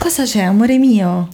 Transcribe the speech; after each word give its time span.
cosa 0.00 0.24
c'è, 0.24 0.40
amore 0.40 0.78
mio? 0.78 1.28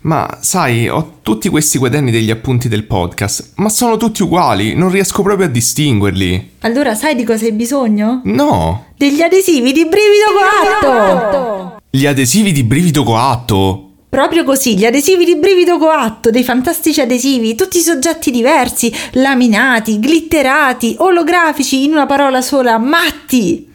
Ma 0.00 0.38
sai, 0.40 0.88
ho 0.88 1.18
tutti 1.20 1.50
questi 1.50 1.76
quaderni 1.76 2.10
degli 2.10 2.30
appunti 2.30 2.66
del 2.68 2.84
podcast, 2.84 3.52
ma 3.56 3.68
sono 3.68 3.98
tutti 3.98 4.22
uguali, 4.22 4.74
non 4.74 4.90
riesco 4.90 5.22
proprio 5.22 5.46
a 5.46 5.50
distinguerli. 5.50 6.52
Allora 6.60 6.94
sai 6.94 7.14
di 7.14 7.24
cosa 7.24 7.44
hai 7.44 7.52
bisogno? 7.52 8.22
No! 8.24 8.86
Degli 8.96 9.20
adesivi 9.20 9.72
di 9.72 9.84
brivido 9.84 10.80
coatto! 10.80 11.76
Gli 11.90 12.06
adesivi 12.06 12.52
di 12.52 12.64
brivido 12.64 13.02
coatto! 13.02 13.82
Proprio 14.08 14.44
così, 14.44 14.78
gli 14.78 14.86
adesivi 14.86 15.26
di 15.26 15.36
brivido 15.36 15.76
coatto, 15.76 16.30
dei 16.30 16.44
fantastici 16.44 17.02
adesivi, 17.02 17.54
tutti 17.54 17.80
soggetti 17.80 18.30
diversi, 18.30 18.90
laminati, 19.12 19.98
glitterati, 19.98 20.94
olografici, 21.00 21.84
in 21.84 21.92
una 21.92 22.06
parola 22.06 22.40
sola, 22.40 22.78
matti! 22.78 23.65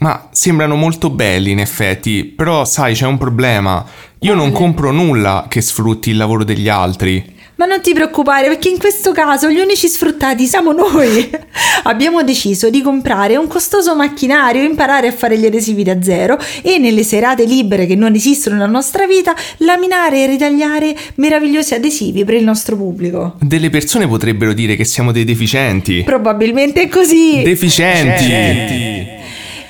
Ma 0.00 0.28
sembrano 0.30 0.74
molto 0.74 1.10
belli 1.10 1.50
in 1.50 1.60
effetti, 1.60 2.24
però 2.24 2.64
sai 2.64 2.94
c'è 2.94 3.06
un 3.06 3.18
problema. 3.18 3.84
Io 4.20 4.34
non 4.34 4.52
compro 4.52 4.90
nulla 4.90 5.46
che 5.48 5.60
sfrutti 5.60 6.10
il 6.10 6.16
lavoro 6.16 6.44
degli 6.44 6.68
altri. 6.68 7.32
Ma 7.56 7.66
non 7.66 7.80
ti 7.80 7.92
preoccupare 7.92 8.48
perché 8.48 8.68
in 8.68 8.78
questo 8.78 9.12
caso 9.12 9.48
gli 9.48 9.60
unici 9.60 9.86
sfruttati 9.86 10.44
siamo 10.46 10.72
noi. 10.72 11.30
Abbiamo 11.84 12.24
deciso 12.24 12.68
di 12.68 12.82
comprare 12.82 13.36
un 13.36 13.46
costoso 13.46 13.94
macchinario, 13.94 14.64
imparare 14.64 15.06
a 15.06 15.12
fare 15.12 15.38
gli 15.38 15.46
adesivi 15.46 15.84
da 15.84 16.02
zero 16.02 16.36
e 16.62 16.78
nelle 16.78 17.04
serate 17.04 17.44
libere 17.44 17.86
che 17.86 17.94
non 17.94 18.14
esistono 18.14 18.56
nella 18.56 18.66
nostra 18.66 19.06
vita 19.06 19.36
laminare 19.58 20.24
e 20.24 20.26
ritagliare 20.26 20.96
meravigliosi 21.16 21.74
adesivi 21.74 22.24
per 22.24 22.34
il 22.34 22.44
nostro 22.44 22.76
pubblico. 22.76 23.36
Delle 23.40 23.70
persone 23.70 24.08
potrebbero 24.08 24.52
dire 24.52 24.74
che 24.74 24.84
siamo 24.84 25.12
dei 25.12 25.24
deficienti. 25.24 26.02
Probabilmente 26.02 26.82
è 26.82 26.88
così. 26.88 27.42
Deficienti. 27.44 28.26
Deficienti. 28.26 29.22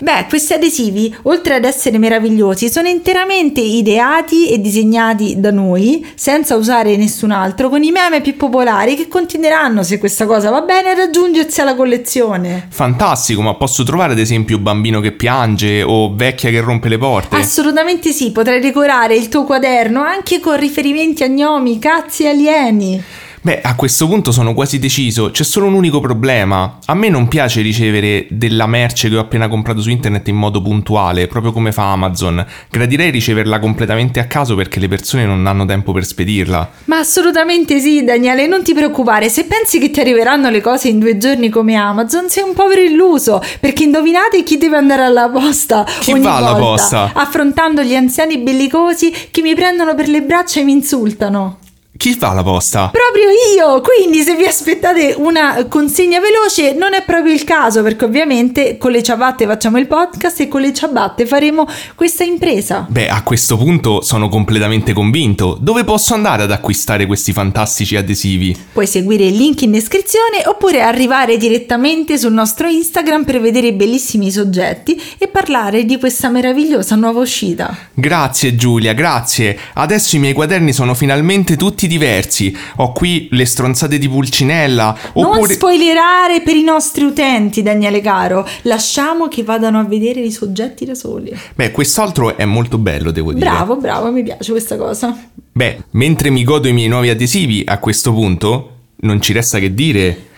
Beh, 0.05 0.27
questi 0.29 0.53
adesivi, 0.53 1.17
oltre 1.23 1.55
ad 1.55 1.65
essere 1.65 1.97
meravigliosi, 1.97 2.69
sono 2.69 2.89
interamente 2.89 3.63
ideati 3.63 4.51
e 4.51 4.61
disegnati 4.61 5.41
da 5.41 5.51
noi, 5.51 6.07
senza 6.15 6.57
usare 6.57 6.99
nessun 6.99 7.31
altro, 7.31 7.71
con 7.71 7.83
i 7.83 7.91
meme 7.91 8.21
più 8.21 8.37
popolari 8.37 8.97
che 8.97 9.09
continueranno, 9.09 9.83
se 9.83 9.97
questa 9.97 10.27
cosa 10.27 10.51
va 10.51 10.61
bene, 10.61 10.91
a 10.91 10.95
raggiungersi 10.95 11.63
alla 11.63 11.75
collezione. 11.75 12.67
Fantastico, 12.69 13.41
ma 13.41 13.55
posso 13.55 13.83
trovare 13.83 14.13
ad 14.13 14.19
esempio 14.19 14.59
bambino 14.59 15.01
che 15.01 15.13
piange 15.13 15.83
o 15.83 16.15
vecchia 16.15 16.51
che 16.51 16.61
rompe 16.61 16.91
le 16.91 16.99
porte? 16.99 17.37
Assolutamente 17.37 18.13
sì, 18.13 18.31
potrai 18.31 18.61
decorare 18.61 19.17
il 19.17 19.31
tuo 19.31 19.45
quaderno 19.45 20.03
anche 20.03 20.39
con 20.39 20.59
riferimenti 20.59 21.23
a 21.23 21.29
gnomi, 21.29 21.79
cazzi 21.79 22.25
e 22.25 22.29
alieni. 22.29 23.05
Beh, 23.45 23.61
a 23.61 23.75
questo 23.75 24.09
punto 24.09 24.33
sono 24.33 24.55
quasi 24.55 24.79
deciso, 24.79 25.31
c'è 25.31 25.45
solo 25.45 25.67
un 25.67 25.75
unico 25.75 26.01
problema. 26.01 26.79
A 26.87 26.95
me 26.95 27.11
non 27.11 27.29
piace 27.29 27.61
ricevere 27.61 28.27
della 28.31 28.67
merce 28.67 29.11
che 29.11 29.19
ho 29.19 29.21
appena 29.21 29.49
comprato 29.49 29.83
su 29.83 29.91
internet 29.91 30.27
in 30.29 30.37
modo 30.37 30.63
puntuale, 30.63 31.27
proprio 31.27 31.53
come 31.53 31.71
fa 31.71 31.93
Amazon. 31.93 32.43
Gradirei 32.71 33.11
riceverla 33.11 33.59
completamente 33.59 34.19
a 34.19 34.25
caso 34.25 34.55
perché 34.55 34.81
le 34.81 34.89
persone 34.89 35.27
non 35.27 35.47
hanno 35.47 35.67
tempo 35.67 35.93
per 35.93 36.07
spedirla. 36.07 36.71
Ma 36.85 36.97
assolutamente 36.97 37.81
sì, 37.81 38.03
Daniele, 38.03 38.47
non 38.47 38.63
ti 38.63 38.73
preoccupare. 38.73 39.29
Se 39.29 39.45
pensi 39.45 39.79
che 39.79 39.91
ti 39.91 40.01
arriveranno 40.01 40.49
le 40.49 40.63
cose 40.63 40.89
in 40.89 40.99
due 40.99 41.19
giorni 41.19 41.51
come 41.51 41.75
Amazon, 41.75 42.31
sei 42.31 42.45
un 42.45 42.55
povero 42.55 42.81
illuso. 42.81 43.43
Perché 43.61 43.83
indovinate 43.83 44.43
chi 44.43 44.57
deve 44.57 44.79
andare 44.79 45.03
alla 45.03 45.29
posta? 45.29 45.85
Chi 46.01 46.13
ogni 46.13 46.23
va 46.23 46.37
alla 46.37 46.53
volta, 46.53 47.11
posta? 47.11 47.11
Affrontando 47.13 47.83
gli 47.83 47.95
anziani 47.95 48.39
bellicosi 48.39 49.13
che 49.31 49.43
mi 49.43 49.55
prendono 49.55 49.95
per 49.95 50.09
le 50.09 50.23
braccia 50.23 50.61
e 50.61 50.65
mi 50.65 50.73
insultano. 50.73 51.59
Chi 52.05 52.13
fa 52.13 52.35
la 52.35 52.43
posta? 52.43 52.91
Proprio 52.93 53.31
io! 53.57 53.81
Quindi 53.81 54.21
se 54.21 54.35
vi 54.35 54.45
aspettate 54.45 55.15
una 55.17 55.65
consegna 55.71 56.21
veloce 56.21 56.75
non 56.75 56.93
è 56.93 57.03
proprio 57.03 57.33
il 57.33 57.45
caso 57.45 57.83
perché 57.83 58.05
ovviamente 58.05 58.77
con 58.77 58.91
le 58.91 59.03
ciabatte 59.03 59.47
facciamo 59.47 59.79
il 59.79 59.87
podcast 59.87 60.41
e 60.41 60.49
con 60.49 60.61
le 60.61 60.75
ciabatte 60.75 61.25
faremo 61.25 61.67
questa 61.95 62.23
impresa. 62.23 62.85
Beh, 62.87 63.09
a 63.09 63.23
questo 63.23 63.57
punto 63.57 64.03
sono 64.03 64.29
completamente 64.29 64.93
convinto. 64.93 65.57
Dove 65.59 65.85
posso 65.85 66.13
andare 66.13 66.43
ad 66.43 66.51
acquistare 66.51 67.07
questi 67.07 67.33
fantastici 67.33 67.97
adesivi? 67.97 68.55
Puoi 68.75 68.87
seguire 68.87 69.25
il 69.25 69.37
link 69.37 69.63
in 69.63 69.71
descrizione 69.71 70.43
oppure 70.45 70.83
arrivare 70.83 71.39
direttamente 71.39 72.19
sul 72.19 72.35
nostro 72.35 72.69
Instagram 72.69 73.25
per 73.25 73.41
vedere 73.41 73.69
i 73.69 73.73
bellissimi 73.73 74.31
soggetti 74.31 75.01
e 75.17 75.27
parlare 75.27 75.87
di 75.87 75.99
questa 75.99 76.29
meravigliosa 76.29 76.97
nuova 76.97 77.21
uscita. 77.21 77.75
Grazie 77.95 78.57
Giulia, 78.57 78.93
grazie. 78.93 79.59
Adesso 79.73 80.17
i 80.17 80.19
miei 80.19 80.35
quaderni 80.35 80.75
sono 80.75 80.93
finalmente 80.93 81.57
tutti 81.57 81.93
diversi. 81.95 82.57
Ho 82.77 82.93
qui 82.93 83.29
le 83.31 83.45
stronzate 83.45 83.99
di 83.99 84.09
Pulcinella. 84.09 84.97
Non 85.15 85.27
Oppure... 85.27 85.55
spoilerare 85.55 86.43
per 86.43 86.57
i 86.57 86.63
nostri 86.63 87.05
utenti, 87.05 87.63
Daniele 87.63 88.01
caro. 88.01 88.47
Lasciamo 88.63 89.29
che 89.29 89.43
vadano 89.43 89.79
a 89.79 89.85
vedere 89.85 90.21
i 90.21 90.33
soggetti 90.33 90.85
da 90.85 90.95
soli. 90.95 91.37
Beh, 91.55 91.71
quest'altro 91.71 92.37
è 92.37 92.45
molto 92.45 92.79
bello, 92.79 93.11
devo 93.11 93.33
dire. 93.33 93.45
Bravo, 93.45 93.77
bravo, 93.77 94.11
mi 94.11 94.23
piace 94.23 94.51
questa 94.51 94.77
cosa. 94.77 95.17
Beh, 95.53 95.85
mentre 95.93 96.31
mi 96.31 96.45
godo 96.45 96.69
i 96.69 96.73
miei 96.73 96.89
nuovi 96.89 97.11
adesivi, 97.11 97.63
a 97.65 97.79
questo 97.79 98.13
punto 98.13 98.71
non 98.97 99.21
ci 99.21 99.33
resta 99.33 99.59
che 99.59 99.73
dire. 99.73 100.33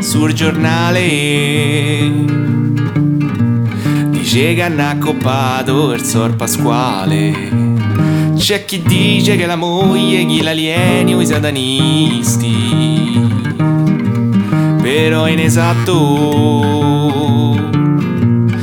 sul 0.00 0.32
giornale? 0.32 2.10
Dice 4.08 4.54
che 4.54 4.62
hanno 4.62 4.88
accoppato 4.88 5.92
il 5.92 6.02
sor 6.02 6.34
Pasquale. 6.34 8.32
C'è 8.34 8.64
chi 8.64 8.82
dice 8.82 9.36
che 9.36 9.46
la 9.46 9.54
moglie 9.54 10.26
chi 10.26 10.42
l'alieni 10.42 11.14
o 11.14 11.20
i 11.20 11.26
satanisti. 11.26 12.54
Però 14.82 15.28
in 15.28 15.38
esatto 15.38 15.94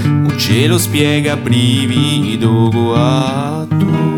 non 0.03 0.33
ce 0.35 0.67
lo 0.67 0.77
spiega 0.77 1.37
brivido 1.37 2.69
coatto. 2.73 4.16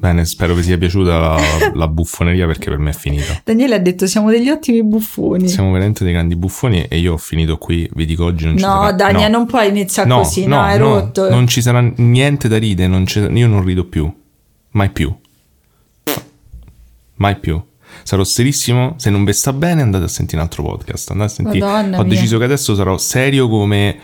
Bene, 0.00 0.24
spero 0.26 0.54
vi 0.54 0.62
sia 0.62 0.78
piaciuta 0.78 1.18
la, 1.18 1.38
la 1.74 1.88
buffoneria 1.88 2.46
perché 2.46 2.70
per 2.70 2.78
me 2.78 2.90
è 2.90 2.92
finita. 2.92 3.40
Daniele 3.44 3.74
ha 3.74 3.78
detto 3.78 4.06
siamo 4.06 4.30
degli 4.30 4.48
ottimi 4.48 4.84
buffoni. 4.84 5.48
Siamo 5.48 5.72
veramente 5.72 6.04
dei 6.04 6.12
grandi 6.12 6.36
buffoni 6.36 6.84
e 6.84 6.98
io 6.98 7.14
ho 7.14 7.16
finito 7.16 7.58
qui, 7.58 7.90
vi 7.94 8.06
dico 8.06 8.24
oggi 8.24 8.44
non 8.44 8.56
ci 8.56 8.62
No, 8.64 8.82
sarà... 8.82 8.92
Daniele, 8.92 9.28
non 9.28 9.46
puoi 9.46 9.68
iniziare 9.68 10.08
no, 10.08 10.18
così, 10.18 10.46
no, 10.46 10.60
hai 10.60 10.78
rotto. 10.78 11.28
Non 11.28 11.48
ci 11.48 11.60
sarà 11.60 11.80
niente 11.96 12.46
da 12.46 12.58
ridere, 12.58 12.86
non 12.88 13.06
io 13.34 13.48
non 13.48 13.64
rido 13.64 13.84
più, 13.86 14.08
mai 14.70 14.90
più. 14.90 15.12
Mai 17.16 17.36
più. 17.36 17.60
Sarò 18.04 18.22
serissimo, 18.22 18.94
se 18.98 19.10
non 19.10 19.24
vi 19.24 19.32
sta 19.32 19.52
bene 19.52 19.82
andate 19.82 20.04
a 20.04 20.08
sentire 20.08 20.36
un 20.36 20.44
altro 20.44 20.62
podcast. 20.62 21.10
Andate 21.10 21.32
a 21.32 21.34
sentire. 21.34 21.64
Madonna 21.64 21.98
Ho 21.98 22.04
mia. 22.04 22.14
deciso 22.14 22.38
che 22.38 22.44
adesso 22.44 22.76
sarò 22.76 22.96
serio 22.96 23.48
come 23.48 23.98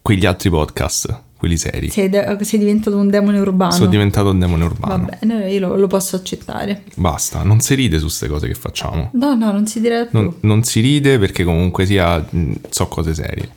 quegli 0.00 0.24
altri 0.24 0.48
podcast, 0.48 1.22
quelli 1.38 1.56
seri. 1.56 1.88
Sei, 1.88 2.08
de- 2.08 2.36
sei 2.42 2.58
diventato 2.58 2.96
un 2.96 3.08
demone 3.08 3.38
urbano. 3.38 3.70
Sono 3.72 3.86
diventato 3.88 4.30
un 4.30 4.38
demone 4.40 4.64
Va 4.64 4.70
urbano. 4.70 5.08
bene, 5.20 5.50
io 5.52 5.60
lo, 5.60 5.76
lo 5.76 5.86
posso 5.86 6.16
accettare. 6.16 6.82
Basta, 6.96 7.42
non 7.44 7.60
si 7.60 7.74
ride 7.74 7.98
su 7.98 8.06
queste 8.06 8.26
cose 8.28 8.46
che 8.48 8.54
facciamo. 8.54 9.10
No, 9.14 9.34
no, 9.34 9.52
non 9.52 9.66
si 9.66 9.80
dirà 9.80 10.04
più. 10.04 10.18
Non, 10.18 10.34
non 10.40 10.64
si 10.64 10.80
ride 10.80 11.18
perché 11.18 11.44
comunque 11.44 11.86
sia 11.86 12.18
mh, 12.28 12.52
so 12.70 12.88
cose 12.88 13.14
serie. 13.14 13.48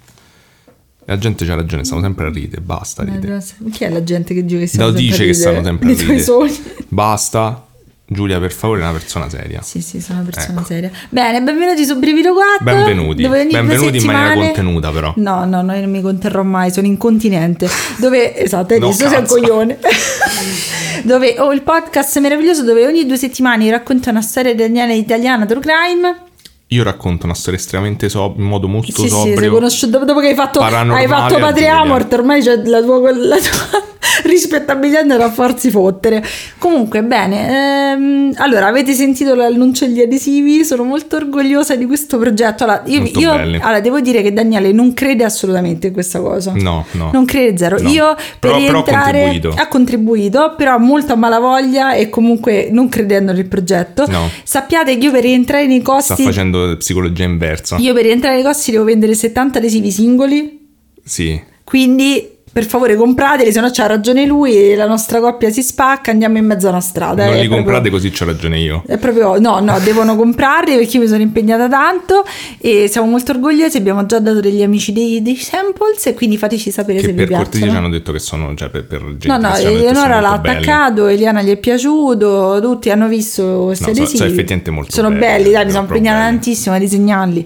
La 1.06 1.18
gente 1.18 1.44
c'ha 1.46 1.56
ragione, 1.56 1.84
stanno 1.84 2.02
sempre 2.02 2.28
a 2.28 2.30
ridere, 2.30 2.62
basta 2.62 3.04
Ma 3.04 3.16
ride. 3.16 3.44
Chi 3.72 3.84
è 3.84 3.90
la 3.90 4.04
gente 4.04 4.34
che 4.36 4.46
dice 4.46 4.60
che 4.60 4.68
stiamo 4.68 4.92
Lo 4.92 4.94
dice 4.96 5.26
che 5.26 5.32
ridere 5.32 5.34
stanno 5.34 5.64
sempre 5.64 5.92
a 5.92 5.96
ridere. 5.98 6.20
sogni? 6.20 6.60
Basta. 6.88 7.66
Giulia, 8.14 8.42
per 8.42 8.52
favore, 8.52 8.82
è 8.82 8.84
una 8.84 8.92
persona 8.92 9.30
seria. 9.30 9.62
Sì, 9.62 9.82
sì, 9.82 10.02
sono 10.02 10.20
una 10.20 10.30
persona 10.30 10.60
Ecco. 10.60 10.68
seria. 10.68 10.92
Bene, 11.08 11.42
benvenuti 11.42 11.86
su 11.86 11.98
Brivido 11.98 12.34
4. 12.34 12.58
Benvenuti. 12.66 13.22
Dove 13.22 13.40
ogni 13.40 13.52
Benvenuti 13.52 13.98
in 14.00 14.06
maniera 14.06 14.34
contenuta, 14.34 14.92
però. 14.92 15.14
No, 15.16 15.46
no, 15.46 15.62
no, 15.62 15.74
io 15.74 15.80
non 15.80 15.90
mi 15.92 16.02
conterrò 16.02 16.44
mai, 16.44 16.72
sono 16.72 16.88
incontinente. 16.88 17.70
Dove, 18.00 18.36
esatto, 18.36 18.74
hai 18.74 18.82
No, 18.82 18.88
visto, 18.88 19.08
sei 19.08 19.20
un 19.20 19.26
coglione. 19.26 19.80
dove 21.04 21.36
ho 21.40 21.54
il 21.54 21.62
podcast 21.62 22.20
meraviglioso 22.20 22.64
dove 22.64 22.86
ogni 22.86 23.06
due 23.06 23.16
settimane 23.16 23.72
racconta 23.72 24.10
una 24.10 24.22
storia 24.22 24.52
italiana 24.52 24.92
italiana 24.92 25.46
true 25.46 25.62
crime. 25.62 26.31
Io 26.74 26.84
racconto 26.84 27.26
una 27.26 27.34
storia 27.36 27.60
estremamente 27.60 28.08
so- 28.08 28.34
in 28.38 28.46
modo 28.46 28.70
molto 28.70 28.94
Sì, 28.94 29.02
sì, 29.04 29.10
sobrio. 29.10 29.38
sei 29.40 29.50
conosciuto 29.50 29.92
dopo, 29.92 30.06
dopo 30.06 30.20
che 30.22 30.28
hai 30.28 30.36
fatto, 30.36 30.60
hai 30.62 31.06
fatto 31.08 31.36
a 31.36 31.40
Patria 31.40 31.52
Giulia. 31.52 31.80
Amort, 31.82 32.14
ormai 32.14 32.42
c'è 32.42 32.62
la 32.64 32.82
tua, 32.82 33.12
la 33.14 33.36
tua 33.38 33.90
rispettabilità 34.24 35.04
da 35.04 35.30
farsi 35.32 35.70
fottere. 35.70 36.24
Comunque, 36.58 37.04
bene, 37.04 37.92
ehm, 37.92 38.34
allora 38.38 38.68
avete 38.68 38.94
sentito 38.94 39.36
l'annuncio 39.36 39.86
degli 39.86 40.02
adesivi? 40.02 40.64
Sono 40.64 40.84
molto 40.84 41.18
orgogliosa 41.18 41.76
di 41.76 41.86
questo 41.86 42.18
progetto. 42.18 42.64
Allora, 42.64 42.84
io, 42.86 43.04
io- 43.04 43.32
allora, 43.32 43.80
devo 43.82 44.00
dire 44.00 44.22
che 44.22 44.32
Daniele 44.32 44.72
non 44.72 44.94
crede 44.94 45.24
assolutamente 45.24 45.88
in 45.88 45.94
questa 45.94 46.20
cosa. 46.20 46.54
No, 46.56 46.86
no. 46.92 47.10
Non 47.12 47.26
crede 47.26 47.58
zero. 47.58 47.82
No. 47.82 47.90
Io 47.90 48.14
per 48.40 48.52
Però- 48.52 48.54
però 48.56 48.56
ha 48.56 48.58
rientrare 48.72 49.22
contribuito. 49.24 49.62
ha 49.62 49.68
contribuito, 49.68 50.54
però 50.58 50.78
molto 50.78 51.14
a 51.14 51.16
malavoglia 51.16 51.94
e 51.94 52.10
comunque 52.10 52.70
non 52.72 52.90
credendo 52.90 53.34
nel 53.34 53.46
progetto. 53.48 54.06
No. 54.08 54.30
Sappiate 54.44 54.98
che 54.98 55.06
io 55.06 55.12
per 55.12 55.24
rientrare 55.24 55.68
nei 55.68 55.80
Sta 55.82 55.92
costi 55.92 56.24
facendo 56.62 56.78
psicologia 56.78 57.24
inversa. 57.24 57.78
io 57.78 57.94
per 57.94 58.04
rientrare 58.04 58.36
nei 58.36 58.44
costi 58.44 58.72
devo 58.72 58.84
vendere 58.84 59.14
70 59.14 59.58
adesivi 59.60 59.92
singoli, 59.92 60.68
Sì. 61.04 61.42
quindi 61.64 62.28
per 62.52 62.66
favore 62.66 62.96
comprateli, 62.96 63.52
se 63.52 63.62
no 63.62 63.70
c'ha 63.72 63.88
ragione 63.88 64.26
lui, 64.26 64.76
la 64.76 64.86
nostra 64.88 65.20
coppia 65.20 65.50
si 65.50 65.62
spacca, 65.64 66.12
andiamo 66.12 66.38
in 66.38 66.46
mezzo 66.46 66.68
a 66.68 66.72
una 66.72 66.82
strada. 66.82 67.26
non 67.26 67.34
È 67.36 67.42
li 67.42 67.48
proprio- 67.48 67.56
comprate 67.64 67.90
così 67.90 68.10
c'ho 68.12 68.26
ragione 68.26 68.60
io. 68.60 68.84
È 68.86 68.98
proprio, 68.98 69.40
no, 69.40 69.60
no, 69.60 69.80
devono 69.80 70.16
comprarli 70.16 70.76
perché 70.76 70.98
io 70.98 71.04
mi 71.04 71.08
sono 71.10 71.22
impegnata 71.22 71.68
tanto 71.70 72.26
e 72.60 72.88
siamo 72.90 73.08
molto 73.08 73.32
orgogliosi. 73.32 73.78
Abbiamo 73.78 74.06
già 74.06 74.20
dato 74.20 74.40
degli 74.42 74.62
amici 74.64 74.92
dei, 74.92 75.22
dei 75.22 75.36
samples 75.38 76.06
e 76.08 76.14
quindi 76.14 76.38
fateci 76.38 76.72
sapere 76.72 77.00
Che 77.00 77.06
se 77.06 77.12
vi 77.14 77.18
per 77.26 77.28
cortesia 77.30 77.52
ci 77.52 77.60
piacciono. 77.60 77.78
hanno 77.86 77.90
detto 77.90 78.12
che 78.12 78.20
sono, 78.20 78.54
cioè 78.56 78.70
per, 78.70 78.86
per 78.86 79.00
gente 79.18 79.28
No, 79.28 79.38
no, 79.38 79.56
Eleonora 79.56 79.94
sono 79.94 80.20
l'ha 80.20 80.28
molto 80.30 80.42
belli. 80.42 80.58
attaccato, 80.58 81.08
Eliana 81.08 81.42
gli 81.42 81.50
è 81.52 81.58
piaciuto, 81.58 82.60
tutti 82.62 82.90
hanno 82.90 83.08
visto 83.08 83.62
questi 83.66 83.86
No, 83.86 83.92
adesivi. 83.92 84.18
sono 84.18 84.30
effettivamente 84.30 84.72
molto 84.72 84.92
Sono 84.92 85.10
belli, 85.10 85.20
belli, 85.22 85.52
dai, 85.52 85.66
mi 85.66 85.72
sono 85.72 85.84
impegnata 85.84 86.18
belli. 86.20 86.30
tantissimo 86.32 86.76
a 86.76 86.80
disegnarli. 86.80 87.46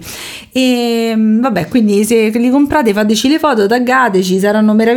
E 0.52 1.12
mm, 1.14 1.40
vabbè, 1.40 1.68
quindi 1.68 2.04
se 2.04 2.28
li 2.30 2.50
comprate 2.50 2.92
fateci 2.92 3.28
le 3.28 3.38
foto, 3.38 3.66
taggateci, 3.66 4.38
saranno 4.38 4.72
meravigliosi, 4.72 4.94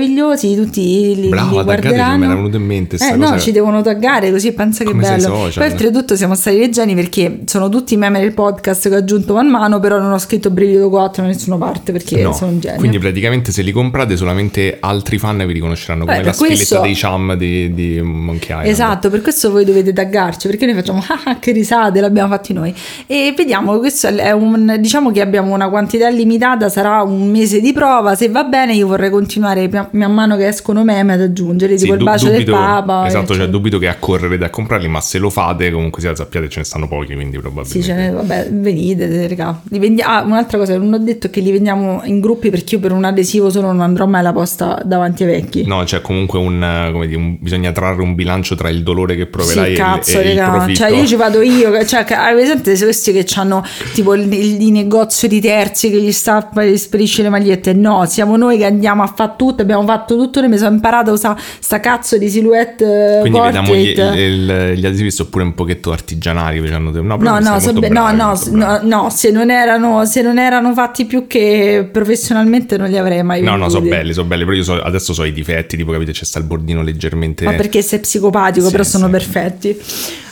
tutti 0.56 1.16
li, 1.16 1.28
Brava, 1.30 1.58
li 1.60 1.64
guarderanno. 1.64 2.18
me 2.20 2.26
era 2.26 2.36
venuto 2.36 2.58
in 2.58 2.66
mente 2.66 2.98
Eh 3.00 3.16
no, 3.16 3.40
ci 3.40 3.52
devono 3.52 3.82
taggare 3.82 4.32
così 4.32 4.52
pensa 4.54 4.84
che 4.84 4.92
Come 4.92 5.04
sei 5.04 5.18
bello. 5.18 5.36
social. 5.36 5.64
Poi 5.64 5.72
oltretutto 5.74 6.16
siamo 6.16 6.36
stati 6.36 6.58
leggeri 6.58 6.94
perché 6.96 7.40
sono 7.46 7.70
tutti 7.70 7.96
meme 7.98 8.20
del 8.20 8.34
podcast 8.34 8.90
che 8.90 8.96
ho 8.96 8.98
aggiunto 8.98 9.34
man 9.34 9.48
mano, 9.48 9.80
però 9.80 10.00
non 10.00 10.12
ho 10.12 10.18
scritto 10.18 10.50
Brivido 10.50 10.90
4 10.90 11.22
da 11.24 11.28
nessuna 11.30 11.58
parte 11.58 11.92
perché 11.92 12.22
No, 12.22 12.34
sono 12.34 12.52
un 12.52 12.60
genio. 12.60 12.78
quindi 12.80 13.00
praticamente 13.00 13.52
se 13.52 13.62
li 13.62 13.72
comprate 13.72 14.16
solamente 14.18 14.78
altri 14.80 15.18
fan 15.18 15.38
vi 15.46 15.54
riconosceranno 15.54 16.06
come 16.06 16.18
Beh, 16.18 16.24
la 16.24 16.30
per 16.32 16.38
questo- 16.40 16.56
sfiletta 16.66 16.86
dei 16.86 16.96
cham 16.96 17.34
di, 17.36 17.74
di 17.74 18.02
Monkey 18.02 18.50
Island. 18.50 18.68
Esatto, 18.68 19.10
per 19.10 19.22
questo 19.22 19.52
voi 19.52 19.66
dovete 19.66 19.94
taggarci 19.94 20.48
perché 20.48 20.66
noi 20.66 20.76
facciamo 20.76 21.04
ah 21.08 21.22
ah, 21.26 21.40
che 21.40 21.52
risate, 21.52 22.00
l'abbiamo 22.02 22.30
fatti 22.30 22.54
noi. 22.54 22.74
E 23.08 23.34
vediamo, 23.36 23.78
questo 23.80 24.08
è 24.08 24.32
un 24.32 24.76
diciamo 24.80 25.12
che 25.12 25.22
abbiamo 25.22 25.54
una 25.54 25.70
quantità 25.70 26.10
limitata, 26.10 26.70
sarà 26.70 27.02
un 27.02 27.30
mese 27.30 27.60
di 27.60 27.74
prova, 27.74 28.16
se 28.16 28.30
va 28.30 28.44
bene 28.44 28.74
io 28.74 28.88
vorrei 28.88 29.10
continuare 29.10 29.68
pia- 29.68 29.89
man 29.92 30.14
mano 30.14 30.36
che 30.38 30.48
escono 30.48 30.84
meme 30.84 31.14
ad 31.14 31.22
aggiungere, 31.22 31.78
Sì, 31.78 31.84
tipo 31.84 31.94
il 31.94 32.00
du- 32.00 32.06
bacio 32.06 32.30
dubito- 32.30 32.52
del 32.52 32.60
Papa. 32.60 33.08
Esatto, 33.08 33.34
cioè 33.36 33.48
dubito 33.48 33.78
che 33.78 33.88
accorrerete 33.88 34.46
a 34.46 34.50
comprarli, 34.50 34.88
ma 34.88 35.02
se 35.02 35.18
lo 35.18 35.30
fate 35.30 35.72
comunque 35.72 36.02
sia 36.02 36.16
sappiate 36.16 36.50
ce 36.50 36.60
ne 36.60 36.66
stanno 36.66 36.88
pochi, 36.88 37.14
quindi 37.14 37.38
probabilmente. 37.38 37.80
Sì, 37.80 37.84
ce 37.84 37.94
ne- 37.94 38.12
vabbè, 38.12 38.50
venite, 38.52 39.28
raga. 39.28 39.62
Li 39.70 39.80
vendi- 39.80 40.02
ah, 40.02 40.22
un'altra 40.24 40.58
cosa, 40.58 40.78
non 40.78 40.94
ho 40.94 40.98
detto 41.00 41.30
che 41.30 41.40
li 41.40 41.52
vendiamo 41.52 42.02
in 42.06 42.20
gruppi 42.20 42.50
perché 42.50 42.76
io 42.76 42.82
per 42.82 42.92
un 42.92 43.04
adesivo 43.04 43.50
solo 43.50 43.68
non 43.68 43.82
andrò 43.82 44.06
mai 44.06 44.22
alla 44.22 44.34
posta 44.34 44.82
davanti 44.86 45.24
ai 45.24 45.30
vecchi. 45.30 45.66
No, 45.66 45.84
c'è 45.84 46.02
comunque 46.02 46.40
un, 46.40 46.90
come 46.92 47.08
dire, 47.08 47.18
un- 47.20 47.38
bisogna 47.40 47.72
trarre 47.72 48.02
un 48.02 48.16
bilancio 48.16 48.56
tra 48.56 48.70
il 48.70 48.84
dolore 48.84 49.16
che 49.16 49.24
Sì, 49.24 49.28
proverai 49.30 49.74
e, 49.74 49.76
cazzo, 49.76 50.20
e 50.20 50.32
il 50.32 50.38
raga. 50.38 50.52
profitto. 50.52 50.80
Cioè, 50.80 50.90
io 50.98 51.06
ci 51.06 51.16
vado 51.16 51.42
io. 51.42 51.86
Cioè, 51.86 52.06
hai 52.10 52.34
presente 52.36 52.78
questi 52.78 53.12
che 53.12 53.26
hanno 53.36 53.64
tipo 53.94 54.14
il, 54.14 54.32
il- 54.32 54.62
il 54.62 54.72
negozio 54.72 55.28
di 55.28 55.40
terzi 55.42 55.90
che 55.90 56.00
gli 56.02 56.08
e 56.10 56.72
gli 56.72 56.78
spedisce 56.78 57.22
le 57.22 57.30
magliette? 57.30 57.74
No, 57.74 58.06
siamo 58.06 58.36
noi 58.38 58.58
che 58.58 58.66
andiamo 58.66 59.04
a 59.04 59.08
fare 59.14 59.34
tutto. 59.38 59.62
Abbiamo 59.62 59.79
fatto 59.86 60.16
tutto. 60.18 60.40
Noi 60.40 60.50
mi 60.50 60.58
sono 60.58 60.74
imparato 60.76 61.10
a 61.12 61.14
usare 61.14 61.40
sta 61.60 61.80
cazzo 61.80 62.18
di 62.18 62.30
silhouette 62.30 63.18
eh, 63.18 63.20
Quindi 63.22 63.40
vediamo 63.40 63.76
gli, 63.76 63.94
portrait. 63.94 64.18
il- 64.18 64.74
gli 64.78 64.86
adesivi 64.86 65.12
sono 65.12 65.30
pure 65.30 65.44
un 65.44 65.54
pochetto 65.56 65.92
artigianali. 65.92 66.58
hanno- 66.74 66.92
No, 66.92 67.16
No, 67.18 67.40
no, 67.40 67.60
so 67.60 67.66
molto 67.74 67.80
be- 67.80 67.88
no, 67.90 68.02
bravi, 68.02 68.18
no, 68.18 68.24
molto 68.26 68.40
s- 68.42 68.50
bravi. 68.50 68.88
no, 68.88 69.02
no, 69.04 69.10
se 69.10 69.32
non, 69.32 69.50
erano, 69.52 70.06
se 70.06 70.22
non 70.22 70.38
erano 70.40 70.74
fatti 70.74 71.06
più 71.06 71.28
che 71.28 71.88
professionalmente 71.92 72.78
non 72.78 72.90
li 72.90 72.98
avrei 72.98 73.24
mai 73.24 73.42
No, 73.42 73.56
no, 73.56 73.70
sono 73.70 73.88
belli, 73.88 74.14
sono 74.14 74.28
belli, 74.28 74.44
però 74.46 74.56
io 74.56 74.64
so- 74.64 74.82
adesso 74.82 75.14
so 75.14 75.24
i 75.24 75.32
difetti, 75.34 75.78
tipo 75.78 75.92
capite 75.92 76.12
c'è 76.12 76.26
sta 76.26 76.40
il 76.40 76.46
bordino 76.46 76.82
leggermente... 76.84 77.46
Ma 77.46 77.54
perché 77.54 77.82
sei 77.82 78.00
psicopatico, 78.00 78.66
Sì, 78.66 78.72
però 78.72 78.84
sono 78.84 79.06
sì. 79.06 79.12
perfetti. 79.12 79.78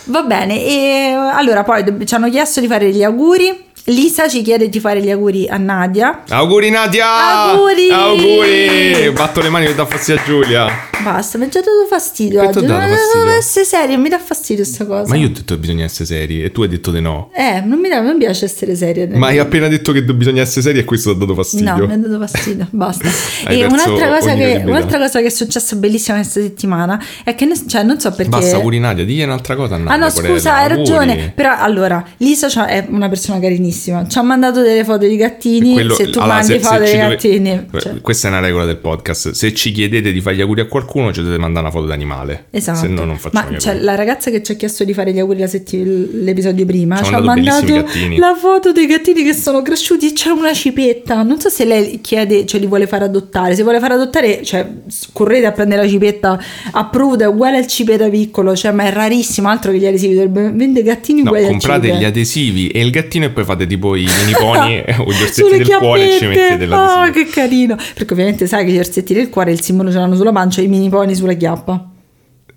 Va 0.06 0.22
bene, 0.24 0.64
e 0.66 1.12
allora 1.34 1.64
poi 1.64 1.84
ci 2.06 2.14
hanno 2.16 2.30
chiesto 2.30 2.62
di 2.62 2.68
fare 2.68 2.90
gli 2.92 3.04
auguri. 3.04 3.66
Lisa 3.89 4.28
ci 4.28 4.42
chiede 4.42 4.68
di 4.68 4.81
fare 4.81 5.01
gli 5.01 5.10
auguri 5.10 5.48
a 5.48 5.56
Nadia. 5.56 6.24
Auguri 6.28 6.69
Nadia! 6.69 7.51
Auguri! 7.51 7.89
Auguri! 7.89 9.12
Batto 9.13 9.39
le 9.39 9.48
mani 9.48 9.68
per 9.68 9.75
dar 9.75 9.88
fastidio 9.88 10.19
a 10.22 10.25
Giulia. 10.25 10.68
Basta, 11.01 11.38
mi 11.38 11.45
ha 11.45 11.48
già 11.48 11.60
dato 11.62 11.86
fastidio 11.88 12.42
Che 12.42 12.48
oggi. 12.48 12.66
dato 12.66 12.80
Non 12.81 12.89
devo 12.89 13.30
essere 13.38 13.63
seria, 13.63 13.98
mi 13.98 14.10
dà 14.10 14.19
fastidio 14.19 14.66
sta 14.66 14.86
cosa. 14.86 15.07
Ma 15.10 15.16
io 15.16 15.28
ho 15.28 15.31
detto 15.31 15.54
che 15.54 15.60
bisogna 15.62 15.86
essere 15.86 16.04
seri 16.04 16.44
e 16.44 16.51
tu 16.51 16.63
hai 16.63 16.68
detto 16.68 16.92
di 16.92 17.00
no. 17.00 17.30
Eh, 17.34 17.62
non 17.62 17.80
mi, 17.80 17.88
dà, 17.88 18.01
non 18.01 18.18
piace 18.18 18.44
essere 18.44 18.75
seria. 18.75 19.07
Ma 19.13 19.28
hai 19.28 19.39
appena 19.39 19.69
detto 19.69 19.94
che 19.94 20.04
bisogna 20.04 20.42
essere 20.42 20.63
seri 20.63 20.80
e 20.80 20.83
questo 20.83 21.12
ti 21.12 21.16
ha 21.16 21.19
dato 21.19 21.33
fastidio. 21.33 21.75
No, 21.78 21.86
mi 21.88 21.94
ha 21.94 21.98
dato 21.98 22.19
fastidio, 22.19 22.68
basta. 22.72 23.07
E 23.48 23.63
un'altra 23.63 24.10
cosa, 24.10 24.33
che, 24.33 24.63
un'altra 24.66 24.98
cosa 24.98 25.22
che 25.22 25.28
è 25.28 25.30
successa 25.30 25.78
bellissima 25.78 26.18
questa 26.18 26.42
settimana 26.42 27.01
è 27.24 27.33
che, 27.36 27.45
ne- 27.45 27.66
cioè, 27.66 27.83
non 27.83 28.01
so 28.01 28.10
perché... 28.12 28.28
Basta, 28.31 28.57
auguri 28.57 28.80
Nadia, 28.80 29.06
digli 29.06 29.22
un'altra 29.22 29.56
cosa 29.56 29.75
a 29.75 29.78
Nadia. 29.78 29.94
Ah 29.94 29.95
no, 29.98 30.10
scusa, 30.10 30.56
hai 30.57 30.68
ragione. 30.68 31.31
Però 31.33 31.56
allora, 31.57 32.04
Lisa 32.18 32.50
c'ha- 32.50 32.68
è 32.68 32.86
una 32.90 33.07
persona 33.07 33.40
carinissima. 33.40 33.75
Ci 34.08 34.18
ha 34.18 34.22
mandato 34.22 34.62
delle 34.62 34.84
foto 34.84 35.06
di 35.08 35.16
gattini. 35.16 35.74
Quello- 35.74 35.94
se 35.96 36.10
tu 36.10 36.20
allora, 36.20 36.34
mandi 36.36 36.54
se- 36.54 36.60
foto 36.60 36.80
dei 36.80 36.92
dove- 36.94 37.08
gattini. 37.10 37.66
cioè, 37.80 38.02
Questa 38.02 38.28
è 38.28 38.32
una 38.32 38.40
regola 38.40 38.66
del 38.66 38.78
podcast. 38.78 39.32
Se 39.32 39.54
ci 39.54 39.72
chiedete 39.72 40.12
di 40.12 40.22
fare 40.22 40.36
gli 40.36 40.42
auguri 40.42 40.62
a 40.62 40.66
qualcuno, 40.66 41.12
ci 41.14 41.22
dovete 41.22 41.40
mandare 41.40 41.66
una 41.66 41.74
foto 41.76 41.86
d'animale. 41.88 42.46
Esatto. 42.52 42.80
Se 42.80 42.88
no, 42.88 43.06
non 43.06 43.18
facciamo 43.18 43.52
Ma 43.52 43.58
cioè, 43.58 43.80
la 43.80 43.96
ragazza 43.96 44.32
che 44.32 44.42
ci 44.44 44.52
ha 44.54 44.56
chiesto 44.56 44.84
di 44.84 44.94
fare 44.94 45.12
gli 45.14 45.20
auguri 45.20 45.48
setti- 45.48 45.84
l'episodio 46.24 46.66
prima 46.66 46.98
Ci 46.98 47.06
ci 47.06 47.14
ha 47.14 47.20
mandato 47.22 47.66
gattini. 47.74 48.18
la 48.18 48.36
foto 48.40 48.72
dei 48.72 48.86
gattini 48.88 49.24
che 49.24 49.34
sono 49.34 49.62
cresciuti 49.62 50.14
c'è 50.14 50.30
una 50.30 50.54
cipetta. 50.54 51.22
Non 51.24 51.40
so 51.40 51.50
se 51.50 51.66
lei 51.66 52.02
chiede, 52.02 52.46
cioè 52.46 52.60
li 52.60 52.68
vuole 52.68 52.88
fare 52.88 53.06
adottare. 53.06 53.56
Se 53.56 53.64
vuole 53.64 53.80
fare 53.80 53.94
adottare, 53.94 54.44
cioè, 54.44 54.68
correte 55.14 55.46
a 55.46 55.52
prendere 55.52 55.84
la 55.84 55.88
cipetta 55.88 56.40
approvata, 56.72 57.26
è 57.26 57.28
uguale 57.28 57.58
al 57.58 57.68
cipeta 57.68 58.10
piccolo, 58.10 58.56
cioè, 58.56 58.72
ma 58.72 58.84
è 58.86 58.92
rarissimo. 58.92 59.50
Altro 59.50 59.72
che 59.72 59.78
gli 59.80 59.86
adesivi, 59.86 60.16
vendere 60.16 60.84
gattini 60.84 61.22
No, 61.22 61.30
uguali 61.30 61.48
comprate 61.48 61.76
al 61.76 61.84
cipeta. 61.84 62.02
gli 62.02 62.06
adesivi 62.06 62.68
e 62.70 62.82
il 62.82 62.90
gattino 62.92 63.26
e 63.26 63.30
poi 63.30 63.44
fate 63.44 63.67
tipo 63.68 63.96
i 63.96 64.06
mini 64.19 64.34
pony 64.38 64.84
o 64.98 65.12
gli 65.12 65.22
orsetti 65.22 65.58
del 65.58 65.78
cuore 65.78 66.16
e 66.16 66.18
ci 66.18 66.25
mettete 66.25 66.66
l'adesivo. 66.66 67.02
Oh, 67.02 67.12
che 67.12 67.25
carino. 67.28 67.75
Perché 67.75 68.14
ovviamente 68.14 68.48
sai 68.48 68.66
che 68.66 68.72
gli 68.72 68.80
orsetti 68.80 69.14
del 69.14 69.30
cuore 69.30 69.52
il 69.52 69.62
simbolo 69.62 69.92
ce 69.92 69.98
l'hanno 69.98 70.16
sulla 70.16 70.31
pancia 70.31 70.62
e 70.62 70.66
i 70.66 70.68
mini 70.68 70.90
pony 70.90 71.14
sulla 71.16 71.34
chiappa. 71.34 71.90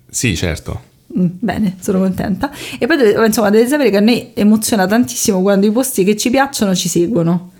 Sì, 0.09 0.35
certo. 0.35 0.89
Mm, 1.17 1.25
Bene, 1.39 1.75
sono 1.81 1.99
contenta. 1.99 2.51
E 2.79 2.87
poi 2.87 3.25
insomma, 3.25 3.49
dovete 3.49 3.67
sapere 3.69 3.89
che 3.89 3.97
a 3.97 4.01
noi 4.01 4.31
emoziona 4.33 4.87
tantissimo 4.87 5.41
quando 5.41 5.65
i 5.65 5.71
posti 5.71 6.03
che 6.03 6.15
ci 6.15 6.29
piacciono 6.29 6.73
ci 6.75 6.89
seguono. 6.89 7.51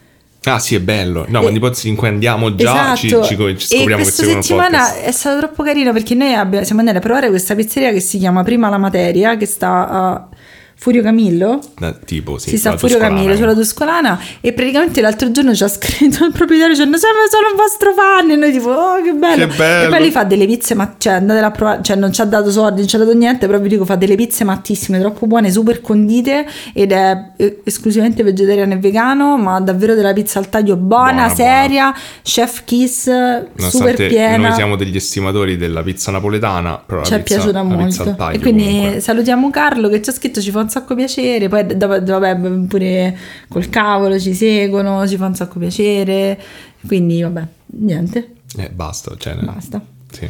Ah, 0.45 0.57
sì, 0.57 0.73
è 0.73 0.79
bello. 0.79 1.25
No, 1.27 1.37
E- 1.37 1.41
quando 1.41 1.59
i 1.59 1.61
posti 1.61 1.87
in 1.87 1.95
cui 1.95 2.07
andiamo 2.07 2.55
già 2.55 2.95
ci, 2.95 3.07
esatto. 3.07 3.23
ci, 3.25 3.35
ci 3.35 3.43
e 3.75 3.77
scopriamo 3.77 4.03
che 4.03 4.09
questa 4.11 4.23
settimana 4.23 4.79
podcast. 4.79 5.03
è 5.03 5.11
stato 5.11 5.37
troppo 5.37 5.61
carino 5.63 5.93
perché 5.93 6.15
noi 6.15 6.33
abbiamo- 6.33 6.65
siamo 6.65 6.79
andati 6.79 6.97
a 6.97 7.01
provare 7.01 7.29
questa 7.29 7.53
pizzeria 7.53 7.91
che 7.91 7.99
si 7.99 8.17
chiama 8.17 8.41
Prima 8.43 8.67
la 8.69 8.79
Materia, 8.79 9.37
che 9.37 9.45
sta 9.45 9.87
a 9.87 10.27
Furio 10.81 11.03
Camillo. 11.03 11.59
Da- 11.77 11.93
tipo, 11.93 12.39
sì, 12.39 12.49
si 12.49 12.57
sta 12.57 12.69
a 12.69 12.71
la 12.71 12.79
Furio 12.79 12.97
Camillo 12.97 13.35
sulla 13.35 13.53
Tuscolana 13.53 14.19
e 14.41 14.51
praticamente 14.51 14.99
l'altro 14.99 15.29
giorno 15.29 15.53
ci 15.53 15.61
ha 15.61 15.67
scritto 15.67 16.25
il 16.25 16.31
proprietario 16.31 16.73
dicendo 16.73 16.97
sono, 16.97 17.13
sono 17.29 17.49
un 17.51 17.55
vostro 17.55 17.93
fan 17.93 18.31
e 18.31 18.35
noi 18.35 18.51
tipo 18.51 18.71
oh 18.71 18.99
che 19.03 19.13
bello. 19.13 19.45
Che 19.45 19.55
bello. 19.55 19.85
e 19.85 19.89
poi 19.89 19.99
lui 19.99 20.09
fa 20.09 20.23
delle 20.23 20.47
pizze 20.47 20.73
ma 20.73 20.95
cioè 20.97 21.13
andatela 21.13 21.45
a 21.45 21.51
provare 21.51 21.83
cioè 21.83 21.95
non 21.97 22.11
ci 22.11 22.21
ha 22.21 22.25
dato 22.25 22.49
soldi 22.49 22.79
non 22.79 22.87
ci 22.87 22.95
ha 22.95 22.99
dato 22.99 23.13
niente 23.13 23.45
però 23.45 23.59
vi 23.59 23.69
dico 23.69 23.85
fa 23.85 23.95
delle 23.95 24.15
pizze 24.15 24.43
mattissime 24.43 24.99
troppo 24.99 25.27
buone 25.27 25.51
super 25.51 25.81
condite 25.81 26.47
ed 26.73 26.91
è 26.91 27.31
eh, 27.37 27.61
esclusivamente 27.63 28.23
vegetariano 28.23 28.73
e 28.73 28.77
vegano 28.77 29.37
ma 29.37 29.59
davvero 29.59 29.93
della 29.93 30.13
pizza 30.13 30.39
al 30.39 30.49
taglio 30.49 30.77
buona, 30.77 31.27
Buona, 31.27 31.29
seria 31.29 31.93
chef 32.23 32.63
kiss 32.63 33.03
super 33.03 33.51
Nonostante 33.55 34.07
piena 34.07 34.47
noi 34.47 34.53
siamo 34.53 34.75
degli 34.75 34.95
estimatori 34.95 35.57
della 35.57 35.83
pizza 35.83 36.09
napoletana, 36.09 36.81
però 36.83 37.03
ci 37.03 37.13
è 37.13 37.21
piaciuta 37.21 37.61
molto 37.61 38.17
e 38.31 38.39
quindi 38.39 38.63
comunque. 38.63 38.99
salutiamo 38.99 39.51
Carlo 39.51 39.89
che 39.89 40.01
ci 40.01 40.09
ha 40.09 40.13
scritto 40.13 40.41
ci 40.41 40.49
fa 40.49 40.61
un 40.61 40.69
sacco 40.71 40.95
piacere 40.95 41.47
poi 41.49 41.65
dopo, 41.77 42.03
vabbè 42.03 42.35
pure 42.67 43.17
col 43.47 43.69
cavolo 43.69 44.17
ci 44.19 44.33
seguono 44.33 45.05
ci 45.07 45.17
fa 45.17 45.27
un 45.27 45.35
sacco 45.35 45.59
piacere 45.59 46.39
quindi 46.87 47.21
vabbè 47.21 47.43
niente 47.77 48.29
Eh, 48.57 48.69
basta, 48.69 49.13
cioè, 49.17 49.35
basta 49.35 49.79
sì. 50.11 50.27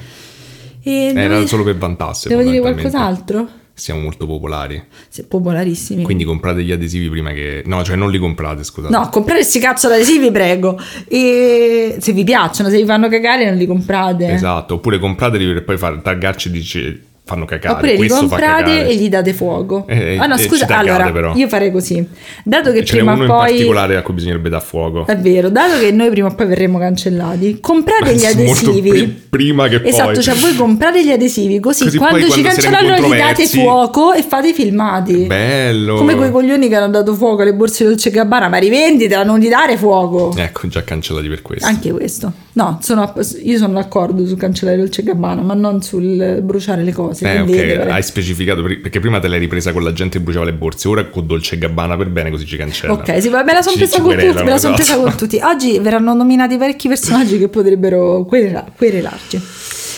e 0.84 1.14
Era 1.16 1.36
devo, 1.36 1.48
solo 1.48 1.64
per 1.64 1.78
vantarsi. 1.78 2.28
devo 2.28 2.42
dire 2.42 2.60
qualcos'altro? 2.60 3.48
Siamo 3.74 4.02
molto 4.02 4.28
popolari. 4.28 4.80
Sì, 5.08 5.24
popolarissimi 5.24 6.04
Quindi 6.04 6.24
comprate 6.24 6.62
gli 6.64 6.72
adesivi 6.72 7.10
prima 7.10 7.32
che... 7.32 7.64
No, 7.66 7.84
cioè 7.84 7.96
non 7.96 8.12
li 8.12 8.20
comprate, 8.20 8.64
scusate. 8.64 8.94
No, 8.94 9.10
comprare 9.10 9.44
sti 9.44 9.60
cazzo 9.60 9.88
di 9.88 9.96
adesivi, 9.96 10.30
prego. 10.30 10.78
E 11.08 11.96
se 12.00 12.12
vi 12.12 12.24
piacciono, 12.24 12.70
se 12.70 12.78
vi 12.78 12.86
fanno 12.86 13.08
cagare, 13.08 13.46
non 13.46 13.56
li 13.58 13.66
comprate. 13.66 14.30
Esatto, 14.32 14.76
oppure 14.76 15.00
comprateli 15.00 15.54
per 15.54 15.64
poi 15.64 15.78
far 15.78 16.00
taggarci 16.02 16.50
e 16.50 16.52
dice 16.52 17.02
fanno 17.32 17.46
cacare. 17.46 17.74
Oppure 17.74 17.96
li 17.96 18.08
comprate 18.08 18.88
e 18.88 18.96
gli 18.96 19.10
date 19.10 19.34
fuoco. 19.34 19.86
Eh, 19.88 20.18
ah 20.18 20.26
no, 20.28 20.36
e 20.36 20.38
ci 20.40 20.48
scusa, 20.48 20.66
allora 20.68 21.12
però. 21.12 21.34
io 21.36 21.48
farei 21.48 21.72
così. 21.72 22.06
Dato 22.44 22.72
che 22.72 22.84
Ce 22.86 22.96
prima 22.98 23.14
o 23.14 23.16
in 23.22 23.26
poi 23.26 23.50
particolare 23.52 23.96
a 23.98 24.02
cui 24.02 24.14
bisognerebbe 24.14 24.50
dar 24.50 24.62
fuoco. 24.62 25.06
È 25.08 25.18
vero, 25.18 25.50
dato 25.50 25.80
che 25.80 25.92
noi 25.92 26.10
prima 26.10 26.28
o 26.28 26.36
poi 26.36 26.46
verremo 26.48 26.78
cancellati, 26.78 27.60
comprate 27.60 28.14
gli 28.16 28.26
adesivi. 28.26 28.90
pri- 28.90 29.22
prima 29.30 29.68
che 29.68 29.82
Esatto, 29.84 30.12
poi. 30.14 30.22
cioè 30.22 30.36
voi 30.36 30.56
comprate 30.56 31.04
gli 31.06 31.12
adesivi 31.12 31.60
così, 31.60 31.86
Così 31.86 31.98
quando 31.98 32.20
ci 32.30 32.42
quando 32.42 32.50
saremo 32.50 32.76
cancellano 32.76 33.14
gli 33.14 33.18
date 33.18 33.48
fuoco 33.48 34.14
e 34.14 34.22
fate 34.24 34.50
i 34.50 34.54
filmati. 34.54 35.26
Bello. 35.26 35.96
Come 35.96 36.16
quei 36.16 36.32
coglioni 36.32 36.68
che 36.68 36.76
hanno 36.76 36.90
dato 36.90 37.14
fuoco 37.14 37.42
alle 37.42 37.54
borse 37.54 37.84
Dolce 37.86 38.10
e 38.10 38.12
Gabbana, 38.12 38.50
ma 38.50 38.58
rivenditela, 38.58 39.24
non 39.24 39.40
gli 39.40 39.48
dare 39.48 39.78
fuoco. 39.78 40.34
Ecco, 40.36 40.68
già 40.68 40.84
cancellati 40.84 41.28
per 41.28 41.42
questo. 41.42 41.66
Anche 41.68 41.92
questo. 41.92 42.32
No, 42.54 42.80
sono- 42.82 43.14
io 43.44 43.58
sono 43.58 43.74
d'accordo 43.74 44.26
sul 44.26 44.38
cancellare 44.38 44.78
Dolce 44.78 45.04
Gabbana, 45.04 45.42
ma 45.42 45.54
non 45.54 45.82
sul 45.82 46.40
bruciare 46.44 46.84
le 46.84 46.92
cose. 46.92 47.21
Si 47.22 47.28
Eh, 47.28 47.40
ok, 47.40 47.88
hai 47.92 48.02
specificato 48.04 48.62
per- 48.64 48.82
perché 48.82 49.00
prima 49.00 49.20
te 49.20 49.28
l'hai 49.28 49.40
ripresa 49.40 49.72
con 49.72 49.84
la 49.84 49.94
gente 49.94 50.18
che 50.18 50.24
bruciava 50.24 50.46
le 50.46 50.54
borse, 50.54 50.88
ora 50.88 51.06
con 51.06 51.26
Dolce 51.28 51.58
Gabbana 51.58 51.96
per 51.96 52.08
bene, 52.08 52.32
così 52.32 52.46
ci 52.46 52.58
cancella. 52.58 52.94
Ok, 52.94 53.22
sì, 53.22 53.30
me 53.30 53.44
la 53.46 53.62
sono 53.62 53.76
presa 53.76 54.02
con 54.02 54.12
tutti, 54.18 54.44
me 54.44 54.50
la 54.50 54.58
sono 54.58 54.74
presa 54.76 54.98
con 54.98 55.16
tutti. 55.16 55.40
Oggi 55.42 55.80
verranno 55.80 56.14
nominati 56.14 56.58
parecchi 56.58 56.88
personaggi 56.88 57.38
che 57.38 57.48
potrebbero 57.48 58.24
querela- 58.26 58.66
querelarci. 58.76 59.42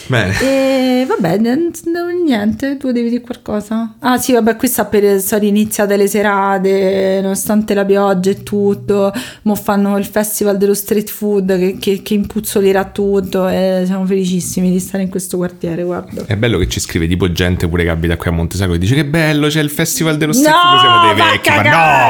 Bene. 0.08 0.36
E 0.42 1.06
vabbè, 1.08 1.38
niente, 2.24 2.78
tu 2.78 2.92
devi 2.92 3.10
dire 3.10 3.22
qualcosa? 3.22 3.96
Ah 4.00 4.18
sì, 4.18 4.34
vabbè, 4.34 4.56
qui 4.56 4.68
sta 4.68 4.86
per, 4.86 5.22
sono 5.22 5.44
iniziate 5.44 5.96
le 5.98 6.08
serate, 6.08 7.20
nonostante 7.22 7.74
la 7.74 7.86
pioggia 7.86 8.30
e 8.32 8.44
tutto, 8.44 9.14
mo 9.44 9.56
fanno 9.56 9.98
il 9.98 10.06
festival 10.06 10.58
dello 10.58 10.74
street 10.74 11.10
food 11.10 11.58
che, 11.58 11.78
che, 11.80 12.02
che 12.02 12.14
impuzzolirà 12.14 12.86
tutto 12.86 13.48
e 13.48 13.84
siamo 13.86 14.06
felicissimi 14.06 14.72
di 14.72 14.80
stare 14.80 15.04
in 15.04 15.10
questo 15.10 15.38
quartiere, 15.38 15.84
guarda. 15.84 16.26
È 16.26 16.36
bello 16.36 16.58
che 16.58 16.68
ci 16.68 16.80
scrive 16.80 17.08
tipo 17.08 17.32
gente 17.32 17.68
pure 17.68 17.84
che 17.84 17.90
abita 17.90 18.18
qui 18.18 18.30
a 18.30 18.34
Montesacro 18.34 18.74
e 18.74 18.78
dice 18.78 18.96
che 18.96 19.06
bello, 19.06 19.48
c'è 19.48 19.62
il 19.62 19.70
festival 19.70 20.18
dello 20.18 20.34
No, 20.34 20.40
street 20.40 20.56
food, 20.56 20.80
siamo 20.80 21.14
dei 21.14 21.26
vecchi. 21.32 21.50
Ma 21.50 21.62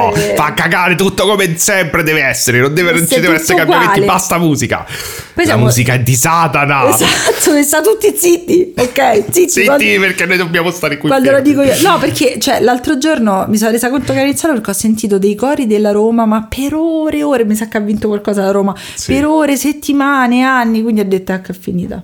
no, 0.09 0.13
fa 0.35 0.53
cagare 0.53 0.95
tutto 0.95 1.25
come 1.27 1.57
sempre 1.57 2.03
deve 2.03 2.21
essere, 2.23 2.59
non, 2.59 2.73
deve, 2.73 2.91
non 2.93 3.07
ci 3.07 3.19
deve 3.19 3.35
essere 3.35 3.57
cambiamenti, 3.57 4.01
basta 4.01 4.37
musica. 4.37 4.85
Poi 4.85 5.43
la 5.45 5.51
siamo- 5.51 5.63
musica 5.65 5.93
è 5.93 5.99
di 5.99 6.15
Satana. 6.15 6.87
Esatto, 6.89 7.55
e 7.55 7.63
sta 7.63 7.81
tutti 7.83 8.11
zitti, 8.15 8.73
ok? 8.75 9.23
Zitti, 9.29 9.49
Zitti 9.49 9.65
quando- 9.65 9.99
perché 9.99 10.25
noi 10.25 10.37
dobbiamo 10.37 10.71
stare 10.71 10.97
qui. 10.97 11.09
Quando 11.09 11.29
lo 11.31 11.41
dico 11.41 11.61
io, 11.61 11.73
no, 11.83 11.99
perché 11.99 12.39
cioè, 12.39 12.59
l'altro 12.61 12.97
giorno 12.97 13.45
mi 13.47 13.57
sono 13.57 13.69
resa 13.71 13.89
conto 13.89 14.13
che 14.13 14.19
era 14.19 14.27
iniziato 14.27 14.55
perché 14.55 14.71
ho 14.71 14.73
sentito 14.73 15.17
dei 15.19 15.35
cori 15.35 15.67
della 15.67 15.91
Roma, 15.91 16.25
ma 16.25 16.47
per 16.49 16.73
ore 16.73 17.17
e 17.19 17.23
ore 17.23 17.45
mi 17.45 17.55
sa 17.55 17.67
che 17.67 17.77
ha 17.77 17.81
vinto 17.81 18.07
qualcosa 18.07 18.41
da 18.41 18.51
Roma, 18.51 18.73
Sì. 18.95 19.13
per 19.13 19.25
ore, 19.25 19.55
settimane, 19.57 20.41
anni, 20.41 20.81
quindi 20.81 21.01
ho 21.01 21.05
detto 21.05 21.31
ecco 21.33 21.51
è 21.51 21.55
finita. 21.55 22.03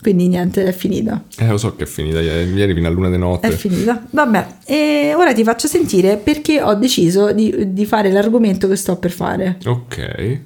Quindi 0.00 0.28
niente, 0.28 0.64
è 0.66 0.72
finita. 0.72 1.22
Eh, 1.38 1.46
lo 1.48 1.56
so 1.56 1.74
che 1.76 1.84
è 1.84 1.86
finita 1.86 2.20
ieri, 2.20 2.52
ieri 2.52 2.74
fino 2.74 2.86
a 2.86 2.90
luna 2.90 3.08
di 3.08 3.16
notte. 3.16 3.46
È 3.48 3.50
finita. 3.52 4.04
Vabbè, 4.10 4.46
e 4.66 5.14
ora 5.16 5.32
ti 5.32 5.42
faccio 5.42 5.66
sentire 5.66 6.16
perché 6.18 6.60
ho 6.60 6.74
deciso 6.74 7.32
di, 7.32 7.72
di 7.72 7.86
fare 7.86 8.10
l'argomento 8.12 8.68
che 8.68 8.76
sto 8.76 8.96
per 8.96 9.10
fare. 9.10 9.56
Ok. 9.64 10.40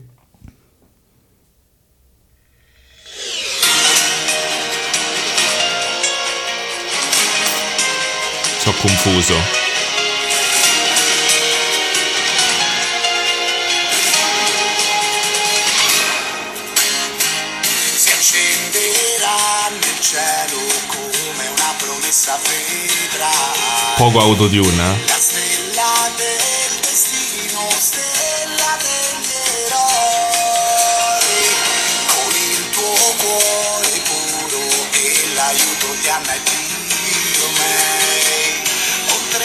Promessa 22.09 22.39
vedrai. 22.43 23.95
Poco 23.97 24.21
autotune, 24.21 25.05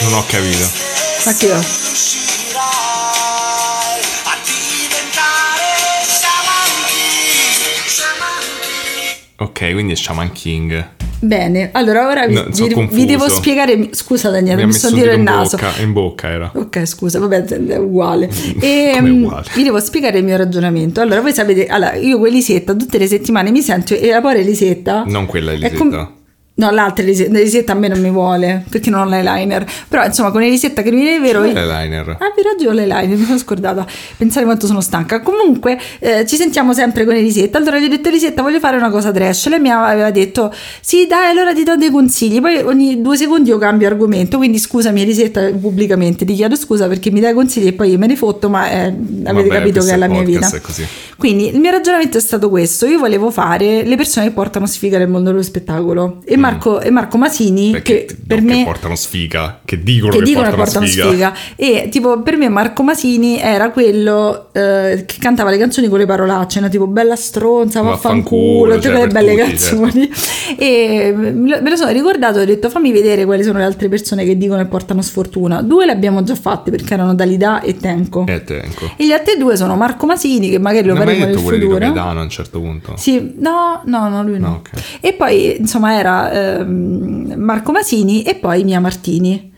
Non 0.04 0.12
ho 0.12 0.24
capito. 0.26 0.68
Ma 1.24 1.32
che 1.34 1.46
King 1.46 1.64
Ok, 9.36 9.72
quindi 9.72 9.92
è 9.92 9.96
Shaman 9.96 10.32
King. 10.32 10.88
Bene, 11.20 11.70
allora 11.72 12.06
ora 12.06 12.26
vi, 12.26 12.34
No, 12.34 12.48
sono 12.52 12.86
vi- 12.86 12.88
vi 12.92 13.04
devo 13.06 13.30
spiegare. 13.30 13.88
Scusa 13.92 14.28
Daniele, 14.28 14.66
Mi 14.66 14.72
mi, 14.72 14.78
dire 14.92 15.16
dito 15.16 15.16
il 15.16 15.20
naso. 15.22 15.56
bocca, 15.56 15.80
in 15.80 15.92
bocca 15.94 16.28
era. 16.28 16.52
Ok, 16.54 16.84
scusa, 16.84 17.18
vabbè, 17.18 17.44
è 17.44 17.76
uguale. 17.78 18.28
E, 18.60 18.92
Come 18.96 19.08
mm, 19.08 19.24
uguale? 19.24 19.46
Vi 19.54 19.62
devo 19.62 19.80
spiegare 19.80 20.18
il 20.18 20.24
mio 20.24 20.36
ragionamento. 20.36 21.00
Allora, 21.00 21.22
voi 21.22 21.32
sapete, 21.32 21.66
allora, 21.66 21.94
io 21.94 22.18
con 22.18 22.26
Elisetta 22.26 22.74
tutte 22.74 22.98
le 22.98 23.06
settimane 23.06 23.50
mi 23.50 23.62
sento 23.62 23.94
e 23.94 24.10
la 24.10 24.20
povera 24.20 24.40
Elisetta... 24.40 25.04
Non 25.06 25.24
quella 25.24 25.52
Elisetta. 25.52 26.12
No, 26.56 26.70
l'altra 26.70 27.02
Elisetta, 27.02 27.36
Elisetta 27.36 27.72
a 27.72 27.74
me 27.74 27.88
non 27.88 28.00
mi 28.00 28.10
vuole 28.10 28.64
perché 28.68 28.88
non 28.88 29.00
ho 29.00 29.08
l'eyeliner. 29.08 29.66
Però 29.88 30.04
insomma, 30.04 30.30
con 30.30 30.40
Elisetta 30.40 30.82
che 30.82 30.92
mi 30.92 31.00
viene 31.00 31.18
vero. 31.18 31.40
Qual 31.40 31.52
è 31.52 31.66
l'eyeliner? 31.66 32.10
Ah, 32.10 32.32
vi 32.36 32.42
ragione, 32.42 32.86
l'eyeliner, 32.86 33.18
mi 33.18 33.24
sono 33.24 33.38
scordata. 33.38 33.84
Pensare 34.16 34.44
quanto 34.44 34.68
sono 34.68 34.80
stanca. 34.80 35.20
Comunque, 35.20 35.76
eh, 35.98 36.24
ci 36.26 36.36
sentiamo 36.36 36.72
sempre 36.72 37.04
con 37.04 37.14
Elisetta. 37.14 37.58
Allora 37.58 37.80
gli 37.80 37.86
ho 37.86 37.88
detto, 37.88 38.08
Elisetta, 38.08 38.42
voglio 38.42 38.60
fare 38.60 38.76
una 38.76 38.88
cosa 38.88 39.10
trash. 39.10 39.48
Lei 39.48 39.58
mi 39.58 39.70
aveva 39.70 40.12
detto, 40.12 40.54
sì, 40.80 41.08
dai, 41.08 41.28
allora 41.28 41.52
ti 41.52 41.64
do 41.64 41.74
dei 41.74 41.90
consigli. 41.90 42.40
Poi 42.40 42.58
ogni 42.58 43.00
due 43.00 43.16
secondi 43.16 43.48
io 43.48 43.58
cambio 43.58 43.88
argomento. 43.88 44.36
Quindi 44.36 44.58
scusami, 44.58 45.02
Elisetta, 45.02 45.50
pubblicamente 45.50 46.24
ti 46.24 46.34
chiedo 46.34 46.54
scusa 46.54 46.86
perché 46.86 47.10
mi 47.10 47.18
dai 47.18 47.34
consigli 47.34 47.66
e 47.66 47.72
poi 47.72 47.90
io 47.90 47.98
me 47.98 48.06
ne 48.06 48.14
fotto, 48.14 48.48
ma 48.48 48.70
eh, 48.70 48.94
avete 49.24 49.48
Vabbè, 49.48 49.48
capito 49.48 49.82
che 49.82 49.92
è 49.92 49.96
la 49.96 50.06
mia 50.06 50.22
vita. 50.22 50.48
Quindi 51.16 51.48
il 51.48 51.58
mio 51.58 51.72
ragionamento 51.72 52.16
è 52.16 52.20
stato 52.20 52.48
questo: 52.48 52.86
io 52.86 53.00
volevo 53.00 53.32
fare 53.32 53.82
le 53.82 53.96
persone 53.96 54.26
che 54.26 54.32
portano 54.32 54.66
sfiga 54.66 54.98
nel 54.98 55.08
mondo 55.08 55.30
dello 55.30 55.42
spettacolo. 55.42 56.20
E 56.24 56.42
Marco, 56.50 56.80
e 56.80 56.90
Marco 56.90 57.16
Masini. 57.16 57.70
Perché 57.70 58.04
che 58.04 58.16
no, 58.18 58.24
per 58.26 58.38
che 58.38 58.44
me 58.44 58.64
portano 58.64 58.96
sfiga, 58.96 59.60
che 59.64 59.82
dicono 59.82 60.12
che 60.12 60.18
che, 60.18 60.24
dicono 60.24 60.50
che 60.50 60.56
portano, 60.56 60.86
portano 60.86 61.08
sfiga. 61.10 61.34
E 61.56 61.88
tipo 61.90 62.20
per 62.22 62.36
me 62.36 62.48
Marco 62.48 62.82
Masini 62.82 63.40
era 63.40 63.70
quello 63.70 64.48
eh, 64.52 65.04
che 65.06 65.16
cantava 65.18 65.50
le 65.50 65.58
canzoni 65.58 65.88
con 65.88 65.98
le 65.98 66.06
parolacce, 66.06 66.60
no? 66.60 66.68
tipo 66.68 66.86
bella 66.86 67.16
stronza, 67.16 67.80
Vaffanculo, 67.80 68.70
vaffanculo, 68.70 68.74
tutte 68.74 68.88
cioè, 68.88 68.96
quelle 68.96 69.12
belle 69.12 69.44
tutti, 69.44 69.58
certo. 69.58 69.80
canzoni. 69.80 70.10
E 70.58 71.12
me 71.14 71.60
lo- 71.70 71.76
sono 71.76 71.90
ricordato 71.90 72.38
e 72.38 72.42
ho 72.42 72.46
detto 72.46 72.70
fammi 72.70 72.92
vedere 72.92 73.24
quali 73.24 73.42
sono 73.42 73.58
le 73.58 73.64
altre 73.64 73.88
persone 73.88 74.24
che 74.24 74.36
dicono 74.36 74.62
che 74.62 74.68
portano 74.68 75.02
sfortuna. 75.02 75.62
Due 75.62 75.86
le 75.86 75.92
abbiamo 75.92 76.22
già 76.22 76.34
fatte 76.34 76.70
perché 76.70 76.94
erano 76.94 77.14
Dalida 77.14 77.60
e 77.60 77.76
Tenco. 77.76 78.24
Eh, 78.26 78.44
tenco. 78.44 78.90
E 78.96 79.06
gli 79.06 79.12
altri 79.12 79.36
due 79.38 79.56
sono 79.56 79.76
Marco 79.76 80.06
Masini, 80.06 80.50
che 80.50 80.58
magari 80.58 80.86
lo 80.86 80.94
faremo 80.94 81.24
nel 81.24 81.34
quelli 81.36 81.58
di 81.58 81.64
futuro. 81.64 81.78
Loredano 81.78 82.20
a 82.20 82.22
un 82.22 82.28
certo 82.30 82.60
punto? 82.60 82.94
Sì, 82.96 83.34
no, 83.38 83.82
no, 83.84 84.08
no, 84.08 84.22
lui 84.22 84.38
no. 84.38 84.48
No, 84.48 84.54
ok. 84.56 84.70
E 85.00 85.12
poi, 85.14 85.58
insomma, 85.58 85.98
era 85.98 86.30
ehm, 86.34 87.34
Marco 87.36 87.72
Masini 87.72 88.22
e 88.22 88.34
poi 88.34 88.64
Mia 88.64 88.80
Martini. 88.80 89.53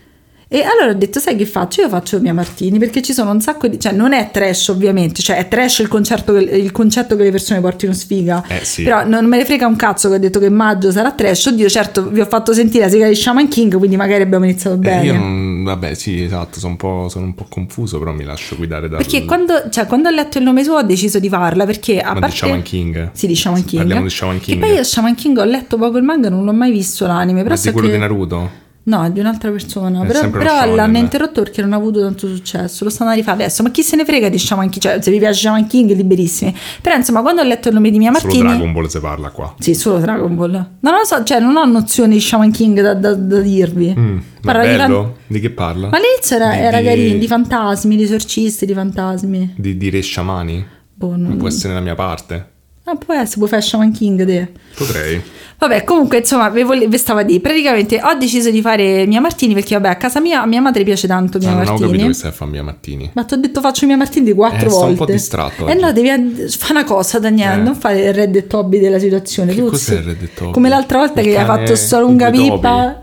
E 0.49 0.61
allora 0.63 0.91
ho 0.91 0.97
detto, 0.97 1.19
sai 1.19 1.35
che 1.35 1.45
faccio? 1.45 1.81
Io 1.81 1.89
faccio 1.89 2.21
Mia 2.21 2.33
Martini 2.33 2.79
perché 2.79 3.01
ci 3.01 3.11
sono 3.11 3.31
un 3.31 3.41
sacco 3.41 3.67
di... 3.67 3.77
Cioè, 3.77 3.91
non 3.91 4.13
è 4.13 4.29
trash 4.31 4.69
ovviamente, 4.69 5.21
cioè 5.21 5.35
è 5.37 5.47
trash 5.49 5.79
il, 5.79 5.89
concerto 5.89 6.37
il 6.37 6.71
concetto 6.71 7.17
che 7.17 7.23
le 7.23 7.31
persone 7.31 7.59
portino 7.59 7.91
sfiga. 7.91 8.41
Eh, 8.47 8.63
sì. 8.63 8.83
Però 8.83 9.05
non 9.05 9.25
me 9.25 9.37
ne 9.37 9.43
frega 9.45 9.67
un 9.67 9.75
cazzo 9.75 10.07
che 10.07 10.15
ho 10.15 10.19
detto 10.19 10.39
che 10.39 10.49
maggio 10.49 10.89
sarà 10.91 11.11
trash. 11.11 11.47
Oddio, 11.47 11.67
certo, 11.67 12.09
vi 12.09 12.21
ho 12.21 12.25
fatto 12.25 12.53
sentire 12.53 12.85
la 12.85 12.89
sigla 12.89 13.07
di 13.09 13.15
Shaman 13.15 13.49
King, 13.49 13.77
quindi 13.77 13.97
magari 13.97 14.21
abbiamo 14.23 14.45
iniziato 14.45 14.77
Eh, 14.77 14.79
bene. 14.79 15.03
io 15.05 15.13
non, 15.15 15.63
vabbè, 15.65 15.93
sì, 15.95 16.23
esatto, 16.23 16.59
sono 16.59 16.71
un, 16.71 16.77
po', 16.77 17.07
sono 17.09 17.25
un 17.25 17.33
po' 17.33 17.45
confuso, 17.49 17.99
però 17.99 18.13
mi 18.13 18.23
lascio 18.23 18.55
guidare 18.55 18.87
da. 18.87 18.95
Perché 18.95 19.25
quando, 19.25 19.69
cioè, 19.69 19.85
quando 19.85 20.07
ho 20.07 20.11
letto 20.11 20.37
il 20.37 20.45
nome 20.45 20.63
suo 20.63 20.77
ho 20.77 20.83
deciso 20.83 21.19
di 21.19 21.27
farla 21.27 21.65
perché 21.65 21.99
a 21.99 22.09
Ma 22.09 22.13
di 22.13 22.19
parte... 22.21 22.35
Shaman 22.37 22.61
King? 22.61 23.09
Sì, 23.11 23.27
di 23.27 23.35
Shaman 23.35 23.65
King. 23.65 23.81
Parliamo 23.81 24.03
di 24.07 24.09
Shaman 24.13 24.39
King. 24.39 24.59
Che 24.61 24.65
poi 24.65 24.75
io 24.77 24.83
Shaman 24.85 25.15
King 25.15 25.37
ho 25.39 25.43
letto 25.43 25.75
poco 25.77 25.97
il 25.97 26.03
manga, 26.03 26.29
non 26.29 26.45
l'ho 26.45 26.53
mai 26.53 26.71
visto 26.71 27.05
l'anime. 27.05 27.39
Però 27.41 27.53
Ma 27.53 27.59
so 27.59 27.67
di 27.67 27.73
quello 27.73 27.87
che... 27.89 27.93
di 27.95 27.99
Naruto? 27.99 28.65
No, 28.87 29.03
è 29.03 29.11
di 29.11 29.19
un'altra 29.19 29.51
persona. 29.51 30.01
È 30.01 30.07
Però, 30.07 30.29
però 30.29 30.73
l'hanno 30.73 30.97
interrotto 30.97 31.41
perché 31.41 31.61
non 31.61 31.73
ha 31.73 31.75
avuto 31.75 31.99
tanto 31.99 32.25
successo. 32.27 32.85
Lo 32.85 32.89
stanno 32.89 33.09
a 33.11 33.13
rifare 33.15 33.43
adesso. 33.43 33.61
Ma 33.61 33.69
chi 33.69 33.83
se 33.83 33.97
ne 33.97 34.05
frega 34.05 34.29
di 34.29 34.37
Shaman 34.39 34.69
King? 34.69 34.81
Cioè, 34.81 35.01
se 35.01 35.11
vi 35.11 35.19
piace 35.19 35.41
Shaman 35.41 35.67
King, 35.67 35.93
liberissimi. 35.93 36.55
Però 36.81 36.95
insomma, 36.95 37.21
quando 37.21 37.41
ho 37.41 37.43
letto 37.43 37.67
il 37.67 37.73
nome 37.73 37.89
di 37.91 37.97
Mia 37.97 38.13
Solo 38.13 38.27
Martini. 38.33 38.47
Dragon 38.47 38.71
Ball 38.71 38.85
si 38.87 38.99
parla 39.01 39.29
qua. 39.31 39.53
Sì, 39.59 39.73
solo 39.75 39.99
Dragon 39.99 40.33
Ball. 40.35 40.51
Non 40.79 40.93
lo 40.93 41.03
so, 41.03 41.21
cioè, 41.25 41.39
non 41.41 41.57
ho 41.57 41.65
nozione 41.65 42.13
di 42.13 42.21
Shaman 42.21 42.51
King 42.51 42.79
da, 42.81 42.93
da- 42.93 43.13
da 43.13 43.39
dirvi. 43.41 43.93
Mm, 43.97 44.15
ma 44.15 44.21
Parla 44.41 44.61
è 44.63 44.71
di 44.71 44.77
fan- 44.77 44.87
bello? 44.87 45.15
Di 45.27 45.39
che 45.41 45.49
parla? 45.49 45.89
Ma 45.89 45.97
all'inizio 45.97 46.35
era, 46.37 46.49
Di- 46.51 46.57
era 46.57 46.77
di- 46.79 46.85
carino, 46.85 47.17
di 47.19 47.27
fantasmi, 47.27 47.95
di 47.97 48.03
esorcisti, 48.03 48.65
di 48.65 48.73
fantasmi. 48.73 49.53
Di, 49.57 49.75
di 49.75 49.89
re 49.89 49.99
sciamani? 49.99 50.65
Boh, 50.93 51.15
non... 51.17 51.35
Può 51.35 51.49
essere 51.49 51.73
nella 51.73 51.83
mia 51.83 51.95
parte? 51.95 52.51
Ah, 52.89 52.95
può 52.95 53.13
essere, 53.13 53.37
puoi 53.37 53.49
fare 53.49 53.61
Shaman 53.61 53.91
King 53.91 54.25
te. 54.25 54.47
Potrei. 54.77 55.21
Vabbè, 55.59 55.83
comunque, 55.83 56.19
insomma, 56.19 56.47
vi, 56.49 56.63
vole- 56.63 56.87
vi 56.87 56.97
stavo 56.97 57.19
a 57.19 57.23
dire. 57.23 57.41
Praticamente 57.41 57.99
ho 58.01 58.13
deciso 58.13 58.49
di 58.49 58.61
fare 58.61 59.05
Mia 59.07 59.19
Martini 59.19 59.53
perché, 59.55 59.73
vabbè, 59.73 59.89
a 59.89 59.95
casa 59.95 60.21
mia, 60.21 60.41
a 60.41 60.45
mia 60.45 60.61
madre 60.61 60.83
piace 60.85 61.05
tanto 61.07 61.37
Mia 61.39 61.49
Ah, 61.49 61.51
non 61.53 61.61
ho 61.63 61.65
Martini. 61.65 61.87
capito 61.89 62.07
che 62.07 62.13
stai 62.13 62.29
a 62.29 62.33
fare 62.33 62.51
Mia 62.51 62.63
Martini. 62.63 63.09
Ma 63.13 63.23
ti 63.25 63.33
ho 63.33 63.37
detto 63.37 63.59
faccio 63.59 63.85
Mia 63.87 63.97
Martini 63.97 64.31
quattro 64.33 64.67
Eh, 64.67 64.71
volte. 64.71 64.89
un 64.91 64.95
po' 64.95 65.05
distratto 65.05 65.67
Eh 65.67 65.71
oggi. 65.71 65.81
no, 65.81 65.91
devi 65.91 66.07
fare 66.49 66.73
una 66.73 66.83
cosa, 66.85 67.19
Daniele, 67.19 67.53
Eh. 67.55 67.57
non 67.57 67.75
fare 67.75 67.99
il 68.05 68.13
Red 68.13 68.35
e 68.35 68.47
Toby 68.47 68.79
della 68.79 68.99
situazione. 68.99 69.53
Che 69.53 69.59
tu 69.61 69.69
cos'è 69.69 69.95
il 69.95 70.03
Red 70.03 70.17
Dead 70.19 70.29
Toby? 70.33 70.51
Come 70.53 70.69
l'altra 70.69 70.99
volta 70.99 71.19
Il 71.21 71.27
che 71.27 71.37
hai 71.37 71.45
cane- 71.45 71.59
fatto 71.65 71.75
sto 71.75 71.97
i 71.97 72.01
lunga 72.01 72.29
pipa. 72.29 73.01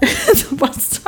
Tu 0.48 0.54
posso- 0.54 1.00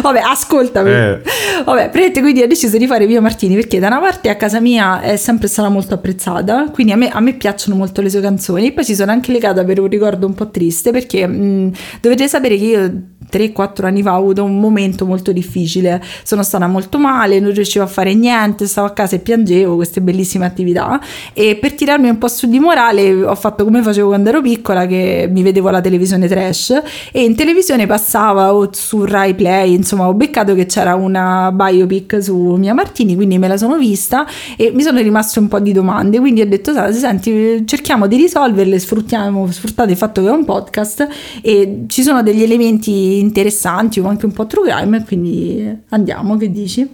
Vabbè, 0.00 0.20
ascoltami. 0.20 0.90
Eh. 0.90 1.20
Vabbè, 1.64 1.90
praticamente 1.90 2.20
quindi 2.20 2.42
ho 2.42 2.46
deciso 2.46 2.76
di 2.76 2.86
fare 2.86 3.06
Via 3.06 3.20
Martini 3.20 3.54
perché 3.54 3.78
da 3.78 3.86
una 3.88 4.00
parte 4.00 4.28
a 4.28 4.36
casa 4.36 4.60
mia 4.60 5.00
è 5.00 5.16
sempre 5.16 5.48
stata 5.48 5.68
molto 5.68 5.94
apprezzata, 5.94 6.70
quindi 6.70 6.92
a 6.92 6.96
me, 6.96 7.08
a 7.08 7.20
me 7.20 7.34
piacciono 7.34 7.76
molto 7.76 8.02
le 8.02 8.10
sue 8.10 8.20
canzoni. 8.20 8.72
Poi 8.72 8.84
ci 8.84 8.94
sono 8.94 9.10
anche 9.10 9.32
legata 9.32 9.64
per 9.64 9.80
un 9.80 9.88
ricordo 9.88 10.26
un 10.26 10.34
po' 10.34 10.50
triste 10.50 10.90
perché 10.90 11.26
mh, 11.26 11.72
dovete 12.00 12.28
sapere 12.28 12.56
che 12.56 12.64
io 12.64 13.02
3-4 13.30 13.84
anni 13.84 14.02
fa 14.02 14.14
ho 14.14 14.18
avuto 14.18 14.44
un 14.44 14.58
momento 14.58 15.04
molto 15.04 15.32
difficile, 15.32 16.02
sono 16.22 16.42
stata 16.42 16.66
molto 16.66 16.98
male, 16.98 17.40
non 17.40 17.52
riuscivo 17.52 17.84
a 17.84 17.88
fare 17.88 18.14
niente, 18.14 18.66
stavo 18.66 18.86
a 18.86 18.92
casa 18.92 19.16
e 19.16 19.18
piangevo 19.18 19.76
queste 19.76 20.00
bellissime 20.00 20.46
attività 20.46 21.00
e 21.32 21.56
per 21.56 21.74
tirarmi 21.74 22.08
un 22.08 22.18
po' 22.18 22.28
su 22.28 22.46
di 22.46 22.58
morale 22.58 23.24
ho 23.24 23.34
fatto 23.34 23.64
come 23.64 23.82
facevo 23.82 24.08
quando 24.08 24.28
ero 24.28 24.40
piccola 24.40 24.86
che 24.86 25.28
mi 25.30 25.42
vedevo 25.42 25.70
la 25.70 25.80
televisione 25.80 26.28
trash 26.28 26.82
e 27.12 27.24
in 27.24 27.34
televisione 27.34 27.86
passava 27.86 28.54
o 28.54 28.68
su 28.72 29.04
Rai 29.04 29.34
Play, 29.34 29.74
insomma 29.76 30.08
ho 30.08 30.14
beccato 30.14 30.54
che 30.54 30.66
c'era 30.66 30.94
una 30.94 31.52
biopic 31.52 32.22
su 32.22 32.36
Mia 32.56 32.74
Martini, 32.74 33.14
quindi 33.14 33.38
me 33.38 33.48
la 33.48 33.56
sono 33.56 33.76
vista 33.76 34.26
e 34.56 34.72
mi 34.74 34.82
sono 34.82 35.00
rimaste 35.00 35.38
un 35.38 35.48
po' 35.48 35.60
di 35.60 35.72
domande, 35.72 36.18
quindi 36.18 36.40
ho 36.40 36.46
detto 36.46 36.72
senti 36.92 37.66
cerchiamo 37.66 38.06
di 38.06 38.16
risolverle, 38.16 38.78
sfruttiamo, 38.78 39.50
sfruttate 39.50 39.92
il 39.92 39.96
fatto 39.96 40.22
che 40.22 40.28
è 40.28 40.32
un 40.32 40.44
podcast 40.44 41.08
e 41.42 41.84
ci 41.86 42.02
sono 42.02 42.22
degli 42.22 42.42
elementi 42.42 43.18
interessanti 43.18 44.00
o 44.00 44.06
anche 44.06 44.26
un 44.26 44.32
po' 44.32 44.46
true 44.46 44.70
crime, 44.70 45.04
quindi 45.04 45.82
andiamo, 45.90 46.36
che 46.36 46.50
dici? 46.50 46.88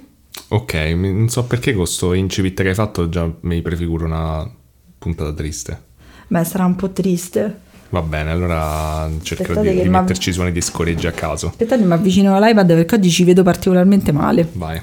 Ok, 0.49 0.75
non 0.75 1.29
so 1.29 1.45
perché 1.45 1.73
con 1.75 1.87
sto 1.87 2.13
incipit 2.13 2.61
che 2.61 2.69
hai 2.69 2.75
fatto 2.75 3.09
già 3.09 3.31
mi 3.41 3.63
prefiguro 3.63 4.05
una 4.05 4.49
puntata 4.99 5.33
triste. 5.33 5.83
Beh, 6.29 6.45
sarà 6.45 6.65
un 6.65 6.77
po' 6.77 6.91
triste. 6.91 7.71
Va 7.93 8.01
bene, 8.01 8.31
allora 8.31 9.07
cercherò 9.23 9.51
Aspettate 9.53 9.77
di, 9.77 9.83
di 9.83 9.89
ma- 9.91 10.01
metterci 10.01 10.33
suoni 10.33 10.51
di 10.51 10.63
scoreggi 10.63 11.07
a 11.07 11.11
caso. 11.13 11.49
Aspettate, 11.49 11.83
mi 11.83 11.93
avvicino 11.93 12.35
all'iPad 12.35 12.67
perché 12.75 12.95
oggi 12.95 13.11
ci 13.11 13.23
vedo 13.25 13.43
particolarmente 13.43 14.13
male. 14.13 14.49
Vai. 14.53 14.81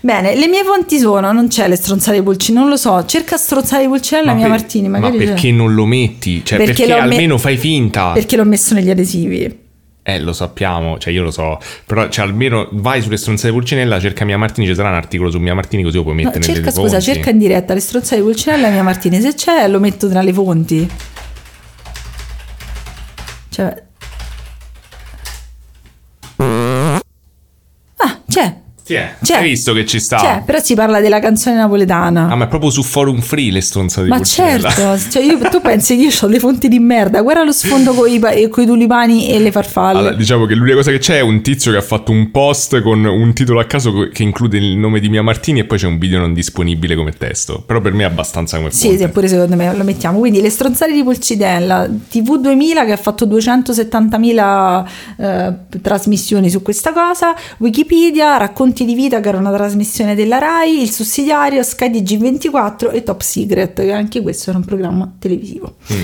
Bene, 0.00 0.36
le 0.36 0.46
mie 0.46 0.62
fonti 0.62 0.98
sono, 0.98 1.32
non 1.32 1.48
c'è 1.48 1.66
le 1.66 1.74
stronzate 1.74 2.18
di 2.18 2.22
Pulcinella, 2.22 2.60
non 2.60 2.70
lo 2.70 2.76
so, 2.76 3.04
cerca 3.06 3.36
stronzate 3.36 3.82
di 3.82 3.88
Pulcinella 3.88 4.34
mia 4.34 4.42
per- 4.42 4.50
Martini, 4.50 4.88
magari 4.88 5.16
ma 5.16 5.24
c'è. 5.24 5.30
perché 5.32 5.50
non 5.50 5.74
lo 5.74 5.84
metti? 5.84 6.44
Cioè, 6.44 6.58
Perché 6.58 6.72
perché, 6.84 6.92
l'ho 6.92 7.06
me- 7.08 7.12
almeno 7.14 7.38
fai 7.38 7.56
finta. 7.56 8.12
Perché 8.12 8.36
l'ho 8.36 8.44
messo 8.44 8.74
negli 8.74 8.90
adesivi. 8.90 9.62
Eh, 10.06 10.20
lo 10.20 10.32
sappiamo, 10.34 10.98
cioè 10.98 11.12
io 11.12 11.22
lo 11.24 11.30
so, 11.32 11.58
però 11.86 12.08
cioè, 12.10 12.24
almeno 12.26 12.68
vai 12.72 13.00
sulle 13.02 13.16
stronzate 13.16 13.48
di 13.50 13.54
Pulcinella, 13.56 13.98
cerca 13.98 14.24
Mia 14.24 14.36
Martini, 14.38 14.66
ci 14.68 14.74
sarà 14.76 14.90
un 14.90 14.94
articolo 14.96 15.30
su 15.30 15.38
Mia 15.40 15.54
Martini 15.54 15.82
così 15.82 15.96
lo 15.96 16.02
puoi 16.02 16.14
No, 16.14 16.22
mettere 16.24 16.44
cerca, 16.44 16.60
nelle 16.60 16.70
scusa, 16.72 16.88
fonti. 17.00 17.04
cerca 17.04 17.30
in 17.30 17.38
diretta 17.38 17.74
le 17.74 17.80
stronzate 17.80 18.16
di 18.16 18.22
Pulcinella 18.22 18.68
mia 18.68 18.82
Martini, 18.84 19.20
se 19.20 19.34
c'è 19.34 19.66
lo 19.66 19.80
metto 19.80 20.08
tra 20.08 20.20
le 20.22 20.32
fonti. 20.32 20.88
Cioè... 23.54 23.86
Ah, 27.98 28.20
c'è. 28.26 28.62
Sì, 28.86 28.92
eh. 28.94 29.12
C'è. 29.22 29.36
Hai 29.36 29.48
visto 29.48 29.72
che 29.72 29.86
ci 29.86 29.98
sta? 29.98 30.16
C'è, 30.18 30.42
però 30.44 30.58
si 30.60 30.74
parla 30.74 31.00
della 31.00 31.18
canzone 31.18 31.56
napoletana. 31.56 32.28
Ah, 32.28 32.34
ma 32.34 32.44
è 32.44 32.48
proprio 32.48 32.68
su 32.68 32.82
Forum 32.82 33.20
Free 33.20 33.50
le 33.50 33.62
stronzate 33.62 34.02
di 34.04 34.10
Ma 34.10 34.16
Pulcinella. 34.16 34.68
certo, 34.70 35.10
cioè 35.10 35.22
io- 35.22 35.38
tu 35.48 35.62
pensi 35.62 35.96
che 35.96 36.02
io 36.02 36.10
ho 36.20 36.26
le 36.26 36.38
fonti 36.38 36.68
di 36.68 36.78
merda, 36.78 37.22
guarda 37.22 37.44
lo 37.44 37.52
sfondo 37.52 37.94
con 37.94 38.10
i 38.10 38.20
tulipani 38.50 39.30
e 39.30 39.38
le 39.38 39.50
farfalle. 39.50 39.98
Allora, 40.00 40.14
diciamo 40.14 40.44
che 40.44 40.54
l'unica 40.54 40.76
cosa 40.76 40.90
che 40.90 40.98
c'è 40.98 41.16
è 41.16 41.20
un 41.22 41.40
tizio 41.40 41.70
che 41.72 41.78
ha 41.78 41.82
fatto 41.82 42.12
un 42.12 42.30
post 42.30 42.82
con 42.82 43.02
un 43.06 43.32
titolo 43.32 43.58
a 43.60 43.64
caso 43.64 44.08
che 44.12 44.22
include 44.22 44.58
il 44.58 44.76
nome 44.76 45.00
di 45.00 45.08
Mia 45.08 45.22
Martini 45.22 45.60
e 45.60 45.64
poi 45.64 45.78
c'è 45.78 45.86
un 45.86 45.96
video 45.96 46.18
non 46.18 46.34
disponibile 46.34 46.94
come 46.94 47.12
testo. 47.12 47.62
Però 47.66 47.80
per 47.80 47.94
me 47.94 48.02
è 48.02 48.06
abbastanza 48.06 48.58
come 48.58 48.70
Sì, 48.70 48.88
fonte. 48.88 49.04
sì, 49.06 49.08
pure 49.08 49.28
secondo 49.28 49.56
me 49.56 49.74
lo 49.74 49.82
mettiamo. 49.84 50.18
Quindi 50.18 50.42
le 50.42 50.50
stronzate 50.50 50.92
di 50.92 51.02
Pulcinella, 51.02 51.88
TV2000 51.88 52.84
che 52.84 52.92
ha 52.92 52.96
fatto 52.98 53.24
270.000 53.26 54.84
eh, 55.16 55.52
trasmissioni 55.80 56.50
su 56.50 56.60
questa 56.60 56.92
cosa, 56.92 57.34
Wikipedia, 57.58 58.36
Racconti 58.74 58.84
di 58.84 58.94
vita 59.00 59.20
che 59.20 59.28
era 59.28 59.38
una 59.38 59.52
trasmissione 59.52 60.16
della 60.16 60.38
RAI, 60.38 60.82
il 60.82 60.90
sussidiario, 60.90 61.62
Sky 61.62 61.90
DG24 61.90 62.92
e 62.92 63.04
Top 63.04 63.20
Secret, 63.20 63.80
che 63.80 63.92
anche 63.92 64.20
questo 64.20 64.50
era 64.50 64.58
un 64.58 64.64
programma 64.64 65.14
televisivo. 65.16 65.76
Mm. 65.92 66.02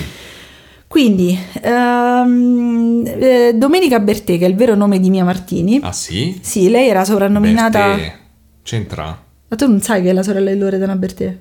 Quindi, 0.86 1.36
ehm, 1.62 3.02
eh, 3.04 3.52
Domenica 3.56 3.98
Bertè, 3.98 4.38
che 4.38 4.44
è 4.44 4.48
il 4.48 4.54
vero 4.54 4.76
nome 4.76 5.00
di 5.00 5.10
Mia 5.10 5.24
Martini, 5.24 5.80
Ah 5.82 5.90
sì? 5.90 6.38
sì, 6.40 6.70
lei 6.70 6.88
era 6.88 7.04
soprannominata... 7.04 7.96
Bertè. 7.96 8.18
C'entra? 8.62 9.24
Ma 9.48 9.56
tu 9.56 9.66
non 9.66 9.80
sai 9.80 10.02
che 10.02 10.10
è 10.10 10.12
la 10.12 10.22
sorella 10.22 10.52
di 10.52 10.58
Loredana 10.58 10.94
Bertè? 10.94 11.38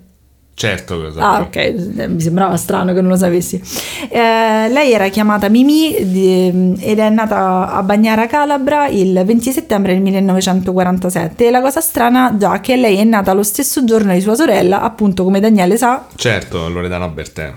Certo 0.59 0.97
che 0.97 1.03
lo 1.03 1.07
Ah, 1.21 1.37
sapevo. 1.45 1.45
ok, 1.45 1.55
eh, 2.01 2.07
mi 2.09 2.19
sembrava 2.19 2.57
strano 2.57 2.93
che 2.93 2.99
non 2.99 3.11
lo 3.11 3.15
sapessi. 3.15 3.61
Eh, 4.09 4.67
lei 4.69 4.91
era 4.91 5.07
chiamata 5.07 5.47
Mimì 5.47 5.95
di- 6.11 6.75
ed 6.81 6.99
è 6.99 7.09
nata 7.09 7.71
a 7.71 7.81
Bagnara 7.81 8.27
Calabra 8.27 8.89
il 8.89 9.21
20 9.25 9.53
settembre 9.53 9.93
del 9.93 10.01
1947. 10.01 11.47
E 11.47 11.49
la 11.49 11.61
cosa 11.61 11.79
strana 11.79 12.35
già 12.37 12.59
che 12.59 12.75
lei 12.75 12.97
è 12.97 13.05
nata 13.05 13.31
lo 13.31 13.43
stesso 13.43 13.85
giorno 13.85 14.11
di 14.11 14.19
sua 14.19 14.35
sorella, 14.35 14.81
appunto 14.81 15.23
come 15.23 15.39
Daniele 15.39 15.77
sa, 15.77 16.05
Certo, 16.15 16.67
Loredana 16.67 17.07
Bertè. 17.07 17.53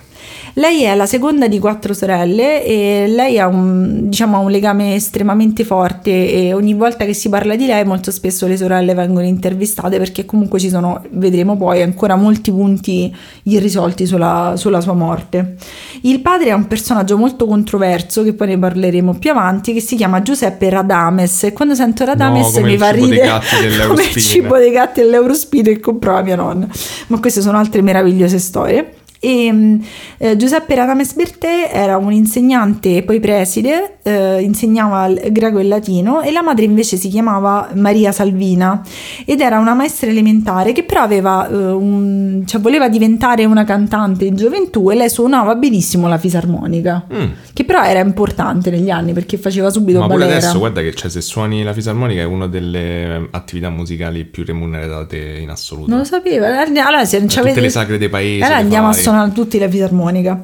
Lei 0.55 0.83
è 0.83 0.95
la 0.95 1.07
seconda 1.07 1.49
di 1.49 1.59
quattro 1.59 1.95
sorelle 1.95 2.65
e 2.65 3.07
lei 3.09 3.39
ha 3.39 3.47
un, 3.47 4.09
diciamo, 4.11 4.41
un 4.41 4.51
legame 4.51 4.95
estremamente 4.95 5.65
forte 5.65 6.11
e 6.31 6.53
ogni 6.53 6.75
volta 6.75 7.07
che 7.07 7.15
si 7.15 7.31
parla 7.31 7.57
di 7.57 7.67
lei 7.67 7.85
molto 7.85 8.11
spesso 8.11 8.47
le 8.47 8.59
sorelle 8.59 8.93
vengono 8.93 9.25
intervistate 9.25 9.97
perché 9.97 10.27
comunque 10.27 10.59
ci 10.59 10.69
sono, 10.69 11.03
vedremo 11.13 11.57
poi, 11.57 11.81
ancora 11.81 12.17
molti 12.17 12.51
punti 12.51 13.15
irrisolti 13.45 14.05
sulla, 14.05 14.53
sulla 14.57 14.83
sua 14.83 14.93
morte. 14.93 15.57
Il 16.03 16.21
padre 16.21 16.51
è 16.51 16.53
un 16.53 16.67
personaggio 16.67 17.17
molto 17.17 17.47
controverso 17.47 18.23
che 18.23 18.35
poi 18.35 18.49
ne 18.49 18.59
parleremo 18.59 19.15
più 19.15 19.31
avanti 19.31 19.73
che 19.73 19.81
si 19.81 19.97
chiama 19.97 20.21
Giuseppe 20.21 20.69
Radames. 20.69 21.45
E 21.45 21.53
quando 21.53 21.75
sento 21.75 22.05
Radames 22.05 22.53
come 22.53 22.67
mi 22.67 22.77
fa 22.77 22.91
ridere. 22.91 23.41
come 23.89 24.03
il 24.03 24.21
cibo 24.21 24.59
dei 24.59 24.71
gatti 24.71 25.01
dell'Eurospin 25.01 25.63
che 25.63 25.81
comprava 25.81 26.23
mia 26.23 26.37
nonna. 26.37 26.69
Ma 27.07 27.19
queste 27.21 27.41
sono 27.41 27.57
altre 27.57 27.81
meravigliose 27.81 28.39
storie 28.39 28.97
e 29.25 29.53
mh, 29.53 29.85
eh, 30.19 30.37
Giuseppe 30.37 30.75
Radames 30.75 31.15
Bertè 31.15 31.71
era 31.73 31.97
un 31.97 32.13
insegnante 32.13 32.97
e 32.97 33.03
poi 33.05 33.21
preside, 33.21 33.99
eh, 34.03 34.41
insegnava 34.43 35.07
il 35.07 35.29
greco 35.31 35.59
e 35.59 35.63
il 35.63 35.69
latino 35.69 36.23
e 36.23 36.33
la 36.33 36.43
madre 36.43 36.65
invece 36.65 36.97
si 36.97 37.09
chiamava 37.09 37.71
Maria 37.75 38.11
Salvina 38.11 38.83
ed 39.25 39.41
era 39.41 39.61
una 39.61 39.75
maestra 39.75 40.11
elementare 40.11 40.73
che 40.73 40.83
però 40.83 41.03
aveva 41.03 41.49
eh, 41.49 41.55
un, 41.55 42.43
cioè 42.47 42.61
voleva 42.61 42.89
diventare 42.89 43.45
una 43.45 43.63
cantante 43.65 44.25
in 44.25 44.35
gioventù 44.35 44.91
e 44.91 44.97
lei 44.97 45.09
suonava 45.09 45.55
benissimo 45.55 46.09
la 46.09 46.19
fisarmonica, 46.19 47.07
Mm. 47.13 47.27
che 47.53 47.65
però 47.65 47.83
era 47.85 48.01
importante 48.01 48.71
negli 48.71 48.91
anni 48.91 49.13
perché 49.13 49.37
faceva 49.39 49.71
subito 49.71 50.01
Ma 50.01 50.07
pure 50.07 50.19
balera. 50.21 50.39
adesso, 50.39 50.59
guarda 50.59 50.81
che 50.83 50.95
cioè, 50.95 51.09
se 51.11 51.21
suoni 51.21 51.63
la 51.63 51.73
fisarmonica 51.73 52.23
è 52.23 52.25
una 52.25 52.49
delle 52.49 53.15
eh, 53.17 53.29
attività 53.31 53.71
musicali 53.71 54.25
più 54.25 54.43
remunerate 54.45 55.39
in 55.41 55.49
assoluto. 55.51 55.89
Non 55.91 55.99
lo 55.99 56.05
sapevo. 56.05 56.45
Allora, 56.47 57.05
se 57.05 57.19
non 57.19 57.29
Tutte 57.29 57.41
c'avete- 57.41 57.61
le 57.61 57.69
sagre 57.69 57.99
dei 57.99 58.09
paesi 58.09 58.43
Allora 58.43 58.59
andiamo 58.59 58.89
a 58.89 58.93
fai. 59.13 59.23
suonare 59.23 59.33
tutti 59.33 59.59
la 59.59 59.69
fisarmonica. 59.69 60.41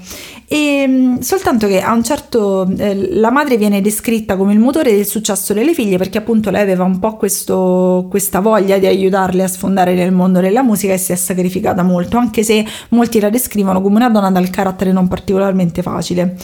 E, 0.50 0.86
mh, 0.86 1.18
soltanto 1.20 1.66
che 1.66 1.82
a 1.82 1.92
un 1.92 2.02
certo 2.02 2.66
eh, 2.78 3.14
la 3.16 3.30
madre 3.30 3.58
viene 3.58 3.82
descritta 3.82 4.36
come 4.36 4.52
il 4.52 4.58
motore 4.58 4.94
del 4.94 5.06
successo 5.06 5.52
delle 5.52 5.74
figlie 5.74 5.98
perché 5.98 6.18
appunto 6.18 6.50
lei 6.50 6.62
aveva 6.62 6.84
un 6.84 6.98
po' 6.98 7.16
questo, 7.16 8.06
questa 8.08 8.40
voglia 8.40 8.78
di 8.78 8.86
aiutarle 8.86 9.42
a 9.42 9.48
sfondare 9.48 9.94
nel 9.94 10.12
mondo 10.12 10.40
della 10.40 10.62
musica 10.62 10.94
e 10.94 10.98
si 10.98 11.12
è 11.12 11.16
sacrificata 11.16 11.82
molto, 11.82 12.16
anche 12.16 12.42
se 12.42 12.64
molti 12.90 13.20
la 13.20 13.28
descrivono 13.28 13.82
come 13.82 13.96
una 13.96 14.08
donna 14.08 14.30
dal 14.30 14.48
carattere 14.48 14.92
non 14.92 15.06
particolarmente 15.06 15.82
facile. 15.82 16.36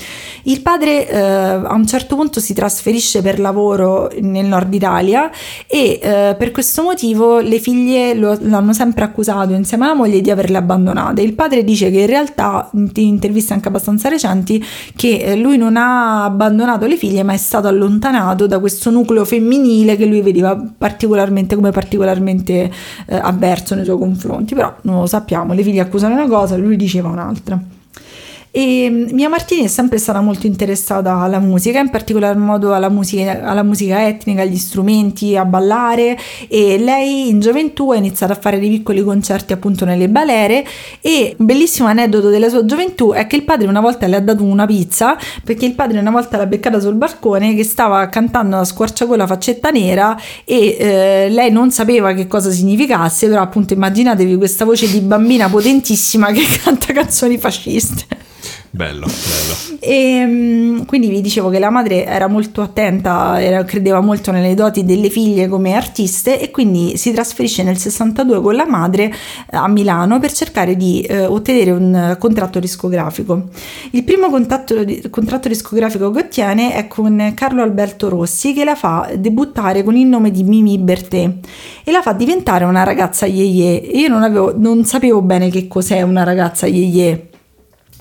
Il 0.42 0.60
padre 0.60 1.08
eh, 1.08 1.18
a 1.18 1.72
un 1.72 1.87
certo 1.87 2.16
punto 2.16 2.40
si 2.40 2.52
trasferisce 2.52 3.22
per 3.22 3.40
lavoro 3.40 4.10
nel 4.20 4.44
nord 4.44 4.72
Italia 4.74 5.30
e 5.66 5.98
eh, 6.02 6.34
per 6.37 6.50
questo 6.50 6.82
motivo 6.82 7.38
le 7.38 7.58
figlie 7.58 8.12
lo- 8.14 8.37
l'hanno 8.38 8.74
sempre 8.74 9.04
accusato 9.04 9.54
insieme 9.54 9.87
alla 9.87 9.94
moglie 9.94 10.20
di 10.20 10.30
averle 10.30 10.58
abbandonate. 10.58 11.22
Il 11.22 11.32
padre 11.32 11.64
dice 11.64 11.90
che 11.90 12.00
in 12.00 12.06
realtà, 12.14 12.70
in 12.72 12.90
interviste 12.94 13.53
anche 13.53 13.68
abbastanza 13.68 14.09
recenti, 14.09 14.64
che 14.94 15.18
eh, 15.18 15.37
lui 15.37 15.57
non 15.57 15.77
ha 15.77 16.24
abbandonato 16.24 16.87
le 16.87 16.96
figlie 16.96 17.22
ma 17.22 17.33
è 17.33 17.37
stato 17.37 17.68
allontanato 17.68 18.46
da 18.46 18.59
questo 18.59 18.90
nucleo 18.90 19.24
femminile 19.24 19.96
che 19.96 20.07
lui 20.07 20.22
vedeva 20.22 20.57
particolarmente 20.57 21.55
come 21.55 21.70
particolarmente 21.70 22.70
eh, 23.07 23.16
avverso 23.16 23.74
nei 23.74 23.85
suoi 23.85 23.98
confronti. 23.98 24.55
Però 24.55 24.74
non 24.83 25.00
lo 25.00 25.07
sappiamo, 25.07 25.53
le 25.53 25.62
figlie 25.62 25.81
accusano 25.81 26.14
una 26.14 26.29
cosa, 26.29 26.57
lui 26.57 26.77
diceva 26.77 27.09
un'altra. 27.09 27.59
E 28.56 28.88
mm, 28.88 29.08
Mia 29.10 29.28
Martini 29.28 29.64
è 29.64 29.66
sempre 29.66 29.98
stata 29.98 30.20
molto 30.20 30.46
interessata 30.46 31.16
alla 31.16 31.40
musica, 31.40 31.80
in 31.80 31.90
particolar 31.90 32.36
modo 32.36 32.72
alla 32.72 32.88
musica, 32.88 33.42
alla 33.42 33.64
musica 33.64 34.06
etnica, 34.06 34.42
agli 34.42 34.56
strumenti, 34.56 35.36
a 35.36 35.44
ballare 35.44 36.16
e 36.46 36.78
lei 36.78 37.30
in 37.30 37.40
gioventù 37.40 37.90
ha 37.90 37.96
iniziato 37.96 38.32
a 38.32 38.36
fare 38.36 38.60
dei 38.60 38.68
piccoli 38.68 39.02
concerti 39.02 39.52
appunto 39.52 39.84
nelle 39.84 40.08
balere 40.08 40.64
e 41.00 41.34
un 41.36 41.46
bellissimo 41.46 41.88
aneddoto 41.88 42.28
della 42.28 42.48
sua 42.48 42.64
gioventù 42.64 43.10
è 43.10 43.26
che 43.26 43.34
il 43.34 43.42
padre 43.42 43.66
una 43.66 43.80
volta 43.80 44.06
le 44.06 44.14
ha 44.14 44.20
dato 44.20 44.44
una 44.44 44.66
pizza 44.66 45.18
perché 45.42 45.66
il 45.66 45.74
padre 45.74 45.98
una 45.98 46.12
volta 46.12 46.36
l'ha 46.36 46.46
beccata 46.46 46.78
sul 46.78 46.94
balcone 46.94 47.56
che 47.56 47.64
stava 47.64 48.08
cantando 48.08 48.58
a 48.58 48.64
squarciagola 48.64 49.26
faccetta 49.26 49.70
nera 49.70 50.16
e 50.44 50.76
eh, 50.78 51.28
lei 51.28 51.50
non 51.50 51.72
sapeva 51.72 52.12
che 52.12 52.28
cosa 52.28 52.52
significasse, 52.52 53.26
però 53.26 53.42
appunto 53.42 53.72
immaginatevi 53.72 54.36
questa 54.36 54.64
voce 54.64 54.88
di 54.88 55.00
bambina 55.00 55.48
potentissima 55.48 56.30
che 56.30 56.44
canta 56.62 56.92
canzoni 56.92 57.36
fasciste. 57.36 58.22
Bello, 58.74 59.06
bello. 59.06 59.78
E 59.78 60.24
mm, 60.26 60.82
quindi 60.82 61.06
vi 61.08 61.20
dicevo 61.20 61.48
che 61.48 61.60
la 61.60 61.70
madre 61.70 62.04
era 62.06 62.26
molto 62.26 62.60
attenta, 62.60 63.40
era- 63.40 63.62
credeva 63.62 64.00
molto 64.00 64.32
nelle 64.32 64.54
doti 64.54 64.84
delle 64.84 65.10
figlie 65.10 65.46
come 65.46 65.74
artiste 65.74 66.40
e 66.40 66.50
quindi 66.50 66.96
si 66.96 67.12
trasferisce 67.12 67.62
nel 67.62 67.78
62 67.78 68.40
con 68.40 68.56
la 68.56 68.66
madre 68.66 69.04
eh, 69.04 69.12
a 69.50 69.68
Milano 69.68 70.18
per 70.18 70.32
cercare 70.32 70.74
di 70.74 71.02
eh, 71.02 71.24
ottenere 71.24 71.70
un 71.70 71.94
eh, 71.94 72.18
contratto 72.18 72.58
discografico. 72.58 73.44
Il 73.92 74.02
primo 74.02 74.28
contatto 74.28 74.74
contratto 75.08 75.46
discografico 75.46 76.10
che 76.10 76.18
ottiene 76.18 76.74
è 76.74 76.88
con 76.88 77.32
Carlo 77.37 77.62
Alberto 77.62 78.08
Rossi 78.08 78.54
che 78.54 78.64
la 78.64 78.74
fa 78.74 79.08
debuttare 79.16 79.84
con 79.84 79.94
il 79.94 80.08
nome 80.08 80.32
di 80.32 80.42
Mimi 80.42 80.78
Bertè 80.78 81.32
e 81.84 81.92
la 81.92 82.02
fa 82.02 82.12
diventare 82.12 82.64
una 82.64 82.82
ragazza 82.82 83.24
yeye. 83.24 83.76
Io 83.76 84.08
non, 84.08 84.24
avevo, 84.24 84.52
non 84.56 84.84
sapevo 84.84 85.22
bene 85.22 85.48
che 85.48 85.68
cos'è 85.68 86.02
una 86.02 86.24
ragazza 86.24 86.66
yeye. 86.66 87.28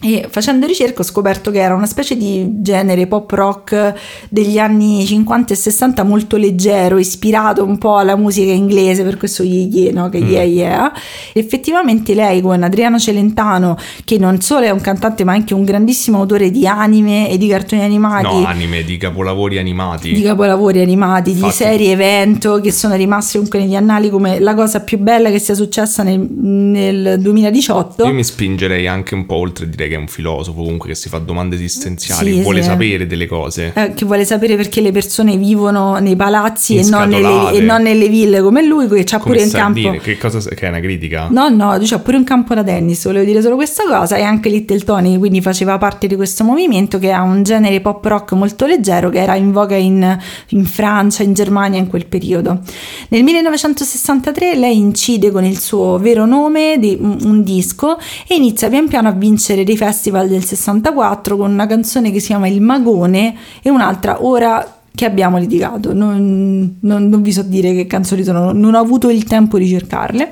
E 0.03 0.27
facendo 0.29 0.65
ricerca 0.67 1.01
ho 1.01 1.05
scoperto 1.05 1.49
che 1.49 1.59
era 1.61 1.73
una 1.75 1.85
specie 1.85 2.17
di 2.17 2.45
genere 2.61 3.07
pop 3.07 3.31
rock 3.31 3.93
degli 4.29 4.57
anni 4.57 5.05
50 5.05 5.53
e 5.53 5.55
60 5.55 6.03
molto 6.03 6.35
leggero, 6.35 6.97
ispirato 6.97 7.63
un 7.63 7.77
po' 7.77 7.95
alla 7.97 8.17
musica 8.17 8.51
inglese, 8.51 9.03
per 9.03 9.15
questo 9.17 9.43
ye 9.43 9.61
ye, 9.61 9.91
no? 9.91 10.09
che 10.09 10.19
Mm. 10.19 10.29
yeah 10.29 10.43
yeah. 10.43 10.91
Effettivamente 11.31 12.13
lei 12.13 12.41
con 12.41 12.61
Adriano 12.63 12.99
Celentano, 12.99 13.77
che 14.05 14.17
non 14.17 14.41
solo 14.41 14.65
è 14.65 14.69
un 14.69 14.81
cantante 14.81 15.23
ma 15.23 15.31
anche 15.33 15.53
un 15.53 15.63
grandissimo 15.63 16.19
autore 16.19 16.51
di 16.51 16.67
anime 16.67 17.29
e 17.29 17.37
di 17.37 17.47
cartoni 17.47 17.81
animati, 17.81 18.25
No, 18.27 18.45
anime 18.45 18.83
di 18.83 18.97
capolavori 18.97 19.57
animati. 19.57 20.11
di 20.13 20.21
capolavori 20.21 20.81
animati, 20.81 21.31
di 21.31 21.37
Infatti. 21.37 21.55
serie 21.55 21.91
evento 21.91 22.59
che 22.59 22.71
sono 22.71 22.95
rimasti 22.95 23.33
comunque 23.37 23.59
negli 23.59 23.75
annali 23.75 24.09
come 24.09 24.39
la 24.39 24.53
cosa 24.53 24.81
più 24.81 24.97
bella 24.99 25.29
che 25.31 25.39
sia 25.39 25.55
successa 25.55 26.03
nel, 26.03 26.19
nel 26.19 27.17
2018. 27.19 28.05
Io 28.05 28.13
mi 28.13 28.23
spingerei 28.23 28.87
anche 28.87 29.13
un 29.15 29.25
po' 29.25 29.35
oltre 29.35 29.65
a 29.65 29.67
dire 29.67 29.87
che 29.93 29.99
è 29.99 30.01
un 30.01 30.07
filosofo 30.07 30.61
comunque 30.63 30.89
che 30.89 30.95
si 30.95 31.09
fa 31.09 31.19
domande 31.19 31.55
esistenziali, 31.55 32.33
Sì, 32.33 32.41
vuole 32.41 32.61
sì. 32.61 32.69
sapere 32.69 33.05
delle 33.07 33.27
cose. 33.27 33.71
eh, 33.75 33.93
che 33.93 34.05
vuole 34.05 34.25
sapere 34.25 34.55
perché 34.55 34.81
le 34.81 34.91
persone 34.91 35.37
vivono 35.37 35.97
nei 35.99 36.15
palazzi 36.15 36.77
e 36.77 36.83
non, 36.89 37.07
nelle, 37.09 37.51
e 37.53 37.59
non 37.61 37.81
nelle 37.81 38.07
ville 38.09 38.41
come 38.41 38.65
lui, 38.65 38.87
che 38.87 39.03
c'ha 39.03 39.17
Come 39.19 39.33
pure 39.35 39.43
un 39.45 39.49
sardine, 39.49 39.87
campo. 39.91 40.03
che 40.03 40.17
cosa 40.17 40.39
che 40.49 40.65
è 40.65 40.69
una 40.69 40.79
critica? 40.79 41.27
No, 41.29 41.49
no, 41.49 41.77
c'ha 41.81 41.99
pure 41.99 42.17
un 42.17 42.23
campo 42.23 42.53
da 42.53 42.63
tennis, 42.63 43.03
volevo 43.05 43.25
dire 43.25 43.41
solo 43.41 43.55
questa 43.55 43.83
cosa, 43.87 44.15
e 44.17 44.21
anche 44.23 44.49
Little 44.49 44.79
Tony, 44.79 45.17
quindi 45.17 45.41
faceva 45.41 45.77
parte 45.77 46.07
di 46.07 46.15
questo 46.15 46.43
movimento 46.43 46.99
che 46.99 47.11
ha 47.11 47.21
un 47.21 47.43
genere 47.43 47.79
pop 47.81 48.03
rock 48.05 48.33
molto 48.33 48.65
leggero 48.65 49.09
che 49.09 49.19
era 49.21 49.35
in 49.35 49.51
voga 49.51 49.75
in, 49.75 50.17
in 50.49 50.65
Francia, 50.65 51.23
in 51.23 51.33
Germania 51.33 51.79
in 51.79 51.87
quel 51.87 52.05
periodo. 52.07 52.59
Nel 53.09 53.23
1963 53.23 54.55
lei 54.55 54.77
incide 54.77 55.31
con 55.31 55.43
il 55.43 55.59
suo 55.59 55.97
vero 55.97 56.25
nome 56.25 56.77
di 56.79 56.97
un, 56.99 57.17
un 57.23 57.43
disco 57.43 57.97
e 58.27 58.35
inizia 58.35 58.69
pian 58.69 58.87
piano 58.87 59.07
a 59.07 59.11
vincere 59.11 59.63
dei 59.63 59.75
festival 59.83 60.29
del 60.29 60.43
64 60.45 61.35
con 61.35 61.51
una 61.51 61.65
canzone 61.65 62.09
che 62.11 62.19
si 62.21 62.27
chiama 62.27 62.47
Il 62.47 62.61
Magone 62.61 63.35
e 63.61 63.69
un'altra 63.69 64.23
ora 64.23 64.77
che 64.95 65.05
abbiamo 65.05 65.37
litigato. 65.37 65.93
Non, 65.93 66.77
non- 66.79 67.07
non 67.09 67.21
vi 67.21 67.33
so 67.33 67.41
dire 67.41 67.73
che 67.73 67.85
canzoni 67.87 68.23
sono, 68.23 68.51
non 68.53 68.75
ho 68.75 68.79
avuto 68.79 69.09
il 69.09 69.23
tempo 69.25 69.57
di 69.57 69.67
cercarle. 69.67 70.31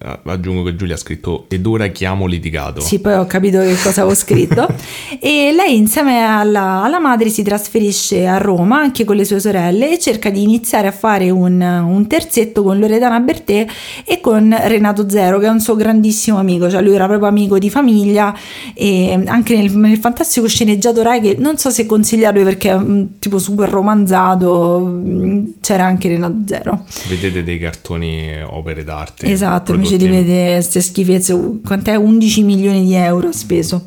Eh, 0.00 0.18
Aggiungo 0.24 0.62
che 0.62 0.76
Giulia 0.76 0.94
ha 0.94 0.98
scritto 0.98 1.46
ed 1.48 1.66
ora 1.66 1.88
chiamo 1.88 2.26
litigato. 2.26 2.80
Sì, 2.80 3.00
poi 3.00 3.14
ho 3.14 3.26
capito 3.26 3.58
che 3.60 3.76
cosa 3.82 4.02
avevo 4.02 4.14
scritto. 4.14 4.68
e 5.20 5.52
lei 5.52 5.76
insieme 5.76 6.22
alla, 6.22 6.82
alla 6.84 7.00
madre 7.00 7.28
si 7.30 7.42
trasferisce 7.42 8.26
a 8.26 8.38
Roma 8.38 8.78
anche 8.78 9.04
con 9.04 9.16
le 9.16 9.24
sue 9.24 9.40
sorelle 9.40 9.92
e 9.92 9.98
cerca 9.98 10.30
di 10.30 10.42
iniziare 10.42 10.86
a 10.86 10.92
fare 10.92 11.30
un, 11.30 11.60
un 11.60 12.06
terzetto 12.06 12.62
con 12.62 12.78
Loredana 12.78 13.18
Bertè 13.18 13.66
e 14.04 14.20
con 14.20 14.54
Renato 14.66 15.08
Zero, 15.08 15.38
che 15.40 15.46
è 15.46 15.50
un 15.50 15.60
suo 15.60 15.74
grandissimo 15.74 16.38
amico. 16.38 16.70
Cioè 16.70 16.80
lui 16.82 16.94
era 16.94 17.06
proprio 17.06 17.28
amico 17.28 17.58
di 17.58 17.70
famiglia 17.70 18.36
e 18.74 19.20
anche 19.26 19.56
nel, 19.56 19.74
nel 19.74 19.98
fantastico 19.98 20.46
sceneggiato 20.46 21.02
Rai 21.02 21.20
che 21.20 21.36
non 21.38 21.56
so 21.56 21.70
se 21.70 21.86
consigliarvi 21.86 22.42
perché 22.44 22.70
è 22.70 22.78
mm, 22.78 23.04
tipo 23.18 23.38
super 23.38 23.68
romanzato, 23.68 24.80
mm, 24.86 25.44
c'era 25.60 25.86
anche 25.86 26.08
Renato 26.08 26.36
Zero. 26.46 26.84
Vedete 27.08 27.42
dei 27.42 27.58
cartoni 27.58 28.42
opere 28.44 28.84
d'arte. 28.84 29.26
Esatto, 29.26 29.72
invece 29.88 29.96
di 29.96 30.08
vedere 30.08 30.52
queste 30.54 30.80
schifezze, 30.80 31.60
quant'è? 31.64 31.94
11 31.94 32.42
milioni 32.42 32.84
di 32.84 32.94
euro 32.94 33.32
speso. 33.32 33.84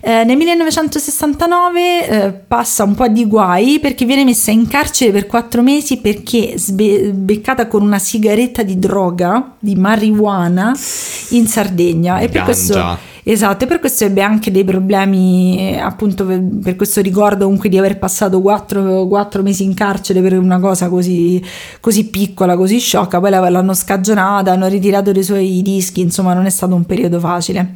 Eh, 0.00 0.24
nel 0.24 0.36
1969 0.36 2.08
eh, 2.08 2.32
passa 2.32 2.84
un 2.84 2.94
po' 2.94 3.08
di 3.08 3.26
guai 3.26 3.78
perché 3.80 4.04
viene 4.04 4.24
messa 4.24 4.50
in 4.50 4.66
carcere 4.66 5.12
per 5.12 5.26
quattro 5.26 5.62
mesi 5.62 5.98
perché 5.98 6.54
sbe- 6.58 7.12
beccata 7.12 7.66
con 7.68 7.82
una 7.82 7.98
sigaretta 7.98 8.62
di 8.62 8.78
droga, 8.78 9.54
di 9.58 9.74
marijuana, 9.76 10.76
in 11.30 11.46
Sardegna. 11.46 12.18
E 12.18 12.28
per 12.28 12.44
Ganja. 12.44 12.44
questo... 12.44 13.12
Esatto, 13.26 13.64
e 13.64 13.66
per 13.66 13.80
questo 13.80 14.04
ebbe 14.04 14.20
anche 14.20 14.50
dei 14.50 14.64
problemi, 14.64 15.56
eh, 15.58 15.78
appunto 15.78 16.26
per, 16.26 16.76
questo 16.76 17.00
ricordo 17.00 17.44
comunque 17.44 17.70
di 17.70 17.78
aver 17.78 17.98
passato 17.98 18.42
quattro, 18.42 19.06
quattro 19.06 19.40
mesi 19.40 19.64
in 19.64 19.72
carcere 19.72 20.20
per 20.20 20.36
una 20.36 20.60
cosa 20.60 20.90
così, 20.90 21.42
così 21.80 22.10
piccola, 22.10 22.54
così 22.54 22.78
sciocca, 22.78 23.20
poi 23.20 23.30
l'hanno 23.30 23.72
scagionata, 23.72 24.52
hanno 24.52 24.68
ritirato 24.68 25.10
dei 25.10 25.22
suoi 25.24 25.62
dischi, 25.62 26.02
insomma 26.02 26.34
non 26.34 26.44
è 26.44 26.50
stato 26.50 26.74
un 26.74 26.84
periodo 26.84 27.18
facile. 27.18 27.72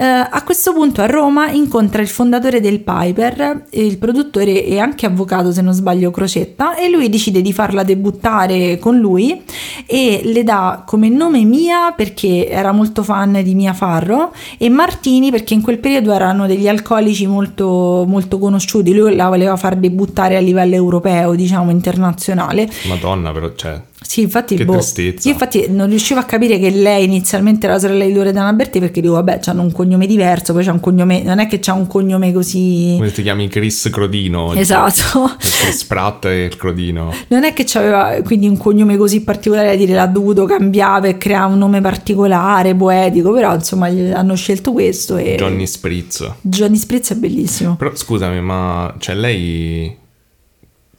Eh, 0.00 0.04
a 0.06 0.42
questo 0.44 0.72
punto 0.72 1.02
a 1.02 1.06
Roma 1.06 1.50
incontra 1.50 2.00
il 2.00 2.08
fondatore 2.08 2.62
del 2.62 2.80
Piper, 2.80 3.66
il 3.72 3.98
produttore 3.98 4.64
e 4.64 4.78
anche 4.78 5.04
avvocato 5.04 5.52
se 5.52 5.60
non 5.60 5.74
sbaglio 5.74 6.10
Crocetta 6.10 6.74
e 6.74 6.88
lui 6.88 7.10
decide 7.10 7.42
di 7.42 7.52
farla 7.52 7.82
debuttare 7.82 8.78
con 8.78 8.96
lui 8.96 9.42
e 9.84 10.22
le 10.24 10.42
dà 10.42 10.84
come 10.86 11.10
nome 11.10 11.44
Mia 11.44 11.92
perché 11.94 12.48
era 12.48 12.72
molto 12.72 13.02
fan 13.02 13.42
di 13.44 13.54
Mia 13.54 13.74
Farro 13.74 14.32
e 14.56 14.70
Martini 14.70 15.30
perché 15.30 15.52
in 15.52 15.60
quel 15.60 15.76
periodo 15.76 16.14
erano 16.14 16.46
degli 16.46 16.66
alcolici 16.66 17.26
molto, 17.26 18.06
molto 18.08 18.38
conosciuti, 18.38 18.94
lui 18.94 19.14
la 19.14 19.28
voleva 19.28 19.56
far 19.56 19.76
debuttare 19.76 20.34
a 20.34 20.40
livello 20.40 20.76
europeo 20.76 21.34
diciamo 21.34 21.70
internazionale. 21.70 22.70
Madonna, 22.88 23.32
però, 23.32 23.52
cioè, 23.54 23.78
sì, 24.02 24.22
infatti, 24.22 24.56
Che 24.56 24.64
boh, 24.64 24.72
tristezza. 24.72 25.28
io 25.28 25.34
infatti 25.34 25.66
non 25.68 25.88
riuscivo 25.88 26.18
a 26.20 26.24
capire 26.24 26.58
che 26.58 26.70
lei 26.70 27.04
inizialmente 27.04 27.66
era 27.66 27.74
la 27.74 27.80
sorella 27.80 28.04
di 28.04 28.12
Loredana 28.12 28.52
Berti 28.52 28.80
perché 28.80 29.00
dico, 29.00 29.14
vabbè, 29.14 29.40
hanno 29.46 29.62
un 29.62 29.72
cognome 29.72 30.06
diverso, 30.06 30.52
poi 30.52 30.64
c'è 30.64 30.70
un 30.70 30.80
cognome, 30.80 31.22
non 31.22 31.38
è 31.38 31.46
che 31.46 31.58
c'ha 31.60 31.74
un 31.74 31.86
cognome 31.86 32.32
così... 32.32 32.94
come 32.96 33.12
ti 33.12 33.22
chiami 33.22 33.48
Chris 33.48 33.88
Crodino? 33.90 34.52
Esatto, 34.54 35.36
Chris 35.38 35.84
Pratt 35.84 36.24
e 36.24 36.44
il 36.44 36.56
Crodino. 36.56 37.12
non 37.28 37.44
è 37.44 37.52
che 37.52 37.64
c'aveva 37.66 38.20
quindi 38.24 38.46
un 38.48 38.56
cognome 38.56 38.96
così 38.96 39.22
particolare 39.22 39.68
da 39.68 39.74
dire 39.76 39.94
l'ha 39.94 40.06
dovuto 40.06 40.44
cambiare 40.44 41.10
e 41.10 41.18
creare 41.18 41.52
un 41.52 41.58
nome 41.58 41.80
particolare, 41.80 42.74
poetico, 42.74 43.32
però 43.32 43.54
insomma 43.54 43.86
hanno 43.86 44.34
scelto 44.34 44.72
questo 44.72 45.16
e... 45.16 45.36
Johnny 45.36 45.66
Spritz. 45.66 46.30
Johnny 46.40 46.76
Spritz 46.76 47.12
è 47.12 47.14
bellissimo. 47.16 47.76
Però 47.76 47.94
scusami, 47.94 48.40
ma 48.40 48.94
cioè 48.98 49.14
lei 49.14 49.96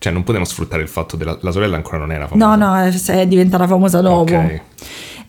cioè 0.02 0.12
non 0.12 0.24
potremmo 0.24 0.48
sfruttare 0.48 0.82
il 0.82 0.88
fatto 0.88 1.16
della 1.16 1.38
la 1.42 1.52
sorella 1.52 1.76
ancora 1.76 2.00
non 2.00 2.12
era 2.12 2.26
famosa. 2.26 2.56
No, 2.56 2.66
no, 2.66 2.76
è 2.76 2.92
è 2.92 3.28
diventata 3.28 3.68
famosa 3.68 4.02
dopo. 4.02 4.34
Ok. 4.34 4.62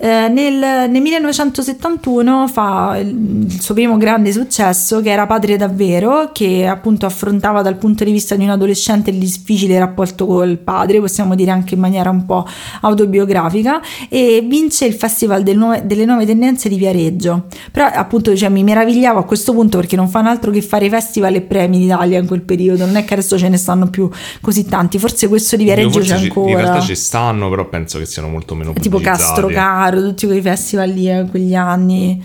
Eh, 0.04 0.28
nel, 0.28 0.90
nel 0.90 1.00
1971 1.00 2.48
fa 2.48 2.98
il, 2.98 3.44
il 3.46 3.60
suo 3.60 3.72
primo 3.72 3.96
grande 3.96 4.32
successo 4.32 5.00
che 5.00 5.10
era 5.10 5.26
Padre 5.26 5.56
davvero 5.56 6.30
che 6.32 6.66
appunto 6.66 7.06
affrontava 7.06 7.62
dal 7.62 7.76
punto 7.76 8.02
di 8.02 8.10
vista 8.10 8.34
di 8.34 8.42
un 8.42 8.50
adolescente 8.50 9.10
il 9.10 9.18
difficile 9.18 9.78
rapporto 9.78 10.26
col 10.26 10.58
padre 10.58 10.98
possiamo 10.98 11.36
dire 11.36 11.52
anche 11.52 11.74
in 11.74 11.80
maniera 11.80 12.10
un 12.10 12.26
po' 12.26 12.44
autobiografica 12.80 13.80
e 14.08 14.44
vince 14.44 14.86
il 14.86 14.94
festival 14.94 15.44
del 15.44 15.56
nuove- 15.56 15.86
delle 15.86 16.04
nuove 16.04 16.26
tendenze 16.26 16.68
di 16.68 16.74
Viareggio 16.74 17.44
però 17.70 17.86
appunto 17.86 18.34
cioè, 18.34 18.48
mi 18.48 18.64
meravigliavo 18.64 19.20
a 19.20 19.24
questo 19.24 19.52
punto 19.52 19.78
perché 19.78 19.94
non 19.94 20.08
fanno 20.08 20.30
altro 20.30 20.50
che 20.50 20.62
fare 20.62 20.88
festival 20.88 21.36
e 21.36 21.42
premi 21.42 21.76
in 21.76 21.82
Italia 21.82 22.18
in 22.18 22.26
quel 22.26 22.42
periodo 22.42 22.86
non 22.86 22.96
è 22.96 23.04
che 23.04 23.14
adesso 23.14 23.38
ce 23.38 23.48
ne 23.48 23.56
stanno 23.56 23.88
più 23.88 24.10
così 24.40 24.61
tanti 24.64 24.98
forse 24.98 25.28
questo 25.28 25.56
di 25.56 25.64
Viareggio 25.64 26.00
c'è 26.00 26.14
ancora 26.14 26.50
In 26.50 26.56
realtà 26.56 26.80
ci 26.80 26.94
stanno, 26.94 27.48
però 27.48 27.68
penso 27.68 27.98
che 27.98 28.06
siano 28.06 28.28
molto 28.28 28.54
meno 28.54 28.72
tipo 28.72 28.96
pubblicizzati. 28.96 29.22
Castrocaro, 29.22 30.02
tutti 30.02 30.26
quei 30.26 30.40
festival 30.40 30.90
lì 30.90 31.08
in 31.08 31.28
quegli 31.30 31.54
anni. 31.54 32.22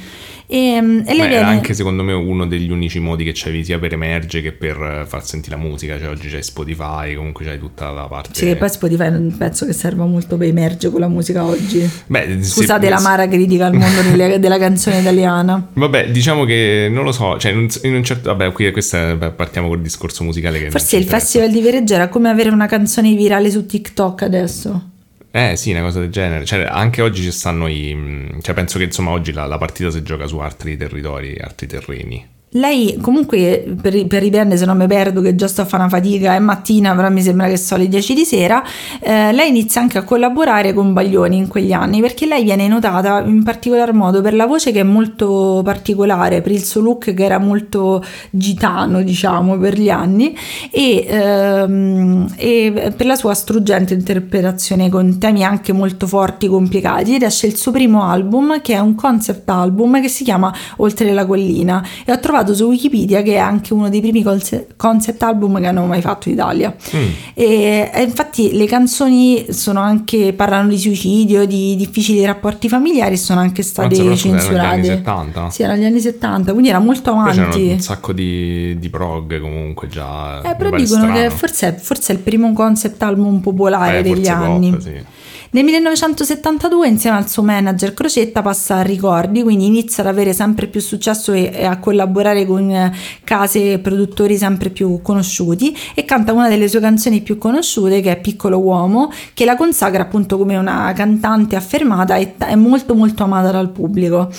E, 0.49 0.57
e 0.57 0.81
lei 0.81 1.19
era 1.19 1.27
viene... 1.27 1.43
anche 1.43 1.73
secondo 1.73 2.03
me 2.03 2.13
uno 2.13 2.47
degli 2.47 2.71
unici 2.71 2.99
modi 2.99 3.25
che 3.25 3.33
c'avevi 3.33 3.65
sia 3.65 3.77
per 3.79 3.91
emergere 3.91 4.43
che 4.43 4.51
per 4.53 4.81
eh, 4.81 5.05
far 5.05 5.25
sentire 5.25 5.57
la 5.57 5.61
musica. 5.61 5.99
Cioè 5.99 6.07
oggi 6.07 6.29
c'è 6.29 6.41
Spotify, 6.41 7.15
comunque 7.15 7.43
c'hai 7.43 7.59
tutta 7.59 7.91
la 7.91 8.05
parte. 8.05 8.29
Sì, 8.33 8.45
che 8.45 8.55
poi 8.55 8.69
Spotify 8.69 9.11
non 9.11 9.35
penso 9.37 9.65
che 9.65 9.73
serva 9.73 10.05
molto 10.05 10.37
per 10.37 10.47
emergere 10.47 10.91
con 10.91 11.01
la 11.01 11.09
musica 11.09 11.43
oggi. 11.43 11.87
Beh, 12.07 12.37
se- 12.41 12.43
Scusate 12.43 12.87
la 12.87 13.01
mara 13.01 13.27
critica 13.27 13.65
al 13.65 13.73
mondo 13.73 14.01
delle- 14.01 14.39
della 14.39 14.57
canzone 14.57 14.99
italiana. 14.99 15.67
Vabbè, 15.73 16.11
diciamo 16.11 16.45
che 16.45 16.87
non 16.89 17.03
lo 17.03 17.11
so, 17.11 17.37
cioè 17.37 17.51
in 17.51 17.93
un, 17.93 18.03
certo... 18.03 18.29
Vabbè, 18.29 18.51
qui 18.53 18.71
questa, 18.71 19.17
partiamo 19.17 19.67
col 19.67 19.81
discorso 19.81 20.23
musicale 20.23 20.59
che 20.59 20.69
Forse 20.69 20.95
il 20.95 21.05
festival 21.05 21.51
di 21.51 21.59
Viareggio 21.59 21.93
era 21.93 22.07
come 22.07 22.29
avere 22.29 22.49
una 22.49 22.67
canzone 22.67 23.13
virale 23.15 23.51
su 23.51 23.65
TikTok 23.65 24.21
adesso. 24.21 24.91
Eh 25.37 25.55
sì, 25.55 25.69
una 25.69 25.81
cosa 25.81 25.99
del 25.99 26.09
genere. 26.09 26.45
Cioè, 26.45 26.63
anche 26.63 27.03
oggi 27.03 27.21
ci 27.21 27.31
stanno 27.31 27.67
i... 27.67 28.39
Cioè, 28.41 28.55
penso 28.55 28.79
che 28.79 28.85
insomma 28.85 29.11
oggi 29.11 29.31
la, 29.31 29.45
la 29.45 29.59
partita 29.59 29.91
si 29.91 30.01
gioca 30.01 30.25
su 30.25 30.39
altri 30.39 30.75
territori, 30.75 31.37
altri 31.37 31.67
terreni. 31.67 32.27
Lei 32.51 32.97
comunque 33.01 33.75
per, 33.81 34.07
per 34.07 34.21
riprendere 34.21 34.57
se 34.57 34.65
non 34.65 34.77
mi 34.77 34.87
perdo 34.87 35.19
che 35.19 35.35
già 35.35 35.49
sto 35.49 35.61
a 35.61 35.65
fare 35.65 35.83
una 35.83 35.91
fatica 35.91 36.33
è 36.33 36.39
mattina 36.39 36.95
però 36.95 37.09
mi 37.09 37.21
sembra 37.21 37.49
che 37.49 37.57
sono 37.57 37.81
le 37.81 37.89
10 37.89 38.13
di 38.13 38.23
sera 38.23 38.63
eh, 39.01 39.33
lei 39.33 39.49
inizia 39.49 39.81
anche 39.81 39.97
a 39.97 40.03
collaborare 40.03 40.73
con 40.73 40.93
Baglioni 40.93 41.35
in 41.35 41.47
quegli 41.47 41.73
anni 41.73 41.99
perché 41.99 42.25
lei 42.25 42.45
viene 42.45 42.69
notata 42.69 43.19
in 43.19 43.43
particolar 43.43 43.93
modo 43.93 44.21
per 44.21 44.33
la 44.33 44.45
voce 44.45 44.71
che 44.71 44.79
è 44.79 44.83
molto 44.83 45.59
particolare 45.61 46.41
per 46.41 46.53
il 46.53 46.63
suo 46.63 46.79
look 46.79 47.13
che 47.13 47.23
era 47.23 47.37
molto 47.37 48.01
gitano 48.29 49.01
diciamo 49.01 49.57
per 49.57 49.77
gli 49.77 49.89
anni 49.89 50.33
e, 50.71 51.05
ehm, 51.05 52.33
e 52.37 52.93
per 52.95 53.05
la 53.05 53.15
sua 53.15 53.33
struggente 53.33 53.93
interpretazione 53.93 54.89
con 54.89 55.17
temi 55.17 55.43
anche 55.43 55.73
molto 55.73 56.07
forti 56.07 56.47
complicati. 56.47 57.15
Ed 57.15 57.23
esce 57.23 57.47
il 57.47 57.55
suo 57.55 57.71
primo 57.71 58.03
album 58.03 58.61
che 58.61 58.73
è 58.73 58.79
un 58.79 58.95
concept 58.95 59.49
album 59.49 60.01
che 60.01 60.07
si 60.07 60.23
chiama 60.23 60.53
Oltre 60.77 61.11
la 61.13 61.25
collina 61.25 61.83
e 62.05 62.11
ho 62.11 62.19
trovato 62.19 62.36
su 62.45 62.65
Wikipedia 62.65 63.21
che 63.21 63.33
è 63.33 63.37
anche 63.37 63.73
uno 63.73 63.89
dei 63.89 64.01
primi 64.01 64.23
conce- 64.23 64.67
concept 64.75 65.21
album 65.23 65.59
che 65.59 65.67
hanno 65.67 65.85
mai 65.85 66.01
fatto 66.01 66.29
in 66.29 66.35
Italia. 66.35 66.75
Mm. 66.95 67.05
E, 67.33 67.91
e 67.93 68.01
infatti 68.03 68.55
le 68.55 68.65
canzoni 68.65 69.45
sono 69.49 69.79
anche, 69.79 70.33
parlano 70.33 70.69
di 70.69 70.77
suicidio, 70.77 71.45
di 71.45 71.75
difficili 71.75 72.23
rapporti 72.25 72.69
familiari 72.69 73.13
e 73.13 73.17
sono 73.17 73.39
anche 73.39 73.63
state 73.63 73.99
Anzi, 73.99 74.15
censurate. 74.29 74.65
anni 74.67 74.85
70. 74.85 75.49
Sì, 75.49 75.63
erano 75.63 75.81
gli 75.81 75.85
anni 75.85 75.99
70, 75.99 76.51
quindi 76.51 76.69
era 76.69 76.79
molto 76.79 77.13
Poi 77.13 77.29
c'erano 77.31 77.47
avanti. 77.53 77.67
un 77.71 77.79
sacco 77.79 78.13
di, 78.13 78.77
di 78.79 78.89
prog 78.89 79.39
comunque 79.39 79.87
già. 79.87 80.41
Eh, 80.41 80.55
però 80.55 80.69
dicono 80.75 81.05
che 81.07 81.11
strano. 81.13 81.29
forse 81.29 81.67
è, 81.67 81.75
forse 81.75 82.13
è 82.13 82.15
il 82.15 82.21
primo 82.21 82.53
concept 82.53 83.01
album 83.03 83.39
popolare 83.39 83.99
Eh, 83.99 84.01
degli 84.03 84.15
forse 84.15 84.31
anni. 84.31 84.69
pop, 84.71 84.79
sì. 84.81 85.03
Nel 85.49 85.63
1972 85.63 86.87
insieme 86.87 87.17
al 87.17 87.29
suo 87.29 87.41
manager 87.41 87.93
Crocetta 87.93 88.41
passa 88.41 88.75
a 88.75 88.81
Ricordi, 88.81 89.43
quindi 89.43 89.65
inizia 89.65 90.03
ad 90.03 90.09
avere 90.09 90.33
sempre 90.33 90.67
più 90.67 90.81
successo 90.81 91.31
e, 91.31 91.63
a 91.65 91.79
collaborare 91.79 92.45
con 92.45 92.69
eh, 92.69 92.93
case 93.23 93.73
e 93.73 93.79
produttori 93.79 94.37
sempre 94.37 94.69
più 94.69 95.01
conosciuti 95.01 95.75
e 95.93 96.03
canta 96.03 96.33
una 96.33 96.49
delle 96.49 96.67
sue 96.67 96.81
canzoni 96.81 97.21
più 97.21 97.37
conosciute 97.37 98.01
che 98.01 98.11
è 98.11 98.19
Piccolo 98.19 98.57
Uomo, 98.59 99.11
che 99.33 99.45
la 99.45 99.55
consacra 99.55 100.03
appunto 100.03 100.37
come 100.37 100.57
una 100.57 100.91
cantante 100.93 101.55
affermata 101.55 102.17
e 102.17 102.33
è 102.37 102.55
molto 102.55 102.93
molto 102.93 103.23
amata 103.23 103.49
dal 103.49 103.69
pubblico. 103.69 104.29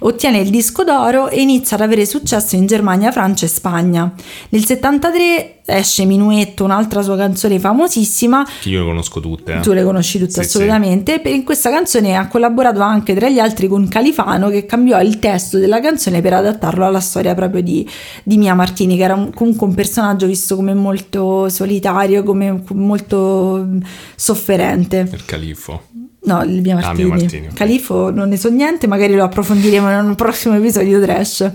Ottiene 0.00 0.38
il 0.38 0.50
disco 0.50 0.82
d'oro 0.82 1.28
e 1.28 1.40
inizia 1.40 1.76
ad 1.76 1.82
avere 1.82 2.04
successo 2.04 2.56
in 2.56 2.66
Germania, 2.66 3.12
Francia 3.12 3.46
e 3.46 3.48
Spagna. 3.48 4.12
Nel 4.48 4.64
73 4.64 5.60
esce 5.68 6.04
Minuetto, 6.04 6.62
un'altra 6.64 7.02
sua 7.02 7.16
canzone 7.16 7.58
famosissima, 7.58 8.46
Che 8.60 8.68
io 8.68 8.80
le 8.80 8.86
conosco 8.86 9.20
tutte. 9.20 9.54
eh. 9.54 9.60
tu 9.60 9.72
le 9.72 9.82
conosci 9.82 10.18
tutte 10.18 10.42
Sì, 10.44 10.55
assolutamente. 10.56 11.20
Per- 11.20 11.32
In 11.32 11.44
questa 11.44 11.70
canzone 11.70 12.16
ha 12.16 12.26
collaborato 12.28 12.80
anche 12.80 13.14
tra 13.14 13.28
gli 13.28 13.38
altri 13.38 13.68
con 13.68 13.86
Califano 13.88 14.48
che 14.48 14.66
cambiò 14.66 15.00
il 15.00 15.18
testo 15.18 15.58
della 15.58 15.80
canzone 15.80 16.20
per 16.20 16.32
adattarlo 16.34 16.84
alla 16.84 17.00
storia 17.00 17.34
proprio 17.34 17.62
di, 17.62 17.88
di 18.22 18.36
Mia 18.36 18.54
Martini, 18.54 18.96
che 18.96 19.02
era 19.04 19.14
un- 19.14 19.32
comunque 19.32 19.66
un 19.66 19.74
personaggio 19.74 20.26
visto 20.26 20.56
come 20.56 20.74
molto 20.74 21.48
solitario, 21.48 22.22
come 22.22 22.62
molto 22.72 23.64
mm, 23.66 23.80
sofferente. 24.14 25.08
Il 25.12 25.24
califfo. 25.24 25.82
No, 26.26 26.42
il 26.42 26.60
Mia 26.60 26.76
Ah, 26.78 26.86
Martini. 26.86 27.04
Mia 27.04 27.16
Martini. 27.16 27.48
Califo 27.54 28.10
non 28.10 28.28
ne 28.28 28.36
so 28.36 28.50
niente, 28.50 28.88
magari 28.88 29.14
lo 29.14 29.22
approfondiremo 29.22 29.88
in 29.88 30.06
un 30.06 30.14
prossimo 30.16 30.56
episodio 30.56 31.00
trash. 31.00 31.48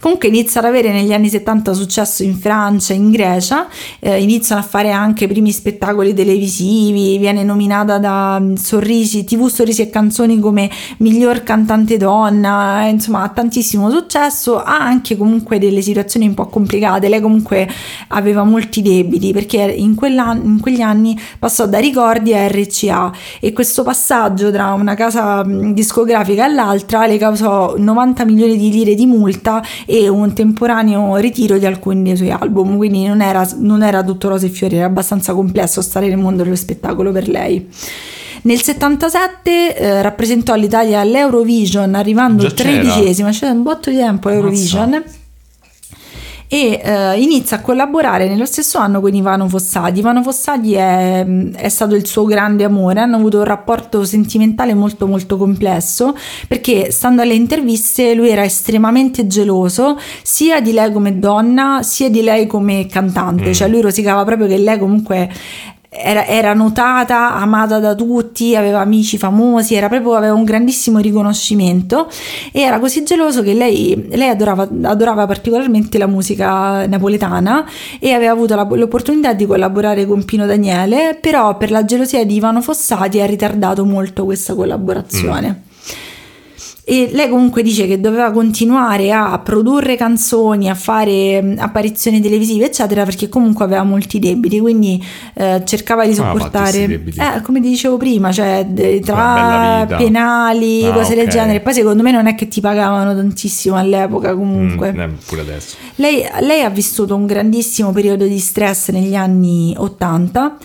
Comunque 0.00 0.26
inizia 0.26 0.60
ad 0.60 0.66
avere 0.66 0.90
negli 0.90 1.12
anni 1.12 1.28
70 1.28 1.72
successo 1.72 2.24
in 2.24 2.36
Francia, 2.36 2.94
in 2.94 3.12
Grecia, 3.12 3.68
eh, 4.00 4.20
iniziano 4.20 4.60
a 4.60 4.64
fare 4.64 4.90
anche 4.90 5.24
i 5.24 5.28
primi 5.28 5.52
spettacoli 5.52 6.14
televisivi, 6.14 7.16
viene 7.18 7.44
nominata 7.44 7.98
da 7.98 8.40
mm, 8.40 8.54
Sorrisi, 8.54 9.22
TV 9.22 9.46
Sorrisi 9.46 9.82
e 9.82 9.90
Canzoni 9.90 10.40
come 10.40 10.68
miglior 10.98 11.44
cantante 11.44 11.96
donna, 11.96 12.86
eh, 12.86 12.90
insomma 12.90 13.22
ha 13.22 13.28
tantissimo 13.28 13.88
successo, 13.88 14.60
ha 14.60 14.78
anche 14.78 15.16
comunque 15.16 15.60
delle 15.60 15.80
situazioni 15.80 16.26
un 16.26 16.34
po' 16.34 16.46
complicate, 16.46 17.08
lei 17.08 17.20
comunque 17.20 17.68
aveva 18.08 18.42
molti 18.42 18.82
debiti 18.82 19.32
perché 19.32 19.58
in, 19.58 19.96
in 20.00 20.58
quegli 20.60 20.80
anni 20.80 21.16
passò 21.38 21.68
da 21.68 21.78
Ricordi 21.78 22.34
a 22.34 22.48
RCA 22.48 23.12
e 23.38 23.52
questo 23.52 23.84
passaggio 23.84 24.06
tra 24.50 24.72
una 24.72 24.94
casa 24.94 25.44
mh, 25.44 25.74
discografica 25.74 26.46
e 26.46 26.52
l'altra 26.52 27.06
le 27.06 27.18
causò 27.18 27.74
90 27.76 28.24
milioni 28.24 28.56
di 28.56 28.70
lire 28.70 28.94
di 28.94 29.06
multa 29.06 29.62
e 29.84 30.08
un 30.08 30.32
temporaneo 30.32 31.16
ritiro 31.16 31.58
di 31.58 31.66
alcuni 31.66 32.02
dei 32.02 32.16
suoi 32.16 32.30
album, 32.30 32.76
quindi 32.76 33.06
non 33.06 33.20
era, 33.20 33.46
non 33.58 33.82
era 33.82 34.02
tutto 34.02 34.28
rose 34.28 34.46
e 34.46 34.50
fiori, 34.50 34.76
era 34.76 34.86
abbastanza 34.86 35.34
complesso 35.34 35.82
stare 35.82 36.08
nel 36.08 36.18
mondo 36.18 36.42
dello 36.42 36.56
spettacolo 36.56 37.12
per 37.12 37.28
lei. 37.28 37.68
Nel 38.42 38.62
77 38.62 39.76
eh, 39.76 40.02
rappresentò 40.02 40.54
l'Italia 40.54 41.00
all'Eurovision 41.00 41.94
arrivando 41.94 42.42
Già 42.42 42.52
c'era? 42.54 42.80
tredicesima, 42.80 43.30
c'è 43.30 43.48
un 43.48 43.62
botto 43.62 43.90
di 43.90 43.96
tempo 43.96 44.28
all'Eurovision 44.28 45.02
e 46.48 46.80
eh, 46.82 47.20
inizia 47.20 47.58
a 47.58 47.60
collaborare 47.60 48.26
nello 48.26 48.46
stesso 48.46 48.78
anno 48.78 49.00
con 49.00 49.14
Ivano 49.14 49.48
Fossati. 49.48 49.98
Ivano 49.98 50.22
Fossati 50.22 50.72
è, 50.72 51.24
è 51.54 51.68
stato 51.68 51.94
il 51.94 52.06
suo 52.06 52.24
grande 52.24 52.64
amore, 52.64 53.00
hanno 53.00 53.16
avuto 53.16 53.38
un 53.38 53.44
rapporto 53.44 54.04
sentimentale 54.04 54.72
molto 54.74 55.06
molto 55.06 55.36
complesso 55.36 56.16
perché 56.48 56.90
stando 56.90 57.20
alle 57.22 57.34
interviste 57.34 58.14
lui 58.14 58.30
era 58.30 58.44
estremamente 58.44 59.26
geloso 59.26 59.98
sia 60.22 60.60
di 60.60 60.72
lei 60.72 60.90
come 60.90 61.18
donna 61.18 61.82
sia 61.82 62.08
di 62.08 62.22
lei 62.22 62.46
come 62.46 62.86
cantante, 62.86 63.50
Mm. 63.50 63.52
cioè 63.52 63.68
lui 63.68 63.82
rosicava 63.82 64.24
proprio 64.24 64.46
che 64.46 64.56
lei 64.56 64.78
comunque 64.78 65.30
era, 65.90 66.26
era 66.26 66.52
notata, 66.52 67.34
amata 67.34 67.78
da 67.78 67.94
tutti, 67.94 68.54
aveva 68.54 68.80
amici 68.80 69.16
famosi, 69.16 69.74
era 69.74 69.88
proprio, 69.88 70.14
aveva 70.14 70.34
un 70.34 70.44
grandissimo 70.44 70.98
riconoscimento 70.98 72.08
e 72.52 72.60
era 72.60 72.78
così 72.78 73.04
geloso 73.04 73.42
che 73.42 73.54
lei, 73.54 74.08
lei 74.10 74.28
adorava, 74.28 74.68
adorava 74.82 75.26
particolarmente 75.26 75.96
la 75.96 76.06
musica 76.06 76.86
napoletana 76.86 77.64
e 77.98 78.12
aveva 78.12 78.32
avuto 78.32 78.54
la- 78.54 78.68
l'opportunità 78.70 79.32
di 79.32 79.46
collaborare 79.46 80.06
con 80.06 80.24
Pino 80.24 80.44
Daniele, 80.46 81.16
però 81.20 81.56
per 81.56 81.70
la 81.70 81.84
gelosia 81.84 82.24
di 82.24 82.34
Ivano 82.34 82.60
Fossati 82.60 83.20
ha 83.20 83.26
ritardato 83.26 83.84
molto 83.84 84.24
questa 84.24 84.54
collaborazione. 84.54 85.62
E 86.90 87.10
lei 87.12 87.28
comunque 87.28 87.62
dice 87.62 87.86
che 87.86 88.00
doveva 88.00 88.30
continuare 88.30 89.12
a 89.12 89.38
produrre 89.40 89.94
canzoni, 89.94 90.70
a 90.70 90.74
fare 90.74 91.42
mh, 91.42 91.56
apparizioni 91.58 92.18
televisive, 92.18 92.64
eccetera, 92.64 93.04
perché 93.04 93.28
comunque 93.28 93.66
aveva 93.66 93.82
molti 93.82 94.18
debiti, 94.18 94.58
quindi 94.58 95.04
eh, 95.34 95.60
cercava 95.66 96.06
di 96.06 96.14
fatto 96.14 96.38
sopportare. 96.38 96.86
debiti? 96.86 97.20
Eh, 97.20 97.42
come 97.42 97.60
ti 97.60 97.68
dicevo 97.68 97.98
prima, 97.98 98.32
cioè 98.32 98.66
tra 99.04 99.84
penali, 99.98 100.86
Ah, 100.86 100.92
cose 100.92 101.14
del 101.14 101.26
ok. 101.26 101.30
genere. 101.30 101.60
Poi 101.60 101.74
secondo 101.74 102.02
me 102.02 102.10
non 102.10 102.26
è 102.26 102.34
che 102.34 102.48
ti 102.48 102.62
pagavano 102.62 103.14
tantissimo 103.14 103.76
all'epoca 103.76 104.34
comunque. 104.34 104.90
Mm, 104.92 104.98
eh, 105.00 105.08
pure 105.26 105.40
adesso. 105.42 105.76
Lei, 105.96 106.24
lei 106.40 106.62
ha 106.62 106.70
vissuto 106.70 107.14
un 107.14 107.26
grandissimo 107.26 107.92
periodo 107.92 108.24
di 108.26 108.38
stress 108.38 108.88
negli 108.92 109.14
anni 109.14 109.74
80. 109.76 110.56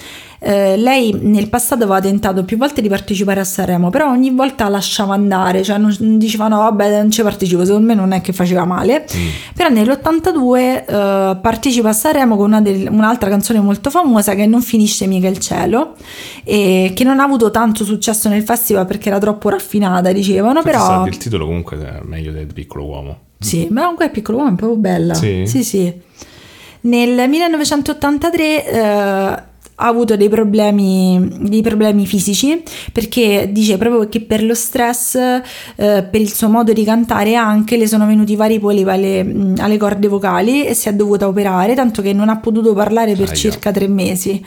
Eh, 0.45 0.75
lei 0.75 1.17
nel 1.21 1.47
passato 1.47 1.83
aveva 1.83 2.01
tentato 2.01 2.43
più 2.43 2.57
volte 2.57 2.81
di 2.81 2.89
partecipare 2.89 3.39
a 3.39 3.45
Sanremo, 3.45 3.89
però 3.89 4.09
ogni 4.09 4.29
volta 4.31 4.67
lasciava 4.67 5.13
andare, 5.13 5.63
cioè 5.63 5.77
non, 5.77 5.95
diceva 6.17 6.49
no, 6.49 6.57
vabbè, 6.57 6.99
non 6.99 7.11
ci 7.11 7.21
partecipo, 7.21 7.63
secondo 7.63 7.87
me 7.87 7.93
non 7.93 8.11
è 8.11 8.19
che 8.19 8.33
faceva 8.33 8.65
male. 8.65 9.05
Mm. 9.15 9.27
Però 9.55 9.69
nell'82 9.69 10.57
eh, 10.57 11.37
partecipa 11.41 11.89
a 11.89 11.93
Sanremo 11.93 12.35
con 12.35 12.47
una 12.47 12.59
del- 12.59 12.89
un'altra 12.91 13.29
canzone 13.29 13.61
molto 13.61 13.89
famosa 13.89 14.35
che 14.35 14.45
non 14.45 14.61
finisce 14.61 15.07
mica 15.07 15.29
il 15.29 15.37
cielo, 15.37 15.95
e 16.43 16.91
che 16.93 17.05
non 17.05 17.21
ha 17.21 17.23
avuto 17.23 17.49
tanto 17.49 17.85
successo 17.85 18.27
nel 18.27 18.43
festival 18.43 18.85
perché 18.85 19.07
era 19.07 19.19
troppo 19.19 19.47
raffinata, 19.47 20.11
dicevano, 20.11 20.57
Infatti, 20.59 20.69
però... 20.69 20.85
sa, 20.85 21.03
Il 21.07 21.17
titolo 21.17 21.45
comunque 21.45 21.77
è 21.77 22.01
meglio 22.03 22.33
del 22.33 22.47
piccolo 22.47 22.83
uomo. 22.83 23.17
Sì, 23.39 23.67
ma 23.71 23.81
comunque 23.81 24.07
è 24.07 24.11
piccolo 24.11 24.39
uomo, 24.39 24.51
è 24.51 24.55
proprio 24.55 24.77
bella. 24.77 25.13
Sì? 25.13 25.43
sì. 25.47 25.63
sì. 25.63 25.93
Nel 26.81 27.29
1983 27.29 28.65
eh, 28.65 29.43
ha 29.75 29.87
avuto 29.87 30.15
dei 30.15 30.29
problemi, 30.29 31.27
dei 31.41 31.61
problemi 31.61 32.05
fisici 32.05 32.61
perché 32.91 33.49
dice 33.51 33.77
proprio 33.77 34.07
che 34.07 34.21
per 34.21 34.43
lo 34.43 34.53
stress, 34.53 35.15
eh, 35.15 35.41
per 35.75 36.21
il 36.21 36.31
suo 36.33 36.49
modo 36.49 36.73
di 36.73 36.83
cantare 36.83 37.35
anche 37.35 37.77
le 37.77 37.87
sono 37.87 38.05
venuti 38.05 38.35
vari 38.35 38.59
polipi 38.59 38.89
alle, 38.89 39.53
alle 39.57 39.77
corde 39.77 40.07
vocali 40.07 40.65
e 40.65 40.73
si 40.73 40.89
è 40.89 40.93
dovuta 40.93 41.27
operare, 41.27 41.73
tanto 41.73 42.01
che 42.01 42.13
non 42.13 42.29
ha 42.29 42.37
potuto 42.37 42.73
parlare 42.73 43.13
per 43.15 43.29
Aia. 43.29 43.35
circa 43.35 43.71
tre 43.71 43.87
mesi. 43.87 44.43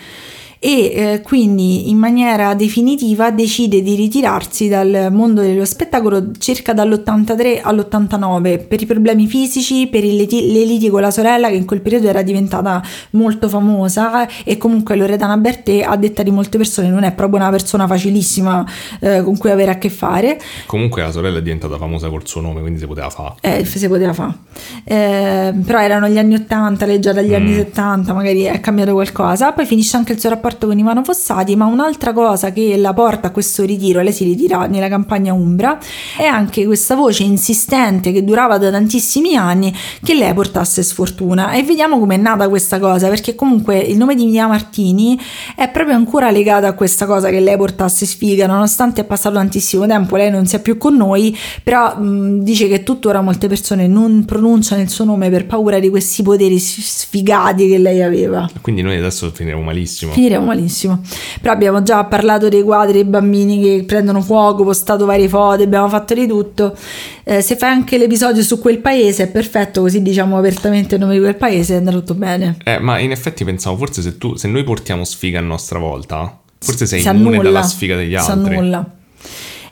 E 0.59 0.71
eh, 0.95 1.21
quindi 1.23 1.91
in 1.91 1.99
maniera 1.99 2.55
definitiva 2.55 3.31
decide 3.31 3.83
di 3.83 3.95
ritirarsi 3.95 4.69
dal 4.69 5.09
mondo 5.13 5.43
dello 5.43 5.65
spettacolo 5.65 6.31
circa 6.39 6.73
dall'83 6.73 7.61
all'89 7.63 8.67
per 8.67 8.81
i 8.81 8.87
problemi 8.87 9.27
fisici, 9.27 9.87
per 9.87 10.03
liti- 10.03 10.51
le 10.53 10.65
liti 10.65 10.89
con 10.89 11.03
la 11.03 11.11
sorella 11.11 11.49
che 11.49 11.55
in 11.57 11.67
quel 11.67 11.81
periodo 11.83 12.09
era 12.09 12.23
diventata 12.23 12.83
molto 13.11 13.49
famosa 13.49 14.27
e 14.45 14.57
comunque 14.57 14.97
Loredana 14.97 15.37
Bertè 15.37 15.81
a 15.83 15.95
detta 15.97 16.23
di 16.23 16.31
molte 16.31 16.57
persone 16.57 16.89
non 16.89 17.03
è 17.03 17.13
proprio 17.13 17.39
una 17.41 17.51
persona 17.51 17.87
facilissima 17.87 18.65
eh, 19.01 19.23
con 19.23 19.37
cui 19.37 19.51
avere 19.51 19.73
a 19.73 19.79
che 19.79 19.91
fare 19.91 20.41
Comunque 20.67 21.03
la 21.03 21.11
sorella 21.11 21.39
è 21.39 21.43
diventata 21.43 21.77
famosa 21.77 22.09
col 22.09 22.27
suo 22.27 22.41
nome, 22.41 22.61
quindi 22.61 22.79
si 22.79 22.87
poteva 22.87 23.11
fare. 23.11 23.35
eh, 23.43 23.65
si 23.65 23.87
poteva 23.89 24.13
fare. 24.15 24.33
Eh, 24.85 25.53
però 25.65 25.81
erano 25.81 26.09
gli 26.09 26.19
anni 26.19 26.35
80, 26.35 26.87
lei 26.87 26.99
già 27.01 27.13
dagli 27.13 27.35
anni 27.35 27.51
Mm. 27.53 27.57
70, 27.57 28.13
magari 28.15 28.43
è 28.43 28.59
cambiato 28.61 28.93
qualcosa. 28.93 29.53
Poi 29.53 29.67
finisce 29.67 29.97
anche 29.97 30.13
il 30.13 30.19
suo 30.21 30.31
rapporto 30.31 30.45
rapporto 30.47 30.69
con 30.69 30.79
Ivano 30.79 31.03
Fossati, 31.03 31.57
ma 31.57 31.67
un'altra 31.67 32.13
cosa 32.13 32.53
che 32.53 32.77
la 32.77 32.93
porta 32.93 33.29
a 33.29 33.31
questo 33.33 33.65
ritiro, 33.65 34.01
lei 34.01 34.13
si 34.13 34.23
ritira 34.23 34.67
nella 34.67 34.89
campagna 34.89 35.33
Umbra, 35.33 35.79
è 36.17 36.25
anche 36.25 36.65
questa 36.65 36.95
voce 36.95 37.25
insistente 37.25 38.13
che 38.13 38.23
durava 38.23 38.57
da 38.57 38.71
tantissimi 38.71 39.35
anni 39.35 39.75
che 40.03 40.15
lei 40.15 40.33
portasse 40.35 40.83
sfortuna. 40.83 41.53
E 41.53 41.65
vediamo 41.65 41.99
com'è 41.99 42.17
nata 42.17 42.49
questa 42.49 42.79
cosa, 42.79 43.09
perché 43.09 43.35
comunque 43.35 43.79
il 43.79 43.97
nome 43.97 44.15
di 44.15 44.27
Mia 44.27 44.47
Martini 44.47 45.19
è 45.57 45.69
proprio 45.69 45.97
ancora 45.97 46.31
legato 46.31 46.67
a 46.67 46.73
questa 46.73 47.07
cosa 47.07 47.29
che 47.29 47.41
lei 47.41 47.57
portasse 47.57 48.07
sfiga, 48.07 48.47
nonostante 48.47 49.01
è 49.01 49.05
passato 49.05 49.35
tantissimo 49.35 49.87
tempo, 49.87 50.17
lei 50.17 50.31
non 50.31 50.47
sia 50.47 50.61
più 50.61 50.79
con 50.79 50.95
noi, 50.97 51.37
però 51.65 51.99
mh, 51.99 52.43
dice 52.43 52.69
che 52.69 52.85
tuttora 52.85 53.21
molte 53.21 53.49
persone 53.49 53.89
non 53.89 54.25
pronunciano 54.25 54.81
il 54.81 54.89
suo 54.89 55.05
nome 55.05 55.29
per 55.29 55.47
paura 55.47 55.81
di 55.81 55.91
questi 55.91 56.23
poteri 56.23 56.59
sfigati 56.59 57.69
che 57.69 57.79
lei 57.79 58.03
aveva. 58.03 58.49
Quindi 58.61 58.83
noi 58.83 58.97
adesso 58.97 59.31
finiremo 59.33 59.63
malissimo. 59.63 60.13
Finiremo 60.13 60.36
malissimo. 60.45 61.01
Però 61.41 61.53
abbiamo 61.53 61.83
già 61.83 62.05
parlato 62.05 62.49
dei 62.49 62.63
quadri 62.63 62.93
dei 62.95 63.05
bambini 63.05 63.61
che 63.63 63.85
prendono 63.87 64.21
fuoco, 64.21 64.65
postato 64.65 65.05
varie 65.07 65.29
foto, 65.29 65.63
abbiamo 65.63 65.89
fatto 65.89 66.15
di 66.15 66.27
tutto. 66.27 66.77
Eh, 67.25 67.41
se 67.43 67.57
fai 67.57 67.71
anche 67.71 67.99
l'episodio 67.99 68.43
su 68.43 68.59
quel 68.59 68.79
paese 68.79 69.25
è 69.25 69.29
perfetto, 69.29 69.81
così 69.81 70.03
diciamo 70.03 70.39
apertamente 70.39 70.95
il 70.95 71.01
nome 71.01 71.15
di 71.15 71.21
quel 71.21 71.37
paese 71.37 71.75
e 71.75 71.77
andrà 71.79 71.93
tutto 71.95 72.15
bene. 72.15 72.57
Eh, 72.65 72.79
ma 72.79 72.99
in 72.99 73.11
effetti 73.11 73.45
pensavo, 73.45 73.77
forse 73.77 74.03
se, 74.03 74.19
tu, 74.19 74.35
se 74.37 74.49
noi 74.49 74.65
portiamo 74.65 75.05
sfiga 75.05 75.39
a 75.39 75.43
nostra 75.43 75.79
volta, 75.79 76.39
forse 76.59 76.87
sei 76.87 77.01
Si 77.01 77.09
immune 77.09 77.37
annulla, 77.37 77.43
dalla 77.43 77.63
sfiga 77.63 77.97
degli 77.97 78.17
si 78.17 78.31
altri. 78.31 78.57
annulla. 78.57 78.91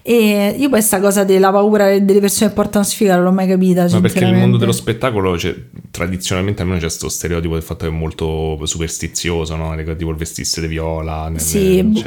E 0.06 0.54
io 0.58 0.68
questa 0.68 1.00
cosa 1.00 1.24
della 1.24 1.50
paura 1.50 1.98
delle 1.98 2.20
persone 2.20 2.50
che 2.50 2.54
portano 2.54 2.84
sfiga 2.84 3.14
non 3.14 3.24
l'ho 3.24 3.32
mai 3.32 3.46
capita. 3.48 3.80
Ma 3.84 3.86
perché 3.86 3.96
il 3.96 4.10
sinceramente. 4.10 4.40
mondo 4.42 4.56
dello 4.58 4.72
spettacolo, 4.72 5.32
c'è- 5.36 5.56
tradizionalmente 5.90 6.60
almeno 6.60 6.78
c'è 6.78 6.84
questo 6.86 7.08
stereotipo 7.08 7.54
del 7.54 7.62
fatto 7.62 7.86
che 7.86 7.90
è 7.90 7.94
molto 7.94 8.58
superstizioso, 8.66 9.56
no? 9.56 9.74
Tipo 9.96 10.10
il 10.10 10.16
vestirsi 10.16 10.60
di 10.60 10.66
viola, 10.66 11.30
ne- 11.30 11.38
Sì, 11.38 11.76
ne- 11.76 11.84
boh. 11.84 12.00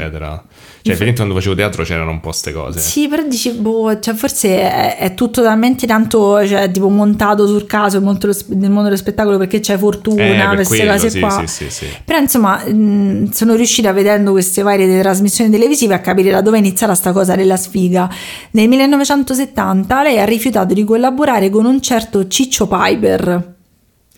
Cioè, 0.87 0.95
effettivamente 0.95 1.15
quando 1.21 1.33
facevo 1.35 1.55
teatro 1.55 1.83
c'erano 1.83 2.11
un 2.11 2.19
po' 2.19 2.31
ste 2.31 2.51
cose. 2.51 2.79
Sì, 2.79 3.07
però 3.07 3.23
dici, 3.23 3.51
boh, 3.51 3.99
cioè 3.99 4.13
forse 4.13 4.59
è, 4.59 4.97
è 4.97 5.13
tutto 5.13 5.41
talmente 5.41 5.85
tanto, 5.87 6.45
cioè, 6.47 6.69
tipo 6.71 6.89
montato 6.89 7.45
sul 7.47 7.65
caso 7.65 7.95
nel 7.97 8.05
mondo 8.05 8.19
dello, 8.19 8.33
spe- 8.33 8.55
nel 8.55 8.69
mondo 8.69 8.83
dello 8.89 8.95
spettacolo 8.97 9.37
perché 9.37 9.59
c'è 9.59 9.77
fortuna, 9.77 10.23
Eh, 10.23 10.35
per 10.47 10.55
queste 10.55 10.77
quello, 10.77 10.91
cose 10.91 11.09
sì, 11.09 11.19
qua. 11.19 11.29
sì, 11.29 11.47
sì, 11.47 11.69
sì. 11.69 11.85
Però 12.03 12.19
insomma, 12.19 12.63
mh, 12.65 13.31
sono 13.31 13.55
riuscita 13.55 13.91
vedendo 13.93 14.31
queste 14.31 14.61
varie 14.61 14.99
trasmissioni 15.01 15.49
televisive 15.49 15.93
a 15.93 15.99
capire 15.99 16.31
da 16.31 16.41
dove 16.41 16.57
è 16.57 16.59
iniziata 16.59 16.95
sta 16.95 17.11
cosa 17.11 17.35
della 17.35 17.57
sfiga. 17.57 18.09
Nel 18.51 18.67
1970 18.67 20.03
lei 20.03 20.19
ha 20.19 20.25
rifiutato 20.25 20.73
di 20.73 20.83
collaborare 20.83 21.49
con 21.49 21.65
un 21.65 21.81
certo 21.81 22.27
Ciccio 22.27 22.67
Piper. 22.67 23.55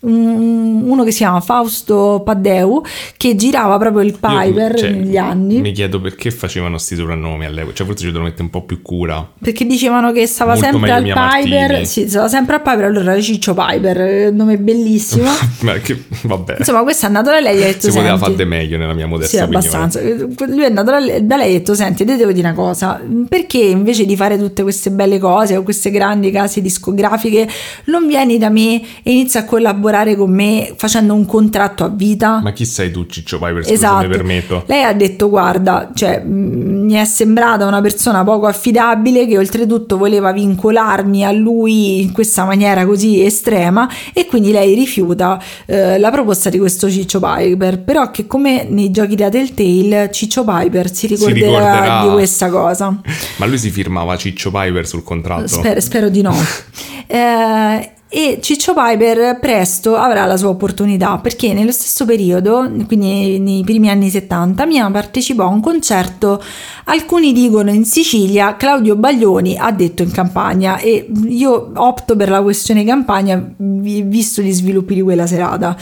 Un- 0.00 0.68
Uno 0.90 1.04
che 1.04 1.10
si 1.12 1.18
chiama 1.18 1.40
Fausto 1.40 2.22
Paddeu 2.24 2.82
che 3.16 3.36
girava 3.36 3.78
proprio 3.78 4.02
il 4.02 4.16
Piper 4.18 4.74
cioè, 4.74 4.90
negli 4.90 5.16
anni 5.16 5.60
Mi 5.60 5.72
chiedo 5.72 6.00
perché 6.00 6.30
facevano 6.30 6.78
sti 6.78 6.96
soprannomi 6.96 7.44
all'epoca. 7.44 7.74
Cioè, 7.74 7.86
forse 7.86 8.00
ci 8.00 8.06
devono 8.10 8.24
mettere 8.24 8.42
un 8.44 8.50
po' 8.50 8.62
più 8.62 8.82
cura. 8.82 9.26
perché 9.40 9.64
dicevano 9.66 10.10
che 10.12 10.26
stava 10.26 10.52
Molto 10.54 10.68
sempre 10.70 10.90
al 10.92 11.02
Piper 11.04 11.86
sì, 11.86 12.08
stava 12.08 12.28
sempre 12.28 12.56
al 12.56 12.62
Piper 12.62 12.84
allora 12.84 13.20
Ciccio 13.20 13.54
Piper 13.54 14.00
eh, 14.00 14.30
nome 14.30 14.58
bellissimo 14.58 15.28
Ma 15.60 15.74
che, 15.74 16.02
vabbè. 16.22 16.56
insomma 16.58 16.82
questo 16.82 17.04
è 17.04 17.08
andato 17.08 17.30
da 17.30 17.40
lei 17.40 17.58
e 17.58 17.62
ha 17.62 17.66
detto 17.66 17.90
si 17.90 17.96
poteva 17.96 18.16
"Senti, 18.18 18.32
fare 18.32 18.44
meglio 18.46 18.78
nella 18.78 18.94
mia 18.94 19.06
modesta 19.06 19.36
Sì, 19.36 19.42
opinione. 19.42 19.66
abbastanza. 19.68 20.46
Lui 20.46 20.62
è 20.62 20.66
andato 20.66 20.90
da 20.90 20.98
da 21.20 21.36
lei 21.36 21.52
e 21.52 21.54
ha 21.56 21.58
detto: 21.58 21.74
Senti, 21.74 22.04
te 22.04 22.16
devo 22.16 22.32
dire 22.32 22.46
una 22.48 22.56
cosa, 22.56 23.00
perché 23.28 23.58
invece 23.58 24.04
di 24.06 24.16
fare 24.16 24.38
tutte 24.38 24.62
queste 24.62 24.90
belle 24.90 25.18
cose 25.18 25.56
o 25.56 25.62
queste 25.62 25.90
grandi 25.90 26.30
case 26.30 26.60
discografiche, 26.60 27.46
non 27.86 28.06
vieni 28.06 28.38
da 28.38 28.48
me 28.48 28.76
e 29.02 29.10
inizi 29.12 29.36
a 29.38 29.44
collaborare 29.44 29.88
con 30.16 30.30
me 30.30 30.72
facendo 30.76 31.14
un 31.14 31.26
contratto 31.26 31.84
a 31.84 31.88
vita? 31.88 32.40
Ma 32.42 32.52
chi 32.52 32.64
sei 32.64 32.90
tu, 32.90 33.06
Ciccio 33.06 33.38
Piper? 33.38 33.62
Scusa, 33.62 33.72
Esatto. 33.72 34.08
permetto. 34.08 34.62
Lei 34.66 34.82
ha 34.82 34.92
detto: 34.92 35.28
Guarda, 35.28 35.90
cioè, 35.94 36.22
mi 36.24 36.94
è 36.94 37.04
sembrata 37.04 37.66
una 37.66 37.80
persona 37.80 38.24
poco 38.24 38.46
affidabile 38.46 39.26
che 39.26 39.36
oltretutto 39.38 39.98
voleva 39.98 40.32
vincolarmi 40.32 41.24
a 41.24 41.32
lui 41.32 42.00
in 42.02 42.12
questa 42.12 42.44
maniera 42.44 42.86
così 42.86 43.22
estrema 43.24 43.88
e 44.12 44.26
quindi 44.26 44.52
lei 44.52 44.74
rifiuta 44.74 45.40
eh, 45.66 45.98
la 45.98 46.10
proposta 46.10 46.48
di 46.50 46.58
questo 46.58 46.90
Ciccio 46.90 47.20
Piper. 47.20 47.80
Però, 47.82 48.10
che 48.10 48.26
come 48.26 48.66
nei 48.68 48.90
giochi 48.90 49.14
da 49.16 49.28
Telltale, 49.28 50.10
Ciccio 50.12 50.44
Piper 50.44 50.92
si 50.92 51.06
ricorderà, 51.06 51.46
ricorderà. 51.46 52.02
di 52.02 52.08
questa 52.12 52.48
cosa. 52.48 53.00
Ma 53.36 53.46
lui 53.46 53.58
si 53.58 53.70
firmava 53.70 54.16
Ciccio 54.16 54.50
Piper 54.50 54.86
sul 54.86 55.02
contratto. 55.02 55.46
Spero, 55.48 55.80
spero 55.80 56.08
di 56.08 56.22
no. 56.22 56.34
Eh, 57.12 57.90
e 58.12 58.40
Ciccio 58.42 58.74
Piper 58.74 59.38
presto 59.38 59.94
avrà 59.94 60.24
la 60.26 60.36
sua 60.36 60.48
opportunità 60.48 61.18
perché 61.18 61.52
nello 61.52 61.70
stesso 61.70 62.04
periodo, 62.04 62.68
quindi 62.88 63.38
nei 63.38 63.62
primi 63.62 63.88
anni 63.88 64.10
70, 64.10 64.66
Mia 64.66 64.90
partecipò 64.90 65.44
a 65.44 65.46
un 65.46 65.60
concerto, 65.60 66.42
alcuni 66.86 67.32
dicono 67.32 67.70
in 67.70 67.84
Sicilia, 67.84 68.56
Claudio 68.56 68.96
Baglioni 68.96 69.56
ha 69.56 69.70
detto 69.70 70.02
in 70.02 70.10
campagna 70.10 70.78
e 70.78 71.08
io 71.28 71.70
opto 71.72 72.16
per 72.16 72.30
la 72.30 72.42
questione 72.42 72.84
campagna 72.84 73.40
vi- 73.56 74.02
visto 74.02 74.42
gli 74.42 74.52
sviluppi 74.52 74.94
di 74.94 75.02
quella 75.02 75.28
serata. 75.28 75.76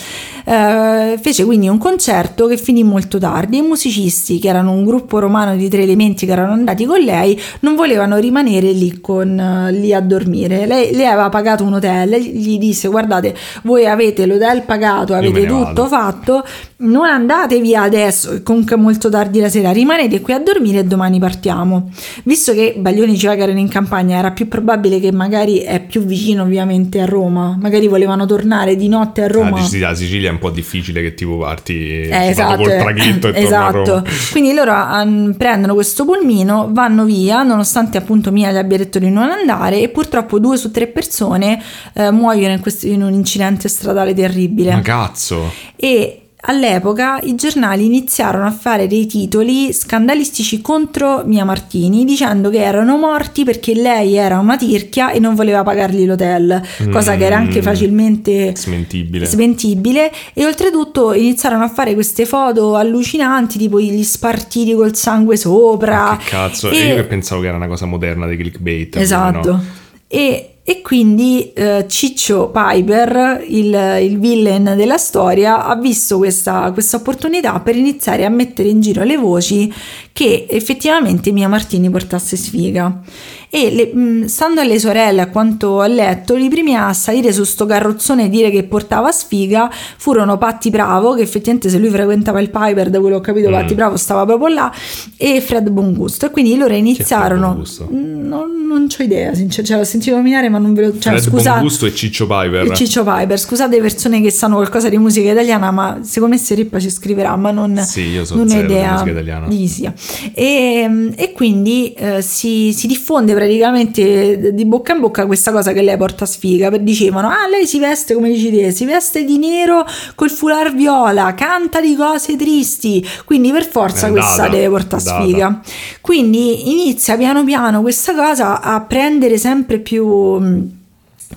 Eh, 0.45 1.19
fece 1.21 1.47
quindi 1.47 1.69
un 1.69 1.79
concerto 1.79 2.47
che 2.47 2.59
finì 2.59 2.85
molto 2.85 3.17
tardi 3.17 3.57
e 3.57 3.61
i 3.61 3.67
musicisti, 3.67 4.39
che 4.39 4.49
erano 4.49 4.73
un 4.73 4.85
gruppo 4.85 5.19
romano 5.19 5.57
di 5.57 5.69
tre 5.71 5.83
elementi 5.83 6.27
che 6.27 6.33
erano 6.33 6.53
andati 6.53 6.85
con 6.85 7.01
lei, 7.01 7.41
non 7.61 7.75
volevano 7.75 8.19
rimanere 8.19 8.71
lì, 8.73 9.01
con, 9.01 9.39
eh, 9.39 9.73
lì 9.73 9.95
a 9.95 10.01
dormire. 10.01 10.67
Lei, 10.67 10.95
lei 10.95 11.07
aveva 11.07 11.31
pagato 11.31 11.65
un 11.65 11.73
hotel, 11.73 12.18
gli 12.21 12.59
disse 12.59 12.89
guardate 12.89 13.35
voi 13.63 13.87
avete 13.87 14.27
l'hotel 14.27 14.63
pagato, 14.63 15.15
avete 15.15 15.47
tutto 15.47 15.87
vado." 15.87 15.87
fatto, 15.89 16.45
non 16.79 17.07
andate 17.07 17.61
via 17.61 17.83
adesso, 17.83 18.41
comunque 18.43 18.77
molto 18.77 19.09
tardi 19.09 19.41
la 19.41 19.49
sera, 19.49 19.71
rimanete 19.73 20.21
qui 20.21 20.33
a 20.33 20.39
dormire 20.39 20.79
e 20.81 20.85
domani 20.85 21.19
partiamo. 21.19 21.91
Visto 22.25 22.53
che 22.53 22.75
Baglioni 22.79 23.13
diceva 23.13 23.35
che 23.35 23.43
erano 23.43 23.59
in 23.59 23.69
campagna, 23.69 24.17
era 24.19 24.31
più 24.31 24.49
probabile 24.49 25.01
che 25.01 25.11
magari 25.13 25.59
è 25.59 25.81
più 25.81 26.03
vicino 26.05 26.43
ovviamente 26.43 27.01
a 27.01 27.05
Roma, 27.07 27.57
magari 27.61 27.89
volevano 27.89 28.27
tornare 28.27 28.77
di 28.77 28.89
notte 28.89 29.23
a 29.23 29.25
Ah, 29.25 29.29
Roma. 29.29 29.57
dici, 29.57 29.69
sì, 29.71 29.79
la 29.81 29.95
Sicilia 29.95 30.29
è 30.29 30.33
un 30.33 30.39
po' 30.39 30.51
difficile 30.51 31.03
che 31.03 31.15
tipo 31.15 31.39
parti 31.39 32.01
Eh, 32.03 32.09
vado 32.11 32.29
esatto, 32.31 32.63
col 32.63 32.77
traghetto 32.77 33.29
e 33.33 33.43
esatto. 33.43 34.05
Quindi 34.31 34.53
loro 34.55 34.73
han- 34.73 35.35
prendono 35.37 35.75
questo 35.75 36.05
pulmino, 36.05 36.69
vanno 36.73 37.05
via, 37.05 37.43
nonostante 37.43 37.99
appunto 37.99 38.31
Mia 38.31 38.53
gli 38.53 38.57
abbia 38.57 38.77
detto 38.79 38.99
di 38.99 39.11
non 39.11 39.31
andare, 39.31 39.81
e 39.81 39.89
purtroppo 39.89 40.39
due 40.39 40.57
su 40.57 40.71
tre 40.71 40.87
persone 40.87 41.61
eh, 41.95 42.08
muoiono 42.11 42.55
in, 42.55 42.61
questo- 42.61 42.87
in 42.87 43.03
un 43.03 43.13
incidente 43.13 43.69
stradale 43.69 44.15
terribile. 44.15 44.73
Ma 44.73 44.81
cazzo. 44.83 45.51
E 45.77 46.23
all'epoca 46.41 47.19
i 47.23 47.35
giornali 47.35 47.85
iniziarono 47.85 48.47
a 48.47 48.53
fare 48.53 48.87
dei 48.87 49.07
titoli 49.07 49.73
scandalistici 49.73 50.61
contro 50.61 51.25
Mia 51.27 51.45
Martini 51.45 52.05
dicendo 52.05 52.49
che 52.49 52.63
erano 52.63 52.97
morti 52.97 53.43
perché 53.43 53.75
lei 53.75 54.15
era 54.15 54.39
una 54.39 54.57
tirchia 54.57 55.11
e 55.11 55.19
non 55.19 55.35
voleva 55.35 55.65
pagargli 55.65 56.07
l'hotel, 56.07 56.63
cosa 56.93 57.17
che 57.17 57.25
era 57.25 57.37
anche 57.37 57.59
Mm. 57.59 57.63
facilmente 57.63 58.53
Smentibile. 58.57 59.27
smentibile 59.27 60.13
e 60.33 60.45
oltretutto 60.47 61.13
iniziarono 61.13 61.65
a 61.65 61.69
fare 61.69 61.95
queste 61.95 62.25
foto 62.25 62.77
allucinanti 62.77 63.59
tipo 63.59 63.81
gli 63.81 64.03
spartiti 64.05 64.75
col 64.75 64.95
sangue 64.95 65.37
sopra 65.37 66.17
Che 66.21 66.31
cazzo. 66.31 66.71
e- 66.71 66.87
io 66.87 66.95
che 66.95 67.05
pensavo 67.05 67.41
che 67.41 67.49
era 67.49 67.57
una 67.57 67.67
cosa 67.69 67.85
moderna 67.85 68.29
di 68.29 68.37
clickbait. 68.37 68.97
esatto 68.97 69.51
no? 69.51 69.65
e, 70.07 70.51
e 70.69 70.83
quindi 70.83 71.51
eh, 71.55 71.87
Ciccio 71.89 72.51
Piper 72.53 73.43
il, 73.49 74.01
il 74.03 74.19
villain 74.19 74.75
della 74.77 74.99
storia 74.99 75.65
ha 75.65 75.75
visto 75.77 76.19
questa, 76.19 76.71
questa 76.73 76.99
opportunità 76.99 77.59
per 77.61 77.75
iniziare 77.75 78.27
a 78.27 78.29
mettere 78.29 78.69
in 78.69 78.83
giro 78.83 79.03
le 79.03 79.17
voci 79.17 79.73
che 80.19 80.47
effettivamente 80.51 81.31
Mia 81.31 81.47
Martini 81.47 81.89
portasse 81.91 82.37
sfiga 82.37 83.01
e 83.49 83.71
le- 83.71 83.95
mh, 83.95 84.25
stando 84.25 84.61
alle 84.61 84.81
sorelle 84.81 85.21
a 85.21 85.29
quanto 85.29 85.69
ho 85.69 85.87
letto 85.87 86.35
i 86.37 86.49
primi 86.49 86.75
a 86.75 86.93
salire 86.93 87.33
su 87.33 87.45
sto 87.45 87.67
carrozzone 87.67 88.25
e 88.25 88.29
dire 88.29 88.51
che 88.51 88.65
portava 88.65 89.13
sfiga 89.13 89.71
furono 89.97 90.37
Patti 90.37 90.71
Bravo 90.71 91.15
che 91.15 91.23
effettivamente 91.23 91.69
se 91.71 91.79
lui 91.79 91.89
frequentava 91.89 92.41
il 92.41 92.51
Piper 92.51 92.91
da 92.91 92.99
quello 92.99 93.21
che 93.21 93.31
ho 93.31 93.33
capito 93.35 93.49
Mm. 93.49 93.53
Patti 93.53 93.75
Bravo 93.75 93.97
stava 93.97 94.27
proprio 94.27 94.49
là 94.53 94.73
e 95.17 95.41
Fred 95.41 95.69
Bongusto 95.71 96.27
e 96.27 96.31
quindi 96.31 96.57
loro 96.57 96.75
iniziarono? 96.75 97.63
Mm, 97.93 98.27
non, 98.27 98.67
non 98.67 98.87
ho 98.99 99.03
idea 99.05 99.33
sinceramente 99.35 99.63
cioè, 99.65 99.77
l'ho 99.79 99.85
sentito 99.85 100.17
nominare 100.17 100.49
ma 100.49 100.59
non 100.59 100.75
ve 100.75 100.87
lo 100.87 100.99
cioè, 100.99 101.13
Fred 101.13 101.21
scusa 101.29 101.53
Bongusto 101.55 101.87
e 101.87 101.95
Ciccio 101.95 102.27
Piper. 102.27 102.73
e 102.73 102.75
Ciccio 102.75 103.05
Piper 103.05 103.39
scusate 103.39 103.77
le 103.77 103.83
persone 103.83 104.21
che 104.21 104.33
sanno 104.33 104.57
qualcosa 104.57 104.89
di 104.89 104.99
musica 104.99 105.31
italiana 105.31 105.71
ma 105.71 106.01
secondo 106.03 106.35
me 106.35 106.41
Serippa 106.41 106.81
ci 106.81 106.91
scriverà 106.91 107.37
ma 107.37 107.53
non, 107.53 107.79
Sì, 107.79 108.01
io 108.09 108.25
so 108.25 108.35
non 108.35 108.47
ho 108.47 108.49
zero 108.49 108.67
di 108.67 108.73
idea 108.73 108.93
musica 108.95 109.11
italiana. 109.11 109.47
di 109.47 109.69
sia 109.69 109.95
e, 110.33 111.13
e 111.17 111.33
quindi 111.33 111.93
eh, 111.93 112.23
si, 112.23 112.73
si 112.73 112.87
diffonde 112.87 113.35
praticamente 113.35 114.53
di 114.55 114.65
bocca 114.65 114.95
in 114.95 115.01
bocca 115.01 115.27
questa 115.27 115.53
cosa 115.53 115.73
che 115.73 115.83
lei 115.83 115.97
porta 115.97 116.27
sfiga 116.27 116.71
per 116.71 116.81
dicevano 116.81 117.29
ah 117.29 117.47
lei 117.51 117.67
si 117.67 117.79
veste 117.79 118.15
come 118.15 118.31
dici 118.31 118.51
te 118.51 118.71
si 118.71 118.85
veste 118.85 119.25
di 119.25 119.39
nero 119.39 119.85
col 120.15 120.31
foulard 120.31 120.75
viola 120.75 121.35
canta 121.35 121.81
di 121.81 121.95
cose 121.95 122.37
tristi. 122.37 123.07
Quindi 123.25 123.51
per 123.51 123.67
forza 123.67 124.07
È 124.07 124.11
questa 124.11 124.43
data, 124.43 124.49
deve 124.49 124.69
portare 124.69 125.03
sfiga. 125.03 125.61
Quindi 126.01 126.71
inizia 126.71 127.17
piano 127.17 127.45
piano 127.45 127.81
questa 127.81 128.15
cosa 128.15 128.61
a 128.61 128.81
prendere 128.81 129.39
sempre 129.39 129.79
più 129.79 130.07
mh, 130.07 130.71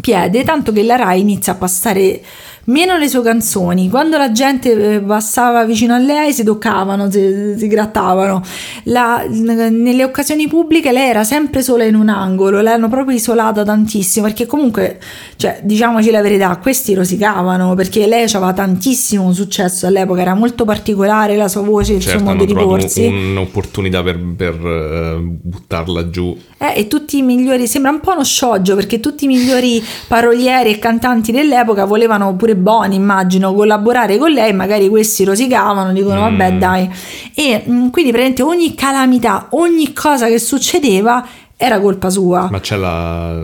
piede, 0.01 0.43
tanto 0.43 0.71
che 0.71 0.83
la 0.83 0.95
RAI 0.95 1.19
inizia 1.19 1.53
a 1.53 1.55
passare 1.55 2.21
meno 2.65 2.97
le 2.97 3.07
sue 3.07 3.21
canzoni. 3.21 3.89
Quando 3.89 4.17
la 4.17 4.31
gente 4.31 4.95
eh, 4.95 4.99
passava 5.01 5.65
vicino 5.65 5.93
a 5.93 5.97
lei 5.97 6.31
si 6.33 6.43
toccavano, 6.43 7.09
si, 7.09 7.55
si 7.57 7.67
grattavano. 7.67 8.41
La- 8.85 9.25
nelle 9.29 10.03
occasioni 10.03 10.47
pubbliche 10.47 10.91
lei 10.91 11.09
era 11.09 11.23
sempre 11.23 11.61
sola 11.61 11.83
in 11.83 11.95
un 11.95 12.09
angolo, 12.09 12.61
l'hanno 12.61 12.87
proprio 12.89 13.15
isolata 13.15 13.63
tantissimo 13.63 14.25
perché 14.25 14.45
comunque, 14.45 14.99
cioè, 15.35 15.59
diciamoci 15.63 16.11
la 16.11 16.21
verità, 16.21 16.55
questi 16.57 16.93
rosicavano 16.93 17.73
perché 17.75 18.05
lei 18.07 18.23
aveva 18.25 18.53
tantissimo 18.53 19.33
successo 19.33 19.87
all'epoca, 19.87 20.21
era 20.21 20.33
molto 20.35 20.65
particolare 20.65 21.35
la 21.35 21.47
sua 21.47 21.61
voce, 21.61 21.93
il 21.93 22.01
Certo, 22.01 22.19
suo 22.19 22.27
modo 22.27 22.45
di 22.45 22.53
porsi. 22.53 23.05
un- 23.05 23.31
un'opportunità 23.31 24.01
per, 24.03 24.19
per, 24.35 24.53
eh, 24.65 25.17
buttarla 25.21 26.09
giù. 26.09 26.35
Eh, 26.57 26.73
e 26.81 26.87
tutti 26.87 27.17
i 27.17 27.21
migliori, 27.21 27.67
sembra 27.67 27.91
un 27.91 27.99
po' 27.99 28.11
uno 28.11 28.23
scioggio 28.23 28.75
perché 28.75 28.99
tutti 28.99 29.25
i 29.25 29.27
migliori 29.27 29.83
parolieri 30.07 30.71
e 30.71 30.79
cantanti 30.79 31.31
dell'epoca 31.31 31.85
volevano 31.85 32.35
pure 32.35 32.55
Boni, 32.61 32.95
immagino, 32.95 33.53
collaborare 33.53 34.17
con 34.17 34.31
lei, 34.31 34.53
magari 34.53 34.87
questi 34.87 35.23
rosicavano, 35.23 35.91
dicono 35.91 36.19
Mm. 36.21 36.23
vabbè 36.37 36.53
dai. 36.57 36.89
E 37.35 37.63
mh, 37.65 37.89
quindi 37.89 38.11
praticamente 38.11 38.43
ogni 38.43 38.73
calamità, 38.75 39.47
ogni 39.51 39.91
cosa 39.93 40.27
che 40.27 40.39
succedeva 40.39 41.25
era 41.57 41.79
colpa 41.79 42.09
sua. 42.09 42.47
Ma 42.49 42.59
c'è 42.59 42.75
la, 42.77 43.39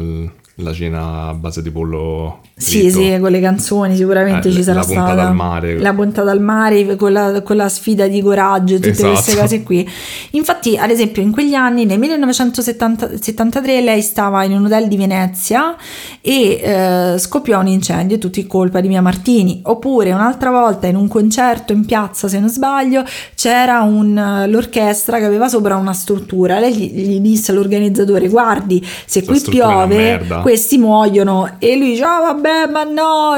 la 0.55 0.73
cena 0.73 1.27
a 1.29 1.33
base 1.33 1.61
di 1.61 1.69
pollo 1.71 2.39
Sì, 2.59 2.89
sì, 2.89 3.17
con 3.21 3.29
le 3.29 3.39
canzoni 3.39 3.95
sicuramente 3.95 4.47
Eh, 4.47 4.51
ci 4.51 4.63
sarà 4.63 4.79
la 4.79 4.85
puntata 4.85 5.11
stata 5.13 5.27
al 5.27 5.35
mare. 5.35 5.77
la 5.79 5.93
puntata 5.93 6.31
al 6.31 6.41
mare 6.41 6.95
con 6.95 7.11
la, 7.11 7.69
sfida 7.69 8.07
di 8.07 8.19
coraggio 8.23 8.75
tutte 8.75 8.89
Esatto. 8.89 9.09
queste 9.11 9.35
cose 9.37 9.61
qui. 9.63 9.87
Infatti, 10.31 10.75
ad 10.75 10.89
esempio, 10.89 11.21
in 11.21 11.31
quegli 11.31 11.53
anni, 11.53 11.85
nel 11.85 11.99
1973, 11.99 13.81
lei 13.81 14.01
stava 14.01 14.43
in 14.43 14.53
un 14.53 14.65
hotel 14.65 14.87
di 14.87 14.97
Venezia 14.97 15.75
e 16.19 16.59
eh, 16.61 17.15
scoppiò 17.19 17.59
un 17.59 17.67
incendio, 17.67 18.17
tutto 18.17 18.41
colpa 18.47 18.79
di 18.81 18.87
Mia 18.87 19.01
Martini. 19.01 19.61
Oppure 19.65 20.11
un'altra 20.11 20.49
volta 20.49 20.87
in 20.87 20.95
un 20.95 21.07
concerto 21.07 21.73
in 21.73 21.85
piazza, 21.85 22.27
se 22.27 22.39
non 22.39 22.49
sbaglio, 22.49 23.03
c'era 23.35 23.81
un- 23.81 24.45
l'orchestra 24.47 25.19
che 25.19 25.25
aveva 25.25 25.47
sopra 25.47 25.75
una 25.75 25.93
struttura. 25.93 26.59
Lei 26.59 26.73
gli, 26.75 26.91
gli 27.07 27.19
disse 27.19 27.51
all'organizzatore: 27.51 28.27
Guardi, 28.29 28.83
se 29.05 29.23
Questa 29.23 29.49
qui 29.51 29.59
piove, 29.59 29.95
merda." 29.95 30.39
questi 30.39 30.77
muoiono. 30.79 31.55
E 31.59 31.75
lui 31.77 31.89
dice: 31.91 32.03
"Ah, 32.03 32.19
vabbè, 32.21 32.45
ma 32.69 32.83
no. 32.83 33.35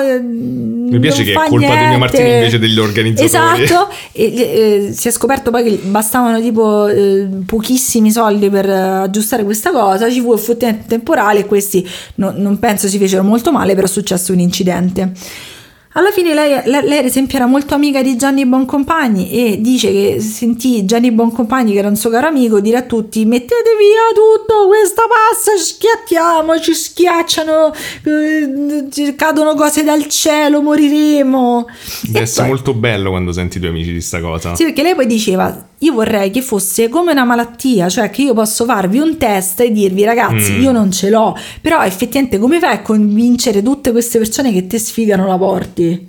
Mi 0.90 1.00
piace 1.00 1.24
che 1.24 1.32
è 1.32 1.36
colpa 1.36 1.76
di 1.76 1.86
Mia 1.86 1.98
Martini 1.98 2.30
invece 2.30 2.60
degli 2.60 2.80
organizzatori. 2.80 3.64
Esatto, 3.64 3.94
e, 4.12 4.24
eh, 4.24 4.94
si 4.94 5.08
è 5.08 5.12
scoperto 5.12 5.52
poi 5.52 5.64
che 5.64 5.80
bastavano 5.84 6.40
tipo 6.42 6.88
eh, 6.88 7.28
pochissimi 7.46 8.12
soldi 8.12 8.50
per 8.50 8.70
eh, 8.70 8.74
aggiustare 8.74 9.44
questa 9.44 9.72
cosa, 9.72 10.10
ci 10.10 10.22
fu 10.22 10.34
effettivamente 10.34 10.88
temporale 10.88 11.40
e 11.40 11.46
questi 11.46 11.88
no- 12.16 12.34
non 12.36 12.60
penso 12.60 12.88
si 12.88 12.98
fecero 12.98 13.24
molto 13.24 13.52
male, 13.52 13.76
però 13.76 13.86
è 13.86 13.90
successo 13.90 14.34
un 14.34 14.40
incidente. 14.40 15.12
Alla 15.94 16.12
fine 16.12 16.36
lei, 16.36 16.62
lei- 16.66 17.00
ad 17.00 17.06
esempio 17.06 17.38
era 17.38 17.48
molto 17.48 17.74
amica 17.74 18.04
di 18.04 18.16
Gianni 18.16 18.46
Boncompagni 18.46 19.32
e 19.32 19.60
dice 19.60 19.92
che 19.92 20.20
sentì 20.22 20.86
Gianni 20.86 21.12
Boncompagni 21.12 21.74
che 21.74 21.80
era 21.80 21.88
un 21.88 21.96
suo 21.96 22.12
caro 22.12 22.28
amico 22.28 22.60
dire 22.60 22.78
a 22.78 22.82
tutti 22.84 23.26
mettete 23.26 23.72
via 23.78 24.14
tutto 24.14 24.68
questa 24.68 25.04
passa 25.08 25.58
schiattiamo 25.58 26.60
ci 26.60 26.76
schiacciano 26.76 27.74
eh, 28.04 29.16
cadono 29.16 29.56
cose 29.56 29.84
dal 29.84 30.06
cielo 30.08 30.62
moriremo 30.62 31.66
Deve 32.04 32.20
essere 32.22 32.42
poi- 32.48 32.56
molto 32.56 32.74
bello 32.76 33.10
quando 33.10 33.32
senti 33.32 33.58
i 33.58 33.60
tuoi 33.60 33.72
amici 33.72 33.92
di 33.92 34.02
sta 34.02 34.22
cosa. 34.22 34.54
sì, 34.56 34.66
perché 34.66 34.84
lei 34.84 34.94
poi 34.94 35.08
diceva: 35.08 35.69
Io 35.80 35.94
vorrei 35.94 36.30
che 36.30 36.42
fosse 36.42 36.90
come 36.90 37.14
una 37.14 37.24
malattia, 37.24 37.88
cioè 37.88 38.10
che 38.10 38.24
io 38.24 38.34
posso 38.34 38.66
farvi 38.66 39.00
un 39.00 39.18
test 39.18 39.62
e 39.62 39.72
dirvi, 39.72 40.04
ragazzi, 40.04 40.52
Mm. 40.54 40.62
io 40.62 40.72
non 40.74 40.92
ce 40.92 41.10
l'ho. 41.10 41.36
Però 41.62 41.82
effettivamente, 41.84 42.38
come 42.38 42.60
fai 42.60 42.74
a 42.76 42.82
convincere 42.82 43.62
tutte 43.64 43.92
queste 43.92 44.18
persone 44.18 44.52
che 44.52 44.68
ti 44.68 44.78
sfigano 44.78 45.26
la 45.28 45.38
porti? 45.38 46.09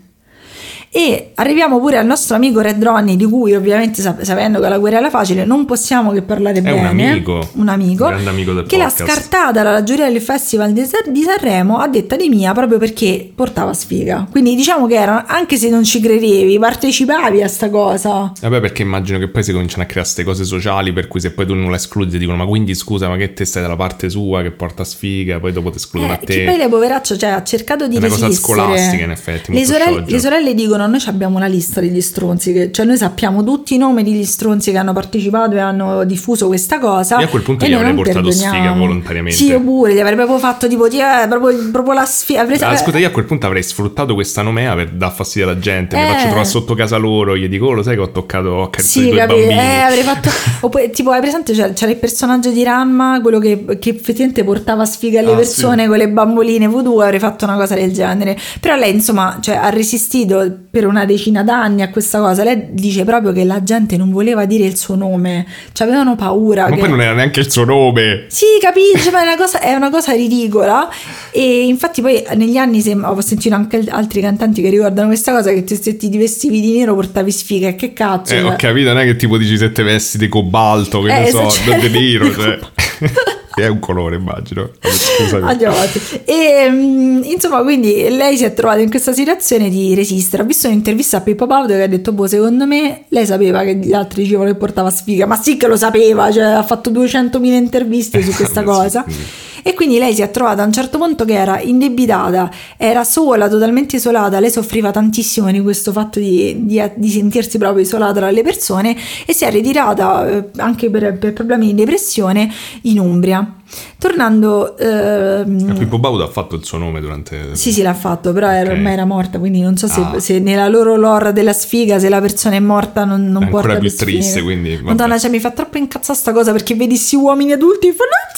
E 0.93 1.31
arriviamo 1.37 1.79
pure 1.79 1.99
al 1.99 2.05
nostro 2.07 2.35
amico 2.35 2.61
Red 2.61 2.83
Ronnie, 2.83 3.15
di 3.15 3.25
cui 3.25 3.55
ovviamente 3.55 4.03
sap- 4.03 4.23
sapendo 4.23 4.59
che 4.59 4.69
la 4.69 4.77
guerra 4.79 4.97
era 4.99 5.09
facile, 5.09 5.45
non 5.45 5.65
possiamo 5.65 6.11
che 6.11 6.23
parlare 6.23 6.59
È 6.59 6.63
bene. 6.63 6.81
un 6.81 6.85
amico. 6.87 7.49
Un 7.55 7.69
amico. 7.69 8.07
Grande 8.07 8.29
amico 8.29 8.63
che 8.65 8.77
l'ha 8.77 8.87
podcast. 8.89 9.05
scartata 9.09 9.63
dalla 9.63 9.85
giuria 9.85 10.11
del 10.11 10.21
Festival 10.21 10.73
di, 10.73 10.85
San- 10.85 11.13
di 11.13 11.23
Sanremo 11.23 11.79
a 11.79 11.87
detta 11.87 12.17
di 12.17 12.29
mia 12.29 12.53
proprio 12.55 12.79
perché 12.79 13.31
portava 13.33 13.73
sfiga. 13.73 14.27
Quindi 14.29 14.57
diciamo 14.57 14.89
che 14.89 14.97
era, 14.97 15.27
anche 15.27 15.57
se 15.59 15.69
non 15.71 15.85
ci 15.85 16.01
credevi, 16.01 16.59
partecipavi 16.59 17.41
a 17.41 17.47
sta 17.47 17.71
cosa. 17.71 18.33
Vabbè, 18.41 18.59
perché 18.61 18.83
immagino 18.83 19.21
che 19.21 19.29
poi 19.29 19.45
si 19.45 19.53
cominciano 19.53 19.83
a 19.85 19.87
creare 19.87 20.09
queste 20.09 20.25
cose 20.25 20.43
sociali 20.43 20.93
per 20.93 21.07
cui 21.07 21.21
se 21.21 21.31
poi 21.31 21.47
tu 21.47 21.55
non 21.55 21.71
la 21.71 21.77
escludi 21.77 22.11
ti 22.11 22.19
dicono 22.19 22.37
ma 22.37 22.47
quindi 22.47 22.75
scusa 22.75 23.09
ma 23.09 23.17
che 23.17 23.33
te 23.33 23.45
stai 23.45 23.63
dalla 23.63 23.77
parte 23.77 24.11
sua 24.11 24.43
che 24.43 24.51
porta 24.51 24.83
sfiga 24.83 25.39
poi 25.39 25.53
dopo 25.53 25.71
ti 25.71 25.77
escludono 25.77 26.13
Eh, 26.13 26.17
a 26.17 26.19
che 26.19 26.27
te. 26.27 26.45
poi 26.47 26.57
lei 26.57 26.69
poveraccio 26.69 27.17
cioè, 27.17 27.31
ha 27.31 27.45
cercato 27.45 27.87
di 27.87 27.95
È 27.95 27.99
una 27.99 28.09
cosa 28.09 28.27
resistere. 28.27 28.59
scolastica, 28.59 29.05
in 29.05 29.11
effetti, 29.13 29.53
Le 29.53 29.65
sorelle, 29.65 30.05
le 30.05 30.19
sorelle 30.19 30.53
dicono 30.55 30.79
noi 30.87 31.01
abbiamo 31.07 31.37
una 31.37 31.47
lista 31.47 31.81
degli 31.81 32.01
stronzi, 32.01 32.53
che- 32.53 32.71
cioè 32.73 32.87
noi 32.87 32.97
sappiamo 32.97 33.43
tutti 33.45 33.75
i 33.75 33.79
nomi 33.79 34.03
degli 34.03 34.25
stronzi 34.25 34.71
che 34.71 34.79
hanno 34.79 34.93
partecipato 34.93 35.55
e 35.57 35.59
hanno 35.61 36.05
diffuso 36.05 36.47
questa 36.47 36.79
cosa. 36.79 37.19
Io 37.19 37.27
a 37.27 37.29
quel 37.29 37.43
punto 37.43 37.65
e 37.65 37.69
gli 37.69 37.75
avrei 37.75 37.95
portato 37.95 38.31
sfiga 38.31 38.73
volontariamente. 38.73 39.37
Sì, 39.37 39.47
io 39.47 39.61
pure, 39.61 39.95
gli 39.95 39.99
avrei 40.01 40.17
proprio 40.17 40.39
fatto 40.39 40.69
tipo, 40.69 40.89
ti- 40.89 40.99
eh, 40.99 41.27
proprio, 41.29 41.71
proprio 41.71 41.95
la 41.95 42.05
sfiga. 42.05 42.41
avrei- 42.43 42.59
Ah, 42.61 42.77
scusa, 42.77 42.99
io 42.99 43.09
a 43.09 43.11
quel 43.11 43.25
punto 43.25 43.47
avrei 43.47 43.63
sfruttato 43.63 44.15
questa 44.15 44.43
nomea 44.43 44.75
per 44.75 44.91
dar 44.91 45.13
fastidio 45.13 45.49
alla 45.49 45.59
gente. 45.59 45.97
Mi 45.97 46.03
Eh. 46.03 46.07
faccio 46.07 46.25
trovare 46.27 46.45
sotto 46.47 46.75
casa 46.75 46.97
loro. 46.97 47.37
Gli 47.37 47.49
dico, 47.49 47.67
"Oh, 47.67 47.73
lo 47.73 47.83
sai 47.83 47.95
che 47.95 48.01
ho 48.01 48.11
toccato, 48.11 48.49
ho 48.49 48.63
accarezzato 48.65 49.07
i 49.07 49.11
Sì, 49.11 49.17
capi- 49.17 49.33
bambini. 49.35 49.53
eh, 49.59 49.79
avrei 49.81 50.03
fatto. 50.03 50.29
Oppure, 50.61 50.91
tipo, 50.91 51.11
hai 51.11 51.21
presente? 51.21 51.53
C'era, 51.53 51.73
c'era 51.73 51.91
il 51.91 51.97
personaggio 51.99 52.51
di 52.51 52.63
Ranma, 52.63 53.19
quello 53.23 53.39
che, 53.39 53.65
che 53.79 53.91
effettivamente 53.91 54.45
portava 54.45 54.85
sfiga 54.85 55.21
alle 55.21 55.33
Ah, 55.33 55.37
persone 55.37 55.87
con 55.87 55.97
le 55.97 56.09
bamboline 56.09 56.67
voodoo. 56.67 57.01
Avrei 57.01 57.19
fatto 57.19 57.45
una 57.45 57.57
cosa 57.57 57.75
del 57.75 57.93
genere. 57.93 58.37
Però 58.61 58.75
lei, 58.77 58.93
insomma, 58.93 59.39
cioè, 59.41 59.57
ha 59.57 59.69
resistito 59.71 60.45
per 60.71 60.87
una 60.87 61.05
decina 61.05 61.43
d'anni 61.43 61.83
a 61.83 61.91
questa 61.91 62.21
cosa. 62.21 62.45
Lei 62.45 62.69
dice 62.71 63.05
proprio 63.05 63.33
che 63.33 63.45
la 63.45 63.63
gente 63.63 63.97
non 63.97 64.11
voleva 64.11 64.45
dire 64.45 64.65
il 64.65 64.77
suo 64.77 64.95
nome, 64.95 65.45
cioè, 65.73 65.87
avevano 65.89 66.15
paura. 66.15 66.69
Ma 66.69 66.75
che- 66.75 66.81
poi 66.81 66.89
non 66.91 67.01
era 67.01 67.13
neanche 67.13 67.41
il 67.41 67.51
suo 67.51 67.65
nome. 67.65 68.27
sì, 68.29 68.45
capisci, 68.61 69.11
ma 69.11 69.21
è 69.21 69.27
una, 69.27 69.37
cosa, 69.37 69.61
è 69.61 69.75
una 69.75 69.91
cosa 69.91 70.13
ridicola. 70.13 70.89
E 71.33 71.65
infatti, 71.67 72.01
poi 72.01 72.23
negli 72.37 72.57
anni 72.57 72.81
sem- 72.81 73.05
ho 73.05 73.21
sentito 73.21 73.55
anche 73.55 73.85
altri 73.89 74.21
cantanti 74.21 74.63
che 74.63 74.71
ricordano 74.71 75.09
questa 75.09 75.33
cosa: 75.33 75.53
che 75.53 75.65
se 75.67 75.97
ti 75.97 76.09
vestivi 76.17 76.61
di 76.61 76.79
nero 76.79 76.95
portavi 76.95 77.31
sfiga. 77.33 77.69
E 77.69 77.75
che 77.75 77.93
cazzo? 77.93 78.33
Eh, 78.35 78.43
ho 78.43 78.49
cioè? 78.51 78.57
capito, 78.57 78.93
non 78.93 78.99
è 78.99 79.05
che 79.05 79.17
tipo 79.17 79.37
dici 79.37 79.59
se 79.59 79.73
te 79.73 79.83
vesti 79.83 80.19
di 80.19 80.29
cobalto, 80.29 81.03
che 81.03 81.17
Eh, 81.17 81.21
ne 81.21 81.31
so, 81.31 81.49
non 81.67 81.81
di 81.81 81.89
nero, 81.89 82.31
cioè. 82.33 82.59
che 83.61 83.67
è 83.67 83.69
un 83.69 83.79
colore, 83.79 84.17
immagino. 84.17 84.71
Scusami. 84.81 85.49
Andiamo 85.49 85.77
avanti. 85.77 86.01
E 86.25 86.69
mm, 86.71 87.23
insomma, 87.25 87.63
quindi 87.63 88.09
lei 88.09 88.37
si 88.37 88.45
è 88.45 88.55
trovata 88.55 88.81
in 88.81 88.91
questa 88.91 89.13
situazione 89.13 89.69
di 89.69 89.95
resistere. 89.95 90.43
Ho 90.43 90.47
visto 90.47 90.67
un'intervista 90.69 91.19
a 91.19 91.21
Pippo 91.21 91.47
Baudo 91.47 91.75
che 91.75 91.83
ha 91.83 91.87
detto: 91.89 92.13
Boh, 92.13 92.27
secondo 92.27 92.67
me 92.67 93.05
lei 93.09 93.27
sapeva 93.27 93.63
che 93.63 93.77
gli 93.77 93.93
altri 93.93 94.23
dicevano 94.23 94.51
che 94.51 94.57
portava 94.57 94.91
sfiga, 94.91 95.27
ma 95.27 95.37
sì 95.37 95.57
che 95.57 95.67
lo 95.67 95.77
sapeva, 95.77 96.31
cioè 96.33 96.45
ha 96.45 96.63
fatto 96.63 96.91
200.000 96.91 97.45
interviste 97.45 98.23
su 98.23 98.33
questa 98.33 98.63
Vabbè, 98.63 98.77
sì, 98.77 98.83
cosa. 98.83 99.03
quindi. 99.03 99.23
E 99.63 99.75
quindi 99.75 99.99
lei 99.99 100.15
si 100.15 100.23
è 100.23 100.31
trovata 100.31 100.63
a 100.63 100.67
un 100.67 100.73
certo 100.73 100.99
punto 100.99 101.25
che 101.25 101.35
era 101.35 101.61
indebitata, 101.61 102.51
era 102.77 103.05
sola, 103.05 103.49
totalmente 103.49 103.97
isolata. 103.97 104.39
Lei 104.41 104.51
soffriva 104.51 104.91
tantissimo 104.91 105.51
di 105.51 105.61
questo 105.61 105.93
fatto 105.93 106.19
di, 106.19 106.65
di- 106.67 106.83
di 106.97 107.09
sentirsi 107.11 107.59
proprio 107.59 107.83
isolata 107.83 108.21
dalle 108.21 108.43
persone 108.43 108.97
e 109.27 109.33
si 109.33 109.45
è 109.45 109.51
ritirata 109.51 110.29
eh, 110.29 110.45
anche 110.57 110.89
per, 110.91 111.19
per 111.19 111.33
problemi 111.33 111.67
di 111.67 111.75
depressione 111.75 112.51
in 112.83 112.99
Umbria. 112.99 113.55
Tornando, 113.99 114.77
ehm, 114.79 115.75
Pippo 115.79 115.99
Baudo 115.99 116.25
ha 116.25 116.29
fatto 116.29 116.57
il 116.57 116.65
suo 116.65 116.79
nome 116.79 117.01
durante... 117.01 117.55
sì, 117.55 117.71
sì, 117.71 117.83
l'ha 117.83 117.95
fatto, 117.95 118.33
però 118.33 118.49
era- 118.49 118.71
Ok. 118.71 118.77
ormai 118.77 118.93
era 118.95 119.05
morta, 119.05 119.39
quindi 119.39 119.61
non 119.61 119.77
so 119.77 119.87
se, 119.87 120.01
Ah. 120.01 120.19
se 120.19 120.39
nella 120.41 120.67
loro 120.69 120.97
lore 120.97 121.33
della 121.33 121.53
sfiga, 121.53 121.99
se 121.99 122.09
la 122.09 122.21
persona 122.21 122.57
è 122.57 122.61
morta, 122.61 123.05
non, 123.05 123.31
non 123.31 123.43
È 123.43 123.45
ancora 123.47 123.63
porta 123.75 123.79
più 123.79 123.89
più 123.89 123.97
sfiga. 123.97 124.11
triste, 124.11 124.43
quindi, 124.43 124.75
vabbè. 124.77 124.89
Madonna, 124.89 125.19
cioè, 125.19 125.31
mi 125.31 125.39
fa 125.39 125.51
troppo 125.51 125.79
incazzare 125.79 126.19
sta 126.19 126.33
cosa 126.33 126.51
perché 126.53 126.75
vedi 126.75 126.97
sti 126.97 127.15
uomini 127.17 127.53
adulti 127.53 127.89
e 127.89 127.93
fanno 127.93 128.11
"Non 128.11 128.33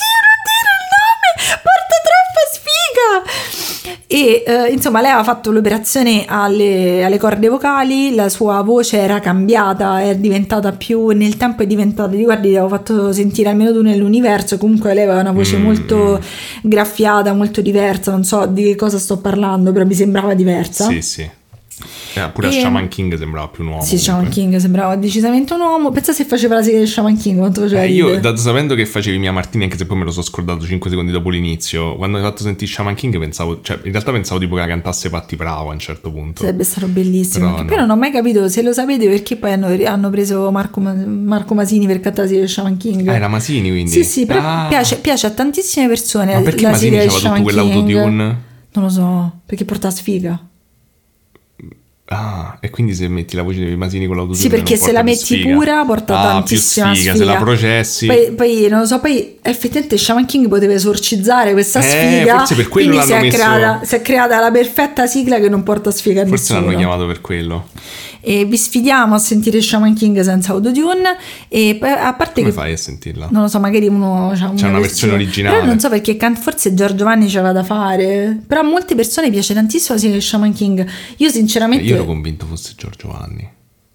E 4.06 4.44
eh, 4.46 4.70
insomma, 4.70 5.00
lei 5.00 5.10
aveva 5.10 5.24
fatto 5.24 5.50
l'operazione 5.50 6.24
alle, 6.28 7.02
alle 7.02 7.18
corde 7.18 7.48
vocali, 7.48 8.14
la 8.14 8.28
sua 8.28 8.60
voce 8.62 8.98
era 8.98 9.20
cambiata, 9.20 10.02
è 10.02 10.16
diventata 10.16 10.72
più 10.72 11.08
nel 11.08 11.36
tempo 11.36 11.62
è 11.62 11.66
diventata, 11.66 12.10
ti 12.10 12.22
guardi, 12.22 12.48
ti 12.50 12.56
avevo 12.56 12.68
fatto 12.68 13.12
sentire 13.12 13.48
almeno 13.48 13.72
tu 13.72 13.80
nell'universo, 13.80 14.58
comunque 14.58 14.92
lei 14.92 15.04
aveva 15.04 15.20
una 15.20 15.32
voce 15.32 15.56
Mm. 15.56 15.62
molto 15.62 16.20
graffiata, 16.62 17.32
molto 17.32 17.60
diversa, 17.62 18.10
non 18.10 18.24
so 18.24 18.44
di 18.46 18.64
che 18.64 18.76
cosa 18.76 18.98
sto 18.98 19.16
parlando, 19.18 19.72
però 19.72 19.84
mi 19.86 19.94
sembrava 19.94 20.34
diversa. 20.34 20.86
Sì, 20.86 21.00
sì. 21.00 21.30
Eh, 22.14 22.28
pure 22.32 22.48
a 22.48 22.50
E- 22.50 22.60
Shaman 22.60 22.88
King 22.88 23.16
sembrava 23.16 23.48
più 23.48 23.64
un 23.64 23.70
uomo. 23.70 23.82
Sì, 23.82 23.96
Shaman 23.98 24.24
comunque. 24.24 24.42
King 24.50 24.56
sembrava 24.60 24.96
decisamente 24.96 25.54
un 25.54 25.60
uomo. 25.60 25.90
Pensa 25.90 26.12
se 26.12 26.24
faceva 26.24 26.56
la 26.56 26.62
sigla 26.62 26.80
di 26.80 26.86
Shaman 26.86 27.16
King, 27.16 27.38
quanto 27.38 27.60
faceva 27.62 27.82
Eh, 27.82 27.92
io, 27.92 28.20
dato 28.20 28.36
sapendo 28.36 28.74
che 28.74 28.84
facevi 28.86 29.18
Mia 29.18 29.32
Martini, 29.32 29.64
anche 29.64 29.76
se 29.76 29.86
poi 29.86 29.96
me 29.98 30.04
lo 30.04 30.10
sono 30.10 30.24
scordato 30.24 30.64
5 30.66 30.90
secondi 30.90 31.12
dopo 31.12 31.30
l'inizio, 31.30 31.96
quando 31.96 32.18
hai 32.18 32.22
fatto 32.22 32.42
sentire 32.42 32.70
Shaman 32.70 32.94
King 32.94 33.18
pensavo, 33.18 33.60
cioè 33.62 33.78
in 33.84 33.92
realtà 33.92 34.12
pensavo 34.12 34.38
tipo 34.40 34.54
che 34.54 34.60
la 34.60 34.66
cantasse 34.66 35.08
Patti 35.10 35.36
Bravo 35.36 35.70
a 35.70 35.72
un 35.72 35.78
certo 35.78 36.10
punto. 36.12 36.40
Sarebbe 36.42 36.64
stato 36.64 36.86
bellissimo. 36.86 37.46
Però 37.50 37.62
no. 37.62 37.68
Poi 37.68 37.76
non 37.76 37.90
ho 37.90 37.96
mai 37.96 38.10
capito 38.12 38.48
se 38.48 38.62
lo 38.62 38.72
sapete 38.72 39.08
perché 39.08 39.36
poi 39.36 39.52
hanno, 39.52 39.66
hanno 39.86 40.10
preso 40.10 40.50
Marco, 40.50 40.80
Ma- 40.80 40.92
Marco 40.94 41.54
Masini 41.54 41.86
per 41.86 42.00
cantare 42.00 42.22
la 42.22 42.28
sigla 42.28 42.44
di 42.44 42.50
Shaman 42.50 42.76
King. 42.76 43.08
Ah, 43.08 43.14
era 43.14 43.28
Masini 43.28 43.70
quindi? 43.70 43.90
Sì, 43.90 44.04
sì, 44.04 44.26
però 44.26 44.40
Ah. 44.42 44.66
piace, 44.68 44.98
piace 44.98 45.26
a 45.26 45.30
tantissime 45.30 45.86
persone. 45.88 46.34
Ma 46.34 46.40
perché 46.42 46.62
la 46.64 46.70
Masini 46.70 46.98
sigla 46.98 47.04
di 47.04 47.18
Shaman 47.20 47.42
King. 47.42 47.44
quell'autotune? 47.52 48.40
Non 48.74 48.84
lo 48.84 48.90
so, 48.90 49.32
perché 49.46 49.64
porta 49.64 49.90
sfiga. 49.90 50.38
Ah, 52.14 52.56
e 52.60 52.70
quindi 52.70 52.94
se 52.94 53.08
metti 53.08 53.36
la 53.36 53.42
voce 53.42 53.60
dei 53.64 53.76
Masini 53.76 54.06
con 54.06 54.16
l'autotune 54.16 54.42
Sì, 54.42 54.48
perché 54.50 54.76
se 54.76 54.92
la 54.92 55.02
metti 55.02 55.18
sfiga? 55.36 55.54
pura 55.54 55.84
porta 55.84 56.18
ah, 56.18 56.22
tantissima 56.32 56.86
più 56.86 56.94
sfiga, 56.96 57.14
sfiga. 57.14 57.24
se 57.26 57.32
la 57.32 57.42
processi. 57.42 58.06
Poi, 58.06 58.32
poi, 58.32 58.66
non 58.68 58.80
lo 58.80 58.86
so, 58.86 59.00
poi 59.00 59.38
effettivamente 59.42 59.96
Shaman 59.96 60.26
King 60.26 60.48
poteva 60.48 60.72
esorcizzare 60.74 61.52
questa 61.52 61.80
Eh, 61.80 61.82
sfiga. 62.18 62.38
forse 62.38 62.54
per 62.54 62.68
quello 62.68 62.88
quindi 62.88 63.06
si 63.06 63.12
è, 63.12 63.14
l'hanno 63.16 63.24
messo- 63.26 63.36
creata, 63.38 63.80
si 63.84 63.94
è 63.94 64.02
creata 64.02 64.40
la 64.40 64.50
perfetta 64.50 65.06
sigla 65.06 65.38
che 65.40 65.48
non 65.48 65.62
porta 65.62 65.90
sfiga 65.90 66.22
a 66.22 66.26
Forse 66.26 66.52
nessuno. 66.52 66.66
l'hanno 66.66 66.78
chiamato 66.78 67.06
per 67.06 67.20
quello. 67.20 67.68
E 68.24 68.44
vi 68.44 68.56
sfidiamo 68.56 69.16
a 69.16 69.18
sentire 69.18 69.60
Shaman 69.60 69.94
King 69.94 70.20
senza 70.20 70.52
autotune. 70.52 71.16
E 71.48 71.78
a 71.82 72.14
parte 72.14 72.40
Come 72.40 72.46
che 72.46 72.52
fai 72.52 72.72
a 72.72 72.76
sentirla? 72.76 73.28
non 73.30 73.42
lo 73.42 73.48
so, 73.48 73.58
magari 73.58 73.88
uno 73.88 74.32
c'ha 74.34 74.46
una, 74.48 74.54
C'è 74.54 74.68
una 74.68 74.78
versione 74.80 75.14
originale. 75.14 75.56
Però 75.56 75.66
non 75.68 75.80
so 75.80 75.88
perché 75.88 76.16
can- 76.16 76.36
forse 76.36 76.72
Giorgio 76.74 76.94
Giovanni 76.96 77.28
ce 77.28 77.40
l'ha 77.40 77.52
da 77.52 77.64
fare. 77.64 78.40
Però 78.46 78.60
a 78.60 78.64
molte 78.64 78.94
persone 78.94 79.28
piace 79.30 79.54
tantissimo 79.54 79.94
la 79.94 80.00
sigla 80.00 80.14
di 80.16 80.20
Shaman 80.22 80.52
King. 80.52 80.86
Io 81.16 81.28
sinceramente 81.30 81.84
Io 81.84 81.94
ero 81.96 82.04
convinto 82.04 82.46
fosse 82.46 82.74
Giorgio 82.76 83.08
Vanni. 83.08 83.48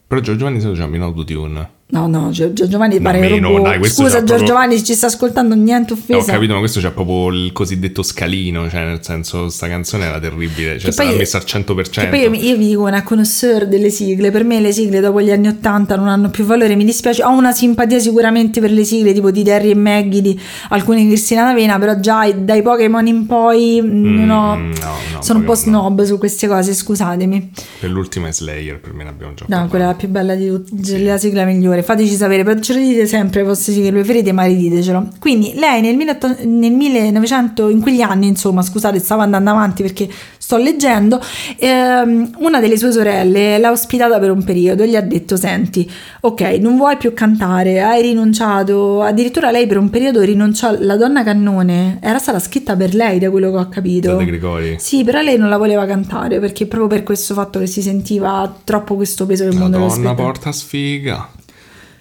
Però 0.05 0.19
Giorgio 0.21 0.43
Vanni 0.43 0.59
se 0.59 0.67
lo 0.67 0.73
chiama 0.73 0.95
in 0.97 1.01
autotune. 1.03 1.69
No, 1.89 2.05
no, 2.05 2.31
Giorgio 2.31 2.67
Giovanni 2.67 2.95
No, 2.97 3.01
pare 3.01 3.19
meno, 3.19 3.61
dai, 3.61 3.81
Scusa 3.85 4.21
proprio- 4.21 4.45
Giovanni, 4.45 4.83
ci 4.83 4.93
sta 4.93 5.05
ascoltando 5.05 5.55
niente 5.55 5.93
No, 5.93 5.99
ho 5.99 6.17
offesa. 6.17 6.33
capito, 6.33 6.51
ma 6.51 6.59
questo 6.59 6.81
c'è 6.81 6.91
proprio 6.91 7.29
il 7.29 7.53
cosiddetto 7.53 8.03
scalino, 8.03 8.69
cioè 8.69 8.83
nel 8.83 8.99
senso 9.01 9.47
sta 9.47 9.69
canzone 9.69 10.03
era 10.03 10.19
terribile, 10.19 10.77
cioè 10.79 10.93
poi- 10.93 11.15
messa 11.15 11.37
al 11.37 11.45
100%. 11.45 12.01
Che 12.01 12.07
poi 12.09 12.19
io, 12.19 12.33
io 12.51 12.57
vi 12.57 12.67
dico 12.67 12.81
una 12.81 13.03
connoisseur 13.03 13.67
delle 13.67 13.89
sigle, 13.89 14.31
per 14.31 14.43
me 14.43 14.59
le 14.59 14.73
sigle 14.73 14.99
dopo 14.99 15.21
gli 15.21 15.31
anni 15.31 15.47
80 15.47 15.95
non 15.95 16.09
hanno 16.09 16.29
più 16.29 16.43
valore, 16.43 16.75
mi 16.75 16.83
dispiace, 16.83 17.23
ho 17.23 17.31
una 17.31 17.53
simpatia 17.53 17.99
sicuramente 17.99 18.59
per 18.59 18.71
le 18.71 18.83
sigle 18.83 19.13
tipo 19.13 19.31
di 19.31 19.43
Terry 19.43 19.69
e 19.69 19.75
Maggie, 19.75 20.21
di 20.21 20.37
alcune 20.71 21.03
di 21.03 21.07
Cristina 21.07 21.43
D'Avena, 21.43 21.79
però 21.79 21.97
già 22.01 22.29
dai 22.33 22.61
Pokémon 22.63 23.07
in 23.07 23.25
poi 23.25 23.79
mm, 23.81 24.29
ho- 24.29 24.55
Mm, 24.57 24.71
no, 24.73 24.75
no, 25.13 25.21
sono 25.21 25.39
un 25.39 25.45
po' 25.45 25.55
snob 25.55 26.03
su 26.03 26.17
queste 26.17 26.49
cose, 26.49 26.73
scusatemi. 26.73 27.51
Per 27.79 27.89
l'ultima 27.89 28.27
è 28.27 28.33
Slayer, 28.33 28.77
per 28.77 28.93
me 28.93 29.03
ne 29.05 29.09
abbiamo 29.09 29.33
già 29.35 29.45
No, 29.47 29.67
quella 29.69 29.85
è 29.85 29.87
la 29.87 29.93
più 29.93 30.09
bella 30.09 30.35
di 30.35 30.47
tutte, 30.47 30.97
la 30.99 31.17
sigla 31.17 31.45
migliore. 31.45 31.75
Fateci 31.83 32.15
sapere, 32.15 32.43
però 32.43 32.59
ce 32.59 32.73
lo 32.73 32.79
dite 32.79 33.05
sempre 33.05 33.41
le 33.41 33.47
vostre 33.47 33.73
sigle 33.73 33.91
preferite, 33.91 34.31
ma 34.31 34.43
riditecelo. 34.43 35.09
Quindi 35.19 35.53
lei 35.55 35.81
nel, 35.81 35.95
1800 35.95 36.45
nel 36.47 36.71
1900, 36.71 37.69
in 37.69 37.81
quegli 37.81 38.01
anni, 38.01 38.27
insomma, 38.27 38.61
scusate, 38.61 38.99
stavo 38.99 39.21
andando 39.21 39.49
avanti 39.49 39.81
perché 39.83 40.09
sto 40.37 40.55
leggendo, 40.55 41.21
ehm, 41.57 42.35
una 42.37 42.61
delle 42.61 42.77
sue 42.77 42.91
sorelle 42.93 43.57
l'ha 43.57 43.71
ospitata 43.71 44.17
per 44.17 44.31
un 44.31 44.43
periodo 44.45 44.83
e 44.83 44.87
gli 44.87 44.95
ha 44.95 45.01
detto, 45.01 45.35
senti, 45.35 45.89
ok, 46.21 46.41
non 46.61 46.77
vuoi 46.77 46.95
più 46.95 47.13
cantare, 47.13 47.81
hai 47.81 48.01
rinunciato, 48.01 49.01
addirittura 49.01 49.51
lei 49.51 49.67
per 49.67 49.77
un 49.77 49.89
periodo 49.89 50.21
rinunciò, 50.21 50.73
la 50.79 50.95
donna 50.95 51.23
cannone 51.23 51.97
era 52.01 52.17
stata 52.17 52.39
scritta 52.39 52.77
per 52.77 52.95
lei, 52.95 53.19
da 53.19 53.29
quello 53.29 53.51
che 53.51 53.57
ho 53.57 53.67
capito. 53.67 54.11
Da 54.11 54.17
De 54.17 54.25
Gregori. 54.25 54.75
Sì, 54.79 55.03
però 55.03 55.21
lei 55.21 55.37
non 55.37 55.49
la 55.49 55.57
voleva 55.57 55.85
cantare 55.85 56.39
perché 56.39 56.65
proprio 56.65 56.87
per 56.87 57.03
questo 57.03 57.33
fatto 57.33 57.59
che 57.59 57.67
si 57.67 57.81
sentiva 57.81 58.55
troppo 58.63 58.95
questo 58.95 59.25
peso 59.25 59.43
del 59.43 59.53
La 59.53 59.59
mondo 59.59 59.77
dello 59.77 59.89
donna 59.89 60.13
porta 60.13 60.51
sfiga. 60.51 61.29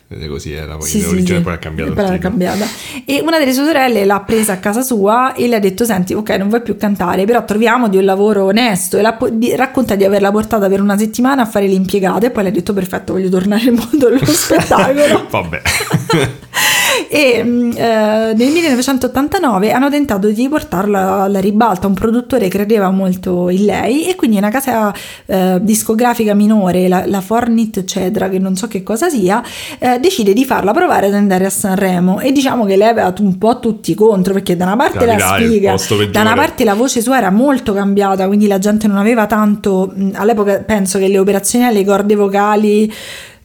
Vedete 0.09 0.28
così 0.28 0.52
era, 0.52 0.76
poi 0.76 0.88
Sì, 0.88 1.02
l'origine 1.02 1.38
sì. 1.38 1.42
poi 1.42 1.52
ha 1.54 1.59
cambiato 1.59 1.92
Poi 1.92 2.04
l'ha 2.04 2.18
cambiata. 2.18 2.64
E 3.04 3.20
una 3.22 3.38
delle 3.40 3.52
sue 3.52 3.64
sorelle 3.64 4.04
l'ha 4.04 4.20
presa 4.20 4.52
a 4.52 4.59
casa 4.59 4.82
sua 4.82 5.34
e 5.34 5.48
le 5.48 5.57
ha 5.57 5.59
detto: 5.59 5.84
Senti, 5.84 6.14
ok, 6.14 6.30
non 6.30 6.48
vuoi 6.48 6.62
più 6.62 6.76
cantare, 6.76 7.24
però 7.24 7.44
troviamo 7.44 7.88
di 7.88 7.96
un 7.96 8.04
lavoro 8.04 8.44
onesto. 8.44 8.98
E 8.98 9.02
la 9.02 9.18
di- 9.32 9.57
racconta 9.57 9.96
di 9.96 10.04
averla 10.04 10.30
portata 10.30 10.68
per 10.68 10.80
una 10.80 10.96
settimana 10.96 11.42
a 11.42 11.46
fare 11.46 11.66
l'impiegata. 11.66 12.26
E 12.26 12.30
poi 12.30 12.44
le 12.44 12.48
ha 12.50 12.52
detto: 12.52 12.72
Perfetto, 12.72 13.14
voglio 13.14 13.28
tornare 13.28 13.64
nel 13.64 13.72
mondo 13.74 14.09
dello 14.09 14.24
spettacolo. 14.30 15.26
Vabbè. 15.28 15.62
e 17.09 17.42
mm, 17.44 17.70
eh, 17.76 18.34
nel 18.34 18.51
1989 18.53 19.72
hanno 19.72 19.90
tentato 19.90 20.28
di 20.28 20.49
portarla 20.49 21.22
alla 21.22 21.40
ribalta. 21.40 21.86
Un 21.86 21.94
produttore 21.94 22.49
credeva 22.49 22.90
molto 22.90 23.49
in 23.49 23.64
lei, 23.64 24.07
e 24.07 24.14
quindi 24.16 24.36
una 24.36 24.51
casa 24.51 24.94
eh, 25.26 25.59
discografica 25.61 26.34
minore, 26.34 26.88
la, 26.88 27.05
la 27.07 27.20
Fornit 27.20 27.84
Cedra, 27.84 28.28
che 28.28 28.38
non 28.38 28.57
so 28.57 28.66
che 28.68 28.82
cosa 28.82 29.09
sia, 29.09 29.42
eh, 29.78 29.99
decide 29.99 30.32
di 30.32 30.44
farla 30.44 30.72
provare 30.72 31.07
ad 31.07 31.14
andare 31.14 31.47
a 31.47 31.51
Sanremo. 31.51 32.20
E 32.20 32.32
diciamo 32.32 32.64
che 32.64 32.76
lei 32.76 32.88
aveva 32.88 33.12
un 33.18 33.38
po' 33.38 33.59
tutti 33.59 33.94
contro, 33.94 34.32
perché 34.32 34.57
da 34.57 34.64
una 34.64 34.76
parte 34.76 35.07
la 35.07 35.18
sfiga, 35.18 35.70
posto 35.72 35.97
peggiore. 35.97 36.12
da 36.12 36.20
una 36.20 36.34
parte 36.34 36.64
la 36.64 36.74
voce 36.74 37.01
sua 37.01 37.18
era 37.18 37.30
molto 37.30 37.72
cambiata, 37.72 38.26
quindi 38.26 38.47
la 38.47 38.59
gente 38.59 38.86
non 38.86 38.97
aveva 38.97 39.26
tanto. 39.26 39.92
mh, 39.94 40.11
All'epoca 40.14 40.59
penso 40.59 40.99
che 40.99 41.09
le 41.09 41.18
operazioni 41.18 41.64
alle 41.64 41.84
corde 41.84 42.14
vocali 42.14 42.92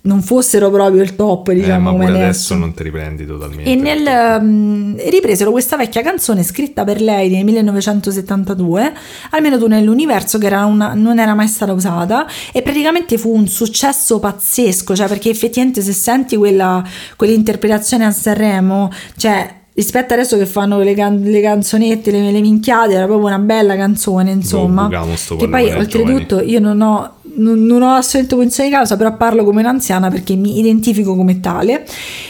non 0.03 0.21
fossero 0.23 0.71
proprio 0.71 1.03
il 1.03 1.15
top, 1.15 1.49
Eh, 1.49 1.53
diciamo, 1.55 1.79
ma 1.79 1.91
come 1.91 2.05
pure 2.05 2.23
adesso. 2.23 2.55
non 2.55 2.73
ti 2.73 2.81
riprendi 2.83 3.25
totalmente. 3.25 3.69
E 3.69 3.75
nel, 3.75 4.41
mm, 4.41 4.97
ripresero 5.09 5.51
questa 5.51 5.77
vecchia 5.77 6.01
canzone 6.01 6.41
scritta 6.43 6.83
per 6.83 7.01
lei 7.01 7.29
nel 7.29 7.43
1972, 7.45 8.93
almeno 9.31 9.57
tu 9.57 9.67
nell'universo, 9.67 10.37
che 10.37 10.47
era 10.47 10.65
una- 10.65 10.93
non 10.95 11.19
era 11.19 11.33
mai 11.35 11.47
stata 11.47 11.71
usata, 11.73 12.25
e 12.51 12.61
praticamente 12.61 13.17
fu 13.17 13.33
un 13.33 13.47
successo 13.47 14.19
pazzesco, 14.19 14.95
cioè 14.95 15.07
perché 15.07 15.29
effettivamente 15.29 15.81
se 15.81 15.93
senti 15.93 16.35
quella, 16.35 16.83
quell'interpretazione 17.15 18.05
a 18.05 18.11
Sanremo, 18.11 18.89
cioè 19.17 19.59
rispetto 19.73 20.13
adesso 20.13 20.37
che 20.37 20.45
fanno 20.45 20.79
le, 20.79 20.93
can- 20.93 21.21
le 21.21 21.41
canzonette, 21.41 22.11
le, 22.11 22.31
le 22.31 22.41
minchiate, 22.41 22.93
era 22.93 23.05
proprio 23.05 23.27
una 23.27 23.39
bella 23.39 23.75
canzone, 23.77 24.29
insomma. 24.31 24.89
sto 25.15 25.35
che 25.37 25.47
poi 25.47 25.71
oltretutto 25.71 26.41
io 26.41 26.59
non 26.59 26.81
ho 26.81 27.13
non, 27.35 27.81
ho 27.81 27.93
assolutamente 27.93 28.35
cognizione 28.35 28.69
di 28.69 28.75
causa, 28.75 28.97
però 28.97 29.15
parlo 29.15 29.43
come 29.43 29.61
un'anziana 29.61 30.09
perché 30.09 30.35
mi 30.35 30.59
identifico 30.59 31.15
come 31.15 31.39
tale. 31.39 31.85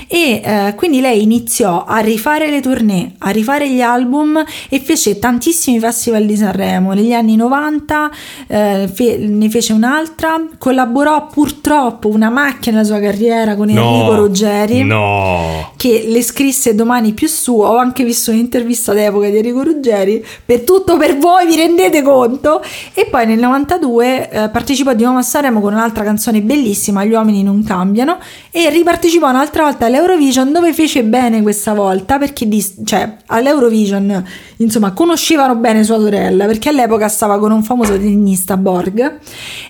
E 0.07 0.41
eh, 0.43 0.73
quindi 0.75 0.99
lei 0.99 1.23
iniziò 1.23 1.85
a 1.85 1.99
rifare 1.99 2.49
le 2.49 2.59
tournée, 2.61 3.13
a 3.19 3.29
rifare 3.29 3.69
gli 3.69 3.81
album 3.81 4.43
e 4.69 4.79
fece 4.79 5.19
tantissimi 5.19 5.79
festival 5.79 6.25
di 6.25 6.35
Sanremo. 6.35 6.93
Negli 6.93 7.13
anni 7.13 7.35
90 7.35 8.11
eh, 8.47 8.89
fe- 8.91 9.17
ne 9.17 9.49
fece 9.49 9.73
un'altra, 9.73 10.41
collaborò 10.57 11.27
purtroppo 11.27 12.09
una 12.09 12.29
macchia 12.29 12.71
nella 12.71 12.83
sua 12.83 12.99
carriera 12.99 13.55
con 13.55 13.69
Enrico 13.69 14.15
Ruggeri 14.15 14.83
No. 14.83 15.71
che 15.77 16.05
le 16.07 16.21
scrisse 16.21 16.75
domani 16.75 17.13
più 17.13 17.27
su. 17.27 17.59
Ho 17.59 17.77
anche 17.77 18.03
visto 18.03 18.31
un'intervista 18.31 18.93
d'epoca 18.93 19.29
di 19.29 19.37
Enrico 19.37 19.63
Ruggeri. 19.63 20.23
Per 20.45 20.61
tutto 20.61 20.97
per 20.97 21.17
voi, 21.17 21.45
vi 21.47 21.55
rendete 21.55 22.01
conto? 22.01 22.61
E 22.93 23.05
poi 23.05 23.25
nel 23.25 23.39
92 23.39 24.29
eh, 24.29 24.49
partecipò 24.49 24.90
di 24.93 25.03
nuovo 25.03 25.19
a 25.19 25.21
Sanremo 25.21 25.59
con 25.61 25.73
un'altra 25.73 26.03
canzone 26.03 26.41
bellissima, 26.41 27.03
Gli 27.05 27.11
uomini 27.11 27.43
non 27.43 27.63
cambiano. 27.63 28.17
E 28.51 28.69
ripartecipò 28.69 29.29
un'altra 29.29 29.63
volta 29.63 29.85
all'Eurovision, 29.85 30.51
dove 30.51 30.73
fece 30.73 31.03
bene 31.03 31.41
questa 31.41 31.73
volta 31.73 32.17
perché 32.17 32.47
dis- 32.47 32.75
cioè, 32.85 33.15
all'Eurovision 33.27 34.23
insomma 34.57 34.91
conoscevano 34.93 35.55
bene 35.55 35.83
sua 35.83 35.97
sorella 35.99 36.45
perché 36.45 36.69
all'epoca 36.69 37.07
stava 37.07 37.39
con 37.39 37.51
un 37.51 37.63
famoso 37.63 37.93
tennista 37.97 38.57
Borg 38.57 39.19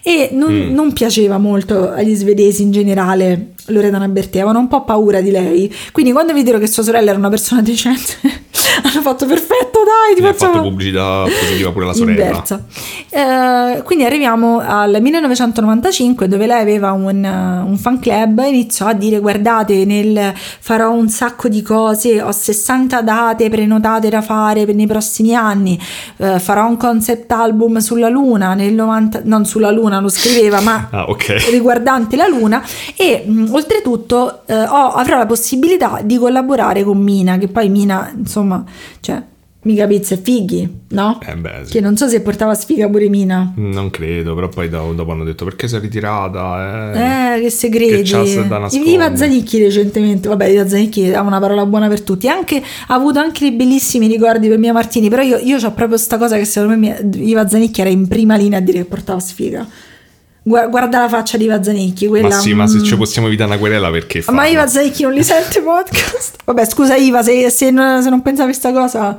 e 0.03 0.29
non, 0.33 0.49
Mm. 0.51 0.73
non 0.73 0.93
piaceva 0.93 1.37
molto 1.37 1.91
agli 1.91 2.13
svedesi 2.15 2.61
in 2.63 2.71
generale 2.71 3.53
Loredana 3.67 4.07
Bertè, 4.07 4.37
avevano 4.39 4.59
un 4.59 4.67
po' 4.67 4.83
paura 4.83 5.21
di 5.21 5.31
lei. 5.31 5.73
Quindi 5.91 6.11
quando 6.11 6.33
videro 6.33 6.57
che 6.57 6.67
sua 6.67 6.83
sorella 6.83 7.09
era 7.11 7.17
una 7.19 7.29
persona 7.29 7.61
decente, 7.61 8.13
hanno 8.83 9.01
fatto 9.01 9.25
perfetto, 9.25 9.70
dai, 9.85 10.15
ti 10.15 10.21
Gli 10.21 10.25
ha 10.25 10.31
facciamo 10.33 10.53
fatto 10.53 10.63
pubblicità 10.67 11.23
positiva 11.23 11.71
pure 11.71 11.85
la 11.85 11.93
sorella. 11.93 12.43
Eh, 13.09 13.81
quindi 13.83 14.05
arriviamo 14.05 14.59
al 14.59 14.97
1995 15.01 16.27
dove 16.27 16.47
lei 16.47 16.61
aveva 16.61 16.91
un, 16.91 17.23
un 17.23 17.77
fan 17.77 17.99
club 17.99 18.39
e 18.39 18.47
iniziò 18.49 18.87
a 18.87 18.93
dire 18.93 19.19
guardate 19.19 19.83
nel, 19.85 20.33
farò 20.35 20.91
un 20.91 21.09
sacco 21.09 21.47
di 21.47 21.61
cose, 21.61 22.21
ho 22.21 22.31
60 22.31 23.01
date 23.01 23.49
prenotate 23.49 24.09
da 24.09 24.21
fare 24.21 24.65
per 24.65 24.75
nei 24.75 24.87
prossimi 24.87 25.35
anni, 25.35 25.79
eh, 26.17 26.39
farò 26.39 26.67
un 26.67 26.77
concept 26.77 27.31
album 27.31 27.77
sulla 27.79 28.09
luna 28.09 28.53
nel 28.53 28.73
90, 28.73 29.21
non 29.25 29.45
sulla 29.45 29.71
luna 29.71 29.99
lo 29.99 30.09
scriveva 30.09 30.59
ma 30.61 30.87
Ah, 31.01 31.05
ok. 31.09 31.49
riguardante 31.51 32.15
la 32.15 32.27
luna 32.27 32.63
e 32.95 33.23
mh, 33.25 33.49
oltretutto 33.51 34.41
eh, 34.45 34.55
ho- 34.55 34.91
avrò 34.93 35.17
la 35.17 35.25
possibilità 35.25 35.99
di 36.03 36.17
collaborare 36.17 36.83
con 36.83 36.97
Mina 36.97 37.37
che 37.37 37.47
poi 37.47 37.69
Mina 37.69 38.11
insomma 38.15 38.63
cioè 38.99 39.21
mica 39.63 39.85
pizza 39.85 40.15
e 40.15 40.17
fighi 40.17 40.79
no? 40.89 41.19
Eh 41.25 41.35
beh, 41.35 41.59
sì. 41.63 41.73
che 41.73 41.81
non 41.81 41.95
so 41.95 42.07
se 42.07 42.21
portava 42.21 42.53
sfiga 42.55 42.89
pure 42.89 43.07
Mina 43.09 43.53
Non 43.55 43.89
credo, 43.89 44.33
però 44.33 44.49
poi 44.49 44.69
dopo, 44.69 44.93
dopo 44.93 45.11
hanno 45.11 45.23
detto 45.23 45.45
perché 45.45 45.67
sei 45.67 45.79
ritirata? 45.79 46.93
Eh. 46.93 47.35
eh 47.37 47.41
che 47.41 47.49
segreti 47.49 48.01
Che 48.01 48.03
c'ha 48.03 48.41
da 48.43 48.57
nascondere. 48.57 48.91
Iva 48.91 49.15
Zanicchi 49.15 49.61
recentemente 49.61 50.27
vabbè 50.27 50.45
Iva 50.45 50.67
Zanicchi 50.67 51.13
ha 51.13 51.21
una 51.21 51.39
parola 51.39 51.65
buona 51.65 51.87
per 51.87 52.01
tutti 52.01 52.27
anche, 52.27 52.57
ha 52.87 52.93
avuto 52.93 53.19
anche 53.19 53.47
dei 53.47 53.51
bellissimi 53.55 54.07
ricordi 54.07 54.47
per 54.47 54.57
Mia 54.57 54.73
Martini 54.73 55.09
però 55.09 55.21
io, 55.21 55.37
io 55.37 55.57
ho 55.57 55.71
proprio 55.73 55.97
sta 55.97 56.17
cosa 56.17 56.37
che 56.37 56.45
secondo 56.45 56.75
me 56.75 56.79
Mia- 56.79 57.23
Iva 57.23 57.47
Zanicchi 57.47 57.81
era 57.81 57.89
in 57.89 58.07
prima 58.07 58.35
linea 58.35 58.57
a 58.57 58.61
dire 58.61 58.79
che 58.79 58.85
portava 58.85 59.19
sfiga 59.19 59.65
guarda 60.43 60.99
la 61.01 61.07
faccia 61.07 61.37
di 61.37 61.43
Iva 61.43 61.61
Zanicchi 61.61 62.07
quella 62.07 62.29
Ma 62.29 62.33
sì, 62.33 62.53
ma 62.55 62.65
se 62.65 62.77
mm, 62.77 62.83
ci 62.83 62.97
possiamo 62.97 63.27
evitare 63.27 63.49
una 63.51 63.59
querela 63.59 63.91
perché 63.91 64.23
Ma 64.27 64.33
farlo? 64.33 64.49
Iva 64.49 64.67
Zanicchi 64.67 65.03
non 65.03 65.13
li 65.13 65.23
sente 65.23 65.61
podcast? 65.63 66.37
Vabbè, 66.45 66.65
scusa 66.65 66.95
Iva, 66.95 67.21
se, 67.21 67.49
se 67.51 67.69
non, 67.69 68.01
se 68.01 68.09
non 68.09 68.21
pensavi 68.23 68.49
questa 68.49 68.71
cosa, 68.71 69.17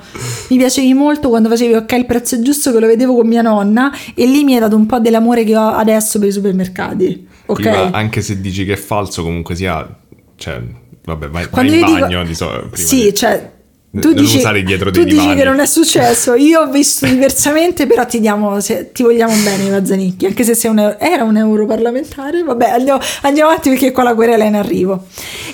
mi 0.49 0.57
piacevi 0.57 0.93
molto 0.95 1.29
quando 1.29 1.49
facevi 1.49 1.75
ok 1.75 1.93
il 1.93 2.07
prezzo 2.07 2.35
è 2.35 2.41
giusto 2.41 2.73
che 2.73 2.81
lo 2.81 2.87
vedevo 2.89 3.15
con 3.15 3.29
mia 3.29 3.43
nonna 3.43 3.93
e 4.15 4.27
lì 4.27 4.43
mi 4.43 4.55
hai 4.55 4.61
dato 4.61 4.75
un 4.75 4.87
po' 4.87 4.99
dell'amore 4.99 5.45
che 5.45 5.57
ho 5.57 5.69
adesso 5.69 6.19
per 6.19 6.29
i 6.29 6.33
supermercati. 6.33 7.29
Ok? 7.47 7.61
Iva, 7.61 7.91
anche 7.93 8.21
se 8.21 8.41
dici 8.41 8.65
che 8.65 8.73
è 8.73 8.77
falso, 8.77 9.23
comunque 9.23 9.55
sia... 9.55 9.87
Cioè, 10.35 10.61
vabbè, 11.05 11.29
vai, 11.29 11.47
vai 11.51 11.67
in 11.69 11.75
io 11.75 11.85
dico- 11.87 11.99
bagno 12.01 12.25
di 12.25 12.35
so, 12.35 12.69
Sì, 12.73 13.03
di- 13.05 13.15
cioè 13.15 13.52
Tu 14.01 14.09
non 14.09 14.23
dici, 14.23 14.39
usare 14.39 14.63
dietro 14.63 14.91
tu 14.91 15.01
dei 15.01 15.05
dici 15.05 15.19
divani. 15.21 15.39
che 15.39 15.45
non 15.45 15.61
è 15.61 15.67
successo. 15.67 16.33
Io 16.37 16.61
ho 16.61 16.71
visto 16.71 17.05
diversamente, 17.07 17.87
però 17.87 18.07
ti, 18.07 18.21
diamo, 18.21 18.59
se- 18.61 18.91
ti 18.91 19.03
vogliamo 19.03 19.35
bene, 19.45 19.69
Mazzanicchi. 19.71 20.25
Anche 20.27 20.45
se 20.45 20.55
sei 20.55 20.71
un, 20.71 20.79
euro- 20.79 20.99
era 20.99 21.25
un 21.25 21.37
europarlamentare. 21.37 22.43
Vabbè, 22.43 22.71
andiamo, 22.71 23.01
andiamo 23.23 23.51
avanti 23.51 23.69
perché 23.69 23.93
qua 23.93 24.03
la 24.03 24.15
querela 24.15 24.45
è 24.45 24.47
in 24.47 24.55
arrivo. 24.55 25.05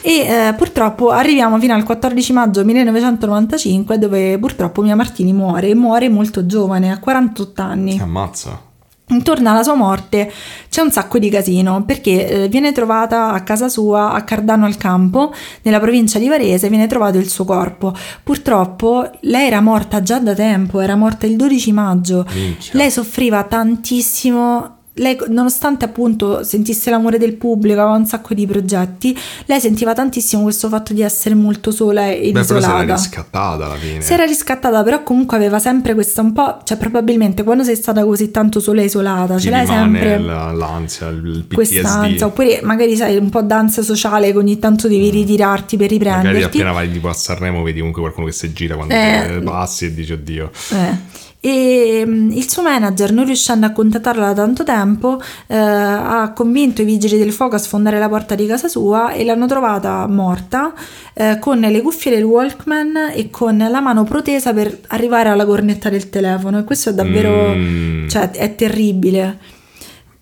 E 0.02 0.18
eh, 0.20 0.54
purtroppo 0.56 1.10
arriviamo 1.10 1.58
fino 1.58 1.74
al 1.74 1.82
14 1.82 2.32
maggio 2.32 2.64
1995, 2.64 3.98
dove 3.98 4.38
purtroppo 4.38 4.82
Mia 4.82 4.94
Martini 4.94 5.32
muore. 5.32 5.68
E 5.68 5.74
muore 5.74 6.08
molto 6.08 6.46
giovane, 6.46 6.92
a 6.92 6.98
48 6.98 7.62
anni. 7.62 7.98
Ammazza. 7.98 8.66
Intorno 9.08 9.50
alla 9.50 9.62
sua 9.62 9.74
morte 9.74 10.30
c'è 10.68 10.82
un 10.82 10.90
sacco 10.90 11.18
di 11.18 11.30
casino 11.30 11.84
perché 11.84 12.28
eh, 12.28 12.48
viene 12.48 12.72
trovata 12.72 13.30
a 13.32 13.42
casa 13.42 13.68
sua 13.68 14.12
a 14.12 14.22
Cardano 14.22 14.66
al 14.66 14.76
Campo, 14.76 15.32
nella 15.62 15.80
provincia 15.80 16.18
di 16.18 16.28
Varese, 16.28 16.68
viene 16.68 16.86
trovato 16.86 17.18
il 17.18 17.28
suo 17.28 17.44
corpo. 17.44 17.94
Purtroppo 18.22 19.10
lei 19.20 19.46
era 19.46 19.60
morta 19.60 20.02
già 20.02 20.18
da 20.18 20.34
tempo, 20.34 20.80
era 20.80 20.94
morta 20.96 21.26
il 21.26 21.36
12 21.36 21.72
maggio. 21.72 22.26
Minchia. 22.34 22.72
Lei 22.74 22.90
soffriva 22.90 23.42
tantissimo. 23.44 24.77
Lei, 24.98 25.16
nonostante 25.28 25.84
appunto 25.84 26.42
sentisse 26.44 26.90
l'amore 26.90 27.18
del 27.18 27.34
pubblico, 27.34 27.80
aveva 27.80 27.96
un 27.96 28.06
sacco 28.06 28.34
di 28.34 28.46
progetti, 28.46 29.16
lei 29.46 29.60
sentiva 29.60 29.92
tantissimo 29.94 30.42
questo 30.42 30.68
fatto 30.68 30.92
di 30.92 31.02
essere 31.02 31.34
molto 31.34 31.70
sola 31.70 32.08
e 32.10 32.30
Beh, 32.32 32.44
però 32.44 32.44
si 32.44 32.52
era 32.52 32.58
isolata. 32.82 32.94
riscattata 32.94 33.64
alla 33.66 33.74
fine. 33.76 34.00
Si 34.00 34.12
era 34.12 34.24
riscattata, 34.24 34.82
però 34.82 35.02
comunque 35.02 35.36
aveva 35.36 35.58
sempre 35.58 35.94
questa 35.94 36.22
un 36.22 36.32
po', 36.32 36.58
cioè 36.64 36.76
probabilmente 36.76 37.42
quando 37.42 37.64
sei 37.64 37.76
stata 37.76 38.04
così 38.04 38.30
tanto 38.30 38.60
sola 38.60 38.82
e 38.82 38.84
isolata, 38.84 39.36
Ti 39.36 39.42
ce 39.42 39.50
l'hai 39.50 39.66
sempre 39.66 40.18
la- 40.18 40.52
l'ansia, 40.52 41.08
il 41.08 41.44
PTSD. 41.48 41.54
quest'ansia, 41.54 42.26
oppure 42.26 42.60
magari 42.62 42.96
sai 42.96 43.16
un 43.16 43.30
po' 43.30 43.42
d'ansia 43.42 43.82
sociale 43.82 44.32
che 44.32 44.38
ogni 44.38 44.58
tanto 44.58 44.88
devi 44.88 45.10
ritirarti 45.10 45.76
per 45.76 45.86
Mm. 45.88 45.96
Magari 45.98 46.18
riprenderti. 46.18 46.56
appena 46.58 46.72
vai 46.72 46.92
tipo 46.92 47.08
a 47.08 47.12
Sanremo 47.14 47.62
vedi 47.62 47.78
comunque 47.78 48.02
qualcuno 48.02 48.26
che 48.26 48.32
si 48.32 48.52
gira 48.52 48.74
quando 48.76 48.92
eh, 48.94 49.40
passi 49.42 49.86
e 49.86 49.94
dici 49.94 50.12
oddio. 50.12 50.50
Eh. 50.72 50.96
E 51.40 52.02
mm, 52.04 52.30
il 52.32 52.48
suo 52.50 52.62
manager, 52.62 53.12
non 53.12 53.24
riuscendo 53.24 53.64
a 53.66 53.70
contattarla 53.70 54.26
da 54.32 54.34
tanto 54.34 54.64
tempo, 54.64 55.20
eh, 55.46 55.56
ha 55.56 56.32
convinto 56.34 56.82
i 56.82 56.84
vigili 56.84 57.16
del 57.16 57.32
fuoco 57.32 57.54
a 57.54 57.58
sfondare 57.58 57.98
la 57.98 58.08
porta 58.08 58.34
di 58.34 58.44
casa 58.46 58.66
sua 58.68 59.12
e 59.12 59.24
l'hanno 59.24 59.46
trovata 59.46 60.06
morta 60.08 60.74
eh, 61.14 61.38
con 61.40 61.58
le 61.60 61.80
cuffie 61.80 62.10
del 62.10 62.24
Walkman 62.24 63.12
e 63.14 63.30
con 63.30 63.56
la 63.56 63.80
mano 63.80 64.04
protesa 64.04 64.52
per 64.52 64.80
arrivare 64.88 65.28
alla 65.28 65.46
cornetta 65.46 65.88
del 65.88 66.08
telefono. 66.10 66.58
E 66.58 66.64
questo 66.64 66.90
è 66.90 66.94
davvero, 66.94 67.54
Mm. 67.54 68.08
cioè, 68.08 68.30
è 68.30 68.54
terribile. 68.54 69.38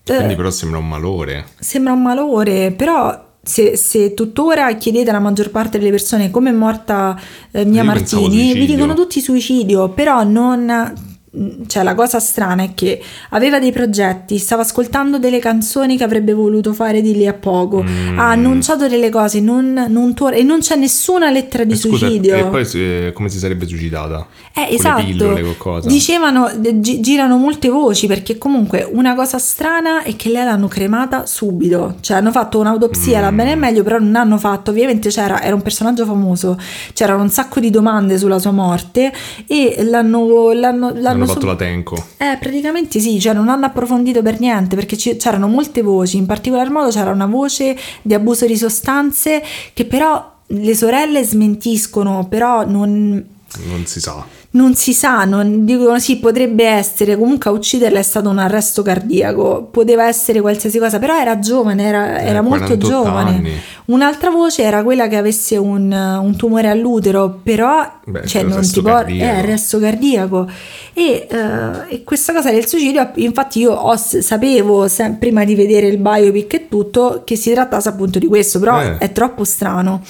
Eh, 0.04 0.14
Quindi 0.16 0.36
però 0.36 0.50
sembra 0.50 0.78
un 0.78 0.86
malore. 0.88 1.46
Sembra 1.58 1.92
un 1.92 2.02
malore, 2.02 2.70
però 2.72 3.25
se, 3.46 3.76
se 3.76 4.12
tuttora 4.12 4.74
chiedete 4.74 5.10
alla 5.10 5.20
maggior 5.20 5.50
parte 5.50 5.78
delle 5.78 5.90
persone 5.90 6.30
come 6.30 6.50
è 6.50 6.52
morta 6.52 7.18
eh, 7.52 7.64
Mia 7.64 7.82
Io 7.82 7.86
Martini, 7.86 8.54
vi 8.54 8.66
dicono 8.66 8.94
tutti 8.94 9.20
suicidio, 9.20 9.88
però 9.90 10.24
non... 10.24 11.14
Cioè, 11.66 11.82
la 11.82 11.94
cosa 11.94 12.18
strana 12.18 12.62
è 12.62 12.70
che 12.74 13.00
aveva 13.30 13.58
dei 13.58 13.72
progetti, 13.72 14.38
stava 14.38 14.62
ascoltando 14.62 15.18
delle 15.18 15.38
canzoni 15.38 15.96
che 15.96 16.04
avrebbe 16.04 16.32
voluto 16.32 16.72
fare 16.72 17.02
di 17.02 17.12
lì 17.14 17.26
a 17.26 17.34
poco, 17.34 17.82
Mm. 17.82 18.18
ha 18.18 18.30
annunciato 18.30 18.88
delle 18.88 19.10
cose 19.10 19.40
non, 19.40 19.86
non 19.88 20.14
tor- 20.14 20.34
e 20.34 20.42
non 20.42 20.60
c'è 20.60 20.76
nessuna 20.76 21.30
lettera 21.30 21.64
di 21.64 21.72
E 21.74 21.76
scusa, 21.76 22.06
suicidio. 22.06 22.34
E 22.36 22.44
poi 22.44 22.66
eh, 22.74 23.12
come 23.14 23.28
si 23.28 23.38
sarebbe 23.38 23.66
suicidata? 23.66 24.26
Eh, 24.54 24.74
esatto. 24.74 25.00
le 25.02 25.04
pillole? 25.04 25.54
Dicevano, 25.86 26.50
gi- 26.58 27.00
girano 27.00 27.36
molte 27.36 27.68
voci 27.68 28.06
perché 28.06 28.38
comunque 28.38 28.88
una 28.90 29.14
cosa 29.14 29.38
strana 29.38 30.02
è 30.02 30.16
che 30.16 30.30
lei 30.30 30.44
l'hanno 30.44 30.68
cremata 30.68 31.26
subito. 31.26 31.96
Cioè 32.00 32.16
hanno 32.16 32.30
fatto 32.30 32.58
un'autopsia, 32.58 33.18
Mm. 33.18 33.22
la 33.22 33.32
bene 33.32 33.52
e 33.52 33.56
meglio, 33.56 33.82
però 33.82 33.98
non 33.98 34.16
hanno 34.16 34.38
fatto, 34.38 34.70
ovviamente 34.70 35.10
c'era, 35.10 35.42
era 35.42 35.54
un 35.54 35.62
personaggio 35.62 36.04
famoso, 36.06 36.58
c'erano 36.94 37.22
un 37.22 37.30
sacco 37.30 37.60
di 37.60 37.68
domande 37.70 38.16
sulla 38.18 38.38
sua 38.38 38.52
morte 38.52 39.12
e 39.46 39.84
l'hanno... 39.84 40.52
l'hanno, 40.52 40.92
l'hanno 40.94 41.25
Hanno 41.26 41.32
fatto 41.40 41.46
sub- 41.46 41.58
la 41.60 41.64
tenco. 41.66 42.06
eh, 42.16 42.36
praticamente 42.40 43.00
sì, 43.00 43.20
cioè 43.20 43.34
non 43.34 43.48
hanno 43.48 43.66
approfondito 43.66 44.22
per 44.22 44.40
niente 44.40 44.74
perché 44.76 44.96
ci- 44.96 45.16
c'erano 45.16 45.48
molte 45.48 45.82
voci, 45.82 46.16
in 46.16 46.26
particolar 46.26 46.70
modo 46.70 46.90
c'era 46.90 47.10
una 47.10 47.26
voce 47.26 47.76
di 48.02 48.14
abuso 48.14 48.46
di 48.46 48.56
sostanze 48.56 49.42
che 49.72 49.84
però 49.84 50.34
le 50.48 50.74
sorelle 50.74 51.22
smentiscono, 51.24 52.26
però 52.28 52.64
non, 52.66 53.24
Non 53.64 53.86
si 53.86 54.00
sa. 54.00 54.24
Non 54.56 54.74
si 54.74 54.92
sa, 54.94 55.24
non, 55.24 55.64
dicono 55.64 55.98
sì, 55.98 56.18
potrebbe 56.18 56.64
essere, 56.66 57.16
comunque 57.18 57.50
a 57.50 57.52
ucciderla 57.52 57.98
è 57.98 58.02
stato 58.02 58.28
un 58.30 58.38
arresto 58.38 58.82
cardiaco, 58.82 59.68
poteva 59.70 60.06
essere 60.08 60.40
qualsiasi 60.40 60.78
cosa, 60.78 60.98
però 60.98 61.18
era 61.18 61.38
giovane, 61.38 61.82
era, 61.84 62.18
Eh, 62.20 62.26
era 62.28 62.40
molto 62.40 62.64
48 62.76 62.88
giovane. 62.88 63.30
anni. 63.30 63.52
Un'altra 63.86 64.30
voce 64.30 64.62
era 64.62 64.82
quella 64.82 65.06
che 65.08 65.16
avesse 65.16 65.56
un, 65.56 65.92
un 65.92 66.36
tumore 66.36 66.68
all'utero, 66.68 67.38
però 67.42 67.86
Beh, 68.04 68.26
cioè, 68.26 68.42
non 68.42 68.62
ti 68.62 68.80
por- 68.82 68.92
cardiaco. 68.92 69.32
è 69.32 69.38
arresto 69.38 69.78
cardiaco. 69.78 70.48
E, 70.92 71.26
eh, 71.30 71.94
e 71.94 72.02
questa 72.02 72.32
cosa 72.32 72.50
del 72.50 72.66
suicidio, 72.66 73.10
infatti 73.16 73.60
io 73.60 73.72
ho- 73.72 73.96
sapevo 73.96 74.88
se- 74.88 75.16
prima 75.18 75.44
di 75.44 75.54
vedere 75.54 75.86
il 75.86 75.98
biopic 75.98 76.54
e 76.54 76.68
tutto 76.68 77.22
che 77.24 77.36
si 77.36 77.52
trattasse 77.52 77.88
appunto 77.88 78.18
di 78.18 78.26
questo, 78.26 78.58
però 78.58 78.80
Eh. 78.80 78.98
è 78.98 79.12
troppo 79.12 79.44
strano. 79.44 80.02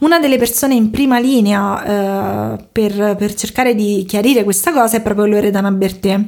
Una 0.00 0.18
delle 0.20 0.36
persone 0.38 0.74
in 0.74 0.90
prima 0.90 1.18
linea 1.18 2.52
eh, 2.54 2.64
per, 2.70 3.16
per 3.18 3.34
cercare 3.34 3.74
di 3.74 3.92
chiarire 4.02 4.42
questa 4.42 4.72
cosa 4.72 4.96
è 4.96 5.00
proprio 5.00 5.26
Loredana 5.26 5.70
Bertè. 5.70 6.20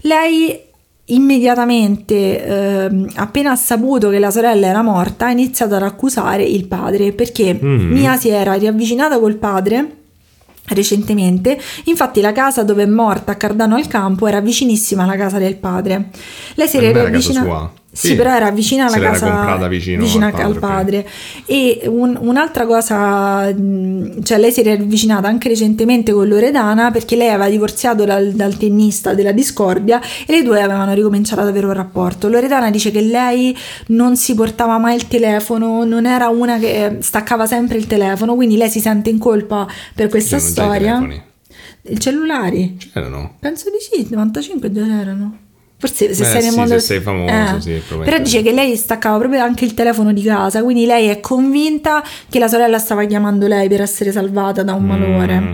Lei 0.00 0.58
immediatamente, 1.06 2.44
ehm, 2.44 3.10
appena 3.16 3.50
ha 3.50 3.56
saputo 3.56 4.08
che 4.08 4.18
la 4.18 4.30
sorella 4.30 4.66
era 4.66 4.82
morta, 4.82 5.26
ha 5.26 5.30
iniziato 5.30 5.74
ad 5.74 5.82
accusare 5.82 6.44
il 6.44 6.66
padre 6.66 7.12
perché 7.12 7.58
Mm. 7.62 7.92
Mia 7.92 8.16
si 8.16 8.28
era 8.30 8.54
riavvicinata 8.54 9.18
col 9.18 9.34
padre 9.34 9.96
recentemente 10.66 11.58
infatti 11.84 12.22
la 12.22 12.32
casa 12.32 12.62
dove 12.62 12.84
è 12.84 12.86
morta 12.86 13.32
a 13.32 13.34
Cardano 13.34 13.76
al 13.76 13.86
Campo 13.86 14.26
era 14.26 14.40
vicinissima 14.40 15.02
alla 15.02 15.16
casa 15.16 15.36
del 15.36 15.56
padre 15.56 16.08
lei 16.54 16.66
si 16.68 16.78
era 16.78 17.02
riavvicinata? 17.02 17.70
Sì, 17.94 18.08
Sì. 18.08 18.14
però 18.16 18.34
era 18.34 18.50
vicina 18.50 18.86
alla 18.86 18.98
casa 18.98 19.68
vicino 19.68 20.02
vicina 20.02 20.26
al 20.26 20.34
al 20.34 20.58
padre, 20.58 21.02
padre, 21.02 21.08
e 21.46 21.82
un- 21.86 22.18
un'altra 22.20 22.66
cosa 22.66 23.44
cioè 23.54 24.38
lei 24.38 24.50
si 24.50 24.60
era 24.60 24.72
avvicinata 24.72 25.28
anche 25.28 25.48
recentemente 25.48 26.12
con 26.12 26.26
Loredana 26.26 26.90
perché 26.90 27.14
lei 27.14 27.28
aveva 27.28 27.48
divorziato 27.48 28.04
dal, 28.04 28.32
dal 28.32 28.56
tennista 28.56 29.14
della 29.14 29.30
discordia 29.32 30.00
e 30.26 30.32
le 30.32 30.42
due 30.42 30.60
avevano 30.60 30.92
ricominciato 30.92 31.40
ad 31.42 31.48
avere 31.48 31.66
un 31.66 31.72
rapporto 31.72 32.28
Loredana 32.28 32.70
dice 32.70 32.90
che 32.90 33.00
lei 33.00 33.56
non 33.88 34.16
si 34.16 34.34
portava 34.34 34.76
mai 34.78 34.96
il 34.96 35.06
telefono 35.06 35.84
non 35.84 36.04
era 36.06 36.28
una 36.28 36.58
che 36.58 36.96
staccava 37.00 37.46
sempre 37.46 37.78
il 37.78 37.86
telefono 37.86 38.34
quindi 38.34 38.56
lei 38.56 38.70
si 38.70 38.80
sente 38.80 39.08
in 39.10 39.18
colpa 39.18 39.66
per 39.94 40.08
questa 40.08 40.38
storia 40.40 40.98
i 41.86 42.00
cellulari 42.00 42.76
C'erano. 42.92 43.36
Penso 43.38 43.68
di 43.70 43.76
sì, 43.78 44.06
95 44.10 44.72
già 44.72 44.82
c'erano. 44.84 45.38
Forse 45.76 46.14
se 46.14 46.22
Eh 46.22 46.26
sei 46.26 46.42
nel 46.42 46.50
sì, 46.50 46.56
mondo... 46.56 46.74
se 46.74 46.80
sei 46.80 47.00
famoso, 47.00 47.60
sì, 47.60 47.82
probabilmente. 47.86 48.04
Però 48.04 48.18
dice 48.18 48.42
che 48.42 48.52
lei 48.52 48.76
staccava 48.76 49.18
proprio 49.18 49.42
anche 49.42 49.64
il 49.64 49.74
telefono 49.74 50.12
di 50.12 50.22
casa, 50.22 50.62
quindi 50.62 50.86
lei 50.86 51.08
è 51.08 51.20
convinta 51.20 52.02
che 52.30 52.38
la 52.38 52.48
sorella 52.48 52.78
stava 52.78 53.04
chiamando 53.04 53.46
lei 53.46 53.68
per 53.68 53.82
essere 53.82 54.10
salvata 54.10 54.62
da 54.62 54.72
un 54.72 54.84
malore. 54.84 55.40
Mm. 55.40 55.52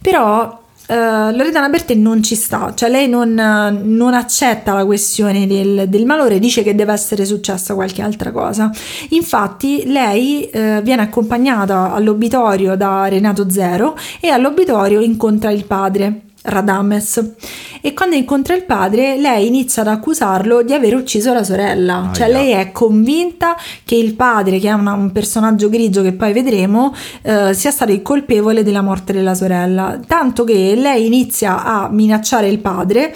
Però 0.00 0.62
eh, 0.88 0.94
Loredana 1.34 1.68
Bertè 1.68 1.94
non 1.94 2.22
ci 2.22 2.36
sta, 2.36 2.74
cioè 2.76 2.88
lei 2.88 3.08
non, 3.08 3.34
non 3.34 4.14
accetta 4.14 4.72
la 4.72 4.84
questione 4.84 5.46
del, 5.48 5.88
del 5.88 6.06
malore, 6.06 6.38
dice 6.38 6.62
che 6.62 6.76
deve 6.76 6.92
essere 6.92 7.24
successa 7.24 7.74
qualche 7.74 8.02
altra 8.02 8.30
cosa. 8.30 8.70
Infatti 9.10 9.84
lei 9.86 10.48
eh, 10.48 10.80
viene 10.82 11.02
accompagnata 11.02 11.92
all'obitorio 11.92 12.76
da 12.76 13.08
Renato 13.08 13.50
Zero 13.50 13.96
e 14.20 14.28
all'obitorio 14.28 15.00
incontra 15.00 15.50
il 15.50 15.64
padre. 15.64 16.20
Radames. 16.46 17.34
E 17.80 17.92
quando 17.92 18.16
incontra 18.16 18.54
il 18.54 18.64
padre 18.64 19.16
lei 19.18 19.46
inizia 19.46 19.82
ad 19.82 19.88
accusarlo 19.88 20.62
di 20.62 20.72
aver 20.72 20.94
ucciso 20.94 21.32
la 21.32 21.44
sorella. 21.44 22.10
Cioè 22.12 22.26
Aia. 22.26 22.32
lei 22.36 22.50
è 22.52 22.72
convinta 22.72 23.56
che 23.84 23.94
il 23.94 24.14
padre 24.14 24.58
che 24.58 24.68
è 24.68 24.72
una- 24.72 24.94
un 24.94 25.12
personaggio 25.12 25.68
grigio 25.68 26.02
che 26.02 26.12
poi 26.12 26.32
vedremo 26.32 26.94
eh, 27.22 27.52
sia 27.54 27.70
stato 27.70 27.92
il 27.92 28.02
colpevole 28.02 28.62
della 28.62 28.82
morte 28.82 29.12
della 29.12 29.34
sorella. 29.34 29.98
Tanto 30.06 30.44
che 30.44 30.74
lei 30.76 31.06
inizia 31.06 31.64
a 31.64 31.88
minacciare 31.90 32.48
il 32.48 32.58
padre 32.58 33.14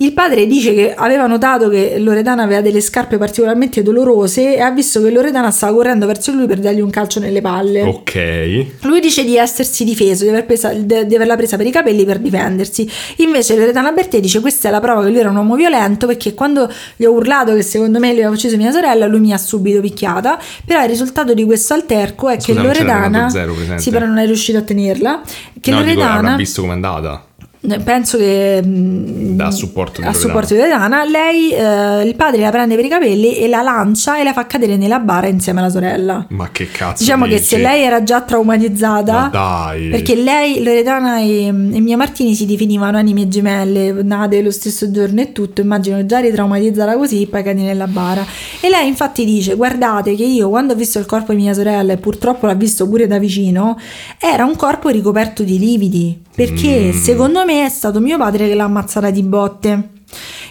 il 0.00 0.12
padre 0.12 0.46
dice 0.46 0.74
che 0.74 0.94
aveva 0.94 1.26
notato 1.26 1.68
che 1.68 1.98
Loredana 1.98 2.44
aveva 2.44 2.60
delle 2.60 2.80
scarpe 2.80 3.18
particolarmente 3.18 3.82
dolorose 3.82 4.54
e 4.54 4.60
ha 4.60 4.70
visto 4.70 5.02
che 5.02 5.10
Loredana 5.10 5.50
stava 5.50 5.74
correndo 5.74 6.06
verso 6.06 6.30
lui 6.30 6.46
per 6.46 6.60
dargli 6.60 6.80
un 6.80 6.90
calcio 6.90 7.18
nelle 7.18 7.40
palle. 7.40 7.82
Ok. 7.82 8.66
Lui 8.82 9.00
dice 9.00 9.24
di 9.24 9.36
essersi 9.36 9.82
difeso, 9.82 10.22
di, 10.22 10.30
aver 10.30 10.46
presa- 10.46 10.72
di 10.72 11.14
averla 11.14 11.34
presa 11.34 11.56
per 11.56 11.66
i 11.66 11.72
capelli 11.72 12.04
per 12.04 12.20
difendersi. 12.20 12.88
Invece 13.16 13.56
Loredana 13.56 13.90
Bertè 13.90 14.20
dice 14.20 14.40
questa 14.40 14.68
è 14.68 14.70
la 14.70 14.78
prova 14.78 15.02
che 15.02 15.10
lui 15.10 15.18
era 15.18 15.30
un 15.30 15.36
uomo 15.36 15.56
violento 15.56 16.06
perché 16.06 16.32
quando 16.32 16.70
gli 16.94 17.04
ho 17.04 17.10
urlato 17.10 17.54
che 17.54 17.62
secondo 17.62 17.98
me 17.98 18.10
lui 18.10 18.18
aveva 18.18 18.34
ucciso 18.34 18.56
mia 18.56 18.70
sorella, 18.70 19.06
lui 19.06 19.18
mi 19.18 19.32
ha 19.32 19.38
subito 19.38 19.80
picchiata. 19.80 20.38
Però 20.64 20.80
il 20.80 20.88
risultato 20.88 21.34
di 21.34 21.44
questo 21.44 21.74
alterco 21.74 22.28
è 22.28 22.38
Scusa, 22.38 22.60
che 22.60 22.66
Loredana... 22.66 23.28
Zero? 23.30 23.52
Sì, 23.76 23.90
però 23.90 24.06
non 24.06 24.18
è 24.18 24.26
riuscito 24.26 24.58
a 24.58 24.62
tenerla. 24.62 25.22
Che 25.60 25.70
no, 25.72 25.82
dico, 25.82 25.94
Loredana... 25.94 26.18
avrà 26.18 26.36
visto 26.36 26.60
com'è 26.60 26.72
andata. 26.72 27.27
Penso 27.84 28.16
che 28.18 28.62
mh, 28.62 29.36
Dà 29.36 29.50
supporto 29.50 30.00
di 30.00 30.06
a 30.06 30.12
supporto 30.12 30.54
di 30.54 30.60
Loredana 30.60 31.04
lei 31.04 31.50
eh, 31.52 32.02
il 32.06 32.14
padre 32.16 32.40
la 32.40 32.50
prende 32.50 32.74
per 32.74 32.84
i 32.84 32.88
capelli 32.88 33.36
e 33.36 33.48
la 33.48 33.62
lancia 33.62 34.18
e 34.18 34.24
la 34.24 34.32
fa 34.32 34.46
cadere 34.46 34.76
nella 34.76 34.98
bara 34.98 35.26
insieme 35.28 35.60
alla 35.60 35.70
sorella. 35.70 36.26
Ma 36.30 36.50
che 36.50 36.68
cazzo 36.70 37.02
diciamo 37.02 37.24
che 37.26 37.36
dici? 37.36 37.44
se 37.44 37.58
lei 37.58 37.82
era 37.82 38.02
già 38.02 38.20
traumatizzata 38.22 39.30
perché 39.90 40.14
lei 40.16 40.62
Loredana 40.62 41.20
e, 41.20 41.46
e 41.46 41.52
Mia 41.52 41.96
Martini 41.96 42.34
si 42.34 42.46
definivano 42.46 42.96
anime 42.98 43.28
gemelle 43.28 43.92
nate 44.02 44.42
lo 44.42 44.50
stesso 44.50 44.90
giorno 44.90 45.20
e 45.20 45.32
tutto 45.32 45.60
immagino 45.60 45.96
che 45.98 46.06
già 46.06 46.18
ritraumatizzata 46.18 46.96
così 46.96 47.26
poi 47.30 47.42
cadi 47.42 47.62
nella 47.62 47.86
bara 47.86 48.24
e 48.60 48.68
lei 48.68 48.88
infatti 48.88 49.24
dice 49.24 49.54
guardate 49.54 50.14
che 50.14 50.24
io 50.24 50.48
quando 50.48 50.72
ho 50.72 50.76
visto 50.76 50.98
il 50.98 51.06
corpo 51.06 51.32
di 51.32 51.38
mia 51.42 51.54
sorella 51.54 51.92
e 51.92 51.96
purtroppo 51.96 52.46
l'ha 52.46 52.54
visto 52.54 52.88
pure 52.88 53.06
da 53.06 53.18
vicino 53.18 53.78
era 54.18 54.44
un 54.44 54.56
corpo 54.56 54.88
ricoperto 54.88 55.42
di 55.42 55.58
lividi. 55.58 56.26
Perché 56.38 56.92
Mm. 56.94 57.02
secondo 57.02 57.44
me 57.44 57.57
è 57.64 57.68
stato 57.68 58.00
mio 58.00 58.18
padre 58.18 58.48
che 58.48 58.54
l'ha 58.54 58.64
ammazzata 58.64 59.10
di 59.10 59.22
botte 59.22 59.90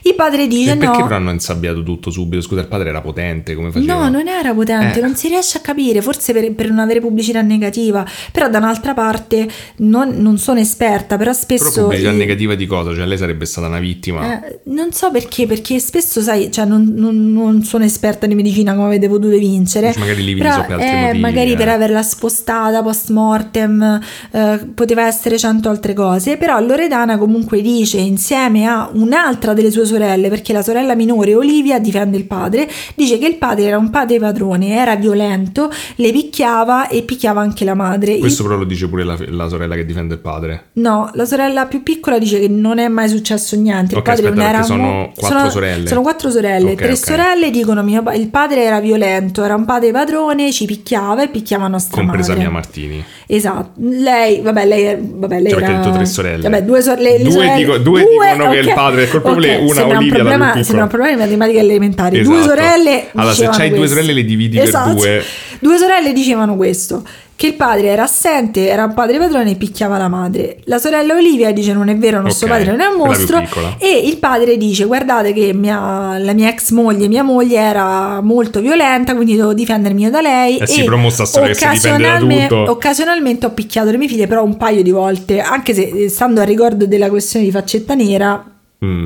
il 0.04 0.16
padre 0.16 0.48
dice 0.48 0.76
perché 0.78 0.98
no 0.98 1.04
però 1.04 1.16
hanno 1.16 1.32
insabbiato 1.32 1.84
tutto 1.84 2.10
subito? 2.10 2.42
Scusa, 2.42 2.62
il 2.62 2.68
padre 2.68 2.90
era 2.90 3.02
potente, 3.02 3.54
come 3.56 3.72
faceva? 3.72 3.94
No, 3.94 4.10
non 4.10 4.28
era 4.28 4.54
potente, 4.54 5.00
Eh. 5.00 5.02
non 5.02 5.16
si 5.16 5.28
riesce 5.28 5.58
a 5.58 5.62
capire, 5.62 6.02
forse 6.02 6.34
per, 6.34 6.52
per 6.54 6.70
non 6.70 6.80
avere 6.80 7.00
pubblicità 7.02 7.42
negativa, 7.42 8.06
però 8.32 8.50
da 8.50 8.58
un'altra 8.60 8.94
parte 8.94 9.48
non, 9.78 10.10
non 10.18 10.38
sono 10.38 10.60
esperta, 10.60 11.18
però 11.18 11.32
Però 11.32 11.34
spesso... 11.34 11.82
pubblicità 11.84 12.12
i- 12.12 12.16
negativa 12.18 12.56
di 12.56 12.66
cosa? 12.66 12.94
Cioè 12.96 13.06
lei 13.06 13.18
sarebbe 13.18 13.46
stata 13.46 13.68
una 13.68 13.80
vittima. 13.80 14.44
eh, 14.46 14.60
non 14.66 14.92
so 14.94 15.12
perché, 15.12 15.46
perché 15.46 15.80
spesso, 15.80 16.22
sai, 16.22 16.52
cioè 16.52 16.66
non, 16.66 16.94
non- 16.96 17.32
non 17.34 17.64
sono 17.64 17.84
esperta 17.84 18.26
di 18.28 18.36
medicina 18.36 18.74
come 18.74 18.88
avete 18.88 19.08
potuto 19.10 19.38
vincere. 19.38 19.88
Dici, 19.88 20.00
magari 20.00 20.24
lividi 20.24 20.42
però, 20.42 20.56
so 20.56 20.62
per 20.62 20.72
altri 20.74 20.88
eh, 20.88 21.02
motivi, 21.02 21.20
magari 21.20 21.52
eh. 21.52 21.56
per 21.56 21.70
averla 21.70 22.02
spostata 22.04 22.82
post 22.82 23.10
mortem, 23.10 24.00
eh, 24.32 24.60
poteva 24.74 25.06
essere 25.08 25.38
cento 25.38 25.70
altre 25.70 25.94
cose. 25.94 26.38
Però 26.38 26.60
Loredana 26.60 27.18
comunque 27.18 27.62
dice 27.62 27.98
insieme 27.98 28.66
a 28.66 28.90
un'altra 28.94 29.54
delle 29.54 29.72
sue 29.72 29.86
sorelle, 29.86 29.96
perché 30.06 30.54
la 30.54 30.62
sorella 30.62 30.96
minore 30.96 31.34
Olivia 31.36 31.80
difende 31.80 32.18
il 32.18 32.26
padre, 32.26 32.68
dice 32.96 33.18
che 33.18 33.26
il 33.28 33.36
padre 33.36 33.66
era 33.66 33.78
un 33.78 33.90
padre 33.90 34.20
padrone, 34.20 34.76
era 34.76 34.96
violento, 34.96 35.70
le 35.96 36.12
picchiava 36.12 36.88
e 36.88 37.02
picchiava 37.04 37.42
anche 37.42 37.66
la 37.66 37.74
madre. 37.74 38.14
Il- 38.14 38.20
Questo 38.20 38.44
però 38.44 38.56
lo 38.58 38.64
dice 38.66 38.88
pure 38.88 39.04
la, 39.04 39.18
la 39.30 39.48
sorella 39.48 39.76
che 39.76 39.86
difende 39.86 40.14
il 40.16 40.20
padre. 40.20 40.68
No, 40.74 41.10
la 41.14 41.26
sorella 41.26 41.66
più 41.66 41.84
piccola 41.84 42.18
dice 42.20 42.40
che 42.40 42.48
non 42.48 42.78
è 42.80 42.88
mai 42.88 43.10
successo 43.10 43.56
niente. 43.56 43.94
Il 43.94 44.00
Ok, 44.00 44.06
padre 44.06 44.28
aspetta, 44.28 44.36
non 44.36 44.44
era 44.50 44.60
perché 44.60 44.68
sono 44.74 45.12
quattro 45.16 45.38
sono- 45.38 45.50
sorelle. 45.50 45.88
Sono 45.88 46.02
quattro 46.02 46.30
sorelle. 46.30 46.72
Ok, 46.72 46.76
Tre 46.78 46.92
ok. 46.92 46.98
sorelle 46.98 47.50
dicono 47.50 47.84
mio 47.84 48.04
il 48.16 48.28
padre 48.30 48.64
era 48.64 48.80
violento, 48.80 49.44
era 49.44 49.56
un 49.56 49.66
padre 49.66 49.92
padrone, 49.92 50.52
ci 50.52 50.66
picchiava 50.66 51.24
e 51.24 51.30
picchiava 51.30 51.68
nostra 51.68 51.98
Compresa 51.98 52.30
madre. 52.30 52.44
Mia 52.44 52.52
Martini. 52.54 53.04
Esatto. 53.26 53.72
Lei, 53.80 54.42
vabbè, 54.42 54.66
lei, 54.66 54.98
vabbè, 55.00 55.40
lei 55.42 55.52
Cioè, 55.52 55.60
perché 55.60 55.66
era... 55.66 55.78
hai 55.80 55.84
detto 55.84 55.96
tre 55.96 56.06
sorelle. 56.06 56.42
Vabbè, 56.50 56.64
due 56.64 56.82
sorelle. 56.82 57.18
le 57.18 57.24
Due 57.24 57.32
sorelle- 57.32 57.56
dico- 57.56 57.78
due 57.78 58.06
dicono 58.08 58.50
che 58.52 58.58
il 58.58 58.72
padre 58.74 59.04
è 59.04 59.08
colpevole, 59.10 59.56
ok, 59.58 59.62
una 59.72 59.77
sembra 59.78 59.98
un 59.98 60.04
Olivia, 60.04 60.24
la 60.24 60.30
problema. 60.30 60.64
Sembra 60.64 60.84
un 60.84 60.90
problema 60.90 61.26
di 61.26 61.36
matematica 61.36 61.60
elementare. 61.60 62.22
Due 62.22 62.36
Esatto. 62.40 62.50
sorelle 62.56 63.08
Allora, 63.14 63.34
se 63.34 63.36
dicevano 63.42 63.58
c'hai 63.58 63.70
due 63.70 63.78
questo. 63.78 63.96
sorelle, 63.96 64.14
le 64.14 64.26
dividi 64.26 64.58
per 64.58 64.68
Esatto. 64.68 64.94
due. 64.94 65.24
Due 65.60 65.78
sorelle 65.78 66.14
dicevano 66.14 66.56
questo. 66.56 67.04
Che 67.38 67.46
il 67.46 67.54
padre 67.54 67.90
era 67.90 68.02
assente, 68.02 68.68
era 68.68 68.86
un 68.86 68.96
padre 68.96 69.20
padrone 69.20 69.52
e 69.52 69.56
picchiava 69.58 70.00
la 70.00 70.08
madre. 70.08 70.58
La 70.64 70.80
sorella 70.80 71.14
Olivia 71.14 71.52
dice 71.52 71.72
non 71.72 71.88
è 71.88 71.96
vero, 71.96 72.20
nostro 72.20 72.48
Ok, 72.48 72.52
padre 72.54 72.72
non 72.72 72.80
è 72.82 72.88
un 72.88 72.96
mostro. 72.98 73.44
E 73.78 74.02
il 74.08 74.18
padre 74.18 74.58
dice 74.58 74.86
guardate 74.86 75.34
che 75.34 75.54
mia- 75.54 76.18
la 76.18 76.34
mia 76.34 76.50
ex 76.50 76.72
moglie, 76.72 77.08
mia 77.08 77.22
moglie 77.22 77.60
era 77.60 78.22
molto 78.22 78.60
violenta, 78.60 79.14
quindi 79.14 79.36
devo 79.36 79.54
difendermi 79.54 80.02
io 80.02 80.10
da 80.10 80.22
lei. 80.22 80.58
Eh 80.58 80.66
sì, 80.66 80.82
e 80.82 80.84
però 80.86 80.98
mo 80.98 81.12
sta 81.12 81.26
storia 81.26 81.54
che 81.54 81.78
si 81.78 81.88
da 81.96 82.18
tutto. 82.18 82.72
Occasionalmente 82.72 83.46
ho 83.46 83.52
picchiato 83.52 83.92
le 83.92 83.98
mie 83.98 84.08
figlie, 84.08 84.26
però 84.26 84.44
un 84.44 84.58
paio 84.58 84.82
di 84.82 84.90
volte, 84.90 85.40
anche 85.40 85.76
se 85.76 85.82
eh, 85.84 86.10
stando 86.10 86.42
a 86.42 86.44
ricordo 86.44 86.88
della 86.88 87.10
questione 87.10 87.46
di 87.46 87.52
faccetta 87.52 87.94
nera, 87.94 88.44
Mm. 88.84 89.06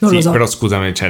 Non 0.00 0.10
sì, 0.10 0.20
so. 0.22 0.30
però 0.30 0.46
scusami, 0.46 0.94
cioè, 0.94 1.08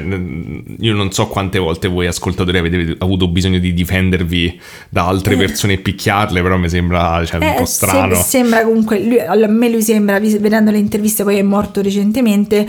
io 0.78 0.94
non 0.94 1.10
so 1.12 1.26
quante 1.26 1.58
volte 1.58 1.88
voi 1.88 2.06
ascoltatori 2.06 2.58
avete 2.58 2.94
avuto 2.98 3.28
bisogno 3.28 3.58
di 3.58 3.72
difendervi 3.74 4.60
da 4.88 5.06
altre 5.06 5.36
persone 5.36 5.74
e 5.74 5.78
picchiarle, 5.78 6.40
però 6.42 6.56
mi 6.56 6.68
sembra 6.68 7.24
cioè, 7.24 7.36
un 7.36 7.42
Eh, 7.42 7.54
po' 7.58 7.64
se- 7.64 7.72
strano. 7.72 8.14
sembra 8.14 8.62
comunque, 8.64 9.00
lui- 9.02 9.18
a 9.20 9.34
me 9.48 9.68
lui 9.70 9.82
sembra, 9.82 10.18
vedendo 10.20 10.70
le 10.70 10.78
interviste, 10.78 11.22
poi 11.24 11.38
è 11.38 11.42
morto 11.42 11.80
recentemente, 11.82 12.58
un- 12.58 12.66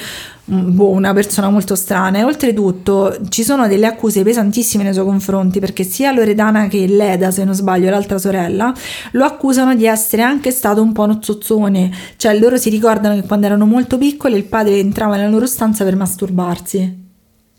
boh, 0.47 0.89
una 0.89 1.13
persona 1.13 1.49
molto 1.49 1.75
strana. 1.75 2.19
E 2.19 2.23
oltretutto 2.23 3.17
ci 3.29 3.43
sono 3.43 3.67
delle 3.67 3.85
accuse 3.85 4.23
pesantissime 4.23 4.83
nei 4.83 4.93
suoi 4.93 5.05
confronti, 5.05 5.59
perché 5.59 5.83
sia 5.83 6.11
Loredana 6.11 6.67
che 6.67 6.87
Leda, 6.87 7.31
se 7.31 7.43
non 7.43 7.53
sbaglio, 7.53 7.89
l'altra 7.89 8.17
sorella, 8.17 8.73
lo 9.11 9.25
accusano 9.25 9.75
di 9.75 9.85
essere 9.85 10.21
anche 10.21 10.51
stato 10.51 10.81
un 10.81 10.93
po' 10.93 11.05
nozzozzone. 11.05 11.91
Cioè 12.15 12.37
loro 12.39 12.57
si 12.57 12.69
ricordano 12.69 13.15
che 13.15 13.27
quando 13.27 13.45
erano 13.45 13.65
molto 13.65 13.97
piccoli 13.97 14.35
il 14.35 14.45
padre 14.45 14.79
entrava 14.79 15.15
nella 15.15 15.29
loro 15.29 15.45
stanza 15.45 15.83
per 15.83 15.95
masturbarsi. 15.95 17.05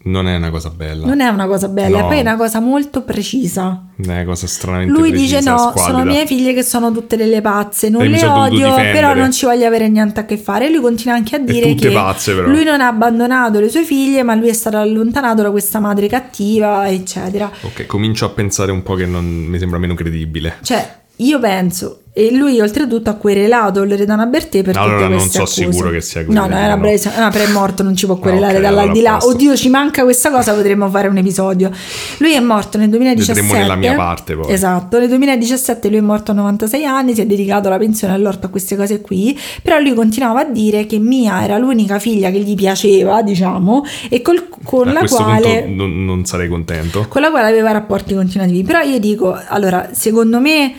Non 0.08 0.26
è 0.26 0.36
una 0.36 0.50
cosa 0.50 0.70
bella. 0.70 1.06
Non 1.06 1.20
è 1.20 1.28
una 1.28 1.46
cosa 1.46 1.68
bella, 1.68 2.00
No. 2.00 2.06
poi 2.06 2.18
è 2.18 2.20
una 2.20 2.36
cosa 2.36 2.60
molto 2.60 3.02
precisa. 3.02 3.84
È 3.96 4.06
una 4.06 4.24
cosa 4.24 4.46
stranamente 4.46 4.92
Lui 4.98 5.10
precisa, 5.10 5.38
dice 5.38 5.50
no, 5.50 5.72
sono 5.76 6.04
mie 6.04 6.26
figlie 6.26 6.54
che 6.54 6.62
sono 6.62 6.90
tutte 6.92 7.16
delle 7.16 7.40
pazze, 7.40 7.88
non 7.88 8.02
E 8.02 8.08
le 8.08 8.24
odio, 8.24 8.74
però 8.74 9.14
non 9.14 9.30
ci 9.32 9.44
voglio 9.44 9.66
avere 9.66 9.88
niente 9.88 10.20
a 10.20 10.24
che 10.24 10.38
fare. 10.38 10.66
E 10.66 10.70
lui 10.70 10.80
continua 10.80 11.14
anche 11.14 11.36
a 11.36 11.38
dire 11.38 11.68
tutte 11.70 11.88
che 11.88 11.94
pazze, 11.94 12.34
però. 12.34 12.48
lui 12.48 12.64
non 12.64 12.80
ha 12.80 12.86
abbandonato 12.86 13.60
le 13.60 13.68
sue 13.68 13.84
figlie, 13.84 14.22
ma 14.22 14.34
lui 14.34 14.48
è 14.48 14.52
stato 14.54 14.78
allontanato 14.78 15.42
da 15.42 15.50
questa 15.50 15.78
madre 15.78 16.08
cattiva, 16.08 16.88
eccetera. 16.88 17.50
Ok, 17.62 17.86
comincio 17.86 18.24
a 18.24 18.30
pensare 18.30 18.72
un 18.72 18.82
po' 18.82 18.94
che 18.94 19.04
non 19.06 19.24
mi 19.24 19.58
sembra 19.58 19.78
meno 19.78 19.94
credibile. 19.94 20.56
Cioè, 20.62 20.96
io 21.16 21.38
penso, 21.38 22.02
e 22.18 22.32
lui 22.32 22.58
oltretutto 22.60 23.10
ha 23.10 23.14
querelato 23.14 23.84
Loredana 23.84 24.26
Bertè 24.26 24.62
per 24.62 24.76
Allora, 24.76 24.96
tutte 24.96 25.08
non 25.08 25.18
queste 25.18 25.36
so 25.38 25.42
accuse. 25.44 25.72
sicuro 25.72 25.90
che 25.90 26.00
sia 26.00 26.20
No, 26.22 26.26
no, 26.26 26.32
querelato, 26.40 26.64
era 26.64 26.74
no. 26.74 26.80
breve, 26.80 27.10
no, 27.18 27.30
però 27.30 27.44
è 27.44 27.48
morto, 27.52 27.82
non 27.84 27.94
ci 27.96 28.06
può 28.06 28.16
querelare 28.18 28.56
ok, 28.56 28.60
dall'aldilà. 28.62 29.10
allora. 29.18 29.26
Oddio, 29.26 29.56
ci 29.56 29.68
manca 29.68 30.02
questa 30.02 30.30
cosa, 30.30 30.52
potremmo 30.54 30.88
fare 30.88 31.06
un 31.08 31.16
episodio. 31.16 31.70
Lui 32.18 32.32
è 32.32 32.40
morto 32.40 32.76
nel 32.78 32.88
2017. 32.88 33.40
Vedremo 33.40 33.60
nella 33.62 33.76
mia 33.76 33.94
parte, 33.94 34.34
poi. 34.34 34.52
Esatto, 34.52 34.98
nel 34.98 35.08
2017 35.08 35.88
lui 35.88 35.98
è 35.98 36.00
morto 36.00 36.32
a 36.32 36.34
96 36.34 36.84
anni, 36.84 37.14
si 37.14 37.20
è 37.20 37.26
dedicato 37.26 37.68
alla 37.68 37.78
pensione 37.78 38.14
all'orto 38.14 38.46
a 38.46 38.48
queste 38.50 38.74
cose 38.76 39.00
qui, 39.00 39.38
però 39.62 39.78
lui 39.78 39.94
continuava 39.94 40.40
a 40.40 40.44
dire 40.44 40.86
che 40.86 40.98
Mia 40.98 41.44
era 41.44 41.56
l'unica 41.58 41.98
figlia 41.98 42.30
che 42.30 42.38
gli 42.40 42.54
piaceva, 42.54 43.22
diciamo, 43.22 43.84
e 44.08 44.22
col- 44.22 44.48
con 44.64 44.88
a 44.88 44.92
la 44.92 45.04
quale 45.06 45.66
non, 45.66 46.04
non 46.04 46.24
sarei 46.24 46.48
contento. 46.48 47.06
con 47.08 47.22
la 47.22 47.30
quale 47.30 47.46
aveva 47.48 47.70
rapporti 47.70 48.14
continuativi. 48.14 48.62
Però 48.64 48.80
io 48.80 48.98
dico, 48.98 49.38
allora, 49.48 49.90
secondo 49.92 50.40
me 50.40 50.72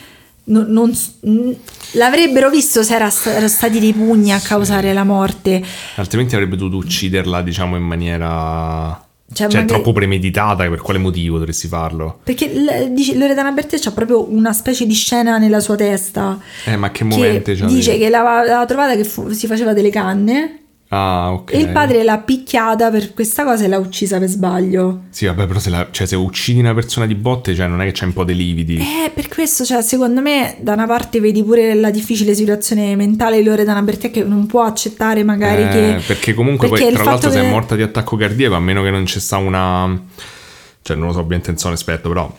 non- 0.50 0.91
non 1.22 1.56
l'avrebbero 1.93 2.50
visto 2.50 2.84
se 2.84 2.95
era 2.95 3.12
erano 3.26 3.47
stati 3.47 3.80
dei 3.80 3.93
pugni 3.93 4.32
a 4.34 4.39
causare 4.39 4.93
la 4.93 5.04
morte. 5.04 5.64
Altrimenti 5.95 6.36
avrebbe 6.36 6.56
dovuto 6.56 6.78
ucciderla, 6.78 7.41
diciamo, 7.41 7.76
in 7.76 7.84
maniera... 7.84 9.04
Cioè, 9.32 9.47
Cioè, 9.47 9.60
magari- 9.62 9.68
troppo 9.68 9.93
premeditata, 9.93 10.68
per 10.68 10.82
quale 10.82 10.97
motivo 10.97 11.38
dovresti 11.38 11.68
farlo? 11.68 12.20
Perché 12.24 12.47
l- 12.47 12.89
dice, 12.93 13.16
Loredana 13.16 13.52
Bertè 13.52 13.78
c'ha 13.80 13.91
proprio 13.91 14.28
una 14.34 14.54
specie 14.54 14.88
di 14.88 14.93
scena 14.95 15.38
nella 15.38 15.60
sua 15.60 15.76
testa. 15.76 16.39
Eh, 16.66 16.76
ma 16.76 16.89
che 16.89 17.00
che 17.00 17.04
momento 17.04 17.54
c'ha? 17.54 17.68
dice 17.68 18.00
che 18.00 18.10
l'aveva, 18.10 18.38
l'aveva 18.39 18.66
trovata 18.66 18.95
che 18.95 19.04
fu- 19.04 19.30
si 19.30 19.45
faceva 19.45 19.74
delle 19.74 19.91
canne 19.91 20.59
Ah, 20.92 21.32
ok. 21.34 21.54
e 21.54 21.60
il 21.60 21.70
padre 21.70 22.04
l'ha 22.04 22.18
picchiata 22.18 22.90
per 22.90 23.14
questa 23.14 23.44
cosa 23.44 23.64
e 23.64 23.68
l'ha 23.68 23.78
uccisa 23.78 24.18
per 24.18 24.28
sbaglio. 24.28 25.02
Sì, 25.12 25.28
vabbè, 25.28 25.46
però 25.46 25.60
se, 25.60 25.70
la- 25.70 25.88
cioè, 25.92 26.08
se 26.08 26.16
uccidi 26.16 26.60
una 26.60 26.74
persona 26.74 27.06
di 27.06 27.14
botte, 27.14 27.54
cioè, 27.54 27.68
non 27.68 27.80
è 27.82 27.86
che 27.86 27.92
c'è 27.92 28.06
un 28.06 28.14
po' 28.14 28.24
dei 28.24 28.36
lividi. 28.36 28.78
Eh, 28.78 29.12
per 29.14 29.28
questo, 29.28 29.64
cioè, 29.66 29.84
secondo 29.84 30.20
me, 30.20 30.58
da 30.62 30.74
una 30.74 30.88
parte 30.88 31.20
vedi 31.20 31.44
pure 31.44 31.76
la 31.76 31.92
difficile 31.92 32.34
situazione 32.34 32.96
mentale 32.96 33.38
di 33.38 33.44
Loredana 33.44 33.84
Bertè 33.84 34.10
che 34.10 34.24
non 34.24 34.48
può 34.48 34.64
accettare 34.64 35.24
magari 35.24 35.62
Eh, 35.62 35.68
che... 35.70 36.02
perché 36.08 36.34
comunque 36.34 36.68
perché 36.70 36.86
poi, 36.86 36.94
tra 36.96 37.04
l'altro, 37.04 37.30
se 37.30 37.40
che- 37.40 37.48
è 37.48 37.52
morta 37.52 37.76
di 37.76 37.84
attacco 37.84 38.16
cardiaco, 38.18 38.56
a 38.56 38.60
meno 38.60 38.82
che 38.82 38.90
non 38.90 39.06
ci 39.06 39.20
sta 39.20 39.38
una... 39.38 40.02
Cioè, 40.82 40.98
non 40.98 41.08
lo 41.08 41.14
so, 41.14 41.20
ovviamente 41.20 41.50
non 41.50 41.60
sono 41.60 41.76
esperto, 41.76 42.10
però... 42.10 42.36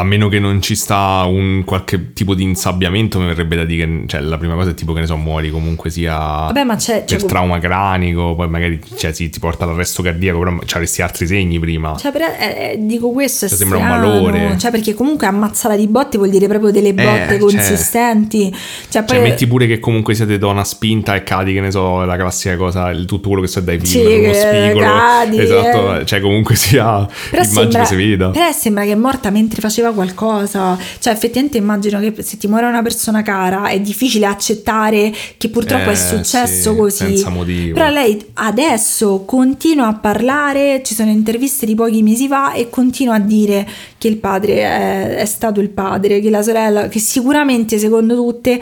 A 0.00 0.04
meno 0.04 0.28
che 0.28 0.38
non 0.38 0.62
ci 0.62 0.74
sta 0.76 1.24
un 1.26 1.62
qualche 1.66 2.14
tipo 2.14 2.34
di 2.34 2.42
insabbiamento, 2.42 3.18
mi 3.18 3.26
verrebbe 3.26 3.54
da 3.56 3.64
dire 3.64 3.84
che 3.86 4.02
cioè, 4.06 4.20
la 4.22 4.38
prima 4.38 4.54
cosa 4.54 4.70
è 4.70 4.74
tipo 4.74 4.94
che 4.94 5.00
ne 5.00 5.06
so, 5.06 5.16
muori 5.18 5.50
comunque 5.50 5.90
sia 5.90 6.16
Vabbè, 6.16 6.64
ma 6.64 6.76
c'è... 6.76 7.04
per 7.04 7.18
Cioè, 7.18 7.28
trauma 7.28 7.58
cranico, 7.58 8.34
poi 8.34 8.48
magari 8.48 8.80
cioè, 8.96 9.12
sì, 9.12 9.28
ti 9.28 9.38
porta 9.38 9.64
all'arresto 9.64 10.02
cardiaco, 10.02 10.38
però 10.38 10.56
avresti 10.72 11.02
altri 11.02 11.26
segni 11.26 11.58
prima. 11.58 11.94
Cioè, 11.98 12.12
però, 12.12 12.24
eh, 12.26 12.72
eh, 12.72 12.76
dico 12.80 13.10
questo 13.10 13.46
Cioè, 13.46 13.58
sembra 13.58 13.76
un 13.78 13.86
malore. 13.88 14.56
Cioè, 14.58 14.70
perché 14.70 14.94
comunque 14.94 15.26
ammazzare 15.26 15.76
di 15.76 15.86
botte 15.86 16.16
vuol 16.16 16.30
dire 16.30 16.48
proprio 16.48 16.70
delle 16.70 16.94
botte 16.94 17.26
cioè- 17.28 17.38
consistenti. 17.38 18.50
Cioè, 18.88 19.02
poi... 19.02 19.16
Cioè, 19.18 19.28
metti 19.28 19.46
pure 19.46 19.66
che 19.66 19.80
comunque 19.80 20.14
siete 20.14 20.38
da 20.38 20.46
una 20.46 20.64
spinta 20.64 21.14
e 21.14 21.22
cadi, 21.22 21.52
che 21.52 21.60
ne 21.60 21.70
so, 21.70 22.04
la 22.06 22.16
classica 22.16 22.56
cosa, 22.56 22.88
il- 22.88 23.04
tutto 23.04 23.28
quello 23.28 23.42
che 23.42 23.48
so 23.48 23.60
dai 23.60 23.78
film, 23.78 23.84
Sì, 24.08 24.14
uno 24.14 24.32
che 24.32 24.34
spigolo. 24.34 24.86
cadi, 24.86 25.38
esatto, 25.40 25.96
eh. 26.00 26.06
cioè 26.06 26.20
comunque 26.20 26.54
sia, 26.56 27.06
Però 27.30 27.42
immagino 27.42 27.60
sembra, 27.60 27.84
si 27.84 27.94
veda. 27.96 28.30
però 28.30 28.50
sembra 28.52 28.84
che 28.84 28.92
è 28.92 28.96
morta 28.96 29.28
mentre 29.30 29.60
faceva 29.60 29.89
qualcosa. 29.92 30.78
Cioè, 30.98 31.12
effettivamente 31.12 31.58
immagino 31.58 31.98
che 32.00 32.22
se 32.22 32.36
ti 32.36 32.46
muore 32.46 32.66
una 32.66 32.82
persona 32.82 33.22
cara 33.22 33.68
è 33.68 33.80
difficile 33.80 34.26
accettare 34.26 35.12
che 35.36 35.48
purtroppo 35.48 35.90
Eh, 35.90 35.92
è 35.92 35.96
successo 35.96 36.72
sì, 36.72 36.76
così. 36.76 36.96
senza 36.96 37.28
motivo. 37.30 37.74
Però 37.74 37.88
lei 37.88 38.24
adesso 38.34 39.22
continua 39.26 39.86
a 39.88 39.94
parlare, 39.94 40.82
ci 40.84 40.94
sono 40.94 41.10
interviste 41.10 41.66
di 41.66 41.74
pochi 41.74 42.02
mesi 42.02 42.28
fa 42.28 42.52
e 42.52 42.68
continua 42.70 43.14
a 43.14 43.20
dire 43.20 43.66
che 43.98 44.08
il 44.08 44.16
padre 44.16 44.54
è, 44.54 45.14
è 45.16 45.24
stato 45.24 45.60
il 45.60 45.70
padre, 45.70 46.20
che 46.20 46.30
la 46.30 46.42
sorella, 46.42 46.88
che 46.88 46.98
sicuramente 46.98 47.78
secondo 47.78 48.14
tutte 48.14 48.60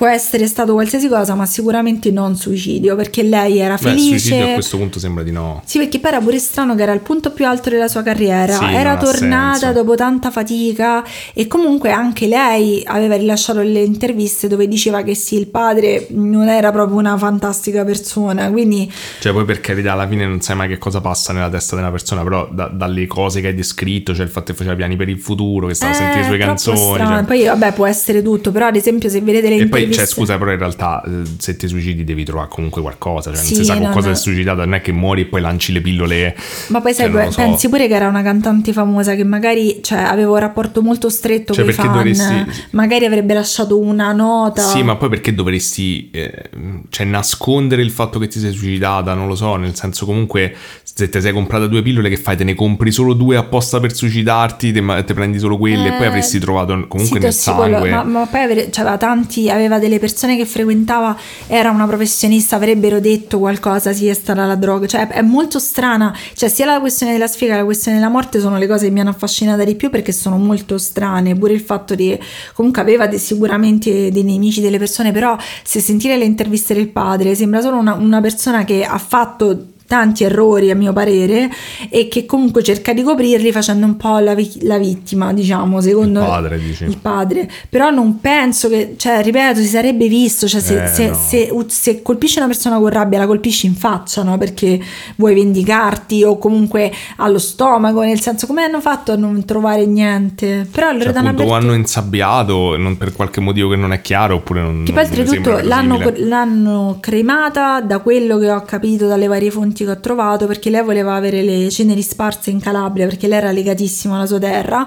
può 0.00 0.08
essere 0.08 0.46
stato 0.46 0.72
qualsiasi 0.72 1.08
cosa, 1.08 1.34
ma 1.34 1.44
sicuramente 1.44 2.10
non 2.10 2.34
suicidio, 2.34 2.96
perché 2.96 3.22
lei 3.22 3.58
era 3.58 3.74
Beh, 3.74 3.80
felice. 3.90 4.18
suicidio 4.18 4.48
a 4.48 4.52
questo 4.54 4.78
punto 4.78 4.98
sembra 4.98 5.22
di 5.22 5.30
no. 5.30 5.60
Sì, 5.66 5.76
perché 5.76 5.98
poi 5.98 6.10
era 6.12 6.20
pure 6.20 6.38
strano 6.38 6.74
che 6.74 6.80
era 6.84 6.92
il 6.94 7.00
punto 7.00 7.32
più 7.32 7.44
alto 7.46 7.68
della 7.68 7.86
sua 7.86 8.02
carriera, 8.02 8.54
Sì, 8.54 8.64
era 8.64 8.96
tornata 8.96 9.58
senso. 9.58 9.74
dopo 9.74 9.96
tanta 9.96 10.30
fatica 10.30 11.04
e 11.34 11.46
comunque 11.46 11.90
anche 11.90 12.26
lei 12.28 12.82
aveva 12.86 13.16
rilasciato 13.16 13.60
le 13.60 13.80
interviste 13.82 14.48
dove 14.48 14.66
diceva 14.68 15.02
che 15.02 15.14
sì, 15.14 15.36
il 15.36 15.48
padre 15.48 16.06
non 16.12 16.48
era 16.48 16.72
proprio 16.72 16.96
una 16.96 17.18
fantastica 17.18 17.84
persona, 17.84 18.50
quindi 18.50 18.90
Cioè, 19.20 19.34
poi 19.34 19.44
per 19.44 19.60
carità, 19.60 19.92
alla 19.92 20.08
fine 20.08 20.24
non 20.24 20.40
sai 20.40 20.56
mai 20.56 20.68
che 20.68 20.78
cosa 20.78 21.02
passa 21.02 21.34
nella 21.34 21.50
testa 21.50 21.76
di 21.76 21.82
una 21.82 21.90
persona, 21.90 22.22
però 22.22 22.48
da- 22.50 22.68
dalle 22.72 23.06
cose 23.06 23.42
che 23.42 23.48
hai 23.48 23.54
descritto, 23.54 24.14
cioè 24.14 24.24
il 24.24 24.30
fatto 24.30 24.52
che 24.52 24.54
faceva 24.54 24.74
piani 24.74 24.96
per 24.96 25.10
il 25.10 25.18
futuro, 25.18 25.66
che 25.66 25.74
stava 25.74 25.92
a 25.92 25.94
sentire 25.94 26.20
le 26.20 26.26
sue 26.26 26.36
Eh, 26.36 26.38
canzoni. 26.38 27.04
cioè- 27.06 27.24
Poi 27.24 27.44
vabbè 27.44 27.72
può 27.74 27.84
essere 27.84 28.22
tutto, 28.22 28.50
però 28.50 28.68
ad 28.68 28.76
esempio 28.76 29.10
se 29.10 29.20
vedete 29.20 29.50
le 29.50 29.56
interviste... 29.56 29.88
cioè, 29.92 30.06
scusa, 30.06 30.38
però 30.38 30.52
in 30.52 30.58
realtà 30.58 31.02
eh, 31.04 31.22
se 31.38 31.56
ti 31.56 31.68
suicidi 31.68 32.04
devi 32.04 32.24
trovare 32.24 32.48
comunque 32.50 32.82
qualcosa, 32.82 33.32
cioè 33.32 33.42
Sì, 33.42 33.54
non 33.54 33.62
si 33.62 33.66
sa 33.70 33.74
con 33.76 33.86
no, 33.86 33.92
cosa 33.92 34.08
no. 34.08 34.12
è 34.12 34.16
suicidato, 34.16 34.58
non 34.64 34.74
è 34.74 34.80
che 34.80 34.92
muori 34.92 35.22
e 35.22 35.24
poi 35.26 35.40
lanci 35.40 35.72
le 35.72 35.80
pillole. 35.80 36.36
Ma 36.68 36.80
poi 36.80 36.94
sai, 36.94 37.10
cioè, 37.10 37.30
so. 37.30 37.36
pensi 37.40 37.68
pure 37.68 37.86
che 37.88 37.94
era 37.94 38.08
una 38.08 38.22
cantante 38.22 38.72
famosa 38.72 39.14
che 39.14 39.24
magari 39.24 39.80
cioè, 39.82 39.98
aveva 39.98 40.30
un 40.30 40.38
rapporto 40.38 40.82
molto 40.82 41.08
stretto 41.08 41.52
Cioè, 41.52 41.64
con 41.64 41.72
i 41.72 41.76
fan, 41.76 41.92
dovresti- 41.92 42.46
magari 42.70 43.04
avrebbe 43.04 43.34
lasciato 43.34 43.78
una 43.78 44.12
nota. 44.12 44.62
Sì, 44.62 44.82
ma 44.82 44.96
poi 44.96 45.08
perché 45.08 45.34
dovresti 45.34 46.10
eh, 46.10 46.50
cioè, 46.88 47.06
nascondere 47.06 47.82
il 47.82 47.90
fatto 47.90 48.18
che 48.18 48.28
ti 48.28 48.38
sei 48.38 48.52
suicidata? 48.52 49.14
Non 49.14 49.26
lo 49.26 49.34
so, 49.34 49.56
nel 49.56 49.74
senso 49.74 50.04
comunque 50.06 50.54
se 50.82 51.08
ti 51.08 51.20
sei 51.20 51.32
comprata 51.32 51.66
due 51.66 51.82
pillole 51.82 52.08
che 52.08 52.16
fai? 52.16 52.36
Te 52.36 52.44
ne 52.44 52.54
compri 52.54 52.90
solo 52.90 53.14
due 53.14 53.36
apposta 53.36 53.80
per 53.80 53.94
suicidarti, 53.94 54.72
te, 54.72 55.04
te 55.04 55.14
prendi 55.14 55.38
solo 55.38 55.56
quelle 55.56 55.88
e 55.88 55.92
poi 55.92 56.06
Eh, 56.06 56.08
avresti 56.08 56.38
trovato 56.38 56.72
comunque 56.88 57.18
sì, 57.18 57.24
nel 57.24 57.32
sangue. 57.32 57.90
Ma, 57.90 58.02
ma 58.02 58.26
poi 58.26 58.42
avere- 58.42 58.70
cioè, 58.70 58.82
aveva 58.82 58.96
tanti, 58.98 59.48
aveva 59.50 59.69
delle 59.78 59.98
persone 59.98 60.36
che 60.36 60.46
frequentava, 60.46 61.16
era 61.46 61.70
una 61.70 61.86
professionista, 61.86 62.56
avrebbero 62.56 63.00
detto 63.00 63.38
qualcosa, 63.38 63.92
sì, 63.92 64.08
è 64.08 64.14
stata 64.14 64.44
la 64.44 64.56
droga. 64.56 64.86
Cioè, 64.86 65.08
è 65.08 65.22
molto 65.22 65.58
strana. 65.58 66.16
Cioè, 66.34 66.48
sia 66.48 66.66
la 66.66 66.80
questione 66.80 67.12
della 67.12 67.26
sfiga 67.26 67.52
che 67.52 67.58
la 67.58 67.64
questione 67.64 67.98
della 67.98 68.10
morte 68.10 68.40
sono 68.40 68.58
le 68.58 68.66
cose 68.66 68.86
che 68.86 68.92
mi 68.92 69.00
hanno 69.00 69.10
affascinata 69.10 69.64
di 69.64 69.74
più 69.74 69.90
perché 69.90 70.12
sono 70.12 70.36
molto 70.36 70.78
strane. 70.78 71.36
Pure 71.36 71.52
il 71.52 71.60
fatto 71.60 71.94
di 71.94 72.18
comunque 72.54 72.82
aveva 72.82 73.06
de- 73.06 73.18
sicuramente 73.18 74.10
dei 74.10 74.22
nemici, 74.22 74.60
delle 74.60 74.78
persone, 74.78 75.12
però 75.12 75.36
se 75.62 75.80
sentire 75.80 76.16
le 76.16 76.24
interviste 76.24 76.74
del 76.74 76.88
padre 76.88 77.34
sembra 77.34 77.60
solo 77.60 77.76
una, 77.78 77.94
una 77.94 78.20
persona 78.20 78.64
che 78.64 78.84
ha 78.84 78.98
fatto 78.98 79.66
tanti 79.90 80.22
errori 80.22 80.70
a 80.70 80.76
mio 80.76 80.92
parere 80.92 81.50
e 81.88 82.06
che 82.06 82.26
comunque 82.26 82.62
cerca 82.62 82.92
di 82.92 83.02
coprirli 83.02 83.50
facendo 83.50 83.86
un 83.86 83.96
po' 83.96 84.18
la, 84.20 84.34
vi- 84.36 84.60
la 84.62 84.78
vittima 84.78 85.32
diciamo 85.32 85.80
secondo 85.80 86.20
Il 86.20 86.26
padre, 86.26 86.58
dici? 86.60 86.84
il 86.84 86.96
padre 86.96 87.50
però 87.68 87.90
non 87.90 88.20
penso 88.20 88.68
che 88.68 88.94
cioè 88.96 89.20
ripeto 89.20 89.58
si 89.58 89.66
sarebbe 89.66 90.06
visto 90.06 90.46
cioè 90.46 90.60
se, 90.60 90.84
Eh, 90.84 90.86
se- 90.86 91.08
no. 91.08 91.14
se- 91.14 91.64
se 91.66 92.02
colpisci 92.02 92.38
una 92.38 92.46
persona 92.46 92.78
con 92.78 92.88
rabbia 92.88 93.18
la 93.18 93.26
colpisci 93.26 93.66
in 93.66 93.74
faccia 93.74 94.22
no 94.22 94.38
perché 94.38 94.80
vuoi 95.16 95.34
vendicarti 95.34 96.22
o 96.22 96.38
comunque 96.38 96.92
allo 97.16 97.38
stomaco 97.40 98.02
nel 98.02 98.20
senso 98.20 98.46
come 98.46 98.62
hanno 98.62 98.80
fatto 98.80 99.10
a 99.10 99.16
non 99.16 99.44
trovare 99.44 99.86
niente 99.86 100.68
però 100.70 100.90
Cioè, 100.90 100.98
Loredana 100.98 101.30
appunto, 101.30 101.44
Bertone- 101.50 101.64
hanno 101.72 101.74
insabbiato 101.80 102.76
non 102.76 102.96
per 102.96 103.12
qualche 103.12 103.40
motivo 103.40 103.70
che 103.70 103.76
non 103.76 103.92
è 103.92 104.00
chiaro, 104.00 104.36
oppure 104.36 104.60
non. 104.60 104.84
Che 104.84 104.92
poi 104.92 105.02
oltretutto 105.02 105.58
l'hanno, 105.62 105.98
l'hanno 106.18 106.98
cremata 107.00 107.80
da 107.80 107.98
quello 107.98 108.38
che 108.38 108.50
ho 108.50 108.62
capito 108.62 109.06
dalle 109.06 109.26
varie 109.26 109.50
fonti 109.50 109.79
che 109.84 109.90
ho 109.90 110.00
trovato 110.00 110.46
perché 110.46 110.70
lei 110.70 110.82
voleva 110.82 111.14
avere 111.14 111.42
le 111.42 111.70
ceneri 111.70 112.02
sparse 112.02 112.50
in 112.50 112.60
Calabria 112.60 113.06
perché 113.06 113.26
lei 113.28 113.38
era 113.38 113.50
legatissima 113.52 114.16
alla 114.16 114.26
sua 114.26 114.38
terra 114.38 114.86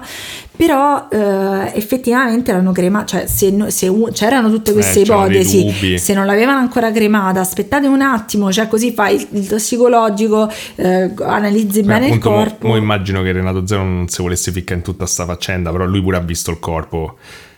però 0.56 1.08
eh, 1.10 1.72
effettivamente 1.74 2.52
l'hanno 2.52 2.72
cremata 2.72 3.06
cioè 3.06 3.26
se, 3.26 3.50
no- 3.50 3.70
se 3.70 3.92
c'erano 4.12 4.50
tutte 4.50 4.72
queste 4.72 5.00
Eh, 5.00 5.02
c'erano 5.04 5.28
dei 5.28 5.40
ipotesi 5.40 5.98
se 5.98 6.14
non 6.14 6.26
l'avevano 6.26 6.58
ancora 6.58 6.92
cremata 6.92 7.40
aspettate 7.40 7.86
un 7.86 8.00
attimo 8.02 8.52
cioè 8.52 8.68
così 8.68 8.92
fai 8.92 9.16
il, 9.16 9.26
il 9.32 9.46
tossicologico 9.48 10.48
eh, 10.76 11.12
analizzi 11.22 11.80
Beh, 11.80 11.86
bene 11.86 12.06
il 12.06 12.12
appunto, 12.12 12.30
mo- 12.30 12.36
corpo 12.36 12.66
mo 12.68 12.76
immagino 12.76 13.22
che 13.22 13.32
Renato 13.32 13.66
Zero 13.66 13.82
non 13.82 14.08
si 14.08 14.22
volesse 14.22 14.52
ficcare 14.52 14.76
in 14.76 14.82
tutta 14.84 15.06
sta 15.06 15.24
faccenda, 15.24 15.70
però 15.70 15.84
lui 15.84 16.00
pure 16.02 16.16
ha 16.16 16.20
visto 16.20 16.50
il 16.50 16.58
corpo. 16.58 17.16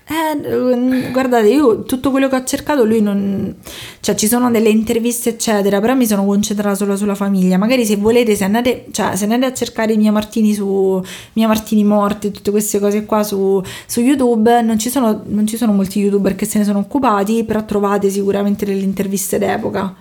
Eh, 0.09 1.11
guardate, 1.11 1.49
io 1.49 1.83
tutto 1.83 2.13
quello 2.13 2.29
che 2.29 2.37
ho 2.37 2.45
cercato, 2.45 2.85
lui 2.85 3.01
non. 3.01 3.57
cioè, 3.99 4.15
ci 4.15 4.29
sono 4.29 4.53
delle 4.53 4.69
interviste, 4.69 5.31
eccetera, 5.31 5.81
però 5.81 5.95
mi 5.95 6.07
sono 6.07 6.25
concentrata 6.25 6.77
solo 6.77 6.97
sulla 6.97 7.17
famiglia. 7.17 7.59
Magari 7.59 7.85
se 7.85 7.97
volete, 7.97 8.37
se 8.37 8.45
andate, 8.45 8.87
cioè, 8.93 9.17
se 9.17 9.25
andate 9.25 9.47
a 9.47 9.53
cercare 9.53 9.97
Mia 9.97 10.13
Martini 10.13 10.55
su 10.55 11.03
Mia 11.33 11.49
Martini 11.49 11.83
morte, 11.83 12.31
tutte 12.31 12.53
queste 12.53 12.79
cose 12.79 13.05
qua 13.05 13.25
su, 13.25 13.61
su 13.87 14.01
YouTube, 14.01 14.63
non 14.63 14.79
ci, 14.79 14.91
sono, 14.91 15.23
non 15.27 15.45
ci 15.45 15.57
sono 15.57 15.73
molti 15.73 15.99
youtuber 15.99 16.37
che 16.37 16.47
se 16.47 16.59
ne 16.59 16.65
sono 16.65 16.79
occupati, 16.79 17.43
però 17.43 17.65
trovate 17.65 18.09
sicuramente 18.09 18.65
delle 18.65 18.83
interviste 18.83 19.39
d'epoca. 19.39 19.93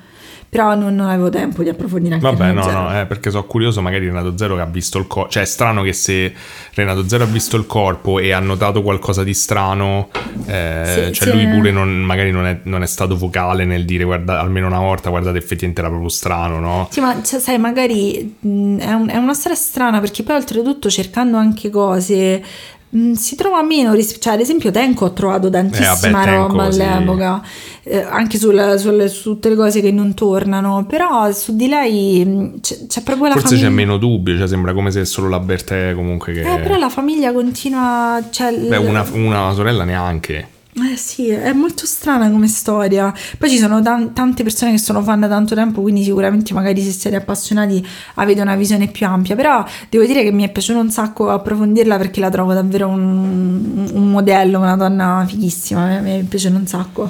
Però 0.56 0.74
non, 0.76 0.96
non 0.96 1.10
avevo 1.10 1.30
tempo 1.30 1.64
di 1.64 1.70
approfondire 1.70 2.16
anche 2.16 2.26
Vabbè, 2.26 2.48
il 2.48 2.54
no, 2.54 2.64
zero. 2.64 2.80
no, 2.82 3.02
eh, 3.02 3.06
perché 3.06 3.30
sono 3.30 3.44
curioso, 3.44 3.82
magari 3.82 4.06
Renato 4.06 4.38
Zero 4.38 4.56
che 4.56 4.62
ha 4.62 4.66
visto 4.66 4.98
il 4.98 5.06
corpo. 5.08 5.30
Cioè, 5.30 5.44
è 5.44 5.46
strano 5.46 5.82
che 5.82 5.92
se 5.94 6.34
Renato 6.74 7.06
Zero 7.08 7.24
ha 7.24 7.28
visto 7.28 7.58
il 7.58 7.66
corpo 7.66 8.20
e 8.20 8.32
ha 8.32 8.40
notato 8.40 8.82
qualcosa 8.82 9.24
di 9.24 9.34
strano, 9.34 10.10
eh, 10.46 10.84
Sì, 11.08 11.14
cioè 11.14 11.28
sì. 11.30 11.32
lui 11.34 11.48
pure 11.48 11.72
non- 11.72 12.00
magari 12.04 12.32
non 12.32 12.46
è, 12.46 12.60
non 12.64 12.84
è 12.84 12.86
stato 12.86 13.18
vocale 13.18 13.66
nel 13.66 13.84
dire, 13.84 14.04
guarda, 14.06 14.40
almeno 14.40 14.68
una 14.68 14.80
volta, 14.80 15.10
guardate, 15.10 15.38
effettivamente 15.38 15.82
era 15.82 15.90
proprio 15.90 16.10
strano, 16.10 16.60
no? 16.60 16.88
Sì, 16.90 17.02
ma 17.02 17.22
cioè, 17.22 17.40
sai, 17.40 17.58
magari 17.58 18.36
mh, 18.40 18.78
è, 18.78 18.94
un- 18.94 19.10
è 19.10 19.18
una 19.18 19.34
storia 19.34 19.58
strana 19.58 20.00
perché 20.00 20.24
poi 20.24 20.36
oltretutto 20.38 20.90
cercando 20.90 21.38
anche 21.38 21.70
cose 21.70 22.42
mh, 22.96 23.12
si 23.14 23.36
trova 23.36 23.62
meno, 23.64 23.94
ris- 23.94 24.18
cioè 24.20 24.34
ad 24.34 24.40
esempio 24.40 24.72
Tenko 24.72 25.06
ho 25.06 25.14
trovato 25.14 25.50
tantissima 25.50 26.24
Eh, 26.24 26.26
vabbè, 26.26 26.36
roba 26.36 26.72
sì. 26.72 26.82
all'epoca, 26.82 27.42
eh, 27.84 28.02
anche 28.02 28.38
sulla- 28.38 28.78
sulle- 28.78 29.08
su 29.08 29.32
tutte 29.34 29.50
le 29.50 29.56
cose 29.56 29.82
che 29.82 29.92
non 29.92 30.14
tornano, 30.14 30.86
però 30.88 31.32
su 31.32 31.56
di 31.56 31.68
lei 31.68 32.24
mh, 32.26 32.60
c'è, 32.62 32.86
c'è 32.88 33.02
proprio 33.04 33.28
la 33.28 33.34
Forse 33.34 33.56
c'è 33.56 33.62
famiglia. 33.64 33.76
meno 33.76 33.98
dubbio, 33.98 34.38
cioè 34.38 34.48
sembra 34.48 34.74
come 34.74 34.92
se 34.92 35.04
solo 35.06 35.30
la 35.30 35.40
Bertè 35.40 35.94
comunque 35.94 36.34
che... 36.34 36.42
Eh, 36.42 36.60
però 36.60 36.78
la 36.78 36.90
famiglia 36.90 37.32
continua, 37.34 38.24
cioè, 38.30 38.54
Beh, 38.58 38.78
una, 38.78 39.06
una 39.14 39.54
sorella 39.54 39.84
neanche. 39.84 40.48
Eh 40.78 40.98
sì, 40.98 41.30
è 41.30 41.54
molto 41.54 41.86
strana 41.86 42.30
come 42.30 42.50
storia. 42.50 43.14
Poi 43.38 43.50
ci 43.50 43.58
sono 43.58 43.82
tan- 43.82 44.12
tante 44.12 44.44
persone 44.44 44.72
che 44.72 44.78
sono 44.78 45.02
fan 45.02 45.22
da 45.22 45.30
tanto 45.30 45.56
tempo, 45.56 45.82
quindi 45.82 46.04
sicuramente 46.04 46.54
magari 46.54 46.82
se 46.82 46.92
siete 46.92 47.16
appassionati 47.16 47.86
avete 48.16 48.42
una 48.42 48.56
visione 48.56 48.90
più 48.90 49.06
ampia. 49.06 49.38
Però 49.38 49.64
devo 49.90 50.06
dire 50.06 50.22
che 50.24 50.32
mi 50.34 50.44
è 50.44 50.52
piaciuto 50.52 50.80
un 50.80 50.92
sacco 50.92 51.30
approfondirla 51.30 51.96
perché 51.96 52.20
la 52.20 52.30
trovo 52.30 52.54
davvero 52.54 52.90
un, 52.90 53.90
un 53.94 54.10
modello, 54.10 54.60
una 54.60 54.76
donna 54.76 55.24
fighissima. 55.26 56.00
Mi 56.02 56.20
è 56.20 56.24
piaciuto 56.24 56.58
un 56.58 56.68
sacco. 56.68 57.10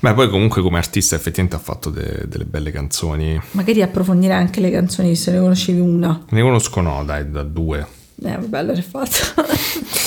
Beh, 0.00 0.12
poi 0.12 0.28
comunque 0.28 0.60
come 0.60 0.76
artista 0.76 1.16
effettivamente 1.16 1.56
ha 1.56 1.64
fatto 1.64 1.88
de- 1.88 2.24
delle 2.28 2.44
belle 2.44 2.70
canzoni. 2.70 3.40
Magari 3.52 3.80
approfondire 3.80 4.34
anche 4.34 4.60
le 4.60 4.70
canzoni 4.70 5.16
se 5.16 5.32
ne 5.32 5.38
conoscevi 5.40 5.80
una. 5.80 6.22
Ne 6.28 6.42
conosco 6.42 6.82
no, 6.82 7.02
dai, 7.02 7.30
da 7.30 7.42
due. 7.42 7.86
Eh, 8.22 8.36
vabbè, 8.36 8.58
allora 8.58 8.78
è 8.78 8.82
fatto. 8.82 9.16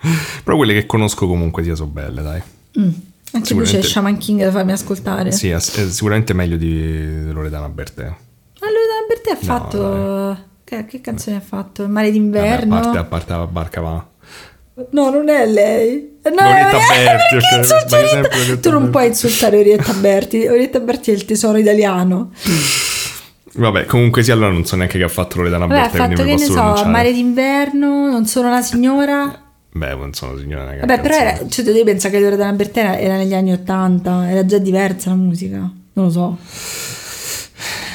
Però 0.44 0.56
quelle 0.56 0.72
che 0.74 0.86
conosco 0.86 1.26
comunque 1.26 1.62
sia 1.62 1.74
sono 1.74 1.90
belle, 1.90 2.22
dai. 2.22 2.42
Mm. 2.78 2.88
Anche 3.32 3.54
tu 3.54 3.60
c'è 3.60 3.82
Shaman 3.82 4.16
King 4.18 4.42
da 4.42 4.50
farmi 4.50 4.72
ascoltare. 4.72 5.32
Sì, 5.32 5.48
è, 5.50 5.56
è 5.56 5.60
sicuramente 5.60 6.32
meglio 6.32 6.56
di 6.56 7.30
Loredana 7.30 7.68
Bertè. 7.68 8.02
Allora, 8.60 8.94
per 9.06 9.20
te 9.20 9.30
ha 9.30 9.38
No, 9.38 9.40
fatto... 9.40 10.38
Che, 10.64 10.84
che 10.86 11.00
canzone 11.00 11.36
ha 11.36 11.40
fatto? 11.40 11.82
Il 11.82 11.88
mare 11.88 12.06
Vabbè, 12.08 12.18
d'inverno? 12.18 12.76
a 12.76 12.80
parte, 12.80 12.98
a 12.98 13.04
parte 13.04 13.32
la 13.32 13.46
barca 13.46 13.80
va. 13.80 14.06
No, 14.90 15.10
non 15.10 15.28
è 15.28 15.46
lei. 15.46 16.18
No, 16.24 16.46
Orietta 16.48 16.76
Berti, 16.78 17.34
perché 17.36 17.54
ok, 17.54 17.58
insulti 17.58 17.88
sbagli 17.88 18.04
Orietta- 18.04 18.56
Tu 18.60 18.70
non 18.70 18.78
Berti. 18.80 18.90
puoi 18.90 19.06
insultare 19.06 19.58
Orietta 19.58 19.92
Berti. 19.94 20.46
Orietta 20.46 20.80
Berti 20.80 21.10
è 21.10 21.14
il 21.14 21.24
tesoro 21.24 21.56
italiano. 21.58 22.32
Vabbè, 23.54 23.86
comunque 23.86 24.22
sì, 24.22 24.30
allora 24.30 24.50
non 24.50 24.64
so 24.66 24.76
neanche 24.76 24.98
che 24.98 25.04
ha 25.04 25.08
fatto 25.08 25.38
Loredana 25.38 25.66
Vabbè, 25.66 25.78
ha 25.80 25.82
Bertè, 25.88 25.96
fatto 25.96 26.22
che 26.22 26.34
ne 26.34 26.38
so. 26.38 26.84
Mare 26.86 27.12
d'inverno, 27.12 28.10
non 28.10 28.26
sono 28.26 28.48
una 28.48 28.62
signora. 28.62 29.42
Beh, 29.70 29.94
non 29.94 30.12
sono 30.14 30.36
signora 30.38 30.64
neanche 30.64 30.86
Vabbè, 30.86 31.00
però 31.00 31.14
era, 31.14 31.36
cioè, 31.48 31.64
tu 31.64 31.72
devi 31.72 31.84
pensare 31.84 32.14
che 32.14 32.20
Loredana 32.20 32.52
Berti 32.52 32.78
era, 32.78 32.98
era 32.98 33.16
negli 33.16 33.34
anni 33.34 33.52
Ottanta, 33.52 34.30
era 34.30 34.44
già 34.44 34.58
diversa 34.58 35.10
la 35.10 35.16
musica. 35.16 35.58
Non 35.58 36.06
lo 36.06 36.10
so. 36.10 36.38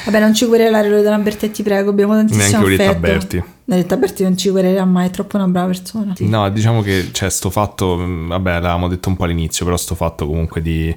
Vabbè, 0.04 0.20
non 0.20 0.34
ci 0.34 0.46
querelare 0.46 0.88
Loredana 0.88 1.22
Berti, 1.22 1.50
ti 1.50 1.62
prego, 1.62 1.90
abbiamo 1.90 2.14
tantissimo 2.14 2.46
Neanche 2.46 2.64
Orietta. 2.66 2.94
Berti. 2.94 3.44
Orietta 3.66 3.96
Berti 3.96 4.22
non 4.22 4.36
ci 4.36 4.50
querelerà 4.50 4.84
mai, 4.84 5.08
è 5.08 5.10
troppo 5.10 5.36
una 5.36 5.48
brava 5.48 5.68
persona. 5.68 6.12
No, 6.18 6.48
diciamo 6.50 6.82
che 6.82 7.08
c'è 7.10 7.30
sto 7.30 7.50
fatto, 7.50 7.96
mh, 7.96 8.28
vabbè, 8.28 8.52
l'avevamo 8.52 8.88
detto 8.88 9.08
un 9.08 9.16
po' 9.16 9.24
all'inizio, 9.24 9.64
però 9.64 9.76
sto 9.76 9.94
fatto 9.94 10.26
comunque 10.26 10.60
di 10.60 10.94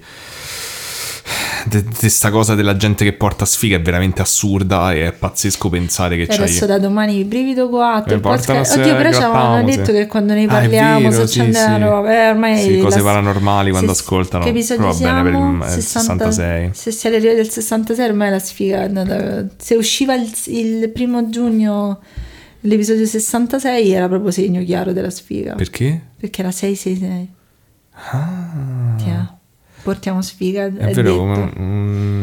di 1.68 2.10
sta 2.10 2.30
cosa 2.32 2.56
della 2.56 2.76
gente 2.78 3.04
che 3.04 3.14
porta 3.14 3.46
sfiga 3.46 3.76
è 3.78 3.82
veramente 3.82 4.22
assurda 4.22 4.94
e 4.94 5.08
è 5.08 5.12
pazzesco 5.12 5.70
pensare 5.70 6.16
che 6.16 6.24
E 6.24 6.26
c'hai 6.28 6.38
adesso 6.38 6.66
da 6.66 6.80
domani 6.80 7.24
brivido 7.26 7.70
4 7.70 8.12
Eh, 8.12 8.16
il 8.16 8.22
portano 8.22 8.60
podcast- 8.60 8.78
Oddio, 8.80 8.96
però 8.96 9.12
ci 9.12 9.22
avevano 9.22 9.64
detto 9.64 9.92
che 9.92 10.08
quando 10.08 10.34
ne 10.34 10.44
Ah, 10.46 10.48
parliamo 10.48 11.10
vero, 11.10 11.28
si 11.28 11.40
sì, 11.42 11.52
la 11.52 11.76
sì. 11.76 11.82
roba. 11.82 12.12
Eh, 12.14 12.30
ormai 12.30 12.58
Sì, 12.62 12.78
cose 12.80 12.98
la- 12.98 13.04
paranormali 13.04 13.72
quando 13.72 13.94
se- 13.94 14.00
ascoltano. 14.02 14.44
Che 14.44 14.52
Però 14.52 14.92
va 14.92 14.98
bene 14.98 15.22
per 15.24 15.32
il- 15.32 15.38
siamo? 15.38 15.64
è 15.66 15.76
il 15.76 15.82
66. 15.82 16.70
Se 16.74 16.92
siete 16.92 17.16
arrivati 17.18 17.40
al 17.40 17.50
66 17.50 18.06
ormai 18.08 18.30
la 18.30 18.40
sfiga 18.40 18.82
è 18.82 18.86
andata- 18.86 19.46
Se 19.58 19.76
usciva 19.76 20.16
il, 20.16 20.32
il 20.46 20.90
primo 20.90 21.30
giugno 21.30 22.00
l'episodio 22.62 23.06
66 23.06 23.92
era 23.92 24.08
proprio 24.08 24.32
segno 24.32 24.64
chiaro 24.64 24.94
della 24.94 25.10
sfiga. 25.10 25.54
Perché? 25.56 26.02
Perché 26.20 26.42
era 26.42 26.52
666. 26.52 27.30
Ah. 28.12 28.96
È? 28.98 29.36
Portiamo 29.88 30.22
sfiga. 30.22 30.66
È, 30.66 30.92
vero, 30.92 31.22
un- 31.22 31.52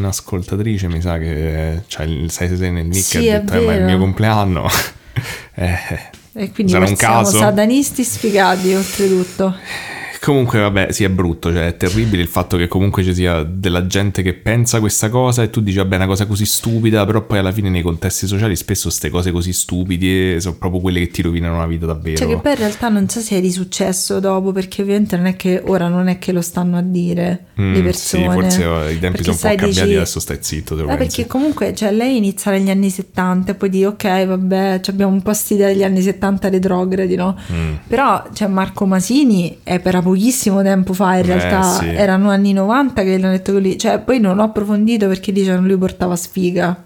un'ascoltatrice 0.02 0.86
mi 0.88 1.00
sa 1.00 1.16
che 1.16 1.84
c'ha 1.88 2.02
il 2.02 2.30
666 2.30 2.70
nel 2.70 2.84
nick 2.84 3.02
Sì, 3.06 3.16
ha 3.30 3.36
è 3.36 3.40
detto, 3.40 3.54
"Eh, 3.54 3.64
ma 3.64 3.72
è 3.72 3.74
il 3.76 3.80
vero." 3.80 3.86
mio 3.86 3.98
compleanno. 3.98 4.66
eh, 5.54 6.10
E 6.34 6.52
quindi 6.52 6.72
sarà 6.72 6.86
un 6.86 6.94
caso? 6.96 7.38
satanisti 7.38 8.04
sfigati 8.04 8.74
oltretutto. 8.74 9.56
Comunque, 10.24 10.58
vabbè, 10.58 10.90
sì, 10.90 11.04
è 11.04 11.10
brutto, 11.10 11.52
cioè 11.52 11.66
è 11.66 11.76
terribile 11.76 12.22
il 12.22 12.28
fatto 12.28 12.56
che 12.56 12.66
comunque 12.66 13.02
ci 13.02 13.12
sia 13.12 13.42
della 13.42 13.86
gente 13.86 14.22
che 14.22 14.32
pensa 14.32 14.80
questa 14.80 15.10
cosa 15.10 15.42
e 15.42 15.50
tu 15.50 15.60
dici, 15.60 15.76
vabbè, 15.76 15.92
è 15.92 15.96
una 15.96 16.06
cosa 16.06 16.24
così 16.24 16.46
stupida, 16.46 17.04
però 17.04 17.20
poi 17.20 17.36
alla 17.36 17.52
fine 17.52 17.68
nei 17.68 17.82
contesti 17.82 18.26
sociali 18.26 18.56
spesso 18.56 18.88
queste 18.88 19.10
cose 19.10 19.32
così 19.32 19.52
stupide 19.52 20.40
sono 20.40 20.56
proprio 20.56 20.80
quelle 20.80 21.00
che 21.00 21.08
ti 21.08 21.20
rovinano 21.20 21.58
la 21.58 21.66
vita 21.66 21.84
davvero. 21.84 22.16
Cioè 22.16 22.26
che 22.26 22.38
poi 22.38 22.52
in 22.52 22.58
realtà 22.58 22.88
non 22.88 23.06
so 23.06 23.20
se 23.20 23.36
è 23.36 23.40
di 23.42 23.52
successo 23.52 24.18
dopo, 24.18 24.50
perché 24.52 24.80
ovviamente 24.80 25.14
non 25.18 25.26
è 25.26 25.36
che 25.36 25.60
ora 25.66 25.88
non 25.88 26.08
è 26.08 26.18
che 26.18 26.32
lo 26.32 26.40
stanno 26.40 26.78
a 26.78 26.82
dire 26.82 27.44
Mm, 27.60 27.72
le 27.72 27.82
persone. 27.82 28.24
Sì, 28.24 28.28
forse 28.30 28.64
oh, 28.64 28.88
i 28.88 28.98
tempi 28.98 29.22
sono 29.22 29.36
un 29.36 29.40
po' 29.40 29.46
cambiati, 29.48 29.86
dici- 29.86 29.94
adesso 29.94 30.18
stai 30.18 30.38
zitto, 30.40 30.74
te 30.74 30.82
lo 30.82 30.88
Eh, 30.88 30.96
perché 30.96 31.26
comunque 31.26 31.72
cioè, 31.72 31.92
lei 31.92 32.16
inizia 32.16 32.50
negli 32.50 32.68
anni 32.68 32.90
70 32.90 33.52
e 33.52 33.54
poi 33.54 33.68
di 33.68 33.84
ok, 33.84 34.26
vabbè, 34.26 34.80
cioè, 34.80 34.92
abbiamo 34.92 35.12
un 35.12 35.22
po' 35.22 35.32
st'idea 35.32 35.68
degli 35.68 35.84
anni 35.84 36.02
70 36.02 36.48
retrogradi, 36.48 37.14
no? 37.14 37.36
Mm. 37.52 37.74
Però 37.86 38.24
cioè, 38.32 38.48
Marco 38.48 38.86
Masini 38.86 39.58
è 39.62 39.78
per 39.78 39.94
pochissimo 40.14 40.62
tempo 40.62 40.92
fa, 40.92 41.16
in 41.16 41.24
Eh, 41.24 41.26
realtà 41.26 41.62
sì. 41.62 41.86
erano 41.86 42.30
anni 42.30 42.52
90 42.52 43.02
che 43.02 43.18
l'hanno 43.18 43.32
detto 43.32 43.52
così. 43.52 43.76
Cioè, 43.76 43.98
poi 43.98 44.20
non 44.20 44.38
ho 44.38 44.44
approfondito 44.44 45.08
perché 45.08 45.32
dicevano 45.32 45.66
lui 45.66 45.76
portava 45.76 46.14
sfiga. 46.16 46.82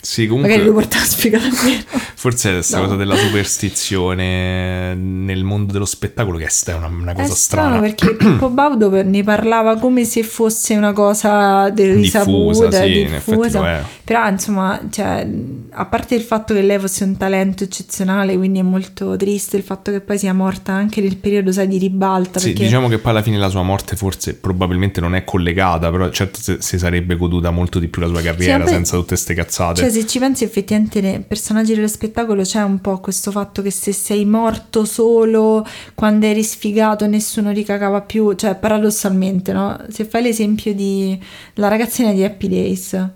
Sì, 0.00 0.26
comunque... 0.26 0.50
Magari 0.50 0.68
lui 0.68 0.78
portava 0.80 1.04
sfiga 1.04 1.38
davvero. 1.38 1.82
Forse 2.22 2.50
è 2.50 2.52
questa 2.52 2.76
No. 2.78 2.84
cosa 2.84 2.94
della 2.96 3.16
superstizione 3.16 4.94
nel 4.94 5.42
mondo 5.42 5.72
dello 5.72 5.84
spettacolo 5.84 6.38
che 6.38 6.44
è 6.46 6.72
una, 6.72 6.86
una 6.86 7.10
È 7.10 7.14
cosa 7.16 7.34
strano 7.34 7.68
strana. 7.68 7.80
perché 7.80 8.14
Pippo 8.14 8.48
Baudo 8.48 9.02
ne 9.02 9.24
parlava 9.24 9.76
come 9.76 10.04
se 10.04 10.22
fosse 10.22 10.76
una 10.76 10.92
cosa 10.92 11.68
del 11.70 11.96
Diffusa, 11.98 12.18
risaputa, 12.24 12.70
sì, 12.84 13.00
in 13.00 13.14
effetti 13.14 13.36
diffusa. 13.38 13.68
è. 13.78 13.82
Però 14.04 14.28
insomma, 14.28 14.80
cioè, 14.88 15.26
a 15.70 15.84
parte 15.86 16.14
il 16.14 16.22
fatto 16.22 16.54
che 16.54 16.62
lei 16.62 16.78
fosse 16.78 17.02
un 17.02 17.16
talento 17.16 17.64
eccezionale, 17.64 18.36
quindi 18.36 18.60
è 18.60 18.62
molto 18.62 19.16
triste 19.16 19.56
il 19.56 19.64
fatto 19.64 19.90
che 19.90 20.00
poi 20.00 20.16
sia 20.16 20.32
morta 20.32 20.70
anche 20.72 21.00
nel 21.00 21.16
periodo, 21.16 21.50
sai, 21.50 21.66
di 21.66 21.78
ribalta. 21.78 22.38
Sì, 22.38 22.50
perché 22.50 22.64
diciamo 22.66 22.86
che 22.86 22.98
poi 22.98 23.10
alla 23.10 23.22
fine 23.22 23.36
la 23.36 23.48
sua 23.48 23.62
morte 23.62 23.96
forse 23.96 24.34
probabilmente 24.34 25.00
non 25.00 25.16
è 25.16 25.24
collegata, 25.24 25.90
però 25.90 26.08
certo 26.10 26.38
se- 26.40 26.58
si 26.60 26.78
sarebbe 26.78 27.16
goduta 27.16 27.50
molto 27.50 27.80
di 27.80 27.88
più 27.88 28.00
la 28.00 28.06
sua 28.08 28.20
carriera 28.20 28.58
vabbè, 28.58 28.70
senza 28.70 28.96
tutte 28.96 29.16
ste 29.16 29.34
cazzate. 29.34 29.80
Cioè, 29.80 29.90
se 29.90 30.06
ci 30.06 30.20
pensi, 30.20 30.44
effettivamente 30.44 31.00
nei 31.00 31.18
personaggi 31.18 31.74
dello 31.74 31.88
spettacolo 31.88 32.10
c'è 32.12 32.62
un 32.62 32.80
po' 32.80 33.00
questo 33.00 33.30
fatto 33.30 33.62
che 33.62 33.70
se 33.70 33.92
sei 33.92 34.24
morto 34.24 34.84
solo 34.84 35.66
quando 35.94 36.26
eri 36.26 36.42
sfigato 36.42 37.06
nessuno 37.06 37.50
ricagava 37.50 38.00
più. 38.00 38.34
Cioè, 38.34 38.54
paradossalmente, 38.56 39.52
no? 39.52 39.78
Se 39.88 40.04
fai 40.04 40.22
l'esempio 40.22 40.74
di 40.74 41.18
la 41.54 41.68
ragazzina 41.68 42.12
di 42.12 42.24
Happy 42.24 42.48
Days. 42.48 43.08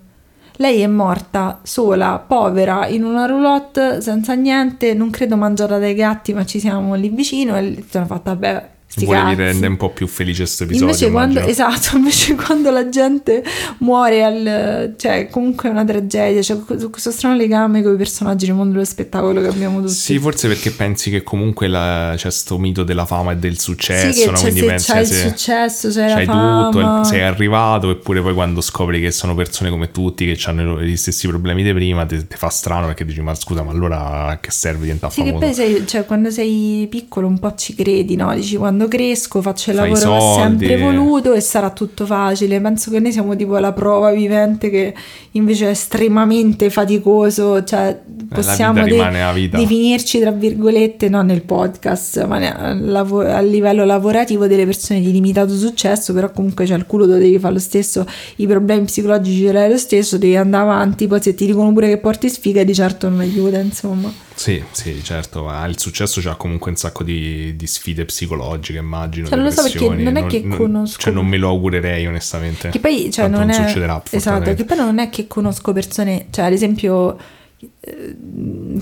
Lei 0.58 0.80
è 0.80 0.86
morta 0.86 1.60
sola, 1.62 2.18
povera, 2.26 2.86
in 2.86 3.04
una 3.04 3.26
roulotte, 3.26 4.00
senza 4.00 4.32
niente, 4.34 4.94
non 4.94 5.10
credo 5.10 5.36
mangiata 5.36 5.78
dai 5.78 5.94
gatti, 5.94 6.32
ma 6.32 6.46
ci 6.46 6.58
siamo 6.60 6.94
lì 6.94 7.10
vicino 7.10 7.56
e 7.56 7.84
hanno 7.92 8.06
fatto, 8.06 8.30
vabbè, 8.30 8.70
Volevi 9.04 9.24
cazzi. 9.26 9.42
rendere 9.42 9.66
un 9.66 9.76
po' 9.76 9.90
più 9.90 10.06
felice 10.06 10.42
questo 10.44 10.64
episodio. 10.64 10.86
Invece 10.88 11.10
quando, 11.10 11.40
esatto, 11.40 11.96
invece 11.98 12.34
quando 12.34 12.70
la 12.70 12.88
gente 12.88 13.42
muore, 13.78 14.24
al, 14.24 14.94
cioè 14.96 15.28
comunque 15.30 15.68
è 15.68 15.72
una 15.72 15.84
tragedia, 15.84 16.40
c'è 16.40 16.58
questo 16.64 16.88
questo 16.90 17.10
strano 17.10 17.36
legame 17.36 17.82
con 17.82 17.92
i 17.94 17.96
personaggi 17.96 18.46
nel 18.46 18.54
mondo 18.54 18.72
dello 18.72 18.84
spettacolo 18.84 19.40
che 19.42 19.48
abbiamo 19.48 19.80
tutti. 19.80 19.92
Sì, 19.92 20.18
forse 20.18 20.48
perché 20.48 20.70
pensi 20.70 21.10
che 21.10 21.22
comunque 21.22 21.68
la- 21.68 22.14
c'è 22.16 22.30
sto 22.30 22.58
mito 22.58 22.84
della 22.84 23.04
fama 23.04 23.32
e 23.32 23.36
del 23.36 23.58
successo, 23.58 24.12
Sì, 24.12 24.24
che 24.24 24.30
no? 24.30 24.38
Quindi 24.40 24.62
pensi 24.64 24.90
c'hai 24.92 25.02
il 25.02 25.06
successo, 25.08 25.88
c'hai 25.90 26.24
fama. 26.24 26.70
tutto, 26.70 27.04
sei 27.04 27.22
arrivato, 27.22 27.90
eppure 27.90 28.22
poi 28.22 28.32
quando 28.34 28.60
scopri 28.60 29.00
che 29.00 29.10
sono 29.10 29.34
persone 29.34 29.70
come 29.70 29.90
tutti, 29.90 30.24
che 30.32 30.38
hanno 30.48 30.80
gli 30.82 30.96
stessi 30.96 31.26
problemi 31.28 31.62
di 31.62 31.72
prima, 31.72 32.06
ti, 32.06 32.24
fa 32.28 32.48
strano 32.48 32.86
perché 32.86 33.04
dici, 33.04 33.20
ma 33.20 33.34
scusa, 33.34 33.62
ma 33.62 33.70
allora 33.72 34.26
a 34.28 34.38
che 34.40 34.50
serve 34.50 34.82
diventare 34.82 35.12
Sì, 35.12 35.22
che 35.22 35.26
famoso? 35.30 35.44
poi 35.44 35.54
sei, 35.54 35.86
cioè, 35.86 36.04
quando 36.06 36.30
sei 36.30 36.86
piccolo 36.88 37.26
un 37.26 37.38
po' 37.38 37.54
ci 37.54 37.74
credi, 37.74 38.16
no? 38.16 38.34
Dici 38.34 38.56
quando 38.56 38.85
cresco 38.88 39.42
faccio 39.42 39.70
il 39.70 39.76
Fai 39.76 39.90
lavoro 39.90 40.08
che 40.08 40.24
ho 40.24 40.34
sempre 40.34 40.78
voluto 40.78 41.32
e 41.32 41.40
sarà 41.40 41.70
tutto 41.70 42.06
facile. 42.06 42.60
Penso 42.60 42.90
che 42.90 43.00
noi 43.00 43.12
siamo 43.12 43.36
tipo 43.36 43.56
la 43.58 43.72
prova 43.72 44.10
vivente 44.12 44.70
che 44.70 44.94
invece 45.32 45.66
è 45.66 45.70
estremamente 45.70 46.70
faticoso, 46.70 47.62
cioè 47.64 47.98
possiamo 48.28 48.82
vita 48.84 49.10
de- 49.10 49.48
definirci 49.58 50.20
tra 50.20 50.30
virgolette, 50.30 51.08
non 51.08 51.26
nel 51.26 51.42
podcast, 51.42 52.24
ma 52.26 52.38
ne- 52.38 52.54
a, 52.54 52.74
lavo- 52.74 53.20
a 53.20 53.40
livello 53.40 53.84
lavorativo 53.84 54.46
delle 54.46 54.64
persone 54.64 55.00
di 55.00 55.12
limitato 55.12 55.54
successo, 55.54 56.12
però 56.12 56.30
comunque 56.30 56.64
c'è 56.64 56.74
il 56.74 56.86
culo, 56.86 57.06
lo 57.06 57.16
devi 57.16 57.38
fare 57.38 57.54
lo 57.54 57.60
stesso, 57.60 58.06
i 58.36 58.46
problemi 58.46 58.84
psicologici 58.84 59.44
ce 59.46 59.52
l'hai 59.52 59.70
lo 59.70 59.78
stesso, 59.78 60.18
devi 60.18 60.36
andare 60.36 60.64
avanti, 60.64 61.06
poi 61.06 61.20
se 61.22 61.34
ti 61.34 61.46
dicono 61.46 61.72
pure 61.72 61.88
che 61.88 61.98
porti 61.98 62.28
sfiga 62.28 62.64
di 62.64 62.74
certo 62.74 63.08
non 63.08 63.20
aiuta, 63.20 63.58
insomma. 63.58 64.25
Sì, 64.36 64.62
sì, 64.70 65.02
certo, 65.02 65.44
ma 65.44 65.64
il 65.64 65.78
successo 65.80 66.20
c'ha 66.20 66.34
comunque 66.34 66.70
un 66.70 66.76
sacco 66.76 67.02
di, 67.02 67.56
di 67.56 67.66
sfide 67.66 68.04
psicologiche, 68.04 68.78
immagino. 68.78 69.26
Cioè, 69.26 69.36
non 69.36 69.46
lo 69.46 69.50
so 69.50 69.62
perché 69.62 69.88
non 69.88 70.16
è 70.16 70.26
che 70.26 70.46
conosco- 70.46 71.00
Cioè, 71.00 71.12
non 71.12 71.26
me 71.26 71.38
lo 71.38 71.48
augurerei, 71.48 72.06
onestamente. 72.06 72.68
Che 72.68 72.78
poi, 72.78 73.10
cioè, 73.10 73.28
non, 73.28 73.40
non 73.40 73.50
è... 73.50 73.54
succederà, 73.54 74.02
Esatto, 74.10 74.54
che 74.54 74.64
poi 74.64 74.76
non 74.76 74.98
è 74.98 75.08
che 75.08 75.26
conosco 75.26 75.72
persone, 75.72 76.26
cioè, 76.30 76.44
ad 76.44 76.52
esempio, 76.52 77.16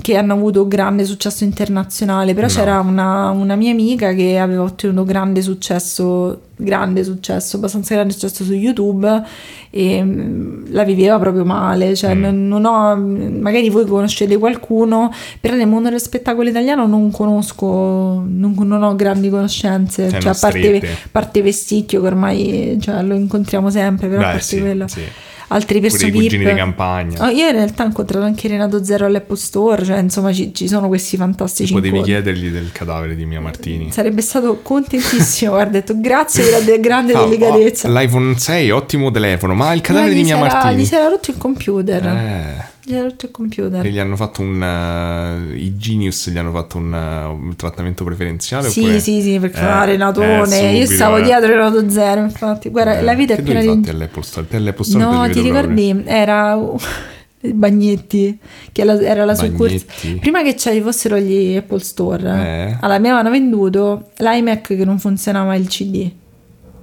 che 0.01 0.17
hanno 0.17 0.33
avuto 0.33 0.67
grande 0.67 1.05
successo 1.05 1.45
internazionale, 1.45 2.33
però 2.35 2.47
No. 2.47 2.53
c'era 2.53 2.81
una, 2.81 3.31
una 3.31 3.55
mia 3.55 3.71
amica 3.71 4.13
che 4.15 4.39
aveva 4.39 4.63
ottenuto 4.63 5.05
grande 5.05 5.43
successo, 5.43 6.41
grande 6.57 7.05
successo, 7.05 7.57
abbastanza 7.57 7.95
grande 7.95 8.13
successo 8.13 8.45
su 8.45 8.53
YouTube 8.55 9.23
e 9.71 10.03
mm, 10.03 10.67
la 10.71 10.85
viveva 10.85 11.19
proprio 11.19 11.45
male, 11.45 11.95
cioè 11.95 12.15
Mm. 12.15 12.21
non, 12.21 12.49
non 12.49 12.65
ho, 12.65 12.97
magari 13.41 13.69
voi 13.71 13.85
conoscete 13.87 14.39
qualcuno, 14.39 15.13
però 15.41 15.55
nel 15.55 15.69
mondo 15.69 15.89
dello 15.89 16.01
spettacolo 16.01 16.49
italiano 16.49 16.87
non 16.87 17.11
conosco, 17.11 18.25
non, 18.27 18.55
non 18.57 18.83
ho 18.83 18.95
grandi 18.97 19.29
conoscenze, 19.29 20.09
Cioè, 20.11 20.21
cioè, 20.21 20.33
a 20.33 20.37
parte, 20.41 20.77
a 20.79 21.09
parte 21.11 21.43
Vesticchio 21.43 22.01
che 22.01 22.07
ormai 22.07 22.79
cioè, 22.81 23.03
lo 23.03 23.15
incontriamo 23.15 23.69
sempre, 23.71 24.09
però 24.09 24.21
a 24.21 24.25
Beh, 24.25 24.31
parte 24.31 24.45
sì, 24.45 24.61
quello. 24.61 24.89
sì. 24.89 25.01
Altri 25.49 25.81
person 25.81 26.09
i 26.09 26.13
cugini 26.13 26.39
VIP. 26.45 26.53
di 26.53 26.57
campagna. 26.59 27.25
Oh, 27.25 27.29
io 27.29 27.47
in 27.47 27.53
realtà 27.53 27.83
ho 27.85 27.87
incontrato 27.87 28.25
anche 28.25 28.49
Renato 28.49 28.83
Zero 28.83 29.07
all'Apple 29.07 29.37
Store, 29.37 29.85
cioè 29.85 29.99
insomma 29.99 30.33
ci, 30.33 30.53
ci 30.55 30.67
sono 30.69 30.89
questi 30.89 31.17
fantastici 31.17 31.73
Potevi 31.73 31.97
incontri. 31.99 32.13
chiedergli 32.15 32.49
del 32.51 32.73
cadavere 32.73 33.15
di 33.15 33.25
Mia 33.27 33.41
Martini. 33.41 33.93
Sarebbe 33.93 34.23
stato 34.23 34.61
contentissimo, 34.63 35.53
guarda, 35.55 35.69
ho 35.79 35.81
detto 35.81 35.95
grazie 36.01 36.45
della 36.45 36.61
de- 36.61 36.81
grande 36.81 37.13
Ah, 37.13 37.25
delicatezza. 37.25 37.89
oh, 37.89 37.93
L'iPhone 37.93 38.39
6, 38.39 38.71
ottimo 38.71 39.11
telefono, 39.11 39.55
ma 39.55 39.73
il 39.73 39.81
cadavere 39.81 40.11
Ma 40.13 40.17
di 40.17 40.23
Mia 40.25 40.37
sarà- 40.39 40.53
Martini. 40.53 40.83
Gli 40.83 40.87
si 40.87 40.95
era 40.95 41.09
rotto 41.09 41.31
il 41.31 41.37
computer. 41.39 42.07
Eh, 42.07 42.73
Gli 42.87 42.93
era 42.95 43.05
rotto 43.05 43.25
il 43.25 43.31
computer. 43.31 43.85
e 43.87 43.89
gli 43.91 43.99
hanno 43.99 44.15
fatto 44.15 44.43
un... 44.43 44.63
eh, 44.63 45.57
I 45.57 45.77
Genius 45.79 46.29
gli 46.29 46.37
hanno 46.37 46.51
fatto 46.53 46.77
un, 46.77 46.93
eh, 46.93 47.25
un 47.25 47.57
trattamento 47.57 48.05
preferenziale? 48.05 48.69
Sì, 48.69 48.81
oppure- 48.81 49.01
sì, 49.01 49.23
sì, 49.23 49.39
perché 49.39 49.57
Eh, 49.57 49.61
fa 49.63 49.85
Renatone. 49.85 50.61
eh, 50.71 50.77
Io 50.77 50.87
stavo 50.87 51.17
eh. 51.17 51.23
dietro 51.23 51.47
Renato 51.49 51.89
Zero, 51.89 52.21
infatti. 52.21 52.69
Guarda, 52.69 52.99
Eh, 52.99 53.03
la 53.03 53.15
vita 53.15 53.35
è 53.35 53.43
piena 53.43 53.61
di... 53.61 53.67
fatti 53.69 53.89
all'Apple 53.89 54.23
Store? 54.23 54.47
All'Apple 54.51 54.85
Store 54.85 55.03
No, 55.05 55.23
ti 55.31 55.41
vedo 55.41 55.49
proprio. 55.61 55.85
ricordi? 55.87 56.03
Era 56.09 56.59
Bagnetti, 57.41 58.39
che 58.73 58.83
era 58.83 59.25
la 59.25 59.35
succursale. 59.35 60.17
Prima 60.21 60.43
che 60.43 60.57
ci 60.57 60.81
fossero 60.81 61.19
gli 61.19 61.57
Apple 61.57 61.81
Store, 61.81 62.23
Eh. 62.23 62.77
allora 62.81 62.99
mi 62.99 63.09
avevano 63.09 63.31
venduto 63.31 64.11
l'iMac 64.17 64.63
che 64.77 64.85
non 64.85 64.99
funzionava 64.99 65.55
il 65.55 65.67
CD. 65.69 66.11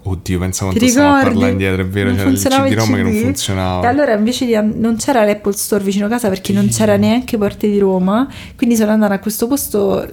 Oddio, 0.03 0.39
pensavo 0.39 0.71
Ti 0.71 0.77
quanto 0.79 0.93
stiamo 0.95 1.15
a 1.15 1.21
parlare 1.21 1.51
indietro, 1.51 1.81
è 1.81 1.85
vero, 1.85 2.09
c'era 2.09 2.21
il 2.23 2.27
funzionava 2.29 2.67
CD-ROM 2.67 2.95
che 2.95 3.01
non 3.03 3.11
CD. 3.11 3.21
funzionava. 3.21 3.83
E 3.83 3.87
allora 3.87 4.13
invece 4.13 4.45
di 4.45 4.53
non 4.53 4.95
c'era 4.97 5.23
l'Apple 5.23 5.53
Store 5.53 5.83
vicino 5.83 6.07
casa 6.07 6.27
perché 6.29 6.53
non 6.53 6.67
c'era 6.69 6.95
neanche 6.97 7.37
Porte 7.37 7.69
di 7.69 7.77
Roma, 7.77 8.27
quindi 8.55 8.75
sono 8.75 8.91
andata 8.91 9.13
a 9.13 9.19
questo 9.19 9.47
posto, 9.47 10.07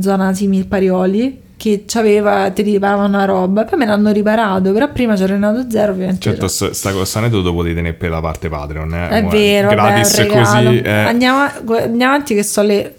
zona 0.00 0.32
simil 0.34 0.66
Parioli, 0.66 1.46
che 1.56 1.82
c'aveva, 1.86 2.50
ti 2.50 2.62
riparavano 2.62 3.08
una 3.08 3.24
roba, 3.24 3.64
poi 3.64 3.80
me 3.80 3.86
l'hanno 3.86 4.12
riparato, 4.12 4.72
però 4.72 4.88
prima 4.92 5.16
c'era 5.16 5.32
Renato 5.32 5.68
Zero 5.68 5.90
ovviamente. 5.90 6.20
Certo, 6.20 6.46
sta, 6.46 6.92
questo 6.92 7.18
aneddoto 7.18 7.52
potete 7.52 7.74
tenere 7.74 7.94
per 7.94 8.10
la 8.10 8.20
parte 8.20 8.48
Patreon. 8.48 8.94
Eh? 8.94 9.08
È 9.08 9.20
Guarda, 9.22 9.28
vero, 9.36 9.68
gratis 9.70 10.16
regalo. 10.18 10.68
così. 10.70 10.80
eh. 10.82 10.90
Andiamo, 10.90 11.38
andiamo 11.76 12.12
avanti 12.12 12.34
che 12.36 12.44
so 12.44 12.62
le, 12.62 12.97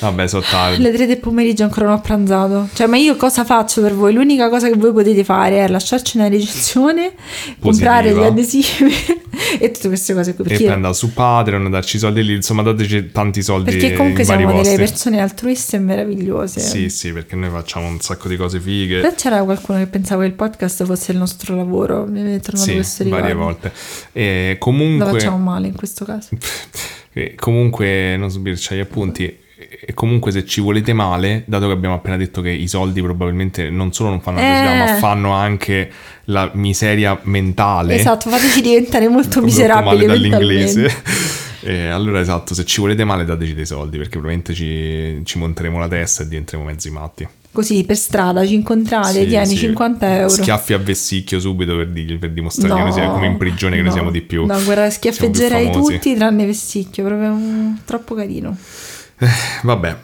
Vabbè, 0.00 0.26
sono 0.28 0.42
tardi. 0.42 0.82
le 0.82 0.92
3 0.92 1.06
del 1.06 1.18
pomeriggio 1.18 1.62
ancora 1.64 1.86
non 1.86 1.96
ho 1.96 2.00
pranzato. 2.00 2.68
Cioè, 2.72 2.86
ma 2.86 2.96
io 2.96 3.16
cosa 3.16 3.44
faccio 3.44 3.82
per 3.82 3.94
voi? 3.94 4.14
L'unica 4.14 4.48
cosa 4.48 4.68
che 4.68 4.76
voi 4.76 4.92
potete 4.92 5.24
fare 5.24 5.64
è 5.64 5.68
lasciarci 5.68 6.16
una 6.16 6.28
recensione, 6.28 7.12
comprare 7.60 8.12
gli 8.14 8.22
adesivi 8.22 8.94
e 9.60 9.70
tutte 9.70 9.88
queste 9.88 10.14
cose 10.14 10.34
qui. 10.34 10.44
E 10.44 10.48
Perché, 10.48 10.64
poi 10.64 10.72
andare 10.72 10.94
su 10.94 11.12
Patreon, 11.12 11.70
darci 11.70 11.96
i 11.96 11.98
soldi 11.98 12.24
lì, 12.24 12.34
insomma, 12.34 12.62
dateci 12.62 13.10
tanti 13.12 13.42
soldi 13.42 13.70
perché 13.72 13.92
comunque 13.92 14.24
siamo 14.24 14.46
delle 14.46 14.58
posti. 14.62 14.76
persone 14.76 15.20
altruiste 15.20 15.76
e 15.76 15.80
meravigliose. 15.80 16.60
Sì, 16.60 16.88
sì, 16.88 17.12
perché 17.12 17.36
noi 17.36 17.50
facciamo 17.50 17.86
un 17.86 18.00
sacco 18.00 18.28
di 18.28 18.36
cose 18.36 18.58
fighe. 18.58 19.00
Però 19.00 19.14
c'era 19.14 19.42
qualcuno 19.42 19.78
che 19.78 19.86
pensava 19.86 20.22
che 20.22 20.28
il 20.28 20.34
podcast 20.34 20.84
fosse 20.84 21.12
il 21.12 21.18
nostro 21.18 21.54
lavoro. 21.54 22.06
Mi 22.06 22.20
è 22.36 22.40
tornato 22.40 22.66
Sì, 22.66 22.74
questo 22.74 23.06
varie 23.08 23.32
ricordo. 23.32 23.44
volte. 23.44 23.72
E 24.12 24.50
Lo 24.52 24.58
comunque, 24.58 25.10
facciamo 25.10 25.36
male 25.36 25.66
in 25.66 25.74
questo 25.74 26.06
caso. 26.06 26.30
e 27.12 27.34
comunque, 27.34 28.16
non 28.16 28.30
subirci 28.30 28.74
gli 28.76 28.78
appunti. 28.80 29.48
E 29.86 29.94
comunque 29.94 30.32
se 30.32 30.44
ci 30.44 30.60
volete 30.60 30.92
male, 30.92 31.44
dato 31.46 31.66
che 31.66 31.72
abbiamo 31.72 31.94
appena 31.94 32.16
detto 32.16 32.40
che 32.40 32.50
i 32.50 32.66
soldi 32.66 33.00
probabilmente 33.00 33.70
non 33.70 33.92
solo 33.92 34.08
non 34.10 34.20
fanno 34.20 34.38
la 34.40 34.44
felicità, 34.44 34.72
Eh. 34.72 34.92
ma 34.92 34.98
fanno 34.98 35.30
anche 35.32 35.90
la 36.24 36.50
miseria 36.54 37.18
mentale. 37.24 37.94
Esatto, 37.94 38.28
fateci 38.30 38.60
diventare 38.62 39.08
molto 39.08 39.40
miserabili 39.42 40.06
dall'inglese. 40.06 41.02
E 41.62 41.88
allora 41.88 42.20
esatto, 42.20 42.54
se 42.54 42.64
ci 42.64 42.80
volete 42.80 43.04
male 43.04 43.26
dateci 43.26 43.52
dei 43.52 43.66
soldi 43.66 43.98
perché 43.98 44.12
probabilmente 44.12 44.54
ci, 44.54 45.20
ci 45.24 45.36
monteremo 45.36 45.78
la 45.78 45.88
testa 45.88 46.22
e 46.22 46.28
diventeremo 46.28 46.64
mezzi 46.66 46.90
matti. 46.90 47.28
Così 47.52 47.84
per 47.84 47.98
strada 47.98 48.46
ci 48.46 48.54
incontrate, 48.54 49.20
Sì, 49.20 49.26
tieni 49.26 49.46
sì. 49.48 49.56
50 49.56 50.14
euro. 50.16 50.28
Schiaffi 50.30 50.72
a 50.72 50.78
vesticchio 50.78 51.38
subito 51.38 51.76
per, 51.76 51.88
dirgli- 51.88 52.16
per 52.16 52.30
dimostrare 52.30 52.72
che 52.72 52.78
No, 52.78 52.84
noi 52.86 52.94
siamo 52.94 53.12
come 53.12 53.26
in 53.26 53.36
prigione, 53.36 53.72
che 53.74 53.82
no. 53.82 53.88
noi 53.88 53.92
siamo 53.94 54.10
di 54.10 54.22
più. 54.22 54.46
No, 54.46 54.64
guarda, 54.64 54.88
schiaffeggerei 54.88 55.70
tutti 55.70 56.14
tranne 56.14 56.46
Vesticchio, 56.46 57.04
proprio 57.04 57.30
mm, 57.34 57.72
troppo 57.84 58.14
carino. 58.14 58.56
Vabbè, 59.62 59.96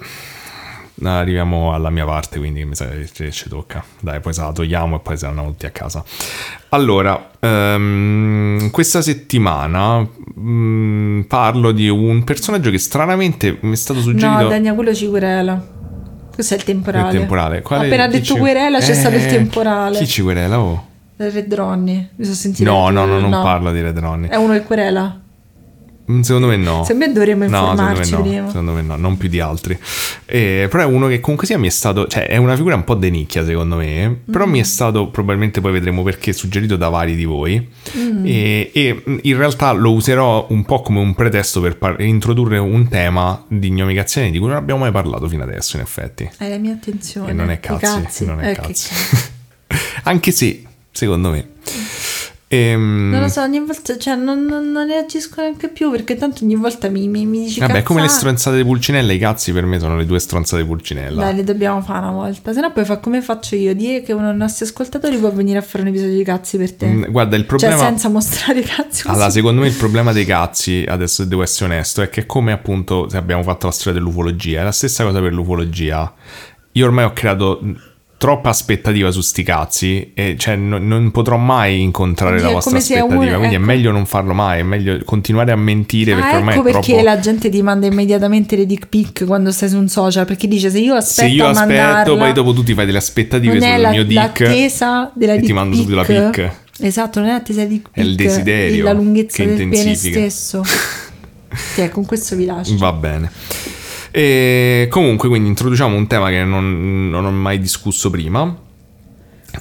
arriviamo 1.05 1.73
alla 1.75 1.91
mia 1.91 2.05
parte, 2.05 2.39
quindi 2.39 2.65
mi 2.65 2.75
sa 2.75 2.89
che 2.89 3.31
ci, 3.31 3.49
tocca. 3.49 3.85
Dai, 4.01 4.21
poi 4.21 4.33
se 4.33 4.41
la 4.43 4.53
togliamo 4.53 4.97
e 4.97 5.01
poi 5.01 5.17
se 5.17 5.27
andiamo 5.27 5.49
tutti 5.51 5.67
a 5.67 5.71
casa. 5.71 6.03
Allora, 6.71 7.31
ehm, 7.39 8.71
questa 8.71 9.03
settimana 9.03 10.07
mm, 10.39 11.23
parlo 11.23 11.73
di 11.73 11.89
un 11.89 12.25
personaggio 12.25 12.71
che 12.71 12.79
stranamente 12.79 13.57
mi 13.61 13.73
è 13.73 13.77
stato 13.77 14.01
suggerito... 14.01 14.43
No, 14.43 14.49
Dania, 14.49 14.75
quello 14.75 14.95
ci 14.95 15.09
querela. 15.09 15.75
Questo 16.33 16.55
è 16.55 16.57
il 16.59 16.65
temporale. 16.65 17.13
Il 17.13 17.19
temporale. 17.19 17.63
Quale- 17.63 17.87
Appena 17.87 18.07
detto 18.09 18.35
ci- 18.35 18.39
querela 18.39 18.79
c'è 18.79 18.91
Eh, 18.91 18.95
stato 18.95 19.17
il 19.17 19.27
temporale. 19.27 19.99
Chi 19.99 20.07
ci 20.07 20.23
querela? 20.23 20.61
Oh? 20.61 20.87
Red 21.17 21.55
Ronnie. 21.55 22.11
Mi 22.17 22.25
sono 22.25 22.37
sentita. 22.37 22.71
No, 22.71 22.91
no, 22.91 23.07
no, 23.07 23.19
non 23.19 23.31
parlo 23.31 23.73
di 23.73 23.81
Red 23.81 23.99
Ronnie. 23.99 24.29
È 24.29 24.37
uno 24.37 24.53
che 24.53 24.63
querela. 24.63 25.21
Mm, 26.11 26.21
Secondo 26.21 26.47
me 26.47 26.57
no. 26.57 26.85
Secondo 26.85 27.07
me 27.07 27.13
dovremmo 27.13 27.49
No, 27.49 27.71
informarci 27.71 28.05
secondo 28.05 28.31
me 28.31 28.41
no, 28.41 28.47
secondo 28.49 28.73
me 28.73 28.83
no, 28.83 28.97
non 28.97 29.17
più 29.17 29.29
di 29.29 29.41
altri. 29.41 29.77
Eh, 30.25 30.69
però 30.71 30.85
è 30.85 30.87
uno 30.87 31.09
che 31.09 31.19
comunque 31.21 31.47
sia 31.49 31.59
mi 31.59 31.67
è 31.67 31.71
stato, 31.71 32.07
cioè 32.07 32.27
è 32.29 32.37
una 32.37 32.55
figura 32.55 32.77
un 32.77 32.85
po' 32.85 32.95
de 32.95 33.11
nicchia 33.11 33.45
secondo 33.45 33.77
me, 33.77 34.21
però 34.31 34.47
Mm. 34.47 34.51
mi 34.51 34.61
è 34.61 34.63
stato, 34.63 35.09
probabilmente 35.09 35.61
poi 35.61 35.73
vedremo 35.73 36.03
perché, 36.05 36.33
suggerito 36.33 36.77
da 36.77 36.89
vari 36.89 37.17
di 37.17 37.25
voi 37.25 37.69
Mm. 37.99 38.25
e, 38.25 38.71
e, 38.73 39.03
mm, 39.09 39.19
in 39.23 39.37
realtà 39.37 39.73
lo 39.73 39.93
userò 39.93 40.47
un 40.51 40.65
po' 40.65 40.81
come 40.83 41.01
un 41.01 41.15
pretesto 41.15 41.61
per 41.61 41.77
par- 41.77 42.01
introdurre 42.01 42.59
un 42.59 42.87
tema 42.89 43.45
di 43.49 43.71
gnomicazione 43.71 44.31
di 44.31 44.39
cui 44.39 44.47
non 44.49 44.57
abbiamo 44.59 44.81
mai 44.81 44.93
parlato 44.93 45.29
fino 45.29 45.43
adesso 45.43 45.77
in 45.77 45.83
effetti. 45.83 46.29
Hai 46.39 46.51
la 46.51 46.59
mia 46.59 46.73
attenzione. 46.75 47.31
E 47.31 47.33
non 47.33 47.51
è 47.51 47.55
I 47.55 47.61
cazzi, 47.61 48.25
non 48.25 48.41
è 48.41 48.51
Eh, 48.51 48.55
cazzi. 48.55 48.89
cazzi. 48.89 49.25
Anche 50.05 50.31
se, 50.31 50.63
secondo 50.93 51.31
me... 51.31 51.49
Ehm, 52.49 53.11
Non 53.11 53.23
lo 53.23 53.29
so, 53.29 53.43
ogni 53.43 53.59
volta, 53.59 53.99
cioè, 53.99 54.15
non, 54.15 54.45
non, 54.45 54.71
non 54.71 54.87
reagisco 54.87 55.41
neanche 55.41 55.69
più 55.69 55.91
perché 55.91 56.15
tanto 56.15 56.45
ogni 56.45 56.55
volta 56.55 56.89
mi, 56.89 57.09
mi, 57.09 57.27
mi 57.27 57.45
dici 57.45 57.59
Vabbè, 57.59 57.83
come 57.83 58.03
le 58.03 58.09
stronzate 58.09 58.57
di 58.57 58.63
Pulcinella, 58.63 59.13
i 59.13 59.19
cazzi 59.19 59.53
per 59.53 59.65
me 59.67 59.81
sono 59.81 59.97
le 59.97 60.07
due 60.07 60.21
stronzate 60.21 60.63
di 60.63 60.69
Pulcinella. 60.69 61.25
Dai, 61.25 61.35
le 61.35 61.43
dobbiamo 61.45 61.81
fare 61.83 61.99
una 61.99 62.13
volta. 62.13 62.53
Se 62.53 62.61
no, 62.61 62.71
poi 62.71 62.85
fa 62.85 62.99
come 62.99 63.21
faccio 63.21 63.57
io. 63.57 63.75
Dire 63.75 64.03
che 64.03 64.13
uno 64.13 64.29
dei 64.29 64.37
nostri 64.37 64.65
ascoltatori 64.65 65.17
può 65.17 65.33
venire 65.33 65.59
a 65.59 65.63
fare 65.63 65.83
un 65.83 65.89
episodio 65.89 66.15
di 66.17 66.23
cazzi 66.23 66.57
per 66.57 66.73
te. 66.75 66.87
Mm, 66.87 67.05
Guarda, 67.11 67.35
il 67.35 67.47
problema... 67.47 67.75
Cioè, 67.77 67.85
senza 67.85 68.09
mostrare 68.09 68.61
i 68.61 68.65
cazzi. 68.65 69.03
così. 69.03 69.09
Allora, 69.09 69.31
secondo 69.31 69.61
me 69.63 69.67
il 69.67 69.75
problema 69.75 70.13
dei 70.13 70.25
cazzi, 70.25 70.85
adesso 70.87 71.25
devo 71.25 71.43
essere 71.43 71.73
onesto, 71.73 72.01
è 72.01 72.09
che 72.09 72.27
come 72.27 72.53
appunto 72.53 73.09
se 73.09 73.17
abbiamo 73.17 73.43
fatto 73.43 73.67
la 73.67 73.73
storia 73.73 73.99
dell'ufologia, 73.99 74.61
è 74.61 74.65
la 74.65 74.73
stessa 74.73 75.03
cosa 75.03 75.21
per 75.21 75.33
l'ufologia. 75.33 76.15
Io 76.73 76.85
ormai 76.87 77.05
ho 77.07 77.13
creato 77.13 77.61
troppa 78.19 78.49
aspettativa 78.49 79.11
su 79.11 79.21
sti 79.21 79.43
cazzi 79.43 80.13
e 80.15 80.37
cioè 80.39 80.57
non, 80.57 80.87
non 80.89 81.11
potrò 81.11 81.37
mai 81.37 81.83
incontrare 81.83 82.37
Oddio, 82.37 82.45
la 82.45 82.51
è 82.51 82.55
vostra 82.55 82.81
se 82.81 82.95
aspettativa, 82.95 83.15
uno- 83.21 83.37
quindi 83.39 83.55
è 83.55 83.59
ecco. 83.59 83.67
meglio 83.67 83.91
non 83.93 84.07
farlo 84.07 84.33
mai, 84.33 84.61
è 84.61 84.63
meglio 84.63 84.99
continuare 85.05 85.53
a 85.53 85.57
mentire 85.57 86.15
perché 86.15 86.29
Ah, 86.31 86.37
ormai 86.39 86.55
ecco 86.55 86.69
è 86.69 86.73
perché 86.73 86.93
troppo... 86.93 87.05
la 87.05 87.19
gente 87.21 87.49
ti 87.51 87.63
manda 87.63 87.87
immediatamente 87.87 88.57
le 88.57 88.65
dick 88.65 88.87
pic 88.89 89.25
quando 89.27 89.53
stai 89.53 89.69
su 89.69 89.77
un 89.77 89.89
social. 89.89 90.25
Perché 90.25 90.49
dice: 90.49 90.71
Se 90.71 90.79
io 90.79 90.93
Se 90.93 90.99
aspetto 90.99 91.33
io 91.33 91.45
a 91.47 91.51
aspetto, 91.51 91.69
mandarla, 91.69 92.17
poi 92.17 92.33
dopo 92.33 92.53
tu 92.55 92.63
ti 92.63 92.75
fai 92.75 92.87
delle 92.87 92.99
aspettative 92.99 93.59
è 93.59 93.73
sul 93.73 93.81
la, 93.81 93.91
mio 93.91 94.05
dick 94.05 94.41
l'attesa 94.41 95.11
della 95.15 95.33
e 95.33 95.37
dick 95.37 95.47
ti 95.49 95.53
mando 95.53 95.77
subito 95.77 95.97
la 95.97 96.05
pic. 96.05 96.31
pic. 96.31 96.51
Esatto, 96.81 97.21
non 97.21 97.29
è 97.29 97.33
l'attesa 97.33 97.63
di 97.63 97.69
dick 97.69 97.89
È 97.93 98.01
il 98.01 98.15
pic, 98.15 98.27
desiderio 98.27 98.81
è 98.81 98.83
la 98.83 98.93
lunghezza 98.93 99.43
che 99.43 99.55
del 99.55 99.69
pene 99.69 99.95
stesso. 99.95 100.63
Sì, 101.57 101.89
con 101.89 102.05
questo 102.05 102.37
vi 102.37 102.45
lascio. 102.45 102.77
Va 102.77 102.93
bene. 102.93 103.31
E 104.19 104.87
comunque, 104.89 105.29
quindi 105.29 105.51
introduciamo 105.51 105.95
un 105.95 106.07
tema 106.07 106.31
che 106.31 106.43
non, 106.43 107.11
non 107.11 107.27
ho 107.27 107.31
mai 107.31 107.59
discusso 107.59 108.09
prima. 108.09 108.57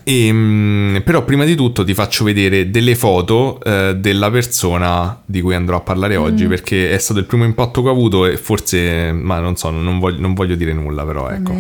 E, 0.02 0.32
mm, 0.32 0.98
però 1.00 1.26
prima 1.26 1.44
di 1.44 1.56
tutto 1.56 1.84
ti 1.84 1.94
faccio 1.94 2.24
vedere 2.24 2.70
delle 2.70 2.96
foto 2.96 3.60
eh, 3.62 3.96
della 3.98 4.32
persona 4.32 5.22
di 5.26 5.42
cui 5.42 5.56
andrò 5.56 5.76
a 5.76 5.82
parlare 5.82 6.18
Mm. 6.18 6.22
oggi 6.22 6.48
perché 6.48 6.90
è 6.90 6.98
stato 7.00 7.20
il 7.20 7.26
primo 7.26 7.44
impatto 7.44 7.82
che 7.82 7.90
ho 7.90 7.92
avuto 7.92 8.26
e 8.26 8.38
forse, 8.38 9.12
ma 9.12 9.40
non 9.40 9.58
so, 9.58 9.72
non 9.72 10.00
voglio, 10.00 10.22
non 10.22 10.34
voglio 10.34 10.56
dire 10.56 10.72
nulla 10.72 11.04
però 11.06 11.30
ecco. 11.30 11.52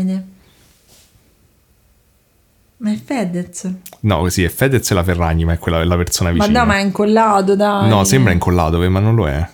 Ma 2.77 2.91
è 2.91 2.99
Fedez. 3.03 3.73
No, 4.01 4.29
sì, 4.29 4.43
è 4.43 4.49
Fedez 4.49 4.89
e 4.89 4.93
la 4.93 5.03
Ferragni, 5.03 5.43
ma 5.43 5.51
è 5.53 5.57
quella 5.57 5.83
la 5.83 5.97
persona 5.97 6.29
Ma 6.31 6.35
vicina. 6.37 6.59
no, 6.61 6.65
ma 6.65 6.77
è 6.77 6.81
incollato, 6.81 7.57
dai. 7.57 7.89
No, 7.89 8.05
sembra 8.05 8.31
incollato, 8.31 8.77
ma 8.89 8.99
non 8.99 9.15
lo 9.15 9.27
è. 9.27 9.45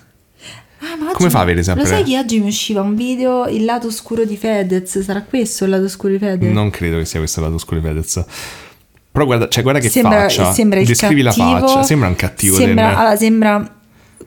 Ah, 0.83 0.95
ma 0.97 1.11
Come 1.11 1.29
fa 1.29 1.39
a 1.39 1.41
avere 1.43 1.61
sempre- 1.63 1.83
Lo 1.83 1.89
sai 1.89 2.03
che 2.03 2.17
oggi 2.17 2.39
mi 2.39 2.47
usciva 2.47 2.81
un 2.81 2.95
video 2.95 3.45
il 3.45 3.65
lato 3.65 3.87
oscuro 3.87 4.25
di 4.25 4.35
Fedez? 4.35 4.99
Sarà 5.01 5.21
questo 5.21 5.65
il 5.65 5.69
lato 5.69 5.83
oscuro 5.83 6.13
di 6.13 6.17
Fedez? 6.19 6.51
Non 6.51 6.69
credo 6.71 6.97
che 6.97 7.05
sia 7.05 7.19
questo 7.19 7.39
il 7.39 7.45
lato 7.45 7.57
oscuro 7.57 7.79
di 7.79 7.85
Fedez. 7.87 8.25
Però 9.11 9.25
guarda, 9.25 9.47
cioè, 9.47 9.61
guarda 9.61 9.79
che 9.81 9.89
sembra, 9.89 10.21
faccia. 10.21 10.51
sembra 10.53 10.79
il 10.79 10.87
Descrivi 10.87 11.21
cattivo, 11.21 11.51
la 11.51 11.59
faccia. 11.59 11.83
Sembra 11.83 12.07
un 12.07 12.15
cattivo. 12.15 12.55
Sembra, 12.55 12.87
del- 12.87 12.95
allora, 12.97 13.15
sembra 13.15 13.75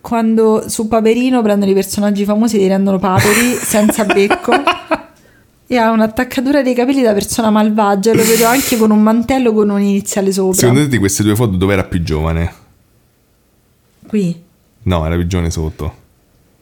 quando 0.00 0.64
su 0.68 0.86
Paperino 0.88 1.42
prendono 1.42 1.70
i 1.70 1.74
personaggi 1.74 2.24
famosi 2.24 2.56
e 2.56 2.58
li 2.60 2.68
rendono 2.68 2.98
paperi 2.98 3.54
senza 3.60 4.04
becco. 4.04 4.52
E 5.66 5.76
ha 5.78 5.90
un'attaccatura 5.90 6.62
dei 6.62 6.74
capelli 6.74 7.00
da 7.02 7.14
persona 7.14 7.50
malvagia. 7.50 8.12
Lo 8.14 8.22
vedo 8.22 8.44
anche 8.46 8.76
con 8.76 8.90
un 8.90 9.02
mantello 9.02 9.52
con 9.54 9.70
un 9.70 9.80
iniziale 9.80 10.30
sopra. 10.30 10.58
Secondo 10.58 10.82
te 10.82 10.88
di 10.88 10.98
queste 10.98 11.22
due 11.22 11.34
foto 11.34 11.56
dove 11.56 11.72
era 11.72 11.84
più 11.84 12.02
giovane? 12.02 12.52
Qui. 14.06 14.42
No, 14.82 15.06
era 15.06 15.14
più 15.16 15.26
giovane 15.26 15.50
sotto. 15.50 16.02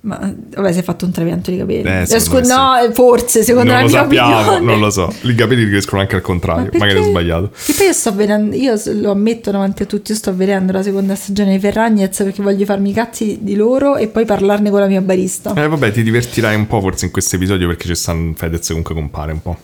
Ma 0.05 0.19
vabbè, 0.57 0.73
si 0.73 0.81
è 0.81 0.83
fatto 0.83 1.05
un 1.05 1.13
trapianto 1.13 1.53
di 1.53 1.59
capelli. 1.59 1.83
Eh, 1.89 2.01
Eh, 2.01 2.07
secondo 2.07 2.49
scu- 2.49 2.57
no, 2.57 2.93
forse, 2.93 3.45
secondo 3.45 3.71
non 3.71 3.83
la 3.83 3.87
lo 3.87 3.89
mia 3.89 4.01
sappiamo, 4.01 4.37
opinione. 4.41 4.65
non 4.65 4.81
lo 4.81 4.91
so. 4.91 5.15
I 5.23 5.35
capelli 5.37 5.69
crescono 5.69 6.01
anche 6.01 6.17
al 6.17 6.23
contrario. 6.23 6.65
perché? 6.65 6.79
Magari 6.79 6.99
ho 6.99 7.03
sbagliato. 7.05 7.51
Che 7.65 7.73
poi 7.73 7.87
io 7.87 7.93
sto 7.93 8.13
vedendo, 8.15 8.57
io 8.57 8.75
lo 8.95 9.11
ammetto 9.13 9.53
davanti 9.53 9.85
a 9.85 9.87
tutti, 9.87 10.11
io 10.11 10.17
sto 10.17 10.35
vedendo 10.35 10.73
la 10.73 10.83
seconda 10.83 11.15
stagione 11.15 11.53
di 11.53 11.61
Ferragnez 11.61 12.17
perché 12.17 12.43
voglio 12.43 12.65
farmi 12.65 12.91
i 12.91 12.93
cazzi 12.93 13.39
di 13.43 13.55
loro 13.55 13.97
e 13.97 14.09
poi 14.09 14.25
parlarne 14.25 14.71
con 14.71 14.81
la 14.81 14.89
mia 14.89 15.01
barista. 15.01 15.55
Eh, 15.55 15.69
vabbè, 15.69 15.93
ti 15.93 16.03
divertirai 16.03 16.57
un 16.57 16.67
po' 16.67 16.81
forse 16.81 17.05
in 17.05 17.13
questo 17.13 17.37
episodio 17.37 17.69
perché 17.69 17.87
c'è 17.87 17.95
San 17.95 18.35
Fedez 18.37 18.67
comunque 18.67 18.95
compare 18.97 19.31
un 19.31 19.41
po'. 19.41 19.57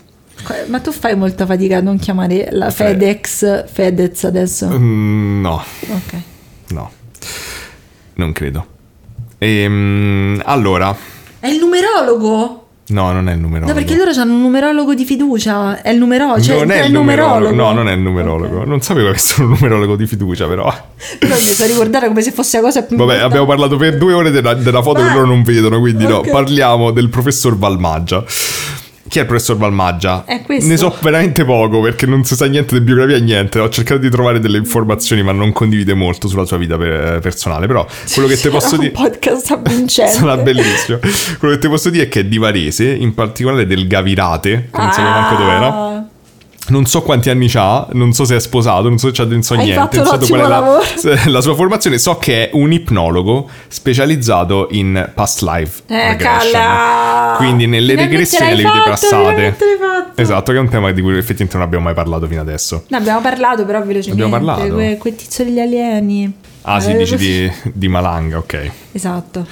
Ma 0.69 0.79
tu 0.79 0.93
fai 0.93 1.17
molta 1.17 1.47
fatica 1.47 1.79
a 1.79 1.81
non 1.81 1.99
chiamare 1.99 2.47
la 2.53 2.71
Fe- 2.71 2.91
FedEx 2.91 3.65
Fedez 3.73 4.23
adesso? 4.23 4.69
Mm, 4.69 5.41
no, 5.41 5.55
Ok. 5.91 6.15
no. 6.69 6.91
Non 8.15 8.31
credo. 8.33 8.67
Ehm, 9.39 10.43
allora, 10.45 10.95
È 11.41 11.47
il 11.47 11.59
numerologo? 11.59 12.63
no, 12.89 13.13
non 13.13 13.29
è 13.29 13.33
il 13.35 13.39
numerologo. 13.39 13.73
No, 13.73 13.79
perché 13.87 13.97
loro 13.97 14.11
hanno 14.19 14.33
un 14.35 14.41
numerologo 14.41 14.95
di 14.95 15.05
fiducia. 15.05 15.81
È 15.83 15.91
il 15.91 15.99
numerologo. 15.99 16.41
Cioè, 16.41 16.59
non 16.59 16.71
è 16.71 16.81
è 16.81 16.85
il 16.87 16.93
numerologo. 16.93 17.55
No, 17.55 17.73
non 17.73 17.89
è 17.89 17.93
il 17.93 18.01
numerologo. 18.01 18.65
Non 18.65 18.81
sapevo 18.81 19.11
che 19.13 19.19
fosse 19.19 19.43
un 19.43 19.49
numerologo 19.51 19.95
di 19.97 20.07
fiducia, 20.07 20.47
però. 20.47 20.65
Però 21.19 21.35
mi 21.35 21.41
sono 21.41 21.69
ricordata 21.69 22.09
come 22.09 22.23
se 22.23 22.33
fosse 22.33 22.57
la 22.59 22.63
cosa 22.65 22.83
più 22.83 22.97
Vabbè, 22.97 23.19
abbiamo 23.19 23.47
parlato 23.47 23.77
per 23.77 23.97
due 23.99 24.13
ore 24.15 24.31
della, 24.31 24.55
della 24.55 24.83
foto 24.83 25.01
che 25.01 25.07
Vai. 25.07 25.15
loro 25.15 25.27
non 25.27 25.43
vedono, 25.43 25.79
quindi 25.81 26.07
no, 26.07 26.17
Ok. 26.17 26.31
parliamo 26.31 26.91
del 26.91 27.09
professor 27.09 27.57
Valmaggia. 27.57 28.25
Chi 29.09 29.19
è 29.19 29.23
il 29.23 29.27
professor 29.27 29.57
Valmaggia? 29.57 30.25
È 30.27 30.43
questo. 30.43 30.69
Ne 30.69 30.77
so 30.77 30.95
veramente 31.01 31.45
poco 31.45 31.81
perché 31.81 32.05
non 32.07 32.25
si 32.25 32.35
sa 32.37 32.47
niente 32.47 32.75
di 32.79 32.85
biografia, 32.85 33.19
niente. 33.19 33.59
Ho 33.59 33.69
cercato 33.71 34.01
di 34.01 34.11
trovare 34.11 34.39
delle 34.39 34.59
informazioni, 34.59 35.23
ma 35.23 35.33
non 35.33 35.53
condivide 35.53 35.95
molto 35.95 36.29
sulla 36.29 36.45
sua 36.45 36.59
vita 36.59 36.77
per- 36.77 37.19
personale. 37.21 37.67
Però 37.67 37.87
quello 38.13 38.29
che 38.29 38.37
ti 38.37 38.49
posso 38.49 38.69
Sarà 38.77 38.83
dire. 38.83 38.93
un 38.95 39.03
podcast 39.03 39.51
avvincente. 39.51 40.13
Sarà 40.19 40.37
bellissimo. 40.37 40.99
Quello 41.39 41.55
che 41.55 41.61
ti 41.61 41.69
posso 41.69 41.89
dire 41.91 42.05
è 42.05 42.09
che 42.09 42.21
è 42.21 42.25
di 42.25 42.39
Varese, 42.39 42.85
in 42.91 43.15
particolare 43.15 43.67
del 43.67 43.87
Gavirate, 43.87 44.69
che 44.71 44.79
non 44.81 44.93
sapevo 44.93 45.09
manco 45.11 45.35
dov'era. 45.43 45.98
Non 46.69 46.87
so 46.87 47.03
quanti 47.03 47.31
anni 47.31 47.51
ha, 47.55 47.87
non 47.93 48.13
so 48.13 48.25
se 48.25 48.37
è 48.37 48.41
sposato, 48.41 48.89
non 48.89 48.99
so, 48.99 49.11
c'ha- 49.13 49.25
non 49.25 49.43
so 49.43 49.55
Hai 49.55 49.65
niente. 49.65 49.97
non 49.99 50.07
so 50.07 50.27
qual 50.27 50.41
è 50.41 50.47
la, 50.47 50.81
la 51.31 51.41
sua 51.41 51.55
formazione. 51.55 51.99
So 51.99 52.17
che 52.19 52.49
è 52.49 52.51
un 52.55 52.73
ipnologo 52.73 53.49
specializzato 53.69 54.69
in 54.73 55.11
past 55.15 55.43
life 55.43 55.83
Eh, 55.87 56.09
regression. 56.13 56.51
calla! 56.53 57.35
Quindi 57.39 57.67
nelle 57.67 57.93
Finalmente 57.95 58.17
regressioni 58.17 58.63
l'hai 58.63 58.73
vite 58.73 58.89
passate. 58.89 59.57
Esatto, 60.15 60.53
che 60.53 60.59
è 60.59 60.61
un 60.61 60.69
tema 60.69 60.91
di 60.93 61.01
cui 61.01 61.13
effettivamente 61.17 61.57
non 61.57 61.65
abbiamo 61.67 61.85
mai 61.85 61.95
parlato 61.95 62.27
fino 62.27 62.41
adesso. 62.41 62.85
Ne 62.89 62.97
abbiamo 62.97 63.21
parlato 63.21 63.65
però 63.65 63.81
velocemente. 63.83 64.23
Abbiamo 64.23 64.45
parlato? 64.45 64.75
Que- 64.75 64.97
quel 64.99 65.15
tizio 65.15 65.45
degli 65.45 65.61
alieni. 65.61 66.33
Ah, 66.63 66.81
sì, 66.81 66.91
Eh, 66.91 66.97
dici 66.97 67.17
di, 67.17 67.51
di 67.73 67.89
Malanga, 67.89 68.39
ok. 68.39 68.71
Esatto. 68.93 69.47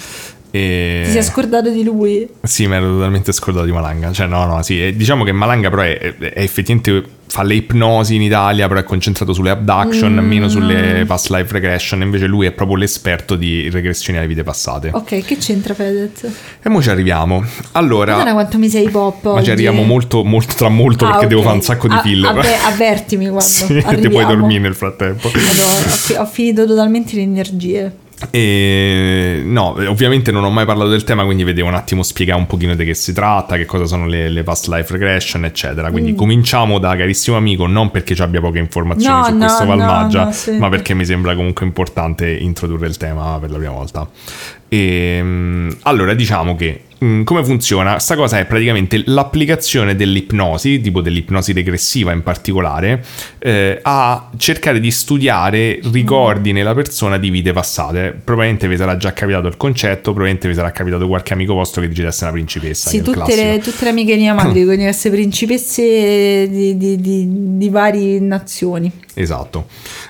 E... 0.56 1.02
Ti 1.04 1.10
sei 1.12 1.22
scordato 1.22 1.70
di 1.70 1.82
lui? 1.84 2.26
Sì, 2.42 2.66
mi 2.66 2.74
ero 2.76 2.86
totalmente 2.88 3.32
scordato 3.32 3.66
di 3.66 3.72
Malanga. 3.72 4.12
Cioè, 4.12 4.26
no, 4.26 4.44
no, 4.46 4.62
sì. 4.62 4.84
eh, 4.86 4.96
Diciamo 4.96 5.24
che 5.24 5.32
Malanga 5.32 5.68
però 5.70 5.82
è, 5.82 5.98
è- 5.98 6.16
è 6.16 6.40
effettivamente 6.42 7.14
fa 7.28 7.42
le 7.42 7.54
ipnosi 7.54 8.14
in 8.14 8.22
Italia, 8.22 8.68
però 8.68 8.78
è 8.80 8.84
concentrato 8.84 9.32
sulle 9.32 9.50
abduction, 9.50 10.12
Mm. 10.14 10.18
meno 10.26 10.48
sulle 10.48 11.04
past 11.06 11.28
life 11.30 11.52
regression. 11.52 12.00
Invece 12.02 12.26
lui 12.26 12.46
è 12.46 12.52
proprio 12.52 12.76
l'esperto 12.76 13.34
di 13.34 13.68
regressioni 13.68 14.18
alle 14.18 14.28
vite 14.28 14.42
passate. 14.44 14.90
Ok, 14.92 15.24
che 15.24 15.36
c'entra 15.36 15.74
Fedez? 15.74 16.22
E 16.62 16.68
mo 16.68 16.80
ci 16.80 16.88
arriviamo. 16.88 17.44
Allora, 17.72 18.14
Guarda 18.14 18.32
quanto 18.32 18.58
mi 18.58 18.68
sei 18.68 18.88
pop 18.88 19.24
ma 19.24 19.30
oggi. 19.32 19.44
ci 19.44 19.50
arriviamo 19.50 19.82
molto, 19.82 20.22
molto 20.24 20.54
tra 20.54 20.68
molto 20.68 21.04
Ah, 21.04 21.10
perché 21.12 21.26
devo 21.26 21.40
ok. 21.40 21.46
fare 21.46 21.56
un 21.58 21.62
sacco 21.64 21.88
di 21.88 21.94
A- 21.94 22.00
filler. 22.00 22.30
avve- 22.30 22.56
avvertimi 22.64 23.24
quando 23.24 23.40
sì, 23.44 23.66
te 23.82 24.08
puoi 24.08 24.24
dormire 24.24 24.60
nel 24.60 24.74
frattempo. 24.74 25.28
Madonna, 25.34 25.84
ho, 25.84 25.88
fi- 25.88 26.14
ho 26.14 26.26
finito 26.26 26.64
totalmente 26.64 27.16
le 27.16 27.22
energie. 27.22 27.96
E 28.30 29.42
no, 29.44 29.74
ovviamente 29.88 30.30
non 30.32 30.42
ho 30.44 30.50
mai 30.50 30.64
parlato 30.64 30.88
del 30.88 31.04
tema, 31.04 31.24
quindi 31.24 31.44
vedevo 31.44 31.68
un 31.68 31.74
attimo 31.74 32.02
spiegare 32.02 32.38
un 32.38 32.46
pochino 32.46 32.74
di 32.74 32.84
che 32.84 32.94
si 32.94 33.12
tratta, 33.12 33.56
che 33.56 33.66
cosa 33.66 33.84
sono 33.84 34.06
le, 34.06 34.30
le 34.30 34.42
past 34.42 34.68
life 34.68 34.90
regression, 34.92 35.44
eccetera. 35.44 35.90
Quindi 35.90 36.12
Mm. 36.12 36.16
cominciamo 36.16 36.78
da 36.78 36.96
carissimo 36.96 37.36
amico, 37.36 37.66
non 37.66 37.90
perché 37.90 38.14
ci 38.14 38.22
abbia 38.22 38.40
poche 38.40 38.58
informazioni 38.58 39.16
No, 39.18 39.24
su 39.24 39.32
no, 39.32 39.38
questo 39.38 39.66
Valmaggia, 39.66 40.24
no, 40.24 40.32
sì. 40.32 40.52
ma 40.52 40.68
perché 40.70 40.94
mi 40.94 41.04
sembra 41.04 41.34
comunque 41.34 41.66
importante 41.66 42.30
introdurre 42.30 42.86
il 42.86 42.96
tema 42.96 43.36
per 43.38 43.50
la 43.50 43.58
prima 43.58 43.72
volta. 43.72 44.08
E, 44.68 45.18
mm, 45.22 45.70
allora, 45.82 46.14
diciamo 46.14 46.56
che 46.56 46.82
come 46.98 47.44
funziona? 47.44 47.98
Sta 47.98 48.16
cosa 48.16 48.38
è 48.38 48.46
praticamente 48.46 49.02
l'applicazione 49.06 49.94
dell'ipnosi, 49.94 50.80
tipo 50.80 51.00
dell'ipnosi 51.00 51.52
regressiva 51.52 52.12
in 52.12 52.22
particolare, 52.22 53.04
eh, 53.38 53.78
a 53.82 54.30
cercare 54.36 54.80
di 54.80 54.90
studiare 54.90 55.78
ricordi 55.92 56.52
nella 56.52 56.74
persona 56.74 57.18
di 57.18 57.30
vite 57.30 57.52
passate. 57.52 58.18
Probabilmente 58.22 58.66
vi 58.68 58.76
sarà 58.76 58.96
già 58.96 59.12
capitato 59.12 59.46
il 59.46 59.56
concetto, 59.56 60.12
probabilmente 60.12 60.48
vi 60.48 60.54
sarà 60.54 60.70
capitato 60.70 61.06
qualche 61.06 61.34
amico 61.34 61.54
vostro 61.54 61.82
che 61.82 61.88
dice 61.88 62.02
di 62.02 62.08
essere 62.08 62.30
una 62.30 62.34
principessa. 62.34 62.88
Sì, 62.88 63.02
tutte 63.02 63.36
le, 63.36 63.58
tutte 63.58 63.84
le 63.84 63.90
amiche 63.90 64.14
di 64.14 64.22
mia 64.22 64.34
madre 64.34 64.52
dicono 64.54 64.76
di 64.76 64.84
essere 64.84 65.14
principesse 65.14 66.48
di, 66.48 66.76
di, 66.76 67.00
di, 67.00 67.56
di 67.58 67.68
varie 67.68 68.18
nazioni. 68.20 68.90
Esatto. 69.18 69.68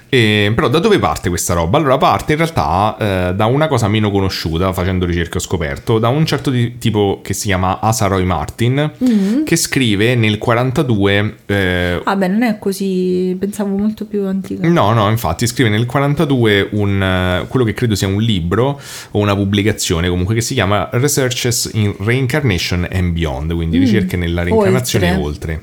E, 0.09 0.53
però 0.55 0.69
da 0.69 0.79
dove 0.79 0.99
parte 0.99 1.29
questa 1.29 1.55
roba? 1.55 1.79
Allora 1.79 1.97
parte 1.97 2.33
in 2.33 2.39
realtà 2.39 2.97
eh, 2.99 3.35
da 3.35 3.47
una 3.47 3.69
cosa 3.69 3.89
meno 3.89 4.11
conosciuta, 4.11 4.73
facendo 4.73 5.05
ricerche 5.05 5.39
ho 5.39 5.41
scoperto, 5.41 5.99
da 5.99 6.09
un 6.09 6.25
certo 6.27 6.51
di- 6.51 6.77
tipo 6.87 7.21
che 7.23 7.35
si 7.35 7.47
chiama 7.47 7.81
Asa 7.81 8.07
Roy 8.07 8.23
Martin, 8.25 8.91
Mm. 9.03 9.43
che 9.45 9.57
scrive 9.57 10.15
nel 10.15 10.39
42... 10.39 11.35
eh, 11.47 12.01
Vabbè, 12.05 12.29
non 12.29 12.43
è 12.43 12.59
così, 12.59 13.37
pensavo 13.39 13.77
molto 13.77 14.05
più 14.07 14.25
antica. 14.25 14.67
No, 14.69 14.93
no, 14.93 15.09
infatti 15.11 15.47
scrive 15.47 15.69
nel 15.71 15.87
42 15.87 16.69
un, 16.73 17.03
eh, 17.03 17.47
quello 17.49 17.65
che 17.65 17.73
credo 17.73 17.95
sia 17.95 18.07
un 18.09 18.21
libro 18.21 18.81
o 19.11 19.19
una 19.19 19.35
pubblicazione 19.35 20.09
comunque 20.09 20.35
che 20.35 20.41
si 20.41 20.55
chiama 20.55 20.89
Researches 20.93 21.71
in 21.75 21.95
Reincarnation 21.99 22.87
and 22.91 23.13
Beyond, 23.13 23.53
quindi 23.55 23.79
ricerche 23.79 24.17
nella 24.17 24.43
reincarnazione 24.43 25.11
e 25.13 25.17
oltre. 25.17 25.63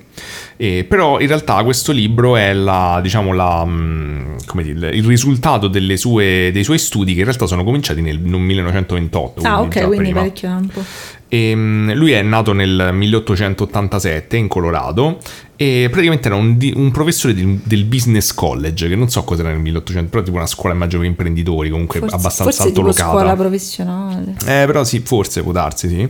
E, 0.55 0.85
però 0.87 1.19
in 1.19 1.27
realtà 1.27 1.63
questo 1.63 1.91
libro 1.91 2.35
è 2.37 2.53
la, 2.53 2.99
diciamo, 3.01 3.33
la, 3.33 3.65
mm, 3.65 4.35
come 4.45 4.63
dire, 4.63 4.89
il 4.89 5.03
risultato 5.05 5.67
delle 5.67 5.97
sue- 5.97 6.51
dei 6.53 6.63
suoi 6.63 6.77
studi 6.77 7.13
che 7.13 7.19
in 7.19 7.25
realtà 7.25 7.45
sono 7.47 7.63
cominciati 7.63 8.01
nel 8.01 8.19
1928. 8.19 9.41
Ah, 9.47 9.61
ok, 9.61 9.67
già 9.69 9.85
quindi 9.85 10.05
prima. 10.05 10.19
parecchio 10.19 10.47
tempo. 10.49 10.83
E, 11.27 11.53
mm, 11.55 11.91
lui 11.93 12.11
è 12.11 12.21
nato 12.21 12.53
nel 12.53 12.89
1887 12.93 14.37
in 14.37 14.47
Colorado 14.47 15.17
e 15.55 15.87
praticamente 15.89 16.27
era 16.27 16.35
un, 16.37 16.57
un 16.75 16.91
professore 16.91 17.33
di- 17.33 17.59
del 17.63 17.85
business 17.85 18.33
college, 18.33 18.87
che 18.87 18.95
non 18.95 19.09
so 19.09 19.23
cos'era 19.23 19.49
nel 19.49 19.59
1800, 19.59 20.09
però 20.09 20.21
tipo 20.23 20.37
una 20.37 20.45
scuola 20.45 20.75
immagino 20.75 21.01
per 21.01 21.09
imprenditori, 21.09 21.69
comunque 21.69 21.99
Forse, 21.99 22.15
abbastanza 22.15 22.51
forse 22.51 22.67
tipo 22.71 22.85
altolocata. 22.87 23.17
scuola 23.17 23.35
professionale. 23.35 24.31
Eh, 24.45 24.65
però 24.65 24.83
sì, 24.83 24.99
forse 24.99 25.41
può 25.41 25.51
darsi, 25.51 25.87
sì. 25.89 26.07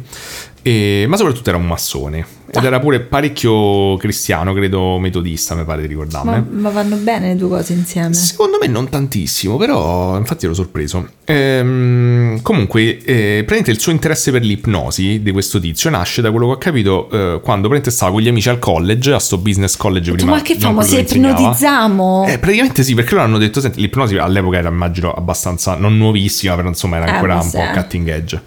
E- 0.62 1.06
ma 1.08 1.18
soprattutto 1.18 1.50
era 1.50 1.58
un 1.58 1.66
massone. 1.68 2.26
Ed 2.60 2.64
era 2.66 2.80
pure 2.80 3.00
parecchio 3.02 3.98
cristiano, 3.98 4.54
credo 4.54 5.00
metodista, 5.00 5.56
mi 5.56 5.64
pare 5.64 5.82
di 5.82 5.88
ricordarmi. 5.88 6.32
Ma, 6.32 6.46
ma 6.50 6.70
vanno 6.70 6.96
bene 6.98 7.30
le 7.30 7.36
due 7.36 7.50
cose 7.50 7.74
insieme. 7.74 8.14
Secondo 8.14 8.58
me 8.60 8.68
non 8.68 8.90
tantissimo, 8.90 9.58
però 9.58 10.18
infatti 10.18 10.46
ero 10.46 10.54
sorpreso. 10.54 11.08
Ehm, 11.26 12.42
comunque, 12.42 12.98
eh, 13.04 13.44
praticamente 13.46 13.72
il 13.72 13.80
suo 13.80 13.92
interesse 13.92 14.32
per 14.32 14.44
l'ipnosi 14.44 15.22
di 15.22 15.32
questo 15.32 15.60
tizio 15.60 15.90
nasce 15.90 16.22
da 16.22 16.32
quello 16.32 16.48
che 16.48 16.52
ho 16.54 16.58
capito 16.58 17.06
eh, 17.10 17.40
quando 17.42 17.68
praticamente 17.68 17.92
stava 17.92 18.12
con 18.12 18.22
gli 18.22 18.28
amici 18.28 18.50
al 18.50 18.60
college, 18.60 19.14
a 19.14 19.20
sto 19.20 19.38
business 19.38 19.76
college 19.76 20.12
prima. 20.12 20.32
ma 20.32 20.42
che 20.42 20.56
famo? 20.58 20.82
Se 20.82 21.00
ipnotizziamo? 21.00 22.26
Eh, 22.28 22.40
praticamente 22.40 22.84
sì, 22.84 22.94
perché 22.94 23.14
loro 23.14 23.26
hanno 23.26 23.38
detto, 23.38 23.60
senti, 23.62 23.80
l'ipnosi 23.82 24.16
all'epoca 24.18 24.58
era 24.58 24.70
immagino 24.70 25.12
abbastanza, 25.14 25.76
non 25.76 25.98
nuovissima, 25.98 26.56
però 26.56 26.68
insomma 26.68 26.98
era 26.98 27.06
Eh, 27.08 27.10
ancora 27.12 27.36
ma 27.36 27.42
un 27.42 27.52
po' 27.52 27.64
cutting 27.74 28.08
edge, 28.10 28.42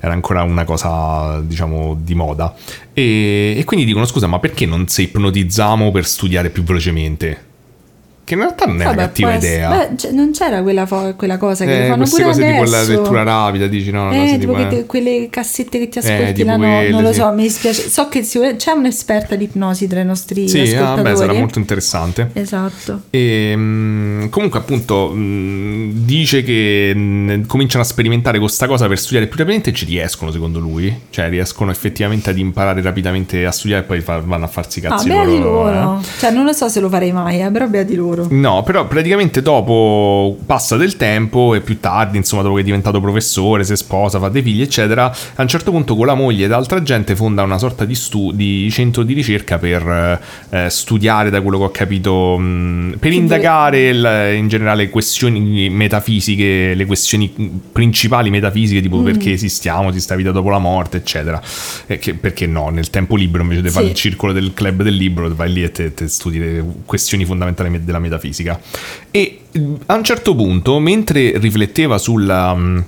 era 0.00 0.12
ancora 0.12 0.42
una 0.42 0.64
cosa, 0.64 1.40
diciamo, 1.40 1.96
di 2.00 2.14
moda. 2.14 2.54
E, 3.00 3.62
quindi 3.64 3.86
dicono, 3.86 4.06
scusa, 4.06 4.26
ma 4.26 4.40
perché 4.40 4.66
non 4.66 4.88
se 4.88 5.02
ipnotizziamo 5.02 5.92
per 5.92 6.04
studiare 6.04 6.50
più 6.50 6.64
velocemente? 6.64 7.47
Che 8.28 8.34
in 8.34 8.40
realtà 8.40 8.66
non 8.66 8.74
è 8.82 8.84
Vabbè, 8.84 8.94
una 8.94 9.02
cattiva 9.06 9.34
idea. 9.34 9.68
Beh, 9.70 9.96
cioè, 9.96 10.10
non 10.12 10.32
c'era 10.32 10.60
quella, 10.60 10.84
fo- 10.84 11.14
quella 11.16 11.38
cosa 11.38 11.64
che 11.64 11.84
Eh, 11.84 11.88
fanno 11.88 11.96
queste 12.04 12.16
pure 12.20 12.28
cose 12.34 12.42
tipo 12.44 12.62
la 12.70 12.76
adesso. 12.76 12.92
lettura 12.92 13.22
rapida, 13.22 13.66
dici 13.68 13.90
no, 13.90 14.12
Eh, 14.12 14.36
tipo 14.38 14.52
tipo, 14.52 14.56
eh. 14.58 14.68
te- 14.68 14.84
quelle 14.84 15.28
cassette 15.30 15.78
che 15.78 15.88
ti 15.88 15.98
Eh, 15.98 16.12
ascolti 16.12 16.32
tipo 16.34 16.46
là, 16.48 16.56
no, 16.58 16.66
quelle, 16.76 16.90
non 16.90 17.02
lo 17.02 17.08
sì. 17.12 17.20
so, 17.20 17.32
mi 17.32 17.42
dispiace. 17.44 17.88
So 17.88 18.08
che 18.08 18.20
c'è 18.20 18.72
un'esperta 18.72 19.34
di 19.34 19.44
ipnosi 19.44 19.86
tra 19.86 20.00
i 20.00 20.04
nostri 20.04 20.46
Sì, 20.46 20.74
ah, 20.74 20.94
beh, 21.00 21.16
sarà 21.16 21.32
molto 21.32 21.58
interessante. 21.58 22.28
Esatto. 22.34 23.00
E, 23.08 23.54
mm, 23.56 24.26
comunque, 24.28 24.58
appunto, 24.58 25.10
mm, 25.14 25.90
dice 26.04 26.42
che 26.42 26.92
mm, 26.94 27.44
cominciano 27.46 27.82
a 27.82 27.86
sperimentare 27.86 28.38
questa 28.38 28.66
cosa 28.66 28.86
per 28.88 28.98
studiare 28.98 29.26
più 29.26 29.38
rapidamente 29.38 29.70
e 29.70 29.72
ci 29.72 29.86
riescono, 29.86 30.30
secondo 30.30 30.58
lui. 30.58 30.94
Cioè, 31.08 31.30
riescono 31.30 31.70
effettivamente 31.70 32.28
ad 32.28 32.36
imparare 32.36 32.82
rapidamente 32.82 33.46
a 33.46 33.52
studiare 33.52 33.84
e 33.84 33.86
poi 33.86 34.00
fa- 34.00 34.20
vanno 34.22 34.44
a 34.44 34.48
farsi 34.48 34.80
Ah, 34.84 34.90
cazzi 34.90 35.08
beati 35.08 35.38
loro. 35.38 35.62
loro. 35.72 36.00
eh. 36.00 36.04
Cioè, 36.18 36.30
non 36.30 36.44
lo 36.44 36.52
so 36.52 36.68
se 36.68 36.80
lo 36.80 36.90
farei 36.90 37.12
mai, 37.12 37.40
eh, 37.40 37.50
però 37.50 37.66
beati 37.68 37.94
loro. 37.94 38.16
No, 38.30 38.62
però 38.62 38.86
praticamente 38.86 39.42
dopo 39.42 40.36
passa 40.46 40.76
del 40.76 40.96
tempo 40.96 41.54
e 41.54 41.60
più 41.60 41.78
tardi, 41.80 42.16
insomma, 42.16 42.42
dopo 42.42 42.54
che 42.56 42.60
è 42.62 42.64
diventato 42.64 43.00
professore, 43.00 43.64
si 43.64 43.76
sposa, 43.76 44.18
fa 44.18 44.28
dei 44.28 44.42
figli, 44.42 44.62
eccetera, 44.62 45.06
a 45.34 45.42
un 45.42 45.48
certo 45.48 45.70
punto 45.70 45.94
con 45.96 46.06
la 46.06 46.14
moglie 46.14 46.44
ed 46.46 46.52
altra 46.52 46.82
gente 46.82 47.14
fonda 47.16 47.42
una 47.42 47.58
sorta 47.58 47.84
di, 47.84 47.94
stu- 47.94 48.32
di 48.32 48.68
centro 48.70 49.02
di 49.02 49.12
ricerca 49.14 49.58
per 49.58 50.20
eh, 50.50 50.70
studiare, 50.70 51.30
da 51.30 51.40
quello 51.40 51.58
che 51.58 51.64
ho 51.64 51.70
capito, 51.70 52.36
mh, 52.38 52.96
per 52.98 53.10
Che 53.10 53.16
indagare 53.16 53.88
il- 53.88 54.34
in 54.36 54.48
generale 54.48 54.88
questioni 54.88 55.68
metafisiche, 55.70 56.74
le 56.74 56.86
questioni 56.86 57.32
principali 57.72 58.30
metafisiche, 58.30 58.80
Mm. 58.80 58.82
tipo 58.82 59.00
perché 59.02 59.32
esistiamo, 59.32 59.88
esiste 59.90 60.12
la 60.12 60.18
vita 60.18 60.30
dopo 60.32 60.48
la 60.50 60.58
morte, 60.58 60.98
eccetera. 60.98 61.40
E 61.86 61.98
che- 61.98 62.14
perché 62.14 62.46
no, 62.46 62.68
nel 62.70 62.90
tempo 62.90 63.16
libero 63.16 63.42
invece 63.42 63.62
di 63.62 63.68
fare 63.70 63.86
Sì. 63.86 63.90
il 63.90 63.96
circolo 63.96 64.32
del 64.32 64.52
club 64.54 64.82
del 64.82 64.94
libro, 64.94 65.32
vai 65.34 65.52
lì 65.52 65.62
e 65.62 65.70
te, 65.70 65.92
te 65.94 66.08
studi 66.08 66.38
le 66.38 66.64
questioni 66.84 67.24
fondamentali 67.24 67.70
me- 67.70 67.84
della 67.84 67.98
metafisica. 68.08 68.58
E 69.10 69.40
mm, 69.58 69.74
a 69.86 69.94
un 69.94 70.04
certo 70.04 70.34
punto, 70.34 70.78
mentre 70.78 71.38
rifletteva 71.38 71.98
sulla. 71.98 72.54
mm, 72.54 72.78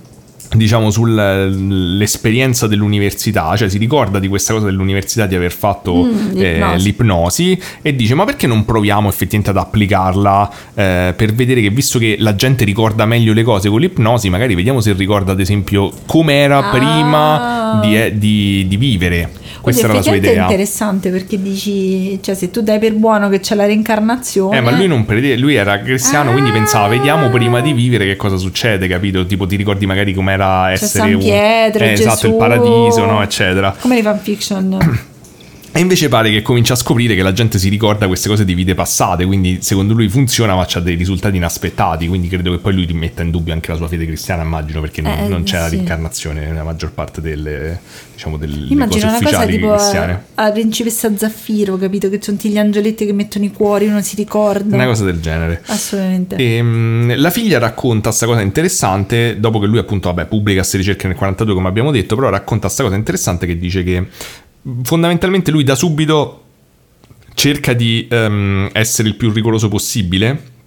Diciamo 0.53 0.91
sull'esperienza 0.91 2.67
dell'università, 2.67 3.55
cioè 3.57 3.69
si 3.69 3.79
ricorda 3.79 4.19
di 4.19 4.27
questa 4.27 4.53
cosa 4.53 4.67
dell'università 4.67 5.27
di 5.27 5.37
aver 5.37 5.53
fatto 5.53 6.03
Mm, 6.03 6.37
eh, 6.41 6.53
l'ipnosi. 6.55 6.85
l'ipnosi 6.85 7.63
e 7.83 7.95
dice: 7.95 8.15
Ma 8.17 8.25
perché 8.25 8.49
non 8.49 8.65
proviamo 8.65 9.09
effettivamente 9.09 9.51
ad 9.51 9.59
applicarla 9.65 10.51
eh, 10.75 11.15
per 11.17 11.35
vedere 11.35 11.61
che 11.61 11.71
visto 11.71 12.01
che 12.01 12.17
la 12.19 12.35
gente 12.35 12.65
ricorda 12.65 13.07
meglio 13.07 13.33
le 13.33 13.45
cose 13.45 13.69
con 13.69 13.79
l'ipnosi, 13.81 14.29
magari 14.29 14.57
vediamo 14.57 14.81
se 14.81 14.93
ricorda, 14.93 15.31
ad 15.31 15.39
esempio, 15.41 15.93
com'era 16.07 16.59
Ah. 16.67 16.71
prima 16.71 17.81
di, 17.83 17.97
eh, 17.97 18.19
di- 18.19 18.65
di 18.67 18.77
vivere. 18.77 19.31
Questa 19.61 19.85
era 19.85 19.93
la 19.95 20.03
sua 20.03 20.13
effettivamente 20.13 20.29
è 20.29 20.33
idea. 20.33 20.43
interessante 20.43 21.11
perché 21.11 21.41
dici, 21.41 22.23
cioè, 22.23 22.35
se 22.35 22.51
tu 22.51 22.63
dai 22.63 22.79
per 22.79 22.95
buono 22.95 23.29
che 23.29 23.41
c'è 23.41 23.55
la 23.55 23.67
reincarnazione. 23.67 24.57
Eh, 24.57 24.61
ma 24.61 24.71
lui 24.71 24.87
non 24.87 25.05
prede- 25.05 25.37
lui 25.37 25.55
era 25.55 25.81
cristiano, 25.81 26.31
Ah. 26.31 26.33
quindi 26.33 26.51
pensava, 26.51 26.89
vediamo 26.89 27.29
prima 27.31 27.61
di 27.61 27.73
vivere 27.73 28.05
che 28.07 28.17
cosa 28.17 28.37
succede, 28.37 28.89
capito? 28.89 29.27
Tipo, 29.27 29.47
ti 29.47 29.57
ricordi 29.57 29.87
magari 29.87 30.15
com'era 30.15 30.71
essere 30.73 30.91
San 31.05 31.13
un- 31.15 31.21
Pietro, 31.21 31.85
eh, 31.85 31.93
esatto, 31.93 32.27
il 32.27 32.33
Gesù. 32.33 32.37
paradiso, 32.37 33.05
no? 33.05 33.23
Eccetera. 33.23 33.75
Come 33.79 33.97
le 33.97 34.03
fanfiction. 34.03 34.79
E 35.73 35.79
invece 35.79 36.09
pare 36.09 36.31
che 36.33 36.43
comincia 36.43 36.73
a 36.73 36.77
scoprire 36.77 37.15
che 37.15 37.23
la 37.23 37.33
gente 37.33 37.57
si 37.59 37.69
ricorda 37.69 38.09
queste 38.09 38.29
cose 38.29 38.45
di 38.45 38.55
vite 38.55 38.75
passate, 38.75 39.25
quindi 39.25 39.59
secondo 39.61 39.95
lui 39.95 40.09
funziona, 40.09 40.57
ma 40.57 40.65
c'ha 40.67 40.81
dei 40.81 40.97
risultati 40.97 41.37
inaspettati, 41.37 42.09
quindi 42.09 42.27
credo 42.27 42.51
che 42.51 42.59
poi 42.59 42.75
lui 42.75 42.85
rimetta 42.87 43.23
in 43.23 43.31
dubbio 43.31 43.53
anche 43.53 43.71
la 43.71 43.77
sua 43.77 43.87
fede 43.87 44.05
cristiana, 44.05 44.43
immagino, 44.43 44.81
perché 44.81 45.01
non, 45.01 45.13
Eh, 45.13 45.29
non 45.29 45.45
c'è 45.45 45.59
la 45.59 45.69
sì. 45.69 45.77
reincarnazione 45.77 46.45
nella 46.47 46.65
maggior 46.65 46.91
parte 46.91 47.21
delle, 47.21 47.81
diciamo, 48.13 48.37
delle 48.37 48.67
Immagino 48.69 48.87
cose 48.89 49.07
una 49.07 49.13
cosa 49.13 49.25
ufficiali 49.27 49.53
tipo 49.53 49.73
a, 49.73 49.77
cristiane. 49.77 50.25
a 50.35 50.51
principessa 50.51 51.17
Zaffiro, 51.17 51.77
capito? 51.77 52.09
Che 52.09 52.19
sono 52.21 52.37
tutti 52.37 52.49
gli 52.51 52.59
angioletti 52.59 53.07
che 53.07 53.13
mettono 53.13 53.45
i 53.45 53.53
cuori, 53.53 53.87
uno 53.87 54.03
si 54.03 54.17
ricorda. 54.17 54.75
Una 54.75 54.87
cosa 54.87 55.05
del 55.05 55.21
genere. 55.21 55.63
Assolutamente. 55.67 56.35
E, 56.35 56.61
mm, 56.61 57.13
la 57.15 57.31
figlia 57.31 57.59
racconta 57.61 58.09
questa 58.09 58.27
cosa 58.27 58.41
interessante 58.41 59.39
dopo 59.39 59.61
che 59.61 59.67
lui 59.67 59.79
appunto 59.79 60.13
vabbè, 60.13 60.27
pubblica 60.29 60.59
queste 60.61 60.79
ricerche 60.79 61.07
nel 61.07 61.17
42 61.17 61.55
come 61.55 61.69
abbiamo 61.69 61.93
detto 61.93 62.17
però 62.17 62.29
racconta 62.29 62.67
questa 62.67 62.83
cosa 62.83 62.97
interessante 62.97 63.47
che 63.47 63.57
dice 63.57 63.85
che 63.85 64.07
fondamentalmente 64.83 65.51
lui 65.51 65.65
da 65.65 65.75
subito 65.75 66.45
cerca 67.35 67.73
di 67.73 68.07
ehm, 68.11 68.71
essere 68.73 69.09
il 69.09 69.17
più 69.17 69.33
rigoroso 69.33 69.69
possibile 69.69 70.59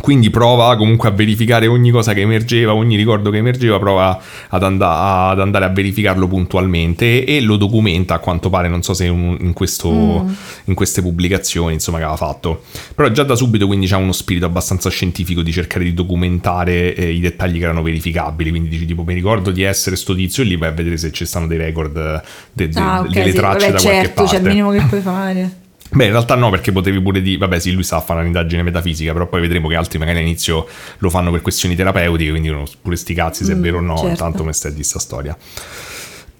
Quindi 0.00 0.30
prova 0.30 0.74
comunque 0.76 1.08
a 1.10 1.12
verificare 1.12 1.66
ogni 1.68 1.90
cosa 1.90 2.12
che 2.12 2.22
emergeva, 2.22 2.74
ogni 2.74 2.96
ricordo 2.96 3.30
che 3.30 3.36
emergeva, 3.36 3.78
prova 3.78 4.18
ad, 4.48 4.62
and- 4.64 4.80
ad 4.82 5.38
andare 5.38 5.64
a 5.64 5.68
verificarlo 5.68 6.26
puntualmente 6.26 7.24
e, 7.24 7.36
e 7.36 7.40
lo 7.40 7.56
documenta 7.56 8.14
a 8.14 8.18
quanto 8.18 8.48
pare, 8.50 8.68
non 8.68 8.82
so 8.82 8.94
se 8.94 9.06
un- 9.08 9.36
in, 9.40 9.52
questo, 9.52 10.26
in 10.64 10.74
queste 10.74 11.02
pubblicazioni 11.02 11.74
insomma, 11.74 11.98
che 11.98 12.04
aveva 12.04 12.16
fatto. 12.18 12.62
Però 12.96 13.08
già 13.10 13.22
da 13.22 13.36
subito 13.36 13.66
quindi 13.66 13.86
c'è 13.86 13.96
uno 13.96 14.12
spirito 14.12 14.46
abbastanza 14.46 14.90
scientifico 14.90 15.42
di 15.42 15.52
cercare 15.52 15.84
di 15.84 15.94
documentare 15.94 16.94
eh, 16.94 17.12
i 17.12 17.20
dettagli 17.20 17.58
che 17.58 17.64
erano 17.64 17.82
verificabili. 17.82 18.50
Quindi 18.50 18.70
dici 18.70 18.86
tipo 18.86 19.04
mi 19.04 19.14
ricordo 19.14 19.50
di 19.52 19.62
essere 19.62 19.94
sto 19.96 20.14
tizio 20.16 20.42
e 20.42 20.46
lì 20.46 20.56
vai 20.56 20.70
a 20.70 20.72
vedere 20.72 20.96
se 20.96 21.12
ci 21.12 21.24
stanno 21.26 21.46
dei 21.46 21.58
record, 21.58 21.96
eh, 21.96 22.22
de- 22.52 22.68
de- 22.68 22.80
Ah, 22.80 23.00
ok, 23.00 23.08
delle 23.08 23.30
sì, 23.30 23.36
tracce 23.36 23.58
vabbè, 23.70 23.72
da 23.72 23.80
qualche 23.80 23.88
certo, 24.04 24.22
parte. 24.22 24.36
c'è 24.36 24.42
il 24.42 24.48
minimo 24.48 24.70
che 24.70 24.82
puoi 24.88 25.00
fare. 25.00 25.60
Beh, 25.94 26.04
in 26.06 26.10
realtà 26.10 26.34
no, 26.34 26.48
perché 26.50 26.72
potevi 26.72 27.00
pure 27.00 27.20
di... 27.20 27.36
Vabbè, 27.36 27.58
sì, 27.58 27.72
lui 27.72 27.82
sa 27.82 28.00
fare 28.00 28.20
un'indagine 28.20 28.62
metafisica, 28.62 29.12
però 29.12 29.26
poi 29.26 29.40
vedremo 29.40 29.68
che 29.68 29.76
altri 29.76 29.98
magari 29.98 30.18
all'inizio 30.18 30.66
lo 30.98 31.10
fanno 31.10 31.30
per 31.30 31.42
questioni 31.42 31.74
terapeutiche, 31.76 32.30
quindi 32.30 32.52
pure 32.80 32.96
sti 32.96 33.14
cazzi, 33.14 33.44
se 33.44 33.52
è 33.52 33.56
Mm, 33.56 33.60
vero 33.62 33.78
o 33.78 33.80
no, 33.82 33.96
certo. 33.98 34.16
tanto 34.16 34.44
me 34.44 34.52
stai 34.52 34.72
di 34.72 34.82
sta 34.82 34.98
storia. 34.98 35.36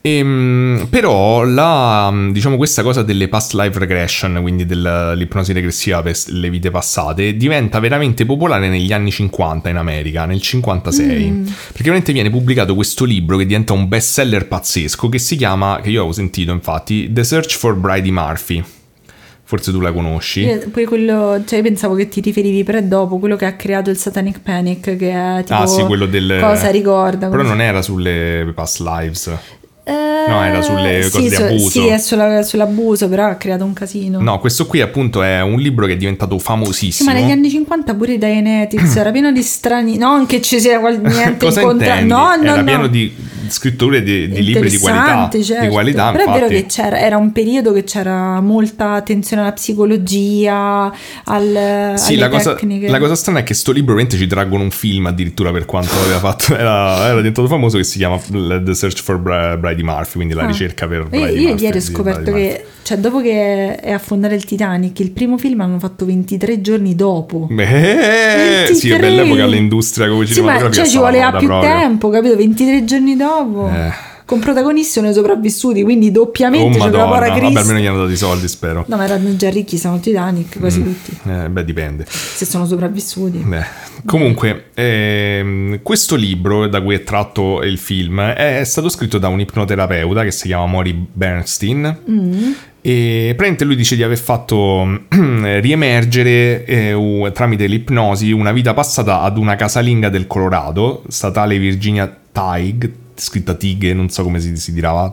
Ehm, 0.04 0.88
però 0.90 1.44
la, 1.44 2.12
diciamo 2.32 2.56
questa 2.56 2.82
cosa 2.82 3.02
delle 3.02 3.28
past 3.28 3.52
life 3.54 3.78
regression, 3.78 4.38
quindi 4.40 4.66
dell'ipnosi 4.66 5.52
regressiva 5.52 6.02
per 6.02 6.16
le 6.26 6.50
vite 6.50 6.70
passate, 6.72 7.36
diventa 7.36 7.78
veramente 7.78 8.26
popolare 8.26 8.68
negli 8.68 8.92
anni 8.92 9.12
50 9.12 9.68
in 9.68 9.76
America, 9.76 10.24
nel 10.24 10.40
56. 10.42 11.30
Mm. 11.30 11.44
Perché 11.44 11.82
veramente 11.84 12.12
viene 12.12 12.30
pubblicato 12.30 12.74
questo 12.74 13.04
libro 13.04 13.36
che 13.36 13.46
diventa 13.46 13.74
un 13.74 13.86
bestseller 13.86 14.48
pazzesco 14.48 15.08
che 15.08 15.18
si 15.18 15.36
chiama, 15.36 15.78
che 15.80 15.90
io 15.90 15.98
avevo 16.00 16.12
sentito 16.12 16.50
infatti, 16.50 17.12
The 17.12 17.22
Search 17.22 17.56
for 17.56 17.76
Brady 17.76 18.10
Murphy. 18.10 18.64
Forse 19.52 19.70
tu 19.70 19.80
la 19.80 19.92
conosci. 19.92 20.40
Io- 20.40 20.70
Poi 20.70 20.86
quello, 20.86 21.42
cioè 21.44 21.58
io 21.58 21.64
pensavo 21.64 21.94
che 21.94 22.08
ti 22.08 22.22
riferivi 22.22 22.64
per 22.64 22.82
dopo, 22.84 23.18
quello 23.18 23.36
che 23.36 23.44
ha 23.44 23.52
creato 23.52 23.90
il 23.90 23.98
Satanic 23.98 24.40
Panic, 24.40 24.96
che 24.96 25.10
è 25.10 25.42
tipo 25.44 25.58
ah, 25.60 25.66
sì, 25.66 25.82
quello 25.82 26.06
del. 26.06 26.38
cosa 26.40 26.70
ricorda. 26.70 27.28
Però 27.28 27.42
non 27.42 27.60
era 27.60 27.82
sulle 27.82 28.50
past 28.54 28.80
lives. 28.80 29.30
Eh, 29.84 29.92
no, 29.92 30.42
era 30.42 30.62
sulle 30.62 31.00
cose 31.10 31.28
di 31.28 31.34
su- 31.34 31.42
abuso. 31.42 31.68
Sì, 31.68 31.86
è 31.88 31.98
sulla- 31.98 32.42
sull'abuso, 32.42 33.10
però 33.10 33.26
ha 33.26 33.34
creato 33.34 33.64
un 33.66 33.74
casino. 33.74 34.20
No, 34.22 34.38
questo 34.38 34.64
qui 34.66 34.80
appunto 34.80 35.22
è 35.22 35.42
un 35.42 35.58
libro 35.58 35.84
che 35.84 35.92
è 35.92 35.96
diventato 35.96 36.38
Sì, 36.38 36.44
famosissimo. 36.44 37.12
ma 37.12 37.18
negli 37.18 37.30
anni 37.30 37.50
50 37.50 37.94
pure 37.94 38.16
Dianetics 38.16 38.96
era 38.96 39.10
pieno 39.10 39.32
di 39.32 39.42
strani. 39.42 39.98
Non 39.98 40.24
che 40.24 40.40
ci 40.40 40.60
sia 40.60 40.78
niente 40.80 41.44
in 41.44 41.54
contra. 41.60 42.00
No, 42.00 42.36
no, 42.36 42.42
Era 42.42 42.56
no. 42.56 42.64
pieno 42.64 42.86
di 42.86 43.12
scritture 43.52 44.02
di, 44.02 44.28
di 44.28 44.42
libri 44.42 44.68
di 44.70 44.78
qualità. 44.78 45.28
Certo. 45.42 45.64
Di 45.64 45.68
qualità, 45.70 46.10
Però 46.12 46.24
è 46.24 46.26
vero 46.26 46.46
infatti. 46.46 46.54
che 46.62 46.66
c'era, 46.66 46.98
era 47.00 47.16
un 47.16 47.32
periodo 47.32 47.72
che 47.72 47.84
c'era 47.84 48.40
molta 48.40 48.92
attenzione 48.92 49.42
alla 49.42 49.52
psicologia, 49.52 50.92
al, 51.24 51.94
Sì, 51.96 52.16
la 52.16 52.28
cosa, 52.28 52.56
la 52.60 52.98
cosa 52.98 53.14
strana 53.14 53.40
è 53.40 53.42
che 53.42 53.54
sto 53.54 53.72
libro 53.72 53.94
veramente 53.94 54.16
ci 54.16 54.26
traggono 54.26 54.62
un 54.62 54.70
film 54.70 55.06
addirittura 55.06 55.50
per 55.52 55.64
quanto 55.64 55.94
aveva 56.02 56.18
fatto, 56.18 56.54
era, 56.56 57.04
era 57.06 57.16
diventato 57.16 57.46
famoso 57.48 57.76
che 57.76 57.84
si 57.84 57.98
chiama 57.98 58.18
The 58.18 58.74
Search 58.74 59.02
for 59.02 59.18
Bra- 59.18 59.56
Brady 59.56 59.82
Murphy, 59.82 60.14
quindi 60.14 60.34
la 60.34 60.42
Ah. 60.42 60.46
ricerca 60.46 60.86
per 60.88 61.00
Io, 61.02 61.06
Brady 61.08 61.40
io 61.40 61.48
Murphy, 61.50 61.64
ieri 61.64 61.78
ho 61.78 61.80
scoperto 61.80 62.32
che, 62.32 62.64
cioè, 62.82 62.98
dopo 62.98 63.20
che 63.20 63.76
è 63.76 63.92
affondare 63.92 64.34
il 64.34 64.44
Titanic, 64.44 64.98
il 65.00 65.10
primo 65.12 65.38
film 65.38 65.60
hanno 65.60 65.78
fatto 65.78 66.04
23 66.04 66.60
giorni 66.60 66.94
dopo. 66.94 67.48
Beh, 67.50 67.64
sì, 68.74 68.90
è 68.90 68.98
23. 68.98 68.98
bell'epoca 68.98 69.46
l'industria 69.46 70.09
come 70.09 70.26
Sì, 70.26 70.40
ma 70.40 70.52
cinematografica 70.59 70.82
cioè, 70.82 70.92
ci 70.92 70.98
voleva 70.98 71.32
più 71.32 71.46
proprio. 71.46 71.70
tempo, 71.70 72.09
capito? 72.10 72.36
23 72.36 72.84
giorni 72.84 73.16
dopo. 73.16 73.68
Eh. 73.68 74.10
Con 74.24 74.40
protagonisti 74.40 74.93
sono 74.93 75.09
i 75.11 75.15
sopravvissuti, 75.15 75.82
quindi 75.82 76.09
Oh 76.09 76.12
doppiamente 76.12 76.78
c'è 76.78 76.78
la 76.78 76.85
madonna, 76.85 77.05
povera 77.05 77.32
vabbè 77.32 77.59
almeno 77.59 77.78
gli 77.78 77.86
hanno 77.86 77.99
dato 77.99 78.11
i 78.11 78.16
soldi 78.16 78.49
spero. 78.49 78.85
No, 78.89 78.97
ma 78.97 79.05
erano 79.05 79.36
già 79.36 79.51
ricchi, 79.51 79.81
al 79.82 80.01
Titanic, 80.01 80.59
quasi 80.59 80.81
Mm. 80.81 80.85
tutti. 80.85 81.19
Eh, 81.28 81.49
beh, 81.49 81.65
dipende. 81.65 82.05
Se 82.09 82.44
sono 82.44 82.66
sopravvissuti. 82.66 83.39
Beh, 83.39 83.65
comunque, 84.07 84.66
ehm, 84.74 85.81
questo 85.82 86.15
libro 86.16 86.66
da 86.66 86.81
cui 86.81 86.94
è 86.94 87.03
tratto 87.05 87.62
il 87.62 87.78
film 87.78 88.20
è 88.20 88.62
stato 88.65 88.89
scritto 88.89 89.19
da 89.19 89.28
un 89.28 89.40
ipnoterapeuta 89.40 90.23
che 90.24 90.31
si 90.31 90.47
chiama 90.47 90.66
Maury 90.66 91.07
Bernstein. 91.12 91.99
Mm. 92.11 92.53
E 92.85 93.27
praticamente 93.36 93.65
lui 93.65 93.77
dice 93.77 93.94
di 93.94 94.03
aver 94.03 94.19
fatto 94.19 95.03
riemergere 95.09 96.65
eh, 96.65 97.31
tramite 97.32 97.66
l'ipnosi 97.66 98.32
una 98.32 98.51
vita 98.53 98.74
passata 98.74 99.20
ad 99.20 99.36
una 99.39 99.55
casalinga 99.57 100.09
del 100.09 100.27
Colorado, 100.27 101.05
statale 101.09 101.59
Virginia 101.59 102.12
Tig, 102.32 102.90
scritta 103.23 103.55
Tig, 103.55 103.93
non 103.93 104.09
so 104.11 104.23
come 104.23 104.40
si, 104.40 104.57
si 104.57 104.73
dirà. 104.73 105.12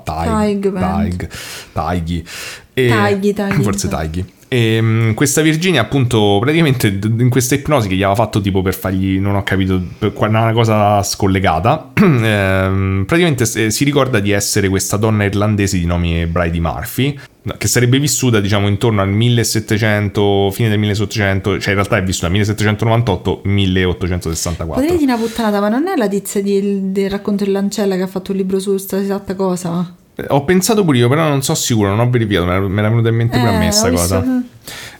E- 2.74 2.88
Taghi, 2.90 3.34
taghi, 3.34 3.64
Forse 3.64 3.88
taghi. 3.88 4.10
Tighi. 4.24 4.34
E 4.52 4.80
mm, 4.82 5.12
questa 5.12 5.42
Virginia, 5.42 5.82
appunto, 5.82 6.40
praticamente 6.42 6.88
in 6.88 7.30
questa 7.30 7.54
ipnosi 7.54 7.88
che 7.88 7.94
gli 7.96 8.02
aveva 8.02 8.16
fatto 8.16 8.42
tipo 8.42 8.64
per 8.64 8.74
fargli, 8.74 9.20
non 9.20 9.36
ho 9.36 9.44
capito, 9.44 9.80
per 10.00 10.12
una 10.18 10.52
cosa 10.54 11.04
scollegata, 11.04 11.92
ehm, 11.96 13.04
praticamente 13.06 13.46
s- 13.46 13.68
si 13.68 13.84
ricorda 13.84 14.20
di 14.20 14.32
essere 14.32 14.68
questa 14.70 14.98
donna 14.98 15.24
irlandese 15.24 15.78
di 15.78 15.86
nome 15.86 16.26
Brady 16.26 16.60
Murphy, 16.60 17.18
che 17.58 17.68
sarebbe 17.68 18.00
vissuta, 18.00 18.40
diciamo, 18.40 18.68
intorno 18.68 19.02
al 19.02 19.10
1700, 19.10 20.50
fine 20.52 20.70
del 20.70 20.80
1700, 20.80 21.60
cioè 21.60 21.70
in 21.70 21.76
realtà 21.76 21.98
è 21.98 22.04
vissuta 22.04 22.30
1798-1864. 22.30 24.68
Potrei 24.68 24.98
dire 24.98 25.04
una 25.14 25.18
puttanata, 25.18 25.60
ma 25.60 25.70
non 25.70 25.88
è 25.88 25.96
la 25.96 26.08
tizia 26.08 26.42
di- 26.42 26.92
del 26.92 27.10
racconto 27.10 27.44
dell'ancella 27.44 27.96
che 27.96 28.02
ha 28.04 28.08
fatto 28.08 28.32
un 28.32 28.38
libro 28.38 28.60
su 28.60 28.72
questa 28.72 29.00
esatta 29.02 29.36
cosa? 29.36 29.96
Eh, 30.16 30.26
Ho 30.30 30.44
pensato 30.44 30.84
pure 30.84 30.98
io, 30.98 31.10
però 31.10 31.28
non 31.28 31.42
so 31.42 31.56
sicuro, 31.56 31.90
non 31.90 32.00
ho 32.00 32.10
verificato, 32.10 32.46
me 32.46 32.80
era 32.80 32.90
venuta 32.90 33.10
in 33.10 33.16
mente 33.16 33.38
pure 33.38 33.50
a 33.50 33.54
Eh, 33.54 33.58
me 33.58 33.68
ho 33.68 33.72
sta 33.72 33.90
visto- 33.90 34.16
cosa. 34.20 34.44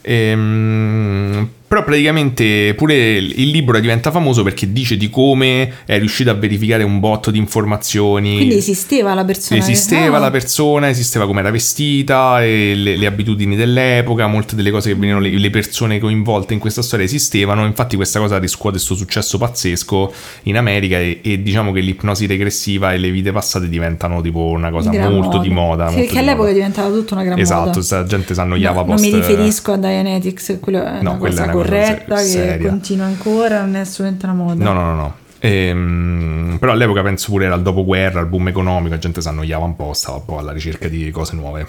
Ehm, 0.02 1.50
però 1.70 1.84
praticamente 1.84 2.74
pure 2.76 2.96
il 3.18 3.50
libro 3.52 3.80
diventa 3.80 4.10
famoso 4.10 4.42
perché 4.44 4.72
dice 4.74 4.98
di 4.98 5.10
come 5.10 5.72
è 5.86 6.00
riuscito 6.00 6.32
a 6.32 6.34
verificare 6.34 6.82
un 6.84 7.00
botto 7.00 7.30
di 7.30 7.38
informazioni. 7.38 8.36
Quindi 8.38 8.56
esisteva 8.56 9.14
la 9.14 9.24
persona. 9.24 9.60
che- 9.64 9.72
Esisteva 9.72 10.18
Ah. 10.18 10.20
la 10.20 10.32
persona, 10.32 10.90
esisteva 10.90 11.26
come 11.28 11.42
era 11.42 11.52
vestita, 11.52 12.44
e 12.44 12.74
le, 12.76 12.98
le 12.98 13.06
abitudini 13.06 13.56
dell'epoca, 13.56 14.26
molte 14.28 14.56
delle 14.56 14.72
cose 14.72 14.90
che 14.90 14.96
venivano, 14.96 15.24
le, 15.24 15.30
le 15.38 15.50
persone 15.52 16.00
coinvolte 16.00 16.54
in 16.54 16.60
questa 16.60 16.82
storia 16.82 17.06
esistevano. 17.06 17.66
Infatti, 17.66 17.96
questa 17.96 18.20
cosa 18.20 18.40
riscuote 18.40 18.76
questo 18.78 18.96
successo 18.96 19.38
pazzesco 19.38 20.12
in 20.44 20.58
America. 20.58 20.98
E, 21.00 21.20
e 21.22 21.42
diciamo 21.44 21.72
che 21.72 21.82
l'ipnosi 21.82 22.26
regressiva 22.26 22.94
e 22.94 22.98
le 22.98 23.12
vite 23.12 23.32
passate 23.32 23.70
diventano 23.70 24.22
tipo 24.22 24.46
una 24.48 24.72
cosa 24.72 24.90
Gran 24.90 25.14
molto 25.14 25.38
di 25.38 25.50
moda. 25.50 25.88
Sì, 25.90 25.96
molto 25.98 26.08
che 26.08 26.12
di 26.14 26.18
all'epoca 26.18 26.42
moda. 26.48 26.54
diventava 26.54 26.90
tutta 26.90 27.14
una 27.14 27.24
gran 27.24 27.38
Esatto, 27.40 27.66
moda. 27.68 27.82
sta 27.82 28.04
gente 28.06 28.34
si 28.34 28.40
annoiava 28.40 28.80
No, 28.82 28.86
post. 28.86 29.04
Non 29.04 29.12
mi 29.12 29.18
riferisco 29.20 29.72
a 29.74 29.78
Dianetics, 29.78 30.58
quello 30.60 30.84
è 30.84 31.02
No, 31.02 31.12
una 31.12 31.18
cosa 31.20 31.46
corretta 31.62 32.16
che 32.16 32.22
seria. 32.22 32.70
continua 32.70 33.06
ancora, 33.06 33.62
non 33.62 33.76
è 33.76 33.80
assolutamente 33.80 34.26
una 34.26 34.36
moda. 34.36 34.64
No, 34.64 34.74
no, 34.74 34.82
no, 34.82 34.96
no. 34.96 35.16
Ehm, 35.40 36.58
però 36.60 36.74
all'epoca 36.74 37.02
penso 37.02 37.32
pure 37.32 37.46
era 37.46 37.56
il 37.56 37.62
dopoguerra, 37.62 38.20
il 38.20 38.28
boom 38.28 38.50
economico, 38.50 38.94
la 38.94 39.00
gente 39.00 39.22
si 39.22 39.28
annoiava 39.28 39.66
un 39.66 39.76
po', 39.76 39.94
stava 39.94 40.18
un 40.18 40.26
po' 40.26 40.38
alla 40.38 40.52
ricerca 40.52 40.88
di 40.88 41.10
cose 41.12 41.36
nuove. 41.36 41.68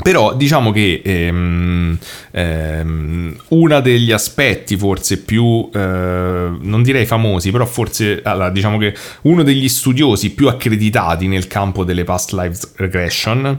Però 0.00 0.34
diciamo 0.34 0.70
che 0.70 1.02
ehm, 1.04 1.98
ehm, 2.30 3.36
uno 3.48 3.80
degli 3.80 4.10
aspetti 4.10 4.76
forse 4.76 5.18
più, 5.18 5.68
eh, 5.72 5.78
non 5.78 6.82
direi 6.82 7.04
famosi, 7.04 7.50
però 7.50 7.66
forse, 7.66 8.20
allora, 8.22 8.50
diciamo 8.50 8.78
che 8.78 8.94
uno 9.22 9.42
degli 9.42 9.68
studiosi 9.68 10.30
più 10.30 10.48
accreditati 10.48 11.28
nel 11.28 11.46
campo 11.46 11.84
delle 11.84 12.04
past 12.04 12.32
lives 12.32 12.72
regression 12.76 13.58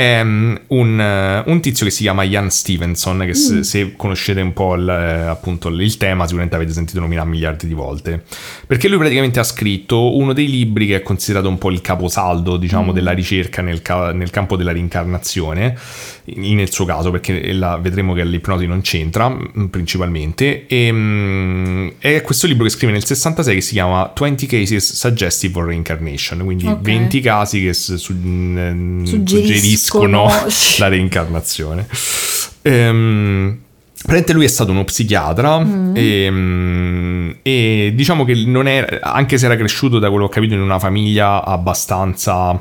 è 0.00 0.24
mm, 0.24 0.54
un, 0.68 1.42
un 1.46 1.60
tizio 1.60 1.84
che 1.84 1.92
si 1.92 2.02
chiama 2.02 2.22
Ian 2.22 2.50
Stevenson, 2.50 3.22
che 3.26 3.34
se, 3.34 3.62
se 3.62 3.96
conoscete 3.96 4.40
un 4.40 4.54
po' 4.54 4.74
il, 4.74 4.88
appunto 4.88 5.68
il 5.68 5.96
tema 5.98 6.24
sicuramente 6.24 6.56
avete 6.56 6.72
sentito 6.72 7.00
nominare 7.00 7.28
miliardi 7.28 7.66
di 7.66 7.74
volte, 7.74 8.22
perché 8.66 8.88
lui 8.88 8.96
praticamente 8.96 9.38
ha 9.40 9.44
scritto 9.44 10.16
uno 10.16 10.32
dei 10.32 10.48
libri 10.48 10.86
che 10.86 10.96
è 10.96 11.02
considerato 11.02 11.48
un 11.48 11.58
po' 11.58 11.70
il 11.70 11.82
caposaldo, 11.82 12.56
diciamo, 12.56 12.92
della 12.92 13.12
ricerca 13.12 13.60
nel, 13.60 13.82
ca- 13.82 14.12
nel 14.12 14.30
campo 14.30 14.56
della 14.56 14.72
reincarnazione, 14.72 15.76
in- 16.19 16.19
nel 16.36 16.70
suo 16.72 16.84
caso, 16.84 17.10
perché 17.10 17.52
la- 17.52 17.76
vedremo 17.76 18.12
che 18.14 18.24
l'ipnosi 18.24 18.66
non 18.66 18.80
c'entra 18.82 19.28
mm, 19.28 19.64
principalmente, 19.66 20.66
e, 20.66 20.90
mm, 20.92 21.88
è 21.98 22.20
questo 22.22 22.46
libro 22.46 22.64
che 22.64 22.70
scrive 22.70 22.92
nel 22.92 23.04
66 23.04 23.54
che 23.54 23.60
si 23.60 23.72
chiama 23.72 24.12
20 24.16 24.46
Cases 24.46 24.94
Suggestive 24.94 25.52
for 25.52 25.66
Reincarnation, 25.66 26.40
quindi 26.44 26.66
Ok. 26.66 26.80
20 26.80 27.20
casi 27.20 27.62
che 27.62 27.72
su- 27.74 27.96
Suggeriscono. 27.96 29.06
suggeriscono 29.06 30.28
la 30.78 30.88
reincarnazione. 30.88 31.86
Ehm, 32.62 33.58
Praticamente 34.02 34.32
lui 34.32 34.44
è 34.46 34.48
stato 34.48 34.70
uno 34.70 34.82
psichiatra 34.84 35.58
Mm. 35.62 35.94
e, 35.94 36.30
mm, 36.30 37.30
e 37.42 37.86
E 37.86 37.92
diciamo 37.94 38.24
che 38.24 38.34
non 38.46 38.66
è, 38.66 38.98
anche 39.02 39.36
se 39.36 39.44
era 39.44 39.56
cresciuto 39.56 39.98
da 39.98 40.08
quello 40.08 40.24
che 40.24 40.30
ho 40.30 40.34
capito 40.34 40.54
in 40.54 40.60
una 40.62 40.78
famiglia 40.78 41.44
abbastanza 41.44 42.58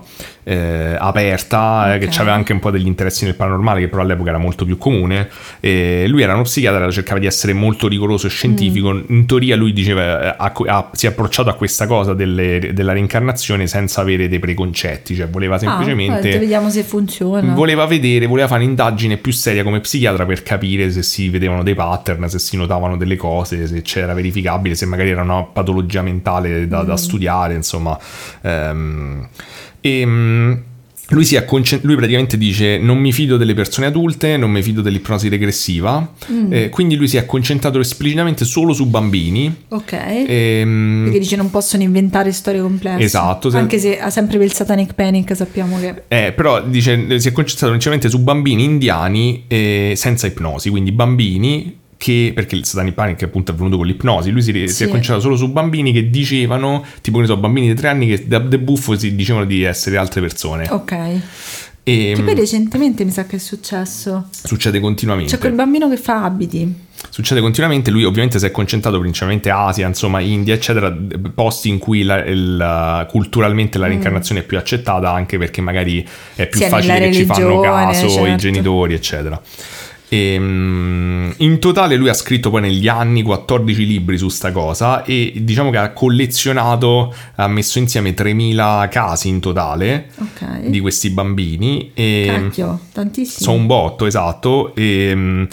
eh, 0.49 0.95
aperta, 0.97 1.93
eh, 1.93 1.99
che 1.99 2.05
Ok. 2.07 2.17
aveva 2.19 2.33
anche 2.33 2.53
un 2.53 2.59
po' 2.59 2.71
degli 2.71 2.87
interessi 2.87 3.23
nel 3.25 3.35
paranormale, 3.35 3.81
che 3.81 3.87
però 3.87 4.01
all'epoca 4.01 4.29
era 4.29 4.39
molto 4.39 4.65
più 4.65 4.77
comune. 4.79 5.29
E 5.59 6.05
lui 6.07 6.23
era 6.23 6.33
uno 6.33 6.41
psichiatra, 6.41 6.89
cercava 6.89 7.19
di 7.19 7.27
essere 7.27 7.53
molto 7.53 7.87
rigoroso 7.87 8.25
e 8.25 8.31
scientifico. 8.31 8.91
Mm. 8.93 9.01
In 9.09 9.25
teoria 9.27 9.55
lui 9.55 9.73
diceva, 9.73 10.01
eh, 10.01 10.35
ha- 10.37 10.53
ha- 10.65 10.89
si 10.93 11.05
è 11.05 11.09
approcciato 11.09 11.49
a 11.49 11.53
questa 11.53 11.85
cosa 11.85 12.13
delle- 12.15 12.71
della 12.73 12.93
reincarnazione 12.93 13.67
senza 13.67 14.01
avere 14.01 14.27
dei 14.27 14.39
preconcetti, 14.39 15.13
cioè 15.15 15.27
voleva 15.29 15.55
Ah, 15.55 15.59
semplicemente... 15.59 16.19
guarda, 16.21 16.39
vediamo 16.39 16.69
se 16.71 16.81
funziona. 16.83 17.53
Voleva 17.53 17.85
vedere, 17.85 18.25
voleva 18.25 18.47
fare 18.47 18.63
un'indagine 18.63 19.17
più 19.17 19.31
seria 19.31 19.63
come 19.63 19.79
psichiatra 19.81 20.25
per 20.25 20.41
capire 20.41 20.89
se 20.89 21.03
si 21.03 21.29
vedevano 21.29 21.61
dei 21.61 21.75
pattern, 21.75 22.27
se 22.27 22.39
si 22.39 22.57
notavano 22.57 22.97
delle 22.97 23.15
cose, 23.17 23.67
se 23.67 23.81
c'era 23.83 24.13
verificabile, 24.13 24.73
se 24.73 24.85
magari 24.87 25.09
era 25.11 25.21
una 25.21 25.43
patologia 25.43 26.01
mentale 26.01 26.67
da, 26.67 26.81
Mm. 26.81 26.85
da 26.87 26.97
studiare, 26.97 27.53
insomma. 27.53 27.97
Ehm, 28.41 29.27
e 29.81 30.05
mm, 30.05 30.53
lui, 31.11 31.25
si 31.25 31.33
è 31.35 31.43
concent- 31.43 31.83
lui 31.83 31.95
praticamente 31.95 32.37
dice 32.37 32.77
non 32.77 32.99
mi 32.99 33.11
fido 33.11 33.35
delle 33.37 33.55
persone 33.55 33.87
adulte, 33.87 34.37
non 34.37 34.51
mi 34.51 34.61
fido 34.61 34.81
dell'ipnosi 34.81 35.27
regressiva, 35.27 36.13
Mm. 36.31 36.53
eh, 36.53 36.69
quindi 36.69 36.95
lui 36.95 37.07
si 37.07 37.17
è 37.17 37.25
concentrato 37.25 37.79
esplicitamente 37.79 38.45
solo 38.45 38.73
su 38.73 38.85
bambini. 38.85 39.53
Ok. 39.69 39.93
ehm, 39.93 41.01
Perché 41.05 41.19
dice 41.19 41.35
non 41.35 41.49
possono 41.49 41.81
inventare 41.81 42.31
storie 42.31 42.61
complesse. 42.61 43.03
Esatto, 43.03 43.49
se- 43.49 43.57
Anche 43.57 43.79
se 43.79 43.99
ha 43.99 44.09
sempre 44.11 44.43
il 44.43 44.53
Satanic 44.53 44.93
Panic 44.93 45.35
sappiamo 45.35 45.79
che... 45.79 46.03
Eh, 46.09 46.31
però 46.33 46.61
dice, 46.61 47.19
si 47.19 47.27
è 47.27 47.31
concentrato 47.31 47.69
principalmente 47.71 48.09
su 48.09 48.21
bambini 48.21 48.63
indiani 48.63 49.45
eh, 49.47 49.93
senza 49.95 50.27
ipnosi, 50.27 50.69
quindi 50.69 50.91
bambini 50.91 51.77
che, 51.99 52.31
perché 52.33 52.55
il 52.55 52.63
Satanic 52.63 52.93
Panic 52.93 53.23
appunto 53.23 53.51
è 53.51 53.55
venuto 53.55 53.75
con 53.75 53.85
l'ipnosi, 53.85 54.31
lui 54.31 54.41
si, 54.41 54.53
si 54.53 54.67
Sì. 54.69 54.83
è 54.85 54.87
concentrato 54.87 55.19
solo 55.19 55.35
su 55.35 55.51
bambini 55.51 55.91
che 55.91 56.09
dicevano, 56.09 56.85
tipo 57.01 57.17
che 57.17 57.23
ne 57.23 57.27
so, 57.27 57.35
bambini 57.37 57.67
di 57.67 57.73
tre 57.73 57.89
anni 57.89 58.07
che 58.07 58.25
da, 58.25 58.39
da 58.39 58.57
buffo 58.57 58.97
si 58.97 59.13
dicevano 59.15 59.43
di 59.43 59.63
essere 59.63 59.97
altre 59.97 60.21
persone. 60.21 60.65
Ok. 60.69 60.91
E 61.83 62.13
Che 62.15 62.21
mm, 62.21 62.25
poi 62.25 62.35
recentemente 62.35 63.03
mi 63.03 63.11
sa 63.11 63.25
che 63.25 63.35
è 63.35 63.39
successo. 63.39 64.27
succede 64.31 64.79
continuamente. 64.79 65.33
C'è 65.33 65.39
quel 65.39 65.51
bambino 65.51 65.89
che 65.89 65.97
fa 65.97 66.23
abiti. 66.23 66.87
Succede 67.09 67.41
continuamente, 67.41 67.91
lui 67.91 68.03
ovviamente 68.05 68.39
si 68.39 68.45
è 68.45 68.51
concentrato 68.51 68.97
principalmente 68.99 69.49
Asia, 69.49 69.85
insomma 69.85 70.21
India, 70.21 70.53
eccetera, 70.53 70.95
posti 71.35 71.67
in 71.67 71.79
cui 71.79 72.03
la- 72.03 72.23
il- 72.23 73.07
culturalmente 73.09 73.77
la 73.77 73.87
reincarnazione 73.87 74.41
è 74.41 74.43
più 74.43 74.57
accettata 74.57 75.11
anche 75.11 75.37
perché 75.37 75.59
magari 75.61 76.05
è 76.35 76.47
più 76.47 76.59
Mm. 76.59 76.63
Sì, 76.63 76.69
facile 76.69 76.99
che 76.99 77.13
ci 77.13 77.25
fanno 77.25 77.59
caso 77.59 78.05
i 78.05 78.09
certo. 78.09 78.35
genitori, 78.37 78.93
eccetera. 78.93 79.41
E, 80.11 80.37
mm, 80.39 81.29
in 81.37 81.59
totale 81.59 81.95
lui 81.95 82.09
ha 82.09 82.13
scritto 82.13 82.49
poi 82.49 82.61
negli 82.61 82.87
anni 82.87 83.21
14 83.21 83.85
libri 83.85 84.17
su 84.17 84.27
sta 84.29 84.51
cosa 84.51 85.03
e 85.03 85.33
diciamo 85.37 85.69
che 85.69 85.77
ha 85.77 85.91
collezionato, 85.93 87.13
ha 87.35 87.47
messo 87.47 87.77
insieme 87.79 88.13
3000 88.15 88.87
casi 88.89 89.27
in 89.29 89.39
totale 89.39 90.09
Ok. 90.17 90.61
di 90.67 90.79
questi 90.79 91.11
bambini 91.11 91.91
e 91.93 92.25
Cacchio, 92.27 92.79
tantissimo. 92.91 93.39
sono 93.51 93.57
un 93.57 93.67
botto, 93.67 94.05
esatto. 94.07 94.73
E, 94.75 95.11
mm, 95.13 95.43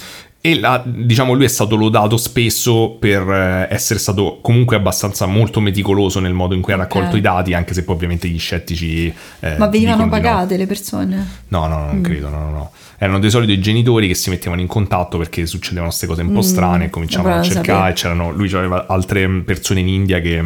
e 0.49 0.61
la- 0.61 0.83
diciamo 0.85 1.33
lui 1.33 1.45
è 1.45 1.49
stato 1.49 1.75
lodato 1.75 2.17
spesso 2.17 2.97
per 3.01 3.23
eh, 3.29 3.67
essere 3.75 3.99
stato 3.99 4.39
comunque 4.41 4.77
abbastanza 4.77 5.27
molto 5.27 5.61
meticoloso 5.61 6.21
nel 6.21 6.35
modo 6.35 6.55
in 6.55 6.61
cui 6.61 6.73
ha 6.73 6.77
raccolto 6.77 7.17
i 7.17 7.21
dati, 7.21 7.53
anche 7.53 7.75
se 7.75 7.83
poi 7.83 7.97
ovviamente 7.97 8.29
gli 8.29 8.39
scettici... 8.39 9.13
eh, 9.41 9.57
Ma 9.57 9.67
venivano 9.67 9.97
di 9.99 10.05
no. 10.05 10.09
pagate 10.11 10.57
le 10.57 10.67
persone? 10.67 11.27
No, 11.49 11.67
no, 11.67 11.79
no, 11.79 11.85
Mm. 11.87 11.91
non 11.93 12.01
credo, 12.03 12.29
no, 12.29 12.39
no, 12.39 12.51
no. 12.51 12.71
Erano 12.99 13.19
di 13.19 13.29
solito 13.29 13.51
i 13.53 13.59
genitori 13.61 14.07
che 14.07 14.15
si 14.15 14.31
mettevano 14.31 14.61
in 14.61 14.67
contatto 14.69 15.19
perché 15.19 15.47
succedevano 15.47 15.89
queste 15.89 16.07
cose 16.07 16.23
un 16.23 16.29
po' 16.33 16.39
Mm, 16.39 16.41
strane 16.43 16.85
e 16.85 16.91
cominciavano 16.91 17.41
a 17.41 17.43
cercare. 17.43 17.93
C'erano, 17.95 18.31
lui 18.31 18.53
aveva 18.55 18.87
altre 18.89 19.29
persone 19.45 19.81
in 19.81 19.89
India 19.89 20.21
che... 20.21 20.43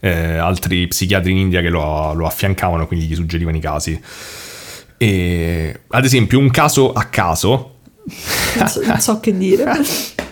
eh, 0.00 0.36
altri 0.38 0.86
psichiatri 0.88 1.30
in 1.30 1.36
India 1.36 1.60
che 1.60 1.68
lo, 1.68 2.14
lo 2.14 2.26
affiancavano, 2.26 2.86
quindi 2.86 3.04
gli 3.06 3.14
suggerivano 3.14 3.56
i 3.56 3.60
casi. 3.60 4.00
E, 4.96 5.80
ad 5.88 6.04
esempio, 6.04 6.38
un 6.38 6.50
caso 6.50 6.92
a 6.92 7.04
caso 7.04 7.74
Non 8.58 8.68
so, 8.68 8.80
non 8.84 9.00
so 9.00 9.20
che 9.20 9.36
dire. 9.36 9.72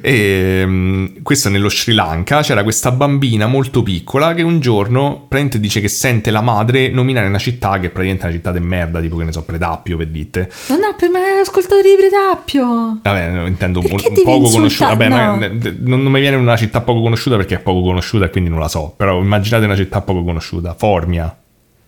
E, 0.00 0.62
mm, 0.64 1.06
questo 1.22 1.50
nello 1.50 1.68
Sri 1.68 1.92
Lanka. 1.92 2.40
C'era 2.40 2.62
questa 2.62 2.90
bambina 2.90 3.46
molto 3.46 3.82
piccola 3.82 4.32
che 4.32 4.40
un 4.40 4.60
giorno 4.60 5.26
praticamente 5.28 5.60
dice 5.60 5.80
che 5.80 5.88
sente 5.88 6.30
la 6.30 6.40
madre 6.40 6.88
nominare 6.88 7.26
una 7.26 7.38
città 7.38 7.78
che 7.78 7.88
è 7.88 7.90
praticamente 7.90 8.24
una 8.24 8.34
città 8.34 8.50
di 8.52 8.60
merda, 8.60 8.98
tipo 9.00 9.16
che 9.16 9.24
ne 9.24 9.32
so, 9.32 9.42
Predappio 9.42 9.98
per 9.98 10.06
dite. 10.08 10.50
Non 10.68 10.78
ho 10.84 10.94
per 10.96 11.10
me 11.10 11.20
ascoltato 11.42 11.82
di 11.82 11.94
Predappio. 11.98 13.00
Vabbè, 13.02 13.28
no, 13.30 13.46
intendo 13.46 13.80
un, 13.80 13.88
Perché 13.88 14.08
un 14.08 14.14
devi 14.14 14.24
poco 14.24 14.48
conosciuta. 14.48 14.88
Vabbè, 14.88 15.08
No. 15.08 15.16
ma- 15.16 15.36
non, 15.80 16.02
non 16.02 16.12
mi 16.12 16.20
viene 16.20 16.36
una 16.36 16.56
città 16.56 16.80
poco 16.80 17.02
conosciuta 17.02 17.36
perché 17.36 17.56
è 17.56 17.60
poco 17.60 17.82
conosciuta 17.82 18.24
e 18.24 18.30
quindi 18.30 18.48
non 18.48 18.58
la 18.58 18.68
so. 18.68 18.94
Però 18.96 19.20
immaginate 19.20 19.66
una 19.66 19.76
città 19.76 20.00
poco 20.00 20.24
conosciuta. 20.24 20.74
Formia. 20.78 21.36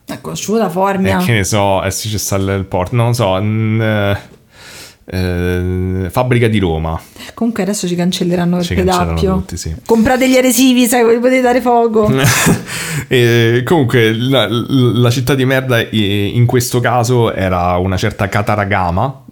È 0.04 0.20
conosciuta 0.20 0.68
Formia. 0.68 1.18
Eh, 1.18 1.24
che 1.24 1.32
ne 1.32 1.44
so, 1.44 1.82
eh 1.82 1.90
sì, 1.90 2.14
c'è 2.14 2.36
il, 2.36 2.66
porto. 2.68 2.94
Non 2.94 3.06
lo 3.09 3.12
so. 3.14 3.38
n- 3.38 4.18
eh, 5.04 6.08
fabbrica 6.10 6.48
di 6.48 6.58
Roma. 6.58 7.00
Comunque 7.34 7.62
adesso 7.62 7.86
ci 7.86 7.94
cancelleranno 7.94 8.58
il 8.58 8.64
Ci 8.64 8.74
Predappio. 8.74 9.34
tutti, 9.34 9.56
sì. 9.56 9.74
Comprate 9.84 10.28
gli 10.28 10.36
adesivi, 10.36 10.86
sai, 10.86 11.02
voi 11.04 11.18
potete 11.18 11.40
dare 11.40 11.60
fuoco. 11.60 12.10
E 13.08 13.62
comunque 13.64 14.14
la, 14.14 14.46
la 14.48 15.10
città 15.10 15.34
di 15.34 15.44
merda 15.44 15.80
in 15.90 16.46
questo 16.46 16.80
caso 16.80 17.32
era 17.32 17.76
una 17.76 17.96
certa 17.96 18.28
Kataragama 18.28 19.24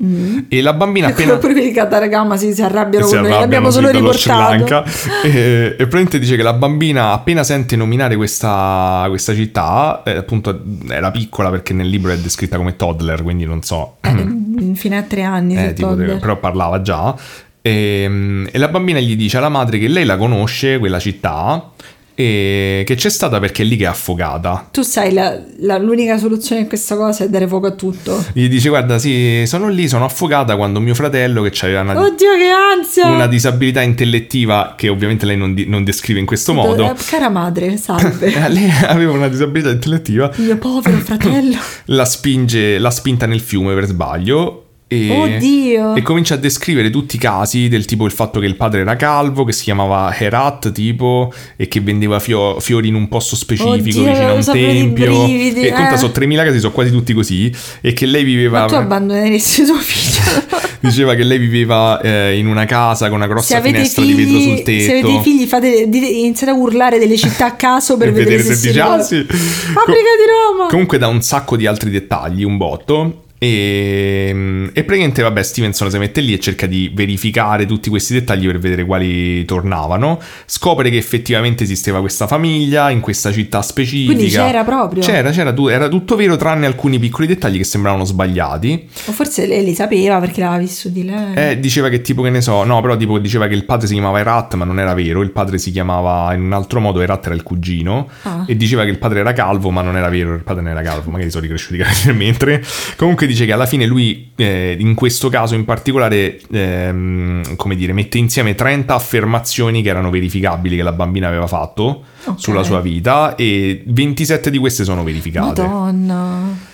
e 0.48 0.60
la 0.60 0.72
bambina 0.72 1.08
appena 1.08 1.36
Pure 1.36 1.52
quelli 1.52 1.68
di 1.68 1.74
Kataragama 1.74 2.36
si, 2.36 2.52
si 2.52 2.62
arrabbiano 2.62 3.06
si 3.06 3.14
con 3.14 3.22
noi, 3.22 3.30
l'abbiamo 3.30 3.70
solo 3.70 3.88
sì, 3.88 3.96
riportato. 3.96 4.84
E, 5.24 5.30
e 5.30 5.74
praticamente 5.76 6.18
dice 6.18 6.36
che 6.36 6.42
la 6.42 6.52
bambina 6.52 7.12
appena 7.12 7.44
sente 7.44 7.76
nominare 7.76 8.16
questa, 8.16 9.04
questa 9.08 9.34
città 9.34 10.02
eh, 10.04 10.16
appunto 10.16 10.62
era 10.88 11.10
piccola 11.10 11.50
perché 11.50 11.72
nel 11.72 11.88
libro 11.88 12.12
è 12.12 12.18
descritta 12.18 12.56
come 12.56 12.76
toddler 12.76 13.22
quindi 13.22 13.44
non 13.44 13.62
so 13.62 13.96
Eh, 14.00 14.74
fino 14.74 14.96
a 14.96 15.02
tre 15.02 15.22
anni, 15.22 15.54
eh, 15.68 15.72
tipo, 15.72 15.94
però 15.94 16.38
parlava 16.38 16.80
già 16.82 17.14
e, 17.62 18.46
e 18.50 18.58
la 18.58 18.68
bambina 18.68 18.98
gli 19.00 19.16
dice 19.16 19.36
alla 19.36 19.48
madre 19.48 19.78
che 19.78 19.88
lei 19.88 20.04
la 20.04 20.16
conosce 20.16 20.78
quella 20.78 20.98
città 20.98 21.70
e 22.14 22.82
che 22.86 22.96
c'è 22.96 23.08
stata 23.08 23.38
perché 23.38 23.62
è 23.62 23.64
lì 23.64 23.76
che 23.76 23.84
è 23.84 23.86
affogata 23.86 24.68
Tu 24.70 24.82
sai, 24.82 25.12
la- 25.12 25.38
la- 25.60 25.78
l'unica 25.78 26.18
soluzione 26.18 26.62
in 26.62 26.68
questa 26.68 26.94
cosa 26.96 27.24
è 27.24 27.28
dare 27.30 27.46
fuoco 27.48 27.66
a 27.68 27.70
tutto. 27.70 28.22
Gli 28.34 28.46
dice 28.48 28.68
guarda 28.68 28.98
sì 28.98 29.44
sono 29.46 29.68
lì 29.68 29.88
sono 29.88 30.04
affogata 30.04 30.56
quando 30.56 30.80
mio 30.80 30.94
fratello 30.94 31.40
che 31.42 31.52
aveva 31.64 31.80
una, 31.80 31.98
Oddio, 31.98 32.28
che 32.36 33.04
una 33.04 33.26
disabilità 33.26 33.80
intellettiva 33.80 34.74
che 34.76 34.88
ovviamente 34.90 35.24
lei 35.24 35.36
non, 35.38 35.54
non 35.66 35.82
descrive 35.84 36.18
in 36.20 36.26
questo 36.26 36.52
modo 36.52 36.90
Eh, 36.90 36.94
Cara 37.08 37.30
madre, 37.30 37.76
salve. 37.78 38.32
Lei 38.50 38.70
aveva 38.86 39.12
una 39.12 39.28
disabilità 39.28 39.70
intellettiva 39.70 40.30
Mio 40.36 40.58
povero 40.58 40.98
fratello. 40.98 41.56
la 41.86 42.04
spinge 42.04 42.78
l'ha 42.78 42.90
spinta 42.90 43.24
nel 43.26 43.40
fiume 43.40 43.72
per 43.74 43.86
sbaglio 43.86 44.64
e, 44.92 45.08
Oddio. 45.08 45.94
e 45.94 46.02
comincia 46.02 46.34
a 46.34 46.36
descrivere 46.36 46.90
tutti 46.90 47.14
i 47.14 47.18
casi 47.20 47.68
del 47.68 47.84
tipo 47.84 48.06
il 48.06 48.10
fatto 48.10 48.40
che 48.40 48.46
il 48.46 48.56
padre 48.56 48.80
era 48.80 48.96
calvo 48.96 49.44
che 49.44 49.52
si 49.52 49.62
chiamava 49.62 50.12
Herat 50.12 50.72
tipo 50.72 51.32
e 51.54 51.68
che 51.68 51.80
vendeva 51.80 52.18
fio- 52.18 52.58
fiori 52.58 52.88
in 52.88 52.96
un 52.96 53.06
posto 53.06 53.36
specifico 53.36 53.74
Oddio, 53.74 53.84
vicino 53.84 54.26
a 54.28 54.32
un 54.32 54.44
tempio 54.44 55.26
brividi, 55.26 55.60
e 55.60 55.70
conta 55.70 55.92
eh. 55.92 55.96
sono 55.96 56.10
3000 56.10 56.42
casi 56.42 56.58
sono 56.58 56.72
quasi 56.72 56.90
tutti 56.90 57.12
così 57.12 57.52
e 57.80 57.92
che 57.92 58.06
lei 58.06 58.24
viveva 58.24 58.62
Ma 58.62 58.66
tu 58.66 58.74
abbandoneresti 58.74 59.62
tuo 59.70 59.76
figlio? 59.76 60.68
Diceva 60.80 61.14
che 61.14 61.22
lei 61.22 61.38
viveva 61.38 62.00
eh, 62.00 62.36
in 62.36 62.48
una 62.48 62.64
casa 62.64 63.06
con 63.06 63.16
una 63.18 63.26
se 63.26 63.30
grossa 63.32 63.60
finestra 63.60 64.02
di 64.04 64.14
vetro 64.14 64.40
sul 64.40 64.40
figli, 64.40 64.62
tetto. 64.64 64.84
se 64.84 64.90
avete 64.98 65.22
figli, 65.22 65.46
fate, 65.46 65.88
dite- 65.88 66.06
iniziate 66.06 66.52
a 66.52 66.56
urlare 66.56 66.98
delle 66.98 67.16
città 67.16 67.46
a 67.46 67.52
caso 67.54 67.96
per 67.96 68.12
per 68.12 68.24
vedere, 68.24 68.42
se, 68.42 68.70
ah, 68.70 68.72
trova. 68.72 69.02
sì. 69.02 69.22
Fabbrica 69.22 69.84
Com- 69.84 69.94
di 69.94 70.56
Roma. 70.58 70.68
Comunque 70.68 70.98
dà 70.98 71.06
un 71.06 71.22
sacco 71.22 71.56
di 71.56 71.66
altri 71.66 71.90
dettagli, 71.90 72.42
un 72.42 72.56
botto. 72.56 73.24
E, 73.42 74.68
e 74.74 74.84
praticamente, 74.84 75.22
vabbè, 75.22 75.42
Stevenson 75.42 75.90
si 75.90 75.96
mette 75.96 76.20
lì 76.20 76.34
e 76.34 76.38
cerca 76.40 76.66
di 76.66 76.90
verificare 76.94 77.64
tutti 77.64 77.88
questi 77.88 78.12
dettagli 78.12 78.44
per 78.44 78.58
vedere 78.58 78.84
quali 78.84 79.46
tornavano. 79.46 80.20
Scopre 80.44 80.90
che 80.90 80.98
effettivamente 80.98 81.64
esisteva 81.64 82.00
questa 82.00 82.26
famiglia 82.26 82.90
in 82.90 83.00
questa 83.00 83.32
città 83.32 83.62
specifica. 83.62 84.12
Quindi 84.12 84.30
c'era 84.30 84.62
proprio? 84.62 85.02
C'era, 85.02 85.30
c'era, 85.30 85.54
era 85.70 85.88
tutto 85.88 86.16
vero, 86.16 86.36
tranne 86.36 86.66
alcuni 86.66 86.98
piccoli 86.98 87.26
dettagli 87.26 87.56
che 87.56 87.64
sembravano 87.64 88.04
sbagliati. 88.04 88.86
O 89.06 89.12
forse 89.12 89.46
lei 89.46 89.64
li 89.64 89.74
sapeva 89.74 90.18
perché 90.20 90.40
l'aveva 90.42 90.60
vissuti 90.60 91.02
lei. 91.02 91.32
Eh, 91.34 91.58
diceva 91.58 91.88
che 91.88 92.02
tipo, 92.02 92.20
che 92.20 92.28
ne 92.30 92.42
so, 92.42 92.62
no, 92.64 92.82
però 92.82 92.94
tipo 92.98 93.18
diceva 93.18 93.46
che 93.46 93.54
il 93.54 93.64
padre 93.64 93.86
si 93.86 93.94
chiamava 93.94 94.18
Erat, 94.20 94.52
ma 94.54 94.66
non 94.66 94.78
era 94.78 94.92
vero, 94.92 95.22
il 95.22 95.30
padre 95.30 95.56
si 95.56 95.70
chiamava 95.70 96.34
in 96.34 96.42
un 96.42 96.52
altro 96.52 96.78
modo, 96.80 97.00
Erat 97.00 97.24
era 97.24 97.34
il 97.34 97.42
cugino, 97.42 98.08
Ah. 98.22 98.44
e 98.46 98.54
diceva 98.54 98.84
che 98.84 98.90
il 98.90 98.98
padre 98.98 99.20
era 99.20 99.32
calvo, 99.32 99.70
ma 99.70 99.80
non 99.80 99.96
era 99.96 100.10
vero, 100.10 100.34
il 100.34 100.42
padre 100.42 100.60
non 100.62 100.72
era 100.72 100.82
calvo, 100.82 101.10
magari 101.10 101.30
sono 101.30 101.42
ricresciuti 101.42 101.78
mentre. 102.12 102.62
Comunque 102.96 103.26
dice 103.30 103.46
che 103.46 103.52
alla 103.52 103.66
fine 103.66 103.86
lui, 103.86 104.30
eh, 104.36 104.76
in 104.78 104.94
questo 104.94 105.28
caso 105.28 105.54
in 105.54 105.64
particolare, 105.64 106.38
ehm, 106.50 107.56
come 107.56 107.76
dire, 107.76 107.92
mette 107.92 108.18
insieme 108.18 108.54
30 108.54 108.94
affermazioni 108.94 109.82
che 109.82 109.88
erano 109.88 110.10
verificabili 110.10 110.76
che 110.76 110.82
la 110.82 110.92
bambina 110.92 111.28
aveva 111.28 111.46
fatto 111.46 112.04
Ok. 112.24 112.38
sulla 112.40 112.62
sua 112.62 112.80
vita, 112.80 113.34
e 113.34 113.82
27 113.86 114.50
di 114.50 114.58
queste 114.58 114.84
sono 114.84 115.02
verificate. 115.04 115.62
Madonna. 115.62 116.68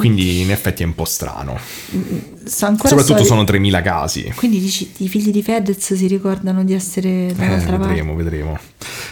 Quindi 0.00 0.40
in 0.40 0.50
effetti 0.50 0.82
è 0.82 0.86
un 0.86 0.94
po' 0.94 1.04
strano. 1.04 1.58
Soprattutto 2.44 3.02
storie- 3.02 3.24
sono 3.24 3.44
3.000 3.44 3.82
casi. 3.82 4.32
Quindi 4.34 4.60
dici, 4.60 4.90
i 4.98 5.08
figli 5.08 5.30
di 5.30 5.42
Fedez 5.42 5.92
si 5.94 6.06
ricordano 6.06 6.64
di 6.64 6.72
essere 6.72 7.28
Eh, 7.28 7.34
dall'altra 7.36 7.72
parte? 7.76 7.88
vedremo, 7.88 8.14
vedremo. 8.14 8.58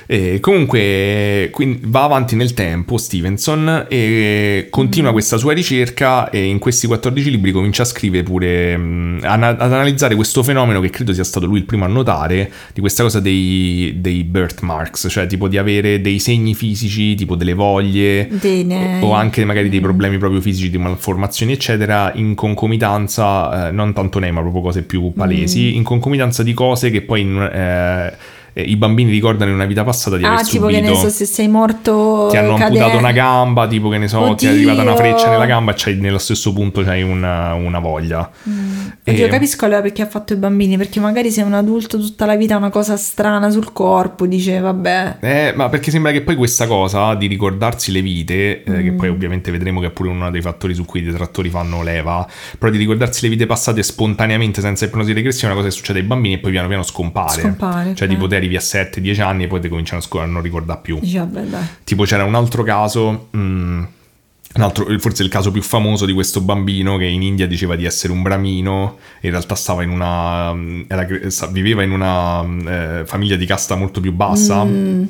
E 0.06 0.40
comunque 0.40 1.50
va 1.82 2.04
avanti 2.04 2.34
nel 2.34 2.54
tempo 2.54 2.96
Stevenson 2.96 3.84
e 3.88 4.64
Mm. 4.66 4.70
continua 4.70 5.12
questa 5.12 5.36
sua 5.36 5.52
ricerca 5.52 6.30
e 6.30 6.44
in 6.44 6.58
questi 6.58 6.86
14 6.86 7.30
libri 7.30 7.52
comincia 7.52 7.82
a 7.82 7.84
scrivere 7.84 8.22
pure, 8.22 8.72
ana- 8.74 9.48
ad 9.48 9.60
analizzare 9.72 10.14
questo 10.14 10.42
fenomeno 10.42 10.80
che 10.80 10.88
credo 10.88 11.12
sia 11.12 11.24
stato 11.24 11.44
lui 11.46 11.58
il 11.58 11.64
primo 11.64 11.84
a 11.84 11.88
notare, 11.88 12.50
di 12.72 12.80
questa 12.80 13.02
cosa 13.02 13.20
dei, 13.20 13.96
dei 13.98 14.24
birthmarks, 14.24 15.08
cioè 15.10 15.26
tipo 15.26 15.46
di 15.48 15.58
avere 15.58 16.00
dei 16.00 16.18
segni 16.18 16.54
fisici, 16.54 17.14
tipo 17.14 17.34
delle 17.34 17.52
voglie 17.52 18.28
Dei 18.30 18.64
ne- 18.64 19.00
o 19.02 19.12
anche 19.12 19.44
magari 19.44 19.68
dei 19.68 19.80
Mm. 19.80 19.82
problemi 19.82 20.16
proprio 20.18 20.40
fisici 20.40 20.70
di 20.78 20.84
malformazioni 20.84 21.52
eccetera 21.52 22.12
in 22.14 22.34
concomitanza, 22.34 23.68
eh, 23.68 23.72
non 23.72 23.92
tanto 23.92 24.18
nei 24.18 24.32
ma 24.32 24.40
proprio 24.40 24.62
cose 24.62 24.82
più 24.82 25.08
Mm. 25.08 25.18
palesi, 25.18 25.74
in 25.76 25.82
concomitanza 25.82 26.42
di 26.42 26.54
cose 26.54 26.90
che 26.90 27.02
poi 27.02 27.22
eh, 27.52 28.12
eh, 28.58 28.62
i 28.62 28.76
bambini 28.76 29.10
ricordano 29.10 29.50
in 29.50 29.56
una 29.56 29.66
vita 29.66 29.84
passata 29.84 30.16
di 30.16 30.24
Ah, 30.24 30.32
aver 30.34 30.48
tipo 30.48 30.64
subito. 30.68 30.80
che 30.82 30.88
ne 30.88 30.94
so, 30.96 31.08
se 31.08 31.24
sei 31.24 31.48
morto 31.48 32.28
ti 32.30 32.36
hanno 32.36 32.54
cadendo. 32.56 32.64
amputato 32.78 32.98
una 32.98 33.12
gamba, 33.12 33.66
tipo 33.68 33.88
che 33.88 33.98
ne 33.98 34.08
so, 34.08 34.34
ti 34.34 34.46
è 34.46 34.50
arrivata 34.50 34.82
una 34.82 34.92
Oddio. 34.94 35.04
freccia 35.04 35.30
nella 35.30 35.46
gamba 35.46 35.72
e 35.72 35.74
c'hai, 35.76 35.94
nello 35.96 36.18
stesso 36.18 36.52
punto 36.52 36.82
c'hai 36.82 37.02
una, 37.02 37.54
una 37.54 37.78
voglia. 37.78 38.30
Oddio, 38.44 39.24
E- 39.26 39.28
capisco 39.28 39.64
allora 39.64 39.80
perché 39.82 40.02
ha 40.02 40.06
fatto 40.06 40.32
i 40.32 40.36
bambini, 40.36 40.76
perché 40.76 41.00
magari 41.00 41.30
se 41.30 41.42
un 41.42 41.54
adulto 41.54 41.98
tutta 41.98 42.26
la 42.26 42.36
vita 42.36 42.54
ha 42.54 42.58
una 42.58 42.70
cosa 42.70 42.96
strana 42.96 43.48
sul 43.50 43.72
corpo, 43.72 44.26
dice 44.26 44.58
vabbè, 44.58 45.16
Eh, 45.20 45.52
ma 45.56 45.68
perché 45.68 45.90
sembra 45.90 46.10
che 46.12 46.22
poi 46.22 46.34
questa 46.36 46.66
cosa 46.66 47.14
di 47.14 47.26
ricordarsi 47.26 47.92
le 47.92 48.02
vite, 48.02 48.62
eh, 48.64 48.82
che 48.82 48.90
Mm. 48.92 48.96
poi 48.96 49.08
ovviamente 49.08 49.50
vedremo 49.50 49.80
che 49.80 49.86
è 49.86 49.90
pure 49.90 50.08
uno 50.10 50.30
dei 50.30 50.42
fattori 50.42 50.74
su 50.74 50.84
cui 50.84 51.00
i 51.00 51.04
detrattori 51.04 51.48
fanno 51.48 51.82
leva, 51.82 52.26
però 52.58 52.70
di 52.72 52.78
ricordarsi 52.78 53.22
le 53.22 53.28
vite 53.30 53.46
passate 53.46 53.82
spontaneamente 53.82 54.60
senza 54.60 54.84
ipnosi 54.84 55.12
regressiva 55.12 55.48
è 55.48 55.50
una 55.52 55.56
cosa 55.60 55.68
che 55.68 55.74
succede 55.74 56.00
ai 56.00 56.04
bambini 56.04 56.34
e 56.34 56.38
poi 56.38 56.50
piano 56.50 56.68
piano 56.68 56.82
scompare. 56.82 57.40
Scompare, 57.42 57.94
Cioè 57.94 58.08
ok. 58.08 58.14
tipo 58.14 58.26
te 58.26 58.38
arrivi 58.48 58.56
a 58.56 58.60
7-10 58.60 59.20
anni 59.20 59.44
e 59.44 59.46
poi 59.46 59.60
ti 59.60 59.68
cominciano 59.68 60.00
a, 60.00 60.02
sco- 60.02 60.20
a 60.20 60.26
non 60.26 60.42
ricordare 60.42 60.80
più. 60.82 60.98
vabbè 61.02 61.42
dai. 61.42 61.64
Tipo 61.84 62.04
c'era 62.04 62.24
un 62.24 62.34
altro 62.34 62.62
caso, 62.62 63.28
mm, 63.36 63.82
un 64.54 64.62
altro- 64.62 64.86
forse 64.98 65.22
il 65.22 65.28
caso 65.28 65.50
più 65.50 65.62
famoso 65.62 66.06
di 66.06 66.12
questo 66.12 66.40
bambino 66.40 66.96
che 66.96 67.04
in 67.04 67.22
India 67.22 67.46
diceva 67.46 67.76
di 67.76 67.84
essere 67.84 68.12
un 68.12 68.22
bramino, 68.22 68.96
e 69.20 69.26
in 69.26 69.30
realtà 69.32 69.54
stava 69.54 69.82
in 69.82 69.90
una, 69.90 70.52
mm, 70.54 70.82
era- 70.88 71.06
viveva 71.50 71.82
in 71.82 71.90
una 71.92 72.42
mm, 72.42 72.68
eh, 72.68 73.02
famiglia 73.06 73.36
di 73.36 73.46
casta 73.46 73.74
molto 73.76 74.00
più 74.00 74.12
bassa. 74.12 74.64
Mm. 74.64 75.04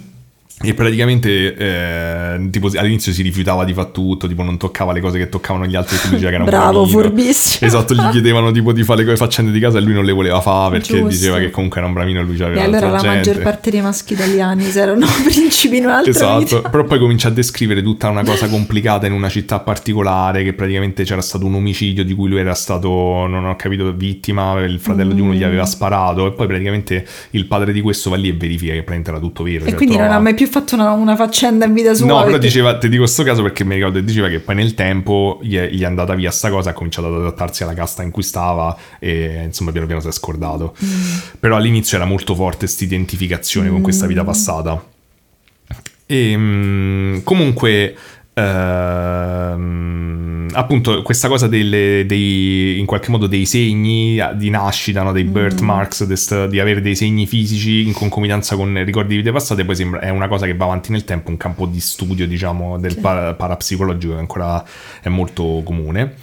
E 0.60 0.74
praticamente 0.74 1.54
eh, 1.54 2.48
tipo, 2.50 2.68
all'inizio 2.74 3.12
si 3.12 3.22
rifiutava 3.22 3.64
di 3.64 3.72
fare 3.72 3.90
tutto, 3.92 4.26
tipo 4.26 4.42
non 4.42 4.56
toccava 4.58 4.92
le 4.92 5.00
cose 5.00 5.16
che 5.16 5.28
toccavano 5.28 5.66
gli 5.66 5.76
altri 5.76 5.96
perché 5.96 6.16
diceva 6.16 6.30
che 6.30 6.34
era 6.34 6.44
un 6.44 6.50
Bravo, 6.50 6.82
bramino. 6.82 7.00
furbissimo. 7.00 7.66
Esatto, 7.68 7.94
gli 7.94 8.08
chiedevano 8.10 8.50
tipo 8.50 8.72
di 8.72 8.82
fare 8.82 8.98
le 9.00 9.04
cose 9.04 9.16
faccende 9.18 9.52
di 9.52 9.60
casa 9.60 9.78
e 9.78 9.82
lui 9.82 9.92
non 9.92 10.04
le 10.04 10.10
voleva 10.10 10.40
fare 10.40 10.72
perché 10.78 10.94
Giusto. 10.94 11.08
diceva 11.08 11.38
che 11.38 11.50
comunque 11.50 11.78
era 11.78 11.86
un 11.86 11.94
bramino 11.94 12.20
e 12.20 12.22
lui 12.24 12.36
c'aveva 12.36 12.60
E 12.60 12.64
allora 12.64 12.88
la 12.90 12.98
gente. 12.98 13.16
maggior 13.16 13.42
parte 13.42 13.70
dei 13.70 13.80
maschi 13.82 14.14
italiani 14.14 14.64
se 14.64 14.80
erano 14.80 15.06
principi 15.22 15.76
in 15.76 15.84
un'altra 15.84 16.10
Esatto, 16.10 16.56
vita. 16.56 16.68
però 16.70 16.82
poi 16.84 16.98
comincia 16.98 17.28
a 17.28 17.30
descrivere 17.30 17.80
tutta 17.80 18.08
una 18.08 18.24
cosa 18.24 18.48
complicata 18.48 19.06
in 19.06 19.12
una 19.12 19.28
città 19.28 19.60
particolare, 19.60 20.42
che 20.42 20.54
praticamente 20.54 21.04
c'era 21.04 21.20
stato 21.20 21.46
un 21.46 21.54
omicidio 21.54 22.04
di 22.04 22.14
cui 22.14 22.28
lui 22.28 22.40
era 22.40 22.54
stato, 22.54 22.88
non 23.28 23.44
ho 23.46 23.54
capito, 23.54 23.92
vittima, 23.94 24.58
il 24.64 24.80
fratello 24.80 25.12
di 25.14 25.20
uno 25.20 25.32
gli 25.34 25.36
Mm. 25.38 25.44
aveva 25.44 25.66
sparato 25.66 26.26
e 26.26 26.32
poi 26.32 26.48
praticamente 26.48 27.06
il 27.30 27.46
padre 27.46 27.72
di 27.72 27.80
questo 27.80 28.10
va 28.10 28.16
lì 28.16 28.28
e 28.28 28.32
verifica 28.32 28.72
che 28.72 28.82
praticamente 28.82 29.10
era 29.10 29.20
tutto 29.20 29.44
vero. 29.44 29.64
E 29.64 29.68
cioè 29.68 29.76
quindi 29.76 29.94
non 29.94 30.04
trova- 30.06 30.18
ha 30.18 30.22
mai 30.22 30.34
più 30.34 30.46
fatto 30.48 30.74
una, 30.74 30.92
una 30.92 31.16
faccenda 31.16 31.64
in 31.64 31.72
vita 31.72 31.94
sua. 31.94 32.06
No, 32.06 32.16
però 32.18 32.30
perché- 32.30 32.46
diceva, 32.46 32.78
ti 32.78 32.88
dico 32.88 33.02
questo 33.02 33.22
caso 33.22 33.42
perché 33.42 33.64
mi 33.64 33.74
ricordo 33.74 33.98
che 33.98 34.04
diceva 34.04 34.28
che 34.28 34.40
poi 34.40 34.54
nel 34.54 34.74
tempo 34.74 35.38
gli 35.42 35.56
è, 35.56 35.68
gli 35.70 35.82
è 35.82 35.84
andata 35.84 36.14
via 36.14 36.30
sta 36.30 36.50
cosa, 36.50 36.70
ha 36.70 36.72
cominciato 36.72 37.08
ad 37.08 37.20
adattarsi 37.20 37.62
alla 37.62 37.74
casta 37.74 38.02
in 38.02 38.10
cui 38.10 38.22
stava 38.22 38.76
e 38.98 39.42
insomma 39.44 39.70
piano 39.70 39.86
piano 39.86 40.00
si 40.00 40.08
è 40.08 40.12
scordato. 40.12 40.74
Però 41.38 41.56
all'inizio 41.56 41.96
era 41.96 42.06
molto 42.06 42.34
forte 42.34 42.58
questa 42.66 42.84
identificazione 42.84 43.68
con 43.68 43.82
questa 43.82 44.06
vita 44.06 44.24
passata. 44.24 44.82
E 46.10 46.34
mm, 46.36 47.18
comunque 47.22 47.94
ehm, 48.38 50.18
appunto 50.52 51.02
questa 51.02 51.28
cosa 51.28 51.46
delle, 51.46 52.04
dei, 52.06 52.78
in 52.78 52.86
qualche 52.86 53.10
modo 53.10 53.26
dei 53.26 53.46
segni 53.46 54.20
di 54.34 54.50
nascita, 54.50 55.02
no? 55.02 55.12
dei 55.12 55.24
birthmarks, 55.24 56.04
dest- 56.04 56.46
di 56.46 56.60
avere 56.60 56.80
dei 56.80 56.94
segni 56.96 57.26
fisici 57.26 57.86
in 57.86 57.92
concomitanza 57.92 58.56
con 58.56 58.82
ricordi 58.84 59.10
di 59.10 59.16
vite 59.16 59.32
passate, 59.32 59.64
poi 59.64 59.76
sembra, 59.76 60.00
è 60.00 60.10
una 60.10 60.28
cosa 60.28 60.46
che 60.46 60.54
va 60.54 60.64
avanti 60.64 60.92
nel 60.92 61.04
tempo, 61.04 61.30
un 61.30 61.36
campo 61.36 61.66
di 61.66 61.80
studio 61.80 62.26
diciamo 62.26 62.78
del 62.78 62.98
pa- 62.98 63.34
parapsicologico 63.34 64.14
che 64.14 64.18
ancora 64.18 64.64
è 65.02 65.08
molto 65.08 65.62
comune, 65.64 66.14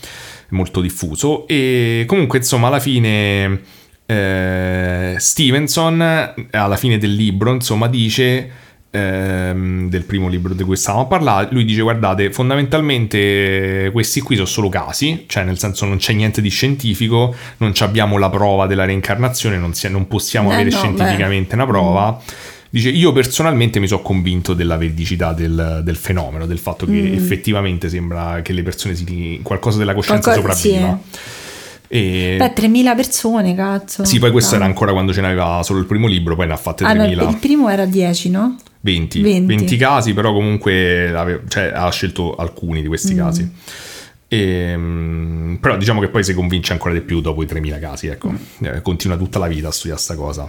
molto 0.50 0.82
diffuso. 0.82 1.48
E 1.48 2.06
comunque 2.08 2.40
insomma 2.40 2.68
alla 2.68 2.80
fine 2.80 3.62
eh, 4.06 5.16
Stevenson 5.18 6.34
alla 6.52 6.78
fine 6.78 7.00
del 7.00 7.16
libro 7.16 7.52
insomma 7.52 7.88
dice 7.88 8.65
ehm, 8.96 9.90
del 9.90 10.04
primo 10.04 10.28
libro 10.28 10.54
di 10.54 10.64
cui 10.64 10.76
stavamo 10.76 11.04
a 11.04 11.08
parlare 11.08 11.48
lui 11.52 11.66
dice 11.66 11.82
guardate 11.82 12.32
fondamentalmente 12.32 13.90
questi 13.92 14.22
qui 14.22 14.36
sono 14.36 14.48
solo 14.48 14.70
casi 14.70 15.26
cioè 15.28 15.44
nel 15.44 15.58
senso 15.60 15.86
non 15.86 15.98
c'è 15.98 16.14
niente 16.14 16.42
di 16.42 16.50
scientifico 16.50 17.36
non 17.58 17.74
abbiamo 17.80 18.18
la 18.18 18.30
prova 18.30 18.66
della 18.68 18.86
reincarnazione 18.86 19.58
non, 19.58 19.74
si- 19.74 19.90
non 19.90 20.08
possiamo 20.08 20.50
Eh, 20.52 20.54
avere 20.54 20.70
no, 20.70 20.78
scientificamente 20.78 21.56
una 21.56 21.66
prova 21.66 22.22
Dice, 22.68 22.90
io 22.90 23.14
personalmente 23.14 23.80
mi 23.80 23.88
sono 23.88 24.02
convinto 24.02 24.54
della 24.54 24.76
veridicità 24.76 25.32
del, 25.32 25.80
del 25.82 25.96
fenomeno, 25.96 26.46
del 26.46 26.58
fatto 26.58 26.86
che 26.86 27.14
effettivamente 27.14 27.88
sembra 27.88 28.42
che 28.42 28.52
le 28.52 28.64
persone 28.64 28.96
si... 28.96 29.40
qualcosa 29.44 29.78
della 29.78 29.94
coscienza 29.94 30.34
Qualcosa- 30.34 30.58
sopravviva. 30.58 31.00
E... 31.88 32.36
Beh, 32.38 32.54
3.000 32.54 32.96
persone, 32.98 33.56
cazzo. 33.56 34.04
Sì, 34.04 34.20
poi 34.20 34.32
questo 34.32 34.56
era 34.56 34.66
ancora 34.66 34.92
quando 34.92 35.14
ce 35.14 35.22
n'aveva 35.22 35.62
solo 35.64 35.80
il 35.80 35.86
primo 35.86 36.08
libro, 36.08 36.36
poi 36.36 36.48
ne 36.48 36.54
ha 36.54 36.58
fatte 36.58 36.84
Ah, 36.84 36.92
no, 36.92 37.04
3000. 37.06 37.30
il 37.30 37.38
primo 37.38 37.70
era 37.70 37.86
10, 37.86 38.30
no? 38.32 38.58
20, 38.86 39.22
20. 39.22 39.46
20 39.48 39.78
casi, 39.78 40.14
però 40.14 40.32
comunque 40.32 41.12
ave- 41.12 41.42
cioè, 41.48 41.72
ha 41.74 41.90
scelto 41.90 42.36
alcuni 42.36 42.84
di 42.84 42.88
questi 42.88 43.16
Mm. 43.16 43.18
casi. 43.18 43.52
Ehm, 44.28 45.58
però 45.60 45.76
diciamo 45.76 46.00
che 46.02 46.10
poi 46.10 46.24
si 46.24 46.34
convince 46.36 46.72
ancora 46.74 46.94
di 46.94 47.02
più 47.02 47.20
dopo 47.20 47.42
i 47.42 47.48
3000 47.48 47.80
casi, 47.80 48.08
ecco. 48.08 48.30
Mm. 48.32 48.36
Eh, 48.66 48.82
continua 48.84 49.18
tutta 49.18 49.40
la 49.40 49.48
vita 49.48 49.70
a 49.70 49.72
studiare 49.72 50.00
sta 50.00 50.16
cosa. 50.16 50.48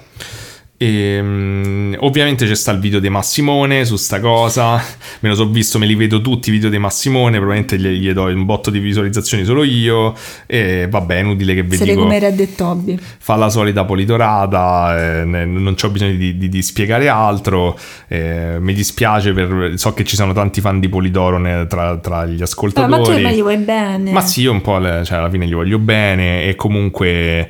Ehm, 0.79 1.97
ovviamente 2.01 2.47
c'è 2.47 2.55
sta 2.55 2.71
il 2.73 2.79
video 2.81 2.99
di 3.01 3.09
Massimone 3.09 3.85
su 3.85 3.97
sta 3.97 4.21
cosa. 4.21 4.75
Me 5.21 5.29
lo 5.31 5.35
so 5.35 5.49
visto, 5.49 5.79
me 5.79 5.87
li 5.87 5.95
vedo 5.95 6.21
tutti 6.21 6.51
i 6.51 6.53
video 6.53 6.69
di 6.69 6.79
Massimone. 6.79 7.37
Probabilmente 7.39 7.79
gli, 7.79 7.87
gli 8.01 8.13
do 8.13 8.25
un 8.25 8.45
botto 8.45 8.69
di 8.71 8.79
visualizzazioni 8.79 9.45
solo 9.45 9.65
io. 9.65 10.15
E 10.47 10.87
vabbè, 10.91 11.17
è 11.17 11.21
inutile 11.21 11.55
che 11.55 11.63
vi 11.63 11.79
dico 11.79 12.01
come 12.01 12.19
Red 12.19 12.39
e 12.41 12.55
Toby. 12.55 12.99
fa 13.19 13.37
la 13.37 13.49
solita 13.49 13.85
politorata, 13.85 15.21
eh, 15.21 15.25
non 15.25 15.75
ho 15.83 15.89
bisogno 15.91 16.15
di, 16.17 16.37
di- 16.37 16.49
di 16.49 16.63
spiegare 16.63 17.09
altro. 17.09 17.79
eh, 18.09 18.57
mi 18.61 18.75
dispiace 18.75 19.33
per. 19.33 19.73
So 19.77 19.95
che 19.95 20.05
ci 20.05 20.17
sono 20.17 20.33
tanti 20.33 20.61
fan 20.61 20.79
di 20.81 20.89
Polidoro 20.89 21.39
ne- 21.39 21.67
tra, 21.67 21.97
tra 21.99 22.27
gli 22.27 22.41
Ah, 22.41 22.45
ascoltatori. 22.45 22.91
ma 22.91 23.01
tu 23.01 23.11
ormai 23.11 23.35
gli 23.37 23.41
vuoi 23.41 23.57
bene. 23.57 24.13
Ma 24.13 24.21
sì, 24.21 24.43
io 24.43 24.53
un 24.53 24.61
po' 24.61 24.79
le- 24.79 25.03
cioè, 25.05 25.19
alla 25.19 25.31
fine 25.31 25.47
gli 25.47 25.55
voglio 25.55 25.79
bene 25.79 26.45
e 26.45 26.55
comunque 26.55 27.09
eh, 27.09 27.49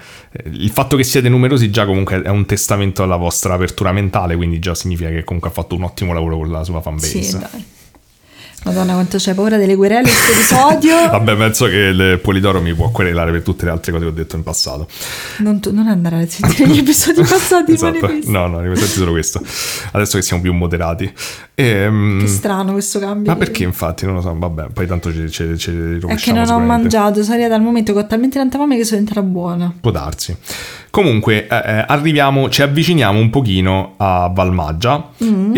il 0.52 0.70
fatto 0.70 0.96
che 0.96 1.02
siete 1.02 1.28
numerosi 1.28 1.70
già 1.70 1.84
comunque 1.84 2.22
è 2.22 2.28
un 2.28 2.46
testamento 2.46 3.02
alla 3.02 3.15
vostra 3.16 3.54
apertura 3.54 3.92
mentale, 3.92 4.36
quindi 4.36 4.58
già 4.58 4.74
significa 4.74 5.10
che 5.10 5.24
comunque 5.24 5.50
ha 5.50 5.52
fatto 5.52 5.74
un 5.74 5.82
ottimo 5.82 6.12
lavoro 6.12 6.36
con 6.38 6.50
la 6.50 6.64
sua 6.64 6.80
fanbase. 6.80 7.22
Sì, 7.22 7.38
dai. 7.38 7.64
Madonna, 8.66 8.94
quanto 8.94 9.16
c'hai 9.20 9.34
paura 9.34 9.56
delle 9.58 9.76
querele 9.76 10.00
in 10.00 10.14
questo 10.14 10.32
episodio. 10.32 10.94
Vabbè, 11.10 11.36
penso 11.36 11.66
che 11.66 11.76
il 11.76 12.18
Polidoro 12.20 12.60
mi 12.60 12.74
può 12.74 12.90
querelare 12.90 13.30
per 13.30 13.42
tutte 13.42 13.64
le 13.64 13.70
altre 13.70 13.92
cose 13.92 14.04
che 14.04 14.10
ho 14.10 14.14
detto 14.14 14.34
in 14.36 14.42
passato. 14.42 14.88
non, 15.38 15.60
tu- 15.60 15.72
non 15.72 15.86
andare 15.86 16.22
a 16.22 16.26
sentire 16.28 16.68
gli 16.68 16.78
episodi 16.80 17.20
passati. 17.20 17.72
esatto. 17.72 18.10
No, 18.24 18.46
no, 18.48 18.60
ripetete 18.60 18.86
solo 18.86 19.12
questo. 19.12 19.40
Adesso 19.92 20.16
che 20.16 20.22
siamo 20.22 20.42
più 20.42 20.52
moderati. 20.52 21.12
Ehm, 21.54 22.20
Che 22.20 22.26
strano 22.26 22.72
questo 22.72 22.98
cambio. 22.98 23.30
ma 23.30 23.38
perché 23.38 23.62
infatti? 23.62 24.04
Non 24.04 24.16
lo 24.16 24.20
so, 24.20 24.34
vabbè, 24.36 24.66
poi 24.72 24.86
tanto 24.86 25.12
ci, 25.12 25.30
ci, 25.30 25.56
ci 25.56 25.98
È 26.06 26.14
che 26.16 26.32
non 26.32 26.48
ho 26.50 26.58
mangiato, 26.58 27.22
sono 27.22 27.34
arrivata 27.34 27.54
al 27.54 27.62
momento 27.62 27.92
che 27.92 28.00
ho 28.00 28.06
talmente 28.06 28.36
tanta 28.38 28.58
fame 28.58 28.76
che 28.76 28.84
sono 28.84 28.98
diventata 29.00 29.24
buona. 29.26 29.72
Può 29.80 29.90
darsi. 29.92 30.36
Comunque, 30.90 31.46
eh, 31.46 31.54
eh, 31.56 31.84
arriviamo, 31.86 32.48
ci 32.48 32.62
avviciniamo 32.62 33.18
un 33.18 33.28
pochino 33.30 33.94
a 33.98 34.30
Valmaggia. 34.34 35.10
E, 35.18 35.24
Mm. 35.26 35.52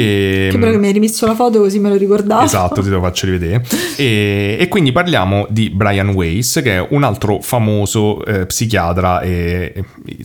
Che 0.50 0.56
però 0.58 0.70
che 0.72 0.78
mi 0.78 0.86
hai 0.86 0.92
rimesso 0.92 1.26
la 1.26 1.34
foto 1.34 1.60
così 1.60 1.78
me 1.78 1.88
lo 1.88 1.96
ricordavo. 1.96 2.42
Esatto, 2.44 2.80
ti 2.82 2.88
lo 2.98 3.04
faccio 3.06 3.26
rivedere. 3.26 3.64
E, 3.96 4.56
e 4.60 4.68
quindi 4.68 4.92
parliamo 4.92 5.46
di 5.50 5.70
Brian 5.70 6.08
Weiss, 6.10 6.62
che 6.62 6.76
è 6.76 6.86
un 6.90 7.02
altro 7.02 7.40
famoso 7.40 8.24
eh, 8.24 8.46
psichiatra 8.46 9.20
e... 9.20 9.72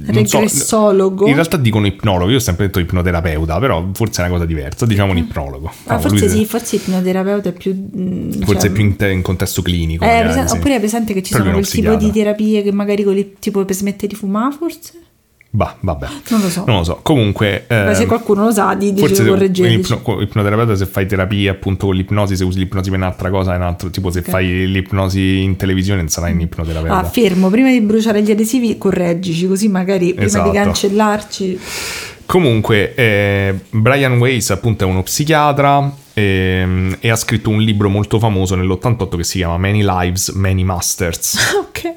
non 0.07 0.25
so- 0.27 0.39
Regressologo. 0.39 1.27
in 1.27 1.33
realtà 1.33 1.57
dicono 1.57 1.85
ipnologo, 1.87 2.29
io 2.29 2.37
ho 2.37 2.39
sempre 2.39 2.65
detto 2.65 2.79
ipnoterapeuta, 2.79 3.59
però 3.59 3.89
forse 3.93 4.21
è 4.21 4.25
una 4.25 4.33
cosa 4.33 4.45
diversa, 4.45 4.85
diciamo 4.85 5.11
un 5.11 5.17
ipnologo. 5.17 5.71
Ah, 5.85 5.99
forse 5.99 6.25
lui- 6.25 6.29
sì, 6.29 6.45
forse 6.45 6.75
ipnoterapeuta 6.77 7.49
è 7.49 7.53
più... 7.53 7.73
mm, 7.73 8.31
Forse 8.41 8.61
cioè- 8.61 8.69
è 8.69 8.71
più 8.73 8.83
in, 8.83 8.95
te- 8.95 9.09
in 9.11 9.21
contesto 9.21 9.61
clinico. 9.61 10.03
Eh, 10.03 10.07
magari, 10.07 10.23
presen- 10.25 10.47
sì. 10.47 10.55
Oppure 10.57 10.75
è 10.75 10.79
presente 10.79 11.13
che 11.13 11.21
ci 11.23 11.31
Però 11.31 11.43
sono 11.43 11.55
quel 11.55 11.67
tipo 11.69 11.95
di 11.95 12.11
terapie 12.11 12.61
che 12.63 12.71
magari 12.71 13.03
con 13.03 13.13
le- 13.13 13.33
tipo 13.39 13.63
per 13.65 13.75
smettere 13.75 14.07
di 14.07 14.15
fumare 14.15 14.55
forse? 14.57 14.91
Bah, 15.55 15.75
vabbè. 15.81 16.07
Non 16.29 16.41
lo 16.41 16.49
so. 16.49 16.63
Non 16.65 16.77
lo 16.77 16.83
so. 16.83 16.99
Comunque... 17.03 17.65
Beh, 17.67 17.93
se 17.93 18.01
ehm, 18.01 18.07
qualcuno 18.07 18.45
lo 18.45 18.51
sa, 18.51 18.73
diteci, 18.73 18.99
Forse 19.01 19.23
se, 19.23 19.29
correggeteci. 19.29 19.93
ipno- 19.93 20.21
ipnoterapeuta 20.21 20.75
se 20.75 20.87
fai 20.87 21.05
terapia 21.05 21.51
appunto 21.51 21.85
con 21.85 21.95
l'ipnosi, 21.95 22.35
se 22.35 22.43
usi 22.43 22.57
l'ipnosi 22.57 22.89
per 22.89 22.97
un'altra 22.97 23.29
cosa 23.29 23.53
è 23.53 23.57
un 23.57 23.61
altro, 23.61 23.91
tipo 23.91 24.09
se 24.09 24.19
Ok. 24.19 24.29
fai 24.29 24.67
l'ipnosi 24.67 25.43
in 25.43 25.55
televisione 25.55 25.99
non 25.99 26.09
sarai 26.09 26.31
un 26.31 26.39
ipnoterapeuta. 26.41 26.97
Ah, 26.97 27.03
fermo, 27.03 27.51
prima 27.51 27.69
di 27.69 27.81
bruciare 27.81 28.23
gli 28.23 28.31
adesivi 28.31 28.79
correggici, 28.79 29.45
così 29.45 29.67
magari 29.67 30.07
prima 30.13 30.25
Esatto. 30.25 30.49
di 30.49 30.55
cancellarci... 30.55 31.59
Comunque, 32.25 32.95
eh, 32.95 33.53
Brian 33.69 34.17
Weiss 34.17 34.49
appunto 34.49 34.85
è 34.85 34.87
uno 34.87 35.03
psichiatra 35.03 35.93
ehm, 36.13 36.97
e 36.99 37.09
ha 37.11 37.15
scritto 37.15 37.51
un 37.51 37.61
libro 37.61 37.89
molto 37.89 38.17
famoso 38.17 38.55
nell'88 38.55 39.17
che 39.17 39.23
si 39.23 39.37
chiama 39.37 39.57
Many 39.59 39.83
Lives, 39.83 40.29
Many 40.29 40.63
Masters. 40.63 41.37
ok. 41.67 41.93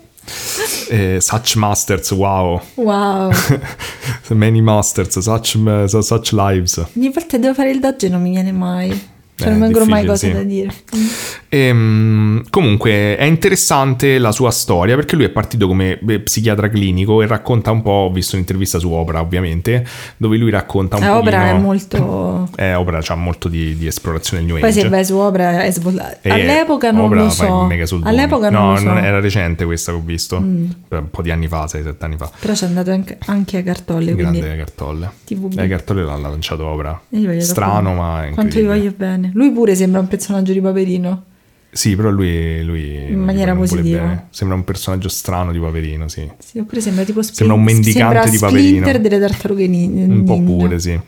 Eh, 0.91 1.21
such 1.21 1.57
Masters, 1.57 2.11
wow. 2.13 2.61
Wow. 2.75 3.33
Many 4.31 4.61
Masters, 4.61 5.19
such, 5.19 5.57
such 6.05 6.33
Lives. 6.33 6.85
Ogni 6.97 7.11
volta 7.11 7.39
devo 7.39 7.55
fare 7.55 7.71
il 7.71 7.81
doge 7.81 8.07
e 8.07 8.09
non 8.11 8.23
mi 8.23 8.31
viene 8.31 8.53
mai. 8.53 9.15
Cioè, 9.37 9.49
Eh, 9.49 9.51
non 9.51 9.61
vengono 9.61 9.85
mai 9.85 10.07
cose 10.07 10.29
sì. 10.29 10.33
da 10.33 10.43
dire. 10.43 10.71
Ehm, 11.49 12.43
comunque 12.51 13.17
è 13.17 13.25
interessante 13.25 14.19
la 14.19 14.33
sua 14.33 14.51
storia 14.51 14.95
perché 14.97 15.15
lui 15.17 15.25
è 15.27 15.29
partito 15.29 15.67
come 15.67 15.99
eh, 16.07 16.21
psichiatra 16.21 16.69
clinico 16.69 17.21
e 17.23 17.27
racconta 17.27 17.71
un 17.71 17.83
po', 17.83 17.91
ho 17.91 18.11
visto 18.11 18.35
un'intervista 18.37 18.79
su 18.79 18.91
Oprah 18.91 19.21
ovviamente, 19.21 19.87
dove 20.17 20.37
lui 20.37 20.51
racconta 20.51 20.97
un 20.97 21.03
Eh, 21.05 21.07
po'... 21.07 21.17
Opera 21.17 21.49
è 21.51 21.59
molto... 21.59 22.49
Eh, 22.57 22.75
Oprah 22.75 23.01
c'ha 23.03 23.15
molto 23.15 23.49
di, 23.49 23.77
di 23.77 23.87
esplorazione 23.87 24.43
del 24.43 24.53
New 24.53 24.61
Poi 24.61 24.71
Age. 24.71 24.81
se 24.81 24.89
vai 24.89 25.05
su 25.05 25.17
Opera 25.17 25.63
è 25.63 25.71
svoltato. 25.71 26.17
E 26.23 26.31
All'epoca 26.31 26.91
non 26.91 27.05
Oprah 27.05 27.23
lo 27.25 27.31
so. 27.31 27.69
All'epoca 28.03 28.49
non 28.51 28.63
no, 28.63 28.71
lo 28.73 28.77
so. 28.79 28.91
Mm. 28.91 28.97
era 28.97 29.21
recente 29.21 29.65
questa 29.65 29.93
che 29.93 29.99
ho 29.99 30.03
visto, 30.05 30.43
per 30.89 31.01
un 31.01 31.11
po' 31.11 31.23
di 31.23 31.31
anni 31.31 31.47
fa, 31.49 31.65
6-7 31.67 31.95
anni 32.01 32.17
fa. 32.17 32.31
Però 32.41 32.53
c'è 32.55 32.67
andato 32.67 32.91
anche, 32.91 33.19
anche 33.27 33.59
a 33.59 33.63
Cartolle. 33.63 34.15
Grande 34.15 34.57
Cartolle. 34.57 35.11
TVB. 35.27 35.59
Eh, 35.59 35.69
Cartolle 35.69 36.05
l'ha 36.05 36.17
lanciato 36.17 36.65
Oprah. 36.67 37.01
Strano, 37.39 37.95
ma 37.95 38.27
Quanto 38.33 38.59
gli 38.59 38.65
voglio 38.65 38.93
bene. 38.97 39.26
Lui 39.35 39.51
pure 39.51 39.75
sembra 39.75 40.01
un 40.01 40.09
personaggio 40.09 40.53
di 40.53 40.61
Paperino. 40.61 41.25
Sì, 41.71 41.95
però 41.95 42.09
lui, 42.11 42.63
lui 42.65 43.11
In 43.11 43.21
maniera 43.21 43.55
positiva. 43.55 44.29
Sembra 44.31 44.57
un 44.57 44.65
personaggio 44.65 45.09
strano 45.09 45.53
di 45.53 45.59
Paperino, 45.59 46.09
sì. 46.09 46.27
Sì, 46.39 46.59
oppure 46.59 46.81
sembra 46.81 47.05
tipo 47.05 47.21
Splin- 47.21 47.37
Sembra 47.37 47.57
un 47.57 47.63
mendicante 47.63 47.99
sembra 48.15 48.31
di 48.31 48.39
Paperino. 48.39 48.69
Splinter 48.87 49.01
delle 49.01 49.19
tartarughe 49.21 49.67
nin- 49.67 50.11
Un 50.11 50.25
po' 50.25 50.35
ninja. 50.35 50.53
pure, 50.53 50.79
sì. 50.81 51.01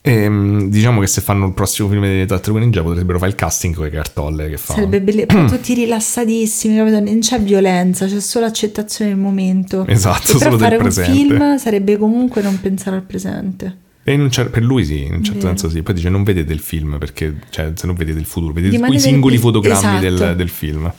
Ehm, 0.00 0.70
diciamo 0.70 1.00
che 1.00 1.06
se 1.06 1.20
fanno 1.20 1.46
il 1.46 1.52
prossimo 1.52 1.88
film 1.88 2.02
di 2.06 2.24
Tartarughe 2.24 2.60
Ninja 2.60 2.82
potrebbero 2.82 3.18
fare 3.18 3.30
il 3.30 3.36
casting 3.36 3.74
con 3.74 3.84
le 3.84 3.90
cartolle 3.90 4.48
che 4.48 4.56
fa. 4.56 4.74
Sarebbe 4.74 5.02
bellissimo, 5.02 5.44
tutti 5.50 5.74
rilassatissimi, 5.74 6.76
non 6.76 7.18
c'è 7.20 7.40
violenza, 7.40 8.06
c'è 8.06 8.20
solo 8.20 8.46
accettazione 8.46 9.10
del 9.10 9.20
momento. 9.20 9.84
Esatto, 9.86 10.32
e 10.32 10.38
solo 10.38 10.56
del 10.56 10.60
fare 10.60 10.76
un 10.76 10.82
presente. 10.82 11.10
film 11.12 11.56
sarebbe 11.58 11.96
comunque 11.98 12.40
non 12.42 12.58
pensare 12.60 12.96
al 12.96 13.02
presente. 13.02 13.76
E 14.08 14.14
un 14.14 14.30
cer- 14.30 14.48
per 14.48 14.62
lui 14.62 14.86
sì, 14.86 15.04
in 15.04 15.14
un 15.16 15.22
certo 15.22 15.40
Vero. 15.40 15.58
senso 15.58 15.68
sì. 15.68 15.82
Poi 15.82 15.92
dice 15.92 16.08
non 16.08 16.22
vedete 16.22 16.52
il 16.54 16.60
film 16.60 16.96
perché, 16.98 17.34
cioè, 17.50 17.72
se 17.74 17.86
non 17.86 17.94
vedete 17.94 18.18
il 18.18 18.24
futuro, 18.24 18.54
vedete 18.54 18.76
i 18.76 19.00
singoli 19.00 19.36
fotogrammi 19.36 20.06
esatto. 20.06 20.24
del, 20.24 20.36
del 20.36 20.48
film. 20.48 20.90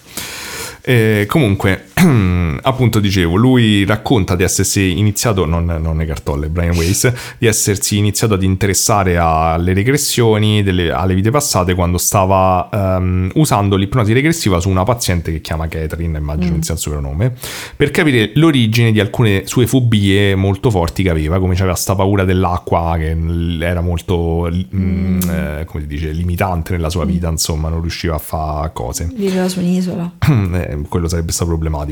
Eh, 0.82 1.26
comunque, 1.28 1.89
appunto 2.62 3.00
dicevo, 3.00 3.36
lui 3.36 3.86
racconta 3.86 4.36
di 4.36 4.44
essersi 4.44 4.98
iniziato, 4.98 5.46
non, 5.46 5.66
non 5.66 5.98
le 5.98 6.06
cartolle, 6.06 6.50
Brian 6.50 6.76
Weiss, 6.76 7.12
di 7.38 7.48
essersi 7.48 7.98
iniziato 7.98 8.34
ad 8.34 8.44
interessare 8.44 9.18
alle 9.18 9.74
regressioni, 9.74 10.64
delle- 10.64 10.92
alle 10.92 11.14
vite 11.14 11.32
passate 11.32 11.76
quando 11.76 11.98
stava 11.98 12.70
ehm, 12.72 13.32
usando 13.36 13.76
l'ipnosi 13.76 14.14
regressiva 14.14 14.60
su 14.60 14.70
una 14.70 14.84
paziente 14.84 15.32
che 15.32 15.42
chiama 15.42 15.68
Catherine, 15.68 16.18
immagino 16.18 16.58
sia 16.62 16.74
il 16.74 16.80
suo 16.80 17.00
nome, 17.00 17.34
per 17.76 17.92
capire 17.92 18.32
l'origine 18.36 18.92
di 18.92 19.00
alcune 19.00 19.46
sue 19.46 19.68
fobie 19.68 20.36
molto 20.36 20.70
forti 20.70 21.04
che 21.04 21.10
aveva, 21.10 21.40
come 21.40 21.56
c'aveva 21.56 21.76
sta 21.76 21.96
paura 21.96 22.24
dell'acqua 22.24 22.96
che 22.98 23.16
era 23.60 23.82
molto, 23.82 24.50
mm, 24.52 25.20
eh, 25.30 25.64
come 25.66 25.82
si 25.82 25.88
dice, 25.88 26.12
limitante 26.12 26.74
nella 26.74 26.90
sua 26.90 27.06
vita, 27.06 27.30
insomma, 27.30 27.70
non 27.70 27.82
riusciva 27.82 28.16
a 28.16 28.20
fare 28.20 28.72
cose. 28.74 29.10
Viveva 29.14 29.48
su 29.48 29.60
un'isola. 29.60 30.12
Eh, 30.50 30.80
quello 30.90 31.08
sarebbe 31.08 31.32
stato 31.32 31.50
problematico. 31.52 31.89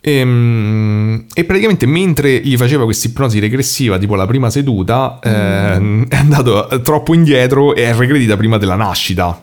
Ehm, 0.00 1.26
E, 1.34 1.44
praticamente 1.44 1.86
mentre 1.86 2.38
gli 2.38 2.56
faceva 2.56 2.84
questa 2.84 3.08
ipnosi 3.08 3.38
regressiva, 3.40 3.98
tipo 3.98 4.14
la 4.14 4.26
prima 4.26 4.50
seduta, 4.50 5.18
ehm, 5.22 6.06
è 6.08 6.16
andato 6.16 6.80
troppo 6.82 7.14
indietro 7.14 7.74
e 7.74 7.84
è 7.84 7.94
regredita 7.94 8.36
prima 8.36 8.58
della 8.58 8.76
nascita. 8.76 9.42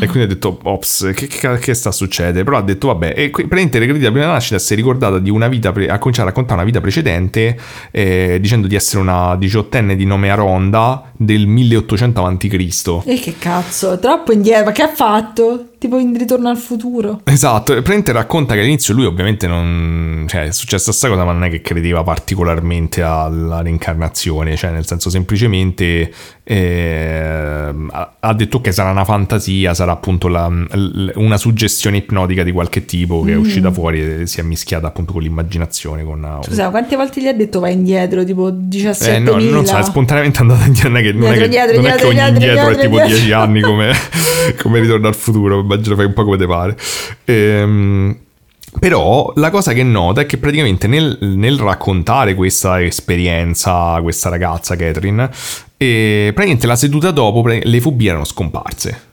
E 0.00 0.06
quindi 0.06 0.24
ha 0.24 0.26
detto, 0.26 0.58
ops, 0.64 1.12
che, 1.14 1.28
che, 1.28 1.58
che 1.58 1.74
sta 1.74 1.92
succedendo? 1.92 2.42
Però 2.42 2.56
ha 2.56 2.62
detto, 2.62 2.88
vabbè, 2.88 3.14
e 3.16 3.30
praticamente 3.30 3.78
regredita 3.78 4.08
prima 4.08 4.24
della 4.24 4.34
nascita 4.36 4.58
si 4.58 4.72
è 4.72 4.76
ricordata 4.76 5.18
di 5.18 5.30
una 5.30 5.46
vita, 5.46 5.70
pre- 5.70 5.88
ha 5.88 5.98
cominciato 5.98 6.26
a 6.26 6.30
raccontare 6.30 6.56
una 6.56 6.64
vita 6.64 6.80
precedente, 6.80 7.56
eh, 7.92 8.38
dicendo 8.40 8.66
di 8.66 8.74
essere 8.74 9.00
una 9.00 9.36
diciottenne 9.36 9.94
di 9.94 10.04
nome 10.04 10.30
Aronda 10.30 11.12
del 11.16 11.46
1800 11.46 12.24
a.C. 12.24 13.02
E 13.06 13.20
che 13.20 13.36
cazzo, 13.38 13.98
troppo 13.98 14.32
indietro, 14.32 14.64
ma 14.64 14.72
che 14.72 14.82
ha 14.82 14.92
fatto? 14.92 15.69
Tipo 15.80 15.96
in 15.98 16.14
ritorno 16.14 16.50
al 16.50 16.58
futuro. 16.58 17.22
Esatto, 17.24 17.72
praticamente 17.72 18.12
racconta 18.12 18.52
che 18.52 18.60
all'inizio 18.60 18.92
lui 18.92 19.06
ovviamente 19.06 19.46
non... 19.46 20.26
cioè 20.28 20.44
è 20.48 20.52
successa 20.52 20.92
sta 20.92 21.08
cosa 21.08 21.24
ma 21.24 21.32
non 21.32 21.44
è 21.44 21.48
che 21.48 21.62
credeva 21.62 22.02
particolarmente 22.02 23.00
alla 23.00 23.62
reincarnazione, 23.62 24.56
cioè 24.56 24.72
nel 24.72 24.84
senso 24.86 25.08
semplicemente 25.08 26.12
eh, 26.44 27.74
ha 28.20 28.34
detto 28.34 28.60
che 28.60 28.72
sarà 28.72 28.90
una 28.90 29.04
fantasia, 29.04 29.72
sarà 29.72 29.92
appunto 29.92 30.28
la- 30.28 30.48
l- 30.48 31.12
una 31.14 31.38
suggestione 31.38 31.96
ipnotica 31.98 32.42
di 32.42 32.52
qualche 32.52 32.84
tipo 32.84 33.22
che 33.22 33.32
è 33.32 33.36
uscita 33.36 33.70
fuori 33.72 34.02
e 34.22 34.26
si 34.26 34.40
è 34.40 34.42
mischiata 34.42 34.88
appunto 34.88 35.12
con 35.14 35.22
l'immaginazione, 35.22 36.04
con... 36.04 36.22
uh, 36.22 36.42
Scusa, 36.44 36.68
quante 36.68 36.96
volte 36.96 37.22
gli 37.22 37.26
ha 37.26 37.32
detto 37.32 37.60
vai 37.60 37.72
indietro? 37.72 38.22
Tipo 38.24 38.50
17.000? 38.50 39.08
eh, 39.14 39.18
no, 39.20 39.36
non 39.38 39.64
so, 39.64 39.78
è 39.78 39.82
spontaneamente 39.82 40.40
andata 40.40 40.64
indietro, 40.66 40.88
non 40.90 40.98
è 40.98 41.02
che, 41.02 41.12
non 41.12 41.32
è 41.32 41.38
che, 41.38 41.48
Dietro, 41.48 41.76
non 41.76 41.86
è 41.86 41.88
dietro, 41.94 41.96
che 41.96 42.06
ogni 42.06 42.14
dietro, 42.14 42.34
indietro 42.34 42.68
è 42.68 42.74
dietro, 42.74 42.82
tipo 42.82 42.96
dietro. 42.96 43.14
10 43.16 43.32
anni 43.32 43.60
come, 43.62 43.92
come 44.60 44.80
ritorno 44.80 45.08
al 45.08 45.14
futuro, 45.14 45.64
immagino 45.74 45.96
fai 45.96 46.06
un 46.06 46.12
po' 46.12 46.24
come 46.24 46.36
te 46.36 46.46
pare. 46.46 46.76
Ehm, 47.24 48.18
però 48.78 49.32
la 49.36 49.50
cosa 49.50 49.72
che 49.72 49.82
nota 49.82 50.20
è 50.20 50.26
che 50.26 50.38
praticamente 50.38 50.86
nel, 50.86 51.18
nel 51.20 51.58
raccontare 51.58 52.34
questa 52.34 52.82
esperienza 52.82 53.94
a 53.94 54.02
questa 54.02 54.28
ragazza 54.28 54.76
Catherine, 54.76 55.28
eh, 55.76 56.30
praticamente 56.32 56.66
la 56.66 56.76
seduta 56.76 57.10
dopo 57.10 57.44
le 57.46 57.80
fobie 57.80 58.10
erano 58.10 58.24
scomparse. 58.24 59.08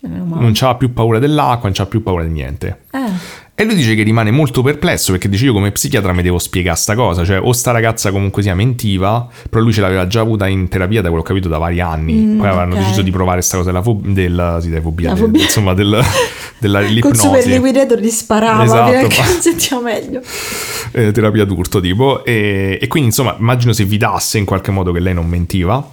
Non 0.00 0.52
c'aveva 0.54 0.78
più 0.78 0.92
paura 0.92 1.18
dell'acqua, 1.18 1.62
non 1.62 1.72
c'aveva 1.72 1.90
più 1.90 2.02
paura 2.02 2.22
di 2.22 2.30
niente. 2.30 2.82
Eh, 2.92 3.47
E 3.60 3.64
lui 3.64 3.74
dice 3.74 3.96
che 3.96 4.04
rimane 4.04 4.30
molto 4.30 4.62
perplesso 4.62 5.10
perché 5.10 5.28
dice 5.28 5.46
io 5.46 5.52
come 5.52 5.72
psichiatra 5.72 6.12
mi 6.12 6.22
devo 6.22 6.38
spiegare 6.38 6.76
sta 6.76 6.94
cosa, 6.94 7.24
cioè 7.24 7.40
o 7.40 7.50
sta 7.52 7.72
ragazza 7.72 8.12
comunque 8.12 8.40
sia 8.40 8.54
mentiva, 8.54 9.26
però 9.50 9.60
lui 9.60 9.72
ce 9.72 9.80
l'aveva 9.80 10.06
già 10.06 10.20
avuta 10.20 10.46
in 10.46 10.68
terapia 10.68 11.02
da 11.02 11.08
quello 11.08 11.24
che 11.24 11.32
ho 11.32 11.34
capito 11.34 11.48
da 11.50 11.58
vari 11.58 11.80
anni, 11.80 12.12
Mm, 12.12 12.38
poi 12.38 12.46
avevano 12.46 12.74
ok. 12.74 12.78
deciso 12.80 13.02
di 13.02 13.10
provare 13.10 13.40
sta 13.42 13.56
cosa 13.56 13.70
della, 13.70 13.82
fob- 13.82 14.06
della, 14.06 14.60
sì, 14.60 14.68
della 14.68 14.80
fobia, 14.80 15.12
del- 15.12 15.30
insomma 15.34 15.74
del, 15.74 16.00
della 16.60 16.78
col 16.82 16.88
l'ipnosi. 16.88 17.18
super 17.20 17.46
liquidator 17.46 17.98
gli 17.98 18.08
sparava 18.10 18.62
Esatto, 18.62 18.92
fino 18.92 19.00
a 19.06 19.08
che 19.08 19.22
sentiva 19.42 19.80
meglio. 19.80 20.20
eh, 20.92 21.10
terapia 21.10 21.44
d'urto 21.44 21.80
tipo 21.80 22.24
e, 22.24 22.78
e 22.80 22.86
quindi 22.86 23.08
insomma 23.08 23.34
immagino 23.40 23.72
si 23.72 23.84
fidasse 23.84 24.38
in 24.38 24.44
qualche 24.44 24.70
modo 24.70 24.92
che 24.92 25.00
lei 25.00 25.14
non 25.14 25.26
mentiva 25.26 25.84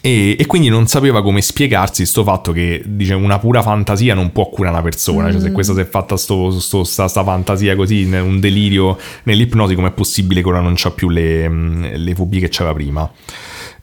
e, 0.00 0.36
e 0.38 0.46
quindi 0.46 0.68
non 0.68 0.88
sapeva 0.88 1.22
come 1.22 1.40
spiegarsi 1.40 2.06
sto 2.06 2.24
fatto 2.24 2.52
che 2.52 2.82
dice 2.84 3.14
una 3.14 3.38
pura 3.38 3.62
fantasia 3.62 4.14
non 4.14 4.32
può 4.32 4.48
curare 4.48 4.74
una 4.74 4.82
persona. 4.82 5.30
Cioè 5.30 5.40
se 5.40 5.52
questa 5.52 5.74
si 5.74 5.80
è 5.80 5.86
fatta 5.86 6.16
sto, 6.16 6.50
sto- 6.58 6.84
sta, 6.84 7.06
sta 7.08 7.22
fantasia 7.22 7.76
così 7.76 8.02
un 8.04 8.40
delirio 8.40 8.98
nell'ipnosi 9.24 9.74
com'è 9.74 9.92
possibile 9.92 10.42
che 10.42 10.48
ora 10.48 10.60
non 10.60 10.74
c'ha 10.76 10.90
più 10.90 11.08
le, 11.08 11.48
mm, 11.48 11.84
le 11.94 12.14
fobie 12.14 12.40
che 12.40 12.48
c'aveva 12.50 12.74
prima 12.74 13.10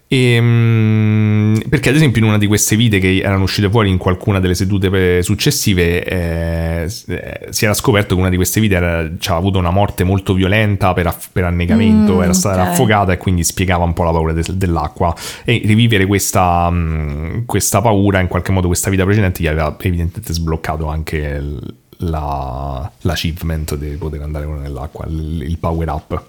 e, 0.08 0.38
mm, 0.40 1.56
perché 1.70 1.90
ad 1.90 1.96
esempio 1.96 2.22
in 2.22 2.28
una 2.28 2.38
di 2.38 2.46
queste 2.46 2.76
vite 2.76 3.00
che 3.00 3.18
erano 3.24 3.44
uscite 3.44 3.70
fuori 3.70 3.90
in 3.90 3.98
qualcuna 3.98 4.40
delle 4.40 4.54
sedute 4.54 4.90
pe- 4.92 5.20
successive 5.24 6.04
eh, 6.04 6.92
eh, 7.08 7.48
si 7.50 7.66
era 7.66 7.74
scoperto 7.74 8.14
che 8.14 8.20
una 8.22 8.30
di 8.30 8.36
queste 8.36 8.60
vite 8.60 8.76
era, 8.76 9.00
aveva 9.00 9.36
avuto 9.36 9.58
una 9.58 9.72
morte 9.72 10.04
molto 10.04 10.34
violenta 10.36 10.94
per, 10.94 11.08
aff- 11.08 11.30
per 11.32 11.46
annegamento, 11.46 12.16
Mm, 12.18 12.22
era 12.22 12.34
stata 12.34 12.62
ok. 12.62 12.68
affogata 12.70 13.12
e 13.14 13.18
quindi 13.18 13.44
spiegava 13.44 13.84
un 13.86 13.94
po' 13.94 14.04
la 14.04 14.12
paura 14.12 14.34
de- 14.34 14.44
dell'acqua 14.54 15.16
e 15.44 15.62
rivivere 15.66 16.06
questa, 16.06 16.70
mm, 16.70 17.46
questa 17.46 17.82
paura 17.82 18.20
in 18.20 18.28
qualche 18.28 18.52
modo 18.52 18.68
questa 18.68 18.90
vita 18.92 19.04
precedente 19.06 19.42
gli 19.42 19.48
aveva 19.48 19.76
evidentemente 19.80 20.32
sbloccato 20.34 20.88
anche 20.88 21.40
l- 21.40 21.74
la- 21.98 22.92
l'achievement 23.02 23.76
di 23.78 23.96
poter 23.96 24.22
andare 24.22 24.46
nell'acqua, 24.46 25.06
il, 25.08 25.42
il 25.48 25.58
power 25.58 25.88
up. 25.90 26.24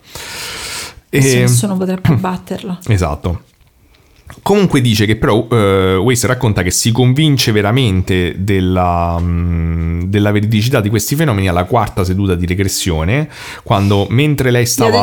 E- 1.11 1.21
nessuno 1.41 1.77
potrà 1.77 1.97
più 1.97 2.17
batterla. 2.19 2.79
Esatto. 2.87 3.43
Comunque 4.43 4.81
dice 4.81 5.05
che 5.05 5.17
però 5.17 5.47
uh, 5.47 5.55
Weiss 6.01 6.25
racconta 6.25 6.63
che 6.63 6.71
si 6.71 6.93
convince 6.93 7.53
veramente 7.53 8.37
della, 8.39 9.19
mh, 9.19 10.07
della 10.07 10.33
veridicità 10.33 10.81
di 10.81 10.89
questi 10.89 11.15
fenomeni 11.15 11.47
alla 11.47 11.65
quarta 11.65 12.05
seduta 12.05 12.35
di 12.35 12.47
regressione, 12.47 13.29
quando 13.63 14.07
mentre 14.09 14.51
lei 14.51 14.65
stava... 14.65 15.03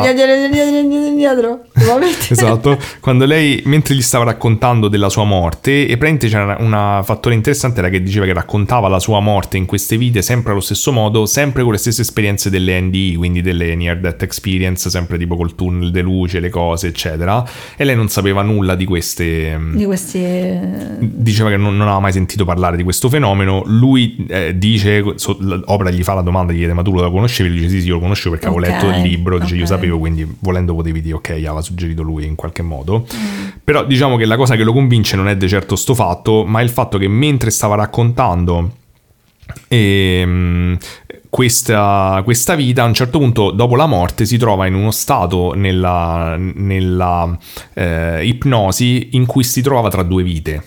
esatto, 2.28 2.76
quando 3.00 3.24
lei, 3.24 3.62
mentre 3.66 3.94
gli 3.94 4.02
stava 4.02 4.24
raccontando 4.24 4.88
della 4.88 5.08
sua 5.08 5.24
morte, 5.24 5.86
e 5.86 5.96
praticamente 5.96 6.28
c'era 6.28 6.56
un 6.58 7.00
fattore 7.04 7.36
interessante, 7.36 7.78
era 7.78 7.90
che 7.90 8.02
diceva 8.02 8.26
che 8.26 8.32
raccontava 8.32 8.88
la 8.88 8.98
sua 8.98 9.20
morte 9.20 9.56
in 9.56 9.66
queste 9.66 9.96
vite 9.96 10.20
sempre 10.20 10.50
allo 10.50 10.60
stesso 10.60 10.90
modo, 10.90 11.26
sempre 11.26 11.62
con 11.62 11.70
le 11.70 11.78
stesse 11.78 12.02
esperienze 12.02 12.50
delle 12.50 12.80
NDE, 12.80 13.14
quindi 13.16 13.40
delle 13.40 13.76
Near 13.76 13.98
Death 13.98 14.22
Experience, 14.22 14.90
sempre 14.90 15.16
tipo 15.16 15.36
col 15.36 15.54
tunnel 15.54 15.92
de 15.92 16.00
luce, 16.00 16.40
le 16.40 16.50
cose, 16.50 16.88
eccetera, 16.88 17.44
e 17.76 17.84
lei 17.84 17.94
non 17.94 18.08
sapeva 18.08 18.42
nulla 18.42 18.74
di 18.74 18.84
queste... 19.12 19.60
Di 19.72 19.84
questi... 19.84 20.58
Diceva 20.98 21.50
che 21.50 21.56
non, 21.56 21.76
non 21.76 21.86
aveva 21.86 22.00
mai 22.00 22.12
sentito 22.12 22.44
parlare 22.44 22.76
di 22.76 22.82
questo 22.82 23.08
fenomeno, 23.08 23.62
lui 23.66 24.24
eh, 24.28 24.56
dice, 24.56 25.04
so, 25.16 25.36
Opera 25.66 25.90
gli 25.90 26.02
fa 26.02 26.14
la 26.14 26.22
domanda, 26.22 26.52
gli 26.52 26.58
chiede 26.58 26.72
ma 26.72 26.82
tu 26.82 26.92
lo 26.94 27.10
conoscevi? 27.10 27.48
Lui 27.48 27.58
dice 27.58 27.70
sì 27.70 27.80
sì, 27.82 27.86
io 27.88 27.94
lo 27.94 28.00
conoscevo 28.00 28.30
perché 28.30 28.46
avevo 28.46 28.62
Ok, 28.62 28.68
letto 28.68 28.96
il 28.96 29.02
libro, 29.02 29.38
dice 29.38 29.54
io 29.54 29.62
ok. 29.62 29.68
sapevo, 29.68 29.98
quindi 29.98 30.26
volendo 30.40 30.74
potevi 30.74 31.00
dire 31.00 31.14
ok, 31.16 31.30
aveva 31.30 31.60
suggerito 31.60 32.02
lui 32.02 32.26
in 32.26 32.34
qualche 32.34 32.62
modo. 32.62 33.06
Mm. 33.14 33.48
Però 33.64 33.84
diciamo 33.84 34.16
che 34.16 34.24
la 34.24 34.36
cosa 34.36 34.56
che 34.56 34.64
lo 34.64 34.72
convince 34.72 35.16
non 35.16 35.28
è 35.28 35.36
di 35.36 35.48
certo 35.48 35.76
sto 35.76 35.94
fatto, 35.94 36.44
ma 36.44 36.60
è 36.60 36.62
il 36.62 36.70
fatto 36.70 36.98
che 36.98 37.08
mentre 37.08 37.50
stava 37.50 37.74
raccontando 37.74 38.80
ehm, 39.68 40.78
questa, 41.32 42.20
questa 42.24 42.54
vita, 42.54 42.82
a 42.82 42.86
un 42.86 42.92
certo 42.92 43.18
punto, 43.18 43.52
dopo 43.52 43.74
la 43.74 43.86
morte, 43.86 44.26
si 44.26 44.36
trova 44.36 44.66
in 44.66 44.74
uno 44.74 44.90
stato 44.90 45.54
nella, 45.54 46.36
nella 46.36 47.34
eh, 47.72 48.26
ipnosi 48.26 49.08
in 49.12 49.24
cui 49.24 49.42
si 49.42 49.62
trovava 49.62 49.88
tra 49.88 50.02
due 50.02 50.22
vite. 50.22 50.62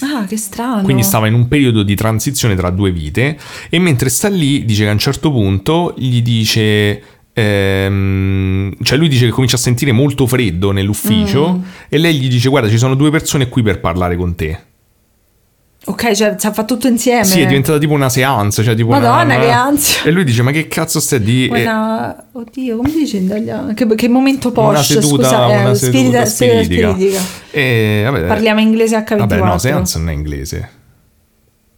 Ah, 0.00 0.24
che 0.26 0.36
strano. 0.36 0.82
Quindi 0.82 1.04
stava 1.04 1.28
in 1.28 1.34
un 1.34 1.46
periodo 1.46 1.84
di 1.84 1.94
transizione 1.94 2.56
tra 2.56 2.70
due 2.70 2.90
vite 2.90 3.38
e 3.68 3.78
mentre 3.78 4.08
sta 4.08 4.28
lì 4.28 4.64
dice 4.64 4.82
che 4.82 4.88
a 4.88 4.92
un 4.92 4.98
certo 4.98 5.30
punto 5.30 5.94
gli 5.96 6.22
dice... 6.22 7.02
ehm, 7.32 8.74
cioè 8.82 8.98
lui 8.98 9.08
dice 9.08 9.26
che 9.26 9.30
comincia 9.30 9.54
a 9.54 9.60
sentire 9.60 9.92
molto 9.92 10.26
freddo 10.26 10.72
nell'ufficio 10.72 11.52
Mm. 11.52 11.62
e 11.88 11.98
lei 11.98 12.18
gli 12.18 12.28
dice 12.28 12.48
guarda 12.48 12.68
ci 12.68 12.78
sono 12.78 12.96
due 12.96 13.10
persone 13.10 13.48
qui 13.48 13.62
per 13.62 13.78
parlare 13.78 14.16
con 14.16 14.34
te. 14.34 14.58
Ok, 15.86 16.12
cioè, 16.12 16.34
si 16.38 16.50
fa 16.52 16.64
tutto 16.64 16.88
insieme. 16.88 17.24
Sì, 17.24 17.40
è 17.40 17.46
diventata 17.46 17.78
tipo 17.78 17.94
una 17.94 18.10
seance, 18.10 18.62
cioè 18.62 18.74
tipo 18.74 18.90
Madonna, 18.90 19.22
una- 19.22 19.38
che 19.38 19.48
ansia. 19.50 20.02
E 20.04 20.10
lui 20.10 20.24
dice 20.24 20.42
ma 20.42 20.50
che 20.50 20.68
cazzo 20.68 21.00
stai 21.00 21.20
di... 21.22 21.48
e- 21.48 21.62
Una... 21.62 22.26
Oddio, 22.32 22.76
come 22.76 22.90
dice 22.92 23.16
in 23.16 23.24
italiano? 23.24 23.72
Che, 23.72 23.86
che 23.94 24.08
momento 24.08 24.52
una 24.54 24.72
posh, 24.72 24.86
seduta, 24.92 25.22
scusa, 25.24 25.48
eh, 25.50 25.60
una 25.64 25.74
seduta 25.74 25.76
spirita- 25.76 26.24
spirita 26.26 26.26
spiritica. 26.26 26.90
spiritica. 26.90 27.20
E, 27.50 28.02
vabbè, 28.04 28.26
Parliamo 28.26 28.60
inglese 28.60 28.96
H24. 28.98 29.16
Vabbè, 29.16 29.38
no, 29.38 29.58
seance 29.58 29.98
non 29.98 30.08
è 30.10 30.12
inglese. 30.12 30.68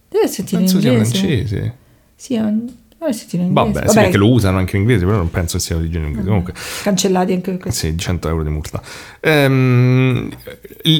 Deve 0.09 0.27
sentire 0.27 0.61
in 0.61 0.67
Penso 0.67 0.81
sia 0.81 0.91
inglese. 0.91 1.17
francese. 1.17 1.75
Sì, 2.15 2.33
è- 2.35 2.39
deve 2.41 2.63
sentire 3.11 3.43
in 3.43 3.49
inglese. 3.49 3.71
Vabbè, 3.71 3.89
sì, 3.89 3.95
perché 3.95 4.17
lo 4.17 4.29
usano 4.29 4.57
anche 4.57 4.75
in 4.75 4.83
inglese, 4.83 5.05
però 5.05 5.17
non 5.17 5.29
penso 5.29 5.57
che 5.57 5.63
sia 5.63 5.75
di 5.77 5.89
genere 5.89 6.09
inglese. 6.09 6.27
Comunque, 6.27 6.53
Cancellati 6.83 7.33
anche 7.33 7.57
questo. 7.57 7.87
sì, 7.87 7.97
100 7.97 8.27
euro 8.29 8.43
di 8.43 8.49
multa. 8.49 8.81
Ehm, 9.19 10.29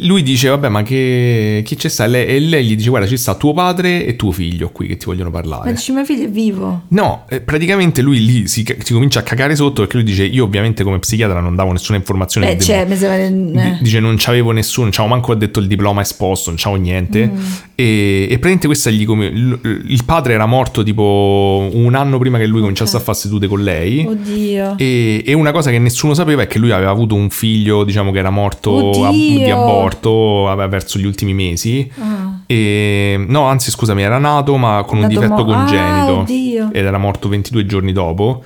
lui 0.04 0.24
dice, 0.24 0.50
vabbè, 0.50 0.70
ma 0.70 0.84
che, 0.84 1.62
chi 1.64 1.76
c'è 1.76 1.88
sta? 1.88 2.06
E 2.06 2.08
lei, 2.08 2.28
e 2.28 2.40
lei 2.40 2.66
gli 2.66 2.76
dice, 2.76 2.90
guarda, 2.90 3.08
ci 3.08 3.18
sta 3.18 3.36
tuo 3.36 3.54
padre 3.54 4.06
e 4.06 4.16
tuo 4.16 4.32
figlio 4.32 4.70
qui 4.70 4.88
che 4.88 4.98
ti 4.98 5.06
vogliono 5.06 5.32
parlare. 5.32 5.66
Ma 5.66 5.72
dici, 5.72 5.92
mio 5.92 6.04
figlio 6.04 6.26
è 6.26 6.30
vivo. 6.30 6.84
No, 6.90 7.26
eh, 7.30 7.42
praticamente 7.42 8.02
lui 8.02 8.24
lì 8.26 8.48
si, 8.48 8.66
si 8.84 8.94
comincia 8.94 9.20
a 9.20 9.24
cagare 9.24 9.56
sotto 9.56 9.82
perché 9.82 9.98
lui 9.98 10.06
dice, 10.06 10.24
io 10.24 10.44
ovviamente 10.44 10.84
come 10.84 11.00
psichiatra 11.00 11.40
non 11.40 11.56
davo 11.56 11.72
nessuna 11.72 11.98
informazione. 11.98 12.52
Eh, 12.52 12.56
che 12.56 12.64
c'è, 12.64 12.86
devo- 12.86 12.90
mi 12.90 12.98
sembra... 12.98 13.64
Eh. 13.64 13.78
Dice 13.82 14.00
non 14.00 14.16
c'avevo 14.18 14.52
nessuno, 14.52 14.86
non 14.86 14.92
c'avevo 14.94 15.14
manco 15.14 15.32
ha 15.32 15.36
detto 15.36 15.60
il 15.60 15.68
diploma 15.68 16.02
esposto, 16.02 16.50
non 16.50 16.60
c'avevo 16.60 16.82
niente. 16.82 17.28
Mm. 17.28 17.38
E, 17.76 18.24
e 18.24 18.28
praticamente 18.28 18.68
questa 18.68 18.90
gli 18.90 19.06
come. 19.06 19.26
Il, 19.26 19.84
il 19.88 20.04
padre 20.06 20.34
era 20.34 20.46
morto 20.46 20.84
tipo 20.84 21.70
un 21.74 21.93
anno 21.96 22.18
prima 22.18 22.38
che 22.38 22.46
lui 22.46 22.60
cominciasse 22.62 22.98
a 22.98 23.00
fare 23.00 23.18
sedute 23.18 23.48
con 23.48 23.62
lei. 23.62 24.06
Oddio. 24.08 24.76
E, 24.78 25.24
e 25.26 25.34
una 25.34 25.52
cosa 25.52 25.70
che 25.72 25.80
nessuno 25.80 26.14
sapeva 26.14 26.42
è 26.44 26.48
che 26.48 26.60
lui 26.60 26.72
aveva 26.72 26.92
avuto 26.92 27.16
un 27.16 27.30
figlio, 27.30 27.84
diciamo 27.84 28.12
che 28.12 28.20
era 28.20 28.30
morto 28.30 29.06
a- 29.06 29.12
di 29.12 29.50
aborto 29.50 30.50
aveva 30.50 30.68
verso 30.68 31.00
gli 31.00 31.06
ultimi 31.06 31.34
mesi. 31.34 31.90
Ah. 32.00 32.40
E, 32.46 33.24
no, 33.28 33.44
anzi, 33.46 33.72
scusami, 33.72 34.02
era 34.02 34.18
nato 34.18 34.58
ma 34.58 34.84
con 34.86 34.98
un 34.98 35.04
Nato 35.04 35.14
difetto 35.20 35.46
mo- 35.46 35.54
Ah, 35.54 35.56
congenito. 35.66 36.18
oddio. 36.20 36.70
ed 36.72 36.86
era 36.86 36.98
morto 36.98 37.30
22 37.30 37.66
giorni 37.66 37.92
dopo. 37.94 38.44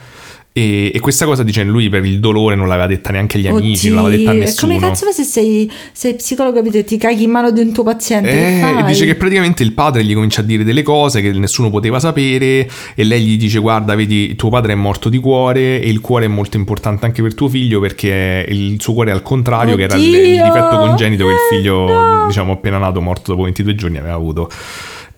E, 0.57 0.91
e 0.91 0.99
questa 0.99 1.25
cosa 1.25 1.43
dice 1.43 1.61
lui 1.63 1.87
per 1.87 2.03
il 2.03 2.19
dolore 2.19 2.55
non 2.55 2.67
l'aveva 2.67 2.87
detta 2.87 3.11
neanche 3.11 3.37
agli 3.37 3.45
amici, 3.45 3.89
non 3.89 4.03
l'aveva 4.03 4.17
detta 4.17 4.29
a 4.29 4.33
Oddio. 4.33 4.41
E 4.41 4.45
nessuno. 4.47 4.73
Come 4.73 4.87
cazzo 4.87 5.05
fai 5.05 5.13
se 5.13 5.23
sei, 5.23 5.71
sei 5.91 6.15
psicologo 6.15 6.63
e 6.63 6.83
ti 6.83 6.97
caghi 6.97 7.23
in 7.23 7.29
mano 7.29 7.51
di 7.51 7.61
un 7.61 7.71
tuo 7.71 7.83
paziente? 7.83 8.57
Eh, 8.57 8.59
fai? 8.59 8.83
dice 8.85 9.05
che 9.05 9.13
praticamente 9.13 9.61
il 9.61 9.73
padre 9.73 10.03
gli 10.03 10.15
comincia 10.15 10.41
a 10.41 10.43
dire 10.43 10.63
delle 10.63 10.81
cose 10.81 11.21
che 11.21 11.31
nessuno 11.31 11.69
poteva 11.69 11.99
sapere 11.99 12.67
e 12.95 13.03
lei 13.03 13.23
gli 13.23 13.37
dice 13.37 13.59
guarda 13.59 13.93
vedi 13.93 14.35
tuo 14.35 14.49
padre 14.49 14.71
è 14.71 14.75
morto 14.75 15.09
di 15.09 15.19
cuore 15.19 15.79
e 15.79 15.89
il 15.89 16.01
cuore 16.01 16.25
è 16.25 16.27
molto 16.27 16.57
importante 16.57 17.05
anche 17.05 17.21
per 17.21 17.35
tuo 17.35 17.49
figlio 17.49 17.79
perché 17.79 18.43
il 18.49 18.77
suo 18.79 18.93
cuore 18.93 19.11
è 19.11 19.13
al 19.13 19.21
contrario 19.21 19.75
che 19.75 19.83
era 19.83 19.95
il, 19.95 20.01
il 20.03 20.39
Oddio! 20.39 20.43
difetto 20.43 20.77
congenito 20.77 21.25
che 21.25 21.31
il 21.31 21.35
Eh, 21.35 21.55
figlio 21.55 21.85
no! 21.87 22.25
diciamo 22.25 22.53
appena 22.53 22.79
nato 22.79 22.99
morto 22.99 23.31
dopo 23.31 23.43
22 23.43 23.75
giorni 23.75 23.97
aveva 23.99 24.15
avuto 24.15 24.49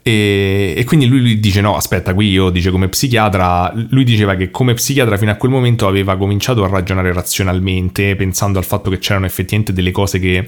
e, 0.10 0.74
e 0.76 0.84
quindi 0.86 1.06
lui, 1.06 1.20
lui 1.22 1.40
dice 1.40 1.62
no 1.62 1.76
aspetta 1.76 2.14
qui 2.14 2.30
io 2.30 2.50
dice 2.50 2.72
come 2.72 2.88
psichiatra 2.90 3.72
lui 3.90 4.04
diceva 4.04 4.36
che 4.36 4.50
come 4.50 4.74
psichiatra 4.74 5.18
fino 5.18 5.32
a 5.32 5.36
quel 5.36 5.52
momento 5.52 5.88
aveva 5.88 6.18
cominciato 6.18 6.64
a 6.64 6.68
ragionare 6.68 7.14
razionalmente 7.14 8.16
pensando 8.16 8.58
al 8.58 8.66
fatto 8.66 8.90
che 8.90 8.98
c'erano 8.98 9.26
effettivamente 9.26 9.72
delle 9.74 9.92
cose 9.92 10.20
che 10.20 10.48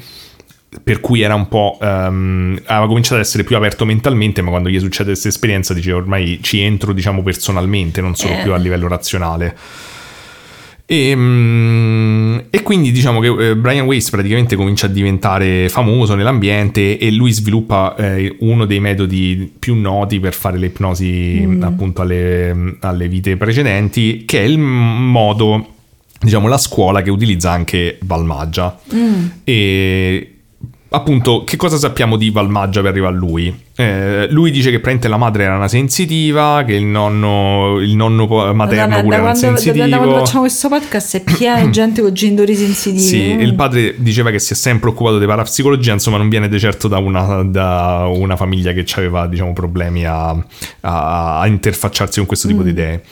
per 0.84 1.02
cui 1.02 1.20
era 1.20 1.36
un 1.36 1.50
po'. 1.50 1.78
ehm, 1.82 2.62
aveva 2.66 2.88
cominciato 2.88 3.16
ad 3.16 3.22
essere 3.22 3.44
più 3.44 3.58
aperto 3.58 3.84
mentalmente, 3.84 4.42
ma 4.42 4.52
quando 4.52 4.70
gli 4.70 4.80
succede 4.80 5.10
questa 5.10 5.28
esperienza 5.28 5.74
dice 5.74 5.92
ormai 5.92 6.40
ci 6.42 6.62
entro, 6.62 6.94
diciamo, 6.94 7.22
personalmente, 7.22 8.00
non 8.00 8.16
solo 8.16 8.36
Eh. 8.36 8.42
più 8.42 8.54
a 8.54 8.56
livello 8.56 8.88
razionale. 8.88 9.54
E, 10.92 11.16
mm, 11.16 12.38
e 12.50 12.64
quindi 12.64 12.92
diciamo 12.92 13.22
che 13.22 13.28
eh, 13.28 13.56
Brian 13.56 13.86
Weiss 13.86 14.10
praticamente 14.10 14.58
comincia 14.58 14.88
a 14.88 14.90
diventare 14.90 15.70
famoso 15.70 16.16
nell'ambiente 16.16 16.98
e 16.98 17.12
lui 17.12 17.32
sviluppa 17.32 17.96
eh, 17.96 18.36
uno 18.40 18.66
dei 18.66 18.82
metodi 18.82 19.50
più 19.58 19.76
noti 19.76 20.20
per 20.20 20.34
fare 20.34 20.58
le 20.58 20.66
ipnosi 20.66 21.58
appunto 21.62 22.02
alle, 22.02 22.76
alle 22.82 23.08
vite 23.08 23.38
precedenti, 23.38 24.26
che 24.26 24.40
è 24.40 24.44
il 24.44 24.58
modo, 24.58 25.66
diciamo, 26.20 26.50
la 26.50 26.58
scuola 26.58 27.02
che 27.02 27.10
utilizza 27.10 27.52
anche 27.52 27.98
Valmaggia. 28.02 28.78
Mm. 28.94 29.26
E 29.46 30.41
appunto, 30.94 31.44
che 31.44 31.56
cosa 31.58 31.78
sappiamo 31.78 32.18
di 32.18 32.30
Valmaggia 32.30 32.82
per 32.82 32.92
arrivare 32.92 33.14
a 33.14 33.18
lui? 33.18 33.70
Eh, 33.76 34.28
lui 34.30 34.52
dice 34.52 34.66
che 34.70 34.80
praticamente 34.80 35.08
la 35.08 35.18
madre 35.18 35.44
era 35.44 35.56
una 35.56 35.68
sensitiva, 35.68 36.64
che 36.66 36.74
il 36.74 36.84
nonno, 36.84 37.78
il 37.80 37.96
nonno 37.96 38.28
materno 38.54 38.56
pure 38.56 38.70
da 38.70 38.84
era 38.84 38.92
un 38.98 39.06
quando, 39.06 39.16
da- 39.16 39.22
da 39.32 39.36
sensitivo. 39.58 39.98
quando 39.98 40.16
facciamo 40.18 40.40
questo 40.42 40.70
podcast 40.70 41.16
è 41.18 41.24
pieno 41.24 41.66
di 41.66 41.72
gente 41.72 42.02
con 42.02 42.14
genitori 42.14 42.56
sensitivi. 42.56 43.02
Sì, 43.02 43.34
Mm. 43.34 43.40
il 43.40 43.56
padre 43.56 43.96
diceva 43.98 44.30
che 44.32 44.40
si 44.40 44.54
è 44.54 44.56
sempre 44.56 44.90
occupato 44.90 45.18
di 45.18 45.26
parapsicologia, 45.26 45.94
insomma 45.94 46.18
non 46.18 46.30
viene 46.30 46.48
di 46.50 46.60
certo 46.60 46.88
da 46.88 46.98
una, 47.00 47.44
da 47.44 48.08
una 48.14 48.36
famiglia 48.36 48.72
che 48.74 48.86
aveva 48.96 49.26
diciamo, 49.28 49.54
problemi 49.54 50.06
a, 50.06 50.30
a- 50.82 51.40
a 51.40 51.48
interfacciarsi 51.48 52.18
con 52.20 52.28
questo 52.28 52.48
Mm. 52.48 52.52
tipo 52.52 52.64
di 52.64 52.70
idee. 52.70 53.04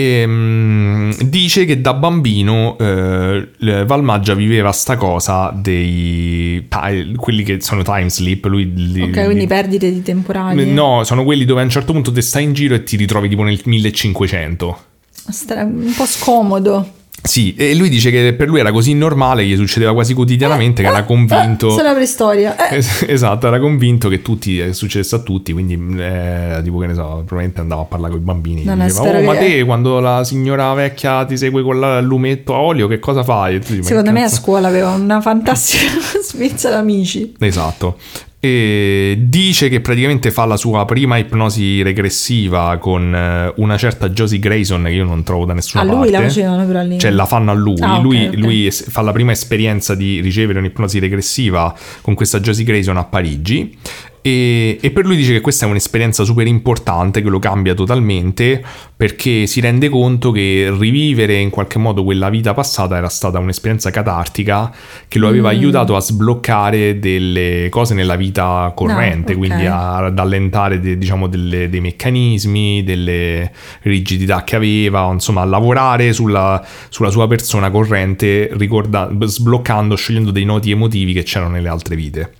E, 0.00 0.24
mm, 0.26 1.10
dice 1.24 1.64
che 1.66 1.80
da 1.80 1.92
bambino 1.92 2.78
eh, 2.78 3.48
Valmaggia 3.84 4.32
viveva 4.34 4.72
sta 4.72 4.96
cosa 4.96 5.52
dei 5.54 6.66
ti- 6.68 7.14
quelli 7.16 7.42
che 7.42 7.60
sono 7.60 7.82
time 7.82 8.08
sleep 8.08 8.44
lui 8.46 8.72
li- 8.74 9.02
Ok, 9.02 9.10
quindi 9.24 9.40
li- 9.40 9.46
perdite 9.46 9.92
di 9.92 10.02
temporali. 10.02 10.70
no 10.72 11.04
sono 11.04 11.22
quelli 11.24 11.44
dove 11.44 11.60
a 11.60 11.64
un 11.64 11.70
certo 11.70 11.92
punto 11.92 12.10
te 12.12 12.22
stai 12.22 12.44
in 12.44 12.52
giro 12.54 12.74
e 12.74 12.82
ti 12.82 12.96
ritrovi 12.96 13.28
tipo 13.28 13.42
nel 13.42 13.60
1500 13.62 14.78
Stra- 15.12 15.64
un 15.64 15.92
po' 15.96 16.06
scomodo. 16.06 16.94
Sì, 17.22 17.54
e 17.54 17.74
lui 17.74 17.88
dice 17.88 18.10
che 18.10 18.32
per 18.32 18.48
lui 18.48 18.60
era 18.60 18.72
così 18.72 18.94
normale, 18.94 19.44
gli 19.44 19.54
succedeva 19.56 19.92
quasi 19.92 20.14
quotidianamente, 20.14 20.82
che 20.82 20.88
era 20.88 21.04
convinto... 21.04 21.70
Se 21.70 21.82
la 21.82 21.92
preistoria. 21.92 22.68
Eh, 22.70 22.76
Es- 22.76 23.04
Esatto, 23.06 23.46
era 23.46 23.58
convinto 23.60 24.08
che 24.08 24.22
tutti, 24.22 24.58
eh, 24.58 24.72
succedesse 24.72 25.14
a 25.16 25.18
tutti, 25.18 25.52
quindi 25.52 25.74
eh, 26.00 26.60
tipo 26.62 26.78
che 26.78 26.86
ne 26.86 26.94
so, 26.94 27.22
probabilmente 27.26 27.60
andava 27.60 27.82
a 27.82 27.84
parlare 27.84 28.12
con 28.12 28.22
i 28.22 28.24
bambini. 28.24 28.64
Non 28.64 28.78
diceva, 28.84 29.18
oh 29.18 29.22
ma 29.22 29.36
te 29.36 29.64
quando 29.64 30.00
la 30.00 30.24
signora 30.24 30.72
vecchia 30.74 31.24
ti 31.24 31.36
segue 31.36 31.62
con 31.62 31.78
la- 31.78 31.98
il 31.98 32.06
lumetto 32.06 32.54
a 32.54 32.58
olio, 32.60 32.86
che 32.88 32.98
cosa 32.98 33.22
fai? 33.22 33.58
Dici, 33.58 33.76
"Ma 33.78 33.82
Secondo 33.84 34.12
me 34.12 34.20
a 34.20 34.22
cazzo?" 34.24 34.36
scuola 34.36 34.68
aveva 34.68 34.90
una 34.90 35.20
fantastica 35.20 35.84
sfizza 36.22 36.70
d'amici. 36.70 37.34
Esatto. 37.38 37.98
E 38.42 39.18
dice 39.20 39.68
che 39.68 39.80
praticamente 39.82 40.30
fa 40.30 40.46
la 40.46 40.56
sua 40.56 40.86
prima 40.86 41.18
ipnosi 41.18 41.82
regressiva 41.82 42.78
con 42.78 43.14
eh, 43.14 43.52
una 43.56 43.76
certa 43.76 44.08
Josie 44.08 44.38
Grayson 44.38 44.84
che 44.84 44.90
io 44.92 45.04
non 45.04 45.22
trovo 45.24 45.44
da 45.44 45.52
nessuna 45.52 45.82
A 45.82 45.86
parte. 45.86 46.00
lui 46.00 46.10
la 46.10 46.20
facevano 46.22 46.66
però 46.66 46.82
lì. 46.82 46.98
Cioè 46.98 47.10
la 47.10 47.26
fanno 47.26 47.50
a 47.50 47.54
lui, 47.54 47.76
Ah, 47.82 47.96
ok, 47.98 48.02
lui, 48.02 48.26
ok. 48.28 48.34
lui 48.36 48.70
fa 48.70 49.02
la 49.02 49.12
prima 49.12 49.32
esperienza 49.32 49.94
di 49.94 50.20
ricevere 50.20 50.58
un'ipnosi 50.58 50.98
regressiva 50.98 51.74
con 52.00 52.14
questa 52.14 52.40
Josie 52.40 52.64
Grayson 52.64 52.96
a 52.96 53.04
Parigi 53.04 53.76
E, 54.22 54.76
e 54.80 54.90
per 54.90 55.06
lui 55.06 55.16
dice 55.16 55.32
che 55.32 55.40
questa 55.40 55.64
è 55.64 55.68
un'esperienza 55.68 56.24
super 56.24 56.46
importante, 56.46 57.22
che 57.22 57.28
lo 57.30 57.38
cambia 57.38 57.72
totalmente, 57.72 58.62
perché 58.94 59.46
si 59.46 59.60
rende 59.60 59.88
conto 59.88 60.30
che 60.30 60.70
rivivere 60.78 61.36
in 61.36 61.48
qualche 61.48 61.78
modo 61.78 62.04
quella 62.04 62.28
vita 62.28 62.52
passata 62.52 62.96
era 62.98 63.08
stata 63.08 63.38
un'esperienza 63.38 63.90
catartica 63.90 64.70
che 65.08 65.18
lo 65.18 65.26
aveva 65.28 65.48
Mm. 65.50 65.56
aiutato 65.56 65.96
a 65.96 66.00
sbloccare 66.00 66.98
delle 66.98 67.68
cose 67.70 67.94
nella 67.94 68.16
vita 68.16 68.70
corrente, 68.74 69.32
ok. 69.32 69.38
quindi 69.38 69.64
a- 69.64 70.04
ad 70.04 70.18
allentare 70.18 70.80
de- 70.80 70.98
diciamo, 70.98 71.26
delle- 71.26 71.70
dei 71.70 71.80
meccanismi, 71.80 72.82
delle 72.84 73.50
rigidità 73.82 74.44
che 74.44 74.56
aveva, 74.56 75.10
insomma 75.10 75.40
a 75.40 75.44
lavorare 75.46 76.12
sulla, 76.12 76.62
sulla 76.90 77.08
sua 77.10 77.26
persona 77.26 77.70
corrente, 77.70 78.50
ricorda- 78.52 79.08
sbloccando, 79.18 79.94
sciogliendo 79.96 80.30
dei 80.30 80.44
nodi 80.44 80.70
emotivi 80.72 81.14
che 81.14 81.22
c'erano 81.22 81.52
nelle 81.52 81.68
altre 81.68 81.96
vite. 81.96 82.32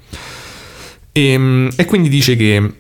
E, 1.13 1.69
e 1.77 1.85
quindi 1.87 2.09
dice 2.09 2.37
che 2.37 2.73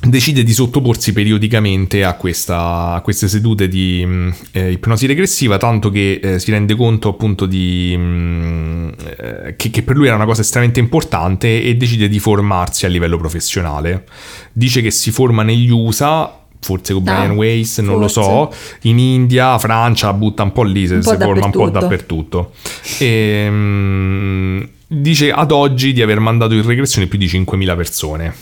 decide 0.00 0.44
di 0.44 0.52
sottoporsi 0.52 1.12
periodicamente 1.12 2.04
a, 2.04 2.14
questa- 2.14 2.92
a 2.94 3.00
queste 3.00 3.26
sedute 3.26 3.66
di 3.66 4.04
mh, 4.06 4.34
eh, 4.52 4.70
ipnosi 4.72 5.06
regressiva, 5.06 5.56
tanto 5.58 5.90
che 5.90 6.20
eh, 6.22 6.38
si 6.38 6.50
rende 6.52 6.76
conto 6.76 7.08
appunto 7.08 7.46
di, 7.46 7.96
mh, 7.96 8.92
eh, 9.18 9.54
che, 9.56 9.70
che 9.70 9.82
per 9.82 9.96
lui 9.96 10.06
era 10.06 10.14
una 10.16 10.24
cosa 10.24 10.42
estremamente 10.42 10.78
importante 10.80 11.62
e 11.62 11.74
decide 11.76 12.08
di 12.08 12.18
formarsi 12.20 12.86
a 12.86 12.88
livello 12.88 13.16
professionale. 13.18 14.04
Dice 14.52 14.82
che 14.82 14.90
si 14.92 15.10
forma 15.10 15.42
negli 15.42 15.70
USA. 15.70 16.32
Forse 16.60 16.92
con 16.92 17.06
Ah, 17.06 17.14
Brian 17.14 17.36
Weiss, 17.36 17.78
non 17.80 18.00
lo 18.00 18.08
so, 18.08 18.22
forse. 18.22 18.78
in 18.82 18.98
India, 18.98 19.56
Francia, 19.58 20.12
butta 20.12 20.42
un 20.42 20.50
po' 20.50 20.64
lì, 20.64 20.88
se 20.88 21.00
si 21.02 21.08
forma 21.16 21.44
un 21.44 21.52
po' 21.52 21.70
dappertutto. 21.70 22.52
E, 22.98 23.46
mm, 23.48 24.62
dice 24.88 25.30
ad 25.30 25.52
oggi 25.52 25.92
di 25.92 26.02
aver 26.02 26.18
mandato 26.18 26.54
in 26.54 26.66
regressione 26.66 27.06
più 27.06 27.18
di 27.18 27.26
5.000 27.26 27.76
persone. 27.76 28.34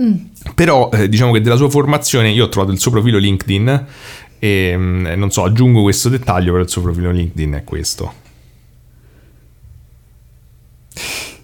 Mm. 0.00 0.14
Però 0.54 0.90
eh, 0.90 1.08
diciamo 1.08 1.32
che 1.32 1.40
della 1.40 1.56
sua 1.56 1.70
formazione 1.70 2.30
io 2.30 2.44
ho 2.44 2.48
trovato 2.48 2.72
il 2.72 2.80
suo 2.80 2.90
profilo 2.90 3.18
LinkedIn 3.18 3.86
e 4.38 4.74
mm, 4.76 5.06
non 5.16 5.30
so, 5.30 5.44
aggiungo 5.44 5.82
questo 5.82 6.08
dettaglio, 6.08 6.50
però 6.52 6.62
il 6.62 6.70
suo 6.70 6.82
profilo 6.82 7.10
LinkedIn 7.10 7.52
è 7.52 7.64
questo. 7.64 8.24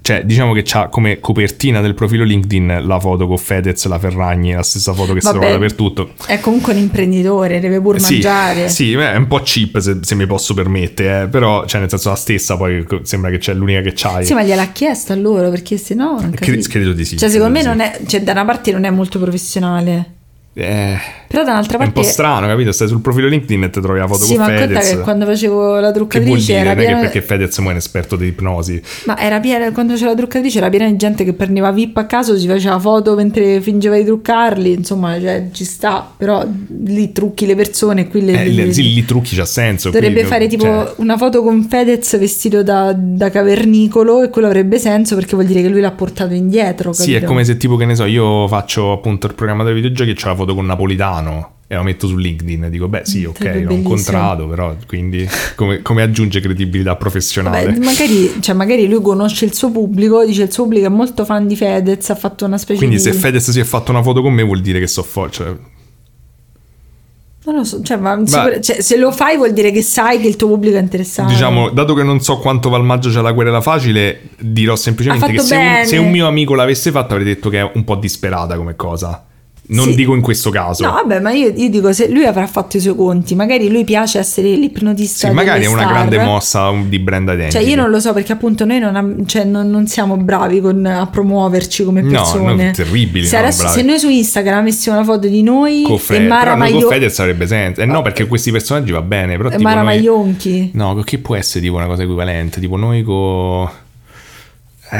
Cioè, 0.02 0.24
diciamo 0.24 0.52
che 0.52 0.62
c'ha 0.64 0.88
come 0.88 1.20
copertina 1.20 1.80
del 1.80 1.94
profilo 1.94 2.24
LinkedIn 2.24 2.80
la 2.84 2.98
foto 2.98 3.28
con 3.28 3.38
Fedez, 3.38 3.86
la 3.86 4.00
Ferragni, 4.00 4.52
la 4.52 4.62
stessa 4.64 4.92
foto 4.92 5.12
che 5.14 5.20
si 5.20 5.26
Vabbè, 5.26 5.38
trova 5.38 5.52
dappertutto. 5.52 6.10
È 6.26 6.40
comunque 6.40 6.72
un 6.72 6.80
imprenditore, 6.80 7.60
deve 7.60 7.80
pur 7.80 8.00
Sì, 8.00 8.14
mangiare. 8.14 8.68
sì, 8.68 8.92
è 8.92 9.14
un 9.16 9.28
po' 9.28 9.40
cheap 9.44 9.78
se, 9.78 9.98
se 10.02 10.14
mi 10.16 10.26
posso 10.26 10.54
permettere, 10.54 11.22
eh, 11.22 11.28
però 11.28 11.64
cioè 11.66 11.80
nel 11.80 11.88
senso 11.88 12.08
la 12.08 12.16
stessa, 12.16 12.56
poi 12.56 12.84
sembra 13.02 13.30
che 13.30 13.38
c'è 13.38 13.54
l'unica 13.54 13.80
che 13.80 13.92
c'hai. 13.94 14.24
Sì, 14.26 14.34
ma 14.34 14.42
gliel'ha 14.42 14.72
chiesto 14.72 15.12
a 15.12 15.16
loro 15.16 15.50
perché 15.50 15.76
se 15.76 15.94
no. 15.94 16.16
Cre- 16.34 16.58
credo 16.62 16.92
di 16.92 17.04
sì, 17.04 17.16
Cioè, 17.16 17.28
secondo 17.28 17.52
me 17.52 17.60
credo 17.62 17.76
non 17.76 17.86
è. 17.86 18.00
Cioè, 18.04 18.22
da 18.22 18.32
una 18.32 18.44
parte 18.44 18.72
non 18.72 18.82
è 18.84 18.90
molto 18.90 19.20
professionale. 19.20 20.14
Eh, 20.54 20.96
Però 21.28 21.44
da 21.44 21.52
un'altra 21.52 21.78
è 21.78 21.80
un 21.80 21.86
parte. 21.92 22.00
po' 22.00 22.06
strano, 22.06 22.46
capito? 22.46 22.72
Stai 22.72 22.86
sul 22.86 23.00
profilo 23.00 23.26
LinkedIn 23.28 23.62
e 23.62 23.70
ti 23.70 23.80
trovi 23.80 24.00
la 24.00 24.06
foto 24.06 24.24
Sì, 24.24 24.34
con 24.36 24.44
ma 24.44 24.48
conta 24.54 24.66
Fedez. 24.80 24.88
che 24.90 24.98
quando 25.00 25.24
facevo 25.24 25.80
la 25.80 25.90
truccatrice 25.92 26.52
era 26.52 26.74
piena. 26.74 27.00
perché 27.00 27.22
Fedez 27.22 27.56
è 27.56 27.60
un 27.62 27.74
esperto 27.76 28.16
di 28.16 28.26
ipnosi. 28.26 28.82
Ma 29.06 29.18
era 29.18 29.40
piena, 29.40 29.72
quando 29.72 29.94
c'era 29.94 30.10
la 30.10 30.16
truccatrice 30.16 30.58
era 30.58 30.68
piena 30.68 30.86
di 30.90 30.96
gente 30.96 31.24
che 31.24 31.32
prendeva 31.32 31.72
VIP 31.72 31.96
a 31.96 32.04
caso, 32.04 32.36
si 32.36 32.46
faceva 32.46 32.78
foto 32.78 33.14
mentre 33.14 33.62
fingeva 33.62 33.96
di 33.96 34.04
truccarli, 34.04 34.72
insomma, 34.72 35.18
cioè, 35.18 35.46
ci 35.52 35.64
sta, 35.64 36.06
però 36.14 36.46
lì 36.84 37.12
trucchi 37.12 37.46
le 37.46 37.54
persone, 37.56 38.08
qui 38.08 38.22
le, 38.22 38.42
Eh, 38.44 38.48
le- 38.50 38.72
sì, 38.74 38.92
lì 38.92 39.04
trucchi 39.06 39.34
c'ha 39.34 39.46
senso. 39.46 39.88
Dovrebbe 39.88 40.20
qui- 40.20 40.28
fare 40.28 40.46
tipo 40.48 40.64
cioè, 40.64 40.92
una 40.96 41.16
foto 41.16 41.42
con 41.42 41.62
Fedez 41.66 42.18
vestito 42.18 42.62
da, 42.62 42.94
da 42.94 43.30
cavernicolo 43.30 44.22
e 44.22 44.28
quello 44.28 44.48
avrebbe 44.48 44.78
senso 44.78 45.14
perché 45.14 45.34
vuol 45.34 45.46
dire 45.46 45.62
che 45.62 45.68
lui 45.68 45.80
l'ha 45.80 45.92
portato 45.92 46.34
indietro. 46.34 46.92
Sì, 46.92 47.10
è 47.12 47.14
capito? 47.14 47.26
come 47.30 47.44
se 47.44 47.56
tipo, 47.56 47.76
che 47.76 47.86
ne 47.86 47.94
so, 47.94 48.04
io 48.04 48.46
faccio 48.48 48.92
appunto 48.92 49.26
il 49.26 49.32
programmatore 49.32 49.74
videogiochi 49.74 50.10
e 50.10 50.14
c'ho 50.14 50.28
la 50.28 50.34
foto 50.34 50.40
con 50.46 50.66
Napolitano 50.66 51.52
e 51.72 51.74
la 51.74 51.82
metto 51.82 52.06
su 52.06 52.16
LinkedIn 52.16 52.64
e 52.64 52.70
dico, 52.70 52.86
beh 52.86 53.00
sì, 53.04 53.24
ok, 53.24 53.62
l'ho 53.64 53.72
incontrato, 53.72 54.46
però 54.46 54.76
quindi 54.86 55.26
come, 55.56 55.80
come 55.80 56.02
aggiunge 56.02 56.40
credibilità 56.40 56.96
professionale? 56.96 57.64
Vabbè, 57.64 57.78
magari, 57.78 58.42
cioè, 58.42 58.54
magari 58.54 58.86
lui 58.86 59.00
conosce 59.00 59.46
il 59.46 59.54
suo 59.54 59.70
pubblico, 59.70 60.22
dice 60.22 60.42
il 60.42 60.52
suo 60.52 60.64
pubblico 60.64 60.84
è 60.84 60.90
molto 60.90 61.24
fan 61.24 61.46
di 61.46 61.56
Fedez, 61.56 62.10
ha 62.10 62.14
fatto 62.14 62.44
una 62.44 62.58
specie 62.58 62.78
Quindi 62.78 62.96
di... 62.96 63.02
se 63.02 63.14
Fedez 63.14 63.50
si 63.50 63.58
è 63.58 63.64
fatto 63.64 63.90
una 63.90 64.02
foto 64.02 64.20
con 64.20 64.34
me 64.34 64.42
vuol 64.42 64.60
dire 64.60 64.80
che 64.80 64.86
so 64.86 65.02
forte. 65.02 65.34
Cioè, 65.34 65.56
Non 67.46 67.54
lo 67.54 67.64
so, 67.64 67.80
cioè, 67.80 67.96
ma 67.96 68.20
sicur- 68.22 68.60
cioè, 68.60 68.82
se 68.82 68.98
lo 68.98 69.10
fai 69.10 69.38
vuol 69.38 69.54
dire 69.54 69.70
che 69.70 69.80
sai 69.80 70.20
che 70.20 70.28
il 70.28 70.36
tuo 70.36 70.48
pubblico 70.48 70.76
è 70.76 70.80
interessato. 70.80 71.30
diciamo, 71.30 71.70
dato 71.70 71.94
che 71.94 72.02
non 72.02 72.20
so 72.20 72.36
quanto 72.36 72.68
va 72.68 72.76
il 72.76 72.84
maggio 72.84 73.08
c'è 73.08 73.22
la 73.22 73.32
querela 73.32 73.62
facile, 73.62 74.28
dirò 74.38 74.76
semplicemente 74.76 75.32
che 75.32 75.38
se 75.38 75.56
un, 75.56 75.86
se 75.86 75.96
un 75.96 76.10
mio 76.10 76.26
amico 76.26 76.52
l'avesse 76.52 76.90
fatto 76.90 77.14
avrei 77.14 77.32
detto 77.32 77.48
che 77.48 77.60
è 77.60 77.70
un 77.72 77.82
po' 77.84 77.96
disperata 77.96 78.56
come 78.56 78.76
cosa. 78.76 79.24
Non 79.64 79.86
Sì. 79.86 79.94
dico 79.94 80.14
in 80.14 80.20
questo 80.20 80.50
caso. 80.50 80.84
No, 80.84 80.90
vabbè, 80.92 81.20
ma 81.20 81.30
io, 81.30 81.50
io 81.54 81.70
dico 81.70 81.92
se 81.92 82.08
lui 82.10 82.24
avrà 82.26 82.46
fatto 82.48 82.76
i 82.76 82.80
suoi 82.80 82.96
conti, 82.96 83.34
magari 83.36 83.70
lui 83.70 83.84
piace 83.84 84.18
essere 84.18 84.48
l'ipnotista. 84.54 85.28
sì, 85.28 85.32
magari 85.32 85.64
è 85.64 85.66
una 85.68 85.82
star. 85.82 85.92
grande 85.92 86.18
mossa 86.18 86.72
di 86.84 86.98
brand 86.98 87.28
identity. 87.28 87.52
Cioè, 87.62 87.70
io 87.70 87.76
non 87.76 87.88
lo 87.88 88.00
so 88.00 88.12
perché 88.12 88.32
appunto 88.32 88.64
noi 88.66 88.80
non, 88.80 89.22
cioè, 89.24 89.44
non- 89.44 89.70
non 89.70 89.86
siamo 89.86 90.16
bravi 90.16 90.60
con- 90.60 90.84
a 90.84 91.06
promuoverci 91.06 91.84
come 91.84 92.02
No, 92.02 92.10
persone. 92.10 92.64
no, 92.66 92.70
terribili, 92.72 93.24
Se, 93.24 93.36
no, 93.36 93.42
adesso- 93.44 93.68
se 93.68 93.82
noi 93.82 93.98
su 94.00 94.08
Instagram 94.10 94.58
avessimo 94.58 94.96
una 94.96 95.04
foto 95.04 95.28
di 95.28 95.42
noi 95.42 95.84
Con 95.86 95.98
e 96.08 96.18
Mara, 96.20 96.42
però 96.42 96.56
noi 96.56 96.70
Maio- 96.72 96.80
con 96.86 96.92
Fedez 96.92 97.18
avrebbe 97.20 97.46
senso. 97.46 97.80
Eh 97.80 97.86
no, 97.86 98.02
perché 98.02 98.26
questi 98.26 98.50
personaggi 98.50 98.90
va 98.90 99.00
bene, 99.02 99.36
però 99.36 99.48
e 99.48 99.52
tipo 99.52 99.62
Mara 99.62 99.82
noi... 99.82 99.96
Maionchi. 99.96 100.70
No, 100.74 100.94
che 101.04 101.18
può 101.18 101.36
essere 101.36 101.60
tipo 101.64 101.76
una 101.76 101.86
cosa 101.86 102.02
equivalente? 102.02 102.58
Tipo 102.60 102.76
noi 102.76 103.02
con... 103.04 103.68
Eh, 104.90 104.98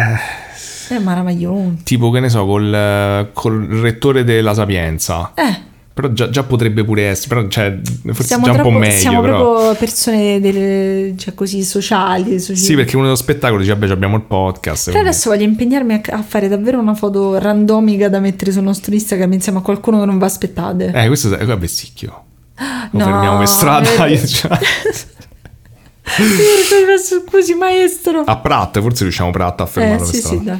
Mara 1.01 1.23
Maionchi. 1.23 1.83
Tipo 1.85 2.11
che 2.11 2.21
ne 2.21 2.29
so, 2.29 2.45
col, 2.47 3.29
col 3.33 3.67
rettore 3.67 4.25
della 4.25 4.55
Sapienza. 4.55 5.33
Eh, 5.35 5.71
Però 5.95 6.09
già, 6.09 6.31
già 6.31 6.43
potrebbe 6.43 6.85
pure 6.85 7.09
essere, 7.09 7.29
però 7.35 7.49
cioè, 7.49 7.79
forse 8.07 8.23
siamo, 8.25 8.45
già 8.47 8.51
un 8.53 8.57
troppo, 8.57 8.73
po' 8.73 8.79
meglio. 8.79 8.97
siamo 8.99 9.21
però. 9.21 9.39
proprio 9.53 9.75
persone 9.75 10.41
delle, 10.41 11.15
cioè, 11.19 11.35
così 11.35 11.63
sociali. 11.63 12.41
soci- 12.41 12.61
Sì, 12.63 12.75
perché 12.75 12.95
uno 12.97 13.05
dello 13.05 13.17
spettacolo 13.17 13.61
dice, 13.61 13.75
vabbè, 13.75 13.91
abbiamo 13.93 14.17
il 14.17 14.23
podcast. 14.23 14.85
Però 14.87 14.97
quindi- 14.99 15.11
adesso 15.11 15.29
voglio 15.31 15.45
impegnarmi 15.45 15.93
a, 15.95 16.01
a 16.17 16.23
fare 16.23 16.49
davvero 16.49 16.79
una 16.81 16.95
foto 16.95 17.39
randomica 17.39 18.09
da 18.09 18.21
mettere 18.21 18.53
sul 18.53 18.63
nostro 18.63 18.95
Instagram 18.95 19.33
insieme 19.35 19.59
a 19.59 19.61
qualcuno 19.61 20.01
che 20.01 20.07
non 20.07 20.17
va 20.17 20.27
aspettate. 20.27 20.93
Eh, 20.95 21.07
questo 21.09 21.37
è 21.37 21.45
vabbè, 21.45 21.67
sicchio. 21.67 22.23
Lo 22.93 22.99
No, 22.99 23.05
fermiamo 23.05 23.39
per 23.39 23.49
strada. 23.49 24.07
eh. 24.07 24.13
io- 24.17 24.27
cioè, 24.27 24.59
Scusi, 26.17 27.55
maestro. 27.55 28.21
a 28.21 28.37
Pratt, 28.37 28.81
forse 28.81 29.05
riusciamo 29.05 29.31
Pratt 29.31 29.61
a 29.61 29.65
eh, 29.65 29.67
fermarlo 29.67 30.05
per 30.05 30.15
sì, 30.15 30.21
sì, 30.21 30.43
dai. 30.43 30.59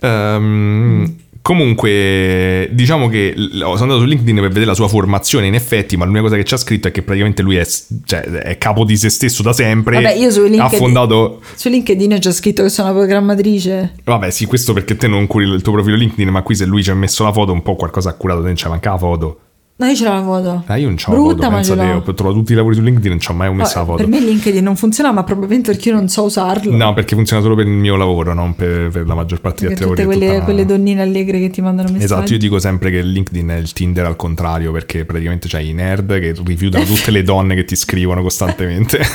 Ehm, 0.00 1.14
comunque, 1.42 2.68
diciamo 2.72 3.08
che 3.08 3.34
sono 3.36 3.74
andato 3.74 4.00
su 4.00 4.04
LinkedIn 4.04 4.36
per 4.36 4.48
vedere 4.48 4.66
la 4.66 4.74
sua 4.74 4.88
formazione, 4.88 5.46
in 5.46 5.54
effetti, 5.54 5.96
ma 5.96 6.04
l'unica 6.04 6.22
cosa 6.22 6.36
che 6.36 6.42
c'ha 6.44 6.56
scritto 6.56 6.88
è 6.88 6.90
che 6.90 7.02
praticamente 7.02 7.42
lui 7.42 7.56
è, 7.56 7.66
cioè, 8.04 8.20
è 8.20 8.58
capo 8.58 8.84
di 8.84 8.96
se 8.96 9.08
stesso 9.08 9.42
da 9.42 9.52
sempre. 9.52 9.96
Vabbè, 9.96 10.14
io 10.14 10.30
su 10.30 10.40
ha 10.40 10.48
LinkedIn- 10.48 10.78
fondato. 10.78 11.40
Su 11.54 11.68
LinkedIn 11.68 12.18
c'è 12.18 12.32
scritto 12.32 12.62
che 12.62 12.68
sono 12.68 12.90
una 12.90 12.98
programmatrice. 12.98 13.94
Vabbè, 14.04 14.30
sì, 14.30 14.46
questo 14.46 14.72
perché 14.72 14.96
te 14.96 15.08
non 15.08 15.26
curi 15.26 15.48
il 15.48 15.62
tuo 15.62 15.72
profilo 15.72 15.96
LinkedIn, 15.96 16.28
ma 16.28 16.42
qui 16.42 16.54
se 16.54 16.66
lui 16.66 16.82
ci 16.82 16.90
ha 16.90 16.94
messo 16.94 17.24
la 17.24 17.32
foto, 17.32 17.52
un 17.52 17.62
po' 17.62 17.76
qualcosa 17.76 18.10
ha 18.10 18.14
curato, 18.14 18.40
te 18.40 18.46
non 18.46 18.54
c'è 18.54 18.68
manca 18.68 18.90
la 18.90 18.98
foto. 18.98 19.40
No, 19.80 19.86
io 19.86 19.94
ce 19.94 20.04
l'ho 20.04 20.12
la 20.12 20.22
foto. 20.22 20.62
Ah, 20.66 20.76
io 20.76 20.88
non 20.88 20.96
c'ho 20.96 21.10
la 21.10 21.16
Brutta, 21.16 21.34
foto, 21.36 21.48
ma 21.48 21.54
pensa 21.54 21.74
te, 21.74 21.90
ho 22.10 22.14
trovato 22.14 22.36
tutti 22.38 22.52
i 22.52 22.54
lavori 22.54 22.74
su 22.74 22.82
LinkedIn, 22.82 23.08
non 23.08 23.18
ci 23.18 23.30
ho 23.30 23.34
mai 23.34 23.50
messo 23.54 23.78
la 23.78 23.84
foto. 23.86 23.96
Per 23.96 24.06
me 24.08 24.20
LinkedIn 24.20 24.62
non 24.62 24.76
funziona, 24.76 25.10
ma 25.10 25.24
probabilmente 25.24 25.70
perché 25.72 25.88
io 25.88 25.94
non 25.94 26.08
so 26.08 26.24
usarlo. 26.24 26.76
No, 26.76 26.92
perché 26.92 27.14
funziona 27.14 27.40
solo 27.40 27.54
per 27.54 27.66
il 27.66 27.72
mio 27.72 27.96
lavoro, 27.96 28.34
non 28.34 28.54
per, 28.54 28.90
per 28.90 29.06
la 29.06 29.14
maggior 29.14 29.40
parte 29.40 29.62
degli 29.62 29.72
altri 29.72 29.86
tutte 29.88 30.00
lavori. 30.02 30.16
è 30.16 30.18
quelle, 30.20 30.32
tutta 30.34 30.44
quelle 30.44 30.66
donnine 30.66 31.00
allegre 31.00 31.38
che 31.40 31.48
ti 31.48 31.62
mandano 31.62 31.88
messaggi. 31.88 32.04
Esatto, 32.12 32.32
io 32.34 32.38
dico 32.38 32.58
sempre 32.58 32.90
che 32.90 33.00
LinkedIn 33.00 33.48
è 33.48 33.56
il 33.56 33.72
Tinder 33.72 34.04
al 34.04 34.16
contrario, 34.16 34.70
perché 34.70 35.06
praticamente 35.06 35.48
c'hai 35.48 35.70
i 35.70 35.72
nerd 35.72 36.18
che 36.20 36.34
rifiutano 36.44 36.84
tutte 36.86 37.10
le 37.10 37.22
donne 37.22 37.54
che 37.54 37.64
ti 37.64 37.74
scrivono 37.76 38.20
costantemente. 38.20 39.00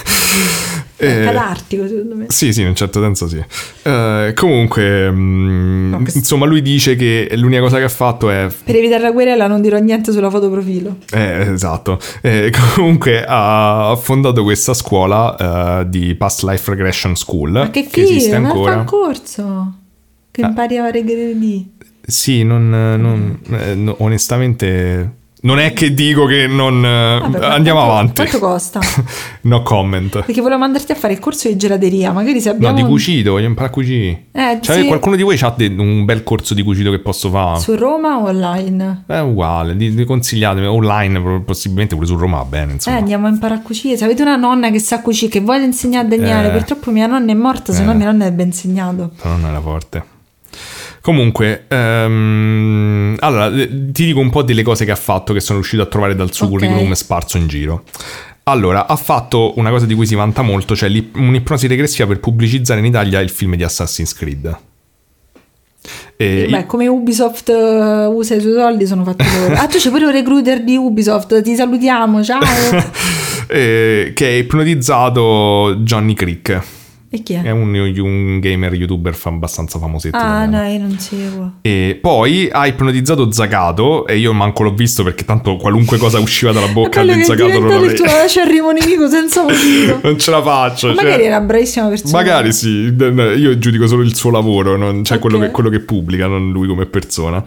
È 0.97 1.05
Eh, 1.05 1.25
catartico, 1.25 1.85
secondo 1.87 2.15
me. 2.15 2.25
Sì, 2.29 2.53
sì, 2.53 2.61
in 2.61 2.67
un 2.67 2.75
certo 2.75 3.01
senso 3.01 3.27
sì. 3.27 3.43
Eh, 3.83 4.31
comunque, 4.33 5.11
mm, 5.11 5.89
No, 5.89 6.01
che- 6.03 6.11
insomma, 6.15 6.45
lui 6.45 6.61
dice 6.61 6.95
che 6.95 7.29
l'unica 7.35 7.59
cosa 7.59 7.77
che 7.79 7.83
ha 7.83 7.89
fatto 7.89 8.29
è 8.29 8.47
Per 8.63 8.75
evitare 8.77 9.01
la 9.03 9.11
querela 9.11 9.47
non 9.47 9.61
dirò 9.61 9.77
niente 9.77 10.13
sulla 10.13 10.29
foto 10.29 10.49
profilo. 10.55 10.97
Eh, 11.13 11.51
esatto. 11.53 11.99
Eh, 12.21 12.51
comunque 12.75 13.23
ha 13.27 13.97
fondato 14.01 14.43
questa 14.43 14.73
scuola 14.73 15.81
eh, 15.81 15.89
di 15.89 16.15
Past 16.15 16.43
Life 16.43 16.69
Regression 16.71 17.15
School. 17.15 17.51
Ma 17.51 17.69
che 17.69 17.87
esiste 17.91 18.35
figo, 18.35 18.63
ma 18.63 18.71
fa 18.71 18.77
un 18.79 18.85
corso. 18.85 19.73
Che 20.31 20.41
Ah. 20.41 20.47
impari 20.47 20.77
a 20.77 20.89
regredire. 20.91 21.65
Sì, 22.07 22.43
non, 22.43 22.69
non- 22.69 23.39
eh, 23.51 23.73
no, 23.75 23.95
onestamente 23.99 25.13
non 25.45 25.59
è 25.59 25.73
che 25.73 25.93
dico 25.93 26.25
che 26.25 26.47
non... 26.47 26.83
eh, 26.83 27.19
Vabbè, 27.21 27.39
ma 27.39 27.47
andiamo 27.53 27.79
quanto- 27.79 27.93
avanti. 27.93 28.21
Quanto 28.21 28.39
costa? 28.39 28.79
no 29.41 29.61
comment. 29.61 30.23
Perché 30.25 30.41
volevo 30.41 30.59
mandarti 30.59 30.91
a 30.91 30.95
fare 30.95 31.13
il 31.13 31.19
corso 31.19 31.47
di 31.47 31.55
gelateria. 31.55 32.11
Magari 32.11 32.41
se 32.41 32.49
No, 32.49 32.55
abbiamo. 32.55 32.75
di 32.75 32.83
cucito, 32.83 33.31
voglio 33.31 33.45
imparare 33.47 33.71
a 33.71 33.73
cucire. 33.73 34.23
Eh, 34.31 34.59
Cioè, 34.61 34.81
sì. 34.81 34.85
qualcuno 34.87 35.15
di 35.15 35.23
voi 35.23 35.37
ha 35.39 35.55
un 35.57 36.03
bel 36.05 36.23
corso 36.23 36.53
di 36.53 36.63
cucito 36.63 36.89
che 36.91 36.99
posso 36.99 37.29
fare? 37.29 37.59
Su 37.59 37.75
Roma 37.75 38.17
o 38.17 38.25
online? 38.27 39.03
È 39.07 39.19
uguale, 39.19 39.75
di, 39.75 39.93
di 39.93 40.03
consigliatemi 40.03 40.65
online, 40.67 41.41
possibilmente 41.45 41.95
pure 41.95 42.07
su 42.07 42.15
Roma 42.17 42.37
va 42.37 42.45
bene, 42.45 42.71
Eh, 42.71 42.73
insomma. 42.75 42.97
andiamo 42.97 43.27
a 43.27 43.29
imparare 43.29 43.59
a 43.59 43.63
cucire. 43.63 43.97
Se 43.97 44.03
avete 44.03 44.21
una 44.23 44.35
nonna 44.35 44.69
che 44.71 44.79
sa 44.79 45.01
cucire, 45.01 45.31
che 45.31 45.39
vuole 45.41 45.63
insegnare 45.63 46.05
a 46.05 46.09
Daniele, 46.09 46.47
Eh. 46.47 46.51
purtroppo 46.51 46.91
mia 46.91 47.07
nonna 47.07 47.31
è 47.31 47.35
morta, 47.35 47.71
se 47.71 47.83
no 47.83 47.91
Eh. 47.91 47.95
mia 47.95 48.05
nonna 48.07 48.23
avrebbe 48.25 48.43
insegnato. 48.43 49.11
Però 49.21 49.35
non 49.35 49.49
era 49.49 49.61
forte. 49.61 50.13
Comunque, 51.05 51.65
ehm, 51.67 53.17
allora, 53.19 53.51
ti 53.51 54.05
dico 54.05 54.19
un 54.19 54.31
po' 54.31 54.41
delle 54.41 54.63
cose 54.63 54.85
che 54.85 54.91
ha 54.91 54.95
fatto 54.95 55.33
che 55.33 55.39
sono 55.39 55.59
riuscito 55.59 55.83
a 55.83 55.85
trovare 55.85 56.15
dal 56.15 56.33
suo 56.33 56.47
Ok. 56.47 56.53
curriculum 56.53 56.93
sparso 56.93 57.37
in 57.37 57.45
giro. 57.45 57.83
Allora, 58.45 58.87
ha 58.87 58.95
fatto 58.95 59.53
una 59.57 59.69
cosa 59.69 59.85
di 59.85 59.93
cui 59.93 60.07
si 60.07 60.15
vanta 60.15 60.41
molto, 60.41 60.75
cioè 60.75 60.89
un'ipnosi 61.13 61.67
regressiva 61.67 62.07
per 62.07 62.19
pubblicizzare 62.19 62.79
in 62.79 62.87
Italia 62.87 63.19
il 63.19 63.29
film 63.29 63.55
di 63.55 63.61
Assassin's 63.61 64.15
Creed. 64.15 64.57
E 66.17 66.47
Beh, 66.49 66.65
come 66.65 66.87
Ubisoft 66.87 67.49
eh, 67.49 68.05
usa 68.07 68.33
i 68.33 68.41
suoi 68.41 68.53
soldi 68.53 68.87
sono 68.87 69.03
fatti 69.03 69.25
loro. 69.39 69.53
Ah, 69.61 69.67
tu 69.67 69.77
c'è 69.77 69.91
pure 69.91 70.05
un 70.05 70.11
recruiter 70.11 70.63
di 70.63 70.75
Ubisoft, 70.75 71.39
ti 71.43 71.53
salutiamo, 71.53 72.23
ciao. 72.23 72.41
eh, 73.45 74.11
che 74.15 74.25
ha 74.25 74.37
ipnotizzato 74.37 75.75
Johnny 75.81 76.15
Crick. 76.15 76.63
E 77.15 77.23
chi 77.23 77.33
è? 77.33 77.41
È 77.41 77.49
un, 77.51 77.73
un 77.73 78.39
gamer 78.39 78.73
youtuber 78.73 79.13
fa- 79.15 79.29
abbastanza 79.29 79.79
famosetto. 79.79 80.15
Ah, 80.17 80.43
italiano. 80.45 80.77
no, 80.77 80.87
non 80.87 80.99
seguo. 80.99 81.51
E 81.61 81.97
poi 82.01 82.49
ha 82.51 82.67
ipnotizzato 82.67 83.31
Zagato 83.31 84.05
e 84.07 84.17
io 84.17 84.33
manco 84.33 84.63
l'ho 84.63 84.73
visto 84.73 85.03
perché 85.03 85.25
tanto 85.25 85.55
qualunque 85.57 85.97
cosa 85.97 86.19
usciva 86.19 86.51
dalla 86.51 86.67
bocca 86.67 87.03
di 87.03 87.23
Zagato 87.23 87.59
non 87.59 87.69
l'avrei... 87.69 87.95
tuo 87.95 88.05
acerrimo 88.05 88.71
nemico 88.71 89.07
senza 89.09 89.43
motivo. 89.47 89.99
non 90.03 90.19
ce 90.19 90.31
la 90.31 90.41
faccio. 90.41 90.93
Cioè- 90.93 91.03
magari 91.03 91.23
era 91.23 91.37
una 91.37 91.45
bravissima 91.45 91.87
persona. 91.87 92.11
Magari 92.17 92.53
sì, 92.53 92.93
io 92.93 93.57
giudico 93.57 93.87
solo 93.87 94.01
il 94.03 94.15
suo 94.15 94.29
lavoro, 94.31 94.75
non- 94.77 95.03
cioè 95.03 95.17
Ok. 95.17 95.23
quello, 95.23 95.39
che, 95.39 95.51
quello 95.51 95.69
che 95.69 95.79
pubblica, 95.79 96.27
non 96.27 96.51
lui 96.51 96.67
come 96.67 96.85
persona. 96.85 97.43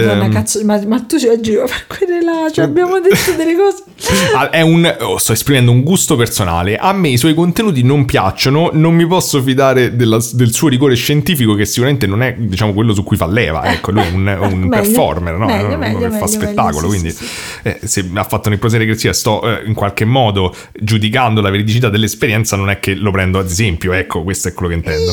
Madonna, 0.00 0.24
Ehm, 0.24 0.32
cazzo, 0.32 0.64
ma, 0.64 0.80
ma 0.86 1.00
tu 1.00 1.18
ci 1.18 1.26
vai 1.26 1.36
a 1.36 1.40
giro 1.40 1.64
per 1.64 1.86
quelle 1.86 2.22
là, 2.22 2.50
cioè 2.52 2.64
abbiamo 2.64 2.98
detto 3.00 3.32
delle 3.36 3.54
cose. 3.56 3.82
ah, 4.36 4.50
è 4.50 4.60
un, 4.60 4.96
oh, 5.00 5.18
sto 5.18 5.32
esprimendo 5.32 5.70
un 5.70 5.82
gusto 5.82 6.16
personale. 6.16 6.76
A 6.76 6.92
me 6.92 7.08
i 7.08 7.16
suoi 7.16 7.34
contenuti 7.34 7.82
non 7.82 8.04
piacciono, 8.04 8.70
non 8.72 8.94
mi 8.94 9.06
posso 9.06 9.40
fidare 9.42 9.96
della- 9.96 10.18
del 10.32 10.52
suo 10.52 10.68
rigore 10.68 10.94
scientifico, 10.94 11.54
che 11.54 11.64
sicuramente 11.64 12.06
non 12.06 12.22
è, 12.22 12.34
diciamo, 12.36 12.72
quello 12.72 12.92
su 12.94 13.02
cui 13.04 13.16
fa 13.16 13.26
leva. 13.26 13.64
Ecco, 13.72 13.92
lui 13.92 14.02
è 14.02 14.10
un, 14.10 14.26
un 14.26 14.58
meglio. 14.68 14.68
performer, 14.68 15.34
no? 15.34 15.46
Meglio, 15.46 15.76
meglio, 15.76 16.10
che 16.10 16.18
fa 16.18 16.26
spettacolo. 16.26 16.88
meglio, 16.88 17.10
sì, 17.10 17.10
quindi, 17.10 17.10
sì, 17.10 17.24
eh, 17.62 17.78
se 17.86 18.10
ha 18.14 18.24
fatto 18.24 18.48
un'ipnosi 18.48 18.76
regressiva, 18.76 19.12
sto 19.12 19.42
eh, 19.42 19.62
in 19.66 19.74
qualche 19.74 20.04
modo 20.04 20.54
giudicando 20.72 21.40
la 21.40 21.50
veridicità 21.50 21.88
dell'esperienza, 21.88 22.56
non 22.56 22.70
è 22.70 22.80
che 22.80 22.94
lo 22.94 23.10
prendo 23.10 23.38
ad 23.38 23.46
esempio. 23.46 23.92
Ecco, 23.92 24.22
questo 24.22 24.48
è 24.48 24.52
quello 24.52 24.68
che 24.70 24.74
intendo. 24.74 25.12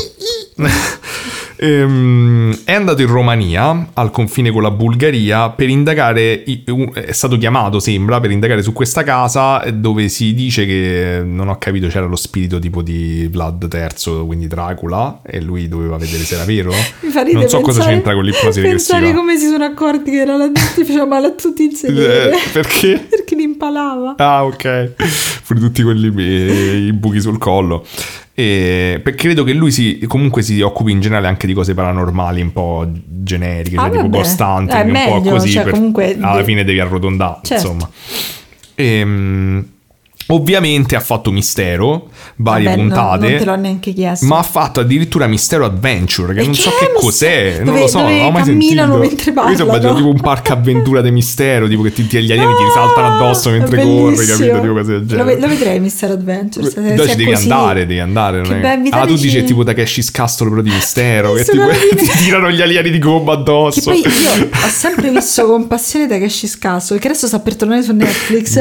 Ehm, 1.63 2.57
è 2.63 2.73
andato 2.73 3.03
in 3.03 3.07
Romania, 3.07 3.89
al 3.93 4.09
confine 4.09 4.49
con 4.49 4.63
la 4.63 4.71
Bulgaria, 4.71 5.51
per 5.51 5.69
indagare, 5.69 6.43
è 6.43 7.11
stato 7.11 7.37
chiamato, 7.37 7.79
sembra, 7.79 8.19
per 8.19 8.31
indagare 8.31 8.63
su 8.63 8.73
questa 8.73 9.03
casa 9.03 9.61
eh, 9.61 9.73
dove 9.73 10.09
si 10.09 10.33
dice 10.33 10.65
che, 10.65 11.17
eh, 11.17 11.23
non 11.23 11.49
ho 11.49 11.57
capito, 11.59 11.87
c'era 11.87 12.07
lo 12.07 12.15
spirito 12.15 12.57
tipo 12.57 12.81
di 12.81 13.27
Vlad 13.31 13.67
III, 13.71 14.25
quindi 14.25 14.47
Dracula, 14.47 15.21
e 15.23 15.39
lui 15.39 15.67
doveva 15.67 15.97
vedere 15.97 16.23
se 16.23 16.33
era 16.33 16.45
vero. 16.45 16.71
Mi 17.01 17.11
fa 17.11 17.21
ridere 17.21 17.41
Non 17.41 17.49
so 17.49 17.59
cosa 17.59 17.73
pensare- 17.73 17.93
c'entra 17.93 18.13
con 18.15 18.23
l'ipnosi 18.23 18.61
Pensare 18.61 18.99
regressiva. 19.01 19.19
come 19.19 19.37
si 19.37 19.45
sono 19.47 19.63
accorti 19.63 20.09
che 20.09 20.17
era 20.17 20.37
la 20.37 20.49
ti 20.51 20.83
faceva 20.83 21.05
male 21.05 21.27
a 21.27 21.31
tutti 21.31 21.63
il 21.63 21.75
sedere. 21.75 22.31
Eh, 22.31 22.37
perché? 22.51 23.05
Perché 23.07 23.35
li 23.35 23.43
impalava. 23.43 24.15
Ah, 24.17 24.45
ok. 24.45 24.93
Pure 25.45 25.59
tutti 25.59 25.83
quelli 25.83 26.11
eh, 26.17 26.77
i 26.87 26.93
buchi 26.93 27.21
sul 27.21 27.37
collo. 27.37 27.85
E 28.33 29.01
credo 29.15 29.43
che 29.43 29.53
lui 29.53 29.71
si, 29.71 30.03
comunque 30.07 30.41
si 30.41 30.61
occupi 30.61 30.91
in 30.91 31.01
generale 31.01 31.27
anche 31.27 31.45
di 31.47 31.53
cose 31.53 31.73
paranormali 31.73 32.41
un 32.41 32.51
po' 32.53 32.87
generiche, 33.05 33.75
Ah, 33.75 33.81
cioè 33.81 33.89
tipo 33.91 34.01
vabbè. 34.03 34.17
ghost 34.17 34.39
hunting, 34.39 34.79
Eh, 34.79 34.81
un 34.99 35.05
po' 35.05 35.13
meglio, 35.15 35.29
così. 35.31 35.49
cioè, 35.51 35.63
per- 35.63 35.73
comunque- 35.73 36.17
alla 36.19 36.43
fine 36.43 36.63
devi 36.63 36.79
arrotondare, 36.79 37.39
Certo. 37.43 37.67
insomma. 37.67 37.89
Ehm, 38.75 39.65
ovviamente 40.35 40.95
ha 40.95 40.99
fatto 40.99 41.31
mistero, 41.31 42.09
varie 42.37 42.65
Vabbè, 42.69 42.77
puntate. 42.77 43.29
non 43.29 43.37
te 43.39 43.45
l'ho 43.45 43.55
neanche 43.55 43.93
chiesto. 43.93 44.25
Ma 44.25 44.39
ha 44.39 44.43
fatto 44.43 44.79
addirittura 44.79 45.27
Mistero 45.27 45.65
Adventure, 45.65 46.33
che 46.33 46.41
E 46.41 46.45
non 46.45 46.55
so 46.55 46.69
che 46.71 46.85
che 46.87 46.91
cos'è, 46.93 47.43
Mistero? 47.43 47.65
non 47.65 47.73
lo 47.73 47.79
Dove- 47.79 47.89
so, 47.89 47.97
non 47.99 48.07
dove 48.07 48.21
l'ho 48.23 48.31
mai 48.31 48.43
camminano 48.43 48.93
sentito. 48.93 49.09
mentre 49.09 49.29
Io 49.31 49.35
parlano? 49.35 49.65
facendo 49.71 49.95
tipo 49.95 50.07
un 50.09 50.19
parco 50.21 50.53
avventura 50.53 51.01
di 51.01 51.11
Mistero, 51.11 51.67
tipo 51.67 51.81
che 51.83 51.93
ti, 51.93 52.07
ti- 52.07 52.21
gli 52.21 52.31
alieni 52.31 52.53
ti 52.53 52.63
saltano 52.73 53.15
addosso 53.15 53.49
mentre 53.49 53.81
corri, 53.81 54.25
capito? 54.25 54.59
Tipo 54.61 54.73
cose 54.73 54.91
del 54.91 54.99
Lo, 55.01 55.05
genere. 55.05 55.35
ve- 55.35 55.39
lo 55.41 55.47
vedrei 55.47 55.79
Mr. 55.79 56.11
Adventure. 56.11 56.69
se- 56.69 56.81
Dai, 56.81 56.97
se 56.97 57.09
ci 57.09 57.15
devi 57.17 57.31
così. 57.31 57.49
andare, 57.49 57.85
devi 57.85 57.99
andare. 57.99 58.37
non 58.41 58.47
Che 58.47 58.55
beh, 58.55 58.89
Ah, 58.91 59.05
tu 59.05 59.15
dici 59.15 59.43
tipo 59.43 59.63
Takeshi's 59.63 60.11
Castle 60.11 60.49
però 60.49 60.61
di 60.61 60.69
mistero, 60.69 61.33
che 61.33 61.43
tipo, 61.45 61.65
che 61.67 61.95
ti 61.95 62.09
tirano 62.23 62.51
gli 62.51 62.61
alieni 62.61 62.89
di 62.91 62.99
gomma 62.99 63.33
Che 63.33 63.39
addosso. 63.39 63.81
poi 63.81 63.99
io 63.99 64.49
ho 64.51 64.69
sempre 64.69 65.09
visto 65.09 65.45
con 65.45 65.67
passione 65.67 66.07
Takeshi 66.07 66.47
Scasso, 66.47 66.95
che 66.97 67.07
adesso 67.07 67.27
sta 67.27 67.39
per 67.39 67.55
tornare 67.55 67.81
su 67.83 67.93
Netflix. 67.93 68.53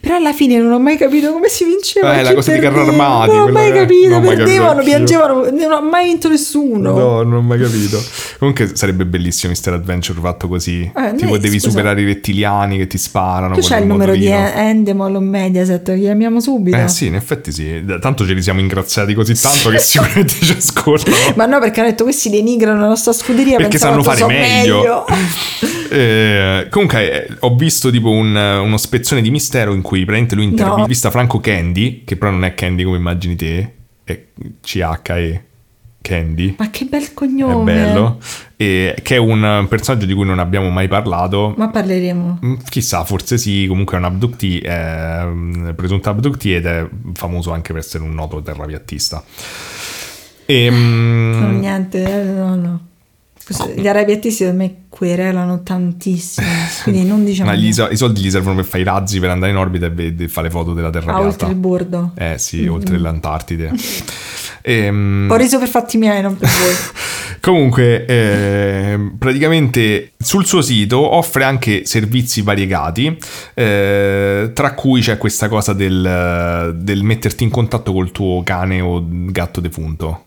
Però 0.00 0.16
alla 0.16 0.32
fine 0.32 0.58
non 0.58 0.72
ho 0.72 0.78
mai 0.78 0.96
capito 0.96 1.10
come 1.20 1.48
si 1.48 1.64
vinceva. 1.64 2.18
Eh, 2.18 2.22
la 2.22 2.34
cosa 2.34 2.52
dei 2.52 2.60
carri 2.60 2.74
perdeva. 2.76 3.04
armati, 3.04 3.30
Non 3.36 3.48
ho 3.48 3.52
mai 3.52 3.72
capito, 3.72 4.08
non 4.08 4.22
mai 4.22 4.36
capito 4.36 4.44
perdevano, 4.44 4.70
anch'io. 4.70 4.84
piangevano, 4.84 5.50
non 5.50 5.72
ho 5.72 5.82
mai 5.82 6.04
vinto 6.06 6.28
nessuno. 6.28 6.90
No, 6.92 7.22
non 7.22 7.32
ho 7.34 7.42
mai 7.42 7.60
capito. 7.60 8.02
Comunque 8.38 8.70
sarebbe 8.74 9.04
bellissimo 9.04 9.52
Mr. 9.52 9.72
Adventure 9.74 10.20
fatto 10.20 10.48
così. 10.48 10.90
Eh, 10.94 11.14
tipo 11.16 11.30
noi- 11.30 11.38
devi 11.40 11.58
scusa. 11.58 11.70
superare 11.70 12.00
i 12.00 12.04
rettiliani 12.04 12.78
che 12.78 12.86
ti 12.86 12.98
sparano. 12.98 13.54
Tu 13.54 13.60
c'hai 13.62 13.80
il 13.82 13.86
numero 13.86 14.14
di. 14.14 14.26
Endemol 14.26 15.14
o 15.16 15.20
Mediaset, 15.20 15.86
lo 15.88 15.94
chiamiamo 15.96 16.40
subito. 16.40 16.76
Eh 16.76 16.88
sì, 16.88 17.06
in 17.06 17.14
effetti 17.16 17.52
sì. 17.52 17.84
Tanto 18.00 18.26
ce 18.26 18.32
li 18.32 18.42
siamo 18.42 18.60
ingraziati 18.60 19.14
così 19.14 19.34
tanto 19.40 19.70
che 19.70 19.78
sicuramente 19.78 20.34
ci 20.40 20.54
ascoltano. 20.56 21.16
Ma 21.36 21.46
no, 21.46 21.58
perché 21.58 21.80
hanno 21.80 21.90
detto 21.90 22.04
questi 22.04 22.30
denigrano 22.30 22.80
la 22.80 22.86
nostra 22.88 23.12
scuderia 23.12 23.56
Perché 23.56 23.78
sanno 23.78 24.02
fare 24.02 24.18
so 24.18 24.26
meglio. 24.26 25.04
Eh, 25.92 26.68
comunque, 26.70 27.26
eh, 27.26 27.36
ho 27.40 27.54
visto 27.54 27.90
tipo 27.90 28.10
un- 28.10 28.34
uno 28.34 28.76
spezzone 28.78 29.20
di 29.20 29.30
mistero 29.30 29.74
in 29.74 29.82
cui 29.82 30.04
praticamente 30.04 30.34
lui 30.34 30.44
intervista 30.44 31.10
Franco 31.10 31.38
Candy, 31.40 32.04
che 32.04 32.16
però 32.16 32.30
non 32.30 32.44
è 32.44 32.54
Candy 32.54 32.82
come 32.84 32.96
immagini 32.96 33.36
te, 33.36 33.72
è 34.04 34.18
C-H-E. 34.60 35.44
Candy. 36.02 36.56
Ma 36.58 36.68
che 36.70 36.84
bel 36.86 37.04
È 37.04 37.14
cognome. 37.14 37.62
bello. 37.72 38.18
E, 38.56 38.96
che 39.04 39.14
è 39.14 39.18
un 39.18 39.66
personaggio 39.68 40.04
di 40.04 40.14
cui 40.14 40.24
non 40.24 40.40
abbiamo 40.40 40.68
mai 40.68 40.88
parlato. 40.88 41.54
Ma 41.56 41.68
parleremo. 41.68 42.40
Mm, 42.44 42.54
Chissà, 42.68 43.04
forse 43.04 43.38
sì, 43.38 43.66
comunque 43.68 43.94
è 43.94 43.98
un 44.00 44.06
abductee, 44.06 44.60
è 44.62 45.22
un 45.22 45.72
presunto 45.76 46.10
abductee 46.10 46.56
ed 46.56 46.66
è 46.66 46.88
famoso 47.12 47.52
anche 47.52 47.72
per 47.72 47.82
essere 47.82 48.02
un 48.02 48.14
noto 48.14 48.42
terrapiattista. 48.42 49.22
E, 50.44 50.68
mm, 50.72 51.40
No, 51.40 51.50
niente, 51.58 52.02
eh, 52.02 52.24
no, 52.24 52.54
no. 52.56 52.80
Gli 53.74 53.88
arabiatisti 53.88 54.44
da 54.44 54.52
me 54.52 54.74
querelano 54.88 55.62
tantissimo, 55.62 56.46
quindi 56.84 57.04
non 57.04 57.24
diciamo 57.24 57.50
ma 57.50 57.56
gli 57.56 57.66
i 57.68 57.96
soldi 57.96 58.20
gli 58.20 58.30
servono 58.30 58.56
per 58.56 58.64
fare 58.64 58.82
i 58.82 58.86
razzi, 58.86 59.18
per 59.20 59.30
andare 59.30 59.50
in 59.52 59.58
orbita 59.58 59.92
e 59.96 60.14
e 60.18 60.28
fare 60.28 60.46
le 60.46 60.52
foto 60.52 60.72
della 60.72 60.90
Terra 60.90 61.12
Ah, 61.12 61.14
piatta. 61.16 61.28
oltre 61.28 61.48
il 61.48 61.54
bordo. 61.56 62.12
Eh 62.16 62.38
sì, 62.38 62.66
oltre 62.66 62.98
l'Antartide. 62.98 63.72
Ehm, 64.64 65.26
Ho 65.28 65.34
riso 65.34 65.58
per 65.58 65.66
fatti 65.66 65.98
miei, 65.98 66.22
non 66.22 66.36
per 66.36 66.48
voi. 66.48 66.74
Comunque, 67.40 68.04
ehm, 68.06 69.16
praticamente 69.18 70.12
sul 70.16 70.46
suo 70.46 70.60
sito 70.62 71.00
offre 71.00 71.42
anche 71.42 71.84
servizi 71.84 72.42
variegati, 72.42 73.18
eh, 73.54 74.50
tra 74.54 74.74
cui 74.74 75.00
c'è 75.00 75.18
questa 75.18 75.48
cosa 75.48 75.72
del, 75.72 76.76
del 76.80 77.02
metterti 77.02 77.42
in 77.42 77.50
contatto 77.50 77.92
col 77.92 78.12
tuo 78.12 78.40
cane 78.44 78.80
o 78.80 79.04
gatto 79.04 79.60
defunto. 79.60 80.26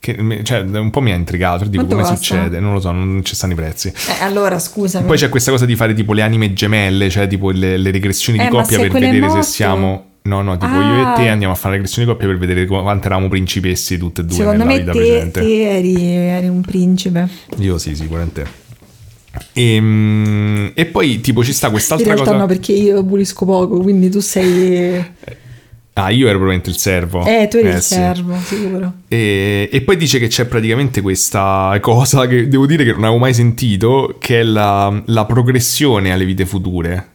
Che 0.00 0.40
cioè, 0.44 0.60
un 0.60 0.88
po' 0.90 1.02
mi 1.02 1.12
ha 1.12 1.14
intrigato, 1.14 1.64
dico 1.64 1.84
Quanto 1.84 1.94
come 1.94 2.08
costa? 2.08 2.16
succede, 2.16 2.58
non 2.58 2.72
lo 2.72 2.80
so, 2.80 2.90
non 2.90 3.22
ci 3.22 3.34
stanno 3.34 3.52
i 3.52 3.56
prezzi. 3.56 3.88
Eh, 3.88 4.22
allora, 4.24 4.58
scusami. 4.58 5.06
Poi 5.06 5.18
c'è 5.18 5.28
questa 5.28 5.50
cosa 5.50 5.66
di 5.66 5.76
fare 5.76 5.92
tipo 5.92 6.14
le 6.14 6.22
anime 6.22 6.54
gemelle, 6.54 7.10
cioè 7.10 7.26
tipo 7.28 7.50
le, 7.50 7.76
le 7.76 7.90
regressioni 7.90 8.38
Eh, 8.38 8.44
di 8.44 8.48
coppia 8.48 8.78
per 8.78 8.90
vedere 8.90 9.28
se 9.30 9.42
siamo... 9.42 10.06
No, 10.22 10.42
no, 10.42 10.56
tipo 10.58 10.72
io 10.74 10.96
e 10.98 11.02
Ah. 11.02 11.12
te 11.16 11.28
andiamo 11.28 11.52
a 11.52 11.56
fare 11.56 11.70
le 11.72 11.76
regressioni 11.80 12.06
di 12.06 12.12
coppia 12.14 12.28
per 12.28 12.38
vedere 12.38 12.66
quante 12.66 13.06
eravamo 13.06 13.28
principessi 13.28 13.96
tutte 13.98 14.22
e 14.22 14.24
due 14.24 14.36
Secondo 14.36 14.64
nella 14.64 14.70
me 14.70 14.78
vita 14.80 14.92
te, 14.92 14.98
precedente. 14.98 15.40
te 15.40 15.76
eri, 15.76 16.04
eri 16.06 16.48
un 16.48 16.60
principe. 16.62 17.28
Io 17.58 17.76
sì, 17.78 17.94
sicuramente. 17.94 18.46
E, 19.52 20.72
e 20.74 20.86
poi 20.86 21.20
tipo 21.20 21.44
ci 21.44 21.52
sta 21.52 21.66
In 21.66 21.72
quest'altra 21.72 22.06
realtà 22.14 22.24
cosa. 22.32 22.36
no, 22.42 22.46
perché 22.46 22.72
io 22.72 23.04
pulisco 23.04 23.44
poco, 23.44 23.80
quindi 23.80 24.08
tu 24.10 24.20
sei... 24.20 25.04
Ah, 25.94 26.10
io 26.10 26.26
ero 26.28 26.38
probabilmente 26.38 26.70
il 26.70 26.76
servo. 26.76 27.26
Eh, 27.26 27.48
tu 27.48 27.56
eri 27.58 27.68
il 27.68 27.80
sì. 27.82 27.94
servo, 27.94 28.34
sicuro. 28.42 28.92
E, 29.08 29.68
e 29.70 29.80
poi 29.82 29.96
dice 29.96 30.18
che 30.18 30.28
c'è 30.28 30.46
praticamente 30.46 31.00
questa 31.00 31.76
cosa 31.80 32.26
che 32.26 32.48
devo 32.48 32.64
dire 32.66 32.84
che 32.84 32.92
non 32.92 33.02
avevo 33.04 33.18
mai 33.18 33.34
sentito, 33.34 34.16
che 34.18 34.40
è 34.40 34.42
la, 34.42 35.02
la 35.06 35.24
progressione 35.26 36.12
alle 36.12 36.24
vite 36.24 36.46
future. 36.46 37.08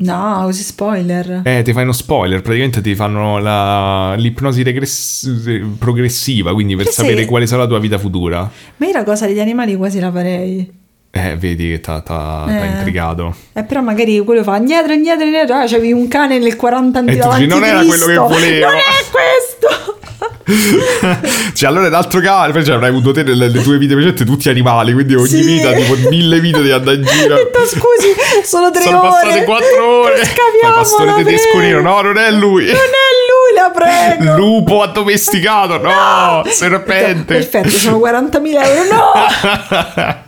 No, 0.00 0.42
così 0.44 0.62
spoiler. 0.62 1.40
Eh, 1.44 1.62
ti 1.62 1.72
fai 1.72 1.82
uno 1.82 1.90
spoiler, 1.92 2.40
praticamente 2.40 2.80
ti 2.80 2.94
fanno 2.94 3.38
la- 3.38 4.14
l'ipnosi 4.14 4.62
regress- 4.62 5.28
progressiva, 5.76 6.52
quindi 6.54 6.76
per 6.76 6.84
Che 6.86 6.92
sapere 6.92 7.16
sei- 7.16 7.26
quale 7.26 7.46
sarà 7.48 7.62
la 7.62 7.68
tua 7.68 7.80
vita 7.80 7.98
futura. 7.98 8.48
Ma 8.76 8.86
io 8.86 8.92
la 8.92 9.02
cosa 9.02 9.26
degli 9.26 9.40
animali 9.40 9.74
quasi 9.74 9.98
la 9.98 10.12
farei. 10.12 10.70
Eh, 11.10 11.36
vedi 11.36 11.70
che 11.70 11.80
t'ha 11.80 12.00
t'ha- 12.00 12.44
t'ha 12.46 12.62
Eh. 12.62 12.66
intrigato. 12.66 13.34
Eh, 13.54 13.64
però 13.64 13.80
magari 13.80 14.18
quello 14.20 14.42
fa 14.42 14.56
indietro, 14.56 14.92
indietro, 14.92 15.24
indietro. 15.24 15.56
Ah, 15.56 15.64
c'avevi 15.66 15.92
un 15.92 16.06
cane 16.06 16.38
nel 16.38 16.54
40 16.54 16.98
anni 16.98 17.10
E 17.12 17.14
dici, 17.14 17.46
non 17.46 17.64
era 17.64 17.82
quello 17.82 18.06
che 18.06 18.14
volevo. 18.14 18.66
Non 18.66 18.76
è 18.76 19.04
questo! 19.10 19.96
cioè, 21.54 21.68
allora 21.68 21.88
d'altro 21.88 22.20
caso, 22.20 22.52
poi 22.52 22.64
cioè, 22.64 22.74
avrai 22.76 22.90
avuto 22.90 23.12
te 23.12 23.22
le, 23.22 23.48
le 23.48 23.62
tue 23.62 23.78
vite 23.78 23.94
precedenti 23.94 24.24
tutti 24.24 24.48
animali, 24.48 24.92
quindi 24.92 25.14
ogni 25.14 25.26
Sì. 25.28 25.42
vita, 25.42 25.72
tipo 25.72 25.94
mille 26.08 26.40
vite 26.40 26.62
di 26.62 26.70
andare 26.70 26.96
in 26.98 27.04
giro. 27.10 27.34
Detto, 27.36 27.66
scusi, 27.66 28.14
sono 28.44 28.70
tre 28.70 28.82
Sono 28.82 29.00
ore. 29.00 29.08
passate 29.10 29.44
quattro 29.44 30.00
ore. 30.02 30.16
Scaviamola, 30.24 30.68
Ma 30.68 30.72
pastore 30.72 31.14
tedesco 31.24 31.58
nero, 31.58 31.80
no, 31.82 32.00
non 32.02 32.16
è 32.18 32.30
lui. 32.30 32.66
Non 32.66 32.74
è 32.74 33.08
lui, 33.28 33.54
la 33.56 33.70
prego. 33.70 34.36
Lupo 34.36 34.82
addomesticato, 34.82 35.78
no, 35.78 36.42
serpente. 36.46 37.34
Perfetto, 37.34 37.68
sono 37.70 37.98
40.000 37.98 38.62
euro. 38.62 38.94
No! 38.94 40.26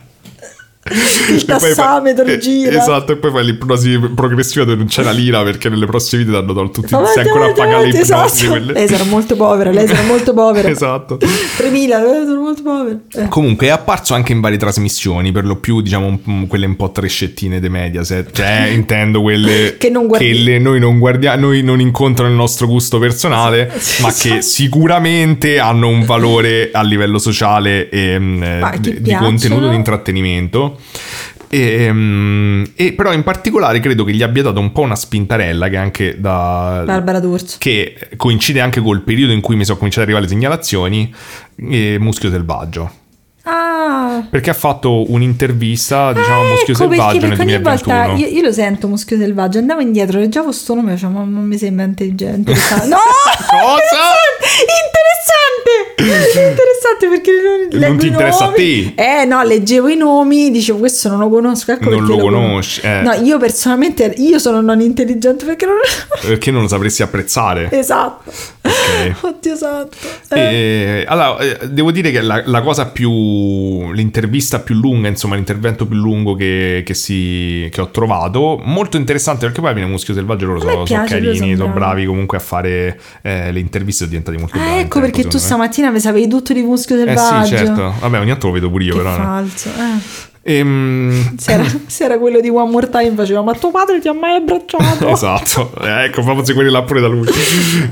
Il 1.29 1.45
tassametro 1.45 2.25
eh, 2.25 2.37
gira. 2.37 2.77
Esatto, 2.79 3.11
e 3.13 3.17
poi 3.17 3.31
fai 3.31 3.45
l'ipnosi 3.45 3.99
progressiva 4.15 4.63
dove 4.65 4.77
non 4.77 4.87
c'è 4.87 5.03
la 5.03 5.11
lira 5.11 5.41
perché 5.43 5.69
nelle 5.69 5.85
prossime 5.85 6.23
vite 6.23 6.33
danno 6.35 6.53
tolto 6.53 6.81
tutti, 6.81 6.93
sei 7.13 7.23
ancora 7.25 7.45
a 7.45 7.51
pagare 7.53 7.85
l'ipnosi. 7.85 8.01
esatto. 8.01 8.47
quelle- 8.49 8.73
Lei 8.73 8.87
sarà 8.87 9.03
molto 9.05 9.35
povera, 9.35 9.71
lei 9.71 9.87
sarà 9.87 10.01
molto 10.03 10.33
povera. 10.33 10.67
esatto. 10.69 11.17
3.000, 11.17 11.61
eh, 11.71 12.25
sono 12.25 12.41
molto 12.41 12.61
povera. 12.63 12.97
Eh. 13.13 13.27
Comunque 13.27 13.67
è 13.67 13.69
apparso 13.69 14.13
anche 14.13 14.31
in 14.31 14.39
varie 14.41 14.57
trasmissioni, 14.57 15.31
per 15.31 15.45
lo 15.45 15.55
più 15.57 15.81
diciamo 15.81 16.19
quelle 16.47 16.65
un 16.65 16.75
po' 16.75 16.91
trescettine 16.91 17.59
di 17.59 17.69
Mediaset, 17.69 18.31
cioè 18.31 18.69
intendo 18.73 19.21
quelle 19.21 19.75
Che 19.77 19.89
non 19.89 20.07
guardi- 20.07 20.43
le- 20.43 20.59
noi 20.59 20.79
non 20.79 20.99
guardiamo, 20.99 21.41
noi 21.47 21.63
non 21.63 21.79
incontrano 21.79 22.29
il 22.29 22.35
nostro 22.35 22.67
gusto 22.67 22.99
personale, 22.99 23.71
Sì, 23.77 24.01
ma 24.01 24.11
che 24.11 24.41
sicuramente 24.41 25.59
hanno 25.59 25.87
un 25.87 26.03
valore 26.05 26.69
a 26.71 26.81
livello 26.83 27.17
sociale 27.19 27.89
e 27.89 28.19
mm, 28.19 28.43
eh, 28.43 28.59
Ma 28.59 28.69
che 28.71 28.79
di, 28.79 28.93
di 28.95 28.99
piacciono. 29.01 29.25
contenuto 29.27 29.69
di 29.69 29.75
intrattenimento. 29.75 30.77
E, 31.49 31.91
mm, 31.91 32.63
e 32.75 32.93
però 32.93 33.11
in 33.11 33.23
particolare 33.23 33.79
credo 33.81 34.05
che 34.05 34.13
gli 34.13 34.23
abbia 34.23 34.43
dato 34.43 34.59
un 34.59 34.71
po' 34.71 34.81
una 34.81 34.95
spintarella 34.95 35.67
che 35.67 35.75
anche 35.77 36.15
da 36.19 36.83
Barbara 36.85 37.19
D'Urso. 37.19 37.57
che 37.59 38.09
coincide 38.15 38.61
anche 38.61 38.79
col 38.79 39.01
periodo 39.01 39.33
in 39.33 39.41
cui 39.41 39.57
mi 39.57 39.65
sono 39.65 39.77
cominciate 39.77 40.03
ad 40.03 40.09
arrivare 40.09 40.31
le 40.31 40.39
segnalazioni 40.39 41.13
eh, 41.69 41.97
Muschio 41.99 42.29
Selvaggio 42.29 42.91
Ah, 43.43 44.23
perché 44.29 44.51
ha 44.51 44.53
fatto 44.53 45.11
un'intervista 45.11 46.13
diciamo 46.13 46.41
Ah, 46.41 46.49
Muschio 46.49 46.73
ecco, 46.73 46.87
Selvaggio 46.87 47.19
perché, 47.19 47.27
nel 47.27 47.37
perché 47.37 47.41
ogni 47.41 47.61
2021 47.63 48.07
volta 48.07 48.21
io, 48.21 48.27
io 48.27 48.41
lo 48.43 48.51
sento 48.51 48.87
Muschio 48.87 49.17
Selvaggio, 49.17 49.57
andavo 49.57 49.81
indietro, 49.81 50.19
leggevo 50.19 50.51
sto 50.51 50.75
nome 50.75 50.93
e 50.93 50.97
facevo, 50.97 51.11
ma 51.11 51.23
non 51.25 51.45
mi 51.47 51.57
sembra 51.57 51.85
intelligente. 51.85 52.51
no! 52.85 52.97
Cosa? 53.49 54.03
Interessante! 54.61 55.40
Interessante 56.01 57.07
perché 57.09 57.31
non, 57.31 57.79
leggo 57.79 57.97
ti 57.97 58.07
interessa 58.07 58.45
a 58.45 58.51
te? 58.51 58.93
Eh 58.95 59.25
no, 59.25 59.43
leggevo 59.43 59.87
i 59.87 59.95
nomi, 59.95 60.51
dicevo 60.51 60.79
questo 60.79 61.09
non 61.09 61.19
lo 61.19 61.29
conosco, 61.29 61.71
ecco 61.71 61.89
Non 61.89 62.05
lo 62.05 62.17
conosco. 62.17 62.29
conosci, 62.29 62.81
eh. 62.83 63.01
No, 63.01 63.13
io 63.13 63.37
personalmente, 63.37 64.13
io 64.17 64.39
sono 64.39 64.61
non 64.61 64.79
intelligente 64.81 65.45
perché 65.45 65.65
non... 65.65 65.75
perché 66.21 66.51
non 66.51 66.63
lo 66.63 66.67
sapresti 66.67 67.01
apprezzare 67.03 67.69
esatto. 67.71 68.31
Ok. 68.61 69.15
Oddio 69.25 69.55
santo. 69.55 69.97
Eh. 70.29 70.39
E, 70.39 71.05
allora, 71.07 71.37
eh, 71.39 71.67
devo 71.69 71.91
dire 71.91 72.11
che 72.11 72.21
la, 72.21 72.43
la 72.45 72.61
cosa 72.61 72.87
più. 72.87 73.91
l'intervista 73.91 74.59
più 74.59 74.75
lunga, 74.75 75.07
insomma, 75.07 75.35
l'intervento 75.35 75.85
più 75.85 75.97
lungo 75.97 76.35
che, 76.35 76.83
che 76.85 76.93
si, 76.93 77.67
che 77.71 77.81
ho 77.81 77.89
trovato, 77.89 78.59
molto 78.63 78.97
interessante 78.97 79.45
perché 79.45 79.61
poi 79.61 79.73
fine 79.73 79.85
Muschio 79.87 80.13
Selvaggio 80.13 80.45
loro 80.45 80.59
sono, 80.59 80.71
sono 80.71 80.83
piace, 80.85 81.15
carini, 81.15 81.35
sono 81.37 81.55
sono 81.55 81.63
bravi. 81.69 81.79
bravi 81.79 82.05
comunque 82.05 82.37
a 82.37 82.41
fare 82.41 82.99
eh, 83.21 83.51
le 83.51 83.59
interviste, 83.59 84.05
sono 84.05 84.09
diventati 84.09 84.37
molto 84.37 84.57
bravi. 84.57 84.71
Ah, 84.71 84.75
in 84.75 84.85
ecco 84.85 84.99
perché 84.99 85.23
tu 85.23 85.37
me. 85.37 85.39
stamattina 85.39 85.89
mi 85.89 85.99
sapevi 85.99 86.27
tutto 86.27 86.53
di 86.53 86.61
Muschio 86.61 86.95
Eh 86.95 87.05
Selvaggio. 87.05 87.45
sì, 87.45 87.55
certo. 87.55 87.93
Vabbè, 87.99 88.19
ogni 88.19 88.29
tanto 88.29 88.47
lo 88.47 88.53
vedo 88.53 88.69
pure 88.69 88.83
io, 88.83 88.91
Che 88.93 88.97
però. 88.99 89.17
no. 89.17 89.23
falso. 89.23 89.69
Eh. 89.69 90.30
Ehm, 90.43 91.35
Se, 91.37 91.51
era, 91.51 91.63
se 91.85 92.03
era 92.03 92.17
quello 92.17 92.39
di 92.41 92.49
One 92.49 92.69
More 92.71 92.89
Time 92.89 93.11
faceva 93.15 93.41
ma 93.43 93.53
tuo 93.53 93.69
padre 93.71 93.99
ti 93.99 94.07
ha 94.07 94.13
mai 94.13 94.35
abbracciato? 94.37 95.07
esatto, 95.07 95.71
Eh, 95.81 96.05
ecco, 96.05 96.23
forse 96.23 96.53
quelli 96.53 96.71
là 96.71 96.81
pure 96.83 96.99
da 97.01 97.07
lui. 97.07 97.27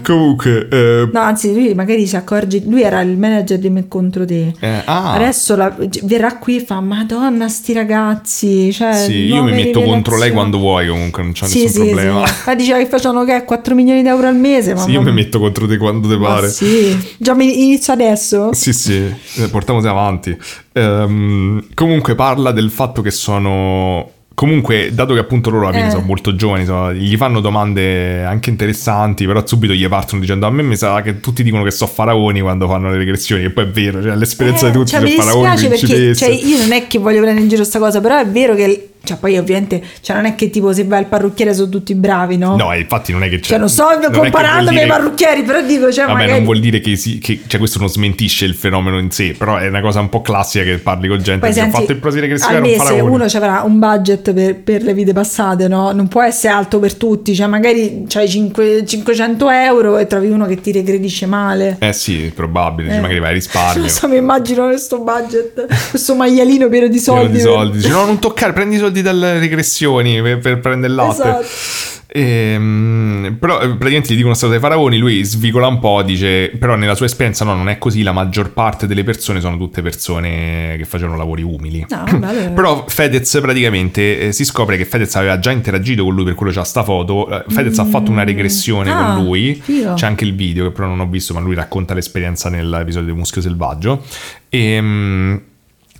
Comunque, 0.03 0.67
eh, 0.71 1.09
No, 1.11 1.19
anzi, 1.19 1.53
lui 1.53 1.73
magari 1.75 2.07
si 2.07 2.15
accorge, 2.15 2.61
lui 2.65 2.81
era 2.81 3.01
il 3.01 3.17
manager 3.17 3.57
di 3.59 3.69
Me 3.69 3.87
contro 3.87 4.25
te. 4.25 4.53
eh, 4.59 4.81
ah, 4.85 5.13
Adesso 5.13 5.55
la- 5.55 5.75
verrà 6.03 6.37
qui 6.37 6.57
e 6.57 6.61
fa 6.61 6.79
Madonna 6.81 7.47
sti 7.47 7.73
ragazzi 7.73 8.71
cioè, 8.73 8.93
sì, 8.93 9.25
io 9.25 9.43
mi 9.43 9.51
metto 9.51 9.81
contro 9.81 10.17
lei 10.17 10.29
rivelazioni." 10.29 10.33
quando 10.33 10.57
vuoi, 10.57 10.87
comunque 10.87 11.23
non 11.23 11.31
c'è 11.33 11.45
sì, 11.45 11.63
nessun 11.63 11.83
sì, 11.83 11.89
problema. 11.91 12.25
sì. 12.27 12.33
Ma 12.45 12.55
diceva 12.55 12.77
che 12.79 12.85
facevano 12.87 13.25
che 13.25 13.43
4 13.45 13.75
milioni 13.75 14.01
di 14.01 14.07
euro 14.07 14.27
al 14.27 14.35
mese 14.35 14.73
ma 14.73 14.81
Sì, 14.81 14.91
io 14.91 15.01
mi 15.01 15.11
metto 15.11 15.39
contro 15.39 15.67
te 15.67 15.77
quando 15.77 16.07
te 16.07 16.17
pare. 16.17 16.49
sì. 16.49 16.97
Già 17.17 17.33
mi 17.35 17.63
inizio 17.63 17.93
adesso? 17.93 18.53
Sì, 18.53 18.73
sì, 18.73 18.95
eh, 19.35 19.47
portiamoci 19.49 19.87
avanti. 19.87 20.37
Ehm, 20.79 21.65
comunque 21.73 22.15
parla 22.15 22.51
del 22.51 22.69
fatto 22.69 23.01
che 23.01 23.11
sono... 23.11 24.11
Comunque, 24.39 24.91
dato 24.93 25.13
che 25.13 25.19
appunto 25.19 25.49
loro 25.49 25.67
alla 25.67 25.73
fine 25.75 25.87
Eh. 25.87 25.91
sono 25.91 26.05
molto 26.05 26.33
giovani, 26.33 26.63
sono- 26.63 26.93
gli 26.93 27.17
fanno 27.17 27.41
domande 27.41 28.23
anche 28.23 28.49
interessanti, 28.49 29.25
però 29.25 29.45
subito 29.45 29.73
gli 29.73 29.85
partono 29.89 30.21
dicendo 30.21 30.47
a 30.47 30.49
me 30.49 30.63
mi 30.63 30.77
sa 30.77 31.01
che 31.01 31.19
tutti 31.19 31.43
dicono 31.43 31.61
che 31.63 31.71
so 31.71 31.85
faraoni 31.87 32.39
quando 32.39 32.65
fanno 32.69 32.89
le 32.89 32.95
regressioni, 32.95 33.43
e 33.43 33.49
poi 33.49 33.65
è 33.65 33.67
vero, 33.67 34.01
cioè 34.01 34.15
l'esperienza 34.15 34.67
Eh, 34.67 34.71
di 34.71 34.77
tutti 34.77 34.91
cioè, 34.91 34.99
sono 35.01 35.11
mi 35.11 35.17
faraoni, 35.17 35.49
dispiace 35.49 35.87
perché 35.87 36.15
cioè, 36.15 36.29
io 36.29 36.57
non 36.57 36.71
è 36.71 36.87
che 36.87 36.99
voglio 36.99 37.19
prendere 37.19 37.41
in 37.41 37.49
giro 37.49 37.65
sta 37.65 37.79
cosa, 37.79 37.99
però 37.99 38.17
è 38.17 38.25
vero 38.27 38.55
che 38.55 38.91
cioè, 39.03 39.17
poi 39.17 39.37
ovviamente 39.37 39.81
cioè, 40.01 40.15
non 40.15 40.25
è 40.25 40.35
che 40.35 40.49
tipo 40.49 40.73
se 40.73 40.83
vai 40.83 40.99
al 40.99 41.05
parrucchiere 41.05 41.53
sono 41.53 41.69
tutti 41.69 41.95
bravi, 41.95 42.37
no? 42.37 42.55
No, 42.55 42.73
infatti 42.75 43.11
non 43.11 43.23
è 43.23 43.29
che 43.29 43.37
c'è... 43.39 43.49
Cioè, 43.49 43.57
non 43.57 43.69
sto 43.69 43.87
non 43.89 44.11
che 44.11 44.17
comparandomi 44.17 44.69
dire- 44.77 44.81
ai 44.81 44.87
parrucchieri, 44.89 45.41
però 45.43 45.61
dico, 45.61 45.91
cioè, 45.91 46.05
Vabbè, 46.05 46.13
magari... 46.17 46.31
non 46.33 46.43
vuol 46.43 46.59
dire 46.59 46.79
che, 46.79 46.95
si, 46.95 47.17
che 47.19 47.41
cioè, 47.47 47.59
questo 47.59 47.79
non 47.79 47.89
smentisce 47.89 48.45
il 48.45 48.55
fenomeno 48.55 48.99
in 48.99 49.11
sé, 49.11 49.35
però 49.37 49.57
è 49.57 49.67
una 49.67 49.81
cosa 49.81 49.99
un 49.99 50.09
po' 50.09 50.21
classica 50.21 50.63
che 50.63 50.77
parli 50.77 51.07
con 51.07 51.17
gente 51.21 51.39
Poi 51.45 51.53
che 51.53 51.59
ha 51.59 51.63
senti, 51.63 51.77
fatto 51.79 51.91
il 51.91 51.99
al 52.43 52.49
era 52.49 52.55
un 52.57 52.61
mese 52.61 52.77
faraone. 52.77 53.01
uno 53.15 53.29
ci 53.29 53.37
avrà 53.37 53.61
un 53.65 53.79
budget 53.79 54.33
per, 54.33 54.55
per 54.57 54.83
le 54.83 54.93
vite 54.93 55.13
passate, 55.13 55.67
no? 55.67 55.91
Non 55.91 56.07
può 56.07 56.21
essere 56.23 56.53
alto 56.53 56.79
per 56.79 56.95
tutti, 56.95 57.33
cioè 57.35 57.47
magari 57.47 58.05
c'hai 58.07 58.27
5 58.29 58.85
500 58.85 59.49
euro 59.49 59.97
e 59.97 60.07
trovi 60.07 60.29
uno 60.29 60.45
che 60.45 60.59
ti 60.59 60.71
regredisce 60.71 61.25
male. 61.25 61.77
Eh 61.79 61.93
sì, 61.93 62.31
probabile, 62.33 62.95
Eh. 62.95 62.99
magari 62.99 63.19
vai 63.19 63.29
a 63.29 63.33
risparmio. 63.33 63.77
Non 63.89 63.89
so, 63.89 64.07
mi 64.07 64.17
immagino 64.17 64.65
questo 64.67 64.99
budget, 64.99 65.65
questo 65.89 66.15
maialino 66.15 66.67
pieno 66.69 66.87
di 66.87 66.99
Pieno 66.99 67.19
soldi. 67.19 67.31
di 67.37 67.39
soldi. 67.39 67.77
Dice, 67.77 67.89
no, 67.89 68.05
non 68.05 68.19
toccare, 68.19 68.51
prendi 68.53 68.75
i 68.75 68.77
soldi 68.79 68.88
dalle 68.91 69.39
regressioni 69.39 70.21
per, 70.21 70.39
per 70.39 70.59
prendere 70.59 70.91
il 70.91 70.95
latte. 70.97 71.21
Esatto. 71.39 71.97
Ehm, 72.11 73.37
però 73.39 73.57
eh, 73.61 73.67
praticamente 73.67 74.13
gli 74.13 74.17
dicono 74.17 74.33
stato 74.33 74.51
dei 74.51 74.59
faraoni, 74.61 74.97
lui 74.97 75.23
svicola 75.23 75.67
un 75.67 75.77
po', 75.79 76.01
dice, 76.01 76.49
però 76.57 76.75
nella 76.75 76.95
sua 76.95 77.05
esperienza 77.05 77.45
no, 77.45 77.53
non 77.53 77.69
è 77.69 77.77
così, 77.77 78.01
la 78.01 78.11
maggior 78.11 78.51
parte 78.51 78.87
delle 78.87 79.03
persone 79.03 79.39
sono 79.39 79.57
tutte 79.57 79.83
persone 79.83 80.73
che 80.77 80.85
facevano 80.85 81.17
lavori 81.17 81.43
umili. 81.43 81.85
No, 81.87 82.03
vabbè, 82.09 82.25
allora- 82.27 82.49
Però 82.49 82.85
Fedez 82.87 83.37
praticamente 83.41 84.19
eh, 84.19 84.31
si 84.31 84.43
scopre 84.43 84.75
che 84.77 84.85
Fedez 84.85 85.15
aveva 85.17 85.37
già 85.37 85.51
interagito 85.51 86.03
con 86.03 86.15
lui, 86.15 86.23
per 86.23 86.33
quello 86.33 86.51
c'ha 86.51 86.63
sta 86.63 86.83
foto. 86.83 87.29
Eh, 87.29 87.43
Fedez 87.47 87.77
ha 87.77 87.85
fatto 87.85 88.09
una 88.09 88.23
regressione 88.23 88.91
Ah, 88.91 89.13
con 89.13 89.23
lui. 89.25 89.53
figo. 89.61 89.93
C'è 89.93 90.07
anche 90.07 90.23
il 90.25 90.33
video 90.33 90.65
che 90.65 90.71
però 90.71 90.87
non 90.87 90.99
ho 91.01 91.07
visto, 91.07 91.33
ma 91.35 91.39
lui 91.39 91.53
racconta 91.53 91.93
l'esperienza 91.93 92.49
nell'episodio 92.49 93.11
di 93.13 93.17
Muschio 93.17 93.41
Selvaggio. 93.41 94.03
E, 94.49 95.41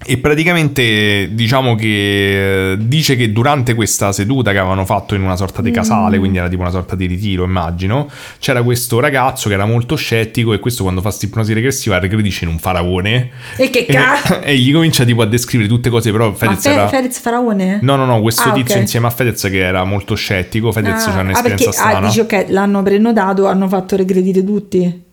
e 0.05 0.17
praticamente 0.17 1.29
diciamo 1.33 1.75
che 1.75 2.71
eh, 2.71 2.77
dice 2.79 3.15
che 3.17 3.31
durante 3.33 3.73
questa 3.75 4.11
seduta 4.13 4.51
che 4.51 4.57
avevano 4.57 4.85
fatto 4.85 5.13
in 5.13 5.21
una 5.21 5.35
sorta 5.35 5.61
di 5.61 5.71
casale, 5.71 6.15
Mm. 6.15 6.19
quindi 6.19 6.37
era 6.37 6.47
tipo 6.47 6.61
una 6.61 6.71
sorta 6.71 6.95
di 6.95 7.05
ritiro, 7.05 7.43
immagino, 7.43 8.09
c'era 8.39 8.63
questo 8.63 8.99
ragazzo 9.01 9.49
che 9.49 9.55
era 9.55 9.65
molto 9.65 9.95
scettico 9.95 10.53
e 10.53 10.59
questo 10.59 10.83
quando 10.83 11.01
fa 11.01 11.11
sta 11.11 11.25
ipnosi 11.25 11.51
regressiva 11.53 11.99
regredisce 11.99 12.45
in 12.45 12.51
un 12.51 12.59
faraone. 12.59 13.29
E 13.57 13.69
che 13.69 13.85
cazzo? 13.85 14.39
e 14.41 14.55
gli 14.57 14.71
comincia 14.71 15.03
tipo 15.03 15.21
a 15.21 15.25
descrivere 15.25 15.67
tutte 15.69 15.89
cose, 15.89 16.11
però 16.11 16.31
Fedez 16.33 16.61
Fe- 16.61 16.71
era... 16.71 16.87
Fedez 16.87 17.19
Faraone? 17.19 17.79
No, 17.81 17.95
no, 17.97 18.05
no, 18.05 18.21
questo 18.21 18.49
Ah, 18.49 18.53
tizio 18.53 18.75
ok. 18.75 18.81
insieme 18.81 19.07
a 19.07 19.09
Fedez 19.09 19.41
che 19.43 19.59
era 19.59 19.83
molto 19.83 20.15
scettico, 20.15 20.71
Fedez 20.71 20.93
Ah, 21.05 21.11
c'ha 21.11 21.17
ah, 21.17 21.21
un'esperienza 21.21 21.65
perché 21.65 21.79
ah, 21.81 21.87
strana. 21.87 22.07
dici 22.07 22.19
ok, 22.21 22.45
l'hanno 22.49 22.81
prenotato, 22.83 23.47
hanno 23.47 23.67
fatto 23.67 23.95
regredire 23.97 24.43
tutti. 24.43 25.07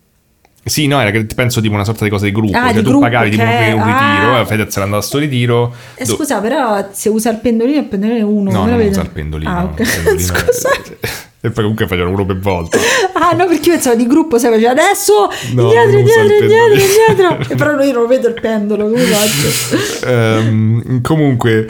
Sì, 0.69 0.89
no, 0.89 1.01
era 1.01 1.13
che 1.13 1.25
penso 1.27 1.61
tipo 1.61 1.75
una 1.75 1.85
sorta 1.85 2.03
di 2.03 2.11
cosa 2.11 2.25
di 2.25 2.33
gruppo, 2.33 2.57
Ah, 2.59 2.73
cioè 2.73 2.83
tu 2.83 2.89
gruppo, 2.89 2.99
pagavi 3.05 3.31
tipo 3.31 3.43
ok. 3.45 3.49
un 3.49 3.81
un 3.81 3.87
ritiro, 3.87 4.35
Ah. 4.35 4.41
eh, 4.41 4.47
Fedez 4.47 4.75
era 4.75 4.85
andato 4.85 5.03
a 5.03 5.07
sto 5.07 5.19
ritiro. 5.19 5.73
Eh, 5.95 6.05
do- 6.05 6.15
scusa, 6.17 6.41
però 6.41 6.85
se 6.91 7.09
usa 7.09 7.31
il 7.31 7.39
pendolino, 7.39 7.79
il 7.79 7.85
pendolino 7.85 8.19
è 8.19 8.23
uno. 8.23 8.51
No, 8.51 8.65
non 8.67 8.77
vedo? 8.77 8.91
usa 8.91 9.03
il 9.03 9.11
pendolino. 9.11 9.49
Ah, 9.51 9.63
ok. 9.65 9.75
pendolino 9.75 10.19
scusa. 10.27 10.71
E 11.39 11.51
poi 11.51 11.63
comunque 11.63 11.87
facevano 11.87 12.15
uno 12.15 12.27
per 12.27 12.39
volta. 12.39 12.77
Ah, 13.15 13.33
no, 13.35 13.47
perché 13.47 13.69
io 13.69 13.75
pensavo 13.75 13.97
di 13.97 14.07
gruppo, 14.07 14.39
sai, 14.39 14.51
faceva 14.53 14.71
adesso 14.73 15.29
No, 15.55 15.63
indietro, 15.63 15.91
non 15.91 15.99
indietro, 16.01 16.35
indietro, 16.35 16.75
indietro. 16.75 17.53
E 17.53 17.55
però 17.57 17.83
io 17.83 17.93
non 17.93 18.07
vedo 18.09 18.29
il 18.29 18.35
pendolo, 18.41 18.89
come 18.89 19.03
faccio? 19.05 20.07
Ehm, 20.07 21.01
comunque, 21.01 21.67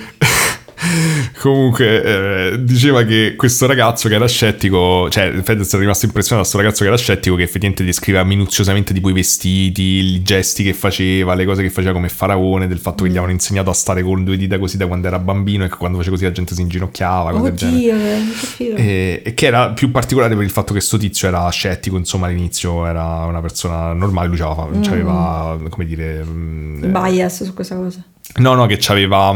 comunque 1.41 2.03
eh, 2.03 2.65
diceva 2.65 3.03
che 3.05 3.35
questo 3.37 3.67
ragazzo 3.67 4.09
che 4.09 4.15
era 4.15 4.27
scettico, 4.27 5.09
cioè 5.11 5.33
Fedez 5.43 5.73
era 5.73 5.83
rimasto 5.83 6.07
impressionato 6.07 6.47
da 6.47 6.53
questo 6.53 6.59
ragazzo 6.59 6.83
che 6.83 6.89
era 6.89 6.97
scettico 6.97 7.37
che 7.37 7.43
effettivamente 7.43 7.85
descriveva 7.85 8.25
minuziosamente 8.25 8.93
tipo 8.93 9.09
i 9.09 9.13
vestiti, 9.13 9.83
i 9.83 10.23
gesti 10.23 10.63
che 10.63 10.73
faceva, 10.73 11.35
le 11.35 11.45
cose 11.45 11.63
che 11.63 11.71
faceva 11.71 11.93
come 11.93 12.09
faraone, 12.09 12.67
del 12.67 12.79
fatto 12.79 13.03
che 13.05 13.09
gli 13.09 13.13
avevano 13.13 13.33
insegnato 13.33 13.71
a 13.71 13.75
stare 13.75 14.03
con 14.03 14.25
due 14.25 14.37
dita 14.37 14.59
così 14.59 14.77
da 14.77 14.87
quando 14.87 15.07
era 15.07 15.19
bambino 15.19 15.65
e 15.65 15.69
che 15.69 15.77
quando 15.77 15.99
faceva 15.99 16.17
così 16.17 16.27
la 16.29 16.33
gente 16.33 16.55
si 16.55 16.61
inginocchiava. 16.61 17.35
Oddio, 17.35 17.95
figo. 18.35 18.77
E, 18.77 19.23
e 19.25 19.35
che 19.35 19.47
era 19.47 19.71
più 19.71 19.91
particolare 19.91 20.35
per 20.35 20.45
il 20.45 20.51
fatto 20.51 20.73
che 20.73 20.81
sto 20.81 20.97
tizio 20.97 21.29
era 21.29 21.49
scettico, 21.51 21.97
insomma 21.97 22.27
all'inizio 22.27 22.87
era 22.87 23.25
una 23.25 23.41
persona 23.41 23.93
normale, 23.93 24.29
lui 24.29 24.37
c'aveva, 24.37 24.69
c'aveva, 24.83 25.59
come 25.69 25.85
dire... 25.85 26.25
mm, 26.25 26.85
eh, 26.85 26.89
Bias 26.89 27.45
su 27.45 27.55
questa 27.55 27.77
cosa. 27.77 28.03
No, 28.35 28.55
no, 28.55 28.67
che 28.67 28.77
c'aveva. 28.79 29.35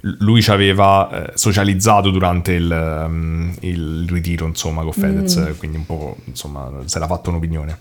Lui 0.00 0.42
ci 0.42 0.50
aveva 0.50 1.08
eh, 1.10 1.30
socializzato 1.34 2.10
durante 2.10 2.52
il, 2.52 3.06
mm, 3.08 3.50
il 3.60 4.06
ritiro, 4.08 4.46
insomma, 4.46 4.82
con 4.82 4.92
Fedez, 4.92 5.54
quindi 5.56 5.78
un 5.78 5.86
po', 5.86 6.18
insomma, 6.24 6.70
si 6.84 6.96
era 6.96 7.06
fatto 7.06 7.30
un'opinione. 7.30 7.78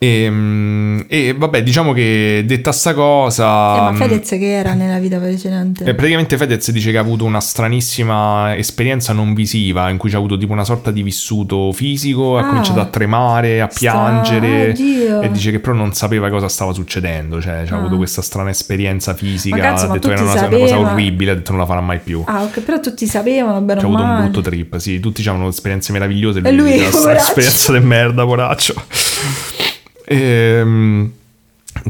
E, 0.00 0.30
mm, 0.30 1.00
e 1.08 1.34
vabbè, 1.36 1.60
diciamo 1.64 1.92
che 1.92 2.44
detta 2.46 2.70
sta 2.70 2.94
cosa... 2.94 3.44
Eh, 3.44 3.80
ma 3.80 3.90
mm, 3.90 3.96
Fedez 3.96 4.28
che 4.28 4.52
era 4.52 4.74
nella 4.74 5.00
vita 5.00 5.18
precedente? 5.18 5.82
eh, 5.82 5.92
praticamente 5.96 6.36
Fedez 6.36 6.70
dice 6.70 6.92
che 6.92 6.98
ha 6.98 7.00
avuto 7.00 7.24
una 7.24 7.40
stranissima 7.40 8.54
esperienza 8.56 9.12
non 9.12 9.34
visiva 9.34 9.90
in 9.90 9.96
cui 9.96 10.08
c'ha 10.08 10.18
avuto 10.18 10.38
tipo 10.38 10.52
una 10.52 10.62
sorta 10.62 10.92
di 10.92 11.02
vissuto 11.02 11.72
fisico, 11.72 12.38
ha 12.38 12.42
Ah. 12.42 12.46
cominciato 12.48 12.78
a 12.80 12.84
tremare, 12.84 13.60
a 13.60 13.66
Sta- 13.68 13.78
piangere 13.80 14.70
oddio. 14.70 15.20
e 15.20 15.30
dice 15.32 15.50
che 15.50 15.58
però 15.58 15.74
non 15.74 15.92
sapeva 15.92 16.30
cosa 16.30 16.46
stava 16.48 16.72
succedendo, 16.72 17.40
cioè 17.40 17.64
c'ha 17.66 17.74
Ah. 17.74 17.78
avuto 17.78 17.96
questa 17.96 18.22
strana 18.22 18.50
esperienza 18.50 19.14
fisica, 19.14 19.56
Ma 19.56 19.62
cazzo, 19.62 19.86
ha 19.86 19.92
detto 19.94 20.06
che 20.06 20.14
era 20.14 20.22
una, 20.22 20.32
una 20.46 20.48
cosa 20.58 20.78
orribile, 20.78 21.32
ha 21.32 21.34
detto 21.34 21.50
non 21.50 21.60
la 21.60 21.66
farà 21.66 21.80
mai 21.80 21.98
più. 21.98 22.22
Ah, 22.24 22.44
ok, 22.44 22.60
però 22.60 22.78
tutti 22.78 23.04
sapevano, 23.08 23.60
bene 23.62 23.80
C'ha 23.80 23.86
avuto 23.86 24.02
un 24.04 24.18
brutto 24.20 24.40
trip, 24.42 24.76
sì, 24.76 25.00
tutti 25.00 25.22
avevano 25.26 25.48
esperienze 25.48 25.90
meravigliose 25.90 26.40
E 26.44 26.52
lui, 26.52 26.84
ha 26.84 26.88
poveraccio. 26.90 27.26
esperienza 27.26 27.72
di 27.76 27.84
merda, 27.84 28.24
poraccio. 28.24 28.74
Ehm, 30.10 31.12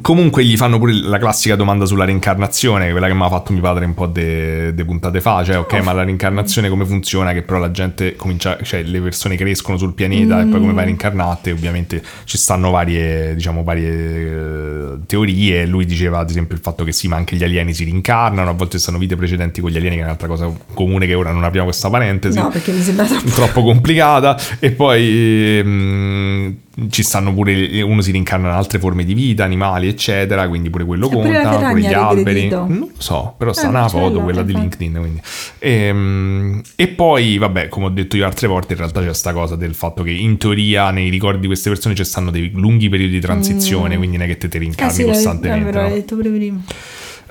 comunque 0.03 0.45
gli 0.45 0.57
fanno 0.57 0.79
pure 0.79 0.93
la 0.93 1.19
classica 1.19 1.55
domanda 1.55 1.87
sulla 1.87 2.05
reincarnazione, 2.05 2.91
quella 2.91 3.07
che 3.07 3.15
mi 3.15 3.23
ha 3.23 3.29
fatto 3.29 3.53
mio 3.53 3.63
padre 3.63 3.85
un 3.85 3.95
po' 3.95 4.07
de, 4.07 4.75
de 4.75 4.85
puntate 4.85 5.21
fa, 5.21 5.45
cioè 5.45 5.59
ok, 5.59 5.83
ma 5.83 5.93
la 5.93 6.03
reincarnazione 6.03 6.69
come 6.69 6.85
funziona? 6.85 7.33
Che 7.33 7.43
però 7.43 7.59
la 7.59 7.71
gente 7.71 8.17
comincia, 8.17 8.59
cioè 8.63 8.83
le 8.83 9.01
persone 9.01 9.37
crescono 9.37 9.79
sul 9.79 9.95
pianeta 9.95 10.41
e 10.41 10.47
poi 10.47 10.61
come 10.61 10.73
vai 10.73 10.85
reincarnate, 10.85 11.53
ovviamente 11.53 12.03
ci 12.25 12.37
stanno 12.37 12.71
varie, 12.71 13.35
diciamo, 13.35 13.63
varie 13.63 13.91
eh, 13.91 14.99
teorie, 15.07 15.65
lui 15.67 15.87
diceva 15.87 16.19
ad 16.19 16.31
esempio 16.31 16.57
il 16.57 16.61
fatto 16.61 16.83
che 16.83 16.93
sì, 16.93 17.07
ma 17.07 17.17
anche 17.17 17.37
gli 17.37 17.45
alieni 17.45 17.73
si 17.73 17.85
rincarnano, 17.85 18.51
a 18.51 18.55
volte 18.55 18.79
stanno 18.79 18.99
vite 18.99 19.17
precedenti 19.17 19.61
con 19.61 19.71
gli 19.71 19.77
alieni, 19.77 19.95
che 19.95 20.03
è 20.03 20.05
un'altra 20.05 20.27
cosa 20.27 20.53
comune 20.75 21.07
che 21.07 21.15
ora 21.15 21.31
non 21.31 21.45
apriamo 21.45 21.69
questa 21.69 21.89
parentesi. 21.89 22.37
No, 22.39 22.49
perché 22.49 22.73
mi 22.73 22.83
sembra 22.83 23.07
troppo... 23.07 23.29
troppo 23.29 23.63
complicata. 23.63 24.37
E 24.59 24.73
poi 24.73 25.59
ehm, 25.59 26.57
ci 26.91 27.03
stanno 27.03 27.33
pure 27.35 27.83
uno 27.83 28.01
si 28.01 28.11
rincarna 28.13 28.49
in 28.49 28.55
altre 28.55 28.79
forme 28.79 29.05
di 29.05 29.15
vita 29.15 29.45
animali 29.45 29.89
eccetera 29.89 30.47
quindi 30.49 30.71
pure 30.71 30.85
quello 30.85 31.09
C'è 31.09 31.15
pure 31.15 31.25
conta 31.33 31.49
pure 31.49 31.59
Ferragna 31.59 31.89
gli 31.89 31.93
alberi 31.93 32.49
non 32.49 32.79
lo 32.79 32.89
so 32.99 33.35
però 33.37 33.53
sta 33.53 33.67
Eh, 33.67 33.69
una 33.71 33.81
non 33.81 33.89
foto 33.89 34.21
quella 34.21 34.43
di. 34.43 34.55
LinkedIn 34.55 34.93
quindi. 34.99 35.21
Ehm, 35.59 36.63
e 36.77 36.89
poi 36.89 37.39
vabbè 37.39 37.69
come 37.69 37.87
ho 37.87 37.91
detto 37.91 38.17
io 38.17 38.25
altre 38.27 38.47
volte 38.49 38.73
in 38.75 38.79
realtà 38.79 39.03
c'è 39.03 39.13
sta 39.15 39.33
cosa 39.33 39.57
del 39.57 39.75
fatto 39.75 40.03
che 40.03 40.11
in 40.11 40.37
teoria 40.39 40.91
nei 40.91 41.09
ricordi 41.09 41.41
di 41.41 41.47
queste 41.47 41.69
persone 41.69 41.95
ci 41.95 42.05
stanno 42.05 42.31
dei 42.31 42.51
lunghi 42.55 42.89
periodi 42.89 43.13
di 43.13 43.21
transizione 43.21 43.97
quindi 43.97 44.17
non 44.17 44.27
è 44.27 44.29
che 44.29 44.39
te 44.39 44.49
te 44.49 44.59
rincarni 44.59 44.93
sì, 44.93 45.03
l'hai- 45.03 45.13
costantemente 45.15 45.69
eh, 45.69 45.73
però 45.73 45.83
no? 45.89 45.95
detto 45.95 46.17
pure 46.17 46.31
prima. 46.31 46.61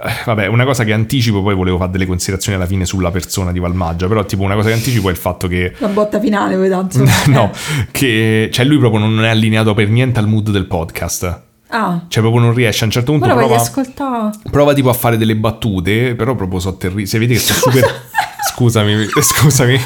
Eh, 0.04 0.12
Vabbè, 0.26 0.46
una 0.48 0.64
cosa 0.64 0.84
che 0.84 0.94
anticipo, 0.94 1.42
poi 1.42 1.56
volevo 1.56 1.78
fare 1.78 1.92
delle 1.92 2.06
considerazioni 2.06 2.56
alla 2.58 2.68
fine 2.68 2.86
sulla 2.86 3.10
persona 3.12 3.52
di 3.52 3.60
Valmaggia, 3.60 4.08
però 4.08 4.24
tipo 4.26 4.44
una 4.44 4.54
cosa 4.56 4.68
che 4.70 4.76
anticipo 4.76 5.08
è 5.08 5.12
il 5.12 5.18
fatto 5.18 5.48
che 5.48 5.74
La 5.80 5.88
botta 5.88 6.20
finale, 6.20 6.56
poi 6.56 6.70
tanto. 6.70 7.04
no, 7.32 7.52
che 7.92 8.50
cioè 8.52 8.66
lui 8.66 8.78
proprio 8.78 9.00
non 9.00 9.24
è 9.24 9.30
allineato 9.30 9.74
per 9.74 9.90
niente 9.90 10.20
al 10.20 10.28
mood 10.28 10.50
del 10.52 10.66
podcast. 10.66 11.42
Ah, 11.70 12.06
Cioè 12.08 12.22
proprio 12.24 12.42
non 12.44 12.54
riesce 12.54 12.84
a 12.84 12.86
un 12.86 12.92
certo 12.92 13.12
punto 13.12 13.28
prova, 13.28 13.56
ascoltare. 13.58 14.30
prova 14.50 14.74
tipo 14.74 14.90
a 14.90 14.94
fare 14.94 15.18
delle 15.18 15.36
battute, 15.36 16.16
però 16.16 16.34
proprio 16.36 16.60
so 16.60 16.78
terribili. 16.78 17.06
Se 17.08 17.20
vedi 17.20 17.34
che 17.34 17.40
sono 17.42 17.60
super 17.60 18.02
Scusami, 18.54 19.06
scusami. 19.20 19.78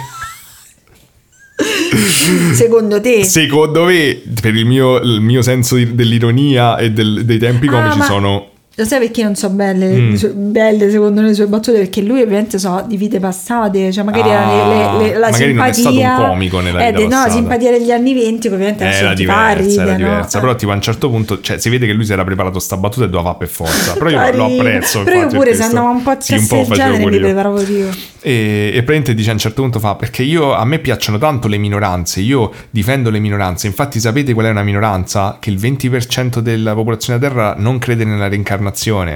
Secondo 2.53 3.01
te? 3.01 3.23
Secondo 3.23 3.85
me, 3.85 4.21
per 4.41 4.55
il 4.55 4.65
mio, 4.65 4.97
il 4.99 5.21
mio 5.21 5.41
senso 5.41 5.75
di- 5.75 5.93
dell'ironia 5.95 6.77
e 6.77 6.91
del- 6.91 7.23
dei 7.25 7.37
tempi 7.37 7.67
Ah, 7.67 7.71
comici 7.71 7.97
ma- 7.97 8.05
sono 8.05 8.49
Lo 8.81 8.87
sai 8.87 8.97
perché 8.99 9.21
non 9.21 9.35
so 9.35 9.49
belle, 9.49 9.87
Mm. 9.95 10.09
le 10.11 10.17
sue- 10.17 10.29
belle 10.33 10.89
secondo 10.89 11.21
me 11.21 11.27
le 11.27 11.33
sue 11.35 11.45
battute? 11.45 11.77
Perché 11.77 12.01
lui 12.01 12.21
ovviamente 12.21 12.57
so 12.57 12.83
di 12.87 12.97
vite 12.97 13.19
passate, 13.19 13.91
cioè 13.91 14.03
magari 14.03 14.29
Ah, 14.31 14.33
era 14.33 14.97
le- 14.97 15.03
le- 15.09 15.17
la 15.19 15.29
magari 15.29 15.53
non 15.53 15.65
è 15.65 15.71
stato 15.73 15.89
simpatia... 15.89 16.17
un 16.19 16.25
comico 16.29 16.59
nella 16.61 16.87
eh, 16.87 16.91
vita 16.93 17.25
no, 17.25 17.31
simpatia 17.31 17.69
degli 17.71 17.91
anni 17.91 18.13
20 18.15 18.47
che 18.47 18.53
ovviamente 18.55 18.83
era 18.85 19.13
diversa, 19.13 19.53
ridere, 19.53 19.81
era 19.83 19.91
no? 19.91 19.97
diversa. 19.97 20.37
Eh. 20.37 20.41
Però 20.41 20.55
tipo 20.55 20.71
a 20.71 20.75
un 20.75 20.81
certo 20.81 21.09
punto, 21.11 21.41
cioè 21.41 21.59
si 21.59 21.69
vede 21.69 21.85
che 21.85 21.93
lui 21.93 22.05
si 22.05 22.11
era 22.13 22.23
preparato 22.23 22.57
sta 22.57 22.75
battuta 22.77 23.05
e 23.05 23.09
doveva 23.09 23.35
per 23.35 23.49
forza. 23.49 23.93
Però 23.93 24.09
io 24.09 24.35
lo 24.35 24.45
apprezzo. 24.45 25.03
Però 25.03 25.19
io 25.19 25.27
pure 25.27 25.53
se 25.53 25.61
andavo 25.63 25.89
un 25.89 26.01
po' 26.01 26.09
a 26.09 26.17
sì, 26.19 26.33
un 26.33 26.47
po' 26.47 26.65
genere 26.73 27.05
mi 27.05 27.19
preparavo 27.19 27.61
io. 27.61 27.89
E, 28.23 28.67
e 28.67 28.71
praticamente 28.73 29.13
dice 29.15 29.29
a 29.31 29.33
un 29.33 29.39
certo 29.39 29.61
punto 29.63 29.79
fa 29.79 29.95
perché 29.95 30.21
io 30.23 30.53
a 30.53 30.63
me 30.65 30.77
piacciono 30.79 31.17
tanto 31.17 31.47
le 31.47 31.57
minoranze 31.57 32.19
io 32.19 32.51
difendo 32.69 33.09
le 33.09 33.17
minoranze 33.17 33.65
infatti 33.65 33.99
sapete 33.99 34.33
qual 34.33 34.45
è 34.45 34.49
una 34.51 34.61
minoranza 34.61 35.37
che 35.39 35.49
il 35.49 35.57
20% 35.57 36.37
della 36.37 36.75
popolazione 36.75 37.17
della 37.17 37.31
terra 37.33 37.55
non 37.57 37.79
crede 37.79 38.05
nella 38.05 38.27
reincarnazione 38.27 38.69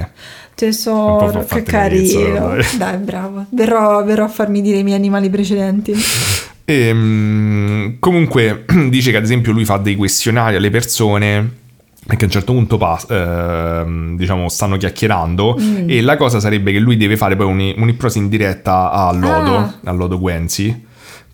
Po' 0.06 0.54
Tesoro, 0.56 1.46
che 1.46 1.64
carino. 1.64 2.48
dai. 2.56 2.66
Dai, 2.78 2.98
bravo. 2.98 3.46
Verrò, 3.50 4.04
verrò 4.06 4.24
a 4.26 4.30
farmi 4.30 4.62
dire 4.62 4.78
i 4.78 4.84
miei 4.84 4.96
animali 4.96 5.30
precedenti. 5.30 5.94
E, 6.64 6.94
mm, 6.94 7.88
comunque 8.00 8.66
dice 8.90 9.12
che 9.12 9.18
ad 9.18 9.24
esempio 9.24 9.52
lui 9.52 9.66
fa 9.66 9.78
dei 9.78 9.96
questionari 9.96 10.56
alle 10.56 10.70
persone 10.70 11.64
perché 12.08 12.24
a 12.24 12.28
un 12.28 12.32
certo 12.34 12.54
punto 12.54 12.78
pas- 12.78 13.08
ehm, 13.10 14.16
diciamo 14.16 14.48
stanno 14.48 14.78
chiacchierando 14.78 15.58
Mm. 15.60 15.90
e 15.90 16.02
la 16.02 16.16
cosa 16.18 16.40
sarebbe 16.40 16.72
che 16.72 16.78
lui 16.80 16.98
deve 16.98 17.18
fare 17.18 17.36
poi 17.36 17.48
un- 17.48 17.74
un'ipnosi 17.82 18.18
in 18.20 18.30
diretta 18.30 18.92
a 18.92 19.12
Lodo, 19.12 19.56
Ah. 19.58 19.74
a 19.86 19.92
Lodo 19.92 20.20
Guenzi, 20.20 20.86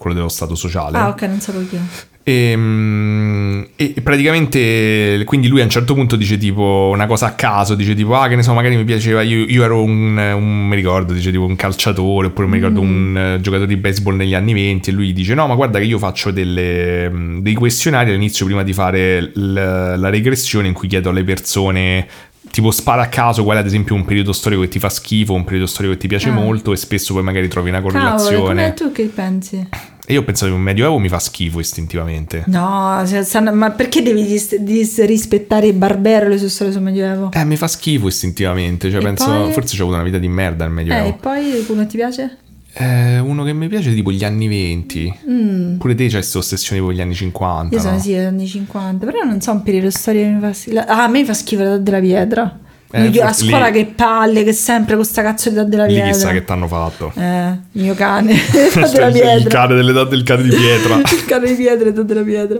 quello 0.01 0.15
dello 0.15 0.29
Stato 0.29 0.55
sociale. 0.55 0.97
Ah, 0.97 1.09
ok, 1.09 1.21
non 1.23 1.39
sapevo 1.39 1.65
chi. 1.69 1.77
E, 2.23 2.53
mm, 2.55 3.63
e 3.75 3.93
praticamente 4.03 5.23
quindi 5.25 5.47
lui 5.47 5.61
a 5.61 5.63
un 5.63 5.69
certo 5.71 5.93
punto 5.95 6.15
dice 6.15 6.37
tipo 6.37 6.89
una 6.93 7.07
cosa 7.07 7.27
a 7.27 7.31
caso, 7.33 7.73
dice 7.75 7.95
tipo 7.95 8.15
ah 8.15 8.27
che 8.27 8.35
ne 8.35 8.43
so 8.43 8.53
magari 8.53 8.75
mi 8.75 8.83
piaceva, 8.83 9.21
io, 9.23 9.43
io 9.47 9.63
ero 9.63 9.81
un, 9.83 10.17
un- 10.17 10.67
mi 10.67 10.75
ricordo, 10.75 11.13
dice 11.13 11.31
tipo 11.31 11.45
un 11.45 11.55
calciatore 11.55 12.27
oppure 12.27 12.47
mi 12.47 12.55
ricordo 12.55 12.79
un 12.79 13.17
eh, 13.17 13.41
giocatore 13.41 13.67
di 13.67 13.75
baseball 13.77 14.15
negli 14.15 14.35
anni 14.35 14.53
20 14.53 14.89
e 14.89 14.93
lui 14.93 15.13
dice 15.13 15.33
no 15.33 15.47
ma 15.47 15.55
guarda 15.55 15.79
che 15.79 15.85
io 15.85 15.97
faccio 15.97 16.29
delle, 16.31 17.09
mm, 17.09 17.39
dei 17.39 17.53
questionari 17.55 18.11
all'inizio 18.11 18.45
prima 18.45 18.61
di 18.63 18.73
fare 18.73 19.21
l- 19.21 19.53
la 19.97 20.09
regressione 20.09 20.67
in 20.67 20.73
cui 20.75 20.87
chiedo 20.87 21.09
alle 21.09 21.23
persone 21.23 22.07
tipo 22.51 22.69
spara 22.69 23.03
a 23.03 23.07
caso 23.07 23.43
qual 23.43 23.57
è 23.57 23.59
ad 23.61 23.65
esempio 23.65 23.95
un 23.95 24.05
periodo 24.05 24.31
storico 24.33 24.61
che 24.61 24.67
ti 24.67 24.77
fa 24.79 24.89
schifo, 24.89 25.33
un 25.33 25.43
periodo 25.43 25.65
storico 25.65 25.93
che 25.93 25.99
ti 25.99 26.07
piace 26.07 26.29
Ah. 26.29 26.33
molto 26.33 26.71
e 26.71 26.75
spesso 26.75 27.13
poi 27.15 27.23
magari 27.23 27.47
trovi 27.47 27.69
una 27.69 27.81
Cavolo, 27.81 27.99
correlazione. 27.99 28.43
come 28.45 28.73
tu 28.75 28.91
che 28.91 29.05
pensi? 29.05 29.67
E 30.05 30.13
io 30.13 30.23
penso 30.23 30.45
che 30.45 30.51
un 30.51 30.61
medioevo 30.61 30.97
mi 30.97 31.07
fa 31.09 31.19
schifo 31.19 31.59
istintivamente. 31.59 32.43
No, 32.47 33.01
sanno- 33.23 33.53
ma 33.53 33.69
perché 33.71 34.01
devi 34.01 34.25
dis- 34.25 34.55
disrispettare 34.57 35.67
i 35.67 35.73
barbero 35.73 36.25
e 36.25 36.29
le 36.29 36.37
sue 36.37 36.49
storie 36.49 36.73
sul 36.73 36.81
Medioevo? 36.81 37.31
Eh, 37.33 37.43
mi 37.45 37.55
fa 37.55 37.67
schifo 37.67 38.07
istintivamente. 38.07 38.89
Cioè, 38.89 38.99
E 38.99 39.03
penso. 39.03 39.25
poi? 39.25 39.51
Forse 39.51 39.75
c'ho 39.77 39.83
avuto 39.83 39.95
una 39.97 40.05
vita 40.05 40.17
di 40.17 40.27
merda 40.27 40.67
nel 40.67 40.77
Eh, 40.77 40.81
e 40.81 40.83
Medioevo. 40.85 41.17
poi 41.21 41.63
come 41.67 41.85
ti 41.87 41.97
piace? 41.97 42.37
Eh, 42.73 43.19
uno 43.19 43.43
che 43.43 43.51
mi 43.53 43.67
piace 43.67 43.91
è 43.91 43.93
tipo 43.93 44.11
gli 44.11 44.23
anni 44.23 44.47
20. 44.47 45.77
Pure 45.77 45.93
te 45.93 46.03
c'hai 46.03 46.11
questa 46.13 46.37
ossessione 46.39 46.81
con 46.81 46.93
gli 46.93 47.01
anni 47.01 47.13
50. 47.13 47.67
Mm. 47.67 47.71
Io 47.77 47.79
sono 47.79 47.93
no? 47.95 47.99
sì, 48.01 48.13
agli 48.15 48.23
anni 48.25 48.47
50, 48.47 49.05
però 49.05 49.23
non 49.23 49.39
so 49.41 49.51
un 49.51 49.61
periodo 49.63 49.89
storico 49.91 50.23
che 50.25 50.31
mi 50.31 50.39
fa 50.39 50.53
schifo. 50.53 50.79
Ah, 50.79 51.03
a 51.03 51.07
me 51.07 51.25
fa 51.25 51.33
schifo 51.33 51.61
l'età 51.63 51.77
della 51.77 51.99
pietra. 51.99 52.59
Eh, 52.93 53.05
Io 53.07 53.23
a 53.23 53.31
scuola 53.31 53.67
lì- 53.67 53.73
che 53.85 53.93
palle, 53.95 54.43
che 54.43 54.51
sempre 54.51 54.95
con 54.95 55.05
sta 55.05 55.21
cazzo 55.21 55.49
di 55.49 55.55
età 55.55 55.63
della 55.63 55.85
Lì 55.85 55.93
pietra. 55.93 56.11
chissà 56.11 56.31
che 56.31 56.43
t'hanno 56.43 56.67
fatto. 56.67 57.13
Eh, 57.15 57.57
mio 57.71 57.93
cane, 57.93 58.33
età 58.51 58.69
Cioè, 58.87 58.89
della 58.91 59.07
il 59.07 59.13
pietra. 59.41 59.49
cane 59.49 59.75
dell'età 59.75 60.03
del 60.03 60.23
cane 60.23 60.43
di 60.43 60.49
pietra. 60.49 60.97
Il 60.97 61.25
cane 61.25 61.47
di 61.47 61.53
pietra, 61.55 61.87
età 61.89 62.01
della 62.03 62.21
pietra. 62.21 62.57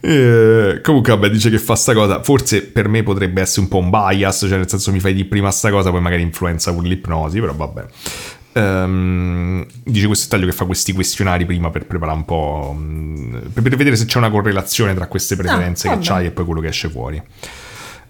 Eh, 0.00 0.80
comunque, 0.82 1.12
vabbè, 1.12 1.30
dice 1.30 1.50
che 1.50 1.58
fa 1.58 1.74
sta 1.74 1.92
cosa. 1.92 2.22
Forse 2.22 2.62
per 2.62 2.88
me 2.88 3.02
potrebbe 3.02 3.40
essere 3.42 3.60
un 3.60 3.68
po' 3.68 3.78
un 3.78 3.90
bias, 3.90 4.46
cioè 4.48 4.56
nel 4.56 4.68
senso 4.68 4.90
mi 4.90 5.00
fai 5.00 5.14
di 5.14 5.24
prima 5.24 5.50
sta 5.50 5.70
cosa, 5.70 5.90
poi 5.90 6.00
magari 6.00 6.22
influenza 6.22 6.72
pure 6.72 6.88
l'ipnosi, 6.88 7.38
però 7.40 7.54
vabbè. 7.54 7.84
Ehm, 8.54 9.64
dice 9.84 10.06
questo 10.06 10.28
taglio 10.28 10.46
che 10.46 10.52
fa 10.52 10.64
questi 10.66 10.92
questionari 10.92 11.46
prima 11.46 11.70
per 11.70 11.86
preparare 11.86 12.18
un 12.18 12.24
po'. 12.24 12.74
mm, 12.78 13.36
per, 13.52 13.62
per 13.62 13.76
vedere 13.76 13.96
se 13.96 14.04
c'è 14.04 14.18
una 14.18 14.30
correlazione 14.30 14.94
tra 14.94 15.06
queste 15.06 15.36
preferenze 15.36 15.88
che 15.88 15.94
vabbè. 15.94 16.06
c'hai 16.06 16.26
e 16.26 16.30
poi 16.30 16.44
quello 16.44 16.60
che 16.60 16.68
esce 16.68 16.88
fuori. 16.90 17.22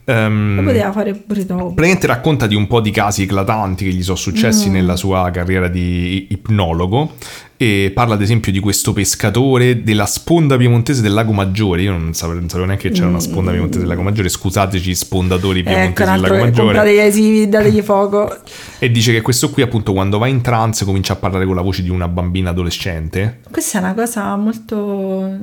Ehm, 0.04 0.56
Lo 0.56 0.62
poteva 0.64 0.90
fare 0.92 1.14
pure 1.14 1.46
dopo. 1.46 1.66
Praticamente 1.74 2.06
racconta 2.08 2.46
di 2.48 2.54
un 2.56 2.66
po' 2.66 2.80
di 2.80 2.90
casi 2.90 3.22
eclatanti 3.22 3.84
che 3.84 3.92
gli 3.92 4.02
sono 4.02 4.16
successi 4.16 4.68
Mm. 4.68 4.72
nella 4.72 4.96
sua 4.96 5.30
carriera 5.32 5.68
di 5.68 6.26
ipnologo 6.30 7.12
e 7.56 7.92
parla 7.94 8.14
ad 8.14 8.22
esempio 8.22 8.50
di 8.50 8.58
questo 8.58 8.92
pescatore 8.92 9.84
della 9.84 10.06
sponda 10.06 10.56
piemontese 10.56 11.02
del 11.02 11.12
lago 11.12 11.30
Maggiore. 11.32 11.82
Io 11.82 11.92
non 11.92 12.14
sapevo, 12.14 12.40
non 12.40 12.48
sapevo 12.48 12.66
neanche 12.66 12.88
che 12.88 12.94
c'era 12.96 13.06
una 13.06 13.20
sponda 13.20 13.50
piemontese 13.52 13.78
del 13.80 13.88
lago 13.88 14.02
Maggiore. 14.02 14.28
Scusateci, 14.28 14.92
spondatori 14.94 15.60
Ecco, 15.60 15.68
piemontesi 15.70 16.08
un 16.10 16.14
del 16.14 16.20
lago 16.22 16.34
Maggiore. 16.44 16.62
comprate 16.64 16.94
gli 16.94 16.98
adesivi, 16.98 17.48
dategli 17.48 17.80
fuoco. 17.82 18.36
E 18.80 18.90
dice 18.90 19.12
che 19.12 19.20
questo 19.20 19.50
qui, 19.50 19.62
appunto, 19.62 19.92
quando 19.92 20.18
va 20.18 20.26
in 20.26 20.40
trance 20.40 20.84
comincia 20.84 21.12
a 21.12 21.16
parlare 21.16 21.46
con 21.46 21.54
la 21.54 21.62
voce 21.62 21.82
di 21.82 21.90
una 21.90 22.08
bambina 22.08 22.50
adolescente. 22.50 23.38
Questa 23.48 23.78
è 23.78 23.82
una 23.82 23.94
cosa 23.94 24.34
molto 24.34 25.38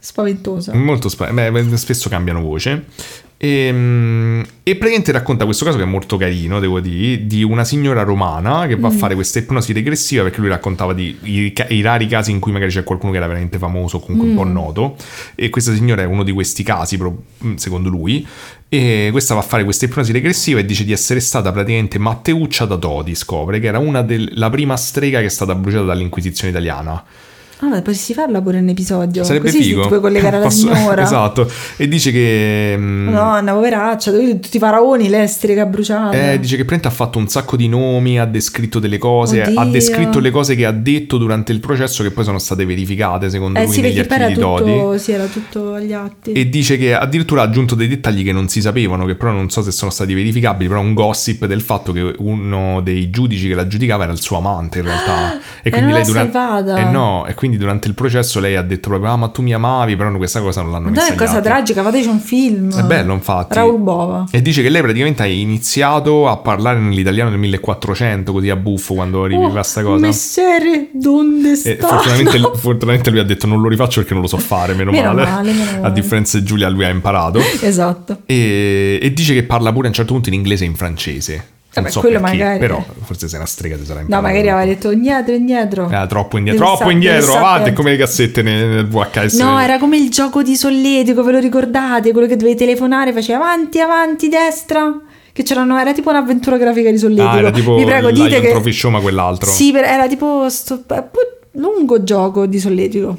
spaventosa. 0.00 0.74
Molto 0.74 1.08
spa- 1.08 1.30
beh, 1.32 1.52
beh, 1.52 1.76
spesso 1.76 2.08
cambiano 2.08 2.40
voce. 2.40 2.86
E, 3.42 4.44
e 4.62 4.76
praticamente 4.76 5.12
racconta 5.12 5.46
questo 5.46 5.64
caso 5.64 5.78
che 5.78 5.84
è 5.84 5.86
molto 5.86 6.18
carino, 6.18 6.60
devo 6.60 6.78
dire, 6.78 7.26
di 7.26 7.42
una 7.42 7.64
signora 7.64 8.02
romana 8.02 8.66
che 8.66 8.76
va 8.76 8.88
a 8.88 8.90
fare 8.90 9.14
questa 9.14 9.38
ipnosi 9.38 9.72
regressiva 9.72 10.24
perché 10.24 10.40
lui 10.40 10.50
raccontava 10.50 10.92
di 10.92 11.16
i, 11.22 11.54
i 11.68 11.80
rari 11.80 12.06
casi 12.06 12.32
in 12.32 12.38
cui 12.38 12.52
magari 12.52 12.70
c'è 12.70 12.84
qualcuno 12.84 13.12
che 13.12 13.16
era 13.16 13.26
veramente 13.26 13.56
famoso 13.56 13.96
o 13.96 14.00
comunque 14.00 14.28
un 14.28 14.34
po' 14.34 14.44
noto. 14.44 14.96
E 15.34 15.48
questa 15.48 15.72
signora 15.72 16.02
è 16.02 16.04
uno 16.04 16.22
di 16.22 16.32
questi 16.32 16.62
casi, 16.62 16.98
pro- 16.98 17.22
secondo 17.54 17.88
lui. 17.88 18.26
E 18.68 19.08
questa 19.10 19.32
va 19.32 19.40
a 19.40 19.44
fare 19.44 19.64
questa 19.64 19.86
ipnosi 19.86 20.12
regressiva 20.12 20.60
e 20.60 20.66
dice 20.66 20.84
di 20.84 20.92
essere 20.92 21.20
stata 21.20 21.50
praticamente 21.50 21.98
Matteuccia 21.98 22.66
da 22.66 22.76
Todi, 22.76 23.14
scopre 23.14 23.58
che 23.58 23.68
era 23.68 23.78
una 23.78 24.02
della 24.02 24.50
prima 24.50 24.76
strega 24.76 25.20
che 25.20 25.26
è 25.26 25.30
stata 25.30 25.54
bruciata 25.54 25.84
dall'Inquisizione 25.84 26.50
italiana. 26.50 27.02
Ah, 27.62 27.66
ma 27.68 27.76
potresti 27.76 28.14
farla 28.14 28.40
pure 28.40 28.58
un 28.58 28.68
episodio. 28.68 29.22
Sarebbe 29.22 29.50
Così 29.50 29.62
figo. 29.62 29.82
ti 29.82 29.88
puoi 29.88 30.00
collegare 30.00 30.36
alla 30.36 30.44
Posso- 30.46 30.72
signora. 30.74 31.02
esatto. 31.02 31.50
E 31.76 31.88
dice 31.88 32.10
che. 32.10 32.74
mm, 32.78 33.08
Madonna, 33.08 33.52
poveraccia, 33.52 34.12
tutti 34.12 34.56
i 34.56 34.58
faraoni, 34.58 35.08
l'esteri 35.08 35.54
che 35.54 35.60
ha 35.60 35.66
bruciato. 35.66 36.16
Eh, 36.16 36.38
dice 36.40 36.56
che 36.56 36.64
Prent 36.64 36.86
ha 36.86 36.90
fatto 36.90 37.18
un 37.18 37.28
sacco 37.28 37.56
di 37.56 37.68
nomi, 37.68 38.18
ha 38.18 38.24
descritto 38.24 38.78
delle 38.78 38.96
cose, 38.98 39.42
Oddio. 39.42 39.60
ha 39.60 39.66
descritto 39.66 40.18
le 40.20 40.30
cose 40.30 40.54
che 40.54 40.64
ha 40.64 40.70
detto 40.72 41.18
durante 41.18 41.52
il 41.52 41.60
processo 41.60 42.02
che 42.02 42.10
poi 42.10 42.24
sono 42.24 42.38
state 42.38 42.64
verificate 42.64 43.28
secondo 43.28 43.58
Eh 43.58 43.64
lui 43.64 43.74
sì, 43.74 43.80
negli 43.82 43.98
archivi 43.98 44.26
di 44.32 44.34
Dodi. 44.40 44.98
sì, 44.98 45.12
era 45.12 45.24
tutto 45.26 45.74
agli 45.74 45.92
atti. 45.92 46.32
E 46.32 46.48
dice 46.48 46.78
che 46.78 46.94
addirittura 46.94 47.42
ha 47.42 47.44
aggiunto 47.44 47.74
dei 47.74 47.88
dettagli 47.88 48.24
che 48.24 48.32
non 48.32 48.48
si 48.48 48.60
sapevano, 48.62 49.04
che 49.04 49.14
però 49.16 49.32
non 49.32 49.50
so 49.50 49.62
se 49.62 49.70
sono 49.70 49.90
stati 49.90 50.14
verificabili, 50.14 50.66
però 50.68 50.80
un 50.80 50.94
gossip 50.94 51.44
del 51.46 51.60
fatto 51.60 51.92
che 51.92 52.14
uno 52.18 52.80
dei 52.80 53.10
giudici 53.10 53.48
che 53.48 53.54
la 53.54 53.66
giudicava 53.66 54.04
era 54.04 54.12
il 54.12 54.20
suo 54.20 54.38
amante 54.38 54.78
in 54.78 54.84
realtà. 54.86 55.38
e 55.62 55.78
non 55.80 55.90
l'ha 55.90 56.04
salvata. 56.04 56.76
Eh 56.76 56.84
no, 56.90 57.26
e 57.26 57.34
quindi 57.34 57.49
durante 57.56 57.88
il 57.88 57.94
processo 57.94 58.40
lei 58.40 58.56
ha 58.56 58.62
detto 58.62 58.88
proprio, 58.88 59.10
ah 59.10 59.16
ma 59.16 59.28
tu 59.28 59.42
mi 59.42 59.52
amavi, 59.54 59.96
però 59.96 60.10
questa 60.16 60.40
cosa 60.40 60.62
non 60.62 60.70
l'hanno 60.72 60.90
messa 60.90 61.06
è 61.06 61.10
agli 61.10 61.16
cosa 61.16 61.40
tragica, 61.40 61.82
fateci 61.82 62.08
un 62.08 62.18
film. 62.20 62.74
È 62.76 62.82
bello, 62.82 63.12
infatti. 63.14 63.54
Raul 63.54 63.78
Bova. 63.80 64.26
E 64.30 64.42
dice 64.42 64.62
che 64.62 64.68
lei 64.68 64.82
praticamente 64.82 65.22
ha 65.22 65.26
iniziato 65.26 66.28
a 66.28 66.36
parlare 66.38 66.78
nell'italiano 66.80 67.30
nel 67.30 67.38
1400, 67.38 68.32
così 68.32 68.50
a 68.50 68.56
buffo, 68.56 68.94
quando 68.94 69.24
riviveva 69.26 69.62
sta 69.62 69.82
cosa. 69.82 70.06
Messere, 70.06 70.88
donde 70.92 71.52
E 71.52 71.56
sta? 71.56 71.86
fortunatamente, 71.86 72.38
fortunatamente 72.58 73.10
lui 73.10 73.18
ha 73.20 73.24
detto 73.24 73.46
non 73.46 73.60
lo 73.60 73.68
rifaccio 73.68 74.00
perché 74.00 74.12
non 74.14 74.22
lo 74.22 74.28
so 74.28 74.38
fare, 74.38 74.74
meno, 74.74 74.90
Meno 74.90 75.12
male. 75.12 75.24
male, 75.30 75.52
meno 75.52 75.70
A 75.76 75.80
male. 75.80 75.92
differenza 75.94 76.38
di 76.38 76.44
Giulia 76.44 76.68
lui 76.68 76.84
ha 76.84 76.88
imparato. 76.88 77.40
Esatto. 77.60 78.18
E, 78.26 78.98
e 79.00 79.12
dice 79.12 79.34
che 79.34 79.42
parla 79.44 79.72
pure 79.72 79.86
a 79.86 79.88
un 79.88 79.94
certo 79.94 80.12
punto 80.12 80.28
in 80.28 80.34
inglese 80.34 80.64
e 80.64 80.66
in 80.68 80.74
francese. 80.74 81.44
Non 81.72 81.84
Vabbè, 81.84 81.90
so 81.90 82.00
quello 82.00 82.18
perché, 82.20 82.36
magari- 82.36 82.58
però 82.58 82.84
forse 83.04 83.28
sei 83.28 83.38
una 83.38 83.46
strega 83.46 83.76
ti 83.76 83.84
sarà 83.84 83.98
No, 84.00 84.04
imparato. 84.06 84.26
magari 84.26 84.48
aveva 84.48 84.66
detto 84.66 84.90
indietro, 84.90 85.34
indietro. 85.34 85.88
Era 85.88 86.06
troppo 86.08 86.36
indietro, 86.36 86.64
troppo 86.64 86.80
sta- 86.82 86.90
indietro, 86.90 87.32
avanti, 87.36 87.72
come 87.72 87.90
le 87.92 87.96
cassette 87.96 88.42
nel, 88.42 88.66
nel 88.66 88.88
VHS. 88.88 89.38
No, 89.38 89.60
era 89.60 89.78
come 89.78 89.96
il 89.96 90.10
gioco 90.10 90.42
di 90.42 90.56
solletico, 90.56 91.22
ve 91.22 91.30
lo 91.32 91.38
ricordate? 91.38 92.10
Quello 92.10 92.26
che 92.26 92.34
dovevi 92.34 92.56
telefonare, 92.56 93.12
faceva 93.12 93.38
avanti, 93.44 93.78
avanti, 93.80 94.28
destra. 94.28 95.00
Che 95.32 95.44
c'erano, 95.44 95.78
era 95.78 95.92
tipo 95.92 96.10
un'avventura 96.10 96.56
grafica 96.58 96.90
di 96.90 96.98
solletico. 96.98 97.28
Ah, 97.28 97.38
era 97.38 97.50
tipo 97.52 97.76
Vi 97.76 97.84
prego, 97.84 98.10
dite 98.10 98.40
che... 98.40 98.50
Trophy 98.50 98.72
Show, 98.72 98.90
ma 98.90 98.98
quell'altro. 99.00 99.48
Sì, 99.48 99.70
per- 99.70 99.84
era 99.84 100.08
tipo 100.08 100.48
sto 100.48 100.82
eh, 100.88 101.04
lungo 101.52 102.02
gioco 102.02 102.46
di 102.46 102.58
solletico. 102.58 103.16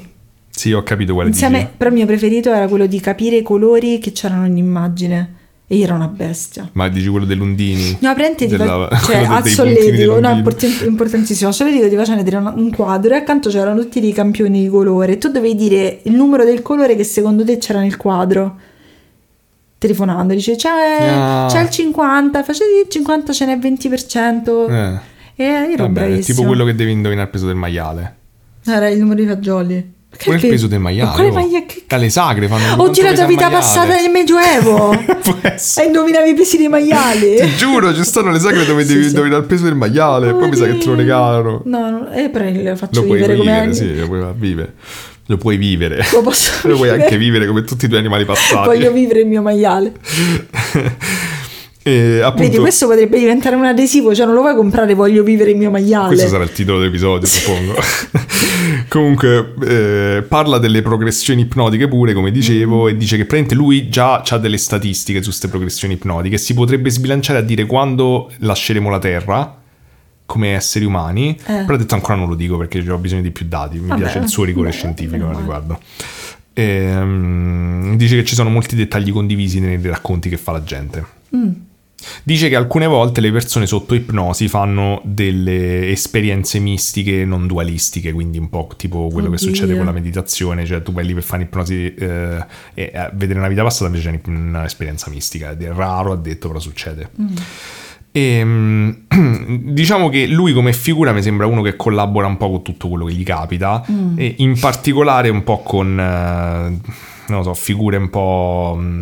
Sì, 0.50 0.72
ho 0.72 0.82
capito 0.82 1.14
quale 1.14 1.30
Insieme, 1.30 1.58
dici. 1.60 1.70
però 1.78 1.88
il 1.88 1.96
mio 1.96 2.04
preferito 2.06 2.52
era 2.52 2.68
quello 2.68 2.84
di 2.84 3.00
capire 3.00 3.36
i 3.36 3.42
colori 3.42 3.98
che 3.98 4.12
c'erano 4.12 4.44
in 4.44 4.58
immagine. 4.58 5.36
E 5.72 5.76
io 5.76 5.84
ero 5.84 5.94
una 5.94 6.08
bestia. 6.08 6.68
Ma 6.72 6.86
dici 6.90 7.08
quello 7.08 7.24
dell'Undini? 7.24 7.96
No, 8.00 8.14
ti 8.36 8.46
Della- 8.46 8.88
fa- 8.90 8.98
cioè, 9.06 9.24
puntini 9.26 9.48
solletico, 9.54 10.20
no, 10.20 10.30
import- 10.30 10.82
importantissimo. 10.86 11.48
Al 11.48 11.54
solletico 11.54 11.88
ti 11.88 11.96
facevano 11.96 12.22
vedere 12.22 12.36
un, 12.36 12.70
quadro 12.70 13.14
e 13.14 13.16
accanto 13.16 13.48
c'erano 13.48 13.80
tutti 13.80 13.98
dei 13.98 14.12
campioni 14.12 14.60
di 14.64 14.68
colore. 14.68 15.16
Tu 15.16 15.28
dovevi 15.30 15.54
dire 15.54 16.00
il 16.02 16.12
numero 16.12 16.44
del 16.44 16.60
colore 16.60 16.94
che 16.94 17.04
secondo 17.04 17.42
te 17.42 17.56
c'era 17.56 17.80
nel 17.80 17.96
quadro. 17.96 18.56
Telefonando, 19.78 20.34
dice 20.34 20.56
c'è, 20.56 20.68
Ah. 20.68 21.46
c'è 21.48 21.62
il 21.62 21.70
50, 21.70 22.42
facevi 22.42 22.70
il 22.84 22.88
50, 22.90 23.32
ce 23.32 23.46
n'è 23.46 23.54
il 23.54 23.58
20%. 23.58 24.68
Eh. 24.68 24.98
E 25.36 25.44
ero 25.44 25.84
Vabbè, 25.84 25.90
bravissimo. 26.06 26.36
tipo 26.36 26.46
quello 26.48 26.64
che 26.66 26.74
devi 26.74 26.92
indovinare 26.92 27.26
il 27.28 27.32
peso 27.32 27.46
del 27.46 27.56
maiale. 27.56 28.16
Era 28.66 28.88
il 28.90 28.98
numero 28.98 29.22
di 29.22 29.26
fagioli. 29.26 29.92
Pure 30.16 30.36
il 30.36 30.46
peso 30.48 30.66
del 30.66 30.78
maiale. 30.78 31.08
Ma 31.08 31.14
quale 31.14 31.28
oh. 31.30 31.32
maiale? 31.32 31.66
Che... 31.66 31.82
Dalle 31.86 32.10
sagre 32.10 32.46
fanno 32.46 32.82
Ho 32.82 32.90
girato 32.90 33.20
la 33.20 33.26
vita 33.26 33.48
passata 33.48 33.94
nel 33.94 34.10
Medioevo. 34.10 34.90
E 35.74 35.84
indovinavi 35.84 36.30
i 36.30 36.34
pesi 36.34 36.56
dei 36.56 36.68
maiali. 36.68 37.36
Ti 37.36 37.56
giuro, 37.56 37.94
ci 37.94 38.04
stanno 38.04 38.30
le 38.30 38.38
sagre 38.38 38.64
dove 38.64 38.82
Sì, 38.82 38.92
devi 38.92 39.02
sì. 39.02 39.08
indovinare 39.10 39.42
il 39.42 39.46
peso 39.46 39.64
del 39.64 39.74
maiale. 39.74 40.30
e 40.30 40.32
Poi 40.32 40.48
mi 40.48 40.56
sa 40.56 40.66
che 40.66 40.78
te 40.78 40.86
lo 40.86 40.94
regalano. 40.94 41.62
No, 41.64 41.90
no, 41.90 42.12
eh, 42.12 42.28
però 42.28 42.48
lo 42.50 42.76
faccio 42.76 43.00
Lo 43.00 43.06
vivere 43.06 43.34
vivere, 43.34 43.60
come 43.60 43.74
sì, 43.74 43.96
lo 43.96 44.06
puoi 44.06 44.24
vivere. 44.36 44.74
Lo 45.26 45.36
puoi 45.36 45.56
vivere. 45.56 46.04
Lo 46.12 46.22
posso 46.22 46.52
Lo 46.68 46.76
puoi 46.76 46.90
anche 46.90 47.16
vivere 47.16 47.46
come 47.46 47.62
tutti 47.64 47.84
i 47.84 47.88
tuoi 47.88 48.00
animali 48.00 48.24
passati. 48.24 48.66
Voglio 48.66 48.92
vivere 48.92 49.20
il 49.20 49.26
mio 49.26 49.42
maiale. 49.42 49.92
e 51.82 52.20
appunto, 52.20 52.42
Vedi, 52.48 52.58
questo 52.58 52.86
potrebbe 52.86 53.18
diventare 53.18 53.56
un 53.56 53.64
adesivo, 53.64 54.14
cioè 54.14 54.26
non 54.26 54.34
lo 54.34 54.42
vuoi 54.42 54.54
comprare, 54.54 54.94
voglio 54.94 55.22
vivere 55.22 55.50
il 55.50 55.56
mio 55.56 55.70
maiale. 55.70 56.08
questo 56.08 56.28
sarà 56.28 56.44
il 56.44 56.52
titolo 56.52 56.78
dell'episodio, 56.78 57.26
suppongo. 57.26 57.74
Comunque, 58.88 59.54
eh, 59.66 60.22
parla 60.22 60.58
delle 60.58 60.82
progressioni 60.82 61.42
ipnotiche 61.42 61.88
pure, 61.88 62.12
come 62.12 62.30
Mm. 62.30 62.34
dicevo, 62.34 62.88
e 62.88 62.96
dice 62.96 63.16
che 63.16 63.24
praticamente 63.26 63.54
lui 63.54 63.88
già 63.88 64.20
ha 64.22 64.38
delle 64.38 64.58
statistiche 64.58 65.18
su 65.20 65.28
queste 65.28 65.48
progressioni 65.48 65.94
ipnotiche. 65.94 66.38
Si 66.38 66.54
potrebbe 66.54 66.90
sbilanciare 66.90 67.38
a 67.38 67.42
dire 67.42 67.66
quando 67.66 68.30
lasceremo 68.38 68.88
la 68.88 68.98
Terra 68.98 69.56
come 70.24 70.54
esseri 70.54 70.84
umani, 70.84 71.36
però 71.44 71.74
ha 71.74 71.76
detto 71.76 71.94
ancora 71.94 72.14
non 72.14 72.28
lo 72.28 72.34
dico 72.34 72.56
perché 72.56 72.78
ho 72.90 72.96
bisogno 72.98 73.22
di 73.22 73.30
più 73.32 73.46
dati, 73.48 73.78
mi 73.78 73.88
Vabbè, 73.88 74.00
piace 74.00 74.18
il 74.18 74.28
suo 74.28 74.44
rigore 74.44 74.68
beh, 74.68 74.74
scientifico 74.74 75.26
al 75.28 75.34
riguardo. 75.36 75.78
Ehm, 76.54 77.96
dice 77.96 78.16
che 78.16 78.24
ci 78.24 78.34
sono 78.34 78.48
molti 78.50 78.76
dettagli 78.76 79.12
condivisi 79.12 79.60
nei 79.60 79.78
racconti 79.82 80.28
che 80.28 80.36
fa 80.36 80.52
la 80.52 80.62
gente. 80.62 81.04
Mm. 81.36 81.50
Dice 82.22 82.48
che 82.48 82.56
alcune 82.56 82.86
volte 82.86 83.20
le 83.20 83.30
persone 83.32 83.66
sotto 83.66 83.94
ipnosi 83.94 84.48
fanno 84.48 85.00
delle 85.04 85.90
esperienze 85.90 86.58
mistiche 86.58 87.24
non 87.24 87.46
dualistiche, 87.46 88.12
quindi 88.12 88.38
un 88.38 88.48
po' 88.48 88.68
tipo 88.76 89.08
quello 89.10 89.28
che 89.28 89.34
Oddio. 89.36 89.46
succede 89.48 89.76
con 89.76 89.84
la 89.86 89.92
meditazione, 89.92 90.64
cioè 90.64 90.82
tu 90.82 90.92
vai 90.92 91.04
lì 91.06 91.14
per 91.14 91.22
fare 91.22 91.42
ipnosi 91.42 91.94
eh, 91.94 92.44
e 92.74 92.92
a 92.94 93.10
vedere 93.14 93.38
una 93.38 93.48
vita 93.48 93.62
passata 93.62 93.86
invece 93.86 94.10
c'è 94.10 94.20
un'esperienza 94.26 95.10
mistica, 95.10 95.50
ed 95.52 95.62
è 95.62 95.72
raro, 95.72 96.12
ha 96.12 96.16
detto, 96.16 96.48
però 96.48 96.60
succede. 96.60 97.10
E, 98.14 98.44
mm, 98.44 98.90
diciamo 99.72 100.08
che 100.10 100.26
lui 100.26 100.52
come 100.52 100.72
figura 100.74 101.12
mi 101.12 101.22
sembra 101.22 101.46
uno 101.46 101.62
che 101.62 101.76
collabora 101.76 102.26
un 102.26 102.36
po' 102.36 102.50
con 102.50 102.62
tutto 102.62 102.88
quello 102.88 103.06
che 103.06 103.14
gli 103.14 103.22
capita 103.24 103.82
e 104.16 104.34
in 104.38 104.58
particolare 104.58 105.30
un 105.30 105.42
po' 105.44 105.62
con, 105.62 105.98
eh, 105.98 106.80
non 107.28 107.38
lo 107.38 107.42
so, 107.42 107.54
figure 107.54 107.96
un 107.96 108.10
po'... 108.10 108.76
mm, 108.78 109.00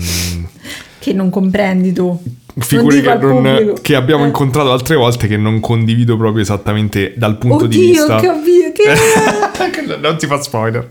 Che 1.01 1.12
non 1.12 1.31
comprendi 1.31 1.93
tu. 1.93 2.22
Figure 2.59 2.97
dico 3.01 3.18
che, 3.18 3.27
non- 3.27 3.72
che 3.81 3.94
abbiamo 3.94 4.24
Eh. 4.24 4.27
incontrato 4.28 4.72
altre 4.72 4.97
volte 4.97 5.27
che 5.27 5.36
non 5.36 5.60
condivido 5.60 6.16
proprio 6.16 6.43
esattamente 6.43 7.12
dal 7.16 7.39
punto 7.39 7.66
di 7.66 7.77
Oddio, 7.77 7.89
vista... 7.90 8.16
che 8.20 8.28
ovvio, 8.28 8.72
che... 8.72 9.97
non 10.01 10.16
ti 10.18 10.27
fa 10.27 10.40
spoiler. 10.40 10.89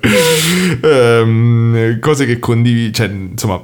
Ehm, 0.81 1.99
cose 1.99 2.25
che 2.25 2.39
condividi, 2.39 2.93
cioè, 2.93 3.07
insomma, 3.07 3.61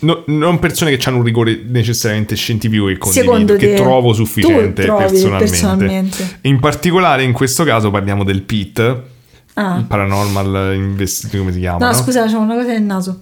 no- 0.00 0.22
non 0.26 0.58
persone 0.58 0.96
che 0.96 1.08
hanno 1.08 1.18
un 1.18 1.24
rigore 1.24 1.60
necessariamente 1.66 2.36
scientifico 2.36 2.86
che 2.86 2.98
condivido, 2.98 3.56
che 3.56 3.74
trovo 3.74 4.12
sufficiente 4.12 4.84
personalmente. 4.86 5.44
personalmente. 5.44 6.38
In 6.42 6.60
particolare 6.60 7.22
in 7.22 7.32
questo 7.32 7.64
caso 7.64 7.90
parliamo 7.90 8.24
del 8.24 8.42
PIT, 8.42 9.02
Ah. 9.56 9.76
il 9.78 9.84
Paranormal 9.84 10.74
Invest, 10.74 11.36
come 11.36 11.52
si 11.52 11.60
chiama? 11.60 11.78
No, 11.78 11.86
no? 11.86 11.92
scusa, 11.92 12.26
c'è 12.26 12.34
una 12.36 12.54
cosa 12.54 12.68
nel 12.72 12.82
naso. 12.82 13.20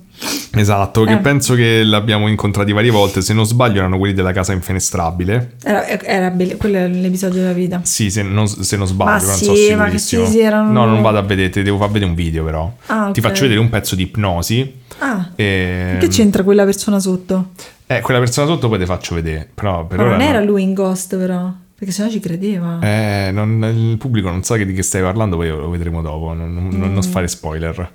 Esatto, 0.54 1.04
che 1.04 1.14
Eh. 1.14 1.18
penso 1.18 1.54
che 1.54 1.82
l'abbiamo 1.84 2.28
incontrati 2.28 2.72
varie 2.72 2.90
volte, 2.90 3.20
se 3.22 3.34
non 3.34 3.44
sbaglio 3.44 3.78
erano 3.80 3.98
quelli 3.98 4.14
della 4.14 4.32
casa 4.32 4.52
infenestrabile. 4.52 5.56
Era, 5.62 5.86
era 5.86 6.30
bello, 6.30 6.56
quello 6.56 6.78
è 6.78 6.88
l'episodio 6.88 7.40
della 7.40 7.52
vita. 7.52 7.80
Sì, 7.84 8.10
se 8.10 8.22
non, 8.22 8.46
se 8.46 8.76
non 8.76 8.86
sbaglio, 8.86 9.10
Ma 9.10 9.26
non 9.26 9.36
sì, 9.36 9.44
so 9.44 9.52
che 9.52 9.58
sicurissimo. 9.68 10.24
sì, 10.24 10.30
sì, 10.30 10.40
erano- 10.40 10.70
No, 10.72 10.84
non 10.86 11.02
vado 11.02 11.18
a 11.18 11.22
vedere, 11.22 11.48
ti 11.50 11.62
devo 11.62 11.78
far 11.78 11.88
vedere 11.90 12.06
un 12.10 12.14
video 12.16 12.44
però. 12.44 12.72
Ah, 12.86 13.10
Ti 13.12 13.20
ok. 13.20 13.26
faccio 13.26 13.42
vedere 13.42 13.60
un 13.60 13.68
pezzo 13.68 13.94
di 13.94 14.02
ipnosi. 14.02 14.80
Ah, 14.98 15.30
E... 15.34 15.96
che 16.00 16.08
c'entra 16.08 16.42
quella 16.44 16.64
persona 16.64 16.98
sotto? 17.00 17.48
Eh, 17.86 18.00
quella 18.00 18.20
persona 18.20 18.46
sotto 18.46 18.68
poi 18.68 18.78
te 18.78 18.86
faccio 18.86 19.14
vedere, 19.14 19.48
però 19.52 19.84
per 19.86 19.98
Ma 19.98 20.04
ora 20.04 20.12
non 20.12 20.20
era 20.22 20.38
no. 20.38 20.46
lui 20.46 20.62
in 20.62 20.72
Ghost, 20.72 21.16
però. 21.16 21.52
Perché 21.82 21.96
sennò 21.96 22.10
ci 22.10 22.20
credeva. 22.20 22.78
Eh, 22.80 23.30
non- 23.32 23.60
il 23.90 23.96
pubblico 23.98 24.28
non 24.30 24.44
sa 24.44 24.54
di 24.56 24.72
che 24.72 24.84
stai 24.84 25.02
parlando, 25.02 25.34
poi 25.34 25.48
lo 25.48 25.68
vedremo 25.68 26.00
dopo, 26.00 26.32
non, 26.32 26.54
non- 26.54 26.68
non 26.78 26.92
Mm. 26.92 27.00
fare 27.00 27.26
spoiler. 27.26 27.90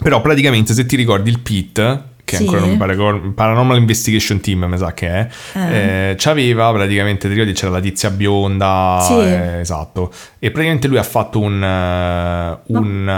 Però 0.03 0.21
praticamente 0.21 0.75
se 0.75 0.85
ti 0.87 0.97
ricordi 0.97 1.31
il 1.31 1.39
PIT, 1.39 2.01
che 2.25 2.37
Sì. 2.37 2.43
ancora 2.43 2.61
non 2.63 2.71
mi 2.71 2.77
pare 2.77 2.97
Paranormal 2.97 3.77
Investigation 3.79 4.41
Team, 4.41 4.65
mi 4.65 4.77
sa 4.77 4.93
che 4.93 5.07
è, 5.09 5.29
Eh. 5.55 6.11
eh, 6.11 6.15
c'aveva 6.19 6.73
praticamente, 6.73 7.29
ti 7.29 7.35
ricordi 7.35 7.53
c'era 7.53 7.71
la 7.71 7.81
tizia 7.81 8.11
bionda, 8.11 8.99
Sì. 9.07 9.15
eh, 9.21 9.61
esatto, 9.61 10.13
e 10.41 10.51
praticamente 10.51 10.89
lui 10.89 10.99
ha 10.99 11.05
fatto 11.05 11.39
un, 11.39 11.63
eh, 11.63 12.59
un, 12.77 13.09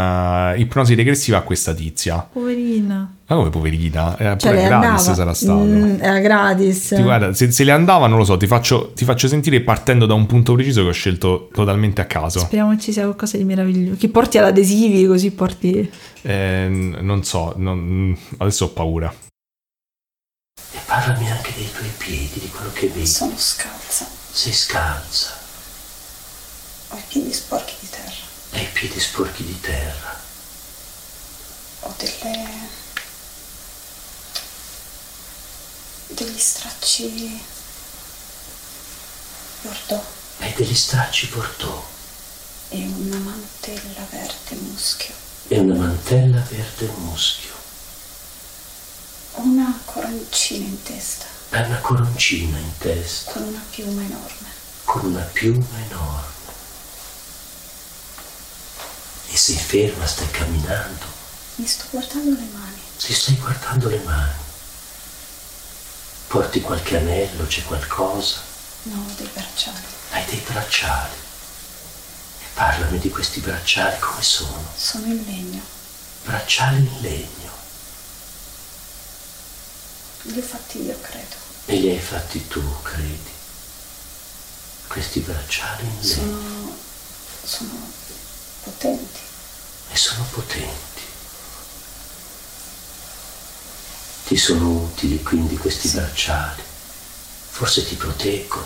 eh, 0.55 0.61
ipnosi 0.61 0.95
regressiva 0.95 1.39
a 1.39 1.43
questa 1.43 1.73
tizia. 1.73 2.27
Poverina. 2.31 3.11
Ma 3.27 3.37
come 3.37 3.49
poverina? 3.49 4.19
Era 4.19 4.37
Cioè, 4.37 4.51
pure 4.53 4.65
gratis 4.67 4.89
andava. 5.09 5.15
sarà 5.15 5.33
stato. 5.35 5.59
Mm, 5.61 5.97
era 6.01 6.19
gratis. 6.19 6.93
Ti 6.95 7.03
guarda, 7.03 7.33
se, 7.33 7.51
se 7.51 7.65
le 7.65 7.71
andava, 7.73 8.07
non 8.07 8.19
lo 8.19 8.25
so, 8.25 8.37
ti 8.37 8.47
faccio, 8.47 8.93
ti 8.95 9.05
faccio 9.07 9.29
sentire 9.29 9.63
partendo 9.63 10.05
da 10.05 10.13
un 10.13 10.27
punto 10.27 10.53
preciso 10.55 10.83
che 10.83 10.89
ho 10.89 10.93
scelto 10.93 11.49
totalmente 11.53 12.03
a 12.03 12.05
caso. 12.05 12.41
Speriamo 12.41 12.75
che 12.75 12.81
ci 12.81 12.93
sia 12.93 13.05
qualcosa 13.05 13.39
di 13.39 13.45
meraviglioso. 13.45 13.99
Che 13.99 14.09
porti 14.11 14.37
ad 14.37 14.45
adesivi, 14.45 15.07
così 15.07 15.31
porti... 15.31 15.91
Eh, 16.21 16.67
non 16.69 17.25
so, 17.25 17.55
non- 17.57 18.15
adesso 18.39 18.67
ho 18.67 18.69
paura. 18.69 19.13
E 20.73 20.79
parlami 20.85 21.31
anche 21.31 21.53
dei 21.57 21.71
tuoi 21.73 21.89
piedi, 21.97 22.31
di 22.41 22.51
quello 22.51 22.71
che 22.75 22.89
vedi. 22.89 23.07
Sono 23.07 23.33
scalza, 23.37 24.07
Sei 24.31 24.53
scalza, 24.53 25.31
ho 26.91 26.97
i 26.97 27.03
piedi 27.09 27.33
sporchi 27.33 27.73
di 27.81 27.89
terra, 27.89 28.13
hai 28.53 28.63
i 28.63 28.69
piedi 28.73 29.01
sporchi 29.01 29.45
di 29.45 29.59
terra. 29.61 30.15
ho 31.81 31.95
delle... 31.99 32.83
degli 36.15 36.39
stracci... 36.39 37.41
bordeaux. 39.63 40.05
Hai 40.39 40.53
degli 40.55 40.75
stracci 40.75 41.29
portò. 41.29 41.83
e 42.71 42.77
una 42.87 43.17
mantella 43.19 44.07
verde 44.11 44.55
muschio, 44.57 45.15
e 45.49 45.59
una 45.59 45.75
mantella 45.75 46.41
verde 46.49 46.87
muschio, 46.97 47.53
una 49.35 49.81
coroncina 49.85 50.67
in 50.67 50.83
testa 50.83 51.27
e 51.51 51.61
una 51.63 51.79
coroncina 51.79 52.59
in 52.59 52.77
testa 52.79 53.31
con 53.33 53.43
una 53.43 53.63
piuma 53.71 54.03
enorme. 54.03 54.49
con 54.85 55.05
una 55.07 55.23
piuma 55.23 55.79
enorme. 55.89 56.33
E 59.31 59.37
sei 59.37 59.57
ferma, 59.57 60.07
stai 60.07 60.31
camminando, 60.31 61.05
Mi 61.57 61.67
sto 61.67 61.85
guardando 61.91 62.31
le 62.31 62.47
mani. 62.53 62.81
ti 62.99 63.13
stai 63.15 63.37
guardando 63.37 63.89
le 63.89 63.99
mani. 64.05 64.43
Porti 66.35 66.61
qualche 66.63 66.97
anello, 66.97 67.47
c'è 67.47 67.63
qualcosa, 67.63 68.41
No, 68.83 69.07
dei 69.17 69.31
bracciali. 69.33 69.79
hai 70.11 70.25
dei 70.25 70.43
bracciali. 70.45 71.15
E 72.41 72.45
parlami 72.55 72.99
di 72.99 73.09
questi 73.09 73.39
bracciali 73.39 73.97
come 74.01 74.21
sono. 74.21 74.73
Sono 74.77 75.07
in 75.07 75.23
legno. 75.25 75.61
Bracciali 76.25 76.79
in 76.79 77.01
legno. 77.03 77.53
Li 80.23 80.41
ho 80.41 80.43
fatti 80.43 80.83
io, 80.83 80.99
credo. 81.01 81.37
E 81.67 81.77
li 81.77 81.91
hai 81.91 82.01
fatti 82.01 82.49
tu, 82.49 82.83
credi? 82.83 83.31
Questi 84.89 85.21
bracciali 85.21 85.85
in 85.85 86.01
legno. 86.01 86.03
Sono. 86.03 86.77
sono 87.45 87.93
potenti. 88.65 89.21
e 89.89 89.97
sono 89.97 90.27
potenti. 90.33 90.94
Ti 94.27 94.37
sono 94.37 94.71
utili 94.93 95.23
quindi 95.23 95.57
questi 95.57 95.89
bracciali. 95.89 96.63
Forse 97.51 97.87
ti 97.87 97.95
proteggono, 97.95 98.65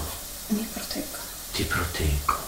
Mi 0.48 0.66
proteggono. 0.72 1.22
ti 1.52 1.62
proteggono. 1.64 2.46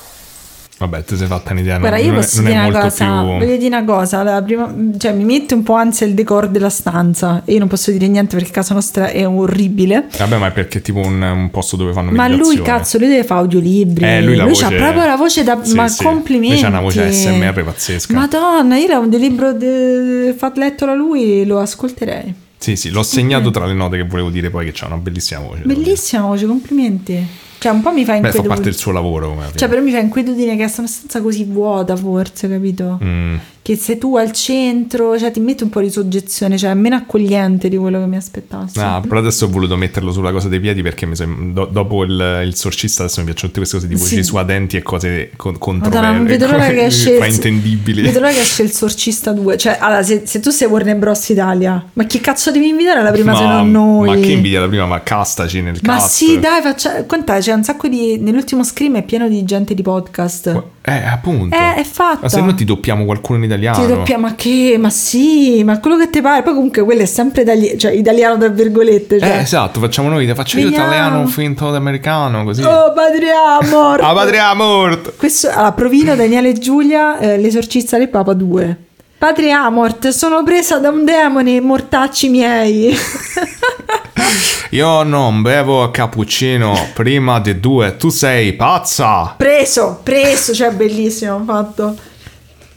Vabbè, 0.79 1.05
ti 1.05 1.15
sei 1.19 1.27
fatta 1.27 1.53
un'idea. 1.53 1.79
Guarda, 1.79 1.99
non, 1.99 2.07
io 2.07 2.15
posso 2.15 2.37
non 2.37 2.45
dire 2.47 2.57
una 2.57 2.63
molto 2.71 2.81
cosa, 2.81 3.05
più... 3.05 3.15
voglio 3.27 3.57
dire 3.59 3.67
una 3.67 3.85
cosa, 3.85 4.23
la 4.23 4.43
prima- 4.43 4.75
cioè 4.97 5.13
mi 5.13 5.25
mette 5.25 5.53
un 5.53 5.63
po' 5.63 5.75
ansia 5.75 6.07
il 6.07 6.15
decor 6.15 6.49
della 6.49 6.71
stanza 6.71 7.43
e 7.45 7.53
io 7.53 7.59
non 7.59 7.69
posso 7.69 7.91
dire 7.91 8.07
niente 8.09 8.35
perché 8.37 8.51
casa 8.51 8.73
nostra 8.73 9.09
è 9.09 9.27
orribile. 9.29 10.07
Vabbè, 10.17 10.39
ma 10.39 10.47
è 10.47 10.53
perché 10.53 10.79
è 10.79 10.81
tipo 10.81 11.01
un, 11.01 11.21
un 11.21 11.51
posto 11.51 11.77
dove 11.77 11.93
fanno 11.93 12.13
Ma 12.13 12.29
lui 12.29 12.63
cazzo, 12.63 12.97
lui 12.97 13.09
deve 13.09 13.25
fare 13.25 13.41
audiolibri. 13.41 14.05
Eh, 14.07 14.23
lui 14.23 14.37
la 14.37 14.47
voce- 14.47 14.65
ha 14.65 14.69
proprio 14.71 15.05
la 15.05 15.17
voce 15.17 15.43
da 15.43 15.59
Sì, 15.63 15.75
ma 15.75 15.87
sì. 15.89 16.03
complimenti. 16.03 16.55
Lui 16.55 16.63
c'ha 16.63 16.69
una 16.69 16.81
voce 16.81 17.05
ASMR 17.07 17.65
pazzesca. 17.65 18.15
Madonna, 18.15 18.79
io 18.79 18.87
l'audiolibro 18.87 19.53
de... 19.53 20.35
fatto 20.39 20.61
letto 20.61 20.87
da 20.87 20.95
lui 20.95 21.45
lo 21.45 21.59
ascolterei. 21.61 22.35
Sì, 22.61 22.77
sì, 22.77 22.91
l'ho 22.91 23.03
segnato 23.03 23.51
tra 23.51 23.65
le 23.65 23.73
note 23.73 23.97
che 23.97 24.05
volevo 24.05 24.29
dire 24.29 24.51
poi 24.51 24.67
che 24.67 24.73
c'ha 24.75 24.85
una 24.85 24.99
bellissima 24.99 25.41
voce. 25.41 25.63
Bellissima 25.65 26.25
voce, 26.25 26.45
complimenti. 26.45 27.27
Cioè, 27.59 27.73
un 27.73 27.81
po' 27.81 27.91
mi 27.91 28.05
fa 28.05 28.13
Beh, 28.13 28.21
fa 28.21 28.27
inquietudine. 28.27 28.49
parte 28.49 28.65
del 28.71 28.77
suo 28.79 28.93
lavoro. 28.93 29.43
Cioè, 29.55 29.67
però 29.67 29.81
mi 29.81 29.91
fa 29.91 29.99
inquietudine 29.99 30.57
che 30.57 30.65
è 30.65 30.73
una 30.77 30.87
stanza 30.87 31.23
così 31.23 31.45
vuota, 31.45 31.97
forse, 31.97 32.51
capito? 32.51 32.99
Mm. 33.03 33.37
Che 33.63 33.77
sei 33.77 33.99
tu 33.99 34.17
al 34.17 34.33
centro, 34.33 35.19
cioè 35.19 35.31
ti 35.31 35.39
mette 35.39 35.65
un 35.65 35.71
po' 35.71 35.81
di 35.81 35.91
soggezione, 35.91 36.57
cioè 36.57 36.71
è 36.71 36.75
meno 36.75 36.97
accogliente 36.97 37.69
di 37.69 37.77
quello 37.77 38.01
che 38.01 38.07
mi 38.07 38.17
aspettassi. 38.17 38.79
Ah, 38.81 39.01
però 39.07 39.21
adesso 39.21 39.45
ho 39.45 39.49
voluto 39.49 39.77
metterlo 39.77 40.13
sulla 40.13 40.33
cosa 40.33 40.49
dei 40.49 40.61
piedi 40.61 40.81
perché 40.83 41.05
mi 41.07 41.15
sem- 41.15 41.53
do- 41.53 41.69
dopo 41.71 42.03
il, 42.05 42.43
il 42.47 42.55
sorcista 42.57 43.03
adesso 43.03 43.21
mi 43.21 43.27
piacciono 43.27 43.53
tutte 43.53 43.61
queste 43.61 43.77
cose 43.77 43.89
tipo 43.89 44.05
Sì. 44.05 44.15
Gesù 44.17 44.37
a 44.37 44.45
denti 44.45 44.77
e 44.79 44.83
cose 44.83 45.31
con- 45.37 45.59
controverse, 45.59 46.85
esce 46.85 47.17
fraintendibili. 47.17 48.03
Vedo 48.03 48.21
l'ora 48.21 48.33
che 48.33 48.41
esce 48.41 48.63
il 48.63 48.73
Sorcista 48.73 49.33
2. 49.33 49.57
Cioè, 49.59 49.77
allora, 49.81 50.03
se, 50.03 50.23
se 50.25 50.41
tu 50.41 50.51
sei 50.51 50.67
Warner 50.69 50.97
Bros. 50.97 51.29
Italia, 51.29 51.85
ma 51.93 52.05
chi 52.05 52.19
cazzo 52.21 52.51
devi 52.51 52.69
invitare 52.69 53.01
alla 53.01 53.13
prima 53.13 53.37
se 53.37 53.45
ma, 53.45 53.57
non 53.59 53.71
noi? 53.71 54.09
ma 54.09 54.15
che 54.17 54.33
invidia 54.33 54.61
la 54.61 54.69
prima, 54.69 54.87
ma 54.87 55.03
castaci 55.03 55.61
nel 55.61 55.79
Ma 55.83 55.97
cast. 55.97 56.15
sì, 56.17 56.39
dai, 56.39 56.63
faccia... 56.63 57.05
Quant'è? 57.05 57.39
C'è 57.41 57.53
un 57.53 57.63
sacco 57.63 57.89
di. 57.89 58.19
Nell'ultimo 58.19 58.65
scream 58.65 58.97
è 58.97 59.03
pieno 59.03 59.29
di 59.29 59.45
gente 59.45 59.75
di 59.75 59.83
podcast. 59.83 60.63
Eh, 60.83 60.93
appunto. 61.07 61.55
Eh, 61.55 61.75
è 61.75 61.85
fatta. 61.85 62.21
Ma 62.23 62.29
se 62.29 62.41
no 62.41 62.55
ti 62.55 62.65
doppiamo 62.65 63.05
qualcuno 63.05 63.37
in 63.39 63.45
italiano. 63.51 63.87
Ti 63.87 63.87
doppia, 63.87 64.19
ma 64.19 64.35
che? 64.35 64.77
Ma 64.79 64.91
sì, 64.91 65.63
ma 65.65 65.79
quello 65.81 65.97
che 65.97 66.11
ti 66.11 66.21
pare. 66.21 66.43
Poi 66.43 66.55
comunque 66.55 66.83
quello 66.83 67.03
è 67.03 67.07
sempre 67.07 67.43
itali- 67.43 67.79
cioè, 67.79 67.93
italiano, 67.93 68.39
tra 68.39 68.49
virgolette. 68.49 69.19
Cioè. 69.19 69.29
Eh, 69.29 69.39
esatto, 69.41 69.81
facciamo 69.81 70.09
noi, 70.09 70.27
faccio 70.35 70.59
io 70.59 70.69
italiano 70.69 71.27
finto 71.27 71.71
d'americano, 71.71 72.45
così. 72.45 72.63
Oh, 72.63 72.93
padre 72.93 73.31
amor! 73.31 74.01
Ah, 74.11 74.15
patria 74.15 74.55
morto! 74.55 75.13
Questo, 75.17 75.49
allora, 75.51 75.73
Provino, 75.73 76.15
Daniele 76.17 76.51
e 76.51 76.53
Giulia, 76.55 77.19
eh, 77.19 77.39
l'esorcista 77.39 77.99
del 77.99 78.09
Papa 78.09 78.33
2. 78.33 78.77
Padre 79.21 79.51
Amort, 79.51 80.09
sono 80.09 80.43
presa 80.43 80.79
da 80.79 80.89
un 80.89 81.05
demone, 81.05 81.61
mortacci 81.61 82.31
miei. 82.31 82.97
Io 84.71 85.03
non 85.03 85.43
bevo 85.43 85.91
cappuccino 85.91 86.89
prima 86.95 87.39
di 87.39 87.61
due, 87.61 87.97
tu 87.99 88.09
sei 88.09 88.55
pazza! 88.55 89.35
preso, 89.37 90.01
preso, 90.03 90.55
cioè 90.55 90.71
bellissimo 90.71 91.43
fatto. 91.45 91.97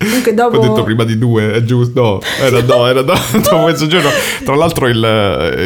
Comunque 0.04 0.34
dopo... 0.34 0.58
Ho 0.58 0.62
detto 0.62 0.84
prima 0.84 1.04
di 1.04 1.18
due, 1.18 1.54
è 1.54 1.64
giusto? 1.64 2.02
No, 2.02 2.20
era 2.46 2.62
no, 2.62 2.88
era 2.88 3.02
no, 3.02 3.14
dopo 3.42 3.66
mezzogiorno. 3.66 4.10
Tra 4.44 4.56
l'altro 4.56 4.88
il, 4.88 4.98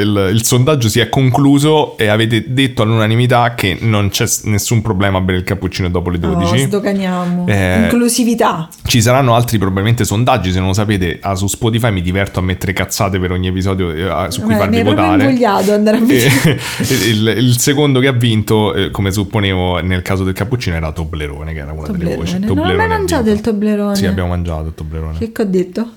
il- 0.01 0.29
il 0.33 0.43
sondaggio 0.43 0.89
si 0.89 0.99
è 0.99 1.09
concluso 1.09 1.97
e 1.97 2.07
avete 2.07 2.45
detto 2.47 2.81
all'unanimità 2.83 3.53
che 3.55 3.77
non 3.81 4.09
c'è 4.09 4.25
nessun 4.43 4.81
problema 4.81 5.17
a 5.17 5.21
bere 5.21 5.37
il 5.39 5.43
cappuccino 5.43 5.89
dopo 5.89 6.09
le 6.09 6.17
No, 6.17 6.33
12. 6.33 6.57
sdoganiamo. 6.65 7.45
Eh, 7.47 7.81
Inclusività. 7.83 8.67
Ci 8.85 9.01
saranno 9.01 9.35
altri 9.35 9.57
probabilmente 9.57 10.03
sondaggi, 10.05 10.51
se 10.51 10.59
non 10.59 10.67
lo 10.69 10.73
sapete, 10.73 11.19
ah, 11.21 11.35
su 11.35 11.47
Spotify 11.47 11.91
mi 11.91 12.01
diverto 12.01 12.39
a 12.39 12.41
mettere 12.43 12.73
cazzate 12.73 13.19
per 13.19 13.31
ogni 13.31 13.47
episodio 13.47 13.91
eh, 13.91 14.31
su 14.31 14.41
cui 14.41 14.53
Eh, 14.53 14.57
farvi 14.57 14.77
mi 14.77 14.83
votare. 14.83 15.23
invogliato 15.23 15.71
ad 15.71 15.77
andare 15.77 15.97
a 15.97 15.99
vedere. 16.01 16.59
E 16.79 17.09
il, 17.09 17.33
il 17.37 17.59
secondo 17.59 17.99
che 17.99 18.07
ha 18.07 18.11
vinto, 18.11 18.73
eh, 18.73 18.91
come 18.91 19.11
supponevo 19.11 19.79
nel 19.81 20.01
caso 20.01 20.23
del 20.23 20.33
cappuccino, 20.33 20.75
era 20.75 20.91
Toblerone, 20.91 21.53
che 21.53 21.59
era 21.59 21.71
una 21.71 21.87
delle 21.87 22.15
voci. 22.15 22.33
Toblerone. 22.39 22.61
Non 22.61 22.69
ho 22.73 22.75
mai 22.75 22.87
mangiato 22.87 23.29
il 23.29 23.41
Toblerone. 23.41 23.95
Sì, 23.95 24.05
abbiamo 24.05 24.26
mangiato 24.27 24.67
il 24.67 24.73
Toblerone. 24.75 25.17
Che 25.17 25.31
che 25.31 25.41
ho 25.41 25.45
detto? 25.45 25.91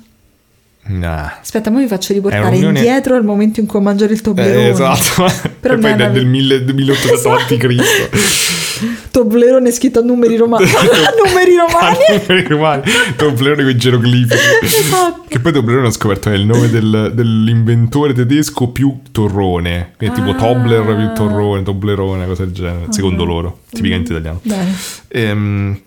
Nah. 0.83 1.39
Aspetta, 1.41 1.71
ora 1.71 1.79
vi 1.81 1.87
faccio 1.87 2.13
riportare 2.15 2.57
indietro 2.57 3.15
al 3.15 3.23
momento 3.25 3.61
in 3.61 3.67
cui 3.67 3.79
ho 3.79 3.83
mangiato 3.83 4.13
il 4.13 4.21
Toblerone. 4.23 4.67
Eh, 4.67 4.71
esatto, 4.71 5.31
Però 5.61 5.75
e 5.77 5.79
poi 5.79 5.95
del, 5.95 6.11
del 6.11 6.27
1000 6.27 6.65
del 6.65 6.75
1800 6.75 7.29
avanti 7.31 7.57
Cristo. 7.59 8.09
Toblerone 9.11 9.71
scritto 9.73 9.99
a 9.99 10.03
numeri 10.05 10.37
romani. 10.37 10.65
a 10.65 11.13
numeri 11.23 11.55
romani. 11.55 11.99
Numeri 12.27 12.49
romani. 12.49 12.83
Toblerone 13.17 13.63
con 13.63 13.71
i 13.71 13.77
geroglifici. 13.77 14.41
Esatto. 14.63 15.25
Che 15.29 15.39
poi 15.39 15.53
Toblerone 15.53 15.87
ho 15.89 15.91
scoperto 15.91 16.31
è 16.31 16.35
il 16.35 16.47
nome 16.47 16.71
del- 16.71 17.13
dell'inventore 17.15 18.15
tedesco 18.15 18.69
più 18.69 19.01
torrone. 19.13 19.93
Che 19.99 20.07
è 20.07 20.13
tipo 20.13 20.31
Ah. 20.31 20.35
Tobler 20.35 20.97
più 20.97 21.13
torrone, 21.15 21.63
Toblerone, 21.63 22.27
cosa 22.27 22.45
del 22.45 22.55
genere. 22.55 22.87
Secondo 22.89 23.25
loro, 23.25 23.61
tipicamente 23.71 24.13
italiano. 24.13 24.41
Bene. 24.43 24.75
Ehm, 25.09 25.81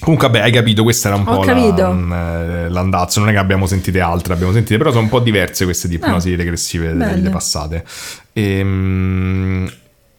comunque, 0.00 0.28
vabbè, 0.28 0.40
hai 0.40 0.52
capito, 0.52 0.82
questa 0.82 1.08
era 1.08 1.16
un 1.16 1.26
Ho 1.26 1.36
po' 1.36 1.44
la- 1.44 1.92
mm, 1.92 2.12
eh, 2.12 2.68
l'andazzo. 2.68 3.20
Non 3.20 3.28
è 3.28 3.32
che 3.32 3.38
abbiamo 3.38 3.66
sentite 3.66 4.00
altre, 4.00 4.32
abbiamo 4.34 4.52
sentite, 4.52 4.76
però 4.78 4.90
sono 4.90 5.02
un 5.04 5.08
po' 5.08 5.20
diverse 5.20 5.64
queste 5.64 5.88
di 5.88 5.96
ipnosi 5.96 6.34
regressive 6.34 6.92
belle. 6.92 7.14
delle 7.14 7.30
passate. 7.30 7.84
Ehm, 8.32 9.70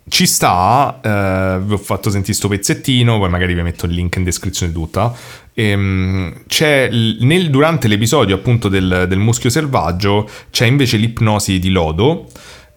ci 0.10 0.26
sta, 0.26 1.00
eh, 1.04 1.60
vi 1.64 1.74
ho 1.74 1.78
fatto 1.78 2.10
sentire 2.10 2.34
sto 2.34 2.48
pezzettino, 2.48 3.18
poi 3.20 3.30
magari 3.30 3.54
vi 3.54 3.62
metto 3.62 3.86
il 3.86 3.94
link 3.94 4.16
in 4.16 4.24
descrizione 4.24 4.72
tutta. 4.72 5.14
Ehm, 5.54 6.44
c'è 6.48 6.90
nel- 6.92 7.50
durante 7.50 7.88
l'episodio 7.88 8.36
appunto 8.36 8.70
del, 8.70 9.06
del 9.08 9.20
muschio 9.20 9.50
selvaggio 9.50 10.28
c'è 10.52 10.66
invece 10.66 10.98
l'ipnosi 10.98 11.60
di 11.60 11.70
Lodo. 11.70 12.28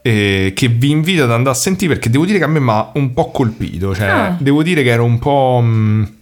eh, 0.05 0.51
che 0.57 0.67
vi 0.67 0.91
invito 0.91 1.23
ad 1.23 1.31
andare 1.31 1.55
a 1.55 1.59
sentire 1.59 1.93
perché 1.95 2.11
devo 2.11 2.25
dire 2.25 2.39
che 2.39 2.43
a 2.43 2.49
me 2.49 2.59
mi 2.59 2.71
ha 2.71 2.91
un 2.95 3.13
po' 3.13 3.31
colpito. 3.31 3.95
Cioè, 3.95 4.09
Ah. 4.09 4.37
devo 4.37 4.65
dire 4.65 4.83
che 4.83 4.91
ero 4.91 5.05
un 5.05 5.21
po'. 5.21 5.61
mh, 5.63 6.13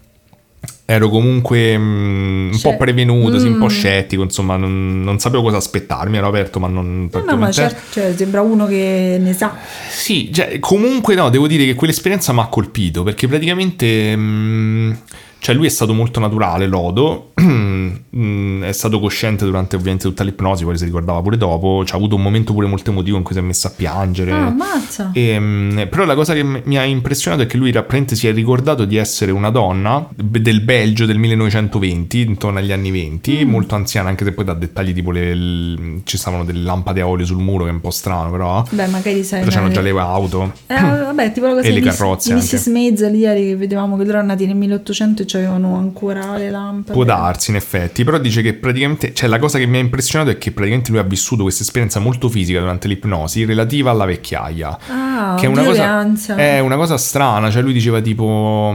ero 0.84 1.08
comunque 1.08 1.78
mh, 1.78 2.50
un 2.52 2.58
Cioè, 2.58 2.72
po' 2.72 2.78
prevenuto, 2.78 3.38
sì, 3.38 3.46
un 3.46 3.58
po' 3.58 3.66
mm. 3.66 3.68
scettico, 3.68 4.22
insomma, 4.22 4.56
non, 4.56 5.02
non 5.02 5.20
sapevo 5.20 5.42
cosa 5.44 5.58
aspettarmi, 5.58 6.16
ero 6.16 6.26
aperto, 6.26 6.58
ma 6.58 6.66
non 6.66 7.08
No, 7.12 7.24
no, 7.24 7.36
ma 7.36 7.50
certo, 7.52 7.80
cioè, 7.92 8.14
sembra 8.16 8.40
uno 8.40 8.66
che 8.66 9.16
ne 9.20 9.32
sa. 9.32 9.56
Sì, 9.88 10.32
cioè, 10.32 10.58
comunque 10.58 11.14
no, 11.14 11.30
devo 11.30 11.46
dire 11.46 11.64
che 11.64 11.74
quell'esperienza 11.74 12.32
mi 12.32 12.40
ha 12.40 12.46
colpito 12.46 13.02
perché 13.04 13.28
praticamente 13.28 14.16
mh, 14.16 14.98
cioè 15.40 15.54
lui 15.54 15.66
è 15.66 15.70
stato 15.70 15.92
molto 15.92 16.20
naturale, 16.20 16.66
Lodo, 16.66 17.32
mh, 17.40 18.62
è 18.62 18.72
stato 18.72 19.00
cosciente 19.00 19.44
durante 19.44 19.74
ovviamente 19.76 20.06
tutta 20.06 20.22
l'ipnosi, 20.24 20.64
poi 20.64 20.76
si 20.78 20.84
ricordava 20.84 21.20
pure 21.22 21.36
dopo, 21.36 21.82
c'ha 21.84 21.96
avuto 21.96 22.14
un 22.14 22.22
momento 22.22 22.52
pure 22.52 22.66
molto 22.66 22.90
emotivo 22.90 23.16
in 23.16 23.22
cui 23.22 23.34
si 23.34 23.40
è 23.40 23.44
messo 23.44 23.66
a 23.66 23.72
piangere. 23.74 24.32
Ah, 24.32 24.46
ammazza. 24.46 25.10
Ehm, 25.14 25.86
però 25.90 26.04
la 26.04 26.14
cosa 26.14 26.34
che 26.34 26.42
mi 26.42 26.78
ha 26.78 26.84
impressionato 26.84 27.42
è 27.42 27.46
che 27.46 27.56
lui 27.56 27.72
praticamente 27.72 28.14
si 28.16 28.28
è 28.28 28.32
ricordato 28.32 28.84
di 28.84 28.96
essere 28.96 29.32
una 29.32 29.50
donna 29.50 30.06
del 30.14 30.60
Belgio 30.60 31.06
del 31.06 31.18
1920, 31.18 32.20
intorno 32.20 32.58
agli 32.58 32.72
anni 32.72 32.90
20, 32.90 33.44
Mm. 33.44 33.48
molto 33.48 33.74
anziana, 33.74 34.08
anche 34.08 34.24
se 34.24 34.32
poi 34.32 34.44
dà 34.44 34.54
dettagli 34.54 34.92
tipo 34.92 35.10
le, 35.10 36.00
ci 36.04 36.16
stavano 36.18 36.44
delle 36.44 36.62
lampade 36.62 37.00
a 37.00 37.06
olio 37.08 37.24
sul 37.24 37.38
muro, 37.38 37.64
che 37.64 37.70
è 37.70 37.72
un 37.72 37.80
po' 37.80 37.90
strano, 37.90 38.30
però. 38.30 38.64
Beh, 38.70 38.86
magari 38.88 39.24
sai. 39.24 39.40
Però 39.40 39.50
c'erano 39.50 39.70
già 39.72 39.80
le 39.80 39.90
auto. 39.90 40.52
Eh, 40.66 40.74
vabbè, 40.80 41.32
tipo 41.32 41.46
la 41.46 41.54
cosa 41.54 41.66
E 41.66 41.70
le 41.72 41.80
Miss- 41.80 41.96
carrozze 41.96 42.32
anche. 42.32 42.44
Mrs. 42.56 42.66
Maisel 42.66 43.14
ieri 43.14 43.46
che 43.48 43.56
vedevamo 43.56 43.96
che 43.96 44.02
loro 44.04 44.16
erano 44.18 44.28
nati 44.28 44.46
nel 44.46 44.56
1800 44.56 45.24
e 45.36 45.44
avevano 45.44 45.76
ancora 45.76 46.36
le 46.36 46.50
lampade. 46.50 46.92
Può 46.92 47.04
darsi 47.04 47.50
in 47.50 47.56
effetti, 47.56 48.04
però 48.04 48.18
dice 48.18 48.42
che 48.42 48.54
praticamente, 48.54 49.12
cioè 49.14 49.28
la 49.28 49.38
cosa 49.38 49.58
che 49.58 49.66
mi 49.66 49.76
ha 49.76 49.80
impressionato 49.80 50.30
è 50.30 50.38
che 50.38 50.50
praticamente 50.52 50.90
lui 50.90 51.00
ha 51.00 51.04
vissuto 51.04 51.42
questa 51.42 51.62
esperienza 51.62 52.00
molto 52.00 52.28
fisica 52.28 52.60
durante 52.60 52.88
l'ipnosi 52.88 53.44
relativa 53.44 53.90
alla 53.90 54.04
vecchiaia. 54.04 54.78
Ah, 54.88 55.36
che 55.38 55.46
è 55.46 55.48
una 55.48 55.64
cosa, 55.64 56.36
è 56.36 56.58
una 56.60 56.76
cosa 56.76 56.96
strana, 56.96 57.50
cioè 57.50 57.62
lui 57.62 57.72
diceva 57.72 58.00
tipo, 58.00 58.74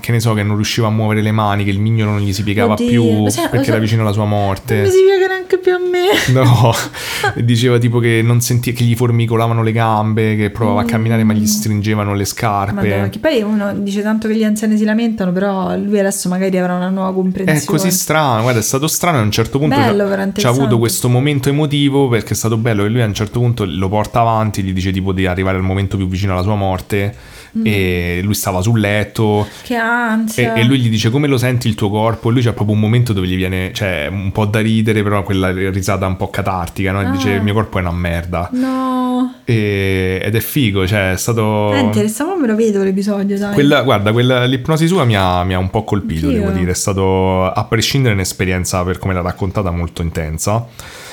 che 0.00 0.12
ne 0.12 0.20
so, 0.20 0.34
che 0.34 0.42
non 0.42 0.56
riusciva 0.56 0.88
a 0.88 0.90
muovere 0.90 1.22
le 1.22 1.32
mani, 1.32 1.64
che 1.64 1.70
il 1.70 1.80
mignolo 1.80 2.12
non 2.12 2.20
gli 2.20 2.32
si 2.32 2.42
piegava 2.42 2.72
Oddio, 2.74 2.86
più 2.86 3.24
lo 3.24 3.30
perché 3.50 3.70
era 3.70 3.78
vicino 3.78 4.02
alla 4.02 4.12
sua 4.12 4.24
Non 4.24 4.38
morte. 4.38 4.82
mi 4.82 4.90
si 4.90 4.98
piace 5.04 5.26
neanche 5.28 5.58
più 5.58 5.72
a 5.72 5.78
me. 5.78 6.32
No, 6.32 6.72
diceva 7.42 7.78
tipo 7.78 7.98
che 7.98 8.20
non 8.22 8.40
sentiva 8.40 8.76
che 8.76 8.84
gli 8.84 8.94
formicolavano 8.94 9.62
le 9.62 9.72
gambe, 9.72 10.36
che 10.36 10.50
provava 10.50 10.82
a 10.82 10.84
camminare 10.84 11.24
ma 11.24 11.32
gli 11.32 11.46
stringevano 11.46 12.14
le 12.14 12.24
scarpe. 12.24 12.72
Mm. 12.72 12.90
Madonna, 12.90 13.08
che 13.08 13.18
poi 13.18 13.42
uno 13.42 13.74
dice 13.74 14.02
tanto 14.02 14.28
che 14.28 14.36
gli 14.36 14.44
anziani 14.44 14.76
si 14.76 14.84
lamentano, 14.84 15.32
però 15.32 15.76
lui 15.76 15.93
adesso 15.98 16.28
magari 16.28 16.56
avrà 16.58 16.74
una 16.74 16.88
nuova 16.90 17.12
comprensione. 17.12 17.60
È 17.60 17.64
così 17.64 17.90
strano, 17.90 18.42
guarda, 18.42 18.60
è 18.60 18.62
stato 18.62 18.86
strano 18.86 19.18
e 19.18 19.20
a 19.20 19.24
un 19.24 19.30
certo 19.30 19.58
punto 19.58 19.76
Bello, 19.76 20.08
c'ha- 20.34 20.48
avuto 20.48 20.78
questo 20.78 21.08
momento 21.08 21.48
emotivo 21.48 22.08
perché 22.08 22.32
è 22.32 22.36
stato 22.36 22.56
bello 22.56 22.84
e 22.84 22.88
lui 22.88 23.02
a 23.02 23.06
un 23.06 23.14
certo 23.14 23.40
punto 23.40 23.64
lo 23.66 23.88
porta 23.88 24.20
avanti, 24.20 24.62
gli 24.62 24.72
dice 24.72 24.90
tipo 24.92 25.12
di 25.12 25.26
arrivare 25.26 25.56
al 25.56 25.62
momento 25.62 25.96
più 25.96 26.06
vicino 26.08 26.32
alla 26.32 26.42
sua 26.42 26.54
morte 26.56 27.14
Mm. 27.56 27.62
e 27.66 28.20
lui 28.24 28.34
stava 28.34 28.60
sul 28.60 28.80
letto 28.80 29.46
Che 29.62 29.74
e, 29.74 29.76
ansia. 29.76 30.54
e 30.54 30.64
lui 30.64 30.80
gli 30.80 30.88
dice 30.88 31.08
come 31.10 31.28
lo 31.28 31.38
senti 31.38 31.68
il 31.68 31.76
tuo 31.76 31.88
corpo 31.88 32.28
e 32.28 32.32
lui 32.32 32.42
c'ha 32.42 32.52
proprio 32.52 32.74
un 32.74 32.80
momento 32.82 33.12
dove 33.12 33.28
gli 33.28 33.36
viene, 33.36 33.70
cioè 33.72 34.08
un 34.10 34.32
po' 34.32 34.44
da 34.46 34.58
ridere 34.58 35.04
però 35.04 35.22
quella 35.22 35.52
risata 35.70 36.04
un 36.04 36.16
po' 36.16 36.30
catartica, 36.30 36.90
no? 36.90 37.00
E 37.02 37.10
dice 37.12 37.30
Ah. 37.30 37.34
il 37.36 37.42
mio 37.42 37.54
corpo 37.54 37.78
è 37.78 37.80
una 37.82 37.92
merda 37.92 38.48
No. 38.54 39.03
E- 39.44 40.20
ed 40.22 40.34
è 40.34 40.40
figo, 40.40 40.86
cioè 40.86 41.12
è 41.12 41.16
stato... 41.16 41.72
È 41.72 41.78
interessante, 41.78 42.40
me 42.40 42.46
lo 42.46 42.56
vedo 42.56 42.82
l'episodio, 42.82 43.38
dai. 43.38 43.54
Quella, 43.54 43.82
guarda, 43.82 44.12
quella, 44.12 44.44
l'ipnosi 44.44 44.86
sua 44.86 45.04
mi 45.04 45.16
ha, 45.16 45.42
mi 45.44 45.54
ha 45.54 45.58
un 45.58 45.70
po' 45.70 45.84
colpito, 45.84 46.26
Anch'io. 46.26 46.40
devo 46.40 46.52
dire. 46.52 46.70
È 46.70 46.74
stato, 46.74 47.44
a 47.44 47.64
prescindere, 47.64 48.14
un'esperienza 48.14 48.82
per 48.84 48.98
come 48.98 49.14
l'ha 49.14 49.20
raccontata 49.22 49.70
molto 49.70 50.02
intensa. 50.02 50.66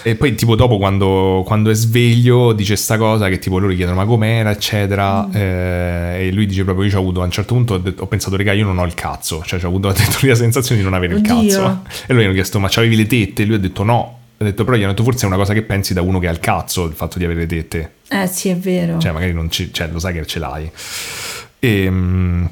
E 0.03 0.15
poi, 0.15 0.34
tipo, 0.34 0.56
dopo, 0.56 0.78
quando, 0.78 1.44
quando 1.45 1.69
è 1.69 1.73
sveglio, 1.76 2.53
dice 2.53 2.76
sta 2.76 2.98
cosa 2.98 3.30
che, 3.30 3.38
tipo, 3.38 3.60
loro 3.60 3.72
gli 3.72 3.76
chiedono 3.76 3.98
ma 3.98 4.06
com'era, 4.06 4.49
eccetera. 4.49 5.28
Mm. 5.28 5.32
eh, 5.36 6.28
e 6.28 6.32
lui 6.32 6.45
dice 6.48 6.64
proprio, 6.64 6.90
io 6.90 6.95
ho 6.98 6.99
avuto, 6.99 7.22
a 7.22 7.26
un 7.26 7.32
certo 7.32 7.53
punto, 7.53 7.76
ho, 7.76 7.78
detto- 7.78 8.03
ho 8.03 8.07
pensato, 8.07 8.36
raga, 8.36 8.52
io 8.53 8.65
non 8.65 8.80
ho 8.80 8.86
il 8.86 8.94
cazzo. 8.95 9.44
Cioè, 9.45 9.64
ho 9.64 9.68
avuto 9.68 9.94
la 10.22 10.36
sensazione 10.36 10.82
di 10.82 10.84
non 10.86 10.95
avere 10.95 11.14
il 11.14 11.19
Oddio. 11.19 11.34
cazzo. 11.34 11.82
E 12.07 12.14
lui 12.14 12.22
gli 12.23 12.26
hanno 12.26 12.34
chiesto, 12.34 12.60
ma 12.60 12.68
c'avevi 12.69 12.95
le 12.95 13.06
tette? 13.07 13.44
E 13.44 13.45
lui 13.45 13.56
ha 13.56 13.60
detto 13.60 13.84
no. 13.84 14.15
Ha 14.41 14.43
detto, 14.43 14.63
però 14.63 14.76
gli 14.76 14.81
hanno 14.81 14.91
detto, 14.91 15.03
forse 15.03 15.26
è 15.26 15.27
una 15.27 15.38
cosa 15.38 15.53
che 15.53 15.61
pensi 15.61 15.93
da 15.93 16.01
uno 16.01 16.18
che 16.18 16.27
ha 16.27 16.31
il 16.31 16.39
cazzo, 16.39 16.85
il 16.85 16.93
fatto 16.93 17.19
di 17.19 17.26
avere 17.26 17.41
le 17.41 17.45
tette. 17.45 17.91
Eh 18.09 18.26
sì, 18.26 18.49
è 18.49 18.57
vero. 18.57 18.97
Cioè, 18.97 19.11
magari 19.11 19.34
non 19.34 19.51
ci, 19.51 19.72
cioè, 19.72 19.88
lo 19.88 19.99
sai 19.99 20.13
che 20.13 20.26
ce 20.26 20.39
l'hai. 20.39 20.72
Ehm, 21.59 22.49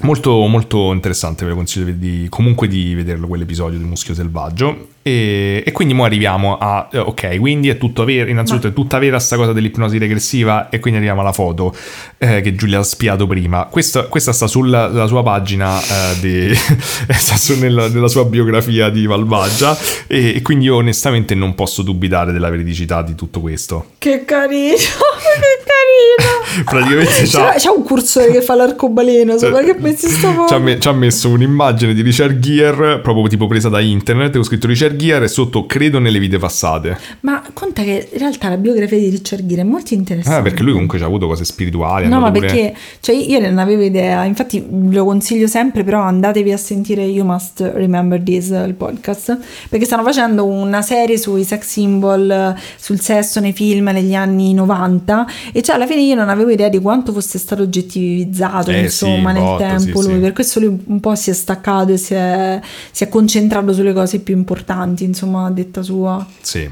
molto, 0.00 0.46
molto 0.46 0.92
interessante, 0.92 1.44
ve 1.44 1.50
lo 1.50 1.56
consiglio 1.56 1.92
di, 1.92 2.26
comunque 2.28 2.68
di 2.68 2.94
vederlo 2.94 3.26
quell'episodio 3.26 3.78
del 3.78 3.86
Muschio 3.86 4.14
Selvaggio. 4.14 4.88
E, 5.04 5.64
e 5.66 5.72
quindi 5.72 5.94
mo 5.94 6.04
arriviamo 6.04 6.58
a... 6.58 6.88
eh, 6.92 6.98
ok, 6.98 7.38
quindi 7.40 7.68
è 7.68 7.76
tutto 7.76 8.04
vero, 8.04 8.30
innanzitutto 8.30 8.68
è 8.68 8.72
tutta 8.72 9.00
vera 9.00 9.18
sta 9.18 9.34
cosa 9.34 9.52
dell'ipnosi 9.52 9.98
regressiva 9.98 10.68
e 10.68 10.78
quindi 10.78 10.98
arriviamo 11.00 11.22
alla 11.22 11.32
foto 11.32 11.74
eh, 12.18 12.40
che 12.40 12.54
Giulia 12.54 12.78
ha 12.78 12.82
spiato 12.84 13.26
prima. 13.26 13.64
Questa, 13.64 14.04
questa 14.04 14.32
sta 14.32 14.46
sulla 14.46 14.86
la 14.86 15.06
sua 15.08 15.24
pagina, 15.24 15.80
eh, 15.80 16.20
di, 16.20 16.54
sta 17.18 17.36
su- 17.36 17.58
nella, 17.58 17.88
nella 17.88 18.06
sua 18.06 18.24
biografia 18.24 18.90
di 18.90 19.08
Malvagia 19.08 19.76
e, 20.06 20.36
e 20.36 20.42
quindi 20.42 20.66
io 20.66 20.76
onestamente 20.76 21.34
non 21.34 21.56
posso 21.56 21.82
dubitare 21.82 22.30
della 22.32 22.48
veridicità 22.48 23.02
di 23.02 23.16
tutto 23.16 23.40
questo. 23.40 23.86
Che 23.98 24.24
carino, 24.24 24.76
che 24.76 25.62
carino. 25.64 25.81
Praticamente 26.64 27.22
c'ha- 27.26 27.52
c'è, 27.52 27.58
c'è 27.58 27.68
un 27.70 27.82
cursore 27.82 28.30
che 28.30 28.42
fa 28.42 28.54
l'arcobaleno, 28.54 29.38
sopra 29.38 29.62
che 29.62 29.74
messi 29.78 30.08
sto 30.08 30.44
ci 30.46 30.54
ha, 30.54 30.58
me- 30.58 30.78
ci 30.78 30.88
ha 30.88 30.92
messo 30.92 31.28
un'immagine 31.30 31.94
di 31.94 32.02
Richard 32.02 32.38
Gere 32.38 32.98
proprio 33.00 33.26
tipo 33.28 33.46
presa 33.46 33.68
da 33.68 33.80
internet 33.80 34.36
ho 34.36 34.42
scritto 34.42 34.66
Richard 34.66 34.96
Gere 34.96 35.24
e 35.24 35.28
sotto 35.28 35.66
credo 35.66 35.98
nelle 35.98 36.18
vite 36.18 36.38
passate 36.38 36.98
Ma 37.20 37.42
conta 37.52 37.82
che 37.82 38.08
in 38.12 38.18
realtà 38.18 38.48
la 38.48 38.56
biografia 38.56 38.98
di 38.98 39.08
Richard 39.08 39.46
Gere 39.46 39.62
è 39.62 39.64
molto 39.64 39.94
interessante. 39.94 40.38
ah, 40.38 40.42
perché 40.42 40.62
lui 40.62 40.72
comunque 40.72 40.98
ci 40.98 41.04
ha 41.04 41.06
avuto 41.06 41.26
cose 41.26 41.44
spirituali 41.44 42.06
No, 42.08 42.20
ma 42.20 42.30
pure- 42.30 42.46
perché 42.46 42.74
cioè, 43.00 43.14
io 43.14 43.40
non 43.40 43.58
avevo 43.58 43.82
idea, 43.82 44.24
infatti 44.24 44.64
lo 44.90 45.04
consiglio 45.04 45.46
sempre, 45.46 45.84
però 45.84 46.00
andatevi 46.02 46.52
a 46.52 46.56
sentire 46.56 47.02
You 47.04 47.24
Must 47.24 47.70
Remember 47.74 48.20
This, 48.22 48.48
il 48.48 48.74
podcast, 48.76 49.38
perché 49.68 49.84
stanno 49.86 50.02
facendo 50.02 50.44
una 50.44 50.82
serie 50.82 51.16
sui 51.18 51.44
sex 51.44 51.66
symbol, 51.66 52.54
sul 52.76 53.00
sesso 53.00 53.40
nei 53.40 53.52
film 53.52 53.88
negli 53.92 54.14
anni 54.14 54.52
90 54.54 55.26
e 55.52 55.62
cioè 55.62 55.76
alla 55.76 55.86
fine 55.86 56.01
io 56.08 56.14
non 56.14 56.28
avevo 56.28 56.50
idea 56.50 56.68
di 56.68 56.78
quanto 56.80 57.12
fosse 57.12 57.38
stato 57.38 57.62
oggettivizzato, 57.62 58.70
Eh, 58.70 58.80
insomma, 58.82 59.32
sì, 59.32 59.34
nel 59.38 59.42
botto, 59.42 59.58
tempo 59.58 60.00
sì, 60.00 60.06
lui, 60.08 60.14
sì. 60.14 60.20
per 60.20 60.32
questo 60.32 60.60
lui 60.60 60.82
un 60.86 61.00
po' 61.00 61.14
si 61.14 61.30
è 61.30 61.34
staccato 61.34 61.92
e 61.92 61.96
si 61.96 62.14
è, 62.14 62.60
si 62.90 63.04
è 63.04 63.08
concentrato 63.08 63.72
sulle 63.72 63.92
cose 63.92 64.20
più 64.20 64.36
importanti, 64.36 65.04
insomma, 65.04 65.46
a 65.46 65.50
detta 65.50 65.82
sua. 65.82 66.26
sì 66.40 66.68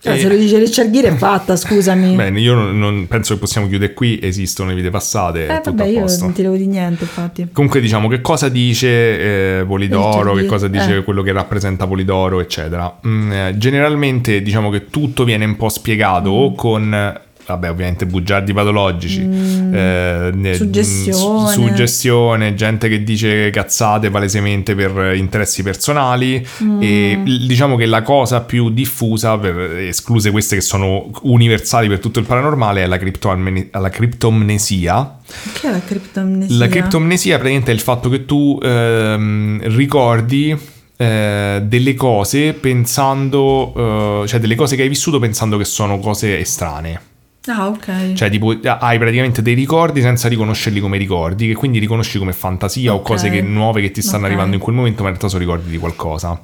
Cioè, 0.00 0.12
E- 0.12 0.18
se 0.20 0.28
lo 0.28 0.36
dice 0.36 0.58
Richard 0.58 0.90
Gere 0.92 1.08
è 1.08 1.14
fatta, 1.16 1.56
scusami. 1.58 2.14
Bene, 2.14 2.38
io 2.38 2.54
non, 2.54 2.78
non- 2.78 3.06
penso 3.08 3.34
che 3.34 3.40
possiamo 3.40 3.66
chiudere 3.66 3.94
qui, 3.94 4.20
esistono 4.22 4.68
le 4.70 4.76
vite 4.76 4.90
passate, 4.90 5.46
eh, 5.46 5.56
tutto 5.56 5.70
vabbè, 5.74 5.82
a 5.82 5.86
io 5.90 6.04
non 6.20 6.32
ti 6.32 6.42
devo 6.42 6.54
dire 6.54 6.68
niente, 6.70 7.02
infatti. 7.02 7.48
Comunque 7.52 7.80
diciamo 7.80 8.06
che 8.06 8.20
cosa 8.20 8.48
dice 8.48 9.58
eh, 9.58 9.64
Polidoro, 9.66 10.34
che 10.34 10.46
cosa 10.46 10.68
dice 10.68 10.98
eh. 10.98 11.02
quello 11.04 11.22
che 11.22 11.32
rappresenta 11.32 11.88
Polidoro, 11.88 12.38
eccetera. 12.40 12.96
Mm, 13.04 13.32
eh, 13.32 13.54
generalmente 13.58 14.40
diciamo 14.40 14.70
che 14.70 14.86
tutto 14.86 15.24
viene 15.24 15.44
un 15.44 15.56
po' 15.56 15.68
spiegato 15.68 16.50
Mm. 16.50 16.54
con... 16.54 17.20
Vabbè, 17.48 17.70
ovviamente 17.70 18.04
bugiardi 18.04 18.52
patologici, 18.52 19.22
eh, 19.22 20.30
ne- 20.34 20.50
Mm. 20.50 20.52
Suggestione. 20.52 21.50
suggestione, 21.52 22.54
gente 22.54 22.88
che 22.90 23.02
dice 23.02 23.48
cazzate 23.50 24.10
palesemente 24.10 24.74
per 24.74 25.14
interessi 25.14 25.62
personali 25.62 26.46
Mm. 26.62 26.82
e 26.82 27.22
diciamo 27.46 27.76
che 27.76 27.86
la 27.86 28.02
cosa 28.02 28.42
più 28.42 28.68
diffusa, 28.68 29.38
per, 29.38 29.58
escluse 29.78 30.30
queste 30.30 30.56
che 30.56 30.60
sono 30.62 31.10
universali 31.22 31.88
per 31.88 32.00
tutto 32.00 32.18
il 32.18 32.26
paranormale, 32.26 32.82
è 32.82 32.86
la, 32.86 32.98
criptoamne- 32.98 33.68
la 33.72 33.88
criptomnesia. 33.88 35.18
Che 35.52 35.68
è 35.68 35.70
la 35.70 35.80
criptomnesia? 35.84 36.56
La 36.56 36.68
criptomnesia 36.68 37.36
praticamente 37.36 37.70
è 37.70 37.74
il 37.74 37.80
fatto 37.80 38.08
che 38.10 38.24
tu 38.26 38.58
ehm, 38.62 39.60
ricordi 39.74 40.56
eh, 41.00 41.62
delle 41.64 41.94
cose 41.94 42.52
pensando, 42.54 44.22
eh, 44.22 44.26
cioè 44.26 44.40
delle 44.40 44.54
cose 44.56 44.74
che 44.76 44.82
hai 44.82 44.88
vissuto 44.88 45.18
pensando 45.18 45.56
che 45.56 45.64
sono 45.64 45.98
cose 45.98 46.38
estranee. 46.40 47.00
Ah, 47.48 47.68
ok. 47.68 48.12
Cioè, 48.12 48.30
tipo, 48.30 48.54
hai 48.62 48.98
praticamente 48.98 49.40
dei 49.42 49.54
ricordi 49.54 50.00
senza 50.02 50.28
riconoscerli 50.28 50.80
come 50.80 50.98
ricordi, 50.98 51.46
che 51.48 51.54
quindi 51.54 51.78
riconosci 51.78 52.18
come 52.18 52.32
fantasia 52.32 52.92
o 52.92 52.96
Ok. 52.96 53.02
cose 53.06 53.30
che- 53.30 53.40
nuove 53.42 53.80
che 53.80 53.90
ti 53.90 54.02
stanno 54.02 54.24
Ok. 54.24 54.30
arrivando 54.30 54.54
in 54.56 54.60
quel 54.62 54.74
momento, 54.76 55.02
ma 55.02 55.08
in 55.08 55.14
realtà 55.14 55.28
sono 55.28 55.40
ricordi 55.42 55.70
di 55.70 55.78
qualcosa. 55.78 56.38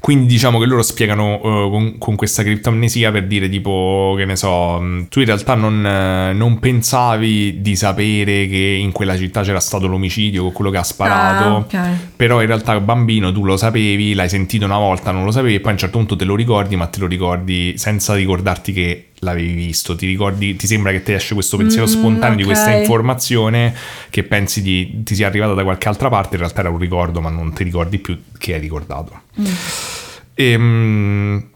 Quindi 0.00 0.26
diciamo 0.26 0.58
che 0.58 0.66
loro 0.66 0.82
spiegano 0.82 1.36
eh, 1.36 1.40
con, 1.70 1.94
con 1.96 2.14
questa 2.14 2.42
criptomnesia 2.42 3.10
per 3.10 3.26
dire 3.26 3.48
tipo, 3.48 4.12
che 4.18 4.26
ne 4.26 4.36
so, 4.36 4.78
mh, 4.78 5.08
tu 5.08 5.20
in 5.20 5.24
realtà 5.24 5.54
non, 5.54 5.86
eh, 5.86 6.34
non 6.34 6.58
pensavi 6.58 7.62
di 7.62 7.74
sapere 7.74 8.46
che 8.46 8.58
in 8.78 8.92
quella 8.92 9.16
città 9.16 9.40
c'era 9.40 9.60
stato 9.60 9.86
l'omicidio 9.86 10.42
con 10.42 10.52
quello 10.52 10.70
che 10.70 10.76
ha 10.76 10.82
sparato, 10.82 11.44
Ah, 11.44 11.54
ok. 11.56 11.78
però 12.16 12.42
in 12.42 12.48
realtà 12.48 12.78
bambino 12.80 13.32
tu 13.32 13.44
lo 13.46 13.56
sapevi, 13.56 14.12
l'hai 14.12 14.28
sentito 14.28 14.66
una 14.66 14.76
volta, 14.76 15.10
non 15.10 15.24
lo 15.24 15.30
sapevi 15.30 15.54
e 15.54 15.60
poi 15.60 15.70
a 15.70 15.72
un 15.72 15.78
certo 15.78 15.96
punto 15.96 16.16
te 16.16 16.24
lo 16.24 16.34
ricordi, 16.36 16.76
ma 16.76 16.86
te 16.86 17.00
lo 17.00 17.06
ricordi 17.06 17.78
senza 17.78 18.14
ricordarti 18.14 18.72
che 18.74 19.06
l'avevi 19.20 19.52
visto, 19.52 19.96
ti 19.96 20.06
ricordi, 20.06 20.56
ti 20.56 20.66
sembra 20.66 20.92
che 20.92 21.02
ti 21.02 21.12
esce 21.12 21.34
questo 21.34 21.56
pensiero 21.56 21.86
Mm, 21.86 21.90
spontaneo 21.90 22.36
di 22.36 22.42
ok. 22.42 22.48
questa 22.48 22.70
informazione 22.72 23.74
che 24.10 24.22
pensi 24.24 24.60
di, 24.62 25.02
ti 25.02 25.14
sia 25.14 25.26
arrivata 25.26 25.54
da 25.54 25.62
qualche 25.62 25.88
altra 25.88 26.08
parte, 26.08 26.34
in 26.34 26.40
realtà 26.40 26.60
era 26.60 26.70
un 26.70 26.78
ricordo 26.78 27.20
ma 27.20 27.30
non 27.30 27.52
ti 27.52 27.64
ricordi 27.64 27.98
più 27.98 28.20
che 28.38 28.54
hai 28.54 28.60
ricordato. 28.60 29.22
Ehm, 30.34 31.48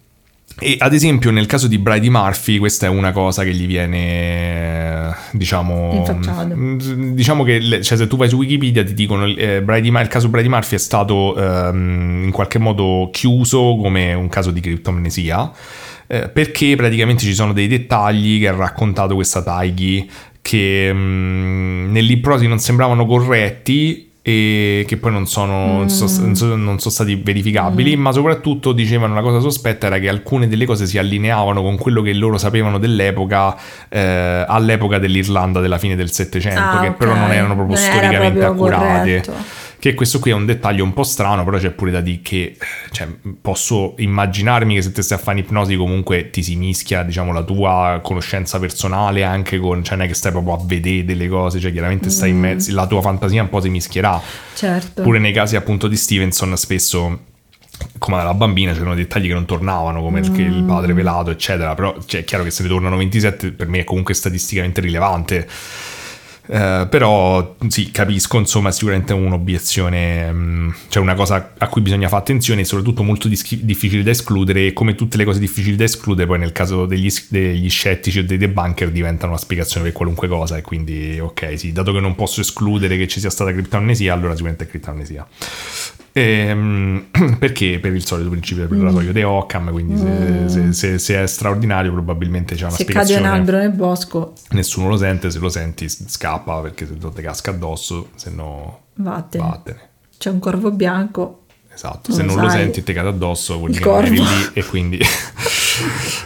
E, 0.60 0.74
ad 0.78 0.92
esempio 0.92 1.30
nel 1.30 1.46
caso 1.46 1.68
di 1.68 1.78
Brady 1.78 2.08
Murphy 2.08 2.58
questa 2.58 2.86
è 2.86 2.88
una 2.88 3.12
cosa 3.12 3.44
che 3.44 3.52
gli 3.52 3.64
viene 3.64 5.14
diciamo 5.30 6.04
mm, 6.44 7.12
diciamo 7.12 7.44
che 7.44 7.80
cioè, 7.82 7.96
se 7.96 8.06
tu 8.08 8.16
vai 8.16 8.28
su 8.28 8.34
Wikipedia 8.38 8.82
ti 8.82 8.92
dicono 8.92 9.24
eh, 9.24 9.62
Brady 9.62 9.88
il 9.88 10.08
caso 10.08 10.28
Brady 10.28 10.48
Murphy 10.48 10.74
è 10.74 10.78
stato 10.80 11.36
ehm, 11.36 12.22
in 12.24 12.30
qualche 12.32 12.58
modo 12.58 13.08
chiuso 13.12 13.76
come 13.80 14.14
un 14.14 14.28
caso 14.28 14.50
di 14.50 14.58
criptomnesia 14.58 15.52
eh, 16.08 16.28
perché 16.28 16.74
praticamente 16.74 17.22
ci 17.22 17.34
sono 17.34 17.52
dei 17.52 17.68
dettagli 17.68 18.40
che 18.40 18.48
ha 18.48 18.54
raccontato 18.56 19.14
questa 19.14 19.42
Taighi 19.42 20.10
che 20.42 20.90
mm, 20.92 21.92
nell'ipnosi 21.92 22.46
non 22.48 22.58
sembravano 22.58 23.04
corretti 23.06 24.06
e 24.22 24.84
che 24.86 24.96
poi 24.98 25.12
non 25.12 25.26
sono, 25.26 25.78
non 25.78 25.88
so- 25.88 26.04
non 26.20 26.34
so- 26.36 26.54
non 26.54 26.78
sono 26.78 26.92
stati 26.92 27.14
verificabili, 27.14 27.96
ma 27.96 28.12
soprattutto 28.12 28.72
dicevano 28.72 29.14
la 29.14 29.22
cosa 29.22 29.40
sospetta 29.40 29.86
era 29.86 29.98
che 29.98 30.08
alcune 30.08 30.48
delle 30.48 30.66
cose 30.66 30.84
si 30.86 30.98
allineavano 30.98 31.62
con 31.62 31.78
quello 31.78 32.02
che 32.02 32.12
loro 32.12 32.36
sapevano 32.36 32.76
dell'epoca, 32.78 33.56
eh, 33.88 34.44
all'epoca 34.46 34.98
dell'Irlanda 34.98 35.60
della 35.60 35.78
fine 35.78 35.96
del 35.96 36.10
Settecento, 36.10 36.60
Ah, 36.60 36.80
che 36.80 36.88
ok. 36.88 36.96
però 36.96 37.14
non 37.14 37.30
erano 37.32 37.54
proprio 37.54 37.76
Non 37.76 37.84
era 37.86 37.94
storicamente 37.96 38.38
proprio 38.40 38.64
accurate. 38.66 39.22
corretto. 39.24 39.32
Che 39.80 39.94
questo 39.94 40.18
qui 40.18 40.32
è 40.32 40.34
un 40.34 40.44
dettaglio 40.44 40.82
un 40.82 40.92
po' 40.92 41.04
strano, 41.04 41.44
però 41.44 41.56
c'è 41.56 41.70
pure 41.70 41.92
da 41.92 42.00
dire 42.00 42.18
che 42.20 42.56
cioè, 42.90 43.06
posso 43.40 43.94
immaginarmi 43.98 44.74
che 44.74 44.82
se 44.82 44.90
te 44.90 45.02
stai 45.02 45.18
a 45.18 45.20
fare 45.20 45.38
ipnosi 45.38 45.76
comunque 45.76 46.30
ti 46.30 46.42
si 46.42 46.56
mischia, 46.56 47.04
diciamo, 47.04 47.32
la 47.32 47.44
tua 47.44 48.00
conoscenza 48.02 48.58
personale 48.58 49.22
anche 49.22 49.58
con, 49.58 49.84
cioè 49.84 49.96
non 49.96 50.06
è 50.06 50.08
che 50.08 50.14
stai 50.14 50.32
proprio 50.32 50.54
a 50.54 50.60
vedere 50.64 51.04
delle 51.04 51.28
cose, 51.28 51.60
cioè 51.60 51.70
chiaramente 51.70 52.10
stai 52.10 52.30
in 52.30 52.38
mezzo, 52.38 52.74
la 52.74 52.88
tua 52.88 53.00
fantasia 53.00 53.40
un 53.42 53.48
po' 53.48 53.60
si 53.60 53.68
mischierà. 53.68 54.20
Certo. 54.54 55.02
Pure 55.02 55.20
nei 55.20 55.32
casi 55.32 55.54
appunto 55.54 55.86
di 55.86 55.96
Stevenson 55.96 56.56
spesso 56.56 57.26
come 57.98 58.22
la 58.22 58.34
bambina 58.34 58.72
c'erano 58.72 58.96
dettagli 58.96 59.28
che 59.28 59.34
non 59.34 59.44
tornavano 59.44 60.02
come 60.02 60.18
il, 60.18 60.32
che 60.32 60.42
il 60.42 60.64
padre 60.64 60.94
pelato 60.94 61.30
eccetera 61.30 61.74
però 61.74 61.96
cioè, 62.06 62.22
è 62.22 62.24
chiaro 62.24 62.42
che 62.42 62.50
se 62.50 62.64
ne 62.64 62.68
tornano 62.68 62.96
27 62.96 63.52
per 63.52 63.68
me 63.68 63.80
è 63.80 63.84
comunque 63.84 64.14
statisticamente 64.14 64.80
rilevante 64.80 65.46
Eh, 66.50 66.86
però 66.88 67.56
sì, 67.68 67.90
capisco, 67.90 68.38
insomma, 68.38 68.70
sicuramente 68.70 69.12
un'obiezione, 69.12 70.32
mm, 70.32 70.70
cioè 70.88 71.02
una 71.02 71.14
cosa 71.14 71.52
a 71.58 71.68
cui 71.68 71.82
bisogna 71.82 72.08
fare 72.08 72.22
attenzione 72.22 72.62
e 72.62 72.64
soprattutto 72.64 73.02
molto 73.02 73.28
dis- 73.28 73.62
difficile 73.62 74.02
da 74.02 74.10
escludere 74.10 74.66
e 74.66 74.72
come 74.72 74.94
tutte 74.94 75.18
le 75.18 75.24
cose 75.24 75.40
difficili 75.40 75.76
da 75.76 75.84
escludere 75.84 76.26
poi 76.26 76.38
nel 76.38 76.52
caso 76.52 76.86
degli, 76.86 77.12
degli 77.28 77.68
scettici 77.68 78.20
o 78.20 78.24
dei 78.24 78.38
debunker 78.38 78.90
diventano 78.90 79.32
una 79.32 79.40
spiegazione 79.40 79.84
per 79.84 79.94
qualunque 79.94 80.26
cosa 80.26 80.56
e 80.56 80.62
quindi 80.62 81.18
ok, 81.20 81.58
sì, 81.58 81.72
dato 81.72 81.92
che 81.92 82.00
non 82.00 82.14
posso 82.14 82.40
escludere 82.40 82.96
che 82.96 83.06
ci 83.06 83.20
sia 83.20 83.30
stata 83.30 83.52
criptoamnesia, 83.52 84.14
allora 84.14 84.32
sicuramente 84.32 84.64
è 84.64 84.68
criptoamnesia. 84.68 85.26
Ehm, 86.20 87.06
perché 87.38 87.78
per 87.80 87.94
il 87.94 88.04
solito 88.04 88.28
principio 88.30 88.66
del 88.66 88.78
Mm. 88.78 88.82
rasoio 88.82 89.12
de 89.12 89.24
Occam, 89.24 89.70
quindi 89.70 89.96
se, 89.96 90.48
se- 90.48 90.72
se- 90.72 90.98
se 90.98 91.22
è 91.22 91.26
straordinario 91.26 91.92
probabilmente 91.92 92.54
c'è 92.54 92.62
una 92.64 92.70
Se 92.72 92.84
cade 92.84 92.98
un 92.98 93.04
spiegazione. 93.04 93.36
albero 93.36 93.58
nel 93.58 93.70
bosco, 93.72 94.32
Nessuno 94.50 94.88
lo 94.88 94.96
sente, 94.96 95.30
se 95.30 95.38
lo 95.38 95.48
senti 95.48 95.88
scappa 95.88 96.60
perché 96.60 96.86
se 96.86 96.96
ti 96.96 97.22
casca 97.22 97.50
addosso, 97.50 98.08
se 98.16 98.30
no 98.30 98.80
vattene. 98.94 99.44
vattene. 99.44 99.80
C'è 100.18 100.30
un 100.30 100.38
corvo 100.40 100.70
bianco. 100.72 101.42
Esatto, 101.72 102.10
Non 102.10 102.16
se 102.18 102.24
non 102.24 102.42
lo 102.42 102.48
senti 102.50 102.80
e 102.80 102.82
ti 102.82 102.92
cade 102.92 103.08
addosso 103.08 103.56
vuol 103.58 103.70
dire 103.70 103.84
che 104.02 104.10
lì 104.10 104.24
e 104.54 104.64
quindi... 104.64 104.98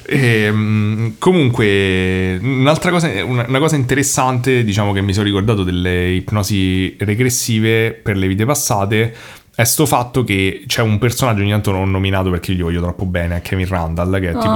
Ehm, 0.06 1.14
comunque, 1.18 2.38
un'altra 2.40 2.90
cosa, 2.90 3.08
una, 3.24 3.44
una 3.46 3.58
cosa 3.58 3.76
interessante, 3.76 4.64
diciamo 4.64 4.92
che 4.92 5.02
mi 5.02 5.12
sono 5.12 5.26
ricordato 5.26 5.62
delle 5.62 6.10
ipnosi 6.12 6.96
regressive 7.00 7.92
per 7.92 8.16
le 8.16 8.26
vite 8.28 8.44
passate 8.46 9.14
è 9.54 9.64
sto 9.64 9.84
fatto 9.86 10.24
che 10.24 10.64
c'è 10.66 10.80
un 10.80 10.98
personaggio 10.98 11.42
ogni 11.42 11.50
tanto 11.50 11.72
non 11.72 11.90
nominato 11.90 12.30
perché 12.30 12.54
gli 12.54 12.62
voglio 12.62 12.80
troppo 12.80 13.04
bene, 13.04 13.36
è 13.36 13.42
Kevin 13.42 13.66
Randall, 13.68 14.18
che 14.20 14.30
è 14.30 14.32
tipo 14.32 14.50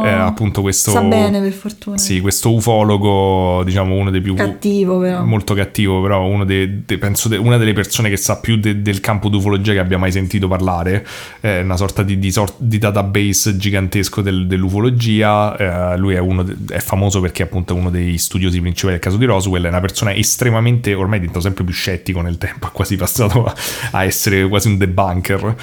Oh, 0.00 0.06
eh, 0.06 0.10
appunto 0.12 0.60
questo... 0.62 0.90
Sta 0.90 1.02
bene 1.02 1.40
per 1.40 1.52
fortuna. 1.52 1.98
Sì, 1.98 2.20
questo 2.20 2.52
ufologo, 2.54 3.62
diciamo 3.64 3.94
uno 3.94 4.10
dei 4.10 4.20
più... 4.20 4.34
Cattivo 4.34 4.98
però. 4.98 5.24
Molto 5.24 5.54
cattivo, 5.54 6.00
però 6.00 6.24
uno 6.24 6.44
dei, 6.44 6.84
dei- 6.84 6.98
penso 6.98 7.28
de- 7.28 7.36
una 7.36 7.56
delle 7.56 7.72
persone 7.72 8.08
che 8.08 8.16
sa 8.16 8.38
più 8.38 8.56
de- 8.56 8.82
del 8.82 9.00
campo 9.00 9.28
d'ufologia 9.28 9.72
che 9.72 9.78
abbia 9.78 9.98
mai 9.98 10.12
sentito 10.12 10.48
parlare, 10.48 11.06
è 11.40 11.60
una 11.60 11.76
sorta 11.76 12.02
di, 12.02 12.18
di 12.18 12.30
sor- 12.30 12.54
di 12.56 12.78
database 12.78 13.56
gigantesco 13.56 14.22
del- 14.22 14.46
dell'ufologia. 14.46 15.92
Eh, 15.92 15.98
lui 15.98 16.14
è, 16.14 16.18
uno 16.18 16.42
de- 16.42 16.56
è 16.74 16.78
famoso 16.78 17.20
perché 17.20 17.42
appunto 17.42 17.74
è 17.74 17.78
uno 17.78 17.90
dei 17.90 18.16
studiosi 18.16 18.60
principali 18.60 18.94
del 18.94 19.02
caso 19.02 19.16
di 19.16 19.24
Roswell, 19.24 19.64
è 19.64 19.68
una 19.68 19.80
persona 19.80 20.14
estremamente, 20.14 20.94
ormai 20.94 21.16
è 21.16 21.20
diventato 21.20 21.44
sempre 21.44 21.64
più 21.64 21.74
scettico 21.74 22.20
nel 22.20 22.38
tempo, 22.38 22.68
è 22.68 22.70
quasi 22.72 22.96
passato 22.96 23.44
a, 23.44 23.54
a 23.92 24.04
essere 24.20 24.46
quasi 24.48 24.68
un 24.68 24.76
debunker. 24.76 25.56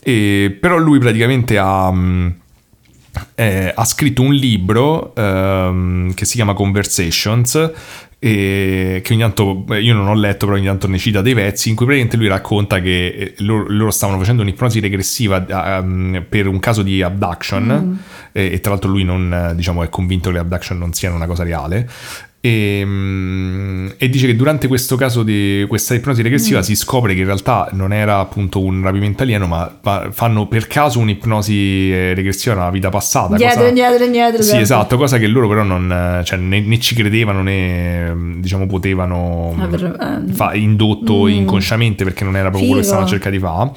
E, 0.00 0.56
però 0.58 0.78
lui 0.78 0.98
praticamente 0.98 1.58
ha... 1.58 1.90
mh, 1.90 2.34
eh, 3.34 3.72
ha 3.74 3.84
scritto 3.84 4.22
un 4.22 4.32
libro 4.32 5.12
ehm, 5.14 6.14
che 6.14 6.24
si 6.24 6.34
chiama 6.36 6.54
Conversations 6.54 7.72
e 8.20 9.00
che 9.04 9.12
ogni 9.12 9.22
tanto 9.22 9.64
io 9.80 9.94
non 9.94 10.08
ho 10.08 10.14
letto 10.14 10.46
però 10.46 10.58
ogni 10.58 10.66
tanto 10.66 10.88
ne 10.88 10.98
cita 10.98 11.22
dei 11.22 11.34
pezzi 11.34 11.68
in 11.68 11.76
cui 11.76 11.86
praticamente 11.86 12.16
lui 12.16 12.28
racconta 12.28 12.80
che 12.80 13.06
eh, 13.06 13.34
loro, 13.38 13.66
loro 13.68 13.90
stavano 13.90 14.18
facendo 14.18 14.42
un'ipnosi 14.42 14.80
regressiva 14.80 15.78
ehm, 15.78 16.26
per 16.28 16.46
un 16.46 16.58
caso 16.58 16.82
di 16.82 17.02
abduction. 17.02 18.00
E, 18.32 18.52
e 18.52 18.60
tra 18.60 18.72
l'altro 18.72 18.90
lui 18.90 19.04
non 19.04 19.52
diciamo 19.54 19.82
è 19.82 19.88
convinto 19.88 20.28
che 20.28 20.34
le 20.34 20.40
abduction 20.40 20.78
non 20.78 20.92
siano 20.92 21.16
una 21.16 21.26
cosa 21.26 21.42
reale 21.42 21.88
e, 22.40 22.82
mm, 22.84 23.88
e 23.96 24.08
dice 24.08 24.26
che 24.26 24.36
durante 24.36 24.68
questo 24.68 24.94
caso 24.94 25.24
di 25.24 25.64
questa 25.66 25.94
ipnosi 25.94 26.22
regressiva 26.22 26.62
si 26.62 26.76
scopre 26.76 27.14
che 27.14 27.20
in 27.20 27.26
realtà 27.26 27.68
non 27.72 27.92
era 27.92 28.18
appunto 28.20 28.60
un 28.62 28.80
rapimento 28.82 29.24
alieno 29.24 29.48
ma 29.48 29.78
fanno 30.12 30.46
per 30.46 30.68
caso 30.68 31.00
un'ipnosi 31.00 31.92
eh, 31.92 32.14
regressiva 32.14 32.54
nella 32.54 32.70
vita 32.70 32.90
passata 32.90 33.32
Indietro, 33.32 33.56
cosa- 33.56 33.68
indietro, 33.68 34.04
indietro. 34.04 34.36
sì, 34.38 34.44
sempre. 34.48 34.62
esatto, 34.62 34.96
cosa 34.96 35.18
che 35.18 35.26
loro 35.26 35.48
però 35.48 35.64
non, 35.64 36.22
cioè, 36.24 36.38
né, 36.38 36.60
né 36.60 36.78
ci 36.78 36.94
credevano 36.94 37.42
né 37.42 38.14
diciamo 38.36 38.66
potevano 38.66 39.56
Aver- 39.58 40.24
eh, 40.28 40.32
fa- 40.32 40.54
indotto 40.54 41.24
mm. 41.24 41.28
inconsciamente 41.28 42.04
perché 42.04 42.22
non 42.22 42.36
era 42.36 42.50
proprio 42.50 42.70
quello 42.70 42.82
che 42.82 42.86
Figo. 42.86 42.96
stavano 42.96 43.08
cercando 43.08 43.36
di 43.36 43.42
fare. 43.42 43.70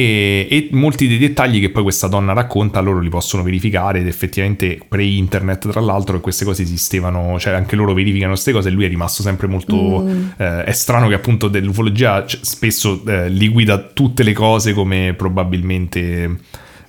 E, 0.00 0.46
e 0.48 0.68
molti 0.70 1.08
dei 1.08 1.18
dettagli 1.18 1.58
che 1.58 1.70
poi 1.70 1.82
questa 1.82 2.06
donna 2.06 2.32
racconta 2.32 2.78
loro 2.78 3.00
li 3.00 3.08
possono 3.08 3.42
verificare 3.42 3.98
ed 3.98 4.06
effettivamente 4.06 4.78
pre-internet 4.86 5.68
tra 5.68 5.80
l'altro 5.80 6.20
queste 6.20 6.44
cose 6.44 6.62
esistevano, 6.62 7.36
cioè 7.40 7.54
anche 7.54 7.74
loro 7.74 7.94
verificano 7.94 8.30
queste 8.30 8.52
cose 8.52 8.68
e 8.68 8.70
lui 8.70 8.84
è 8.84 8.88
rimasto 8.88 9.22
sempre 9.22 9.48
molto... 9.48 10.04
Mm. 10.04 10.28
eh, 10.36 10.62
è 10.62 10.70
strano 10.70 11.08
che 11.08 11.14
appunto 11.14 11.48
dell'ufologia 11.48 12.24
c- 12.24 12.38
spesso 12.42 13.02
eh, 13.08 13.28
liquida 13.28 13.76
tutte 13.78 14.22
le 14.22 14.34
cose 14.34 14.72
come 14.72 15.14
probabilmente 15.16 16.36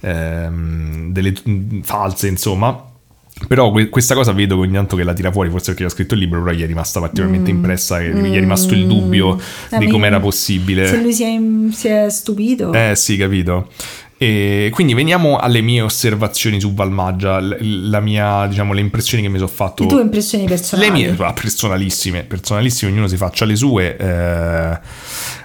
ehm, 0.01 1.11
delle 1.11 1.31
t- 1.31 1.79
false 1.81 2.27
insomma. 2.27 2.88
Però 3.47 3.71
que- 3.71 3.89
questa 3.89 4.13
cosa 4.15 4.31
vedo 4.33 4.55
che 4.55 4.61
ogni 4.61 4.73
tanto 4.73 4.95
che 4.95 5.03
la 5.03 5.13
tira 5.13 5.31
fuori, 5.31 5.49
forse 5.49 5.71
perché 5.71 5.85
ho 5.85 5.89
scritto 5.89 6.13
il 6.13 6.19
libro, 6.19 6.41
però 6.43 6.53
gli 6.55 6.61
è 6.61 6.67
rimasta 6.67 6.99
particolarmente 6.99 7.49
impressa, 7.49 7.97
che 7.99 8.09
gli 8.13 8.35
è 8.35 8.39
rimasto 8.39 8.73
il 8.73 8.85
dubbio 8.85 9.35
Mm. 9.35 9.39
Eh, 9.75 9.77
di 9.79 9.85
mi- 9.85 9.91
com'era 9.91 10.19
possibile. 10.19 10.85
Se 10.87 11.01
lui 11.01 11.13
si 11.13 11.23
è, 11.23 11.39
si 11.71 11.87
è 11.87 12.09
stupito. 12.09 12.73
Eh 12.73 12.93
sì, 12.95 13.15
capito. 13.17 13.67
E 14.21 14.69
quindi 14.73 14.93
veniamo 14.93 15.37
alle 15.37 15.61
mie 15.61 15.79
osservazioni 15.81 16.59
su 16.59 16.73
Valmaggia, 16.73 17.39
la 17.61 18.01
mia, 18.01 18.45
diciamo, 18.47 18.73
le 18.73 18.81
impressioni 18.81 19.23
che 19.23 19.29
mi 19.29 19.37
sono 19.37 19.49
fatto. 19.49 19.83
Le 19.83 19.89
tue 19.89 20.01
impressioni 20.01 20.43
personali. 20.43 20.89
Le 20.89 20.93
mie, 21.15 21.31
personalissime, 21.33 22.23
personalissime, 22.23 22.91
ognuno 22.91 23.07
si 23.07 23.15
faccia 23.15 23.45
le 23.45 23.55
sue. 23.55 23.95
eh. 23.97 24.79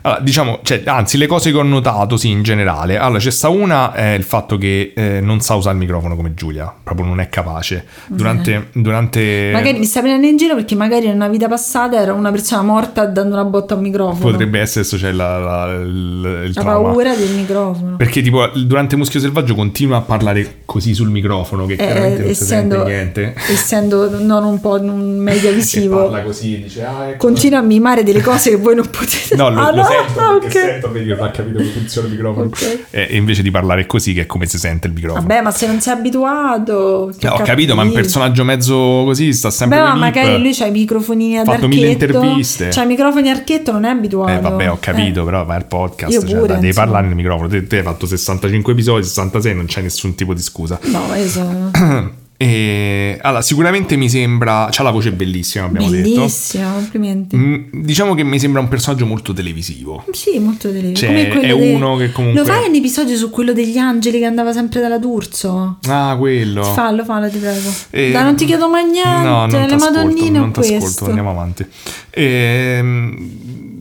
Allora, 0.06 0.20
diciamo, 0.20 0.58
cioè, 0.62 0.82
anzi, 0.84 1.16
le 1.16 1.26
cose 1.26 1.50
che 1.50 1.56
ho 1.56 1.62
notato, 1.62 2.18
sì, 2.18 2.28
in 2.28 2.42
generale. 2.42 2.98
Allora, 2.98 3.18
c'è 3.18 3.30
sta 3.30 3.48
una, 3.48 3.94
è 3.94 4.12
il 4.12 4.22
fatto 4.22 4.58
che 4.58 4.92
eh, 4.94 5.20
non 5.22 5.40
sa 5.40 5.54
usare 5.54 5.74
il 5.76 5.80
microfono 5.80 6.14
come 6.14 6.34
Giulia, 6.34 6.70
proprio 6.82 7.06
non 7.06 7.20
è 7.20 7.30
capace. 7.30 7.86
Durante... 8.08 8.68
durante... 8.72 9.48
Magari 9.50 9.78
mi 9.78 9.86
sta 9.86 10.00
prendendo 10.00 10.26
in 10.26 10.36
giro 10.36 10.56
perché 10.56 10.74
magari 10.74 11.06
in 11.06 11.14
una 11.14 11.28
vita 11.28 11.48
passata 11.48 11.98
era 11.98 12.12
una 12.12 12.30
persona 12.30 12.60
morta 12.60 13.06
dando 13.06 13.34
una 13.34 13.44
botta 13.44 13.72
a 13.72 13.76
un 13.78 13.82
microfono. 13.82 14.30
Potrebbe 14.30 14.60
essere, 14.60 14.80
adesso 14.80 14.96
c'è 14.98 15.10
la, 15.10 15.38
la- 15.38 15.78
La 15.78 16.50
trauma. 16.52 16.88
paura 16.90 17.14
del 17.14 17.30
microfono. 17.30 17.96
Perché 17.96 18.20
tipo 18.20 18.46
durante 18.54 18.96
Muschio 18.96 19.20
Selvaggio 19.20 19.54
continua 19.54 19.96
a 19.96 20.02
parlare 20.02 20.56
così 20.66 20.92
sul 20.92 21.08
microfono 21.08 21.64
che 21.64 21.76
chiaramente 21.76 22.22
Eh, 22.22 22.24
non 22.26 22.34
si 22.34 22.44
sente 22.44 22.74
essendo, 22.74 22.84
niente. 22.84 23.34
essendo 23.50 24.20
non 24.20 24.44
un 24.44 24.60
po' 24.60 24.78
un 24.78 25.16
media 25.18 25.50
visivo, 25.52 26.02
parla 26.10 26.22
così 26.22 26.56
e 26.56 26.62
dice 26.62 26.84
ah 26.84 27.08
ecco. 27.08 27.26
continua 27.26 27.60
a 27.60 27.62
mimare 27.62 28.02
delle 28.02 28.20
cose 28.20 28.50
che 28.50 28.56
voi 28.56 28.74
non 28.74 28.88
potete 28.90 29.34
No, 29.36 29.48
lo, 29.48 29.60
Ah, 29.60 29.72
lo 29.74 29.82
sento 30.04 30.20
Ah, 30.20 30.38
perché 30.38 30.58
ok. 30.58 30.64
sento 30.64 30.90
vedi 30.90 31.08
non 31.10 31.22
ha 31.22 31.30
capito 31.30 31.58
come 31.58 31.68
funziona 31.70 32.06
il 32.08 32.12
microfono. 32.14 32.46
Ok. 32.46 32.78
E, 32.90 33.06
e 33.10 33.16
invece 33.16 33.42
di 33.42 33.50
parlare 33.50 33.86
così 33.86 34.12
che 34.14 34.22
è 34.22 34.26
come 34.26 34.46
si 34.46 34.58
sente 34.58 34.86
il 34.86 34.92
microfono. 34.92 35.26
Vabbè, 35.26 35.40
ma 35.42 35.50
se 35.50 35.66
non 35.66 35.80
sei 35.80 35.92
abituato. 35.94 37.12
Eh, 37.18 37.28
ho 37.28 37.38
capito, 37.42 37.74
ma 37.74 37.82
un 37.82 37.92
personaggio 37.92 38.44
mezzo 38.44 39.02
così 39.04 39.32
sta 39.32 39.50
sempre 39.50 39.78
Beh, 39.78 39.84
ma 39.84 39.94
magari 39.94 40.40
lui 40.40 40.54
c'ha 40.54 40.66
i 40.66 40.70
microfonini 40.70 41.38
ad 41.38 41.46
Fatto 41.46 41.68
mille 41.68 41.90
archetto. 41.92 42.16
interviste. 42.16 42.68
C'ha 42.68 42.82
i 42.82 42.86
microfoni 42.86 43.30
archetto, 43.30 43.72
non 43.72 43.84
è 43.84 43.90
abituato. 43.90 44.32
Eh 44.32 44.40
vabbè, 44.40 44.70
ho 44.70 44.78
capito, 44.80 45.22
Eh. 45.22 45.24
però 45.24 45.44
vai 45.44 45.56
al 45.56 45.66
podcast, 45.66 46.12
Io 46.12 46.20
cioè, 46.20 46.30
pure, 46.30 46.46
dai, 46.46 46.54
devi 46.56 46.66
insomma. 46.68 46.84
parlare 46.86 47.06
nel 47.06 47.16
microfono. 47.16 47.48
Te, 47.48 47.66
te 47.66 47.76
hai 47.78 47.82
fatto 47.82 48.06
65 48.06 48.72
episodi, 48.72 49.04
66, 49.04 49.54
non 49.54 49.66
c'è 49.66 49.80
nessun 49.82 50.14
tipo 50.14 50.34
di 50.34 50.42
scusa. 50.42 50.78
No, 50.84 51.02
sono 51.26 51.70
E, 52.36 53.16
allora, 53.22 53.42
sicuramente 53.42 53.96
mi 53.96 54.08
sembra. 54.10 54.68
C'ha 54.70 54.82
la 54.82 54.90
voce 54.90 55.12
bellissima, 55.12 55.66
abbiamo 55.66 55.88
detto. 55.88 56.08
bellissima, 56.08 56.72
complimenti. 56.72 57.36
Mm, 57.36 57.62
Diciamo 57.72 58.14
che 58.14 58.24
mi 58.24 58.38
sembra 58.40 58.60
un 58.60 58.68
personaggio 58.68 59.06
molto 59.06 59.32
televisivo. 59.32 60.04
Sì, 60.10 60.38
molto 60.40 60.68
televisivo. 60.72 61.12
Cioè, 61.12 61.28
Come 61.28 61.40
è 61.42 61.46
de- 61.56 61.72
uno 61.74 61.96
che 61.96 62.10
comunque- 62.10 62.40
Lo 62.40 62.46
fai 62.46 62.68
un 62.68 62.74
episodio 62.74 63.16
su 63.16 63.30
quello 63.30 63.52
degli 63.52 63.78
angeli 63.78 64.18
che 64.18 64.24
andava 64.24 64.52
sempre 64.52 64.80
dalla 64.80 64.98
D'Urso? 64.98 65.78
Ah, 65.86 66.16
quello. 66.18 66.64
Fallo, 66.64 67.04
fallo, 67.04 67.30
ti 67.30 67.38
prego. 67.38 67.70
Eh, 67.90 68.10
Dai, 68.10 68.24
non 68.24 68.34
ti 68.36 68.44
chiedo 68.46 68.68
mai 68.68 68.84
niente. 68.90 69.08
No, 69.28 69.46
non 69.46 69.66
le 69.68 69.76
madonnine 69.76 70.38
non 70.38 70.48
o 70.48 70.52
t'ascolto, 70.52 70.80
questo. 70.84 71.04
andiamo 71.06 71.30
avanti. 71.30 71.64
Ehm, 72.10 73.30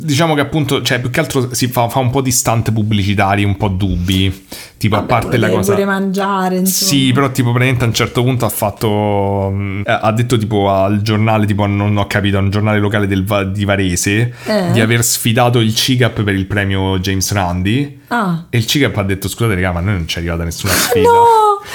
diciamo 0.04 0.34
che 0.36 0.42
appunto, 0.42 0.82
cioè, 0.82 1.00
più 1.00 1.10
che 1.10 1.20
altro 1.20 1.54
si 1.54 1.68
fa, 1.68 1.88
fa 1.90 2.00
un 2.00 2.10
po' 2.10 2.22
di 2.22 2.32
stunt 2.32 2.72
pubblicitari, 2.72 3.44
un 3.44 3.58
po' 3.58 3.68
dubbi. 3.70 4.46
Tipo, 4.78 4.96
Vabbè, 4.98 5.06
a 5.06 5.08
parte 5.20 5.38
la 5.38 5.48
vuole 5.48 5.62
cosa. 5.62 5.74
pure 5.74 5.86
mangiare, 5.86 6.58
insomma. 6.58 6.92
Sì, 6.92 7.12
però 7.14 7.32
tipo 7.32 7.50
praticamente 7.52 7.86
a 7.86 7.88
un 7.88 7.94
certo 7.94 8.22
punto 8.24 8.46
ha 8.46 8.50
fatto 8.50 9.52
eh, 9.86 10.00
ha 10.02 10.12
detto 10.12 10.38
tipo 10.38 10.70
al 10.70 11.02
giornale 11.02 11.46
tipo 11.46 11.66
non 11.66 11.96
ho 11.98 12.06
capito, 12.08 12.38
a 12.38 12.42
un 12.42 12.50
giornale 12.50 12.80
locale 12.80 13.08
del 13.08 13.24
di 13.54 13.64
Varese 13.66 14.34
Eh. 14.46 14.72
di 14.74 14.82
aver 14.82 15.04
sfidato 15.04 15.60
il 15.60 15.74
CIGAP 15.74 16.24
per 16.24 16.36
il 16.36 16.46
premio 16.46 17.00
James 17.00 17.32
Randi 17.32 18.02
Ah. 18.16 18.44
e 18.50 18.58
il 18.60 18.66
CIGAP 18.68 18.96
ha 18.98 19.04
detto 19.04 19.28
scusate 19.28 19.56
raga 19.56 19.72
ma 19.72 19.80
noi 19.80 19.94
non 19.96 20.08
ci 20.08 20.18
è 20.18 20.20
arrivata 20.20 20.44
nessuna 20.44 20.72
sfida. 20.74 21.08
No! 21.10 21.26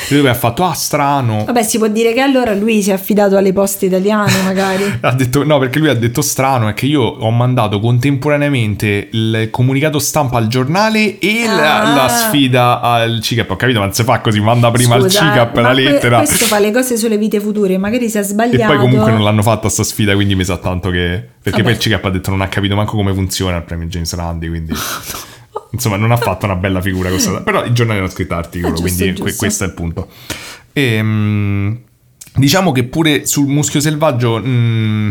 E 0.08 0.14
lui 0.18 0.28
ha 0.28 0.34
fatto 0.34 0.64
ah 0.64 0.74
strano. 0.74 1.44
Vabbè, 1.46 1.62
si 1.62 1.78
può 1.78 1.88
dire 1.88 2.12
che 2.12 2.20
allora 2.20 2.52
lui 2.54 2.82
si 2.82 2.90
è 2.90 2.92
affidato 2.92 3.36
alle 3.36 3.52
poste 3.52 3.86
italiane, 3.86 4.30
magari. 4.44 4.98
Ha 5.00 5.12
detto, 5.14 5.42
no, 5.44 5.58
perché 5.58 5.78
lui 5.78 5.88
ha 5.88 5.94
detto 5.94 6.20
strano 6.20 6.68
è 6.68 6.74
che 6.74 6.86
io 6.86 7.00
ho 7.02 7.30
mandato 7.30 7.80
contemporaneamente 7.80 9.08
il 9.12 9.48
comunicato 9.50 9.98
stampa 9.98 10.36
al 10.38 10.46
giornale 10.48 11.18
e 11.18 11.44
la, 11.46 11.80
Ah. 11.80 11.94
la 11.94 12.08
sfida 12.08 12.80
al 12.80 13.20
CIGAP. 13.22 13.50
Ho 13.50 13.56
capito, 13.56 13.78
ma 13.78 13.86
non 13.86 13.94
si 13.94 14.04
fa 14.04 14.20
così, 14.20 14.40
manda 14.40 14.70
prima 14.70 14.94
al 14.96 15.10
ma 15.54 15.60
la 15.60 15.72
lettera. 15.72 16.18
Questo 16.18 16.44
fa 16.44 16.58
le 16.58 16.70
cose 16.70 16.96
sulle 16.96 17.16
vite 17.18 17.40
future, 17.40 17.78
magari 17.78 18.08
si 18.10 18.18
è 18.18 18.20
E 18.20 18.24
sbagliato. 18.24 18.66
poi 18.72 18.78
comunque 18.78 19.10
non 19.10 19.22
l'hanno 19.24 19.42
fatta 19.42 19.68
sta 19.68 19.82
sfida, 19.82 20.14
quindi 20.14 20.34
mi 20.34 20.44
sa 20.44 20.58
tanto 20.58 20.90
che... 20.90 21.26
Perché 21.42 21.62
Vabbè. 21.62 21.62
poi 21.62 21.72
il 21.72 21.78
CIGAP 21.78 22.04
ha 22.04 22.10
detto 22.10 22.30
non 22.30 22.42
ha 22.42 22.48
capito 22.48 22.76
manco 22.76 22.94
come 22.96 23.12
funziona 23.14 23.56
il 23.56 23.62
premio 23.62 23.86
James 23.88 24.14
Randi, 24.14 24.48
quindi... 24.48 24.72
Insomma, 25.70 25.96
non 25.96 26.10
ha 26.10 26.16
fatto 26.16 26.44
una 26.44 26.56
bella 26.56 26.80
figura 26.80 27.08
questa. 27.10 27.40
Però 27.42 27.64
i 27.64 27.72
giornali 27.72 27.98
hanno 27.98 28.08
scritto 28.08 28.34
articolo, 28.34 28.74
giusto, 28.74 28.86
quindi 28.86 29.06
giusto. 29.14 29.22
que- 29.24 29.36
questo 29.36 29.64
è 29.64 29.66
il 29.66 29.74
punto. 29.74 30.08
Ehm, 30.72 31.78
diciamo 32.34 32.72
che 32.72 32.84
pure 32.84 33.26
sul 33.26 33.46
muschio 33.46 33.80
selvaggio... 33.80 34.40
mm, 34.44 35.08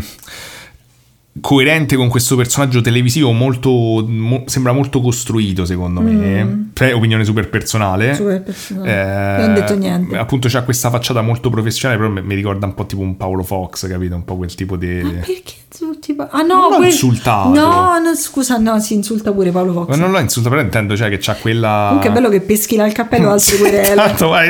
coerente 1.40 1.96
con 1.96 2.08
questo 2.08 2.36
personaggio 2.36 2.80
televisivo 2.80 3.32
molto 3.32 3.70
mo- 4.06 4.42
sembra 4.46 4.72
molto 4.72 5.00
costruito 5.00 5.64
secondo 5.64 6.00
me 6.00 6.70
cioè 6.74 6.94
opinione 6.94 7.24
super 7.24 7.48
personale 7.48 8.10
Mm. 8.10 8.14
Super 8.14 8.42
personale. 8.42 8.90
Eh, 8.90 9.40
Non 9.40 9.50
ho 9.50 9.54
detto 9.54 9.74
niente. 9.76 10.16
appunto 10.16 10.48
c'ha 10.48 10.62
questa 10.62 10.90
facciata 10.90 11.20
molto 11.22 11.50
professionale 11.50 11.98
però 12.00 12.10
mi- 12.12 12.22
mi 12.22 12.34
ricorda 12.34 12.66
un 12.66 12.74
po' 12.74 12.86
tipo 12.86 13.02
un 13.02 13.16
Paolo 13.16 13.42
Fox 13.42 13.86
capito 13.88 14.14
un 14.14 14.24
po' 14.24 14.36
quel 14.36 14.54
tipo 14.54 14.76
di 14.76 14.86
Perché 15.00 15.52
insulti 15.70 16.14
Pa- 16.14 16.28
Ah 16.30 16.42
no, 16.42 16.68
Non 16.68 16.76
quel- 16.76 16.88
insultato. 16.88 17.48
No, 17.50 17.98
no, 17.98 18.14
scusa, 18.16 18.56
no, 18.58 18.78
si 18.80 18.94
insulta 18.94 19.32
pure 19.32 19.50
Paolo 19.50 19.72
Fox. 19.72 19.88
ma 19.88 19.96
non 19.96 20.10
l'ho 20.10 20.18
insultato 20.18 20.54
però 20.54 20.66
intendo 20.66 20.96
cioè 20.96 21.08
che 21.10 21.18
c'ha 21.20 21.34
quella 21.34 21.84
Comunque 21.88 22.10
è 22.10 22.12
bello 22.12 22.28
che 22.28 22.40
peschi 22.40 22.76
là 22.76 22.86
il 22.86 22.92
cappello 22.92 23.30
altre 23.30 23.56
querele. 23.58 23.94
Tanto, 23.94 24.28
vai. 24.28 24.48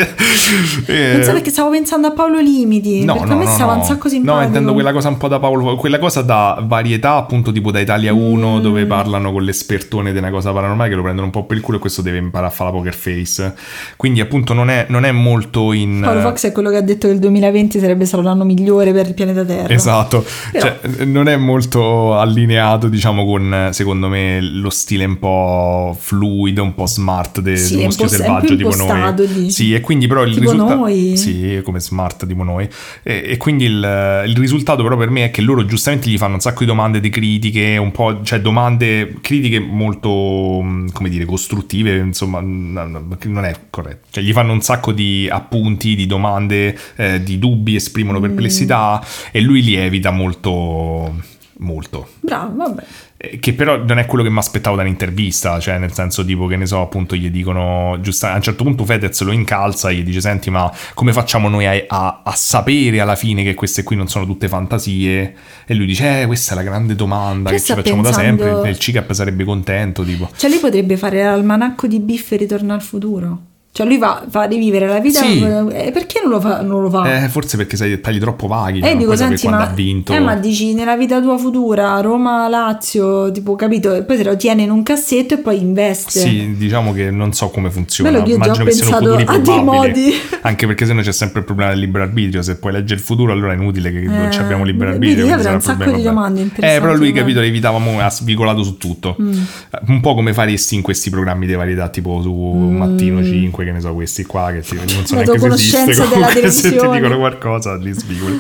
Eh, 0.87 1.13
Non 1.15 1.23
so 1.25 1.33
perché 1.33 1.51
stavo 1.51 1.71
pensando 1.71 2.07
a 2.07 2.13
Paolo 2.13 2.39
Limiti. 2.39 3.05
No, 3.05 3.15
perché 3.15 3.29
no, 3.29 3.35
a 3.35 3.39
me 3.39 3.45
no, 3.45 3.51
stava 3.51 3.73
no. 3.75 3.79
un 3.81 3.85
sacco 3.85 4.09
simpatico. 4.09 4.39
No, 4.41 4.47
intendo 4.47 4.73
quella 4.73 4.93
cosa 4.93 5.09
un 5.09 5.17
po' 5.17 5.29
da 5.29 5.39
Paolo, 5.39 5.77
quella 5.77 5.99
cosa 5.99 6.23
da 6.23 6.59
varietà, 6.79 7.15
appunto, 7.17 7.51
tipo 7.53 7.71
da 7.71 7.81
Italia 7.81 8.13
1, 8.13 8.59
Mm. 8.59 8.61
dove 8.61 8.87
parlano 8.87 9.33
con 9.33 9.43
l'espertone 9.43 10.13
di 10.13 10.19
una 10.19 10.31
cosa 10.31 10.53
paranormale 10.53 10.89
che 10.91 10.95
lo 10.97 11.03
prendono 11.03 11.27
un 11.27 11.33
po' 11.33 11.45
per 11.45 11.57
il 11.57 11.63
culo 11.63 11.77
e 11.79 11.81
questo 11.81 12.03
deve 12.03 12.19
imparare 12.19 12.51
a 12.53 12.55
fare 12.55 12.71
la 12.71 12.77
poker 12.77 12.95
face. 12.95 13.55
Quindi, 13.97 14.21
appunto, 14.21 14.53
non 14.53 14.71
è, 14.71 14.87
non 14.89 15.05
è 15.05 15.11
molto 15.13 15.73
in. 15.73 16.01
Paolo 16.03 16.21
Fox 16.21 16.47
è 16.47 16.53
quello 16.53 16.71
che 16.71 16.77
ha 16.77 16.81
detto 16.83 17.07
che 17.09 17.13
il 17.15 17.19
2020 17.19 17.79
sarebbe 17.81 18.05
stato 18.05 18.23
l'anno 18.23 18.45
migliore 18.45 18.93
per 18.93 19.07
il 19.09 19.15
pianeta 19.15 19.45
Terra. 19.45 19.73
Esatto, 19.75 20.25
Però- 20.53 20.67
cioè, 20.83 21.05
non 21.05 21.29
è 21.29 21.37
molto 21.37 22.15
allineato, 22.19 22.89
diciamo, 22.89 23.25
con 23.25 23.69
secondo 23.73 24.09
me 24.09 24.41
lo 24.41 24.71
stile 24.71 25.05
un 25.05 25.19
po' 25.19 25.97
fluido, 25.99 26.63
un 26.63 26.75
po' 26.75 26.87
smart 26.87 27.41
de- 27.41 27.57
Sì, 27.57 27.73
del 27.75 27.81
è 27.81 27.85
muschio 27.87 28.05
po' 28.05 28.11
selvaggio 28.11 28.57
tipo 28.57 28.75
noi. 28.77 29.27
dici? 29.27 29.51
Sì, 29.51 29.75
e 29.75 29.81
quindi 29.81 30.07
però 30.07 30.23
il 30.23 30.35
Tipo 30.35 30.51
risultato. 30.53 30.75
noi? 30.79 31.17
Sì, 31.17 31.61
come 31.65 31.81
smart 31.81 32.27
tipo 32.27 32.43
noi. 32.43 32.69
E, 33.03 33.23
e 33.27 33.37
quindi 33.37 33.65
il, 33.65 34.23
il 34.27 34.37
risultato 34.37 34.83
però 34.83 34.97
per 34.97 35.11
me 35.11 35.25
è 35.25 35.31
che 35.31 35.41
loro 35.41 35.65
giustamente 35.65 36.09
gli 36.11 36.17
fanno 36.19 36.35
un 36.35 36.41
sacco 36.41 36.65
di 36.65 36.68
domande 36.69 37.01
di 37.01 37.09
critiche, 37.09 37.79
un 37.79 37.91
po', 37.91 38.23
cioè 38.23 38.41
domande 38.41 39.17
critiche 39.23 39.59
molto, 39.59 40.61
mh, 40.63 40.93
come 40.93 41.09
dire, 41.09 41.25
costruttive, 41.25 41.97
insomma, 41.97 42.41
non 42.41 43.45
è 43.45 43.55
corretto. 43.71 44.09
Cioè 44.11 44.23
gli 44.23 44.33
fanno 44.33 44.53
un 44.53 44.61
sacco 44.61 44.93
di 44.93 45.27
appunti, 45.31 45.95
di 45.95 46.07
domande, 46.07 46.79
eh, 46.97 47.23
di 47.23 47.39
dubbi, 47.39 47.75
esprimono 47.75 48.21
perplessità 48.21 49.03
e 49.33 49.41
lui 49.41 49.63
li 49.63 49.75
evita 49.77 50.11
molto, 50.11 51.15
molto. 51.59 52.09
Bravo, 52.21 52.55
vabbè. 52.57 52.85
Eh, 53.21 53.41
Che 53.41 53.53
però 53.53 53.83
non 53.85 53.99
è 53.99 54.07
quello 54.07 54.23
che 54.23 54.31
mi 54.31 54.39
aspettavo 54.39 54.77
da 54.77 54.83
un'intervista, 54.83 55.59
cioè 55.59 55.77
nel 55.79 55.93
senso 55.93 56.25
tipo 56.25 56.47
che 56.47 56.57
ne 56.57 56.67
so, 56.67 56.81
appunto 56.81 57.17
gli 57.17 57.31
dicono, 57.31 57.99
giusta, 58.01 58.33
a 58.33 58.37
un 58.37 58.43
certo 58.43 58.63
punto 58.63 58.85
Fedez 58.85 59.21
lo 59.23 59.33
incalza 59.33 59.91
e 59.91 59.97
gli 59.97 60.03
dice 60.05 60.21
senti 60.21 60.51
ma 60.51 60.73
come 60.95 61.13
facciamo 61.13 61.49
noi 61.49 61.67
a, 61.67 61.85
a- 61.89 62.21
a 62.25 62.33
sapere 62.37 63.01
alla 63.01 63.17
fine 63.17 63.43
che 63.43 63.55
queste 63.55 63.83
qui 63.83 63.97
non 63.97 64.07
sono 64.09 64.25
tutte 64.25 64.47
fantasie? 64.47 65.35
E 65.67 65.75
lui 65.75 65.87
dice 65.87 66.23
eh 66.23 66.27
questa 66.27 66.53
è 66.53 66.55
la 66.57 66.63
grande 66.63 66.95
domanda 66.95 67.51
Che 67.51 67.61
ci 67.61 67.75
facciamo 67.75 68.03
da 68.03 68.11
pensando? 68.11 68.45
sempre, 68.45 68.71
il 68.71 68.79
CICAP 68.79 69.13
sarebbe 69.13 69.43
contento 69.45 70.05
tipo. 70.05 70.31
Cioè 70.37 70.49
lui 70.49 70.61
potrebbe 70.61 70.97
fare 70.97 71.23
l'almanacco 71.25 71.89
di 71.89 71.99
Biff 71.99 72.31
e 72.33 72.37
ritorna 72.37 72.75
al 72.75 72.83
futuro. 72.83 73.41
Cioè 73.79 73.87
lui 73.87 73.99
va, 73.99 74.25
fa 74.29 74.43
rivivere 74.43 74.89
la 74.89 74.99
vita. 74.99 75.21
Sì. 75.21 75.41
E 75.41 75.93
perché 75.93 76.19
non 76.21 76.33
lo 76.33 76.41
fa? 76.41 76.63
Non 76.63 76.83
lo 76.83 76.91
fa? 76.91 77.23
Eh, 77.23 77.29
forse 77.29 77.57
perché 77.57 77.77
sai 77.77 77.91
dettagli 77.91 78.19
troppo 78.19 78.49
vaghi, 78.49 78.79
E 78.79 78.81
cioè, 78.81 78.89
io 78.91 78.95
non 78.97 78.99
dico, 78.99 79.13
puoi 79.15 79.17
senti, 79.29 79.43
quando 79.43 79.61
ma, 79.65 79.71
ha 79.71 79.73
vinto. 79.73 80.13
eh, 80.13 80.19
ma 80.19 80.35
dici 80.35 80.75
nella 80.75 80.97
vita 80.97 81.21
tua 81.21 81.39
futura, 81.39 82.01
Roma, 82.01 82.49
Lazio, 82.49 83.31
tipo, 83.31 83.55
capito? 83.55 83.95
E 83.95 84.03
poi 84.03 84.17
te 84.17 84.25
lo 84.25 84.37
tiene 84.37 84.63
in 84.63 84.71
un 84.73 84.83
cassetto 84.83 85.35
e 85.35 85.39
poi 85.39 85.61
investe. 85.61 86.19
Sì, 86.19 86.57
diciamo 86.57 86.93
che 86.93 87.13
non 87.13 87.33
so 87.33 87.51
come 87.51 87.71
funziona. 87.71 88.11
Bello 88.11 88.27
io 88.27 88.35
Immagino 88.35 88.65
che 88.65 88.73
siano 88.73 88.97
futuri 88.97 89.25
a 89.29 89.39
dei 89.39 89.63
modi. 89.63 90.13
Anche 90.41 90.67
perché 90.67 90.85
se 90.85 90.93
no 90.93 91.01
c'è 91.03 91.13
sempre 91.13 91.39
il 91.39 91.45
problema 91.47 91.71
del 91.71 91.79
libero 91.79 92.03
arbitrio. 92.03 92.43
Se 92.43 92.57
poi 92.59 92.73
legge 92.73 92.95
il 92.95 93.01
futuro, 93.01 93.31
allora 93.31 93.53
è 93.53 93.55
inutile 93.55 93.93
che 93.93 94.01
non 94.01 94.27
Eh, 94.27 94.31
ci 94.33 94.41
abbiamo 94.41 94.65
libero 94.65 94.91
arbitrio. 94.91 95.25
avrà 95.27 95.41
sarà 95.41 95.55
un 95.55 95.61
sacco 95.61 95.77
problema, 95.85 95.99
di 95.99 96.03
domande 96.03 96.41
Eh, 96.57 96.81
però 96.81 96.95
lui, 96.97 97.11
vabbè. 97.11 97.21
capito, 97.21 97.41
evitavamo, 97.43 98.01
ha 98.01 98.11
svicolato 98.11 98.65
su 98.65 98.77
tutto. 98.77 99.15
Mm. 99.23 99.31
Eh, 99.33 99.79
Un 99.87 100.01
po' 100.01 100.15
come 100.15 100.33
faresti 100.33 100.75
in 100.75 100.83
questi 100.83 101.11
programmi 101.11 101.47
di 101.47 101.55
varietà, 101.55 101.89
tipo 101.91 102.21
su 102.23 102.33
Mattino 102.35 103.23
5, 103.23 103.65
che 103.69 103.75
ne 103.75 103.81
so, 103.81 103.95
questi 103.95 104.25
qua 104.25 104.51
che 104.53 104.61
ti, 104.61 104.75
non 104.75 104.89
so 105.07 105.15
neanche 105.15 105.39
se 105.39 105.47
esiste. 105.47 106.09
comunque, 106.09 106.51
se 106.51 106.71
ti 106.77 106.89
dicono 106.89 107.19
qualcosa, 107.19 107.77
li 107.77 107.93
svicoli. 107.93 108.39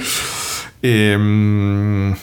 Ehm, 0.80 2.16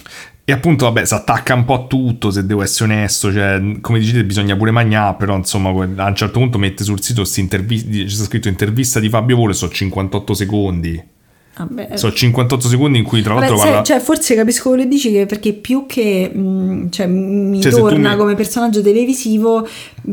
E 0.48 0.52
appunto, 0.52 0.86
vabbè, 0.86 1.06
si 1.06 1.14
attacca 1.16 1.56
un 1.56 1.66
po' 1.66 1.74
a 1.74 1.88
tutto, 1.88 2.30
se 2.30 2.46
devo 2.46 2.62
essere 2.62 2.94
onesto, 2.94 3.32
cioè, 3.34 3.60
come 3.82 3.98
dicete, 3.98 4.24
bisogna 4.24 4.56
pure 4.56 4.70
mangiare, 4.70 5.16
però 5.18 5.36
insomma, 5.36 5.70
a 5.70 6.08
un 6.08 6.16
certo 6.16 6.38
punto 6.40 6.60
mette 6.60 6.84
sul 6.84 7.02
sito 7.02 7.24
c'è 7.24 8.08
scritto 8.08 8.48
intervista 8.48 9.00
di 9.00 9.10
Fabio 9.10 9.38
Volo 9.38 9.52
e 9.54 9.56
so 9.56 9.68
58 9.70 10.34
secondi. 10.36 11.04
Vabbè. 11.58 11.96
So 11.96 12.12
58 12.12 12.68
secondi 12.68 12.98
in 12.98 13.04
cui 13.06 13.22
tra 13.22 13.34
l'altro 13.36 13.56
sai, 13.56 13.68
parla... 13.68 13.84
cioè, 13.84 14.00
forse 14.00 14.36
capisco 14.36 14.70
quello 14.70 14.84
che 14.84 14.90
dici 14.90 15.12
che 15.12 15.26
perché 15.26 15.54
più 15.54 15.86
che 15.88 16.30
mh, 16.30 16.90
cioè, 16.90 17.08
mi 17.08 17.62
Cioè, 17.62 17.72
torna 17.72 18.12
mi- 18.12 18.18
come 18.18 18.36
personaggio 18.36 18.82
televisivo, 18.82 19.66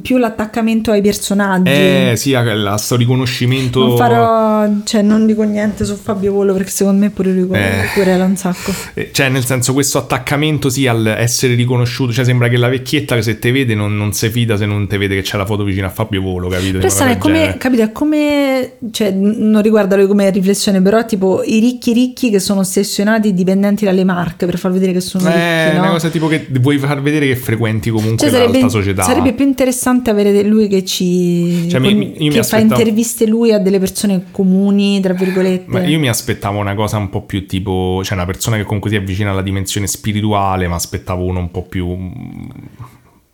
più 0.03 0.19
l'attaccamento 0.19 0.93
ai 0.93 1.03
personaggi. 1.03 1.71
Eh, 1.71 2.12
sì, 2.17 2.37
sto 2.77 2.97
riconoscimento... 2.97 3.81
Non 3.85 3.97
farò, 3.97 4.69
cioè, 4.85 5.03
non 5.03 5.27
dico 5.27 5.43
niente 5.43 5.85
su 5.85 5.97
Fabio 5.97 6.33
Volo 6.33 6.53
perché 6.53 6.71
secondo 6.71 7.01
me 7.01 7.11
pure 7.11 7.33
lui 7.33 7.49
Eh. 7.53 7.89
querela 7.93 8.25
un 8.25 8.37
sacco. 8.37 8.73
Eh, 8.95 9.11
Cioè, 9.12 9.29
nel 9.29 9.45
senso, 9.45 9.73
questo 9.73 9.99
attaccamento 9.99 10.69
sì 10.71 10.87
al 10.87 11.05
essere 11.07 11.55
riconosciuto. 11.55 12.12
Cioè, 12.12 12.25
sembra 12.25 12.49
che 12.49 12.57
la 12.57 12.69
vecchietta 12.69 13.17
che 13.17 13.23
se 13.23 13.39
te 13.41 13.51
vede 13.51 13.75
non, 13.75 13.97
non 13.97 14.12
si 14.12 14.29
fida 14.31 14.57
se 14.57 14.67
non 14.67 14.87
te 14.87 14.97
vede 14.97 15.17
che 15.17 15.23
c'è 15.23 15.37
la 15.37 15.47
foto 15.47 15.65
vicino 15.65 15.87
a 15.87 15.91
Fabio 15.91 16.23
Volo, 16.23 16.49
capito? 16.49 16.89
Sai, 16.89 17.15
è 17.15 17.19
come, 17.19 17.57
capito, 17.59 17.83
è 17.83 17.91
come, 17.93 18.75
cioè, 18.93 19.11
non 19.11 19.61
riguarda 19.62 19.97
lui 19.97 20.07
come 20.07 20.31
riflessione, 20.31 20.81
però 20.81 21.05
tipo 21.05 21.32
i 21.41 21.59
ricchi 21.61 21.93
ricchi 21.93 22.28
che 22.28 22.39
sono 22.39 22.61
ossessionati 22.61 23.28
e 23.28 23.33
dipendenti 23.35 23.85
dalle 23.86 24.05
marche 24.05 24.44
per 24.44 24.59
far 24.59 24.73
vedere 24.73 24.93
che 24.93 25.01
sono 25.01 25.28
Eh, 25.28 25.65
ricchi, 25.65 25.77
no? 25.77 25.83
una 25.85 25.93
cosa 25.93 26.09
tipo 26.11 26.27
che 26.28 26.47
vuoi 26.61 26.77
far 26.78 27.01
vedere 27.01 27.27
che 27.27 27.36
frequenti 27.36 27.89
comunque 27.91 28.28
Cioè, 28.28 28.31
sarebbe, 28.31 28.69
società. 28.69 29.02
sarebbe 29.02 29.33
più 29.33 29.47
interessante 29.47 30.11
avere 30.11 30.43
lui 30.43 30.69
che 30.69 30.85
ci 30.85 31.69
Cioè, 31.70 31.81
con- 31.81 31.93
mi- 31.93 32.12
che 32.31 32.43
fa 32.43 32.59
interviste 32.59 33.27
lui 33.27 33.52
a 33.52 33.59
delle 33.59 33.78
persone 33.78 34.25
comuni, 34.31 35.01
tra 35.01 35.15
virgolette. 35.15 35.65
Ma 35.70 35.85
io 35.86 35.99
mi 35.99 36.09
aspettavo 36.09 36.59
una 36.59 36.75
cosa 36.75 36.99
un 36.99 37.09
po' 37.09 37.23
più 37.23 37.47
tipo, 37.47 38.02
cioè 38.05 38.15
una 38.17 38.27
persona 38.27 38.57
che 38.57 38.65
comunque 38.65 38.91
si 38.91 38.97
avvicina 38.97 39.31
alla 39.31 39.43
dimensione 39.43 39.86
spirituale, 39.86 40.69
ma 40.69 40.75
aspettavo 40.75 41.25
uno 41.25 41.39
un 41.39 41.51
po' 41.51 41.62
più... 41.62 41.86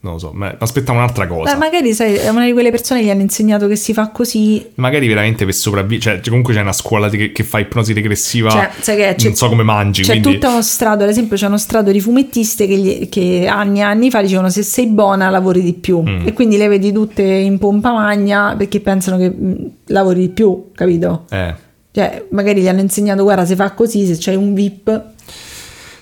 mm, 0.01 0.05
Non 0.07 0.13
lo 0.13 0.19
so, 0.19 0.31
ma 0.33 0.55
aspettavo 0.59 0.99
un'altra 0.99 1.27
cosa. 1.27 1.53
Beh, 1.53 1.59
magari 1.59 1.93
sai, 1.93 2.15
è 2.15 2.29
una 2.29 2.45
di 2.45 2.53
quelle 2.53 2.71
persone 2.71 3.01
che 3.01 3.07
gli 3.07 3.11
hanno 3.11 3.23
insegnato 3.23 3.67
che 3.67 3.77
si 3.77 3.93
fa 3.93 4.09
così. 4.11 4.65
Magari 4.77 5.09
veramente 5.09 5.45
per 5.45 5.55
sopravvivere, 5.55 6.17
cioè 6.17 6.29
comunque 6.29 6.55
c'è 6.55 6.61
una 6.61 6.73
scuola 6.73 7.09
che, 7.09 7.33
che 7.33 7.43
fa 7.43 7.59
ipnosi 7.59 7.93
regressiva, 7.93 8.51
Cioè, 8.51 8.71
sai 8.81 8.97
che 8.97 9.15
c'è- 9.17 9.27
non 9.27 9.35
so 9.37 9.49
come 9.49 9.63
mangi, 9.65 10.03
C'è 10.03 10.13
quindi... 10.21 10.35
tutto 10.35 10.49
uno 10.51 10.63
strato, 10.63 11.03
ad 11.03 11.09
esempio, 11.09 11.37
c'è 11.37 11.47
uno 11.47 11.59
strato 11.59 11.91
di 11.91 12.01
fumettiste 12.01 12.67
che, 12.67 12.77
gli- 12.77 13.09
che 13.09 13.47
anni 13.49 13.81
e 13.81 13.83
anni 13.83 14.11
fa 14.11 14.21
dicevano 14.23 14.51
se 14.51 14.63
sei 14.63 14.87
buona 14.87 15.29
lavori 15.31 15.63
di 15.63 15.73
più. 15.75 16.01
Mm. 16.01 16.27
E 16.27 16.33
quindi 16.33 16.57
le 16.57 16.69
vedi 16.69 16.93
tutte 16.93 17.23
in 17.23 17.59
pompa 17.59 17.93
magna 17.93 18.55
perché 18.57 18.81
pensano 18.81 19.17
che 19.19 19.29
mh, 19.31 19.71
lavori 19.87 20.21
di 20.21 20.29
più, 20.29 20.67
capito? 20.75 21.25
Eh. 21.31 21.55
Cioè, 21.91 22.27
magari 22.31 22.61
gli 22.61 22.69
hanno 22.69 22.81
insegnato, 22.81 23.25
guarda, 23.25 23.45
se 23.45 23.57
fa 23.57 23.73
così, 23.73 24.07
se 24.07 24.17
c'hai 24.21 24.37
un 24.37 24.55
VIP. 24.55 25.03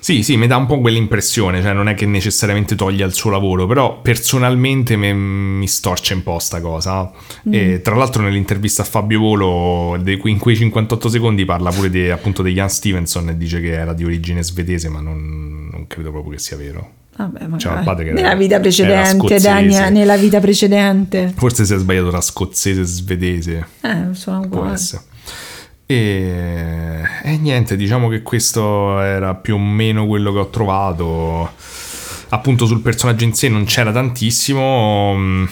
Sì, 0.07 0.23
sì, 0.23 0.37
mi 0.37 0.47
dà 0.47 0.57
un 0.57 0.67
po' 0.67 0.79
quell'impressione, 0.79 1.61
cioè 1.61 1.73
non 1.73 1.89
è 1.89 1.95
che 1.95 2.07
necessariamente 2.07 2.77
toglia 2.77 3.05
il 3.05 3.13
suo 3.13 3.29
lavoro, 3.29 3.67
però 3.67 4.01
personalmente 4.01 4.95
me- 4.95 5.13
mi 5.13 5.67
storce 5.67 6.15
un 6.15 6.23
po' 6.23 6.39
sta 6.39 6.61
cosa. 6.61 7.11
Mm. 7.49 7.53
E 7.53 7.81
tra 7.83 7.97
l'altro 7.97 8.23
nell'intervista 8.23 8.83
a 8.83 8.85
Fabio 8.85 9.19
Volo, 9.19 10.01
in 10.07 10.39
quei 10.39 10.55
58 10.55 11.09
secondi 11.09 11.45
parla 11.45 11.71
pure 11.71 11.91
di, 11.91 12.09
appunto 12.09 12.45
di 12.45 12.53
Jan 12.53 12.71
Stevenson 12.71 13.31
e 13.31 13.37
dice 13.37 13.61
che 13.61 13.73
era 13.73 13.95
di 13.95 14.05
origine 14.05 14.45
svedese, 14.45 14.89
ma 14.89 15.01
non, 15.01 15.71
non 15.73 15.89
credo 15.89 16.13
proprio 16.13 16.35
che 16.35 16.39
sia 16.39 16.57
vero. 16.57 16.89
Vabbè, 17.17 17.43
il 17.43 17.81
padre 17.83 18.05
che 18.05 18.11
era- 18.11 18.21
nella 18.21 18.35
vita 18.37 18.61
precedente. 18.61 19.41
Dania, 19.41 19.89
nella 19.89 20.17
vita 20.17 20.39
precedente. 20.39 21.33
Forse 21.37 21.65
si 21.65 21.75
è 21.75 21.79
sbagliato 21.79 22.11
tra 22.11 22.21
scozzese 22.21 22.83
e 22.83 22.85
svedese. 22.85 23.67
Eh, 23.81 24.07
sono 24.13 24.39
Può 24.43 24.59
uguali. 24.59 24.75
essere. 24.75 25.03
E, 25.87 27.01
e 27.23 27.37
niente, 27.39 27.77
diciamo 27.77 28.09
che 28.09 28.23
questo 28.23 29.01
era 29.01 29.35
più 29.35 29.55
o 29.55 29.59
meno 29.59 30.07
quello 30.07 30.33
che 30.33 30.39
ho 30.39 30.49
trovato. 30.49 31.51
Appunto 32.29 32.67
sul 32.67 32.81
personaggio 32.81 33.25
in 33.25 33.35
sé 33.35 33.49
non 33.49 33.65
c'era 33.65 33.93
tantissimo, 33.93 35.47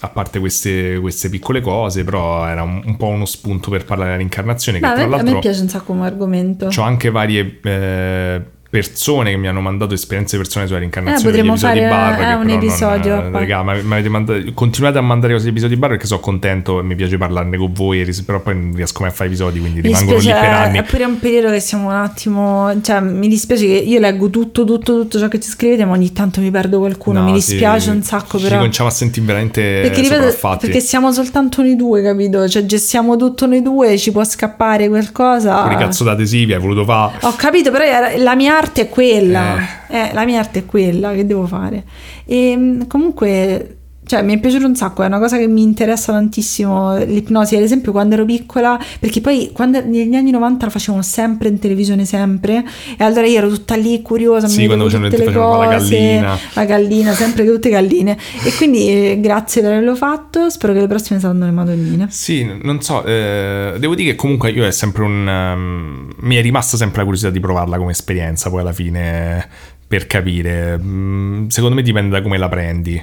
a 0.00 0.08
parte 0.08 0.40
queste, 0.40 0.98
queste 0.98 1.28
piccole 1.28 1.60
cose, 1.60 2.02
però 2.02 2.46
era 2.46 2.62
un, 2.62 2.82
un 2.84 2.96
po' 2.96 3.06
uno 3.06 3.24
spunto 3.26 3.70
per 3.70 3.84
parlare 3.84 4.12
dell'incarnazione. 4.12 4.80
Beh, 4.80 4.86
che 4.86 4.92
a, 4.92 4.96
tra 4.96 5.06
me, 5.06 5.14
a 5.14 5.16
me 5.18 5.22
l'altro 5.22 5.40
piace 5.40 5.62
un 5.62 5.68
sacco 5.68 5.84
come 5.84 6.06
argomento. 6.06 6.68
ho 6.74 6.82
anche 6.82 7.10
varie 7.10 7.60
eh, 7.62 8.42
persone 8.74 9.30
che 9.30 9.36
mi 9.36 9.46
hanno 9.46 9.60
mandato 9.60 9.94
esperienze 9.94 10.36
personali 10.36 10.66
sulla 10.66 10.80
reincarnazione 10.80 11.28
Eh, 11.28 11.30
potremmo 11.44 11.56
fare, 11.56 11.88
bar. 11.88 12.20
eh, 12.20 12.34
un 12.34 12.48
episodio 12.50 13.14
Non, 13.20 13.30
qua. 13.30 13.38
raga, 13.38 13.62
ma- 13.62 13.80
ma 13.82 14.00
mandato- 14.08 14.42
continuate 14.52 14.98
a 14.98 15.00
mandare 15.00 15.32
cose 15.32 15.44
di 15.44 15.50
episodi 15.50 15.76
bar 15.76 15.90
perché 15.90 16.06
sono 16.06 16.18
contento 16.18 16.80
e 16.80 16.82
mi 16.82 16.96
piace 16.96 17.16
parlarne 17.16 17.56
con 17.56 17.72
voi, 17.72 18.04
però 18.26 18.40
poi 18.40 18.54
non 18.54 18.72
riesco 18.74 19.02
mai 19.02 19.10
a 19.10 19.12
fare 19.12 19.28
episodi, 19.28 19.60
quindi 19.60 19.80
Mi 19.80 19.86
rimangono 19.86 20.18
lì 20.18 20.24
dispiace, 20.24 20.40
per 20.40 20.52
anni. 20.52 20.78
è 20.78 20.82
pure 20.82 21.04
un 21.04 21.18
periodo 21.20 21.50
che 21.50 21.60
siamo 21.60 21.86
un 21.86 21.94
attimo, 21.94 22.80
cioè 22.82 22.98
mi 23.00 23.28
dispiace 23.28 23.64
che 23.64 23.72
io 23.74 24.00
leggo 24.00 24.28
tutto, 24.30 24.64
tutto, 24.64 25.00
tutto 25.02 25.18
ciò 25.20 25.28
che 25.28 25.38
ci 25.38 25.50
scrivete, 25.50 25.84
ma 25.84 25.92
ogni 25.92 26.12
tanto 26.12 26.40
mi 26.40 26.50
perdo 26.50 26.80
qualcuno, 26.80 27.20
No, 27.20 27.30
mi 27.30 27.40
sì, 27.40 27.50
dispiace 27.52 27.90
un 27.90 28.02
sacco 28.02 28.38
Ci 28.38 28.44
però. 28.44 28.56
cominciamo 28.56 28.88
a 28.88 28.92
sentire 28.92 29.24
veramente 29.26 29.60
Perché, 29.82 30.00
ripeto, 30.00 30.56
perché 30.58 30.80
siamo 30.80 31.12
soltanto 31.12 31.62
noi 31.62 31.76
due, 31.76 32.02
capito? 32.02 32.48
Cioè 32.48 32.64
gestiamo 32.66 33.16
tutto 33.16 33.46
noi 33.46 33.62
due, 33.62 33.96
ci 33.98 34.10
può 34.10 34.24
scappare 34.24 34.88
qualcosa. 34.88 35.62
Pure 35.62 35.76
cazzo 35.76 36.02
d'adesivi 36.02 36.52
hai 36.54 36.60
voluto 36.60 36.84
fare. 36.84 37.18
Ho 37.20 37.34
capito, 37.36 37.70
però 37.70 37.84
la 38.18 38.34
mia 38.34 38.56
arte 38.64 38.82
è 38.82 38.88
quella. 38.88 39.86
Eh, 39.88 40.12
la 40.12 40.24
mia 40.24 40.40
arte 40.40 40.60
è 40.60 40.64
quella, 40.66 41.12
che 41.12 41.26
devo 41.26 41.46
fare? 41.46 41.84
E 42.24 42.56
mh, 42.56 42.86
comunque, 42.86 43.76
cioè, 44.06 44.22
mi 44.22 44.34
è 44.34 44.38
piaciuto 44.38 44.66
un 44.66 44.74
sacco, 44.76 45.02
è 45.02 45.06
una 45.06 45.18
cosa 45.18 45.36
che 45.38 45.46
mi 45.46 45.62
interessa 45.62 46.12
tantissimo 46.12 46.96
l'ipnosi, 47.04 47.56
ad 47.56 47.62
esempio 47.62 47.90
quando 47.92 48.14
ero 48.14 48.24
piccola, 48.24 48.78
perché 49.00 49.20
poi 49.20 49.50
quando, 49.52 49.80
negli 49.84 50.14
anni 50.14 50.30
90 50.30 50.66
la 50.66 50.70
facevano 50.70 51.02
sempre 51.02 51.48
in 51.48 51.58
televisione, 51.58 52.04
sempre, 52.04 52.64
e 52.98 53.02
allora 53.04 53.26
io 53.26 53.38
ero 53.38 53.48
tutta 53.48 53.76
lì 53.76 54.02
curiosa, 54.02 54.46
Sì, 54.46 54.60
mi 54.60 54.66
quando 54.66 54.84
facevano- 54.84 55.08
tutte 55.10 55.22
le 55.24 55.30
facevano 55.30 55.58
la 55.62 55.76
cose, 55.78 55.96
gallina. 55.96 56.38
la 56.52 56.64
gallina, 56.64 57.12
sempre 57.12 57.44
tutte 57.46 57.68
galline. 57.70 58.18
E 58.44 58.52
quindi 58.56 58.88
eh, 58.88 59.18
grazie 59.20 59.62
per 59.62 59.72
averlo 59.72 59.94
fatto, 59.96 60.50
spero 60.50 60.72
che 60.72 60.80
le 60.80 60.86
prossime 60.86 61.18
saranno 61.20 61.44
le 61.46 61.50
madonnine. 61.52 62.06
Sì, 62.10 62.46
non 62.62 62.80
so, 62.82 63.04
eh, 63.04 63.74
devo 63.78 63.94
dire 63.94 64.10
che 64.10 64.16
comunque 64.16 64.50
io 64.50 64.66
è 64.66 64.70
sempre 64.70 65.02
un... 65.04 65.26
ehm, 65.28 66.12
mi 66.20 66.36
è 66.36 66.42
rimasta 66.42 66.76
sempre 66.76 66.98
la 66.98 67.04
curiosità 67.04 67.30
di 67.30 67.40
provarla 67.40 67.78
come 67.78 67.92
esperienza 67.92 68.50
poi 68.50 68.60
alla 68.60 68.72
fine 68.72 69.48
per 69.86 70.06
capire. 70.06 70.78
Mm, 70.82 71.48
secondo 71.48 71.74
me 71.74 71.82
dipende 71.82 72.10
da 72.10 72.22
come 72.22 72.36
la 72.38 72.48
prendi. 72.48 73.02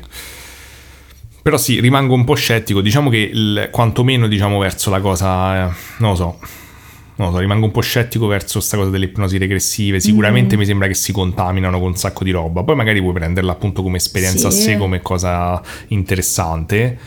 Però 1.41 1.57
sì, 1.57 1.79
rimango 1.79 2.13
un 2.13 2.23
po' 2.23 2.35
scettico, 2.35 2.81
diciamo 2.81 3.09
che 3.09 3.17
il- 3.17 3.69
quantomeno 3.71 4.27
diciamo 4.27 4.59
verso 4.59 4.89
la 4.91 4.99
cosa, 4.99 5.69
eh, 5.69 5.73
non 5.97 6.11
lo 6.11 6.15
so, 6.15 6.39
non 7.15 7.27
lo 7.29 7.33
so, 7.33 7.39
rimango 7.39 7.65
un 7.65 7.71
po' 7.71 7.81
scettico 7.81 8.27
verso 8.27 8.59
questa 8.59 8.77
cosa 8.77 8.91
delle 8.91 9.05
ipnosi 9.05 9.37
regressive, 9.39 9.99
sicuramente 9.99 10.55
mi 10.55 10.65
sembra 10.65 10.87
che 10.87 10.93
si 10.93 11.11
contaminano 11.11 11.79
con 11.79 11.87
un 11.89 11.95
sacco 11.97 12.23
di 12.23 12.29
roba, 12.31 12.61
poi 12.63 12.75
magari 12.75 13.01
puoi 13.01 13.13
prenderla 13.13 13.53
appunto 13.53 13.81
come 13.81 13.97
esperienza 13.97 14.49
a 14.49 14.51
Sì. 14.51 14.61
sé, 14.61 14.77
come 14.77 15.01
cosa 15.01 15.59
interessante. 15.87 16.97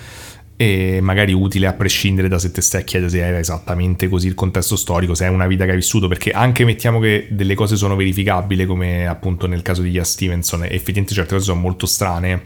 E 0.57 1.01
magari 1.03 1.33
utile 1.33 1.67
a 1.67 1.73
prescindere 1.73 2.29
da 2.29 2.39
se 2.39 2.53
te 2.53 2.61
stai 2.61 2.83
a 2.83 2.85
chiedere 2.85 3.11
se 3.11 3.25
era 3.27 3.39
esattamente 3.41 4.09
così 4.09 4.29
il 4.29 4.35
contesto 4.35 4.77
storico, 4.77 5.13
se 5.15 5.27
è 5.27 5.29
una 5.29 5.49
vita 5.49 5.65
che 5.65 5.71
hai 5.71 5.77
vissuto, 5.77 6.07
perché 6.07 6.31
anche 6.31 6.65
mettiamo 6.65 7.01
che 7.01 7.27
delle 7.31 7.55
cose 7.55 7.75
sono 7.75 7.97
verificabili, 7.97 8.65
come 8.65 9.05
appunto 9.07 9.49
nel 9.49 9.63
caso 9.63 9.83
di 9.83 9.91
Ian 9.91 10.05
Stevenson, 10.05 10.63
e 10.63 10.67
effettivamente 10.69 11.13
certe 11.13 11.35
cose 11.35 11.47
sono 11.47 11.61
molto 11.61 11.87
strane. 11.87 12.43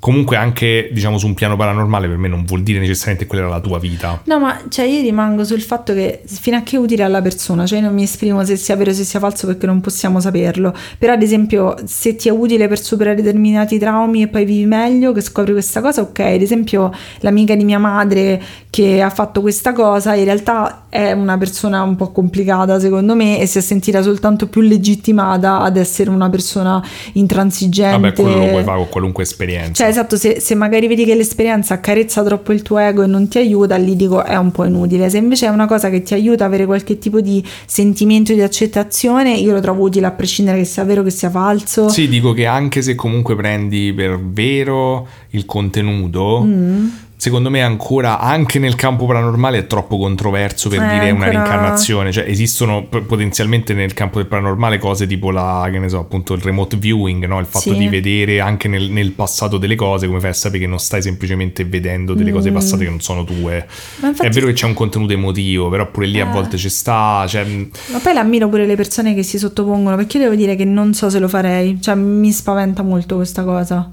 Comunque 0.00 0.36
anche, 0.36 0.88
diciamo, 0.92 1.18
su 1.18 1.26
un 1.26 1.34
piano 1.34 1.56
paranormale 1.56 2.08
per 2.08 2.16
me 2.16 2.26
non 2.26 2.44
vuol 2.44 2.62
dire 2.62 2.78
necessariamente 2.78 3.26
quella 3.26 3.44
era 3.44 3.52
la 3.52 3.60
tua 3.60 3.78
vita. 3.78 4.22
No, 4.24 4.38
ma 4.38 4.62
cioè 4.70 4.86
io 4.86 5.02
rimango 5.02 5.44
sul 5.44 5.60
fatto 5.60 5.92
che 5.92 6.22
fino 6.24 6.56
a 6.56 6.62
che 6.62 6.76
è 6.76 6.78
utile 6.78 7.02
alla 7.02 7.20
persona, 7.20 7.66
cioè 7.66 7.80
io 7.80 7.84
non 7.84 7.94
mi 7.94 8.04
esprimo 8.04 8.42
se 8.44 8.56
sia 8.56 8.76
vero 8.76 8.90
o 8.90 8.94
se 8.94 9.04
sia 9.04 9.20
falso 9.20 9.46
perché 9.46 9.66
non 9.66 9.82
possiamo 9.82 10.18
saperlo. 10.18 10.74
Però 10.98 11.12
ad 11.12 11.22
esempio 11.22 11.76
se 11.84 12.16
ti 12.16 12.28
è 12.28 12.32
utile 12.32 12.66
per 12.66 12.80
superare 12.80 13.14
determinati 13.14 13.78
traumi 13.78 14.22
e 14.22 14.28
poi 14.28 14.46
vivi 14.46 14.64
meglio, 14.64 15.12
che 15.12 15.20
scopri 15.20 15.52
questa 15.52 15.82
cosa, 15.82 16.00
ok. 16.00 16.18
Ad 16.20 16.40
esempio 16.40 16.90
l'amica 17.20 17.54
di 17.54 17.64
mia 17.64 17.78
madre 17.78 18.42
che 18.70 19.02
ha 19.02 19.10
fatto 19.10 19.40
questa 19.40 19.72
cosa 19.72 20.14
in 20.14 20.24
realtà 20.24 20.84
è 20.88 21.10
una 21.10 21.36
persona 21.36 21.82
un 21.82 21.96
po' 21.96 22.12
complicata 22.12 22.78
secondo 22.78 23.16
me 23.16 23.40
e 23.40 23.46
si 23.46 23.58
è 23.58 23.60
sentita 23.60 24.00
soltanto 24.00 24.46
più 24.46 24.60
legittimata 24.60 25.60
ad 25.60 25.76
essere 25.76 26.08
una 26.08 26.30
persona 26.30 26.82
intransigente. 27.14 27.98
Vabbè, 27.98 28.12
quello 28.14 28.38
lo 28.38 28.48
puoi 28.50 28.62
fare 28.62 28.78
con 28.78 28.88
qualunque 28.88 29.22
esperienza. 29.24 29.82
Cioè, 29.82 29.88
esatto, 29.88 30.16
se, 30.16 30.40
se 30.40 30.54
magari 30.54 30.86
vedi 30.86 31.04
che 31.04 31.14
l'esperienza 31.14 31.74
accarezza 31.74 32.22
troppo 32.22 32.52
il 32.52 32.62
tuo 32.62 32.78
ego 32.78 33.02
e 33.02 33.06
non 33.06 33.28
ti 33.28 33.38
aiuta, 33.38 33.76
lì 33.76 33.96
dico 33.96 34.24
è 34.24 34.36
un 34.36 34.52
po' 34.52 34.64
inutile. 34.64 35.10
Se 35.10 35.18
invece 35.18 35.46
è 35.46 35.50
una 35.50 35.66
cosa 35.66 35.90
che 35.90 36.02
ti 36.02 36.14
aiuta 36.14 36.44
a 36.44 36.46
avere 36.46 36.64
qualche 36.64 36.98
tipo 36.98 37.20
di 37.20 37.44
sentimento 37.66 38.32
di 38.32 38.42
accettazione, 38.42 39.34
io 39.34 39.52
lo 39.52 39.60
trovo 39.60 39.82
utile 39.82 40.06
a 40.06 40.12
prescindere 40.12 40.58
che 40.58 40.64
sia 40.64 40.84
vero 40.84 41.00
o 41.00 41.04
che 41.04 41.10
sia 41.10 41.30
falso. 41.30 41.88
Sì, 41.88 42.08
dico 42.08 42.32
che 42.32 42.46
anche 42.46 42.82
se 42.82 42.94
comunque 42.94 43.34
prendi 43.34 43.92
per 43.92 44.18
vero 44.20 45.06
il 45.30 45.44
contenuto, 45.44 46.42
Mm. 46.44 46.88
Secondo 47.20 47.50
me 47.50 47.60
ancora, 47.62 48.18
anche 48.18 48.58
nel 48.58 48.76
campo 48.76 49.04
paranormale, 49.04 49.58
è 49.58 49.66
troppo 49.66 49.98
controverso 49.98 50.70
per 50.70 50.80
Eh, 50.80 50.88
dire 50.88 51.10
una 51.10 51.26
ancora- 51.26 51.30
reincarnazione. 51.30 52.10
Cioè, 52.12 52.24
esistono 52.26 52.86
p- 52.86 53.02
potenzialmente 53.02 53.74
nel 53.74 53.92
campo 53.92 54.16
del 54.20 54.26
paranormale 54.26 54.78
cose 54.78 55.06
tipo 55.06 55.30
la, 55.30 55.68
che 55.70 55.78
ne 55.78 55.90
so, 55.90 55.98
appunto 55.98 56.32
il 56.32 56.40
remote 56.40 56.78
viewing, 56.78 57.26
no? 57.26 57.38
il 57.38 57.44
fatto 57.44 57.72
Sì. 57.72 57.76
di 57.76 57.88
vedere 57.88 58.40
anche 58.40 58.68
nel, 58.68 58.88
nel 58.90 59.10
passato 59.10 59.58
delle 59.58 59.74
cose, 59.74 60.06
come 60.06 60.18
fai 60.18 60.30
a 60.30 60.32
sapere 60.32 60.60
che 60.60 60.66
non 60.66 60.78
stai 60.78 61.02
semplicemente 61.02 61.66
vedendo 61.66 62.14
delle 62.14 62.32
cose 62.32 62.50
passate 62.52 62.84
che 62.84 62.90
non 62.90 63.00
sono 63.00 63.22
tue. 63.24 63.66
Mm. 64.02 64.08
Infatti- 64.08 64.26
È 64.26 64.30
vero 64.30 64.46
che 64.46 64.54
c'è 64.54 64.64
un 64.64 64.72
contenuto 64.74 65.12
emotivo, 65.12 65.68
però 65.68 65.90
pure 65.90 66.06
lì 66.06 66.20
a 66.20 66.26
Eh. 66.26 66.32
volte 66.32 66.56
ci 66.56 66.70
sta. 66.70 67.26
Cioè, 67.28 67.44
Ma 67.92 67.98
poi 67.98 68.14
l'ammiro 68.14 68.48
pure 68.48 68.64
le 68.64 68.76
persone 68.76 69.14
che 69.14 69.22
si 69.22 69.36
sottopongono, 69.38 69.94
perché 69.96 70.16
io 70.16 70.22
devo 70.24 70.36
dire 70.36 70.56
che 70.56 70.64
non 70.64 70.94
so 70.94 71.10
se 71.10 71.18
lo 71.18 71.28
farei. 71.28 71.78
Cioè, 71.82 71.94
mi 71.96 72.32
spaventa 72.32 72.82
molto 72.82 73.16
questa 73.16 73.44
cosa. 73.44 73.92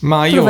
Ma 0.00 0.26
io, 0.26 0.42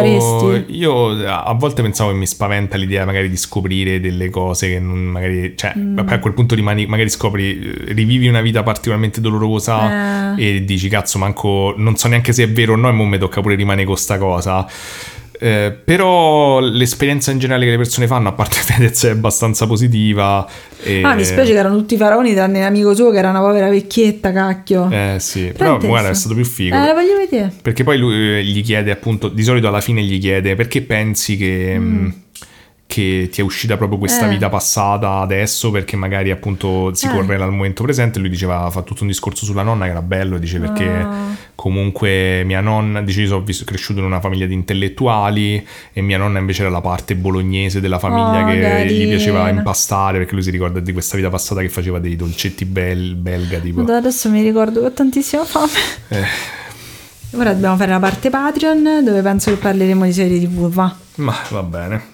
io 0.69 1.09
a 1.27 1.53
volte 1.55 1.83
pensavo 1.83 2.11
che 2.11 2.17
mi 2.17 2.27
spaventa 2.27 2.77
l'idea 2.77 3.05
magari 3.05 3.29
di 3.29 3.37
scoprire 3.37 3.99
delle 4.01 4.31
cose 4.31 4.69
che 4.69 4.79
non 4.79 4.99
magari, 4.99 5.55
cioè, 5.57 5.73
Mm. 5.77 5.99
a 6.07 6.19
quel 6.19 6.35
punto 6.35 6.55
rimani, 6.55 6.87
magari 6.87 7.09
scopri, 7.11 7.59
eh, 7.59 7.93
rivivi 7.93 8.29
una 8.29 8.41
vita 8.41 8.63
particolarmente 8.63 9.21
dolorosa 9.21 10.35
Eh. 10.37 10.57
e 10.57 10.65
dici 10.65 10.89
cazzo, 10.89 11.19
manco, 11.19 11.75
non 11.77 11.97
so 11.97 12.07
neanche 12.09 12.33
se 12.33 12.45
è 12.45 12.49
vero 12.51 12.75
o 12.75 12.77
no 12.77 12.89
e 12.89 12.93
mo 12.93 13.05
mi 13.05 13.19
tocca 13.19 13.41
pure 13.41 13.55
rimanere 13.57 13.87
con 13.87 13.97
sta 13.97 14.19
cosa. 14.19 14.67
Eh, 15.43 15.75
però 15.85 16.61
l'esperienza 16.61 17.31
in 17.31 17.39
generale 17.39 17.65
che 17.65 17.71
le 17.71 17.79
persone 17.79 18.07
fanno, 18.07 18.29
a 18.29 18.33
parte 18.33 18.57
Fedez, 18.61 19.05
è 19.05 19.11
abbastanza 19.11 19.67
positiva. 19.67 20.47
E... 20.83 21.03
Ah, 21.03 21.15
mi 21.15 21.25
spiace 21.25 21.53
che 21.53 21.59
erano 21.59 21.77
tutti 21.77 21.97
faraoni, 21.97 22.35
tranne 22.35 22.61
l'amico 22.61 22.95
suo 22.95 23.11
che 23.11 23.19
era 23.19 23.31
una 23.31 23.41
povera 23.41 23.71
vecchietta, 23.71 24.33
cacchio. 24.33 24.89
Eh 24.91 25.17
sì, 25.19 25.53
però 25.57 25.79
Però 25.79 25.89
guarda, 25.89 26.11
è 26.11 26.15
stato 26.15 26.35
più 26.35 26.45
figo. 26.45 26.77
Eh, 26.77 26.79
la 26.79 26.93
voglio 26.93 27.17
vedere. 27.17 27.51
Perché 27.63 27.85
poi 27.85 27.97
lui 27.97 28.15
eh, 28.15 28.45
gli 28.45 28.63
chiede 28.63 28.91
appunto, 28.91 29.29
di 29.29 29.43
solito 29.43 29.69
alla 29.69 29.81
fine 29.81 30.03
gli 30.03 30.21
chiede 30.21 30.55
perché 30.55 30.83
pensi 30.83 31.39
che, 31.39 31.79
mh, 31.79 32.15
che 32.91 33.29
ti 33.31 33.41
è 33.41 33.45
uscita 33.45 33.77
proprio 33.77 33.99
questa. 33.99 34.27
Eh. 34.27 34.31
vita 34.31 34.49
passata 34.49 35.21
adesso 35.21 35.71
perché 35.71 35.95
magari 35.95 36.33
appunto 36.33 36.93
si 36.93 37.07
Eh. 37.07 37.11
correla 37.11 37.45
al 37.45 37.53
momento 37.53 37.85
presente. 37.85 38.19
Lui 38.19 38.29
diceva, 38.29 38.69
fa 38.71 38.83
tutto 38.83 39.03
un 39.03 39.09
discorso 39.09 39.45
sulla 39.45 39.63
nonna 39.63 39.85
che 39.85 39.91
era 39.93 40.03
bello, 40.03 40.39
dice 40.39 40.59
perché 40.59 40.89
Ah. 40.89 41.09
comunque 41.55 42.43
mia 42.45 42.61
nonna, 42.61 43.01
dice 43.03 43.21
io 43.23 43.27
sono 43.29 43.45
cresciuto 43.65 44.01
in 44.01 44.07
una 44.07 44.19
famiglia 44.21 44.47
di 44.47 44.55
intellettuali 44.55 45.65
e 45.93 46.01
mia 46.01 46.19
nonna 46.19 46.41
invece 46.41 46.63
era 46.63 46.71
la 46.71 46.81
parte 46.81 47.15
bolognese 47.15 47.81
della 47.81 47.99
famiglia 48.01 48.43
Oh, 48.43 48.47
che 48.49 48.57
gli 48.57 48.61
carina. 48.63 49.09
piaceva 49.17 49.49
impastare 49.51 50.19
perché 50.19 50.35
lui 50.35 50.43
si 50.43 50.51
ricorda 50.51 50.81
di 50.81 50.93
questa 50.93 51.17
vita 51.17 51.29
passata 51.31 51.61
che 51.61 51.69
faceva 51.69 52.01
dei 52.01 52.17
dolcetti 52.17 52.65
bel- 52.65 53.15
belga 53.15 53.59
tipo. 53.61 53.81
Madonna, 53.81 53.99
adesso 53.99 54.29
mi 54.31 54.43
ricordo 54.43 54.81
che 54.81 54.87
ho 54.87 54.93
tantissima 54.93 55.45
fame. 55.45 55.71
Eh. 56.09 56.25
Ora 57.37 57.53
dobbiamo 57.53 57.77
fare 57.77 57.93
la 57.93 58.01
parte 58.01 58.29
Patreon 58.29 59.05
dove 59.05 59.23
penso 59.23 59.51
che 59.53 59.57
parleremo 59.57 60.05
di 60.05 60.13
serie 60.13 60.41
TV, 60.41 60.69
va. 60.69 60.93
Ma 61.17 61.37
va 61.51 61.63
bene. 61.63 62.10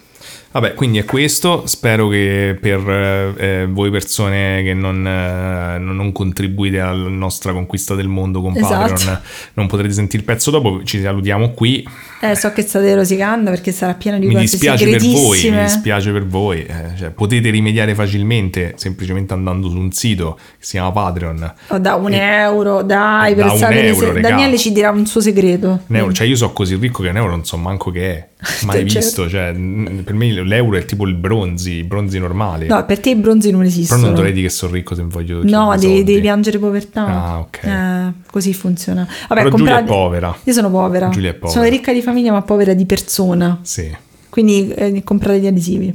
Vabbè, 0.59 0.73
quindi 0.73 0.97
è 0.97 1.05
questo. 1.05 1.67
Spero 1.67 2.09
che 2.09 2.57
per 2.59 2.81
eh, 2.89 3.35
eh, 3.37 3.67
voi 3.67 3.91
persone 3.91 4.63
che 4.63 4.73
non, 4.73 5.07
eh, 5.07 5.77
non- 5.79 5.95
non 5.97 6.13
contribuite 6.13 6.81
alla 6.81 7.11
nostra 7.11 7.53
conquista 7.53 7.95
del 7.95 8.09
mondo 8.09 8.41
con 8.41 8.57
Esatto. 8.57 8.95
Patreon 8.95 9.21
non 9.53 9.67
potrete 9.67 9.93
sentire 9.93 10.23
il 10.23 10.25
pezzo 10.25 10.51
dopo. 10.51 10.83
Ci 10.83 11.03
salutiamo 11.03 11.51
qui. 11.51 11.87
Eh, 12.21 12.35
so 12.35 12.51
che 12.53 12.63
state 12.63 12.95
rosicando 12.95 13.51
perché 13.51 13.73
sarà 13.73 13.93
pieno 13.95 14.19
di 14.19 14.27
Mi 14.27 14.33
cose 14.33 14.45
dispiace 14.47 14.89
per 14.89 15.01
voi. 15.03 15.51
Mi 15.51 15.63
dispiace 15.63 16.13
per 16.13 16.27
voi. 16.27 16.65
Eh, 16.65 16.97
cioè, 16.97 17.11
potete 17.11 17.51
rimediare 17.51 17.95
facilmente 17.95 18.73
semplicemente 18.77 19.35
andando 19.35 19.69
su 19.69 19.77
un 19.77 19.93
sito 19.93 20.35
che 20.59 20.65
si 20.65 20.71
chiama 20.73 20.93
Patreon. 20.93 21.55
Oh, 21.69 21.79
da 21.79 21.95
un 21.97 22.13
euro, 22.15 22.83
dai, 22.83 23.35
Da 23.35 23.43
per 23.45 23.53
un 23.53 23.59
sapere 23.59 23.87
euro, 23.89 24.15
se... 24.15 24.21
Daniele 24.21 24.57
ci 24.59 24.73
dirà 24.73 24.91
un 24.91 25.05
suo 25.07 25.21
segreto. 25.21 25.81
Un 25.87 25.97
euro, 25.97 26.13
cioè 26.13 26.27
io 26.27 26.37
so 26.37 26.51
così 26.53 26.77
ricco 26.77 27.03
che 27.03 27.11
un 27.11 27.17
euro 27.17 27.31
non 27.31 27.45
so 27.45 27.57
manco 27.59 27.91
che 27.91 28.11
è. 28.17 28.29
Mai 28.65 28.89
Certo. 28.89 28.99
visto. 28.99 29.29
Cioè, 29.29 29.53
mh, 29.53 30.03
per 30.05 30.15
me 30.15 30.31
l'euro 30.43 30.77
è 30.77 30.85
tipo 30.85 31.07
il 31.07 31.15
bronzi, 31.15 31.73
i 31.73 31.85
bronzi 31.85 32.19
normali. 32.19 32.67
No, 32.67 32.85
per 32.85 32.99
te 33.01 33.11
i 33.11 33.17
bronzi 33.17 33.51
non 33.51 33.61
Però 33.61 33.71
esistono. 33.73 34.01
non 34.07 34.15
dovrei 34.15 34.33
dire 34.33 34.47
che 34.49 34.53
sono 34.53 34.73
ricco 34.73 34.95
se 34.95 35.03
voglio 35.03 35.41
No, 35.45 35.75
devi, 35.79 36.03
devi 36.05 36.21
piangere 36.21 36.59
povertà. 36.59 37.07
Ah, 37.07 37.39
ok. 37.41 37.61
Eh, 37.65 38.13
così 38.31 38.53
funziona. 38.55 39.07
Vabbè, 39.29 39.43
Però 39.43 39.57
Giulia 39.57 39.75
comprate- 39.75 39.85
è 39.85 39.87
povera. 39.87 40.37
Io 40.45 40.53
sono 40.53 40.71
povera. 40.71 41.09
Giulia 41.09 41.31
è 41.31 41.35
povera. 41.35 41.59
Sono 41.59 41.69
ricca 41.71 41.93
di 41.93 42.03
famiglia 42.07 42.33
ma 42.33 42.43
povera 42.43 42.73
di 42.75 42.87
persona. 42.87 43.59
Sì, 43.63 43.95
Quindi 44.29 44.73
eh, 44.73 45.03
comprate 45.05 45.39
gli 45.41 45.47
adesivi. 45.47 45.95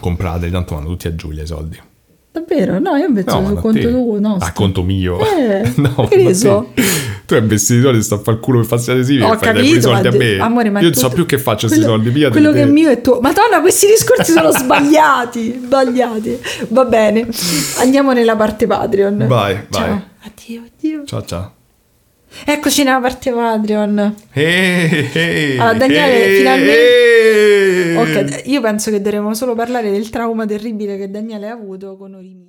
comprateli, 0.00 0.50
tanto 0.50 0.74
vanno 0.74 0.88
tutti 0.88 1.06
a 1.06 1.14
Giulia 1.14 1.42
i 1.42 1.46
soldi. 1.46 1.78
Davvero? 2.32 2.80
No, 2.80 2.96
io 2.96 3.06
invece 3.06 3.30
No, 3.30 3.54
conto 3.54 3.78
te. 3.78 3.88
tuo. 3.90 4.18
No, 4.18 4.36
A 4.40 4.50
conto 4.52 4.82
mio. 4.82 5.20
Eh, 5.20 5.72
no, 5.76 6.06
che 6.08 6.16
ne 6.16 6.34
so. 6.34 6.72
Tu 7.26 7.34
hai 7.34 7.40
investito 7.40 7.78
i 7.78 7.82
soldi, 7.82 8.02
sta 8.02 8.16
a 8.16 8.18
fare 8.18 8.36
il 8.38 8.42
culo 8.42 8.58
per 8.58 8.66
farsi 8.66 8.90
adesivi 8.90 9.22
Ho 9.22 9.32
e 9.32 9.38
fai 9.38 9.54
capito, 9.54 9.80
soldi 9.82 10.08
ma 10.08 10.14
a 10.14 10.18
me. 10.18 10.38
amore, 10.38 10.70
ma 10.70 10.80
Io 10.80 10.86
non 10.90 10.94
so 10.94 11.08
più 11.10 11.26
che 11.26 11.38
faccio 11.38 11.68
questi 11.68 11.84
soldi, 11.84 12.10
via 12.10 12.30
Quello 12.30 12.50
che 12.50 12.62
è 12.62 12.66
mio 12.66 12.90
è 12.90 13.00
tuo. 13.00 13.20
Madonna, 13.20 13.60
questi 13.60 13.86
discorsi 13.86 14.32
sono 14.32 14.50
sbagliati. 14.58 15.60
Sbagliati. 15.64 16.38
Va 16.70 16.84
bene. 16.84 17.28
Andiamo 17.78 18.12
nella 18.12 18.34
parte 18.34 18.66
Patreon. 18.66 19.16
Vai, 19.28 19.54
vai. 19.54 19.66
Ciao. 19.70 20.02
Addio, 20.24 20.62
addio. 20.76 21.04
Ciao 21.04 21.24
ciao. 21.24 21.52
Eccoci 22.44 22.82
nella 22.82 23.00
parte 23.00 23.30
Patreon. 23.30 24.14
Ehi, 24.32 25.10
ehi, 25.12 25.58
Allora, 25.58 25.78
Daniele, 25.78 26.24
ehi, 26.26 26.36
finalmente- 26.38 27.92
ehi. 27.92 27.96
Ok, 27.96 28.42
io 28.46 28.60
penso 28.60 28.90
che 28.90 29.00
dovremmo 29.00 29.34
solo 29.34 29.54
parlare 29.54 29.90
del 29.90 30.10
trauma 30.10 30.44
terribile 30.44 30.96
che 30.98 31.10
Daniele 31.10 31.48
ha 31.48 31.52
avuto 31.52 31.96
con 31.96 32.14
Orimia. 32.14 32.48